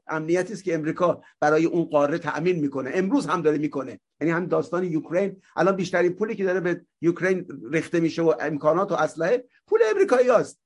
امنیتی 0.07 0.53
است 0.53 0.63
که 0.63 0.73
امریکا 0.73 1.21
برای 1.39 1.65
اون 1.65 1.85
قاره 1.85 2.17
تأمین 2.17 2.59
می‌کنه. 2.59 2.91
امروز 2.93 3.25
هم 3.25 3.41
داره 3.41 3.57
می‌کنه. 3.57 3.99
یعنی 4.21 4.33
هم 4.33 4.45
داستان 4.45 4.83
یوکرین. 4.83 5.41
الان 5.55 5.75
بیشترین 5.75 6.13
پولی 6.13 6.35
که 6.35 6.43
داره 6.43 6.59
به 6.59 6.85
یوکرین 7.01 7.47
ریخته 7.71 7.99
میشه 7.99 8.21
و 8.21 8.33
امکانات 8.39 8.91
و 8.91 8.95
اسلحه 8.95 9.45
پول 9.67 9.79
امریکایی 9.91 10.29
است 10.29 10.61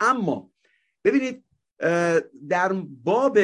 اما 0.00 0.50
ببینید 1.04 1.44
در 2.48 2.72
باب 3.04 3.38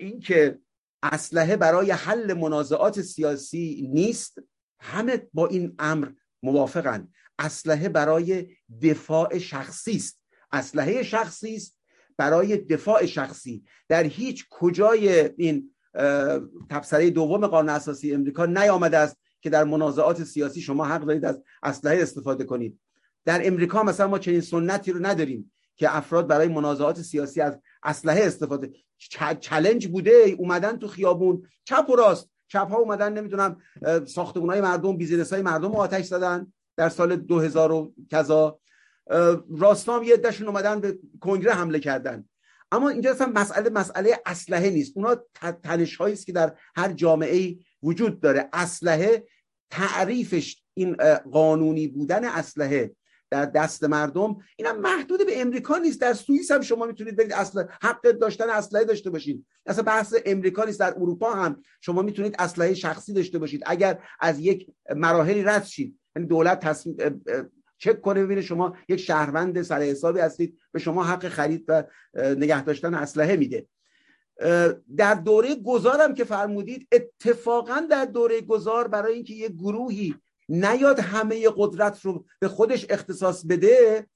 اینکه 0.00 0.58
اسلحه 1.02 1.56
برای 1.56 1.90
حل 1.90 2.32
منازعات 2.32 3.00
سیاسی 3.00 3.88
نیست 3.92 4.38
همه 4.80 5.28
با 5.32 5.46
این 5.46 5.74
امر 5.78 6.08
موافقن. 6.42 7.08
اسلحه 7.38 7.88
برای 7.88 8.56
دفاع 8.82 9.38
شخصی 9.38 9.96
است. 9.96 10.20
اسلحه 10.52 11.02
شخصی 11.02 11.56
است 11.56 11.80
برای 12.16 12.56
دفاع 12.56 13.06
شخصی. 13.06 13.64
در 13.88 14.04
هیچ 14.04 14.46
کجای 14.50 15.30
این 15.36 15.74
تبصره 16.70 17.10
دوم 17.10 17.46
قانون 17.46 17.74
اساسی 17.74 18.14
امریکا 18.14 18.46
نیامده 18.46 18.98
است 18.98 19.16
که 19.40 19.50
در 19.50 19.64
منازعات 19.64 20.24
سیاسی 20.24 20.60
شما 20.60 20.84
حق 20.84 21.04
دارید 21.04 21.24
از 21.24 21.42
اسلحه 21.62 22.02
استفاده 22.02 22.44
کنید. 22.44 22.80
در 23.24 23.46
امریکا 23.46 23.82
مثلا 23.82 24.08
ما 24.08 24.18
چنین 24.18 24.40
سنتی 24.40 24.92
رو 24.92 25.06
نداریم. 25.06 25.52
که 25.76 25.96
افراد 25.96 26.26
برای 26.26 26.48
منازعات 26.48 27.02
سیاسی 27.02 27.40
از 27.40 27.58
اسلحه 27.82 28.24
استفاده 28.24 28.72
challenge 29.40 29.88
بوده 29.88 30.36
اومدن 30.38 30.76
تو 30.76 30.88
خیابون. 30.88 31.48
چپ 31.64 31.90
و 31.90 31.96
راست. 31.96 32.30
چپ 32.48 32.68
ها 32.70 32.76
اومدن 32.76 33.12
نمی‌دونم 33.12 33.56
ساختمون 34.06 34.50
های 34.50 34.60
مردم 34.60 34.96
business 34.96 35.32
های 35.32 35.42
مردم 35.42 35.74
آتش 35.74 36.04
زدن 36.04 36.52
در 36.76 36.88
سال 36.88 37.16
2000 37.16 37.72
و 37.72 37.94
کذا. 38.10 38.58
راستام 39.58 40.02
یه 40.02 40.16
عده‌شون 40.16 40.48
اومدن 40.48 40.80
به 40.80 40.98
کنگره 41.20 41.52
حمله 41.52 41.78
کردن. 41.78 42.28
اما 42.72 42.88
اینجا 42.88 43.10
اصلا 43.10 43.32
مسئله 43.34 43.70
مسئله 43.70 44.20
اسلحه 44.26 44.70
نیست. 44.70 44.92
اونا 44.96 45.16
تنش 45.62 46.00
است 46.00 46.26
که 46.26 46.32
در 46.32 46.56
هر 46.76 46.92
جامعه 46.92 47.56
وجود 47.82 48.20
داره. 48.20 48.48
اسلحه 48.52 49.24
تعریفش 49.70 50.62
این 50.74 50.96
قانونی 51.32 51.88
بودن 51.88 52.24
اسلحه 52.24 52.96
در 53.34 53.46
دست 53.46 53.84
مردم 53.84 54.36
اینم 54.56 54.80
محدود 54.80 55.26
به 55.26 55.40
امریکا 55.40 55.78
نیست. 55.78 56.00
در 56.00 56.12
سوئیس 56.12 56.50
هم 56.50 56.60
شما 56.60 56.86
می‌تونید 56.86 57.16
برید 57.16 57.32
اصلا 57.32 57.68
حق 57.82 58.10
داشتن 58.10 58.50
اسلحه 58.50 58.84
داشته 58.84 59.10
باشید. 59.10 59.46
اصلا 59.66 59.84
بحث 59.84 60.14
امریکا 60.26 60.64
نیست 60.64 60.80
در 60.80 60.94
اروپا 60.96 61.32
هم 61.32 61.62
شما 61.80 62.02
می‌تونید 62.02 62.36
اسلحه 62.38 62.74
شخصی 62.74 63.12
داشته 63.12 63.38
باشید. 63.38 63.62
اگر 63.66 63.98
از 64.20 64.40
یک 64.40 64.66
مراحلی 64.96 65.42
رد 65.42 65.64
شید 65.64 65.98
یعنی 66.16 66.28
دولت 66.28 66.60
تصمیم 66.60 66.96
چک 67.78 68.00
کنه 68.00 68.24
ببینه 68.24 68.42
شما 68.42 68.76
یک 68.88 69.00
شهروند 69.00 69.62
سر 69.62 69.82
حسابی 69.82 70.20
هستید 70.20 70.58
به 70.72 70.78
شما 70.78 71.04
حق 71.04 71.28
خرید 71.28 71.64
و 71.68 71.84
نگه 72.14 72.64
داشتن 72.64 72.94
اسلحه 72.94 73.36
میده. 73.36 73.66
در 74.96 75.14
دوره 75.14 75.54
گذارم 75.54 76.14
که 76.14 76.24
فرمودید 76.24 76.88
اتفاقا 76.92 77.86
در 77.90 78.04
دوره 78.04 78.40
گذار 78.40 78.88
برای 78.88 79.14
اینکه 79.14 79.34
یک 79.34 79.52
گروهی 79.52 80.14
نیاد 80.48 81.00
همه 81.00 81.48
قدرت 81.56 82.00
رو 82.00 82.24
به 82.38 82.48
خودش 82.48 82.86
اختصاص 82.90 83.46
بده 83.46 84.06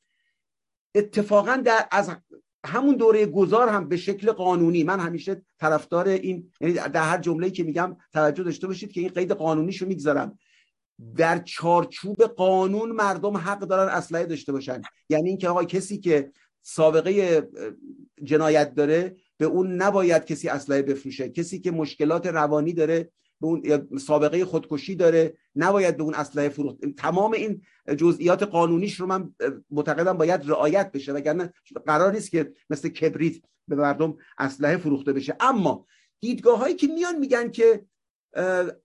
اتفاقا 0.95 1.57
در 1.57 1.89
از 1.91 2.11
همون 2.67 2.97
دوره 2.97 3.27
گذار 3.27 3.69
هم 3.69 3.89
به 3.89 3.97
شکل 3.97 4.33
قانونی. 4.33 4.85
من 4.85 5.01
همیشه 5.01 5.43
طرفدار 5.59 6.09
این 6.09 6.53
یعنی 6.61 6.75
در 6.75 7.03
هر 7.03 7.19
جمله‌ای 7.19 7.53
که 7.53 7.65
میگم 7.65 7.97
توجه 8.13 8.43
داشته 8.43 8.67
باشید 8.67 8.93
که 8.93 9.01
این 9.01 9.11
قید 9.11 9.33
قانونیشو 9.33 9.87
می‌گذارم. 9.87 10.39
در 11.17 11.39
چارچوب 11.39 12.23
قانون 12.23 12.93
مردم 12.93 13.37
حق 13.37 13.59
دارن 13.59 13.89
اسلحه 13.89 14.27
داشته 14.27 14.53
باشن. 14.53 14.83
یعنی 15.09 15.29
اینکه 15.29 15.49
آقا 15.49 15.65
کسی 15.65 15.99
که 15.99 16.33
سابقه 16.63 17.43
جنایت 18.23 18.75
داره 18.75 19.17
به 19.37 19.45
اون 19.45 19.83
نباید 19.83 20.25
کسی 20.25 20.49
اسلحه 20.49 20.83
بفروشه. 20.83 21.29
کسی 21.29 21.61
که 21.61 21.71
مشکلات 21.71 22.27
روانی 22.27 22.73
داره 22.73 23.11
به 23.41 23.47
اون 23.47 23.99
سابقه 23.99 24.45
خودکشی 24.45 24.97
داره 24.97 25.37
نباید 25.57 25.97
به 25.97 26.03
اون 26.03 26.15
اسلحه 26.15 26.49
فروخت. 26.49 26.77
تمام 26.97 27.33
این 27.33 27.63
جزئیات 27.99 28.43
قانونیش 28.43 29.01
رو 29.01 29.07
من 29.07 29.35
معتقدم 29.71 30.13
باید 30.13 30.51
رعایت 30.51 30.93
بشه 30.93 31.13
وگرنه 31.13 31.53
قرار 31.87 32.13
نیست 32.13 32.31
که 32.31 32.53
مثل 32.71 32.89
کبریت 32.89 33.43
به 33.69 33.77
مردم 33.77 34.17
اسلحه 34.39 34.77
فروخته 34.77 35.13
بشه. 35.13 35.37
اما 35.41 35.87
دیدگاه 36.21 36.59
هایی 36.59 36.75
که 36.75 36.87
میان 36.87 37.19
میگن 37.19 37.51
که 37.51 37.85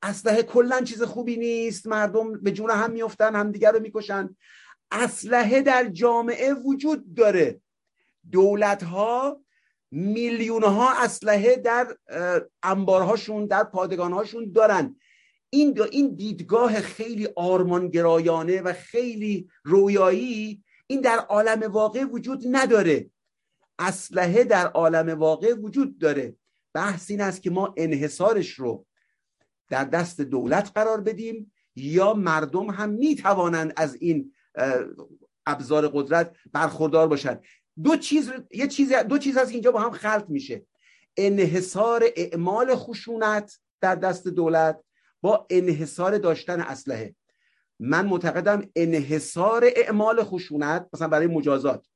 اسلحه 0.01 0.43
کلا 0.43 0.81
چیز 0.81 1.03
خوبی 1.03 1.37
نیست 1.37 1.87
مردم 1.87 2.41
به 2.41 2.51
جون 2.51 2.69
هم 2.69 2.91
میفتن 2.91 3.35
همدیگر 3.35 3.71
رو 3.71 3.79
می‌کشن. 3.79 4.35
اسلحه 4.91 5.61
در 5.61 5.89
جامعه 5.89 6.53
وجود 6.53 7.13
داره. 7.13 7.61
دولت 8.31 8.83
ها 8.83 9.42
میلیون 9.95 10.63
ها 10.63 11.03
اسلحه 11.03 11.55
در 11.55 11.97
انبارهاشون 12.63 13.45
در 13.45 13.63
پادگانهاشون 13.63 14.51
دارن. 14.51 14.95
این 15.49 15.81
این 15.91 16.15
دیدگاه 16.15 16.81
خیلی 16.81 17.27
آرمانگرایانه 17.35 18.61
و 18.61 18.73
خیلی 18.73 19.49
رویایی 19.63 20.63
این 20.87 21.01
در 21.01 21.17
عالم 21.17 21.71
واقع 21.71 22.03
وجود 22.03 22.43
نداره. 22.51 23.09
اسلحه 23.79 24.43
در 24.43 24.67
عالم 24.67 25.19
واقع 25.19 25.53
وجود 25.53 25.97
داره. 25.97 26.35
بحث 26.73 27.11
این 27.11 27.21
است 27.21 27.41
که 27.41 27.49
ما 27.49 27.73
انحصارش 27.77 28.49
رو 28.49 28.85
در 29.69 29.83
دست 29.83 30.21
دولت 30.21 30.71
قرار 30.75 31.01
بدیم 31.01 31.51
یا 31.75 32.13
مردم 32.13 32.69
هم 32.69 32.89
می‌توانند 32.89 33.73
از 33.75 33.95
این 33.95 34.33
ابزار 35.45 35.87
قدرت 35.87 36.35
برخوردار 36.53 37.07
باشند. 37.07 37.43
دو 37.83 37.97
چیز 37.97 38.31
یه 38.51 38.67
چیز 38.67 38.93
دو 38.93 39.17
چیز 39.17 39.37
از 39.37 39.49
اینجا 39.51 39.71
با 39.71 39.79
هم 39.79 39.91
خلط 39.91 40.25
میشه. 40.29 40.65
انحصار 41.17 42.03
اعمال 42.15 42.75
خشونت 42.75 43.59
در 43.81 43.95
دست 43.95 44.27
دولت 44.27 44.79
با 45.21 45.47
انحصار 45.49 46.17
داشتن 46.17 46.59
اسلحه. 46.59 47.15
من 47.79 48.05
معتقدم 48.05 48.69
انحصار 48.75 49.65
اعمال 49.75 50.23
خشونت 50.23 50.87
مثلا 50.93 51.07
برای 51.07 51.27
مجازات 51.27 51.87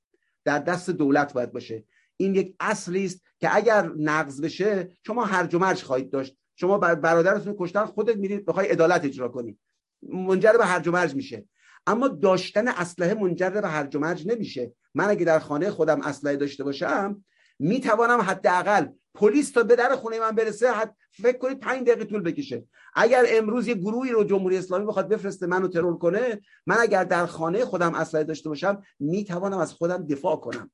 در 0.46 0.60
دست 0.60 0.90
دولت 0.90 1.34
باید 1.34 1.52
باشه. 1.52 1.84
این 2.18 2.36
یک 2.36 2.56
اصلی 2.60 3.06
است 3.06 3.22
که 3.40 3.56
اگر 3.56 3.92
نقض 3.98 4.42
بشه 4.42 4.90
شما 5.06 5.26
هرج 5.26 5.56
و 5.56 5.60
مرج 5.60 5.84
خواهید 5.84 6.10
داشت. 6.10 6.38
شما 6.56 6.78
برادرتون 6.78 7.56
کشتن 7.60 7.86
خودت 7.86 8.16
میرید 8.16 8.46
بخوای 8.46 8.68
عدالت 8.68 9.06
اجرا 9.06 9.28
کنی. 9.28 9.58
منجر 10.02 10.54
به 10.58 10.66
هرج 10.66 10.88
و 10.88 10.92
مرج 10.92 11.16
میشه. 11.16 11.46
اما 11.88 12.08
داشتن 12.08 12.68
اسلحه 12.68 13.14
منجر 13.14 13.50
به 13.50 13.68
هرج 13.68 13.96
و 13.96 14.00
مرج 14.00 14.28
نمیشه. 14.28 14.72
من 14.98 15.10
اگه 15.10 15.26
در 15.26 15.40
خانه 15.40 15.70
خودم 15.70 16.02
اسلحه 16.02 16.36
داشته 16.36 16.64
باشم 16.64 17.24
می‌توانم 17.60 18.22
حداقل 18.22 18.88
پلیس 19.14 19.52
تا 19.52 19.64
به 19.64 19.76
در 19.76 19.96
خونه 19.96 20.20
من 20.20 20.32
برسه 20.32 20.72
حد 20.72 20.96
فکر 21.12 21.38
کنید 21.38 21.60
پنج 21.60 21.88
دقیقه 21.88 22.06
طول 22.06 22.22
بکشه. 22.22 22.64
اگر 22.96 23.26
امروز 23.28 23.68
یه 23.68 23.74
گروهی 23.74 24.12
رو 24.12 24.24
جمهوری 24.24 24.58
اسلامی 24.58 24.86
بخواد 24.86 25.10
بفرسته 25.10 25.48
منو 25.48 25.68
ترور 25.68 25.98
کنه 25.98 26.42
من 26.66 26.76
اگر 26.80 27.04
در 27.04 27.26
خانه 27.26 27.66
خودم 27.66 27.96
اسلحه 27.96 28.24
داشته 28.24 28.50
باشم 28.50 28.84
می‌توانم 29.00 29.58
از 29.58 29.74
خودم 29.74 30.08
دفاع 30.08 30.36
کنم. 30.36 30.72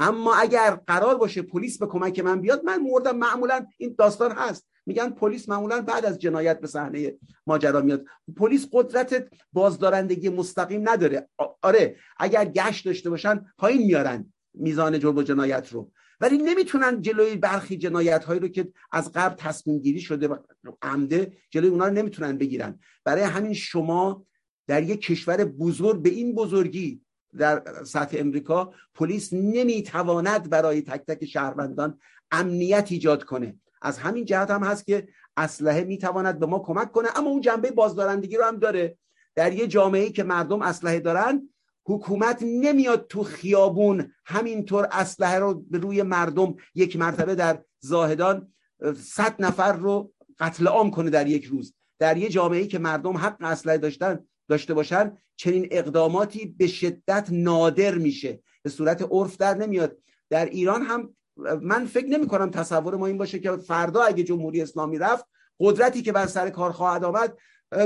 اما 0.00 0.34
اگر 0.34 0.70
قرار 0.86 1.14
باشه 1.14 1.42
پلیس 1.42 1.78
به 1.78 1.86
کمک 1.86 2.18
من 2.18 2.40
بیاد 2.40 2.64
من 2.64 2.82
مردم 2.82 3.16
معمولا 3.16 3.66
این 3.76 3.94
داستان 3.98 4.32
هست. 4.32 4.66
میگن 4.86 5.10
پلیس 5.10 5.48
معمولا 5.48 5.80
بعد 5.80 6.04
از 6.04 6.18
جنایت 6.18 6.60
به 6.60 6.66
صحنه 6.66 7.14
ماجرا 7.46 7.80
میاد. 7.80 8.04
پلیس 8.36 8.68
قدرت 8.72 9.28
بازدارندگی 9.52 10.28
مستقیم 10.28 10.88
نداره. 10.88 11.28
آره 11.62 11.96
اگر 12.18 12.44
گشت 12.44 12.84
داشته 12.84 13.10
باشن 13.10 13.44
پایین 13.58 13.86
میارن 13.86 14.32
میزان 14.54 14.98
جرم 14.98 15.16
و 15.16 15.22
جنایت 15.22 15.72
رو. 15.72 15.90
ولی 16.20 16.38
نمی‌تونن 16.38 17.02
جلوی 17.02 17.36
برخی 17.36 17.76
جنایت 17.76 18.24
هایی 18.24 18.40
رو 18.40 18.48
که 18.48 18.72
از 18.92 19.12
قبل 19.12 19.34
تصمیم 19.34 19.78
گیری 19.78 20.00
شده 20.00 20.28
و 20.28 20.36
عمده 20.82 21.32
جلوی 21.50 21.68
اونا 21.68 21.86
رو 21.86 21.94
نمی‌تونن 21.94 22.38
بگیرن. 22.38 22.78
برای 23.04 23.22
همین 23.22 23.52
شما 23.52 24.26
در 24.66 24.82
یک 24.82 25.00
کشور 25.00 25.44
بزرگ 25.44 26.02
به 26.02 26.10
این 26.10 26.34
بزرگی 26.34 27.02
در 27.38 27.84
سطح 27.84 28.16
امریکا 28.20 28.72
پلیس 28.94 29.32
نمی‌تواند 29.32 30.50
برای 30.50 30.82
تک 30.82 31.06
تک 31.06 31.24
شهروندان 31.24 31.98
امنیت 32.30 32.86
ایجاد 32.90 33.24
کنه. 33.24 33.56
از 33.82 33.98
همین 33.98 34.24
جهت 34.24 34.50
هم 34.50 34.62
هست 34.62 34.86
که 34.86 35.08
اسلحه 35.36 35.84
می‌تواند 35.84 36.38
به 36.38 36.46
ما 36.46 36.58
کمک 36.58 36.92
کنه 36.92 37.08
اما 37.16 37.30
اون 37.30 37.40
جنبه 37.40 37.70
بازدارندگی 37.70 38.36
رو 38.36 38.44
هم 38.44 38.56
داره. 38.56 38.98
در 39.34 39.52
یه 39.52 39.66
جامعه 39.66 40.10
که 40.10 40.22
مردم 40.22 40.62
اسلحه 40.62 41.00
دارن 41.00 41.48
حکومت 41.84 42.42
نمیاد 42.42 43.06
تو 43.06 43.22
خیابون 43.22 44.12
همینطور 44.24 44.88
اسلحه 44.92 45.38
رو 45.38 45.54
به 45.54 45.78
روی 45.78 46.02
مردم 46.02 46.56
یک 46.74 46.96
مرتبه 46.96 47.34
در 47.34 47.64
زاهدان 47.80 48.52
صد 48.96 49.34
نفر 49.38 49.72
رو 49.72 50.12
قتل 50.38 50.66
عام 50.66 50.90
کنه 50.90 51.10
در 51.10 51.26
یک 51.26 51.44
روز. 51.44 51.74
در 51.98 52.16
یه 52.16 52.28
جامعه 52.28 52.66
که 52.66 52.78
مردم 52.78 53.16
حق 53.16 53.36
اسلحه 53.40 53.78
داشتن 53.78 54.24
داشته 54.50 54.74
باشن 54.74 55.16
چنین 55.36 55.68
اقداماتی 55.70 56.54
به 56.58 56.66
شدت 56.66 57.28
نادر 57.30 57.94
میشه. 57.94 58.42
به 58.62 58.70
صورت 58.70 59.08
عرف 59.10 59.36
در 59.36 59.54
نمیاد. 59.54 59.96
در 60.30 60.44
ایران 60.44 60.82
هم 60.82 61.14
من 61.62 61.86
فکر 61.86 62.06
نمی 62.06 62.26
کنم 62.26 62.50
تصور 62.50 62.96
ما 62.96 63.06
این 63.06 63.18
باشه 63.18 63.38
که 63.38 63.56
فردا 63.56 64.02
اگه 64.02 64.22
جمهوری 64.24 64.62
اسلامی 64.62 64.98
رفت 64.98 65.24
قدرتی 65.60 66.02
که 66.02 66.12
بر 66.12 66.26
سر 66.26 66.50
کار 66.50 66.72
خواهد 66.72 67.04
آمد 67.04 67.36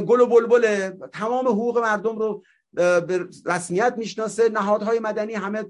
گل 0.07 0.21
و 0.21 0.27
بلبل 0.27 0.91
تمام 1.13 1.47
حقوق 1.47 1.79
مردم 1.79 2.19
رو 2.19 2.43
به 2.73 3.29
رسمیت 3.47 3.95
می‌شناسه 3.97 4.49
نهادهای 4.49 4.99
مدنی 4.99 5.35
همه 5.35 5.65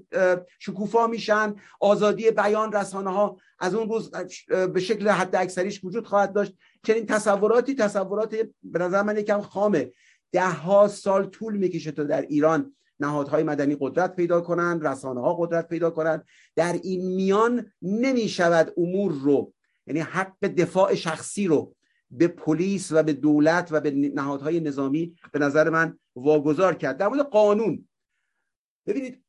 شکوفا 0.59 1.07
میشن 1.07 1.55
آزادی 1.79 2.31
بیان 2.31 2.71
رسانه 2.71 3.09
ها 3.09 3.37
از 3.59 3.75
اون 3.75 3.89
روز 3.89 4.11
به 4.47 4.79
شکل 4.79 5.07
حد 5.09 5.35
اکثریش 5.35 5.83
وجود 5.83 6.07
خواهد 6.07 6.33
داشت. 6.33 6.53
چنین 6.83 7.05
تصوراتی 7.05 7.75
تصورات 7.75 8.35
به 8.63 8.79
نظر 8.79 9.01
من 9.01 9.17
یکم 9.17 9.41
خامه. 9.41 9.91
ده 10.31 10.49
ها 10.49 10.87
سال 10.87 11.25
طول 11.25 11.57
می‌کشه 11.57 11.91
تا 11.91 12.03
در 12.03 12.21
ایران 12.21 12.75
نهادهای 12.99 13.43
مدنی 13.43 13.77
قدرت 13.79 14.15
پیدا 14.15 14.41
کنند 14.41 14.87
رسانه 14.87 15.21
ها 15.21 15.33
قدرت 15.33 15.67
پیدا 15.67 15.89
کنند. 15.89 16.25
در 16.55 16.73
این 16.83 17.15
میان 17.15 17.71
نمی‌شود 17.81 18.73
امور 18.77 19.11
رو 19.11 19.53
یعنی 19.87 19.99
حق 19.99 20.45
دفاع 20.45 20.95
شخصی 20.95 21.47
رو 21.47 21.75
به 22.11 22.27
پلیس 22.27 22.91
و 22.91 23.03
به 23.03 23.13
دولت 23.13 23.67
و 23.71 23.79
به 23.79 23.91
نهادهای 23.91 24.59
نظامی 24.59 25.15
به 25.31 25.39
نظر 25.39 25.69
من 25.69 25.99
واگذار 26.15 26.73
کرد. 26.73 26.97
در 26.97 27.07
مورد 27.07 27.21
قانون 27.21 27.87
ببینید 28.87 29.23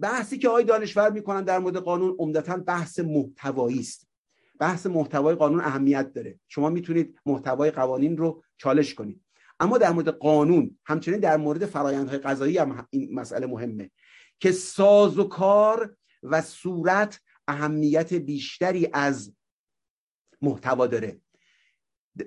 بحثی 0.00 0.38
که 0.38 0.48
آقای 0.48 0.64
دانشور 0.64 1.10
می‌کنن 1.10 1.44
در 1.44 1.58
مورد 1.58 1.76
قانون 1.76 2.16
عمدتا 2.18 2.56
بحث 2.56 2.98
محتوایی 2.98 3.80
است. 3.80 4.08
بحث 4.60 4.86
محتوای 4.86 5.34
قانون 5.34 5.60
اهمیت 5.60 6.12
داره. 6.12 6.38
شما 6.48 6.70
می‌تونید 6.70 7.18
محتوای 7.26 7.70
قوانین 7.70 8.16
رو 8.16 8.42
چالش 8.56 8.94
کنید. 8.94 9.20
اما 9.60 9.78
در 9.78 9.90
مورد 9.90 10.08
قانون 10.08 10.78
همچنین 10.84 11.20
در 11.20 11.36
مورد 11.36 11.66
فرایندهای 11.66 12.18
قضایی 12.18 12.58
هم 12.58 12.86
این 12.90 13.14
مسئله 13.14 13.46
مهمه 13.46 13.90
که 14.40 14.52
ساز 14.52 15.18
و 15.18 15.24
کار 15.24 15.96
و 16.22 16.42
صورت 16.42 17.20
اهمیت 17.48 18.12
بیشتری 18.14 18.88
از 18.92 19.34
محتوا 20.42 20.86
داره. 20.86 21.20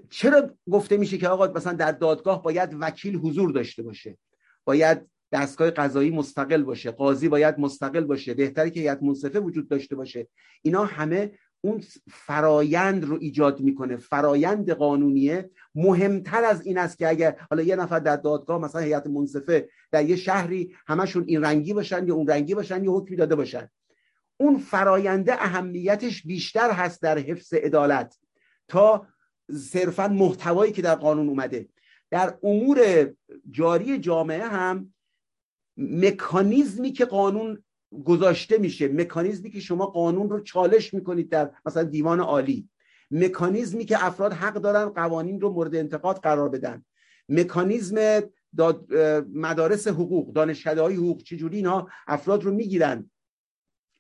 چرا 0.10 0.58
گفته 0.72 0.98
میشه 0.98 1.18
که 1.18 1.28
آقا 1.28 1.48
مثلا 1.48 1.74
در 1.74 1.92
دادگاه 1.92 2.44
باید 2.44 2.70
وکیل 2.80 3.16
حضور 3.16 3.52
داشته 3.52 3.84
باشه؟ 3.84 4.18
باید 4.66 5.10
دستگاه 5.32 5.72
قضایی 5.72 6.10
مستقل 6.10 6.64
باشه 6.64 6.92
قاضی 6.92 7.30
باید 7.30 7.60
مستقل 7.60 8.04
باشه 8.04 8.34
بهتری 8.34 8.72
که 8.72 8.80
هیئت 8.80 9.04
منصفه 9.04 9.40
وجود 9.40 9.70
داشته 9.70 9.96
باشه. 9.96 10.28
اینا 10.62 10.86
همه 10.86 11.40
اون 11.66 11.84
فرایند 12.12 13.06
رو 13.06 13.18
ایجاد 13.22 13.60
می‌کنه. 13.60 13.98
فرایند 13.98 14.72
قانونیه 14.72 15.50
مهمتر 15.76 16.44
از 16.44 16.66
این 16.66 16.78
است 16.78 16.98
که 16.98 17.10
اگر 17.10 17.36
حالا 17.50 17.64
یه 17.64 17.76
نفر 17.76 18.00
در 18.00 18.16
دادگاه 18.16 18.62
مثلا 18.62 18.82
هیئت 18.82 19.08
منصفه 19.08 19.70
در 19.92 20.06
یه 20.06 20.16
شهری 20.16 20.76
همشون 20.88 21.24
این 21.28 21.44
رنگی 21.44 21.74
باشن 21.74 22.08
یا 22.08 22.16
اون 22.16 22.28
رنگی 22.28 22.56
باشن 22.56 22.84
یا 22.84 22.92
حکمی 22.92 23.18
داده 23.18 23.36
باشن. 23.36 23.70
اون 24.38 24.58
فراینده 24.58 25.34
اهمیتش 25.34 26.24
بیشتر 26.24 26.72
هست 26.72 27.02
در 27.02 27.18
حفظ 27.18 27.54
عدالت 27.54 28.18
تا 28.68 29.08
صرفا 29.52 30.08
محتوایی 30.08 30.72
که 30.72 30.82
در 30.82 30.96
قانون 30.96 31.30
اومده. 31.30 31.70
در 32.12 32.38
امور 32.44 33.10
جاری 33.52 34.00
جامعه 34.00 34.48
هم 34.48 34.94
مکانیزمی 35.78 36.92
که 36.92 37.06
قانون 37.06 37.64
گذاشته 38.06 38.58
میشه. 38.58 38.88
مکانیزمی 38.88 39.52
که 39.52 39.60
شما 39.60 39.86
قانون 39.86 40.30
رو 40.30 40.40
چالش 40.40 40.94
می‌کنید 40.94 41.30
در 41.30 41.52
مثلا 41.66 41.84
دیوان 41.84 42.20
عالی. 42.20 42.70
مکانیزمی 43.12 43.86
که 43.86 44.06
افراد 44.06 44.34
حق 44.34 44.54
دارن 44.54 44.90
قوانین 44.90 45.42
رو 45.42 45.50
مورد 45.50 45.76
انتقاد 45.76 46.20
قرار 46.20 46.50
بدن. 46.50 46.86
مکانیزم 47.30 48.22
داد 48.58 48.94
مدارس 49.34 49.88
حقوق 49.88 50.34
دانشکده 50.34 50.82
های 50.82 50.96
حقوق 50.96 51.24
چجوری 51.24 51.58
اینها 51.58 51.90
افراد 52.08 52.44
رو 52.44 52.52
می‌گیرن؟ 52.52 53.12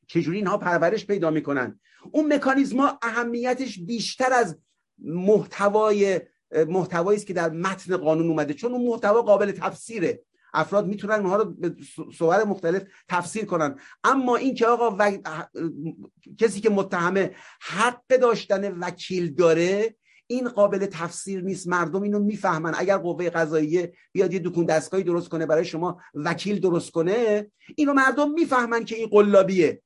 چجوری 0.07 0.37
اینها 0.37 0.57
پرورش 0.57 1.05
پیدا 1.07 1.31
می‌کنن؟ 1.31 1.79
اون 2.11 2.33
مکانیزم 2.33 2.77
ها 2.77 2.99
اهمیتش 3.01 3.79
بیشتر 3.79 4.33
از 4.33 4.59
محتوای 5.03 6.21
محتوایی 6.67 7.17
است 7.17 7.27
که 7.27 7.33
در 7.33 7.49
متن 7.49 7.97
قانون 7.97 8.27
اومده. 8.27 8.53
چون 8.53 8.71
اون 8.71 8.87
محتوا 8.87 9.21
قابل 9.21 9.51
تفسیره. 9.51 10.23
افراد 10.53 10.87
می‌تونن 10.87 11.13
اونها 11.13 11.35
رو 11.35 11.45
به 11.45 11.75
صور 12.17 12.43
مختلف 12.43 12.83
تفسیر 13.09 13.45
کنن. 13.45 13.75
اما 14.03 14.35
این 14.35 14.55
که 14.55 14.67
آقا 14.67 14.95
و... 14.99 15.17
کسی 16.39 16.61
که 16.61 16.69
متهمه 16.69 17.35
حق 17.61 18.17
داشتن 18.21 18.77
وکیل 18.77 19.33
داره 19.33 19.95
این 20.27 20.49
قابل 20.49 20.85
تفسیر 20.85 21.41
نیست. 21.41 21.67
مردم 21.67 22.01
اینو 22.01 22.19
می‌فهمن. 22.19 22.73
اگر 22.77 22.97
قوه 22.97 23.29
قضاییه 23.29 23.93
بیاد 24.11 24.33
یه 24.33 24.39
دکون 24.39 24.65
دستگاهی 24.65 25.03
درست 25.03 25.29
کنه 25.29 25.45
برای 25.45 25.65
شما 25.65 26.01
وکیل 26.13 26.59
درست 26.59 26.91
کنه 26.91 27.51
اینو 27.75 27.93
مردم 27.93 28.31
می‌فهمن 28.31 28.85
که 28.85 28.95
این 28.95 29.07
قلابیه. 29.07 29.81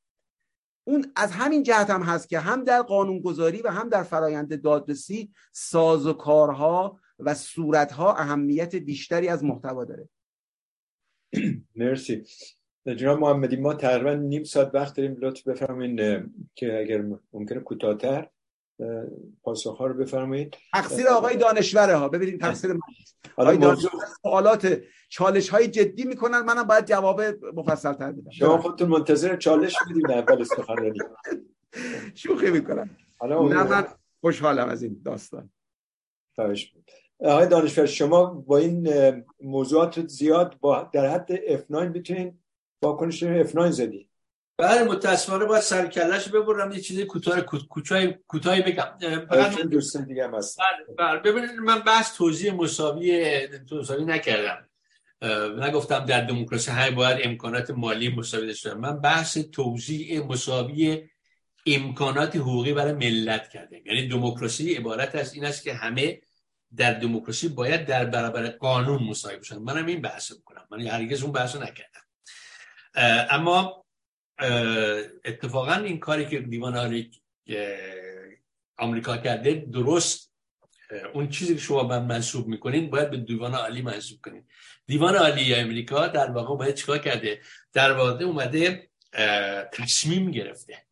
اون 0.88 1.06
از 1.16 1.32
همین 1.32 1.64
جهت 1.64 1.90
هم 1.90 2.02
هست 2.04 2.30
که 2.30 2.40
هم 2.40 2.64
در 2.64 2.82
قانونگذاری 2.82 3.62
و 3.62 3.72
هم 3.72 3.90
در 3.90 4.04
فرایند 4.04 4.62
دادرسی 4.62 5.32
ساز 5.52 6.08
و 6.08 6.14
کارها 6.14 7.00
و 7.20 7.34
صورتها 7.34 8.14
اهمیت 8.14 8.76
بیشتری 8.76 9.28
از 9.28 9.44
محتوا 9.44 9.86
داره. 9.86 10.10
مرسی. 11.76 12.24
جناب 12.98 13.20
محمدی 13.20 13.56
ما 13.56 13.74
تقریبا 13.74 14.14
نیم 14.14 14.44
ساعت 14.44 14.76
وقت 14.76 14.96
داریم. 14.98 15.18
لطف 15.22 15.48
بفرمایید 15.48 16.26
که 16.56 16.80
اگر 16.80 17.06
ممکنه 17.34 17.60
کوتاهتر 17.60 18.30
پاسخ 19.44 19.78
ها 19.78 19.88
رو 19.88 19.94
بفرمایید. 19.94 20.56
تقصیر 20.74 21.08
آقای 21.08 21.38
دانشوره 21.38 21.96
ها. 21.96 22.10
ببینید 22.10 22.42
تقصیر 22.42 22.74
من. 22.74 22.80
آقای 23.36 23.58
دانشور 23.58 23.92
سوالات 24.22 24.82
چالش 25.10 25.50
های 25.50 25.68
جدی 25.68 26.04
می‌کنن. 26.06 26.42
منم 26.42 26.64
باید 26.64 26.86
جواب 26.86 27.22
مفصل 27.56 27.94
تر 27.94 28.12
بدم. 28.12 28.32
شما 28.32 28.58
خودتون 28.58 28.90
منتظر 28.90 29.36
چالش 29.38 29.76
بودید 29.88 30.12
اول 30.12 30.44
سخنرانی 30.44 31.00
شوخی 32.16 32.52
می‌کنم. 32.52 32.98
نه 33.24 33.64
من 33.64 33.88
خوشحالم 34.22 34.70
از 34.70 34.84
این 34.84 35.02
داستان. 35.06 35.50
خواهش 36.36 36.74
آقای 37.20 37.48
دانشور 37.48 37.86
شما 37.86 38.26
با 38.26 38.58
این 38.58 38.90
موضوعات 39.42 40.08
زیاد 40.08 40.58
با 40.60 40.90
در 40.94 41.10
حد 41.10 41.36
F9 41.36 41.76
می‌تونین 41.94 42.40
واکنش 42.82 43.24
F9 43.24 43.70
زدی. 43.70 44.10
بله 44.58 44.84
متاسفانه 44.84 45.46
باید 45.46 45.62
سرکلش 45.62 46.30
ببرم 46.30 46.72
یه 46.72 46.80
چیزی 46.80 47.06
کوتاه 47.06 47.42
کوتاهی 48.28 48.62
بگم. 48.62 48.98
فقط 49.30 49.62
دوستان 49.62 50.06
دیگه 50.06 50.24
هم 50.24 50.36
هست 50.36 50.60
بله, 50.60 50.96
بله. 50.98 51.20
ببینید 51.20 51.52
من 51.52 51.80
بحث 51.80 52.18
توضیح 52.18 52.54
مساوی 52.54 53.48
مساوی 53.72 54.06
نکردم. 54.06 54.70
نگفتم 55.60 56.06
در 56.06 56.26
دموکراسی 56.26 56.72
های 56.72 56.92
باید 56.92 57.20
امکانات 57.24 57.72
مالی 57.72 58.10
مساوی 58.10 58.48
داشته 58.48 58.74
من 58.74 59.02
بحث 59.02 59.38
توضیح 59.38 60.26
مساوی 60.26 61.10
امکانات 61.66 62.36
حقوقی 62.36 62.74
برای 62.74 62.94
ملت 62.94 63.50
کردم. 63.50 63.78
یعنی 63.86 64.08
دموکراسی 64.08 64.74
عبارت 64.74 65.16
از 65.16 65.34
این 65.34 65.46
است 65.46 65.64
که 65.64 65.74
همه 65.74 66.22
در 66.76 66.94
دموکراسی 66.94 67.48
باید 67.48 67.86
در 67.86 68.06
برابر 68.06 68.50
قانون 68.50 69.04
مساوی 69.04 69.38
باشن 69.38 69.58
منم 69.58 69.86
این 69.86 70.02
بحث 70.02 70.32
می‌کنم. 70.32 70.68
من 70.72 70.82
هرگز 70.88 71.24
اون 71.24 71.32
بحث 71.32 71.56
نکردم. 71.56 72.02
اما 73.30 73.86
اتفاقا 75.26 75.74
این 75.74 76.00
کاری 76.00 76.26
که 76.26 76.40
دیوان 76.40 76.78
عالی 76.78 77.12
آمریکا 78.78 79.18
کرده 79.18 79.54
درست. 79.54 80.34
اون 81.14 81.30
چیزی 81.30 81.56
که 81.56 81.62
شما 81.62 81.84
من 81.84 82.06
منصوب 82.06 82.48
می‌کنین 82.48 82.90
باید 82.90 83.10
به 83.10 83.18
دیوان 83.18 83.56
عالی 83.56 83.82
منصوب 83.82 84.20
کنین. 84.22 84.48
دیوان 84.86 85.16
عالی 85.16 85.56
امریکا 85.56 86.08
در 86.08 86.32
واقع 86.32 86.56
باید 86.56 86.76
چیکار 86.76 86.98
کرده؟ 86.98 87.42
در 87.74 87.94
واقع 87.94 88.26
اومده 88.26 88.90
تصمیم 89.74 90.32
گرفته. 90.32 90.86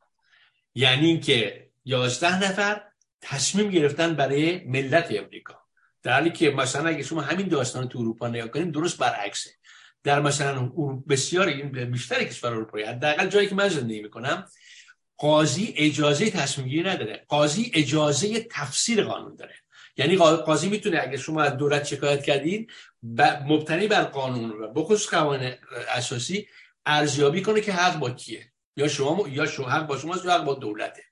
یعنی 0.76 1.08
اینکه 1.08 1.70
یازده 1.86 2.44
نفر 2.44 2.84
تصمیم 3.22 3.70
گرفتن 3.70 4.16
برای 4.16 4.64
ملت 4.64 5.08
امریکا 5.12 5.65
در 6.06 6.14
حالی 6.14 6.32
که 6.32 6.52
مثلا 6.52 6.90
اگه 6.90 7.04
شما 7.04 7.22
همین 7.22 7.48
داستان 7.48 7.88
تو 7.88 8.00
اروپا 8.00 8.28
نگاه 8.28 8.48
کنید 8.48 8.72
درست 8.72 8.98
برعکسه. 8.98 9.50
در 10.04 10.20
مثلا 10.20 10.72
بسیار 11.10 11.52
بیشتر 11.86 12.24
کشور 12.24 12.52
اروپایی 12.52 12.86
حداقل 12.86 13.28
جایی 13.28 13.48
که 13.48 13.56
من 13.56 13.70
زندگی 13.70 14.02
می‌کنم 14.02 14.46
قاضی 15.18 15.74
اجازه 15.78 16.30
تصمیم 16.30 16.68
گیری 16.68 16.90
نداره. 16.90 17.26
قاضی 17.28 17.72
اجازه 17.74 18.48
تفسیر 18.52 19.04
قانون 19.04 19.36
داره. 19.36 19.56
یعنی 19.98 20.16
قاضی 20.18 20.70
می‌تونه 20.70 21.00
اگه 21.02 21.18
شما 21.18 21.42
از 21.42 21.58
دولت 21.58 21.84
شکایت 21.84 22.24
کردید 22.24 22.72
مبتنی 23.48 23.88
بر 23.88 24.04
قانون 24.04 24.50
و 24.50 24.74
بخصوص 24.74 25.08
قوانین 25.08 25.54
اساسی 25.90 26.48
ارزیابی 26.86 27.42
کنه 27.42 27.62
که 27.62 27.74
حق 27.74 28.00
با 28.00 28.10
کیه. 28.10 28.52
یا 28.78 28.88
شما 28.88 29.28
یا 29.30 29.46
شما 29.46 29.70
حق 29.70 29.88
با 29.88 29.98
شماست 29.98 30.26
یا 30.26 30.32
حق 30.32 30.44
با 30.44 30.54
دولته. 30.54 31.04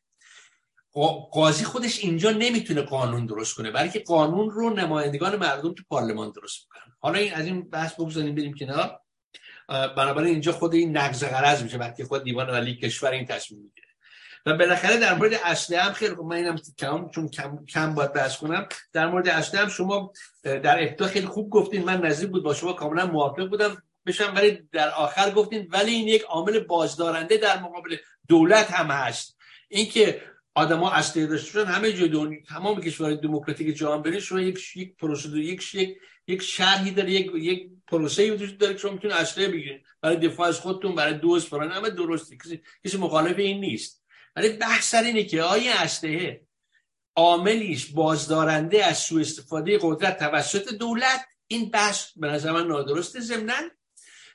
قاضی 1.31 1.63
خودش 1.63 1.99
اینجا 1.99 2.31
نمی‌تونه 2.31 2.81
قانون 2.81 3.25
درست 3.25 3.55
کنه 3.55 3.71
بلکه 3.71 3.99
قانون 3.99 4.49
رو 4.49 4.69
نمایندگان 4.69 5.35
مردم 5.35 5.73
تو 5.73 5.83
پارلمان 5.89 6.31
درست 6.31 6.57
می‌کنن. 6.63 6.93
حالا 6.99 7.19
این 7.19 7.33
از 7.33 7.45
این 7.45 7.69
بحث 7.69 7.93
بگذاریم 7.93 8.35
بریم 8.35 8.53
کنار. 8.53 8.99
بنابراین 9.67 10.31
اینجا 10.31 10.51
خود 10.51 10.73
این 10.73 10.97
نقض 10.97 11.23
قرض 11.23 11.63
میشه 11.63 11.77
وقتی 11.77 12.03
خود 12.03 12.23
دیوان 12.23 12.49
عالی 12.49 12.75
کشور 12.75 13.11
این 13.11 13.25
تصمیم 13.25 13.61
می‌گیره. 13.61 13.87
و 14.45 14.57
بالاخره 14.57 14.97
در 14.97 15.15
مورد 15.15 15.33
اصلی 15.33 15.75
هم 15.75 15.93
خیلی 15.93 16.15
من 16.15 16.35
اینم 16.35 16.55
کم 16.77 17.09
چون 17.09 17.29
کم 17.29 17.65
کم 17.65 17.95
باید 17.95 18.13
بحث 18.13 18.37
کنم. 18.37 18.67
در 18.93 19.07
مورد 19.07 19.27
اصلی 19.27 19.59
هم 19.59 19.69
شما 19.69 20.11
در 20.43 20.83
ابتدا 20.83 21.07
خیلی 21.07 21.27
خوب 21.27 21.49
گفتین 21.49 21.83
من 21.83 22.05
نزدیک 22.05 22.29
بود 22.29 22.43
با 22.43 22.53
شما 22.53 22.73
کاملا 22.73 23.05
موافق 23.05 23.49
بودم 23.49 23.83
بشم 24.05 24.33
ولی 24.35 24.69
در 24.71 24.89
آخر 24.89 25.31
گفتین 25.31 25.67
ولی 25.71 25.91
این 25.91 26.07
یک 26.07 26.21
عامل 26.21 26.59
بازدارنده 26.59 27.37
در 27.37 27.59
مقابل 27.59 27.95
دولت 28.27 28.71
هم 28.71 28.87
هست. 28.91 29.37
اینکه 29.67 30.21
آدما 30.55 30.91
اصلی 30.91 31.27
داشته 31.27 31.51
شدن 31.51 31.71
همه 31.71 31.93
جای 31.93 32.09
دنیا 32.09 32.39
تمام 32.49 32.81
کشورهای 32.81 33.17
دموکراتیک 33.17 33.77
جهان 33.77 34.01
برید 34.01 34.19
شما 34.19 34.39
یک 34.39 34.77
یک 34.77 34.95
پروسدور 34.95 35.39
یک 35.39 35.75
یک 35.75 35.97
یک 36.27 36.41
شرحی 36.41 36.91
داره 36.91 37.11
یک 37.11 37.31
یک 37.35 37.69
پروسه 37.87 38.33
وجود 38.33 38.57
داره 38.57 38.73
که 38.73 38.79
شما 38.79 38.91
می‌تونید 38.91 39.17
اسلحه 39.17 39.47
بگیرید. 39.47 39.81
برای 40.01 40.17
دفاع 40.17 40.47
از 40.47 40.59
خودتون 40.59 40.95
برای 40.95 41.13
دوست 41.13 41.49
برای 41.49 41.69
همه 41.69 41.89
درسته. 41.89 42.37
کسی 42.37 42.61
کسی 42.85 42.97
مخالف 42.97 43.39
این 43.39 43.59
نیست. 43.59 44.03
ولی 44.35 44.49
بحث 44.49 44.89
سر 44.89 45.03
اینه 45.03 45.23
که 45.23 45.43
آیا 45.43 45.73
اسلحه 45.79 46.41
عاملیش 47.15 47.85
بازدارنده 47.85 48.85
از 48.85 48.97
سوء 48.97 49.21
استفاده 49.21 49.79
قدرت 49.81 50.19
توسط 50.19 50.73
دولت؟ 50.73 51.25
این 51.47 51.69
بحث 51.69 52.11
به 52.15 52.27
نظر 52.27 52.51
من 52.51 52.67
نادرسته. 52.67 53.19
ضمن 53.19 53.71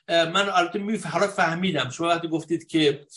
من 0.09 0.49
البته 0.49 0.79
می 0.79 0.97
فهمیدم. 0.97 1.89
شما 1.89 2.07
وقتی 2.07 2.27
گفتید 2.27 2.67
که 2.67 3.07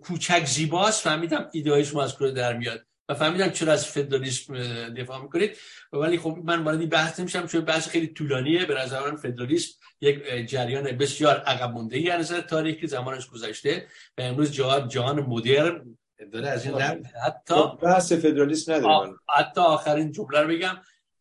کوچک 0.00 0.44
زیباست 0.44 1.02
فهمیدم 1.02 1.48
ایده 1.52 1.84
شما 1.84 2.04
از 2.04 2.16
کجا 2.16 2.30
در 2.30 2.56
میاد 2.56 2.86
و 3.08 3.14
فهمیدم 3.14 3.50
چرا 3.50 3.72
از 3.72 3.86
فدرالیسم 3.86 4.54
دفاع 4.94 5.22
می‌کنید. 5.22 5.56
ولی 5.92 6.18
خب 6.18 6.38
من 6.44 6.62
وارد 6.62 6.90
بحث 6.90 7.20
نمیشم 7.20 7.46
چون 7.46 7.60
بحث 7.60 7.88
خیلی 7.88 8.06
طولانیه. 8.06 8.64
به 8.64 8.74
نظر 8.74 9.10
من 9.10 9.16
فدرالیسم 9.16 9.78
یک 10.00 10.24
جریان 10.46 10.84
بسیار 10.84 11.36
عقب 11.36 11.70
مونده 11.70 11.96
ای 11.96 12.10
از 12.10 12.20
نظر 12.20 12.40
تاریخی 12.40 12.86
زمانش 12.86 13.26
گذشته 13.26 13.86
و 14.18 14.22
امروز 14.22 14.52
جهان 14.52 14.88
جهان 14.88 15.20
مدرن 15.20 15.98
داره 16.32 16.48
از 16.48 16.66
این 16.66 16.80
حتی 17.24 17.54
خب، 17.54 17.78
بحث 17.82 18.12
فدرالیسم 18.12 18.72
نداره 18.72 19.14
حتی 19.38 19.60
آخرین 19.60 20.12
جمله 20.12 20.40
رو 20.40 20.48
بگم. 20.48 20.76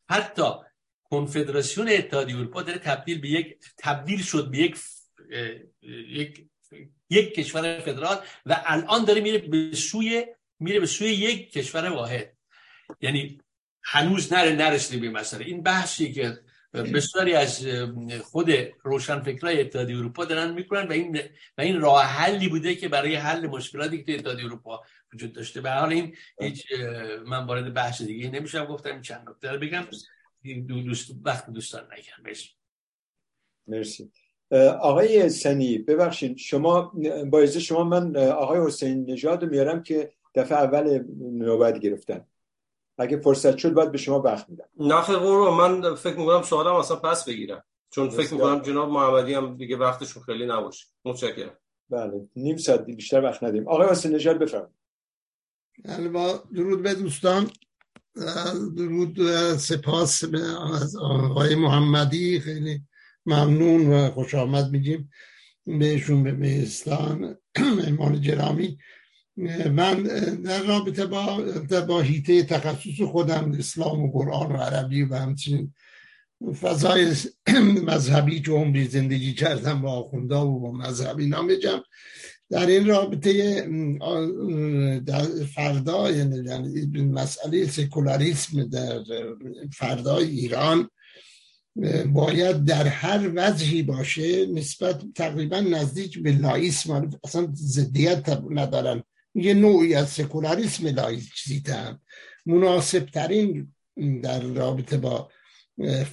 حتی 0.09 0.43
کنفدراسیون 1.03 1.89
اتحادیه 1.89 2.37
اروپا 2.37 2.61
داره 2.61 2.77
تبدیل 2.77 3.21
به 3.21 3.29
یک 3.29 3.55
تبدیل 3.77 4.23
شد 4.23 4.51
به 4.51 4.57
یک 4.57 4.77
یک 6.09 6.46
یک 7.09 7.33
کشور 7.33 7.79
فدرال 7.79 8.17
و 8.45 8.61
الان 8.65 9.05
داره 9.05 9.21
میره 9.21 9.37
به 9.37 9.75
سوی 9.75 10.25
میره 10.59 10.79
به 10.79 10.85
سوی 10.85 11.07
یک 11.07 11.51
کشور 11.51 11.89
واحد. 11.89 12.37
یعنی 13.01 13.41
هنوز 13.83 14.33
نره 14.33 14.51
نرسیده 14.51 15.01
به 15.01 15.09
مسئله. 15.09 15.45
این 15.45 15.63
بحثی 15.63 16.13
که 16.13 16.39
بسیاری 16.73 17.33
از 17.33 17.67
خود 18.23 18.51
روشنفکرای 18.83 19.61
اتحادیه 19.61 19.97
اروپا 19.97 20.25
دارن 20.25 20.53
می‌کنن 20.53 20.87
و 20.87 20.91
این 20.91 21.19
و 21.57 21.61
این 21.61 21.81
راه 21.81 22.05
حلی 22.05 22.49
بوده 22.49 22.75
که 22.75 22.87
برای 22.87 23.15
حل 23.15 23.47
مشکلاتی 23.47 24.03
که 24.03 24.21
تو 24.21 24.29
اروپا 24.29 24.83
وجود 25.13 25.33
داشته. 25.33 25.61
به 25.61 25.71
حال 25.71 25.89
این 25.89 26.15
هیچ 26.41 26.71
من 27.25 27.45
وارد 27.45 27.73
بحث 27.73 28.01
دیگه 28.01 28.29
نمیشم. 28.29 28.65
گفتم 28.65 29.01
چند 29.01 29.29
نکته 29.29 29.57
بگم. 29.57 29.87
دوست 30.67 31.11
وقت 31.23 31.49
دوستان 31.49 31.83
نگم 31.83 32.23
مرسی. 33.67 34.11
آقای 34.81 35.29
سنی 35.29 35.77
ببخشید 35.77 36.37
شما 36.37 36.93
با 37.31 37.45
شما 37.45 37.83
من 37.83 38.17
آقای 38.17 38.67
حسین 38.67 39.11
نژاد 39.11 39.51
میارم 39.51 39.83
که 39.83 40.11
دفعه 40.35 40.57
اول 40.57 41.03
نوبت 41.19 41.79
گرفتن. 41.79 42.25
اگه 42.97 43.17
فرصت 43.17 43.57
شد 43.57 43.73
باید 43.73 43.91
به 43.91 43.97
شما 43.97 44.21
وقت 44.21 44.49
میدم. 44.49 44.65
نخیر 44.79 45.15
قربان 45.15 45.71
من 45.81 45.95
فکر 45.95 46.17
می‌کنم 46.17 46.41
سوالم 46.41 46.75
اصلا 46.75 46.97
پس 46.97 47.25
بگیرم. 47.25 47.63
چون 47.89 48.09
فکر 48.09 48.33
می‌کنم 48.33 48.61
جناب 48.61 48.89
محمدی 48.89 49.33
هم 49.33 49.57
دیگه 49.57 49.77
وقتشون 49.77 50.23
خیلی 50.23 50.45
نباشه. 50.45 50.85
متشکرم. 51.05 51.57
بله 51.89 52.27
نیم 52.35 52.57
ساعت 52.57 52.85
بیشتر 52.85 53.23
وقت 53.23 53.43
ندیم. 53.43 53.67
آقای 53.67 53.87
حسین 53.89 54.15
نژاد 54.15 54.39
بفرمایید. 54.39 54.75
بله 55.85 56.09
با 56.09 56.43
درود 56.55 56.83
به 56.83 56.93
دوستان. 56.93 57.49
درود 58.77 59.17
سپاس 59.57 60.23
از 60.73 60.95
آقای 60.95 61.55
محمدی. 61.55 62.39
خیلی 62.39 62.81
ممنون 63.27 63.87
و 63.87 64.11
خوش 64.11 64.35
آمد 64.35 64.71
میگیم 64.71 65.09
بهشون 65.65 66.23
به 66.23 66.31
مهستان 66.31 67.37
ایمان 67.85 68.21
جرامی. 68.21 68.77
من 69.71 70.03
در 70.43 70.63
رابطه 70.63 71.05
با 71.05 71.43
با 71.87 72.01
هیته 72.01 72.43
تخصص 72.43 73.01
خودم 73.01 73.55
اسلام 73.59 74.03
و 74.03 74.11
قرآن 74.11 74.51
و 74.51 74.57
عربی 74.57 75.03
و 75.03 75.15
همچنین 75.15 75.73
فضای 76.61 77.13
مذهبی 77.91 78.41
که 78.41 78.51
عمری 78.51 78.87
زندگی 78.87 79.33
کردم 79.33 79.81
با 79.81 79.91
آخوندا 79.91 80.47
و 80.47 80.59
با 80.59 80.71
مذهبی 80.71 81.27
نامجم 81.27 81.83
در 82.49 82.65
این 82.65 82.87
رابطه 82.87 83.61
در 85.05 85.23
فردا 85.55 86.11
یعنی 86.11 86.85
مسئله 87.01 87.67
سکولاریسم 87.67 88.63
در 88.63 89.03
فردای 89.73 90.27
ایران 90.27 90.89
باید 92.13 92.65
در 92.65 92.87
هر 92.87 93.31
وضعی 93.35 93.83
باشه 93.83 94.45
نسبت 94.45 95.01
تقریبا 95.15 95.59
نزدیک 95.59 96.19
به 96.19 96.31
لایسم. 96.31 97.09
اصلا 97.23 97.47
زدیت 97.53 98.39
ندارن. 98.49 99.03
یه 99.35 99.53
نوعی 99.53 99.95
از 99.95 100.09
سکولاریسم 100.09 100.87
لایسیته 100.87 101.99
مناسب 102.45 103.05
ترین 103.05 103.73
در 104.23 104.41
رابطه 104.41 104.97
با 104.97 105.29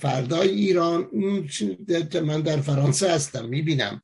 فردای 0.00 0.48
ایران 0.48 1.08
من 2.22 2.40
در 2.40 2.60
فرانسه 2.60 3.10
هستم 3.10 3.48
می‌بینم. 3.48 4.02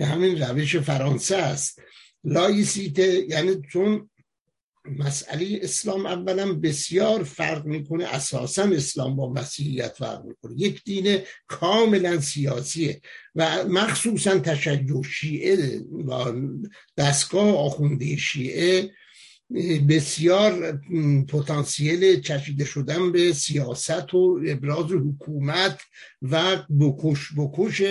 همین 0.00 0.42
روش 0.42 0.76
فرانسه 0.76 1.36
است. 1.36 1.82
لایسیته 2.24 3.26
یعنی 3.28 3.62
چون 3.70 4.10
مسئله 4.98 5.58
اسلام 5.62 6.06
اولا 6.06 6.54
بسیار 6.54 7.22
فرق 7.24 7.66
می‌کنه 7.66 8.04
اساسا 8.04 8.62
اسلام 8.62 9.16
با 9.16 9.32
مسیحیت 9.32 9.94
فرق 9.98 10.24
می‌کنه. 10.24 10.52
یک 10.56 10.84
دین 10.84 11.18
کاملا 11.46 12.20
سیاسیه 12.20 13.00
و 13.34 13.64
مخصوصا 13.64 14.38
تشیع 14.38 15.02
شیعه 15.02 15.80
و 16.08 16.32
دستگاه 16.96 17.56
آخونده 17.56 18.16
شیعه 18.16 18.90
بسیار 19.88 20.80
پتانسیل 21.28 22.20
چشیده 22.20 22.64
شدن 22.64 23.12
به 23.12 23.32
سیاست 23.32 24.14
و 24.14 24.40
ابراز 24.46 24.92
حکومت 24.92 25.80
و 26.22 26.56
بکش 26.80 27.28
بکش 27.36 27.82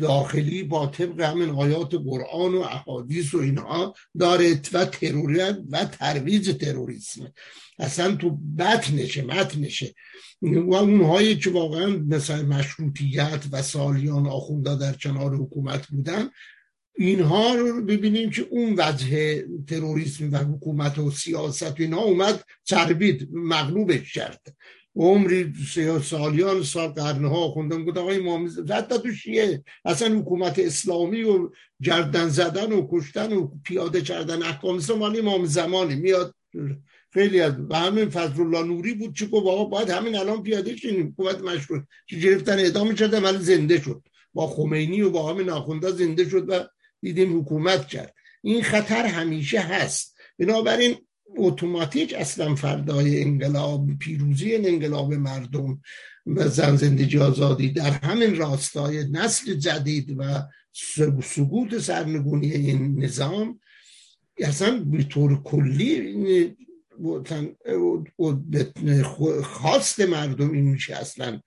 داخلی 0.00 0.62
با 0.62 0.86
طبق 0.86 1.20
همین 1.20 1.50
آیات 1.50 1.94
قرآن 1.94 2.54
و 2.54 2.60
احادیث 2.60 3.34
و 3.34 3.38
اینها 3.38 3.94
داره 4.18 4.60
و 4.72 4.84
تروریت 4.84 5.58
و 5.70 5.84
ترویج 5.84 6.50
تروریسم. 6.50 7.32
اصلا 7.78 8.16
تو 8.16 8.38
بطنشه 8.58 9.22
متنشه 9.22 9.94
و 10.42 10.74
اونهایی 10.74 11.36
که 11.36 11.50
واقعا 11.50 11.86
مثل 11.86 12.46
مشروطیت 12.46 13.44
و 13.52 13.62
سالیان 13.62 14.26
آخونده 14.26 14.76
در 14.76 14.92
کنار 14.92 15.36
حکومت 15.36 15.86
بودن 15.86 16.30
اینها 16.98 17.54
رو 17.54 17.84
ببینیم 17.84 18.30
که 18.30 18.46
اون 18.50 18.74
وجه 18.78 19.44
تروریسم 19.66 20.32
و 20.32 20.36
حکومت 20.36 20.98
و 20.98 21.10
سیاست 21.10 21.80
اینها 21.80 22.02
اومد 22.02 22.44
چربید 22.64 23.28
مغلوبش 23.32 24.12
کرد. 24.12 24.56
عمری 24.96 25.52
سالیان 26.04 26.62
سال 26.62 26.88
قرنها 26.88 27.48
خوندم 27.48 27.84
گفت 27.84 27.98
آقای 27.98 28.16
امام 28.16 28.50
حتی 28.70 28.98
تو 28.98 29.12
شیعه. 29.12 29.64
اصلا 29.84 30.18
حکومت 30.18 30.58
اسلامی 30.58 31.22
و 31.22 31.50
گردن 31.82 32.28
زدن 32.28 32.72
و 32.72 32.88
کشتن 32.92 33.32
و 33.32 33.50
پیاده 33.64 34.00
کردن 34.00 34.42
احکام 34.42 34.76
اسلام 34.76 35.02
امام 35.02 35.44
زمانی 35.44 35.94
میاد. 35.94 36.34
خیلی 37.10 37.40
از 37.40 37.52
و 37.70 37.78
همین 37.78 38.08
فضل 38.08 38.42
الله 38.42 38.62
نوری 38.62 38.94
بود 38.94 39.16
چه 39.16 39.26
گفت؟ 39.26 39.46
آقا 39.46 39.64
باید 39.64 39.90
همین 39.90 40.16
الان 40.16 40.42
پیاده 40.42 40.76
شدیم 40.76 41.08
حکومت 41.08 41.40
مشروط 41.40 41.82
که 42.06 42.16
گرفتن؟ 42.16 42.58
اعدام 42.58 42.94
کرده 42.94 43.20
ولی 43.20 43.38
زنده 43.38 43.80
شد. 43.80 44.02
با 44.34 44.46
خمینی 44.46 45.02
و 45.02 45.10
با 45.10 45.32
همین 45.32 45.50
آخونده 45.50 45.90
زنده 45.90 46.28
شد 46.28 46.44
و 46.48 46.64
دیدیم 47.00 47.40
حکومت 47.40 47.86
کرد. 47.86 48.14
این 48.42 48.62
خطر 48.62 49.06
همیشه 49.06 49.60
هست. 49.60 50.16
بنابراین 50.38 50.96
اتوماتیک 51.36 52.14
اصلا 52.18 52.54
فردای 52.54 53.22
انقلاب 53.22 53.98
پیروزی 53.98 54.54
انقلاب 54.54 55.14
مردم 55.14 55.80
و 56.26 56.48
زن 56.48 56.76
زندگی 56.76 57.18
آزادی 57.18 57.68
در 57.68 57.90
همین 57.90 58.36
راستای 58.36 59.04
نسل 59.10 59.54
جدید 59.54 60.14
و 60.18 60.42
سقوط 61.22 61.78
سرنگونی 61.78 62.52
این 62.52 63.04
نظام 63.04 63.60
اصلا 64.38 64.84
به 64.84 65.02
طور 65.02 65.42
کلی 65.42 66.56
خواست 69.42 70.00
مردم 70.00 70.50
این 70.50 70.64
میشه 70.64 70.96
اصلا 70.96 71.40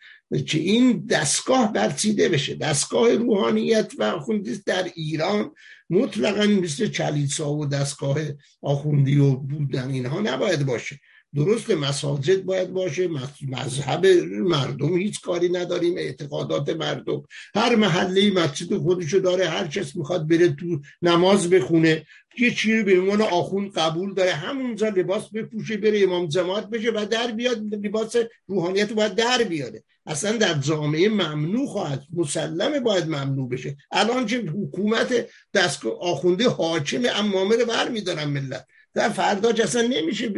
که 0.47 0.59
این 0.59 1.05
دستگاه 1.05 1.73
برچیده 1.73 2.29
بشه. 2.29 2.55
دستگاه 2.55 3.15
روحانیت 3.15 3.93
و 3.97 4.19
خوندیست 4.19 4.67
در 4.67 4.83
ایران 4.95 5.51
مطلقا 5.89 6.45
مثل 6.45 6.87
چلیسا 6.87 7.53
و 7.53 7.65
دستگاه 7.65 8.17
آخوندی 8.61 9.19
و 9.19 9.35
بودن 9.35 9.89
اینها 9.89 10.21
نباید 10.21 10.65
باشه. 10.65 10.99
درست 11.35 11.71
مساجد 11.71 12.43
باید 12.43 12.73
باشه 12.73 13.09
مذهب 13.41 14.05
مردم 14.31 14.97
هیچ 14.97 15.21
کاری 15.21 15.49
نداریم 15.49 15.97
اعتقادات 15.97 16.69
مردم. 16.69 17.23
هر 17.55 17.75
محله 17.75 18.31
مسجد 18.31 18.77
خودشو 18.77 19.19
داره 19.19 19.49
هر 19.49 19.67
کس 19.67 19.95
می‌خواد 19.95 20.27
بره 20.27 20.49
تو 20.49 20.81
نماز 21.01 21.49
بخونه. 21.49 22.05
یه 22.39 22.51
چیزی 22.51 22.83
به 22.83 22.99
عنوان 22.99 23.21
آخون 23.21 23.69
قبول 23.69 24.13
داره. 24.13 24.31
همونجا 24.31 24.89
لباس 24.89 25.29
بپوشه 25.29 25.77
بره 25.77 26.03
امام 26.03 26.27
جماعت 26.27 26.69
بشه 26.69 26.91
و 26.91 27.05
در 27.05 27.31
بیاد 27.31 27.75
لباس 27.85 28.15
روحانیت 28.47 28.93
باید 28.93 29.15
در 29.15 29.43
بیاره. 29.43 29.83
اصلا 30.05 30.37
در 30.37 30.53
جامعه 30.53 31.09
ممنوع 31.09 31.67
خواهد 31.67 32.03
مسلمه 32.13 32.79
باید 32.79 33.05
ممنوع 33.05 33.49
بشه. 33.49 33.77
الان 33.91 34.25
که 34.25 34.37
حکومت 34.37 35.27
دستگاه 35.53 35.99
آخونده 35.99 36.49
حاکم 36.49 37.01
امامه 37.15 37.55
رو 37.55 37.65
بر 37.65 37.89
میدارن 37.89 38.25
ملت. 38.25 38.65
در 38.95 39.09
فردا 39.09 39.49
اصلا 39.49 39.81
نمیشه 39.81 40.33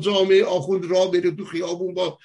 جامعه 0.00 0.44
آخوند 0.44 0.84
را 0.84 1.06
بره 1.06 1.30
تو 1.30 1.44
خیابون 1.44 1.94
با 1.94 2.18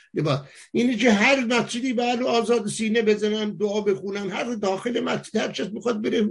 اینه 0.71 0.95
که 0.95 1.11
هر 1.11 1.45
مسجدی 1.45 1.93
بر 1.93 2.23
آزاد 2.23 2.67
سینه 2.67 3.01
بزنن 3.01 3.51
دعا 3.57 3.81
بخونن 3.81 4.29
هر 4.29 4.53
داخل 4.53 4.99
مسجد 4.99 5.37
هر 5.37 5.51
چیز 5.51 5.67
می‌خواد 5.73 6.01
بره 6.01 6.29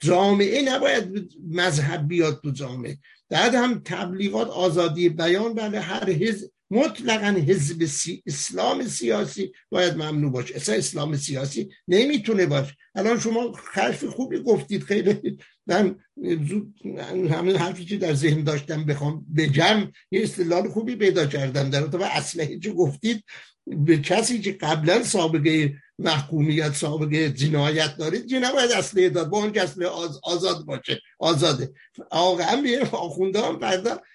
جامعه 0.00 0.62
نباید 0.62 1.32
مذهب 1.50 2.08
بیاد 2.08 2.40
تو 2.42 2.50
جامعه. 2.50 2.98
بعد 3.30 3.54
هم 3.54 3.80
تبلیغات 3.84 4.48
آزادی 4.48 5.08
بیان 5.08 5.54
بله 5.54 5.80
هر 5.80 6.10
حزب. 6.10 6.50
مطلقا 6.70 7.40
حزب 7.40 7.84
سی... 7.84 8.22
اسلام 8.26 8.84
سیاسی 8.84 9.52
باید 9.70 9.94
ممنوع 9.94 10.32
باشه. 10.32 10.54
اصلا 10.54 10.74
اسلام 10.74 11.16
سیاسی 11.16 11.68
نمی‌تونه 11.88 12.46
باشه. 12.46 12.76
الان 12.94 13.20
شما 13.20 13.52
حرف 13.72 14.04
خوبی 14.04 14.38
گفتید. 14.38 14.82
خیلی 14.82 15.38
من 15.66 15.96
زود 16.48 16.74
همین 17.06 17.56
حرفی 17.56 17.84
که 17.84 17.96
در 17.96 18.14
ذهن 18.14 18.44
داشتم 18.44 18.84
بخوام 18.84 19.26
بجم 19.36 19.92
یه 20.10 20.22
استدلال 20.22 20.68
خوبی 20.68 20.96
پیدا 20.96 21.26
کردم 21.26 21.70
در 21.70 21.96
و 21.96 22.02
اسلحه 22.02 22.58
که 22.58 22.70
گفتید. 22.70 23.24
به 23.66 23.98
کسی 23.98 24.40
که 24.40 24.52
قبلا 24.52 25.02
سابقه 25.02 25.74
محکومیت 25.98 26.74
سابقه 26.74 27.30
جنایت 27.30 27.96
دارید 27.96 28.26
که 28.26 28.38
نباید 28.38 29.12
داد 29.14 29.28
با 29.28 29.38
اون 29.38 29.58
اصله 29.58 29.86
آزاد 30.22 30.64
باشه. 30.64 31.00
آزاده. 31.18 31.72
آقا 32.10 32.56
به 32.62 32.88
آخونده 32.92 33.40
هم 33.42 33.58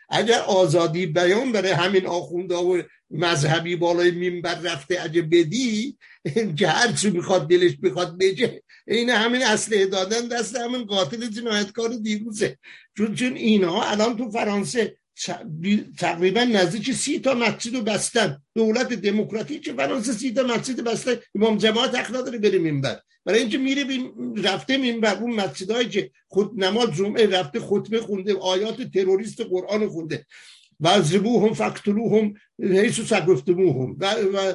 اگر 0.09 0.39
آزادی 0.39 1.05
بیان 1.05 1.51
برای 1.51 1.71
همین 1.71 2.07
آخونده 2.07 2.55
و 2.55 2.81
مذهبی 3.11 3.75
بالای 3.75 4.11
منبر 4.11 4.59
رفته 4.59 4.99
اگه 5.01 5.21
بدی 5.21 5.97
که 6.57 6.67
هر 6.67 6.91
چی 6.91 7.09
می‌خواد 7.09 7.49
دلش 7.49 7.77
بخواد 7.83 8.17
بجه. 8.17 8.61
این 8.87 9.09
همین 9.09 9.43
اصله 9.43 9.85
دادن 9.85 10.27
دست 10.27 10.55
همین 10.55 10.85
قاتل 10.85 11.27
جنایتکار 11.27 11.89
دیروزه. 11.89 12.57
چون 12.97 13.15
چون 13.15 13.33
اینا 13.35 13.81
الان 13.81 14.17
تو 14.17 14.31
فرانسه 14.31 14.97
تقریبا 15.97 16.43
نزدیک 16.43 16.91
سی 16.91 17.19
تا 17.19 17.33
مسجد 17.33 17.75
رو 17.75 17.81
بستن. 17.81 18.41
دولت 18.55 18.93
دموکراتیک 18.93 19.71
فرانسه 19.71 20.13
سی 20.13 20.33
تا 20.33 20.43
مسجد 20.43 20.81
بستن؟ 20.81 21.15
امام 21.35 21.57
جماعت 21.57 21.95
حق 21.95 22.15
نداره 22.15 22.37
بره 22.37 22.59
منبر. 22.59 22.99
برای 23.25 23.39
اینکه 23.39 23.57
میره 23.57 23.85
رفته 24.43 24.77
منبر. 24.77 25.15
اون 25.15 25.31
مسجدهایی 25.31 25.89
که 25.89 26.11
خود 26.27 26.63
نماز 26.63 26.91
جمعه 26.91 27.25
رفته 27.25 27.59
خطبه 27.59 28.01
خونده 28.01 28.37
آیات 28.37 28.81
تروریست 28.81 29.41
قرآن 29.41 29.89
خونده. 29.89 30.25
وزربوهم 30.81 31.53
فقتلوهم 31.53 32.33
حیث 32.63 33.01
سقفتموهم 33.01 33.95
و 33.99 34.13
و 34.13 34.53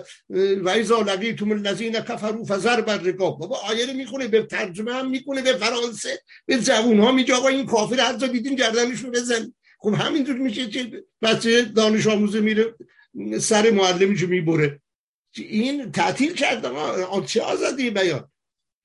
و 0.64 0.68
ایزا 0.68 1.00
لقیتم 1.00 1.50
الذین 1.50 1.92
کفروا 1.92 2.44
فزر 2.44 2.80
بر 2.80 2.98
رقاب 2.98 3.38
بابا 3.38 3.56
آیه 3.56 3.92
می‌خونه 3.92 4.28
به 4.28 4.42
ترجمه 4.42 4.92
هم 4.92 5.10
می‌کنه 5.10 5.42
به 5.42 5.52
فرانسه. 5.52 6.22
به 6.46 6.58
جوون 6.58 7.00
ها 7.00 7.12
میگه 7.12 7.34
آقا 7.34 7.48
این 7.48 7.66
کافر 7.66 8.00
هر 8.00 8.16
جا 8.16 8.26
دیدین 8.26 8.54
گردنشو 8.54 9.10
بزن. 9.10 9.54
خب 9.84 9.94
همینطور 9.94 10.36
میشه 10.36 10.68
که 10.68 11.04
بچه 11.22 11.64
دانش 11.64 12.06
آموزه 12.06 12.40
میره 12.40 12.74
سر 13.40 13.70
معلمشو 13.70 14.26
می‌بره. 14.26 14.80
این 15.36 15.92
تعطیل 15.92 16.32
کرد 16.32 16.66
چه 17.26 17.42
آزادی 17.42 17.90
بیان. 17.90 18.28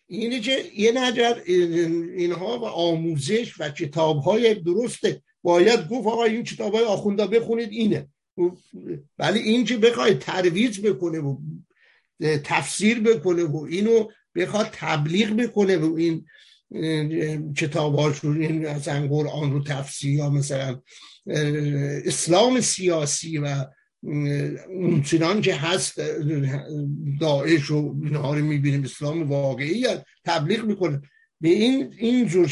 اینه 0.07 0.39
که 0.39 0.65
یه 0.75 0.91
نجر 0.91 1.33
اینها 1.45 2.59
و 2.59 2.65
آموزش 2.65 3.53
و 3.59 3.69
کتاب 3.69 4.19
های 4.19 4.55
درسته 4.55 5.21
باید 5.43 5.87
گفت 5.87 6.07
آقا 6.07 6.23
این 6.23 6.43
کتاب 6.43 6.75
های 6.75 6.83
آخونده 6.83 7.27
بخونید 7.27 7.71
اینه. 7.71 8.07
ولی 9.19 9.39
این 9.39 9.65
که 9.65 9.77
بخواد 9.77 10.19
ترویج 10.19 10.81
بکنه 10.81 11.19
و 11.19 11.37
تفسیر 12.43 12.99
بکنه 12.99 13.43
و 13.43 13.57
اینو 13.69 14.07
بخواد 14.35 14.69
تبلیغ 14.73 15.29
بکنه 15.29 15.77
و 15.77 15.95
این 15.95 16.25
کتاب 17.57 17.99
این 18.23 18.67
مثلا 18.67 19.07
قرآن 19.07 19.51
رو 19.51 19.64
تفسیر 19.64 20.14
یا 20.14 20.30
مثلا 20.30 20.81
اسلام 22.06 22.61
سیاسی 22.61 23.38
و 23.38 23.65
اون 24.69 25.01
چنان 25.01 25.41
که 25.41 25.56
هست 25.56 26.01
داعش 27.19 27.72
و 27.72 27.95
اینها 28.03 28.33
رو 28.33 28.45
می‌بینیم 28.45 28.83
اسلام 28.83 29.30
واقعی 29.30 29.88
تبلیغ 30.25 30.64
می‌کنه. 30.65 31.01
به 31.41 31.49
این 31.49 31.93
این 31.98 32.27
جور 32.27 32.48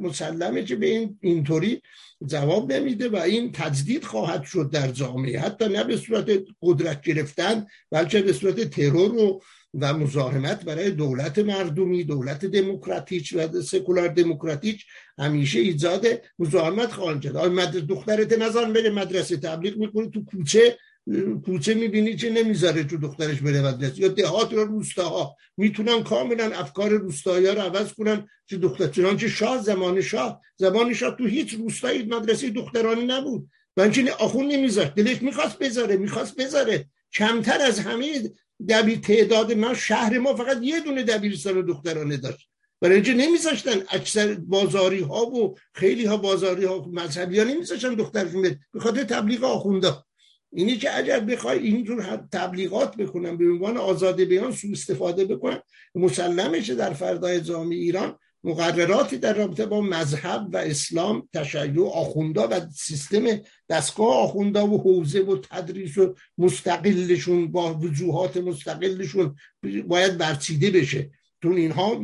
مسلمه 0.00 0.64
که 0.64 0.76
به 0.76 0.86
این 0.86 1.18
اینطوری 1.20 1.82
جواب 2.26 2.72
نمیده 2.72 3.08
و 3.08 3.16
این 3.16 3.52
تجدید 3.52 4.04
خواهد 4.04 4.44
شد 4.44 4.70
در 4.72 4.88
جامعه. 4.92 5.40
حتی 5.40 5.68
نه 5.68 5.84
به 5.84 5.96
صورت 5.96 6.30
قدرت 6.62 7.02
گرفتن 7.02 7.66
بلکه 7.90 8.22
به 8.22 8.32
صورت 8.32 8.60
ترور 8.60 9.14
و 9.14 9.42
و 9.74 9.94
مزاحمت 9.94 10.64
برای 10.64 10.90
دولت 10.90 11.38
مردمی 11.38 12.04
دولت 12.04 12.44
دموکراتیک 12.44 13.34
و 13.36 13.60
سکولار 13.60 14.08
دموکراتیک 14.08 14.84
همیشه 15.18 15.60
ایجاد 15.60 16.06
مزاحمت 16.38 16.92
خواهند 16.92 17.22
کرد 17.22 17.36
مدرسه 17.36 17.80
دخترت 17.80 18.38
نظر 18.38 18.64
بره 18.64 18.90
مدرسه 18.90 19.36
تبلیغ 19.36 19.76
می‌کنه 19.76 20.10
تو 20.10 20.24
کوچه. 20.24 20.78
کوچه 21.44 21.74
می‌بینی 21.74 22.16
که 22.16 22.30
نمی‌ذاره 22.30 22.84
تو 22.84 22.96
دخترش 22.96 23.40
بره 23.40 23.62
مدرسه؟ 23.62 24.00
یا 24.00 24.08
دهات 24.08 24.52
رو 24.52 24.64
روستاها. 24.64 25.36
می‌تونن 25.56 26.02
کاملا 26.02 26.44
افکار 26.44 26.90
روستایی 26.90 27.46
ها 27.46 27.52
رو 27.52 27.60
عوض 27.60 27.92
کنن. 27.92 28.28
که 28.46 28.56
دختر 28.56 28.86
چنانچه 28.86 29.28
شاه 29.28 29.62
زمان 29.62 30.00
شاه. 30.00 30.40
زمان 30.56 30.94
شاه 30.94 31.16
تو 31.16 31.26
هیچ 31.26 31.54
روستایی 31.54 32.02
مدرسه 32.02 32.50
دخترانی 32.50 33.04
نبود. 33.04 33.48
و 33.76 33.90
آخون 34.18 34.46
نمیذاشت. 34.46 34.94
دلش 34.94 35.22
می‌خواست 35.22 35.58
بذاره 35.58 35.96
می‌خواست 35.96 36.36
بذاره. 36.36 36.86
کمتر 37.12 37.62
از 37.62 37.78
همه 37.78 38.30
دبیر 38.68 38.98
تعداد 38.98 39.52
ما 39.52 39.74
شهر 39.74 40.18
ما 40.18 40.34
فقط 40.34 40.58
یه 40.62 40.80
دونه 40.80 41.02
دبیرستان 41.02 41.66
دخترانه 41.66 42.16
داشت. 42.16 42.50
برای 42.80 42.94
اینجا 42.94 43.12
نمیذاشتن 43.12 43.82
اکثر 43.88 44.34
بازاری 44.34 45.00
ها 45.00 45.26
و 45.26 45.58
خیلی 45.74 46.04
ها 46.04 46.16
بازاری 46.16 46.64
ها 46.64 46.88
مذهبی 46.92 47.38
ها 47.38 47.44
نمیذاشتن 47.44 47.94
دخترشون 47.94 48.42
به 48.72 48.80
خاطر 48.80 49.04
تبلیغ 49.04 49.44
آخونده. 49.44 49.92
اینی 50.52 50.76
که 50.76 50.98
اگر 50.98 51.20
بخوای 51.20 51.58
اینجور 51.58 52.28
تبلیغات 52.32 52.96
بکنن 52.96 53.36
به 53.36 53.44
عنوان 53.44 53.76
آزاد 53.76 54.20
بیان 54.20 54.52
سو 54.52 54.68
استفاده 54.72 55.24
بکنن 55.24 55.62
مسلمشه 55.94 56.74
در 56.74 56.92
فردای 56.92 57.40
جامعه 57.40 57.78
ایران. 57.78 58.18
مقرراتی 58.44 59.18
در 59.18 59.32
رابطه 59.32 59.66
با 59.66 59.80
مذهب 59.80 60.48
و 60.52 60.56
اسلام 60.56 61.28
تشیع 61.32 61.86
آخوندا 61.86 62.48
و 62.50 62.60
سیستم 62.74 63.26
دستگاه 63.70 64.16
آخوندا 64.16 64.66
و 64.66 64.82
حوزه 64.82 65.20
و 65.20 65.36
تدریس 65.36 65.98
و 65.98 66.14
مستقلشون 66.38 67.52
با 67.52 67.74
وجوهات 67.74 68.36
مستقلشون 68.36 69.36
باید 69.88 70.18
برچیده 70.18 70.70
بشه. 70.70 71.10
چون 71.42 71.56
اینها 71.56 72.02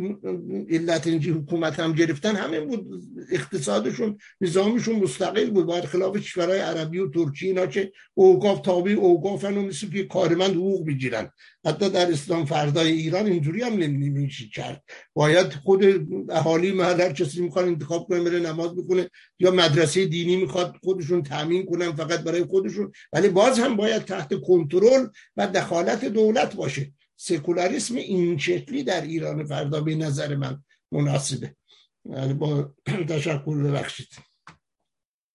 علت 0.70 1.06
اینجی 1.06 1.30
حکومت 1.30 1.80
هم 1.80 1.92
گرفتن 1.92 2.36
همین 2.36 2.64
بود. 2.64 2.86
اقتصادشون 3.32 4.18
نظامشون 4.40 4.96
مستقل 4.96 5.50
بود. 5.50 5.66
باید 5.66 5.84
خلاف 5.84 6.16
کشورهای 6.16 6.58
عربی 6.58 6.98
و 6.98 7.10
ترکی 7.10 7.46
اینا 7.46 7.66
که 7.66 7.92
اوقاف 8.14 8.60
تابع 8.60 8.92
اوقافن 8.92 9.56
و 9.56 9.62
مثل 9.62 9.90
که 9.90 10.04
کارمند 10.04 10.50
حقوق 10.50 10.86
می‌گیرن. 10.86 11.30
حتی 11.66 11.90
در 11.90 12.12
اسلام 12.12 12.44
فردای 12.44 12.92
ایران 12.92 13.26
اینجوری 13.26 13.62
هم 13.62 13.72
نمیشه 13.72 14.44
کرد. 14.54 14.82
باید 15.14 15.52
خود 15.52 15.84
اهالی 16.30 16.72
محل 16.72 17.00
هر 17.00 17.12
کسی 17.12 17.42
می‌خواد 17.42 17.64
انتخاب 17.64 18.08
کنه 18.08 18.20
بره 18.20 18.38
نماز 18.38 18.76
بکنه 18.76 19.10
یا 19.38 19.50
مدرسه 19.50 20.06
دینی 20.06 20.36
می‌خواد 20.36 20.74
خودشون 20.82 21.22
تامین 21.22 21.66
کنن 21.66 21.92
فقط 21.92 22.20
برای 22.20 22.44
خودشون. 22.44 22.92
ولی 23.12 23.28
باز 23.28 23.58
هم 23.58 23.76
باید 23.76 24.02
تحت 24.02 24.40
کنترل 24.40 25.06
و 25.36 25.46
دخالت 25.46 26.04
دولت 26.04 26.56
باشه. 26.56 26.92
سکولاریسم 27.16 27.94
این 27.94 28.38
شکلی 28.38 28.82
در 28.82 29.00
ایران 29.00 29.44
فردا 29.44 29.80
به 29.80 29.94
نظر 29.94 30.36
من 30.36 30.62
مناسبه. 30.92 31.56
یعنی 32.04 32.34
با 32.34 32.74
تشکر 33.08 33.62
ببخشید. 33.64 34.08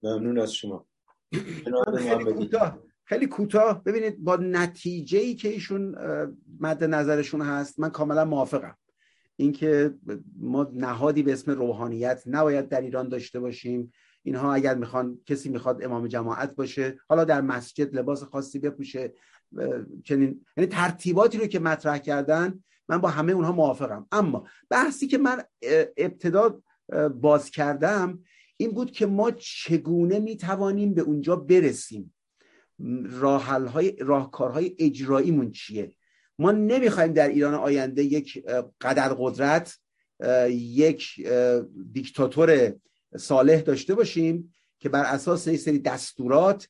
ممنون 0.04 0.40
از 0.40 0.54
شما. 0.54 0.88
خیلی 3.04 3.28
کوتاه 3.28 3.84
ببینید 3.84 4.24
با 4.24 4.36
نتیجه 4.36 5.20
ای 5.20 5.36
که 5.36 5.50
ایشون 5.50 5.96
مد 6.60 6.84
نظرشون 6.84 7.42
هست 7.42 7.80
من 7.80 7.90
کاملا 7.90 8.26
موافقم. 8.26 8.78
اینکه 9.36 9.94
ما 10.40 10.72
نهادی 10.74 11.24
به 11.24 11.34
اسم 11.34 11.52
روحانیت 11.52 12.24
نباید 12.26 12.70
در 12.70 12.82
ایران 12.82 13.10
داشته 13.10 13.40
باشیم. 13.40 13.94
اینها 14.24 14.54
اگر 14.54 14.76
می‌خوان 14.76 15.20
کسی 15.26 15.50
می‌خواد 15.50 15.84
امام 15.84 16.08
جماعت 16.08 16.56
باشه 16.56 16.98
حالا 17.10 17.24
در 17.24 17.42
مسجد 17.42 17.96
لباس 17.96 18.24
خاصی 18.24 18.60
بپوشه. 18.60 19.14
چنین 20.04 20.46
یعنی 20.58 20.68
ترتیباتی 20.70 21.38
رو 21.38 21.48
که 21.48 21.60
مطرح 21.60 21.98
کردن 21.98 22.64
من 22.90 22.98
با 22.98 23.10
همه 23.10 23.32
اونها 23.32 23.52
موافقم. 23.52 24.08
اما 24.12 24.48
بحثی 24.70 25.08
که 25.08 25.18
من 25.18 25.44
ابتدا 25.98 26.62
باز 27.22 27.52
کردم 27.52 28.24
این 28.58 28.72
بود 28.72 28.92
که 28.92 29.06
ما 29.06 29.32
چگونه 29.32 30.20
می‌توانیم 30.20 30.94
به 30.94 31.02
اونجا 31.02 31.36
برسیم؟ 31.36 32.14
راحل 33.04 33.98
راهکارهای 34.00 34.76
اجراییمون 34.80 35.52
چیه؟ 35.52 35.96
ما 36.40 36.52
نمی‌خوایم 36.52 37.14
در 37.14 37.28
ایران 37.28 37.54
آینده 37.54 38.04
یک 38.04 38.46
قدر 38.82 39.16
قدرت 39.20 39.78
یک 40.50 41.28
دیکتاتور 41.92 42.74
صالح 43.18 43.62
داشته 43.62 43.96
باشیم 43.96 44.54
که 44.80 44.90
بر 44.90 45.04
اساس 45.04 45.48
یک 45.48 45.60
سری 45.60 45.80
دستورات 45.80 46.68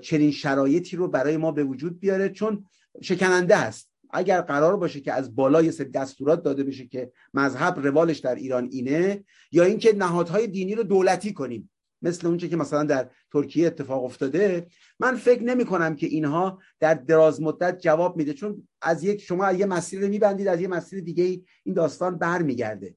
چنین 0.00 0.30
شرایطی 0.30 0.96
رو 0.96 1.08
برای 1.08 1.36
ما 1.36 1.52
به 1.52 1.64
وجود 1.64 2.00
بیاره 2.00 2.28
چون 2.28 2.66
شکننده 3.00 3.56
است. 3.56 3.92
اگر 4.12 4.40
قرار 4.40 4.76
باشه 4.76 5.00
که 5.00 5.12
از 5.12 5.34
بالای 5.34 5.72
سری 5.72 5.90
دستورات 5.90 6.42
داده 6.42 6.64
بشه 6.64 6.86
که 6.86 7.12
مذهب 7.34 7.86
روالش 7.86 8.18
در 8.18 8.34
ایران 8.34 8.68
اینه 8.72 9.24
یا 9.52 9.64
اینکه 9.64 9.92
نهادهای 9.92 10.46
دینی 10.46 10.74
رو 10.74 10.82
دولتی 10.82 11.32
کنیم 11.32 11.70
مثل 12.02 12.26
اونچه 12.26 12.48
که 12.48 12.56
مثلا 12.56 12.84
در 12.84 13.10
ترکیه 13.32 13.66
اتفاق 13.66 14.04
افتاده 14.04 14.66
من 14.98 15.16
فکر 15.16 15.42
نمی 15.42 15.64
کنم 15.64 15.96
که 15.96 16.06
اینها 16.06 16.58
در 16.80 16.94
دراز 16.94 17.42
مدت 17.42 17.78
جواب 17.80 18.16
میده 18.16 18.34
چون 18.34 18.68
از 18.82 19.04
یک 19.04 19.22
شما 19.22 19.52
یه 19.52 19.66
مسیر 19.66 20.00
رو 20.00 20.08
میبندید 20.08 20.48
از 20.48 20.60
یه 20.60 20.68
مسیر 20.68 21.00
دیگه 21.00 21.24
این 21.64 21.74
داستان 21.74 22.18
برمیگرده. 22.18 22.96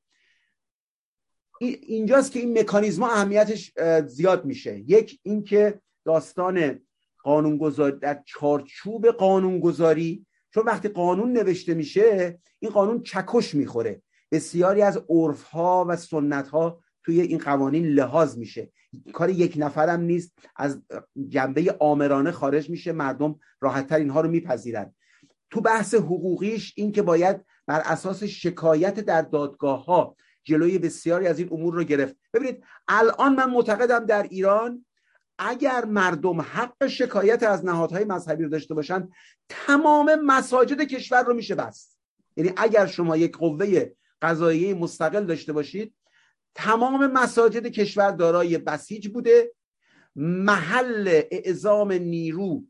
اینجاست 1.60 2.32
که 2.32 2.40
این 2.40 2.60
مکانیزم 2.60 3.04
اهمیتش 3.04 3.74
زیاد 4.06 4.46
میشه. 4.46 4.80
یک 4.80 5.20
اینکه 5.24 5.82
داستان 6.06 6.80
قانونگذاری 7.24 8.00
در 8.00 8.22
چارچوب 8.26 9.08
قانونگذاری. 9.08 10.26
چون 10.54 10.64
وقتی 10.64 10.88
قانون 10.88 11.34
نوشته 11.34 11.74
میشه 11.74 12.40
این 12.60 12.72
قانون 12.72 13.04
چکش 13.04 13.56
می‌خوره. 13.56 14.02
بسیاری 14.32 14.82
از 14.82 15.02
عرف 15.10 15.44
ها 15.44 15.86
و 15.90 15.96
سنت 15.96 16.48
ها 16.48 16.80
توی 17.04 17.22
این 17.22 17.38
قوانین 17.38 17.86
لحاظ 17.86 18.38
میشه. 18.38 18.72
کار 19.14 19.30
یک 19.30 19.54
نفرم 19.58 20.02
نیست 20.02 20.32
از 20.56 20.82
جنبه 21.28 21.76
آمرانه 21.80 22.32
خارج 22.32 22.70
میشه 22.70 22.92
مردم 22.92 23.40
راحتتر 23.62 23.96
اینها 23.96 24.22
رو 24.22 24.30
میپذیرن. 24.30 24.94
تو 25.50 25.62
بحث 25.62 25.94
حقوقیش 25.94 26.74
این 26.78 26.92
که 26.92 27.02
باید 27.02 27.46
بر 27.68 27.82
اساس 27.86 28.24
شکایت 28.24 29.00
در 29.00 29.22
دادگاه 29.22 29.86
ها 29.86 30.16
جلوی 30.44 30.78
بسیاری 30.78 31.28
از 31.28 31.40
این 31.40 31.50
امور 31.52 31.74
رو 31.74 31.84
گرفت. 31.84 32.16
ببینید 32.34 32.64
الان 32.88 33.36
من 33.36 33.50
معتقدم 33.50 34.06
در 34.06 34.24
ایران 34.24 34.85
اگر 35.40 35.86
مردم 35.86 36.42
حق 36.42 36.88
شکایت 36.88 37.44
از 37.44 37.66
نهادهای 37.66 38.04
مذهبی 38.06 38.44
رو 38.44 38.50
داشته 38.50 38.74
باشن 38.74 39.10
تمام 39.50 40.16
مساجد 40.16 40.82
کشور 40.82 41.24
رو 41.24 41.34
میشه 41.34 41.56
بست. 41.56 42.00
یعنی 42.38 42.54
اگر 42.58 42.86
شما 42.86 43.18
یک 43.18 43.38
قوه 43.38 43.92
قضاییه 44.22 44.74
مستقل 44.74 45.26
داشته 45.26 45.54
باشید 45.54 45.96
تمام 46.56 47.08
مساجد 47.08 47.68
کشور 47.68 48.12
دارای 48.12 48.58
بسیج 48.58 49.08
بوده. 49.08 49.52
محل 50.16 51.22
اعزام 51.32 51.92
نیرو 51.92 52.64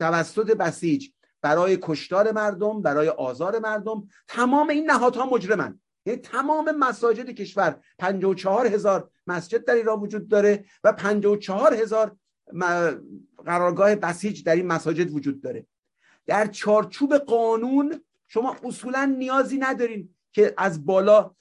توسط 0.00 0.56
بسیج 0.56 1.08
برای 1.42 1.78
کشتار 1.82 2.32
مردم 2.32 2.82
برای 2.82 3.08
آزار 3.08 3.58
مردم 3.58 4.08
تمام 4.28 4.68
این 4.68 4.90
نهادها 4.90 5.26
مجرمن. 5.26 5.80
یعنی 6.06 6.20
تمام 6.20 6.70
مساجد 6.70 7.30
کشور 7.30 7.80
54 7.98 8.66
هزار 8.66 9.10
مسجد 9.26 9.64
در 9.64 9.74
ایران 9.74 10.00
وجود 10.00 10.28
داره 10.28 10.64
و 10.84 10.92
54 10.92 11.74
هزار 11.74 12.16
قرارگاه 13.44 13.94
بسیج 13.94 14.44
در 14.44 14.54
این 14.54 14.66
مساجد 14.66 15.10
وجود 15.10 15.40
داره. 15.40 15.66
در 16.26 16.46
چارچوب 16.46 17.16
قانون 17.16 18.04
شما 18.28 18.56
اصولا 18.64 19.14
نیازی 19.18 19.58
ندارین 19.58 20.14
که 20.32 20.54
از 20.56 20.86
بالا 20.86 21.34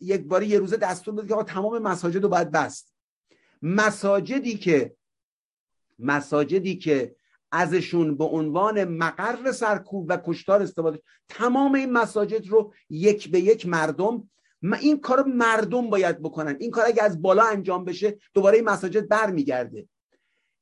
یک 0.00 0.20
باری 0.20 0.46
یه 0.46 0.58
روزه 0.58 0.76
دستور 0.76 1.14
بده 1.14 1.36
که 1.36 1.42
تمام 1.42 1.78
مساجد 1.82 2.22
رو 2.22 2.28
باید 2.28 2.50
بست. 2.50 2.94
مساجدی 3.62 4.56
که 4.56 4.96
مساجدی 5.98 6.76
که 6.76 7.16
ازشون 7.52 8.16
به 8.16 8.24
عنوان 8.24 8.84
مقر 8.84 9.52
سرکوب 9.52 10.06
و 10.08 10.18
کشتار 10.26 10.62
استفاده 10.62 11.02
تمام 11.28 11.74
این 11.74 11.92
مساجد 11.92 12.48
رو 12.48 12.72
یک 12.90 13.30
به 13.30 13.40
یک 13.40 13.66
مردم 13.66 14.30
این 14.80 15.00
کار 15.00 15.22
مردم 15.22 15.90
باید 15.90 16.22
بکنن. 16.22 16.56
این 16.60 16.70
کار 16.70 16.86
اگه 16.86 17.02
از 17.02 17.22
بالا 17.22 17.42
انجام 17.42 17.84
بشه 17.84 18.18
دوباره 18.34 18.56
این 18.56 18.68
مساجد 18.68 19.08
برمیگرده. 19.08 19.88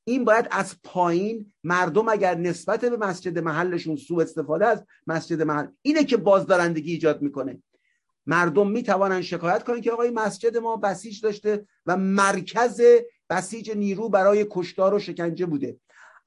این 0.03 0.25
باید 0.25 0.47
از 0.51 0.75
پایین 0.83 1.53
مردم 1.63 2.09
اگر 2.09 2.35
نسبت 2.35 2.81
به 2.81 2.97
مسجد 2.97 3.39
محلشون 3.39 3.95
سوء 3.95 4.21
استفاده 4.21 4.65
از 4.65 4.85
مسجد 5.07 5.41
محل 5.41 5.67
اینه 5.81 6.03
که 6.03 6.17
بازدارندگی 6.17 6.91
ایجاد 6.91 7.21
می‌کنه. 7.21 7.63
مردم 8.25 8.71
می‌توانند 8.71 9.21
شکایت 9.21 9.63
کنند 9.63 9.81
که 9.81 9.91
آقای 9.91 10.09
مسجد 10.09 10.57
ما 10.57 10.77
بسیج 10.77 11.21
داشته 11.21 11.65
و 11.85 11.97
مرکز 11.97 12.81
بسیج 13.29 13.71
نیرو 13.71 14.09
برای 14.09 14.47
کشتار 14.49 14.93
و 14.93 14.99
شکنجه 14.99 15.45
بوده. 15.45 15.77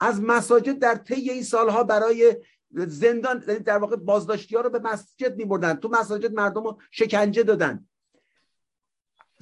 از 0.02 0.20
مساجد 0.20 0.78
در 0.78 0.94
طی 0.94 1.30
این 1.30 1.42
سالها 1.42 1.84
برای 1.84 2.36
زندان 2.70 3.44
یعنی 3.48 3.60
در 3.60 3.78
واقع 3.78 3.96
بازداشتی 3.96 4.56
ها 4.56 4.60
رو 4.60 4.70
به 4.70 4.78
مسجد 4.78 5.36
می 5.36 5.76
تو 5.76 5.88
مساجد 5.88 6.32
مردم 6.32 6.64
رو 6.64 6.80
شکنجه 6.90 7.42
دادن. 7.42 7.88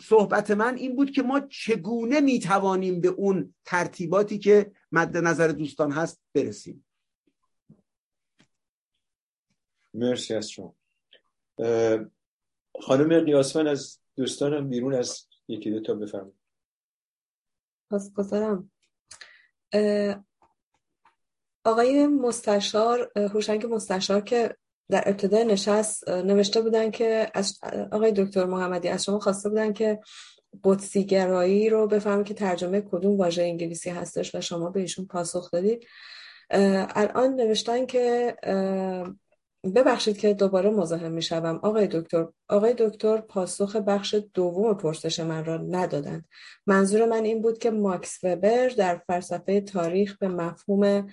صحبت 0.00 0.50
من 0.50 0.74
این 0.74 0.96
بود 0.96 1.10
که 1.10 1.22
ما 1.22 1.40
چگونه 1.40 2.20
می 2.20 2.40
توانیم 2.40 3.00
به 3.00 3.08
اون 3.08 3.54
ترتیباتی 3.64 4.38
که 4.38 4.72
مد 4.92 5.16
نظر 5.16 5.48
دوستان 5.48 5.92
هست 5.92 6.22
برسیم؟ 6.34 6.86
مرسی 9.94 10.34
از 10.34 10.50
شما. 10.50 10.76
خانم 12.80 13.24
قیاسمن 13.24 13.66
از 13.66 13.98
دوستانم 14.16 14.68
بیرون 14.68 14.94
از 14.94 15.26
یکی 15.48 15.70
دو 15.70 15.80
تا 15.80 15.94
بفرمایید. 15.94 16.40
پس 17.90 18.12
گذارم 18.12 18.70
آقای 21.64 22.06
مستشار 22.06 23.12
هوشنگ 23.16 23.66
مستشار 23.66 24.20
که 24.20 24.56
در 24.90 25.02
ابتدای 25.06 25.44
نشست 25.44 26.08
نوشته 26.08 26.60
بودن 26.60 26.90
که 26.90 27.30
از 27.34 27.58
آقای 27.92 28.12
دکتر 28.12 28.44
محمدی 28.44 28.88
از 28.88 29.04
شما 29.04 29.18
خواسته 29.18 29.48
بودن 29.48 29.72
که 29.72 30.00
قدسیگرایی 30.64 31.68
رو 31.68 31.86
بفهمید 31.86 32.26
که 32.26 32.34
ترجمه 32.34 32.80
کدوم 32.80 33.16
واژه 33.16 33.42
انگلیسی 33.42 33.90
هستش 33.90 34.34
و 34.34 34.40
شما 34.40 34.70
به 34.70 34.80
ایشون 34.80 35.06
پاسخ 35.06 35.50
دادید. 35.50 35.86
الان 36.50 37.34
نوشتن 37.34 37.86
که 37.86 38.36
ببخشید 39.74 40.18
که 40.18 40.34
دوباره 40.34 40.70
مزاحم 40.70 41.12
می‌شوم. 41.12 41.60
آقای 41.62 41.86
دکتر 41.86 42.26
آقای 42.48 42.74
دکتر 42.78 43.20
پاسخ 43.20 43.76
بخش 43.76 44.14
دوم 44.34 44.74
پرسش 44.74 45.20
من 45.20 45.44
را 45.44 45.56
ندادند. 45.56 46.24
منظور 46.66 47.04
من 47.04 47.24
این 47.24 47.42
بود 47.42 47.58
که 47.58 47.70
ماکس 47.70 48.18
وبر 48.24 48.68
در 48.68 49.02
فلسفه 49.06 49.60
تاریخ 49.60 50.18
به 50.18 50.28
مفهوم 50.28 51.06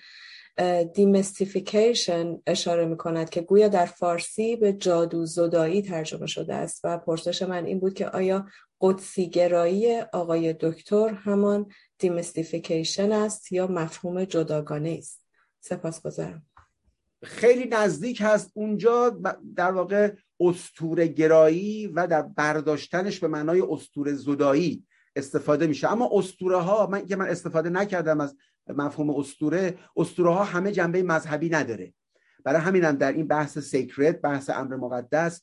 demystification 0.93 2.37
اشاره 2.47 2.85
می 2.85 2.97
کند 2.97 3.29
که 3.29 3.41
گویا 3.41 3.67
در 3.67 3.85
فارسی 3.85 4.55
به 4.55 4.73
جادو 4.73 5.25
زدایی 5.25 5.81
ترجمه 5.81 6.27
شده 6.27 6.55
است 6.55 6.81
و 6.83 6.97
پرسش 6.97 7.41
من 7.41 7.65
این 7.65 7.79
بود 7.79 7.93
که 7.93 8.09
آیا 8.09 8.45
قدسی 8.81 9.29
گرایی 9.29 9.99
آقای 9.99 10.55
دکتر 10.59 11.09
همان 11.09 11.65
demystification 11.99 13.11
است 13.11 13.51
یا 13.51 13.67
مفهوم 13.67 14.23
جداگانه 14.23 14.95
است؟ 14.99 15.25
سپاس 15.59 16.01
گذارم 16.01 16.45
خیلی 17.23 17.65
نزدیک 17.65 18.21
هست. 18.21 18.51
اونجا 18.53 19.21
در 19.55 19.71
واقع 19.71 20.11
اسطوره 20.39 21.07
گرایی 21.07 21.87
و 21.87 22.07
در 22.07 22.21
برداشتنش 22.21 23.19
به 23.19 23.27
معنای 23.27 23.61
اسطوره 23.61 24.13
زدایی 24.13 24.83
استفاده 25.15 25.67
میشه. 25.67 25.91
اما 25.91 26.09
اسطوره 26.13 26.57
ها 26.57 26.87
من 26.87 27.05
که 27.05 27.15
من 27.15 27.29
استفاده 27.29 27.69
نکردم 27.69 28.21
از 28.21 28.35
مفهوم 28.73 29.09
اسطوره 29.09 29.77
اسطوره 29.97 30.33
ها 30.33 30.43
همه 30.43 30.71
جنبه 30.71 31.03
مذهبی 31.03 31.49
نداره. 31.49 31.93
برای 32.43 32.61
همینم 32.61 32.91
در 32.91 33.11
این 33.11 33.27
بحث 33.27 33.57
sacred 33.57 34.21
بحث 34.21 34.49
امر 34.49 34.75
مقدس 34.75 35.41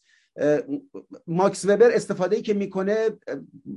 ماکس 1.27 1.65
وبر 1.65 1.91
استفاده 1.91 2.36
ای 2.36 2.43
که 2.43 2.55
می‌کنه 2.55 3.11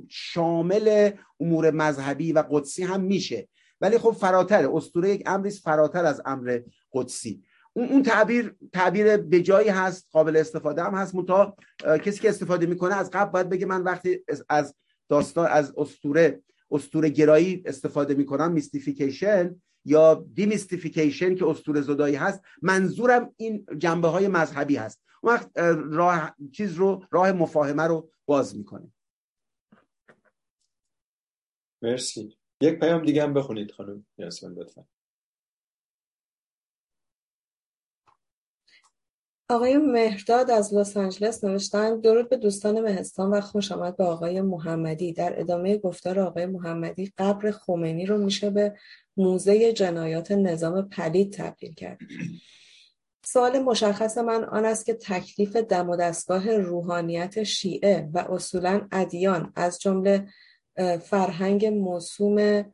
شامل 0.09 1.11
امور 1.39 1.71
مذهبی 1.71 2.31
و 2.31 2.43
قدسی 2.49 2.83
هم 2.83 3.01
میشه. 3.01 3.47
ولی 3.81 3.97
خب 3.97 4.11
فراتر 4.11 4.69
اسطوره 4.73 5.09
یک 5.09 5.23
امری 5.25 5.51
فراتر 5.51 6.05
از 6.05 6.21
امر 6.25 6.59
قدسی. 6.93 7.43
اون 7.73 8.03
تعبیر 8.03 8.55
تعبیر 8.73 9.17
به 9.17 9.41
جایی 9.41 9.69
هست 9.69 10.07
قابل 10.11 10.37
استفاده 10.37 10.83
هم 10.83 10.93
هست. 10.93 11.15
منتها 11.15 11.55
کسی 12.03 12.19
که 12.19 12.29
استفاده 12.29 12.65
می‌کنه 12.65 12.95
از 12.95 13.11
قبل 13.11 13.31
باید 13.31 13.49
بگه 13.49 13.65
من 13.65 13.83
وقتی 13.83 14.19
از 14.49 14.75
داستان 15.09 15.47
از 15.47 15.73
اسطوره 15.77 16.41
اسطوره 16.71 17.09
گرایی 17.09 17.63
استفاده 17.65 18.13
می‌کنم 18.13 18.51
mystification 18.51 19.61
یا 19.85 20.25
demystification 20.33 21.35
که 21.35 21.45
اسطوره 21.47 21.81
زدایی 21.81 22.15
هست. 22.15 22.41
منظورم 22.61 23.33
این 23.37 23.65
جنبه 23.77 24.07
های 24.07 24.27
مذهبی 24.27 24.75
هست. 24.75 25.01
اون 25.21 25.33
وقت 25.33 25.57
راه 25.91 26.35
چیز 26.51 26.73
رو 26.73 27.05
راه 27.11 27.31
مفاهمه 27.31 27.83
رو 27.83 28.09
باز 28.25 28.57
می‌کنه 28.57 28.91
مرسی. 31.81 32.37
یک 32.61 32.79
پیام 32.79 33.05
دیگه 33.05 33.23
هم 33.23 33.33
بخونید 33.33 33.71
خانم 33.71 34.05
یاسمین 34.17 34.53
لطفا. 34.59 34.85
آقای 39.49 39.77
مهرداد 39.77 40.51
از 40.51 40.73
لس 40.73 40.97
آنجلس 40.97 41.43
نوشتن 41.43 41.99
درود 41.99 42.29
به 42.29 42.37
دوستان 42.37 42.81
مهستان 42.81 43.29
و 43.29 43.41
خوش 43.41 43.71
آمد 43.71 43.97
به 43.97 44.03
آقای 44.03 44.41
محمدی. 44.41 45.13
در 45.13 45.39
ادامه 45.39 45.77
گفتار 45.77 46.19
آقای 46.19 46.45
محمدی 46.45 47.13
قبر 47.17 47.51
خمینی 47.51 48.05
رو 48.05 48.17
میشه 48.17 48.49
به 48.49 48.73
موزه 49.17 49.73
جنایات 49.73 50.31
نظام 50.31 50.89
پلید 50.89 51.33
تبدیل 51.33 51.73
کرد. 51.73 51.97
سوال 53.25 53.59
مشخص 53.59 54.17
من 54.17 54.43
آن 54.43 54.65
است 54.65 54.85
که 54.85 54.93
تکلیف 54.93 55.55
دم 55.55 55.89
و 55.89 55.95
دستگاه 55.95 56.57
روحانیت 56.57 57.43
شیعه 57.43 58.09
و 58.13 58.17
اصولا 58.17 58.87
ادیان 58.91 59.53
از 59.55 59.79
جمله 59.79 60.27
فرهنگ 61.01 61.65
موسوم 61.65 62.65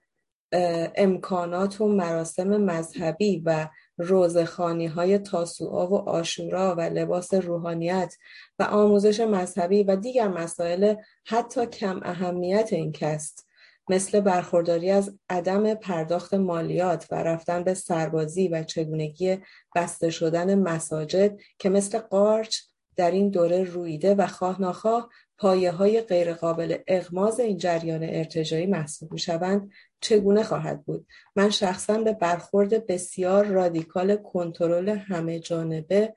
امکانات 0.95 1.81
و 1.81 1.87
مراسم 1.87 2.47
مذهبی 2.47 3.41
و 3.45 3.67
روزخانی 3.97 4.85
های 4.85 5.17
تاسوعا 5.17 5.87
و 5.87 6.09
آشورا 6.09 6.75
و 6.75 6.81
لباس 6.81 7.33
روحانیت 7.33 8.15
و 8.59 8.63
آموزش 8.63 9.19
مذهبی 9.19 9.83
و 9.83 9.95
دیگر 9.95 10.27
مسائل 10.27 10.95
حتی 11.25 11.65
کم 11.65 11.99
اهمیت 12.03 12.69
این 12.71 12.91
کست. 12.91 13.47
مثل 13.89 14.19
برخورداری 14.19 14.91
از 14.91 15.17
عدم 15.29 15.73
پرداخت 15.73 16.33
مالیات 16.33 17.07
و 17.11 17.15
رفتن 17.15 17.63
به 17.63 17.73
سربازی 17.73 18.47
و 18.47 18.63
چگونگی 18.63 19.37
بسته 19.75 20.09
شدن 20.09 20.55
مساجد 20.55 21.39
که 21.59 21.69
مثل 21.69 21.99
قارچ 21.99 22.57
در 22.95 23.11
این 23.11 23.29
دوره 23.29 23.63
رویده 23.63 24.15
و 24.15 24.27
خواه 24.27 24.61
ناخواه 24.61 25.09
پایه 25.43 25.71
های 25.71 26.01
غیرقابل 26.01 26.77
اغماز 26.87 27.39
این 27.39 27.57
جریان 27.57 28.03
ارتجایی 28.03 28.65
محسوب 28.65 29.13
می 29.13 29.19
شوند 29.19 29.71
چگونه 30.01 30.43
خواهد 30.43 30.85
بود؟ 30.85 31.07
من 31.35 31.49
شخصا 31.49 31.97
به 31.97 32.13
برخورد 32.13 32.87
بسیار 32.87 33.45
رادیکال 33.45 34.15
کنترل 34.15 34.89
همه 34.89 35.39
جانبه 35.39 36.15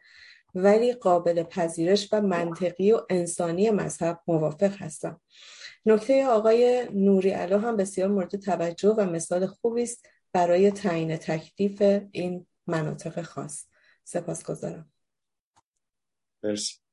ولی 0.55 0.93
قابل 0.93 1.43
پذیرش 1.43 2.09
و 2.13 2.21
منطقی 2.21 2.93
و 2.93 3.01
انسانی 3.11 3.71
مذهب 3.71 4.21
موافق 4.27 4.83
هستم. 4.83 5.21
نکته 5.87 6.27
آقای 6.27 6.89
نوری 6.93 7.31
علا 7.31 7.59
هم 7.59 7.77
بسیار 7.77 8.09
مورد 8.09 8.37
توجه 8.37 8.89
و 8.89 9.01
مثال 9.01 9.47
خوبی 9.47 9.83
است 9.83 10.07
برای 10.33 10.71
تعیین 10.71 11.17
تکلیف 11.17 11.83
این 12.13 12.47
مناطق 12.67 13.23
خاص. 13.23 13.67
سپاسگزارم. 14.05 14.93
مرسی. 16.43 16.86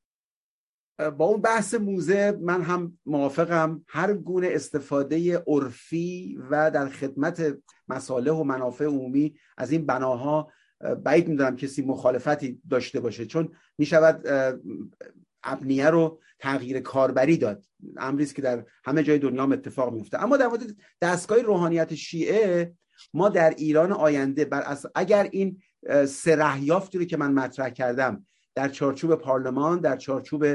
با 0.97 1.25
اون 1.25 1.41
بحث 1.41 1.73
موزه 1.73 2.37
من 2.41 2.61
هم 2.61 2.97
موافقم. 3.05 3.85
هر 3.87 4.13
گونه 4.13 4.47
استفاده 4.51 5.37
عرفی 5.37 6.39
و 6.49 6.71
در 6.71 6.89
خدمت 6.89 7.57
مصالح 7.87 8.31
و 8.31 8.43
منافع 8.43 8.85
عمومی 8.85 9.35
از 9.57 9.71
این 9.71 9.85
بناها 9.85 10.51
بعید 11.03 11.27
می‌دونم 11.27 11.55
کسی 11.55 11.81
مخالفتی 11.81 12.61
داشته 12.69 12.99
باشه 12.99 13.25
چون 13.25 13.49
می‌شود 13.77 14.27
ابنیه 15.43 15.89
رو 15.89 16.19
تغییر 16.39 16.79
کاربری 16.79 17.37
داد. 17.37 17.65
امری 17.97 18.25
که 18.25 18.41
در 18.41 18.65
همه 18.85 19.03
جای 19.03 19.19
دنیا 19.19 19.43
هم 19.43 19.51
اتفاق 19.51 19.93
میفته 19.93 20.23
اما 20.23 20.37
در 20.37 20.47
مورد 20.47 20.75
دستگاه 21.01 21.41
روحانیت 21.41 21.95
شیعه 21.95 22.73
ما 23.13 23.29
در 23.29 23.49
ایران 23.49 23.91
آینده 23.91 24.45
بر 24.45 24.77
اگر 24.95 25.29
این 25.31 25.61
سرهیافتی 26.07 26.97
رو 26.97 27.05
که 27.05 27.17
من 27.17 27.31
مطرح 27.31 27.69
کردم 27.69 28.25
در 28.55 28.69
چارچوب 28.69 29.15
پارلمان 29.15 29.79
در 29.79 29.97
چارچوب 29.97 30.45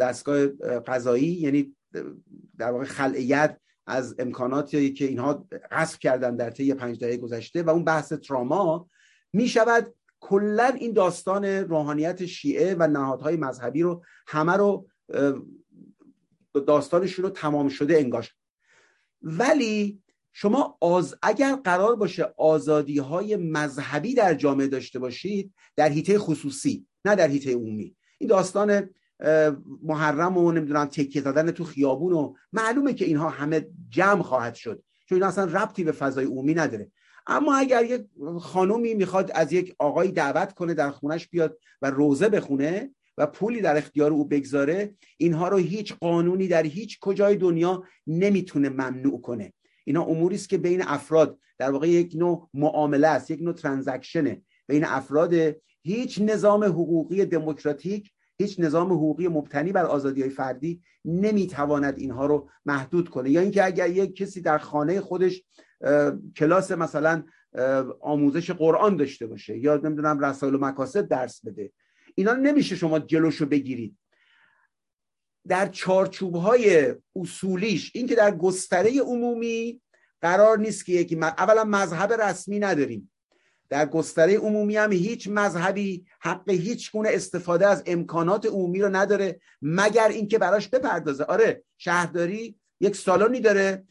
دستگاه 0.00 0.46
قضایی 0.86 1.26
یعنی 1.26 1.76
در 2.58 2.70
واقع 2.70 2.84
خلعیت 2.84 3.60
از 3.86 4.14
امکاناتی 4.18 4.92
که 4.92 5.04
اینها 5.04 5.46
غصب 5.70 5.98
کردن 5.98 6.36
در 6.36 6.50
طی 6.50 6.74
پنج 6.74 7.00
دهه 7.00 7.16
گذشته 7.16 7.62
و 7.62 7.70
اون 7.70 7.84
بحث 7.84 8.12
تراما 8.12 8.88
می 9.32 9.48
شود 9.48 9.94
کلا 10.20 10.64
این 10.64 10.92
داستان 10.92 11.44
روحانیت 11.44 12.26
شیعه 12.26 12.76
و 12.78 12.86
نهادهای 12.86 13.36
مذهبی 13.36 13.82
رو 13.82 14.04
همه 14.26 14.52
رو 14.52 14.88
داستانشون 16.66 17.24
رو 17.24 17.30
تمام 17.30 17.68
شده 17.68 17.96
انگاش 17.98 18.34
ولی 19.22 20.02
شما 20.32 20.78
آز... 20.80 21.14
اگر 21.22 21.56
قرار 21.56 21.96
باشه 21.96 22.34
آزادی 22.36 22.98
های 22.98 23.36
مذهبی 23.36 24.14
در 24.14 24.34
جامعه 24.34 24.66
داشته 24.66 24.98
باشید 24.98 25.54
در 25.76 25.88
حیطه 25.88 26.18
خصوصی 26.18 26.86
نه 27.04 27.14
در 27.14 27.28
حیطه 27.28 27.52
عمومی. 27.52 27.96
این 28.18 28.30
داستان 28.30 28.90
محرم 29.82 30.38
و 30.38 30.52
نمی‌دونم 30.52 30.84
تکیه 30.84 31.22
زدن 31.22 31.50
تو 31.50 31.64
خیابون 31.64 32.12
و 32.12 32.34
معلومه 32.52 32.94
که 32.94 33.04
اینها 33.04 33.28
همه 33.28 33.66
جمع 33.88 34.22
خواهد 34.22 34.54
شد. 34.54 34.82
چون 35.08 35.16
این 35.16 35.22
اصلا 35.22 35.44
ربطی 35.44 35.84
به 35.84 35.92
فضای 35.92 36.24
عمومی 36.24 36.54
نداره. 36.54 36.90
اما 37.26 37.56
اگر 37.56 37.84
یک 37.84 38.06
خانومی 38.40 38.94
می‌خواد 38.94 39.30
از 39.34 39.52
یک 39.52 39.74
آقایی 39.78 40.12
دعوت 40.12 40.52
کنه 40.52 40.74
در 40.74 40.90
خونش 40.90 41.28
بیاد 41.28 41.58
و 41.82 41.90
روزه 41.90 42.28
بخونه 42.28 42.90
و 43.18 43.26
پولی 43.26 43.60
در 43.60 43.76
اختیار 43.76 44.10
او 44.10 44.24
بگذاره 44.24 44.94
اینها 45.16 45.48
رو 45.48 45.56
هیچ 45.56 45.94
قانونی 45.94 46.48
در 46.48 46.62
هیچ 46.62 46.98
کجای 47.00 47.36
دنیا 47.36 47.84
نمی‌تونه 48.06 48.68
ممنوع 48.68 49.20
کنه. 49.20 49.52
اینا 49.84 50.02
اموری 50.02 50.36
است 50.36 50.48
که 50.48 50.58
بین 50.58 50.82
افراد 50.82 51.38
در 51.58 51.70
واقع 51.70 51.88
یک 51.88 52.12
نوع 52.16 52.48
معامله 52.54 53.08
است 53.08 53.30
یک 53.30 53.42
نوع 53.42 53.54
ترانزکشنه. 53.54 54.42
بین 54.66 54.84
افراد 54.84 55.34
هیچ 55.82 56.20
نظام 56.20 56.64
حقوقی 56.64 57.24
دموکراتیک 57.24 58.10
هیچ 58.38 58.60
نظام 58.60 58.92
حقوقی 58.92 59.28
مبتنی 59.28 59.72
بر 59.72 59.84
آزادی 59.84 60.20
های 60.20 60.30
فردی 60.30 60.82
نمی‌تواند 61.04 61.98
اینها 61.98 62.26
رو 62.26 62.48
محدود 62.66 63.08
کنه. 63.08 63.30
یا 63.30 63.40
اینکه 63.40 63.64
اگر 63.64 63.90
یک 63.90 64.16
کسی 64.16 64.40
در 64.40 64.58
خانه 64.58 65.00
خودش 65.00 65.42
کلاس 66.36 66.70
مثلا 66.70 67.22
آموزش 68.00 68.50
قرآن 68.50 68.96
داشته 68.96 69.26
باشه 69.26 69.58
یا 69.58 69.76
نمی‌دونم 69.76 70.24
رسائل 70.24 70.54
و 70.54 70.58
مکاسب 70.58 71.08
درس 71.08 71.44
بده 71.44 71.72
اینا 72.14 72.32
نمیشه 72.32 72.76
شما 72.76 72.98
جلوشو 72.98 73.46
بگیرید. 73.46 73.96
در 75.48 75.68
چارچوب 75.68 76.34
های 76.34 76.94
اصولیش 77.16 77.92
اینکه 77.94 78.14
در 78.14 78.36
گستره 78.36 79.00
عمومی 79.00 79.80
قرار 80.20 80.58
نیست 80.58 80.86
که 80.86 80.92
یکی 80.92 81.16
اولا 81.16 81.64
مذهب 81.64 82.12
رسمی 82.12 82.58
نداریم. 82.58 83.10
در 83.68 83.86
گستره 83.86 84.36
عمومی 84.38 84.76
هم 84.76 84.92
هیچ 84.92 85.28
مذهبی 85.28 86.06
حق 86.20 86.50
هیچ 86.50 86.92
گونه 86.92 87.08
استفاده 87.12 87.66
از 87.66 87.82
امکانات 87.86 88.46
عمومی 88.46 88.80
رو 88.80 88.96
نداره 88.96 89.40
مگر 89.62 90.08
اینکه 90.08 90.38
براش 90.38 90.68
بپردازه. 90.68 91.24
آره 91.24 91.64
شهرداری 91.78 92.58
یک 92.80 92.96
سالونی 92.96 93.40
داره 93.40 93.84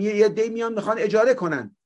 یه 0.00 0.28
دی 0.28 0.48
میان 0.48 0.74
می‌خوان 0.74 0.98
اجاره 0.98 1.34
کنن. 1.34 1.76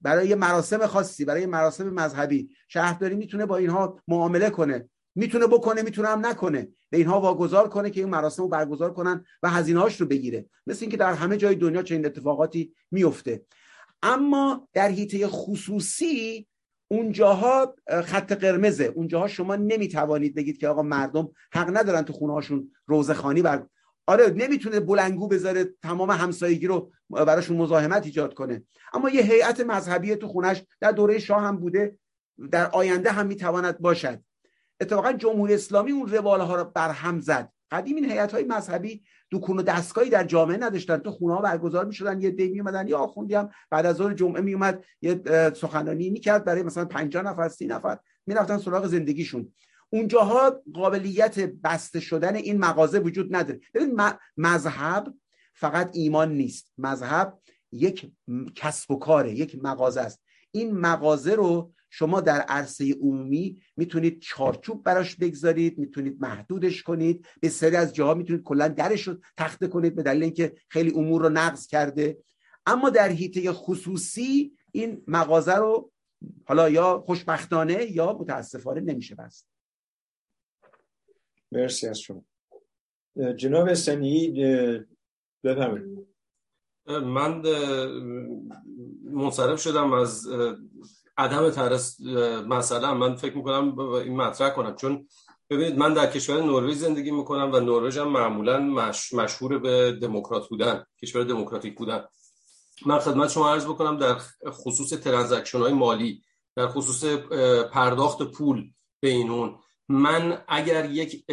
برای 0.00 0.34
مراسم 0.34 0.86
خاصی 0.86 1.24
برای 1.24 1.46
مراسم 1.46 1.88
مذهبی. 1.88 2.48
شهرداری 2.68 3.14
می‌تونه 3.14 3.46
با 3.46 3.56
اینها 3.56 4.00
معامله 4.08 4.50
کنه. 4.50 4.88
می‌تونه 5.14 5.46
بکنه 5.46 5.82
می‌تونه 5.82 6.08
هم 6.08 6.26
نکنه. 6.26 6.68
به 6.90 6.96
اینها 6.96 7.20
واگذار 7.20 7.68
کنه 7.68 7.90
که 7.90 8.00
این 8.00 8.08
مراسم 8.08 8.42
رو 8.42 8.48
برگزار 8.48 8.92
کنن 8.92 9.24
و 9.42 9.50
هزینه 9.50 9.84
رو 9.98 10.06
بگیره. 10.06 10.46
مثل 10.66 10.78
اینکه 10.80 10.96
در 10.96 11.12
همه 11.12 11.36
جای 11.36 11.54
دنیا 11.54 11.82
چنین 11.82 12.06
اتفاقاتی 12.06 12.74
میفته. 12.90 13.42
اما 14.02 14.68
در 14.72 14.88
حیطه 14.88 15.26
خصوصی 15.26 16.46
اونجاها 16.90 17.74
خط 18.04 18.32
قرمزه. 18.32 18.84
اونجاها 18.84 19.28
شما 19.28 19.56
نمی‌توانید 19.56 20.34
بگید 20.34 20.58
که 20.58 20.68
آقا 20.68 20.82
مردم 20.82 21.28
حق 21.52 21.76
ندارن 21.76 22.02
تو 22.02 22.12
خونه 22.12 22.32
هاشون 22.32 22.70
روزخانی 22.86 23.42
بر 23.42 23.66
آره 24.06 24.30
نمی‌تونه 24.30 24.80
بلنگو 24.80 25.28
بذاره 25.28 25.64
تمام 25.82 26.10
همسایگی 26.10 26.66
رو 26.66 26.92
براشون 27.10 27.56
مزاحمت 27.56 28.06
ایجاد 28.06 28.34
کنه. 28.34 28.62
اما 28.92 29.10
یه 29.10 29.22
هیئت 29.22 29.60
مذهبی 29.60 30.16
تو 30.16 30.28
خونش 30.28 30.62
در 30.80 30.92
دوره 30.92 31.18
شاه 31.18 31.42
هم 31.42 31.56
بوده. 31.56 31.98
در 32.50 32.70
آینده 32.70 33.10
هم 33.12 33.26
می‌تواند 33.26 33.78
باشد. 33.78 34.22
اتفاقا 34.80 35.12
جمهوری 35.12 35.54
اسلامی 35.54 35.92
اون 35.92 36.08
روال 36.08 36.40
ها 36.40 36.56
رو 36.56 36.64
برهم 36.64 37.20
زد. 37.20 37.52
قدیم 37.70 37.96
این 37.96 38.10
هیئت 38.10 38.32
های 38.32 38.44
مذهبی 38.44 39.02
دکون 39.32 39.58
و 39.58 39.62
دستگاهی 39.62 40.10
در 40.10 40.24
جامعه 40.24 40.56
نداشتن. 40.56 40.96
تو 40.96 41.10
خونه 41.10 41.34
ها 41.34 41.40
برگزار 41.40 41.84
می‌شدن. 41.84 42.20
یه 42.20 42.30
دی 42.30 42.48
میومدن 42.48 42.88
یا 42.88 42.98
آخوندی 42.98 43.34
هم 43.34 43.50
بعد 43.70 43.86
از 43.86 43.96
ظهر 43.96 44.14
جمعه 44.14 44.40
میومد 44.40 44.84
یه 45.02 45.22
سخنرانی 45.54 46.10
می‌کرد 46.10 46.44
برای 46.44 46.62
مثلا 46.62 46.84
50 46.84 47.22
نفر 47.22 47.48
30 47.48 47.66
نفر 47.66 47.98
می‌رفتن 48.26 48.58
سراغ 48.58 48.86
زندگیشون. 48.86 49.52
اونجاها 49.90 50.62
قابلیت 50.74 51.40
بسته 51.40 52.00
شدن 52.00 52.36
این 52.36 52.58
مغازه 52.58 52.98
وجود 52.98 53.36
نداره. 53.36 53.60
ببین 53.74 54.00
مذهب 54.36 55.14
فقط 55.54 55.90
ایمان 55.92 56.32
نیست. 56.32 56.72
مذهب 56.78 57.38
یک 57.72 58.12
کسب 58.54 58.90
و 58.90 58.98
کاره 58.98 59.32
یک 59.32 59.58
مغازه 59.62 60.00
است. 60.00 60.22
این 60.50 60.78
مغازه 60.78 61.34
رو 61.34 61.72
شما 61.90 62.20
در 62.20 62.40
عرصه 62.40 62.92
عمومی 62.92 63.62
می‌تونید 63.76 64.20
چارچوب 64.20 64.84
براش 64.84 65.16
بگذارید 65.16 65.78
می‌تونید 65.78 66.20
محدودش 66.20 66.82
کنید. 66.82 67.26
به 67.40 67.48
سری 67.48 67.76
از 67.76 67.94
جاها 67.94 68.14
می‌تونید 68.14 68.42
کلا 68.42 68.68
درش 68.68 69.08
رو 69.08 69.16
تخته 69.36 69.68
کنید 69.68 69.94
به 69.94 70.02
دلیل 70.02 70.22
اینکه 70.22 70.56
خیلی 70.68 70.90
امور 70.94 71.22
رو 71.22 71.28
نقض 71.28 71.66
کرده. 71.66 72.18
اما 72.66 72.90
در 72.90 73.08
حیطه 73.08 73.52
خصوصی 73.52 74.56
این 74.72 75.04
مغازه 75.06 75.54
رو 75.54 75.90
حالا 76.44 76.70
یا 76.70 77.02
خوشبختانه 77.06 77.92
یا 77.92 78.12
متاسفانه 78.12 78.80
نمیشه 78.80 79.14
بست. 79.14 79.48
مرسی 81.52 81.86
از 81.86 81.98
شما. 81.98 82.24
جناب 83.36 83.74
سنی 83.74 84.32
بفرمایید. 85.44 86.06
من 86.86 87.42
منصرف 89.04 89.60
شدم 89.60 89.92
از 89.92 90.28
عدم 91.18 91.50
ترس 91.50 92.00
مثلا 92.46 92.94
من 92.94 93.14
فکر 93.14 93.36
می‌کنم 93.36 93.78
این 93.78 94.16
مطرح 94.16 94.50
کنم. 94.50 94.76
چون 94.76 95.08
ببینید 95.50 95.78
من 95.78 95.94
در 95.94 96.06
کشور 96.06 96.42
نروژ 96.42 96.74
زندگی 96.74 97.10
می‌کنم 97.10 97.50
و 97.52 97.60
نروژ 97.60 97.98
هم 97.98 98.08
معمولا 98.08 98.58
مش... 98.58 99.12
مشهور 99.12 99.58
به 99.58 99.92
دموکرات 99.92 100.48
بودن 100.48 100.84
کشور 101.02 101.24
دموکراتیک 101.24 101.76
بودن. 101.78 102.04
من 102.86 102.98
خدمت 102.98 103.30
شما 103.30 103.52
عرض 103.52 103.64
بکنم 103.64 103.96
در 103.96 104.16
خصوص 104.50 104.88
transaction 104.88 105.58
های 105.58 105.72
مالی 105.72 106.22
در 106.56 106.68
خصوص 106.68 107.04
پرداخت 107.72 108.22
پول 108.22 108.70
بین 109.00 109.35
اون 109.35 109.58
من 109.88 110.44
اگر 110.48 110.90
یک 110.90 111.26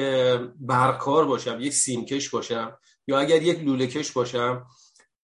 برقکار 0.59 1.25
باشم 1.25 1.57
یک 1.61 1.73
سیمکش 1.73 2.29
باشم 2.29 2.77
یا 3.07 3.19
اگر 3.19 3.41
یک 3.41 3.59
لوله 3.59 3.85
کش 3.85 4.11
باشم 4.11 4.65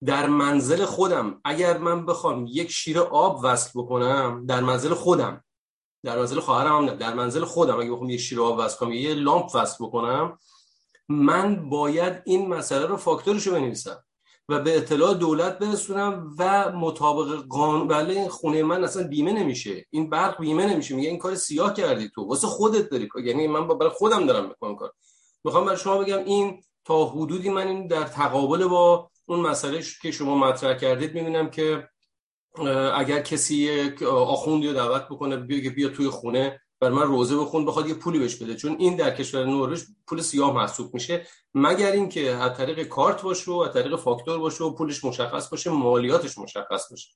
در 0.05 0.27
منزل 0.27 0.85
خودم. 0.85 1.41
اگر 1.43 1.77
من 1.77 2.05
بخوام 2.05 2.45
یک 2.49 2.71
شیر 2.71 2.99
آب 2.99 3.39
وصل 3.43 3.69
بکنم 3.75 4.45
در 4.45 4.61
منزل 4.61 4.93
خودم. 4.93 5.43
در 6.03 6.19
منزل 6.19 6.39
خواهرم 6.39 6.77
هم 6.77 6.85
نه 6.85 6.95
در 6.95 7.13
منزل 7.13 7.45
خودم. 7.45 7.79
اگه 7.79 7.91
بخوام 7.91 8.09
یک 8.09 8.19
شیر 8.19 8.41
آب 8.41 8.59
وصل 8.59 8.77
کنم 8.77 8.91
یه 8.91 9.13
لامپ 9.13 9.55
وصل 9.55 9.85
بکنم 9.85 10.37
من 11.09 11.69
باید 11.69 12.21
این 12.25 12.47
مسئله 12.47 12.85
رو 12.85 12.97
فاکتورش 12.97 13.47
رو 13.47 13.53
بنویسم 13.53 14.03
و 14.49 14.59
به 14.59 14.77
اطلاع 14.77 15.13
دولت 15.13 15.59
برسونم 15.59 16.35
و 16.39 16.71
مطابق 16.71 17.45
قانون. 17.49 17.87
بله 17.87 18.13
این 18.13 18.29
خونه 18.29 18.63
من 18.63 18.83
اصلا 18.83 19.07
بیمه 19.07 19.31
نمیشه. 19.31 19.85
این 19.89 20.09
برق 20.09 20.41
بیمه 20.41 20.65
نمیشه. 20.65 20.95
میگه 20.95 21.09
این 21.09 21.17
کار 21.17 21.35
سیاه 21.35 21.73
کردی 21.73 22.09
تو. 22.15 22.23
واسه 22.23 22.47
خودت 22.47 22.89
داری 22.89 23.09
یعنی 23.23 23.47
من 23.47 23.67
برای 23.67 23.91
خودم 23.91 24.25
دارم 24.25 24.47
می‌کنم 24.47 24.75
کار. 24.75 24.93
می‌خوام 25.43 25.65
برای 25.65 25.77
شما 25.77 25.97
بگم 25.97 26.17
این 26.17 26.63
تا 26.85 27.05
حدودی 27.05 27.49
من 27.49 27.67
این 27.67 27.87
در 27.87 28.03
تقابل 28.03 28.67
با 28.67 29.10
اون 29.31 29.39
مسئله 29.39 29.83
که 30.01 30.11
شما 30.11 30.37
مطرح 30.37 30.77
کردید 30.77 31.13
می‌بینم 31.13 31.49
که 31.49 31.89
اگر 32.95 33.21
کسی 33.21 33.89
آخوندی 34.07 34.67
رو 34.67 34.73
دعوت 34.73 35.05
بکنه 35.05 35.37
بیا 35.37 35.71
بیا 35.75 35.89
توی 35.89 36.09
خونه 36.09 36.61
بر 36.79 36.89
من 36.89 37.01
روزه 37.01 37.37
بخون 37.37 37.65
بخواد 37.65 37.87
یه 37.87 37.93
پولی 37.93 38.19
بهش 38.19 38.35
بده. 38.35 38.55
چون 38.55 38.75
این 38.79 38.95
در 38.95 39.15
کشور 39.15 39.45
نروژ 39.45 39.83
پول 40.07 40.21
سیاه 40.21 40.53
محسوب 40.53 40.93
میشه. 40.93 41.27
مگر 41.53 41.91
اینکه 41.91 42.31
از 42.31 42.57
طریق 42.57 42.83
کارت 42.83 43.21
باشه 43.21 43.51
و 43.51 43.55
از 43.55 43.73
طریق 43.73 43.95
فاکتور 43.95 44.39
باشه 44.39 44.63
و 44.63 44.75
پولش 44.75 45.05
مشخص 45.05 45.49
باشه 45.49 45.69
مالیاتش 45.69 46.37
مشخص 46.37 46.89
باشه. 46.91 47.09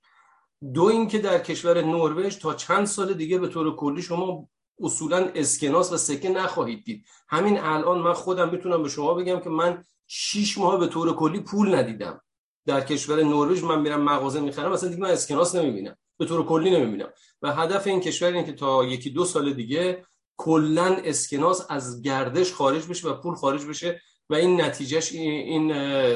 دو 0.73 0.83
اینکه 0.83 1.19
در 1.19 1.39
کشور 1.39 1.81
نروژ 1.81 2.37
تا 2.37 2.53
چند 2.53 2.85
سال 2.85 3.13
دیگه 3.13 3.37
به 3.37 3.47
طور 3.47 3.75
کلی 3.75 4.01
شما 4.01 4.47
اصولا 4.79 5.31
اسکناس 5.35 5.93
و 5.93 5.97
سکه 5.97 6.29
نخواهید 6.29 6.83
دید. 6.85 7.05
همین 7.27 7.59
الان 7.59 7.99
من 7.99 8.13
خودم 8.13 8.49
می‌تونم 8.49 8.83
به 8.83 8.89
شما 8.89 9.13
بگم 9.13 9.39
که 9.39 9.49
من 9.49 9.83
6 10.07 10.57
ماه 10.57 10.79
به 10.79 10.87
طور 10.87 11.15
کلی 11.15 11.39
پول 11.39 11.75
ندیدم. 11.75 12.21
در 12.65 12.81
کشور 12.81 13.23
نروژ 13.23 13.63
من 13.63 13.81
میرم 13.81 14.01
مغازه 14.01 14.39
می‌خرم 14.39 14.71
مثلا 14.71 14.89
دیگه 14.89 15.01
من 15.01 15.09
اسکناس 15.09 15.55
نمی‌بینم. 15.55 15.97
به 16.17 16.25
طور 16.25 16.45
کلی 16.45 16.71
نمی‌بینم. 16.71 17.09
و 17.41 17.53
هدف 17.53 17.87
این 17.87 17.99
کشور 17.99 18.27
اینه 18.27 18.43
که 18.43 18.53
تا 18.53 18.83
یکی 18.83 19.09
دو 19.09 19.25
سال 19.25 19.53
دیگه 19.53 20.05
کلا 20.37 20.97
اسکناس 21.03 21.65
از 21.69 22.01
گردش 22.01 22.53
خارج 22.53 22.87
بشه 22.87 23.09
و 23.09 23.13
پول 23.13 23.35
خارج 23.35 23.65
بشه 23.65 24.01
و 24.29 24.35
این 24.35 24.61
نتیجهش 24.61 25.11
این 25.11 25.71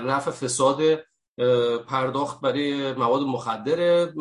رفع 0.05 0.31
فساد 0.31 0.81
پرداخت 1.87 2.41
برای 2.41 2.93
مواد 2.93 3.21
مخدره. 3.21 4.13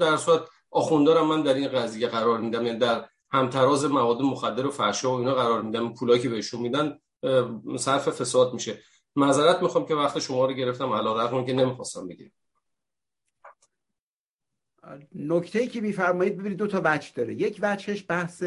در 0.00 0.16
صورت 0.16 0.40
آخوندارم 0.70 1.26
من 1.26 1.42
در 1.42 1.54
این 1.54 1.68
قضیه 1.68 2.08
قرار 2.08 2.38
میدم. 2.38 2.66
یعنی 2.66 2.78
در 2.78 3.08
همتراز 3.30 3.84
مواد 3.84 4.22
مخدر 4.22 4.66
و 4.66 4.70
فحشا 4.70 5.10
و 5.10 5.18
اینا 5.18 5.34
قرار 5.34 5.62
میدم. 5.62 5.94
پولایی 5.94 6.22
که 6.22 6.28
بهشون 6.28 6.60
میدن 6.60 6.98
صرف 7.78 8.08
فساد 8.08 8.54
میشه. 8.54 8.78
معذرت 9.16 9.62
می‌خوام 9.62 9.86
که 9.86 9.94
وقت 9.94 10.18
شما 10.18 10.46
رو 10.46 10.52
گرفتم. 10.52 10.92
علا 10.92 11.24
رقم 11.24 11.44
که 11.44 11.52
نمی‌خواستم 11.52 12.08
بگیرم. 12.08 12.30
نکته 15.14 15.58
ای 15.58 15.68
که 15.68 15.80
میفرمایید 15.80 16.36
ببینید 16.36 16.58
دو 16.58 16.66
تا 16.66 16.80
وجه 16.84 17.10
داره. 17.14 17.34
یک 17.34 17.58
وجهش 17.62 18.04
بحث 18.08 18.44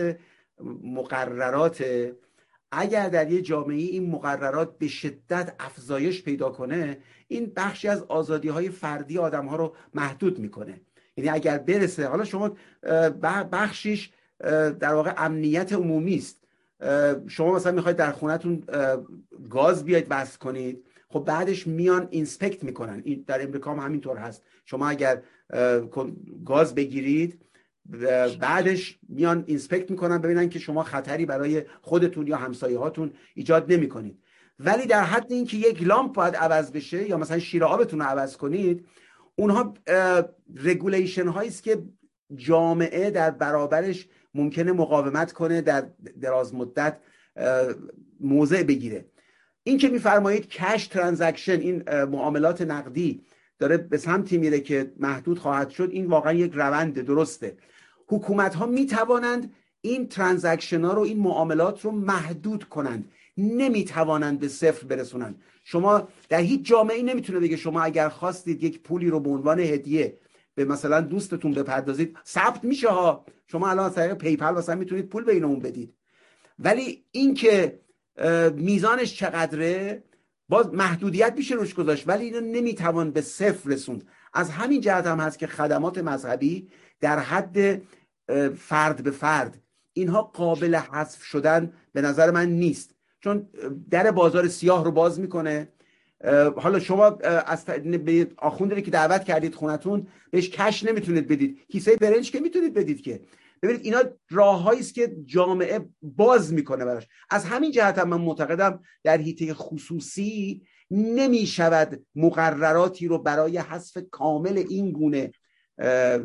مقررات. 0.83 1.85
اگر 2.71 3.09
در 3.09 3.31
یه 3.31 3.41
جامعه 3.41 3.75
این 3.75 4.11
مقررات 4.11 4.77
به 4.77 4.87
شدت 4.87 5.55
افزایش 5.59 6.23
پیدا 6.23 6.49
کنه 6.49 6.97
این 7.27 7.53
بخشی 7.55 7.87
از 7.87 8.03
آزادی 8.03 8.47
های 8.47 8.69
فردی 8.69 9.17
آدم 9.17 9.45
ها 9.45 9.55
رو 9.55 9.75
محدود 9.93 10.39
می‌کنه. 10.39 10.81
یعنی 11.17 11.29
اگر 11.29 11.57
برسه 11.57 12.07
حالا 12.07 12.23
شما 12.23 12.57
بخشیش 13.51 14.11
در 14.79 14.93
واقع 14.93 15.13
امنیت 15.17 15.73
عمومی 15.73 16.15
است. 16.15 16.44
شما 17.27 17.55
مثلا 17.55 17.71
می‌خواید 17.71 17.97
در 17.97 18.11
خونتون 18.11 18.63
گاز 19.49 19.85
بیاید 19.85 20.09
بس 20.09 20.37
کنید. 20.37 20.85
خب 21.09 21.19
بعدش 21.19 21.67
میان 21.67 22.07
اینسپکت 22.11 22.63
می‌کنن. 22.63 23.01
این 23.05 23.23
در 23.27 23.43
امریکا 23.43 23.71
هم 23.71 23.79
همینطور 23.79 24.17
هست. 24.17 24.43
شما 24.65 24.89
اگر 24.89 25.21
گاز 26.45 26.75
بگیرید 26.75 27.41
بعدش 28.39 28.99
میان 29.09 29.43
inspect 29.47 29.91
می‌کنن 29.91 30.17
ببینن 30.17 30.49
که 30.49 30.59
شما 30.59 30.83
خطری 30.83 31.25
برای 31.25 31.63
خودتون 31.81 32.27
یا 32.27 32.37
همسایه 32.37 32.79
هاتون 32.79 33.11
ایجاد 33.33 33.73
نمی‌کنید. 33.73 34.19
ولی 34.59 34.85
در 34.85 35.03
حد 35.03 35.31
اینکه 35.31 35.57
یک 35.57 35.83
لامپ 35.83 36.13
باید 36.13 36.35
عوض 36.35 36.71
بشه 36.71 37.09
یا 37.09 37.17
مثلا 37.17 37.39
شیر 37.39 37.63
آبتون 37.63 37.99
رو 37.99 38.05
عوض 38.05 38.37
کنید 38.37 38.85
اونها 39.35 39.73
regulation 40.55 41.27
هایی 41.27 41.49
است 41.49 41.63
که 41.63 41.83
جامعه 42.35 43.09
در 43.09 43.31
برابرش 43.31 44.07
ممکنه 44.35 44.71
مقاومت 44.71 45.33
کنه 45.33 45.61
در 45.61 45.85
دراز 46.21 46.55
مدت 46.55 46.97
موضع 48.19 48.63
بگیره. 48.63 49.05
این 49.63 49.77
که 49.77 49.89
میفرمایید 49.89 50.47
cash 50.47 50.87
transaction 50.87 51.59
این 51.59 52.03
معاملات 52.03 52.61
نقدی 52.61 53.21
داره 53.59 53.77
به 53.77 53.97
سمتی 53.97 54.37
میره 54.37 54.59
که 54.59 54.91
محدود 54.99 55.39
خواهد 55.39 55.69
شد 55.69 55.89
این 55.91 56.05
واقعا 56.05 56.33
یک 56.33 56.51
روند 56.55 57.01
درسته. 57.01 57.57
حکومت 58.07 58.55
ها 58.55 58.65
می 58.65 58.85
توانند 58.85 59.53
این 59.81 60.07
transaction 60.07 60.81
ها 60.81 60.93
رو 60.93 61.01
این 61.01 61.19
معاملات 61.19 61.85
رو 61.85 61.91
محدود 61.91 62.63
کنند. 62.63 63.11
نمی 63.37 63.83
توانند 63.85 64.39
به 64.39 64.47
صفر 64.47 64.87
برسونند. 64.87 65.41
شما 65.63 66.07
در 66.29 66.39
هیچ 66.39 66.65
جامعه 66.65 67.01
نمی‌تونه 67.01 67.39
بگه 67.39 67.55
شما 67.55 67.81
اگر 67.81 68.09
خواستید 68.09 68.63
یک 68.63 68.79
پولی 68.83 69.09
رو 69.09 69.19
به 69.19 69.29
عنوان 69.29 69.59
هدیه 69.59 70.17
به 70.55 70.65
مثلا 70.65 71.01
دوستتون 71.01 71.53
بپردازید 71.53 72.17
ثبت 72.25 72.63
میشه 72.63 72.89
ها. 72.89 73.25
شما 73.47 73.69
الان 73.69 73.85
از 73.85 73.95
طریق 73.95 74.13
PayPal 74.13 74.51
مثلا 74.51 74.75
می‌تونید 74.75 75.09
پول 75.09 75.23
بین 75.23 75.43
اون 75.43 75.59
بدید. 75.59 75.93
ولی 76.59 77.03
اینکه 77.11 77.79
میزانش 78.55 79.15
چقدره 79.15 80.03
باز 80.49 80.73
محدودیت 80.73 81.33
میشه 81.37 81.55
روش 81.55 81.73
گذاشت 81.73 82.07
ولی 82.07 82.25
اینو 82.25 82.39
نمی‌توان 82.39 83.11
به 83.11 83.21
صفر 83.21 83.69
رسوند. 83.69 84.07
از 84.33 84.49
همین 84.49 84.81
جهت 84.81 85.07
هم 85.07 85.19
هست 85.19 85.39
که 85.39 85.47
خدمات 85.47 85.97
مذهبی 85.97 86.69
در 86.99 87.19
حد 87.19 87.81
فرد 88.57 89.03
به 89.03 89.11
فرد 89.11 89.61
اینها 89.93 90.21
قابل 90.21 90.75
حذف 90.75 91.23
شدن 91.23 91.73
به 91.93 92.01
نظر 92.01 92.31
من 92.31 92.49
نیست. 92.49 92.95
چون 93.19 93.47
در 93.89 94.11
بازار 94.11 94.47
سیاه 94.47 94.83
رو 94.83 94.91
باز 94.91 95.19
می‌کنه 95.19 95.67
حالا 96.57 96.79
شما 96.79 97.05
از 97.45 97.65
به 97.65 98.27
آخوندی 98.37 98.81
که 98.81 98.91
دعوت 98.91 99.23
کردید 99.23 99.55
خونتون 99.55 100.07
بهش 100.31 100.49
کش 100.49 100.83
نمی‌تونید 100.83 101.27
بدید. 101.27 101.65
کیسه 101.69 101.95
برنج 101.95 102.31
که 102.31 102.39
می‌تونید 102.39 102.73
بدید 102.73 103.01
که. 103.01 103.21
ببینید 103.61 103.85
اینا 103.85 103.99
راههایی 104.29 104.79
است 104.79 104.93
که 104.93 105.15
جامعه 105.25 105.89
باز 106.01 106.53
می‌کنه 106.53 106.85
براش. 106.85 107.07
از 107.29 107.45
همین 107.45 107.71
جهت 107.71 107.97
هم 107.97 108.09
من 108.09 108.21
معتقدم 108.21 108.79
در 109.03 109.17
حیطه 109.17 109.53
خصوصی 109.53 110.61
نمی 110.91 111.45
شود 111.45 112.05
مقرراتی 112.15 113.07
رو 113.07 113.17
برای 113.17 113.57
حذف 113.57 113.97
کامل 114.11 114.57
این 114.57 114.91
گونه 114.91 115.31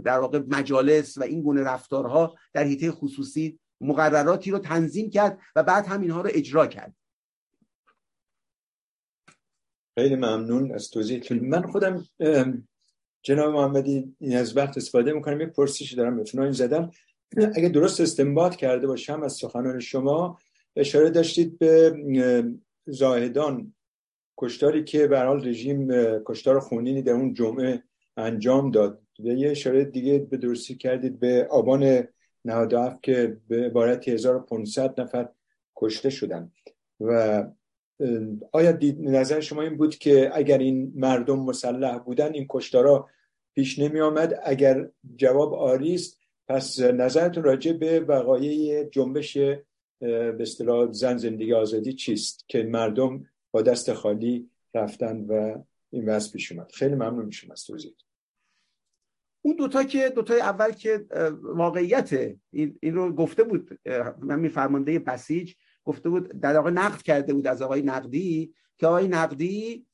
در 0.05 0.19
واقع 0.19 0.41
مجالس 0.49 1.19
و 1.19 1.23
این 1.23 1.43
گونه 1.43 1.63
رفتارها 1.63 2.35
در 2.53 2.65
حیطه 2.65 2.91
خصوصی 2.91 3.59
مقرراتی 3.81 4.51
رو 4.51 4.59
تنظیم 4.59 5.11
کرد 5.11 5.39
و 5.57 5.63
بعد 5.63 5.87
هم 5.87 6.01
اینها 6.01 6.21
رو 6.21 6.31
اجرا 6.33 6.67
کرد. 6.67 6.95
خیلی 10.01 10.17
ممنون 10.17 10.75
از 10.75 10.91
توضیحتون 10.91 11.39
من 11.39 11.63
خودم 11.63 12.05
جناب 13.23 13.55
محمدی 13.55 14.15
این 14.19 14.37
از 14.37 14.57
وقت 14.57 14.77
استفاده 14.77 15.13
می‌کنم 15.13 15.41
یه 15.41 15.47
پرسیش 15.47 15.93
دارم 15.93 16.17
به 16.17 16.53
زدم. 16.53 16.91
اگه 17.57 17.69
درست 17.69 18.01
استنباط 18.01 18.57
کرده 18.57 18.87
باشم 18.87 19.23
از 19.23 19.33
سخنان 19.33 19.81
شما 19.81 20.39
اشاره 20.77 21.11
داشتید 21.11 21.59
به 21.59 21.95
زاهدان 22.87 23.75
کشتاری 24.39 24.85
که 24.85 25.07
به 25.07 25.21
رژیم 25.21 25.89
کشتار 26.27 26.61
خونینی 26.61 27.03
در 27.03 27.13
اون 27.13 27.35
جمعه 27.35 27.83
انجام 28.17 28.71
داد. 28.71 29.03
و 29.19 29.27
یه 29.27 29.51
اشاره 29.51 29.85
دیگه 29.85 30.19
به 30.19 30.37
درستی 30.37 30.75
کردید 30.75 31.21
به 31.21 31.47
آبان 31.51 32.09
97 32.45 33.03
که 33.03 33.37
به 33.49 33.67
عبارت 33.67 34.09
1500 34.09 35.01
نفر 35.01 35.29
کشته 35.77 36.11
شدن. 36.11 36.53
و 37.01 37.45
آیا 38.53 38.73
دید 38.73 39.01
نظر 39.01 39.41
شما 39.41 39.63
این 39.63 39.77
بود 39.77 39.97
که 39.97 40.31
اگر 40.35 40.59
این 40.59 40.93
مردم 40.95 41.39
مسلح 41.41 41.99
بودن 41.99 42.35
این 42.35 42.47
کشتارا 42.49 43.09
پیش 43.55 43.79
نمی 43.79 44.01
آمد؟ 44.01 44.41
اگر 44.45 44.89
جواب 45.17 45.55
آری 45.55 45.95
است 45.95 46.21
پس 46.49 46.81
نظرتون 46.81 47.43
راجع 47.43 47.73
به 47.73 48.01
وقایع 48.01 48.85
جنبش 48.85 49.39
به 50.01 50.37
اصطلاح 50.41 50.93
زن 50.93 51.17
زندگی 51.17 51.55
آزادی 51.55 51.93
چیست 51.93 52.45
که 52.49 52.63
مردم 52.63 53.27
با 53.51 53.63
دست 53.63 53.93
خالی 53.93 54.51
رفتن 54.75 55.21
و 55.21 55.63
این 55.91 56.09
وضع 56.09 56.33
پیش 56.33 56.53
اومد؟ 56.53 56.73
خیلی 56.73 56.95
ممنون 56.95 57.25
میشم 57.25 57.53
از 57.53 57.65
توضیح 57.65 57.93
اون 59.43 59.57
دوتا 59.57 59.85
که 59.85 60.09
دوتای 60.09 60.41
اول 60.41 60.73
که 60.73 61.07
واقعیت 61.43 62.13
این, 62.53 62.79
این 62.83 62.95
رو 62.95 63.13
گفته 63.13 63.45
بود 63.45 63.79
من 64.19 64.49
فرمانده 64.49 64.99
بسیج. 64.99 65.55
گفته 65.91 66.09
بود 66.09 66.41
در 66.41 66.57
واقع 66.57 66.71
نقد 66.71 67.03
کرده 67.03 67.35
بود 67.35 67.47
از 67.47 67.63
آقای 67.63 67.83
نقدی 67.83 68.55
که 68.79 68.87
آقای 68.87 69.09
نقدی 69.09 69.87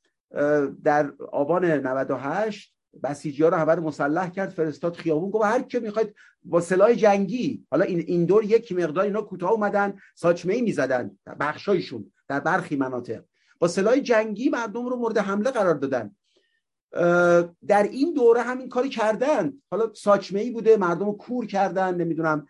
در 0.84 1.12
آبان 1.33 1.65
98 1.65 2.75
بسیجی 3.02 3.42
ها 3.42 3.49
رو 3.49 3.57
همه 3.57 3.75
مسلح 3.75 4.31
کرد 4.31 4.50
فرستاد 4.50 4.94
خیابون 4.94 5.31
گفت 5.31 5.44
هر 5.44 5.62
کی 5.62 5.78
می‌خواید 5.78 6.15
با 6.44 6.60
سلاح 6.60 6.94
جنگی 6.94 7.65
حالا 7.70 7.84
این 7.84 7.99
این 7.99 8.25
دور 8.25 8.44
یک 8.44 8.73
مقدار 8.73 9.05
اینا 9.05 9.23
کوتاه 9.23 9.52
اومدن 9.52 9.99
ساچمه 10.15 10.55
ای 10.55 10.62
می‌زدن 10.62 11.10
بخشایشون 11.41 12.12
در 12.28 12.41
برخی 12.41 12.76
مناطق. 12.76 13.23
با 13.58 13.68
سلاح 13.68 13.99
جنگی 13.99 14.49
مردم 14.49 14.86
رو 14.86 14.97
مورد 14.97 15.18
حمله 15.18 15.50
قرار 15.50 15.75
دادن. 15.75 16.16
در 17.66 17.83
این 17.83 18.15
دوره 18.15 18.42
همین 18.42 18.68
کاری 18.68 18.89
کردن. 18.89 19.52
حالا 19.70 19.92
ساچمه 19.94 20.41
ای 20.41 20.50
بوده 20.50 20.76
مردم 20.76 21.07
رو 21.07 21.12
کور 21.12 21.47
کردن 21.47 21.94
نمی‌دونم 21.94 22.47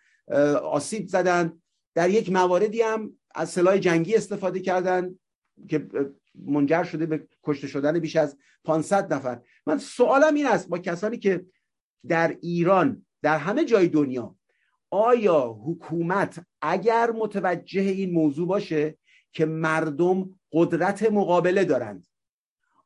آسیب 0.63 1.09
زدن. 1.09 1.53
در 1.95 2.11
یک 2.11 2.33
مواردی 2.33 2.83
هم 2.83 3.13
از 3.37 3.51
سلاح 3.51 3.79
جنگی 3.79 4.15
استفاده 4.15 4.61
کردن 4.61 5.19
که 5.69 5.89
منجر 6.35 6.85
شده 6.85 7.07
به 7.07 7.29
کشته 7.43 7.67
شدن 7.67 7.99
بیش 7.99 8.17
از 8.17 8.37
500 8.65 9.15
نفر. 9.15 9.41
من 9.67 9.79
سوالم 9.79 10.35
این 10.35 10.47
است 10.47 10.69
با 10.69 10.79
کسانی 10.79 11.19
که 11.19 11.47
در 12.09 12.37
ایران 12.41 13.07
در 13.23 13.39
همه 13.39 13.65
جای 13.65 13.89
دنیا 13.89 14.37
آیا 14.91 15.59
حکومت 15.67 16.47
اگر 16.63 17.11
متوجه 17.11 17.81
این 17.81 18.13
موضوع 18.13 18.49
باشه 18.49 18.99
که 19.33 19.47
مردم 19.47 20.39
قدرت 20.53 21.11
مقابله 21.13 21.65
دارند 21.65 22.07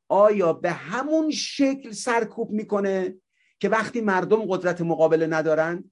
آیا 0.08 0.52
به 0.52 0.70
همون 0.70 1.30
شکل 1.30 1.90
سرکوب 1.90 2.50
می‌کنه 2.50 3.14
که 3.60 3.68
وقتی 3.68 4.00
مردم 4.00 4.46
قدرت 4.46 4.80
مقابله 4.80 5.26
ندارند؟ 5.26 5.90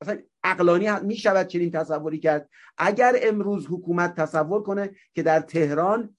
اصلا 0.00 0.22
عقلانی 0.44 0.90
می 1.02 1.16
شود 1.16 1.46
چنین 1.46 1.70
تصوری 1.70 2.18
کرد. 2.18 2.48
اگر 2.78 3.16
امروز 3.22 3.66
حکومت 3.66 4.14
تصور 4.14 4.62
کنه 4.62 4.90
که 5.14 5.22
در 5.22 5.40
تهران 5.40 6.16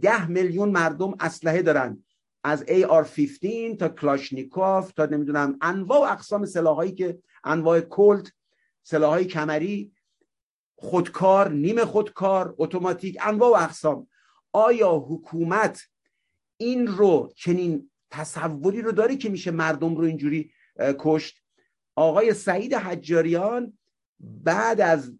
ده 0.00 0.26
میلیون 0.26 0.68
مردم 0.68 1.14
اسلحه 1.20 1.62
دارند 1.62 2.04
از 2.44 2.64
AR-15 2.64 3.76
تا 3.78 3.88
کلاشنیکوف 3.88 4.92
تا 4.92 5.06
نمی‌دونم 5.06 5.58
انواع 5.60 6.00
و 6.00 6.12
اقسام 6.12 6.46
سلاحایی 6.46 6.92
که 6.92 7.18
انواع 7.44 7.80
کلت 7.80 8.32
سلاحهای 8.82 9.24
کمری 9.24 9.92
خودکار 10.76 11.50
نیم 11.50 11.84
خودکار 11.84 12.54
اتوماتیک 12.58 13.18
انواع 13.20 13.50
و 13.50 13.62
اقسام. 13.62 14.06
آیا 14.52 14.92
حکومت 14.92 15.82
این 16.56 16.86
رو 16.86 17.32
چنین 17.36 17.90
تصوری 18.10 18.82
رو 18.82 18.92
داره 18.92 19.16
که 19.16 19.28
میشه 19.28 19.50
مردم 19.50 19.96
رو 19.96 20.04
اینجوری 20.04 20.52
کشت؟ 20.98 21.43
آقای 21.96 22.34
سعید 22.34 22.74
حجاریان 22.74 23.78
بعد 24.20 24.80
از 24.80 25.12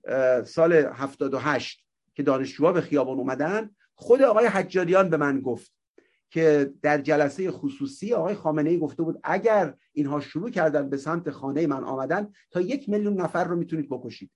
سال 0.46 0.72
78 0.72 1.84
که 2.14 2.22
دانشجوها 2.22 2.72
به 2.72 2.80
خیابان 2.80 3.18
اومدن 3.18 3.70
خود 3.94 4.22
آقای 4.22 4.46
حجاریان 4.46 5.10
به 5.10 5.16
من 5.16 5.40
گفت 5.40 5.72
که 6.30 6.72
در 6.82 7.00
جلسه 7.00 7.50
خصوصی 7.50 8.14
آقای 8.14 8.34
خامنه 8.34 8.70
ای 8.70 8.78
گفته 8.78 9.02
بود 9.02 9.20
اگر 9.24 9.74
اینها 9.92 10.20
شروع 10.20 10.50
کردن 10.50 10.90
به 10.90 10.96
سمت 10.96 11.30
خانه 11.30 11.66
من 11.66 11.84
آمدن 11.84 12.32
تا 12.50 12.60
یک 12.60 12.88
میلیون 12.88 13.20
نفر 13.20 13.44
رو 13.44 13.56
می‌تونید 13.56 13.88
بکشید. 13.88 14.30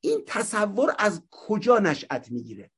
این 0.00 0.22
تصور 0.26 0.94
از 0.98 1.22
کجا 1.30 1.78
نشأت 1.78 2.30
می‌گیره؟ 2.30 2.70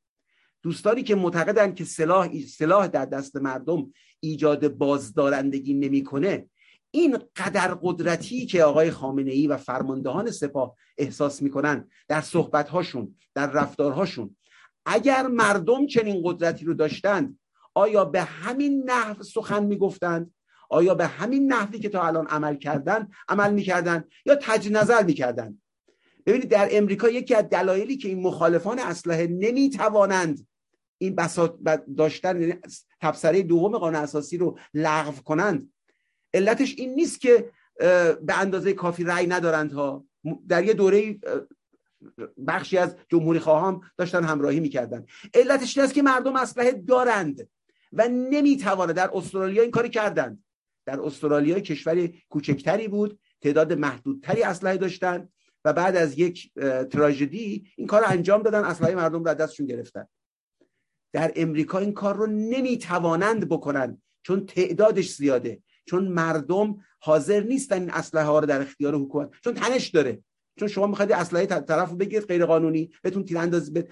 دوستانی 0.63 1.03
که 1.03 1.15
معتقدن 1.15 1.75
که 1.75 1.85
سلاح 1.85 2.41
سلاح 2.41 2.87
در 2.87 3.05
دست 3.05 3.37
مردم 3.37 3.93
ایجاد 4.21 4.69
بازدارندگی 4.69 5.75
نمی‌کنه 5.75 6.49
این 6.95 7.19
قدر 7.37 7.75
قدرتی 7.83 8.47
که 8.47 8.65
آقای 8.65 8.91
خامنه 8.91 9.33
ای 9.33 9.47
و 9.47 9.57
فرماندهان 9.57 10.31
سپاه 10.31 10.77
احساس 10.99 11.43
می‌کنن 11.43 11.89
در 12.09 12.21
صحبتهاشون 12.21 13.17
در 13.35 13.51
رفتارهاشون. 13.51 14.37
اگر 14.87 15.27
مردم 15.27 15.87
چنین 15.87 16.23
قدرتی 16.25 16.65
رو 16.65 16.75
داشتند 16.75 17.39
آیا 17.75 18.05
به 18.05 18.23
همین 18.23 18.91
نحو 18.91 19.23
سخن 19.23 19.65
می‌گفتند؟ 19.65 20.35
آیا 20.71 20.95
به 20.95 21.07
همین 21.07 21.53
نحوی 21.53 21.79
که 21.79 21.89
تا 21.89 22.07
الان 22.07 22.27
عمل 22.27 22.57
کردن 22.57 23.09
عمل 23.29 23.53
می‌کردن 23.55 24.05
یا 24.27 24.35
تجدید 24.43 24.77
نظر 24.77 25.03
می‌کردن؟ 25.03 25.59
ببینید 26.27 26.49
در 26.49 26.69
امریکا 26.71 27.09
یکی 27.09 27.35
از 27.35 27.45
دلایلی 27.49 27.97
که 27.97 28.09
این 28.09 28.23
مخالفان 28.23 28.79
اسلحه 28.79 29.27
نمی‌توانند 29.27 30.47
این 30.99 31.15
بساط 31.15 31.55
داشتن 31.97 32.41
یعنی 32.41 32.55
تبصره 33.01 33.43
دوم 33.43 33.79
قانون 33.79 34.03
اساسی 34.03 34.37
رو 34.37 34.59
لغو 34.75 35.23
کنند 35.23 35.73
علتش 36.35 36.75
این 36.79 36.95
نیست 36.95 37.21
که 37.21 37.51
به 38.23 38.41
اندازه 38.41 38.73
کافی 38.73 39.05
رأی 39.05 39.27
ندارند 39.27 39.73
ها. 39.73 40.05
در 40.49 40.65
یه 40.65 40.73
دوره 40.73 41.19
بخشی 42.47 42.79
از 42.79 42.97
جمهوری 43.09 43.39
خواهان 43.39 43.81
داشتن 43.97 44.25
همراهی 44.25 44.61
می‌کردن. 44.61 45.07
علتش 45.35 45.79
این 45.79 45.85
است 45.85 45.95
که 45.95 46.03
مردم 46.03 46.37
اسلحه 46.37 46.73
دارند 46.73 47.49
و 47.93 48.09
نمی‌توانه 48.09 48.93
در 48.93 49.11
استرالیا 49.15 49.63
این 49.63 49.71
کاری 49.71 49.89
کردند. 49.89 50.45
در 50.87 51.01
استرالیا 51.01 51.61
کشوری 51.61 52.23
کوچکتری 52.29 52.89
بود 52.89 53.19
تعداد 53.41 53.73
محدودتری 53.73 54.43
اسلحه 54.43 54.77
داشتن 54.77 55.29
و 55.65 55.73
بعد 55.73 55.97
از 55.97 56.19
یک 56.19 56.53
تراژدی 56.91 57.73
این 57.77 57.87
کار 57.87 58.01
رو 58.01 58.11
انجام 58.11 58.43
دادن 58.43 58.65
اسلحه 58.65 58.95
مردم 58.95 59.25
رو 59.25 59.35
دستشون 59.35 59.67
گرفتن. 59.67 60.07
در 61.13 61.33
امریکا 61.37 61.79
این 61.79 61.93
کار 61.93 62.17
رو 62.17 62.27
نمی‌توانند 62.27 63.49
بکنن 63.49 64.03
چون 64.23 64.47
تعدادش 64.47 65.15
زیاده. 65.15 65.63
چون 65.85 66.09
مردم 66.09 66.77
حاضر 67.01 67.41
نیستن 67.43 67.81
این 67.81 67.91
اسلحه 67.91 68.25
ها 68.25 68.39
رو 68.39 68.47
در 68.47 68.63
اختیار 68.63 68.95
حکومت 68.95 69.31
چون 69.45 69.55
تنش 69.55 69.89
داره. 69.89 70.23
چون 70.59 70.69
شما 70.69 70.87
می‌خواید 70.87 71.13
اسلحه 71.13 71.47
طرف 71.47 71.91
رو 71.91 71.97
بگیرید 71.97 72.27
غیر 72.29 72.47
قانونی 72.47 72.91
بهتون 73.03 73.25
تیراندازی 73.25 73.71
به 73.71 73.89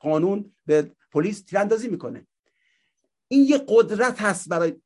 قانون 0.00 0.52
به 0.66 0.92
پلیس 1.12 1.42
تیراندازی 1.42 1.88
می‌کنه. 1.88 2.26
این 3.28 3.44
یه 3.44 3.64
قدرت 3.68 4.22
هست 4.22 4.48
برای 4.48 4.76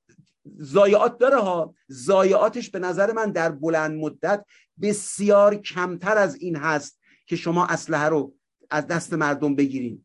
زایعات 0.57 1.19
داره 1.19 1.37
ها. 1.37 1.75
زایعاتش 1.89 2.71
به 2.71 2.79
نظر 2.79 3.13
من 3.13 3.31
در 3.31 3.53
بلند 3.53 4.01
مدت 4.01 4.45
بسیار 4.83 5.55
کمتر 5.55 6.19
از 6.19 6.35
این 6.35 6.57
هست 6.57 7.01
که 7.27 7.37
شما 7.37 7.67
اسلحه 7.67 8.09
رو 8.09 8.35
از 8.71 8.87
دست 8.87 9.13
مردم 9.13 9.55
بگیرین. 9.55 10.05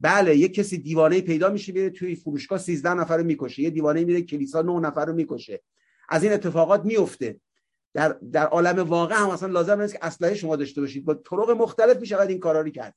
بله 0.00 0.36
یه 0.36 0.48
کسی 0.48 0.78
دیوانه 0.78 1.20
پیدا 1.20 1.48
میشه 1.48 1.72
میره 1.72 1.90
توی 1.90 2.14
فروشگاه 2.14 2.58
13 2.58 2.94
نفر 2.94 3.16
رو 3.16 3.24
می‌کشه. 3.24 3.62
یه 3.62 3.70
دیوانه 3.70 4.04
میره 4.04 4.22
کلیسا 4.22 4.62
9 4.62 4.72
نفر 4.72 5.04
رو 5.04 5.12
می‌کشه. 5.12 5.62
از 6.08 6.22
این 6.24 6.32
اتفاقات 6.32 6.84
میفته. 6.84 7.40
در 7.94 8.08
در 8.32 8.46
عالم 8.46 8.78
واقع 8.78 9.14
هم 9.14 9.30
اصلا 9.30 9.48
لازم 9.48 9.80
نیست 9.80 9.92
که 9.92 9.98
اسلحه 10.02 10.34
شما 10.34 10.56
داشته 10.56 10.80
باشید. 10.80 11.04
با 11.04 11.14
طرق 11.14 11.50
مختلف 11.50 12.00
می‌شود 12.00 12.28
این 12.28 12.40
کارا 12.40 12.60
رو 12.60 12.70
کرد. 12.70 12.94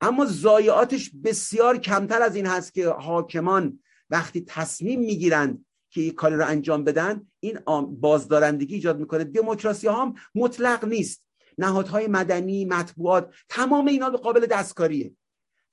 اما 0.00 0.26
ضایعاتش 0.26 1.10
بسیار 1.24 1.78
کمتر 1.78 2.22
از 2.22 2.36
این 2.36 2.46
هست 2.46 2.74
که 2.74 2.88
حاکمان 2.88 3.80
وقتی 4.10 4.44
تصمیم 4.46 5.00
می‌گیرند 5.00 5.64
که 5.90 6.00
این 6.00 6.12
کاری 6.12 6.36
رو 6.36 6.46
انجام 6.46 6.84
بدن 6.84 7.26
این 7.40 7.58
بازدارندگی 7.88 8.74
ایجاد 8.74 8.98
می‌کنه. 8.98 9.24
دموکراسی 9.24 9.88
هم 9.88 10.14
مطلق 10.34 10.84
نیست. 10.84 11.24
نهادهای 11.58 12.06
مدنی 12.06 12.64
مطبوعات 12.64 13.34
تمام 13.48 13.86
اینا 13.86 14.10
قابل 14.10 14.46
دستکاریه. 14.46 15.12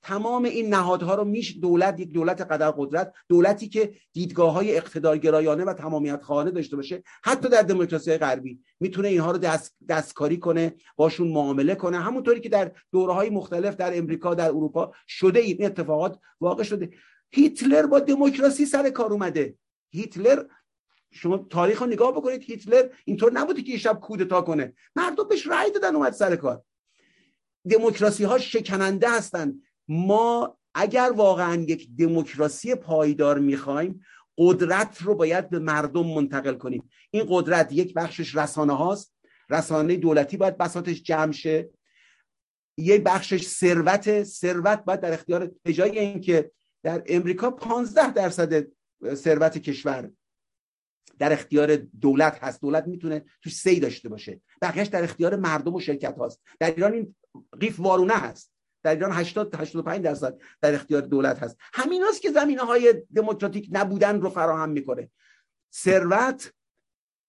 تمام 0.02 0.44
این 0.44 0.74
نهادها 0.74 1.14
رو 1.14 1.24
میش 1.24 1.58
دولت 1.60 2.00
یک 2.00 2.12
دولت 2.12 2.40
قدر 2.40 2.70
قدرت 2.70 3.12
دولتی 3.28 3.68
که 3.68 3.94
دیدگاه 4.12 4.52
های 4.52 4.76
اقتدارگرایانه 4.76 5.64
و 5.64 5.72
تمامیت 5.72 6.22
خواهانه 6.22 6.50
داشته 6.50 6.76
باشه 6.76 7.02
حتی 7.24 7.48
در 7.48 7.62
دموکراسی 7.62 8.16
غربی 8.16 8.60
می‌تونه 8.80 9.08
اینها 9.08 9.30
رو 9.30 9.38
دست، 9.38 9.76
دستکاری 9.88 10.36
کنه 10.36 10.74
باشون 10.96 11.28
معامله 11.28 11.74
کنه. 11.74 12.00
همونطوری 12.00 12.40
که 12.40 12.48
در 12.48 12.72
دوره 12.92 13.12
های 13.12 13.30
مختلف 13.30 13.76
در 13.76 13.98
امریکا 13.98 14.34
در 14.34 14.48
اروپا 14.48 14.92
شده 15.06 15.40
این 15.40 15.66
اتفاقات 15.66 16.18
واقع 16.40 16.62
شده. 16.62 16.90
هیتلر 17.30 17.86
با 17.86 18.00
دموکراسی 18.00 18.66
سر 18.66 18.90
کار 18.90 19.12
اومده. 19.12 19.54
هیتلر 19.90 20.44
شما 21.10 21.38
تاریخ 21.38 21.82
رو 21.82 21.86
نگاه 21.86 22.12
بکنید 22.12 22.42
هیتلر 22.42 22.88
اینطور 23.04 23.32
نبوده 23.32 23.62
که 23.62 23.72
یه 23.72 23.78
شب 23.78 24.00
کودتا 24.00 24.42
کنه. 24.42 24.74
مردم 24.96 25.28
بهش 25.28 25.46
رأی 25.46 25.70
دادن 25.70 25.96
اومد 25.96 26.12
سر 26.12 26.36
کار. 26.36 26.62
دموکراسی 27.70 28.24
ها 28.24 28.38
شکننده 28.38 29.10
هستند 29.10 29.62
ما 29.88 30.58
اگر 30.74 31.12
واقعا 31.16 31.54
یک 31.54 31.96
دموکراسی 31.96 32.74
پایدار 32.74 33.38
می‌خوایم 33.38 34.00
قدرت 34.38 35.02
رو 35.02 35.14
باید 35.14 35.50
به 35.50 35.58
مردم 35.58 36.06
منتقل 36.06 36.54
کنیم. 36.54 36.90
این 37.10 37.26
قدرت 37.28 37.72
یک 37.72 37.94
بخشش 37.94 38.36
رسانه 38.36 38.76
هاست. 38.76 39.14
رسانه 39.50 39.96
دولتی 39.96 40.36
باید 40.36 40.58
بساتش 40.58 41.02
جمع 41.02 41.32
شه. 41.32 41.70
یک 42.78 43.02
بخشش 43.02 43.46
ثروت. 43.46 44.22
ثروت 44.22 44.84
باید 44.84 45.00
در 45.00 45.12
اختیار 45.12 45.50
به 45.62 45.72
جای 45.72 45.98
اینکه 45.98 46.50
در 46.82 47.02
امریکا 47.06 47.50
15 47.50 48.12
درصد 48.12 48.66
ثروت 49.14 49.58
کشور 49.58 50.10
در 51.18 51.32
اختیار 51.32 51.76
دولت 51.76 52.44
هست. 52.44 52.60
دولت 52.60 52.86
می‌تونه 52.86 53.24
توش 53.42 53.54
سی 53.54 53.80
داشته 53.80 54.08
باشه. 54.08 54.40
بقیهش 54.62 54.86
در 54.86 55.04
اختیار 55.04 55.36
مردم 55.36 55.74
و 55.74 55.80
شرکت 55.80 56.18
هاست. 56.18 56.42
در 56.60 56.70
ایران 56.70 56.92
این 56.92 57.16
قیف 57.60 57.80
وارونه 57.80 58.14
هست. 58.14 58.55
در 58.86 58.94
ایران 58.94 59.12
80 59.12 59.54
85 59.54 60.04
درصد 60.04 60.38
در 60.60 60.74
اختیار 60.74 61.02
دولت 61.02 61.42
هست. 61.42 61.56
همین 61.72 62.02
هست 62.08 62.22
که 62.22 62.32
زمینه 62.32 62.62
های 62.62 63.02
دموکراتیک 63.14 63.68
نبودن 63.72 64.20
رو 64.20 64.30
فراهم 64.30 64.68
می‌کنه. 64.68 65.10
ثروت 65.74 66.52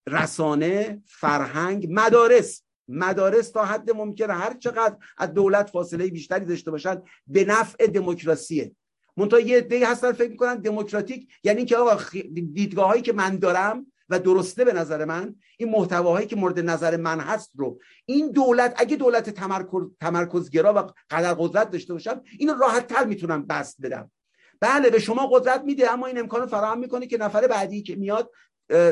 رسانه 0.07 1.01
فرهنگ 1.05 1.87
مدارس. 1.89 2.63
مدارس 2.87 3.49
تا 3.51 3.65
حد 3.65 3.91
ممکنه 3.91 4.33
هر 4.33 4.53
چقدر 4.53 4.95
از 5.17 5.33
دولت 5.33 5.69
فاصله 5.69 6.07
بیشتری 6.07 6.45
داشته 6.45 6.71
باشن 6.71 7.01
به 7.27 7.45
نفع 7.45 7.87
دموکراسیه. 7.87 8.71
منتها 9.17 9.39
یه 9.39 9.57
عده‌ای 9.57 9.83
هستن 9.83 10.11
فکر 10.11 10.29
می‌کنن 10.29 10.55
دموکراتیک 10.55 11.27
یعنی 11.43 11.65
که 11.65 11.77
آقا 11.77 12.03
دیدگاه 12.33 12.87
هایی 12.87 13.01
که 13.01 13.13
من 13.13 13.37
دارم 13.37 13.91
و 14.09 14.19
درسته 14.19 14.65
به 14.65 14.73
نظر 14.73 15.05
من 15.05 15.35
این 15.57 15.69
محتواهایی 15.69 16.27
که 16.27 16.35
مورد 16.35 16.59
نظر 16.59 16.97
من 16.97 17.19
هست 17.19 17.51
رو 17.55 17.79
این 18.05 18.31
دولت 18.31 18.73
اگه 18.77 18.95
دولت 18.95 19.29
تمرکز 19.29 19.81
تمرکزگرا 19.99 20.73
و 20.73 20.91
قدر 21.09 21.33
قدرت 21.33 21.71
داشته 21.71 21.93
باشم 21.93 22.21
اینو 22.39 22.53
راحت 22.53 22.87
تر 22.87 23.05
می‌تونم 23.05 23.45
بست 23.45 23.81
بدم. 23.81 24.11
بله 24.59 24.89
به 24.89 24.99
شما 24.99 25.27
قدرت 25.27 25.63
میده 25.63 25.91
اما 25.91 26.07
این 26.07 26.19
امکان 26.19 26.47
فراهم 26.47 26.79
می‌کنه 26.79 27.07
که 27.07 27.17
نفر 27.17 27.47
بعدی 27.47 27.81
که 27.81 27.95
میاد 27.95 28.31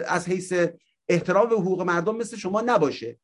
از 0.07 0.27
حیث 0.27 0.53
احترام 1.09 1.49
به 1.49 1.55
حقوق 1.55 1.81
مردم 1.81 2.15
مثل 2.15 2.37
شما 2.37 2.61
نباشه. 2.61 3.19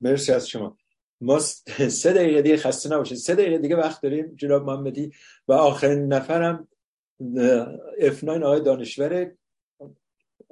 مرسی 0.00 0.32
از 0.32 0.48
شما. 0.48 0.78
ما 1.20 1.38
سه 1.38 2.12
دقیقه 2.12 2.42
دیگه 2.42 2.56
خسته 2.56 2.88
نباشید. 2.88 3.18
سه 3.18 3.34
دقیقه 3.34 3.58
دیگه 3.58 3.76
وقت 3.76 4.02
داریم 4.02 4.34
جناب 4.36 4.64
محمدی. 4.64 5.12
و 5.48 5.52
آخرین 5.52 6.12
نفرم 6.12 6.68
F9 7.98 8.28
آقای 8.28 8.60
دانشوره 8.60 9.38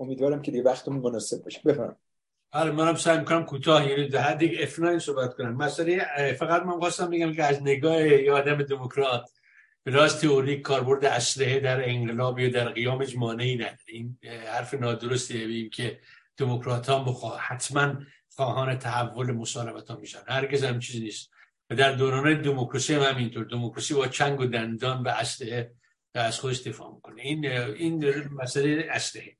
امیدوارم 0.02 0.42
که 0.42 0.50
دیگه 0.50 0.62
وقتمون 0.62 1.00
مناسب 1.00 1.42
باشه. 1.42 1.60
بفرم 1.64 1.96
آره 2.52 2.70
منم 2.70 2.94
سعی 2.94 3.18
می‌کنم 3.18 3.44
کوتاه 3.44 3.88
یعنی 3.88 4.08
ده 4.08 4.34
دیگه 4.34 4.66
F9 4.66 4.98
صحبت 4.98 5.34
کنم. 5.34 5.56
مسئله 5.56 6.06
فقط 6.38 6.62
من 6.62 6.78
خواستم 6.78 7.10
بگم 7.10 7.32
که 7.32 7.44
از 7.44 7.62
نگاه 7.62 8.08
یه 8.08 8.32
آدم 8.32 8.62
دموکرات 8.62 9.30
راست 9.86 10.20
تئوری 10.20 10.60
کاربرد 10.60 11.04
اسلحه 11.04 11.60
در 11.60 11.88
انقلاب 11.88 12.38
یا 12.38 12.48
در 12.48 12.68
قیامش 12.68 13.16
مانعی 13.16 13.54
نداره 13.54 13.78
این 13.88 14.18
حرف 14.46 14.74
نادرستی 14.74 15.46
بیم 15.46 15.70
که 15.70 15.98
دموکرات 16.36 16.88
ها 16.88 17.36
حتما 17.36 17.94
خواهان 18.36 18.78
تحول 18.78 19.32
مسالمت 19.32 19.90
ها 19.90 19.96
میشن. 19.96 20.18
هرگز 20.28 20.64
هم 20.64 20.78
چیزی 20.78 21.00
نیست. 21.00 21.30
و 21.70 21.74
در 21.74 21.92
دوران 21.92 22.42
دموکراسی 22.42 22.94
هم 22.94 23.02
همینطور. 23.02 23.44
دموکراسی 23.44 23.94
با 23.94 24.06
چنگ 24.06 24.40
و 24.40 24.46
دندان 24.46 25.02
و 25.02 25.08
اسلحه 25.08 25.72
از 26.14 26.40
خودش 26.40 26.62
دفاع 26.62 26.94
می‌کنه. 26.94 27.22
این 27.22 27.46
این 27.46 28.04
مسئله 28.34 28.88
اسلحه. 28.90 29.36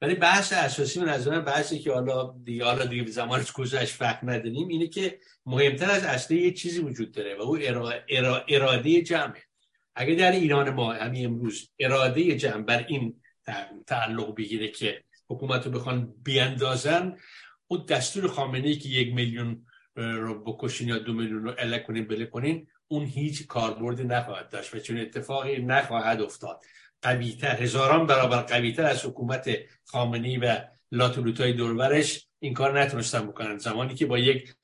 ولی 0.00 0.14
بحث 0.14 0.52
اساسی 0.52 1.00
من 1.00 1.08
از 1.08 1.28
بحثی 1.28 1.78
که 1.78 1.92
حالا 1.92 2.34
دیگه 2.44 2.64
حالا 2.64 2.84
دیگه 2.84 3.10
زمانش 3.10 3.52
گذشت 3.52 3.94
فکر 3.94 4.18
نداریم 4.22 4.68
اینه 4.68 4.86
که 4.86 5.18
مهمتر 5.46 5.90
از 5.90 6.04
اصلی 6.04 6.42
یه 6.42 6.52
چیزی 6.52 6.80
وجود 6.80 7.12
داره 7.12 7.36
و 7.36 7.40
او 7.40 7.58
اراده 8.48 9.02
جمعه. 9.02 9.42
اگه 9.94 10.14
در 10.14 10.32
ایران 10.32 10.70
ما 10.70 10.92
همین 10.92 11.26
امروز 11.26 11.70
اراده 11.78 12.36
جمع 12.36 12.62
بر 12.62 12.84
این 12.88 13.20
تعلق 13.86 14.34
بگیره 14.34 14.68
که 14.68 15.02
حکومت 15.28 15.66
رو 15.66 15.72
بخوان 15.72 16.14
بیاندازن 16.22 17.16
اون 17.66 17.84
دستور 17.84 18.28
خامنه 18.28 18.68
ای 18.68 18.76
که 18.76 18.88
یک 18.88 19.14
میلیون 19.14 19.66
رو 19.96 20.44
بکشین 20.44 20.88
یا 20.88 20.98
دو 20.98 21.12
میلیون 21.12 21.42
رو 21.42 21.54
اله 21.58 21.78
کنین 21.78 22.08
بله 22.08 22.26
کنین 22.26 22.66
اون 22.88 23.04
هیچ 23.04 23.46
کاربردی 23.46 24.04
نخواهد 24.04 24.48
داشت 24.48 24.74
و 24.74 24.78
چون 24.78 24.98
اتفاقی 24.98 25.62
نخواهد 25.62 26.20
افتاد. 26.20 26.60
قویتر 27.06 27.62
هزاران 27.62 28.06
برابر 28.06 28.42
قویتر 28.42 28.84
از 28.84 29.04
حکومت 29.06 29.50
خامنی 29.84 30.36
و 30.36 30.56
لاتولوتای 30.92 31.52
دورورش 31.52 32.26
این 32.38 32.54
کار 32.54 32.80
نتونستن 32.80 33.26
بکنن. 33.26 33.58
زمانی 33.58 33.94
که 33.94 34.06
با 34.06 34.18
یک 34.18 34.54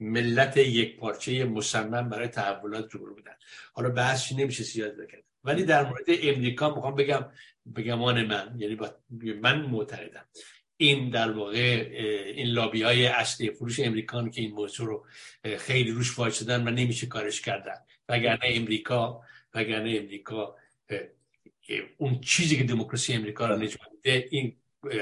ملت 0.00 0.56
یک 0.56 0.96
پارچه 0.96 1.44
مصمم 1.44 2.08
برای 2.08 2.28
تحولات 2.28 2.88
جور 2.88 3.14
بودن. 3.14 3.32
حالا 3.72 3.88
بحثی 3.90 4.34
نمیشه 4.34 4.64
سیاد 4.64 4.92
بکنه 4.92 5.22
ولی 5.44 5.64
در 5.64 5.84
مورد 5.84 6.04
امریکا 6.08 6.74
می‌خوام 6.74 6.94
بگم 6.94 7.24
بگمان 7.76 8.26
من 8.26 8.54
یعنی 8.58 8.74
با 8.74 8.90
من 9.40 9.62
معتقدم. 9.62 10.24
این 10.76 11.10
در 11.10 11.30
واقع 11.30 11.90
این 12.36 12.46
لابی 12.46 12.82
های 12.82 13.06
اصلی 13.06 13.50
فروش 13.50 13.80
امریکان 13.80 14.30
که 14.30 14.40
این 14.40 14.52
موضوع 14.52 14.86
رو 14.86 15.06
خیلی 15.58 15.90
روش 15.90 16.18
وایسادن 16.18 16.68
و 16.68 16.70
نمیشه 16.70 17.06
کارش 17.06 17.40
کردن. 17.40 17.76
وگرنه 18.08 18.38
امریکا 18.42 19.20
وگرنه 19.54 19.96
امریکا 19.98 20.56
اون 21.98 22.20
چیزی 22.20 22.56
که 22.56 22.64
دموکراسی 22.64 23.12
امریکا 23.12 23.46
رو 23.46 23.56
نجات 23.56 23.80
میده 23.92 24.28
این 24.30 24.56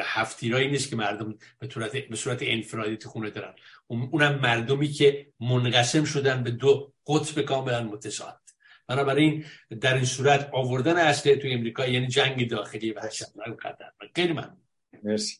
هفتیرایی 0.05 0.70
نیست 0.70 0.91
که 0.91 0.97
مردم 0.97 1.39
به 1.59 1.69
صورت 1.69 1.97
به 1.97 2.17
صورت 2.17 2.39
انفرادی 2.43 2.97
تو 2.97 3.09
خونه 3.09 3.31
دارن. 3.31 3.55
اونم 3.86 4.41
مردمی 4.41 4.89
که 4.89 5.27
منقسم 5.41 6.05
شدن 6.05 6.43
به 6.43 6.51
دو 6.51 6.93
قطب 7.07 7.43
کاملا 7.43 7.83
متضاد 7.83 8.41
بنابراین 8.86 9.45
در 9.81 9.95
این 9.95 10.05
صورت 10.05 10.51
آوردن 10.53 10.97
اصلی 10.97 11.36
تو 11.36 11.49
امریکا 11.51 11.86
یعنی 11.86 12.07
جنگ 12.07 12.51
داخلی 12.51 12.93
و 12.93 13.01
قدر 13.65 13.93
خیلی 14.15 14.33
ممنون. 14.33 14.62
مرسی. 15.03 15.36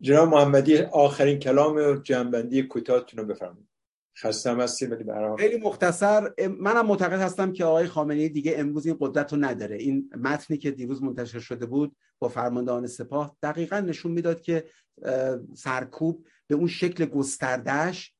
جناب 0.00 0.28
محمدی 0.28 0.76
آخرین 0.78 1.38
کلام 1.38 2.02
جنبندی 2.02 2.62
کوتاهتون 2.62 3.20
رو 3.20 3.26
بفرمایید. 3.26 3.71
خستم 4.18 4.60
هستی 4.60 4.86
ولی 4.86 5.04
برام 5.04 5.36
خیلی 5.36 5.56
مختصر 5.56 6.28
منم 6.58 6.86
معتقد 6.86 7.20
هستم 7.20 7.52
که 7.52 7.64
آقای 7.64 7.86
خامنه‌ای 7.86 8.28
دیگه 8.28 8.54
امروز 8.56 8.86
این 8.86 8.96
قدرت 9.00 9.32
رو 9.32 9.38
نداره. 9.38 9.76
این 9.76 10.10
متنی 10.16 10.56
که 10.56 10.70
دیروز 10.70 11.02
منتشر 11.02 11.38
شده 11.38 11.66
بود 11.66 11.96
با 12.18 12.28
فرماندهان 12.28 12.86
سپاه 12.86 13.36
دقیقا 13.42 13.80
نشون 13.80 14.12
می‌داد 14.12 14.40
که 14.40 14.64
سرکوب 15.54 16.26
به 16.46 16.54
اون 16.54 16.66
شکل 16.66 17.04
گستردهش 17.04 18.14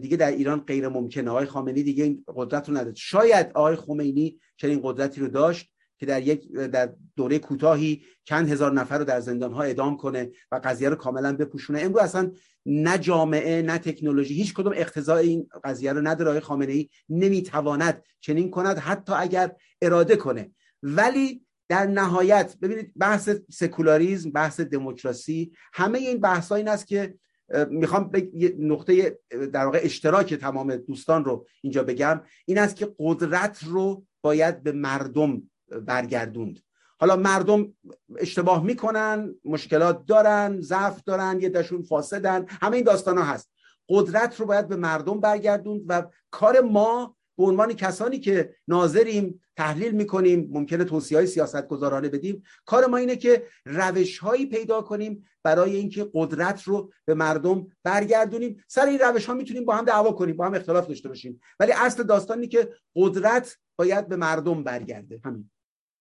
دیگه 0.00 0.16
در 0.16 0.30
ایران 0.30 0.60
غیر 0.60 0.88
ممکنه 0.88 1.30
آقای 1.30 1.46
خامنه‌ای 1.46 1.82
دیگه 1.82 2.04
این 2.04 2.24
قدرت 2.36 2.68
رو 2.68 2.76
نداره. 2.76 2.94
شاید 2.94 3.46
آقای 3.54 3.76
خمینی 3.76 4.40
چنین 4.56 4.80
قدرتی 4.82 5.20
رو 5.20 5.28
داشت. 5.28 5.72
که 5.98 6.06
در 6.06 6.22
یک 6.22 6.52
در 6.52 6.92
دوره 7.16 7.38
کوتاهی 7.38 8.02
چند 8.24 8.50
هزار 8.50 8.72
نفر 8.72 8.98
رو 8.98 9.04
در 9.04 9.20
زندان 9.20 9.52
ها 9.52 9.62
اعدام 9.62 9.96
کنه 9.96 10.30
و 10.52 10.60
قضیه 10.64 10.88
رو 10.88 10.96
کاملا 10.96 11.36
بپوشونه. 11.36 11.80
امروز 11.80 12.02
اصلا 12.02 12.32
نه 12.66 12.98
جامعه 12.98 13.62
نه 13.62 13.78
تکنولوژی 13.78 14.34
هیچ 14.34 14.54
کدوم 14.54 14.72
اقتضای 14.76 15.28
این 15.28 15.48
قضیه 15.64 15.92
رو 15.92 16.00
نداره. 16.00 16.30
آقای 16.30 16.40
خامنه 16.40 16.72
ای 16.72 16.88
نمی‌تواند 17.08 18.02
چنین 18.20 18.50
کند 18.50 18.78
حتی 18.78 19.12
اگر 19.12 19.52
اراده 19.82 20.16
کنه. 20.16 20.50
ولی 20.82 21.42
در 21.68 21.86
نهایت 21.86 22.56
ببینید 22.62 22.92
بحث 22.96 23.30
سکولاریزم 23.50 24.30
بحث 24.30 24.60
دموکراسی 24.60 25.52
همه 25.72 25.98
این 25.98 26.20
بحث 26.20 26.52
این 26.52 26.68
است 26.68 26.86
که 26.86 27.14
می‌خوام 27.70 28.10
نقطه 28.58 29.18
در 29.52 29.64
واقع 29.64 29.80
اشتراک 29.82 30.34
تمام 30.34 30.76
دوستان 30.76 31.24
رو 31.24 31.46
اینجا 31.62 31.82
بگم. 31.82 32.20
این 32.46 32.58
است 32.58 32.76
که 32.76 32.94
قدرت 32.98 33.64
رو 33.64 34.04
باید 34.22 34.62
به 34.62 34.72
مردم 34.72 35.42
برگردوند. 35.68 36.60
حالا 37.00 37.16
مردم 37.16 37.72
اشتباه 38.16 38.64
می‌کنن 38.64 39.34
مشکلات 39.44 40.06
دارن 40.06 40.60
ضعف 40.60 41.02
دارن 41.02 41.40
یه 41.40 41.48
دشون 41.48 41.82
فاسدن 41.82 42.46
همه 42.48 42.76
این 42.76 42.84
داستان 42.84 43.18
ها 43.18 43.24
هست. 43.24 43.50
قدرت 43.88 44.40
رو 44.40 44.46
باید 44.46 44.68
به 44.68 44.76
مردم 44.76 45.20
برگردوند 45.20 45.80
و 45.88 46.02
کار 46.30 46.60
ما 46.60 47.16
به 47.38 47.44
عنوان 47.44 47.72
کسانی 47.72 48.18
که 48.18 48.54
ناظریم 48.68 49.42
تحلیل 49.56 49.92
می‌کنیم 49.92 50.48
ممکنه 50.52 50.84
توصیه 50.84 51.18
های 51.18 51.26
سیاست 51.26 51.68
گذارانه 51.68 52.08
بدیم. 52.08 52.42
کار 52.64 52.86
ما 52.86 52.96
اینه 52.96 53.16
که 53.16 53.46
روش 53.66 54.18
هایی 54.18 54.46
پیدا 54.46 54.82
کنیم 54.82 55.24
برای 55.42 55.76
اینکه 55.76 56.10
قدرت 56.14 56.62
رو 56.62 56.92
به 57.04 57.14
مردم 57.14 57.66
برگردونیم. 57.84 58.64
سر 58.68 58.86
این 58.86 58.98
روش 58.98 59.26
ها 59.26 59.34
می‌تونیم 59.34 59.64
با 59.64 59.74
هم 59.76 59.84
دعوا 59.84 60.12
کنیم 60.12 60.36
با 60.36 60.46
هم 60.46 60.54
اختلاف 60.54 60.86
داشته 60.86 61.08
باشیم. 61.08 61.40
ولی 61.60 61.72
اصل 61.72 62.02
داستانی 62.02 62.48
که 62.48 62.74
قدرت 62.96 63.56
باید 63.78 64.08
به 64.08 64.16
مردم 64.16 64.64
برگرده. 64.64 65.20
همین. 65.24 65.50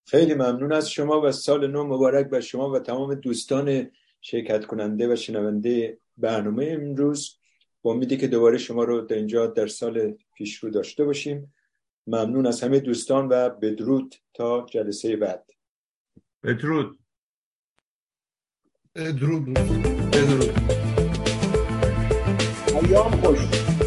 خیلی 0.08 0.34
ممنون 0.34 0.74
از 0.74 0.90
شما 0.90 1.22
و 1.22 1.32
سال 1.32 1.68
نو 1.68 1.84
مبارک 1.84 2.30
بر 2.30 2.40
شما 2.40 2.72
و 2.72 2.80
تمام 2.80 3.16
دوستان 3.16 3.92
شرکت 4.22 4.66
کننده 4.66 5.14
و 5.14 5.16
شنونده 5.16 5.98
برنامه 6.18 6.68
امروز. 6.72 7.38
با 7.82 7.92
امیدی 7.92 8.18
که 8.18 8.28
دوباره 8.28 8.58
شما 8.58 8.84
رو 8.84 9.02
در 9.02 9.16
اینجا 9.16 9.48
در 9.48 9.68
سال 9.68 10.18
پیش 10.34 10.58
رو 10.58 10.70
داشته 10.70 11.06
باشیم. 11.06 11.54
ممنون 12.08 12.48
از 12.48 12.64
همه 12.64 12.80
دوستان 12.80 13.28
و 13.28 13.50
بدرود 13.50 14.16
تا 14.34 14.66
جلسه 14.72 15.16
بعد. 15.16 15.52
بدرود. 16.44 17.00
بدرود. 18.96 19.54
بدرود. 20.14 20.60
ایام 22.84 23.12
خوش. 23.12 23.85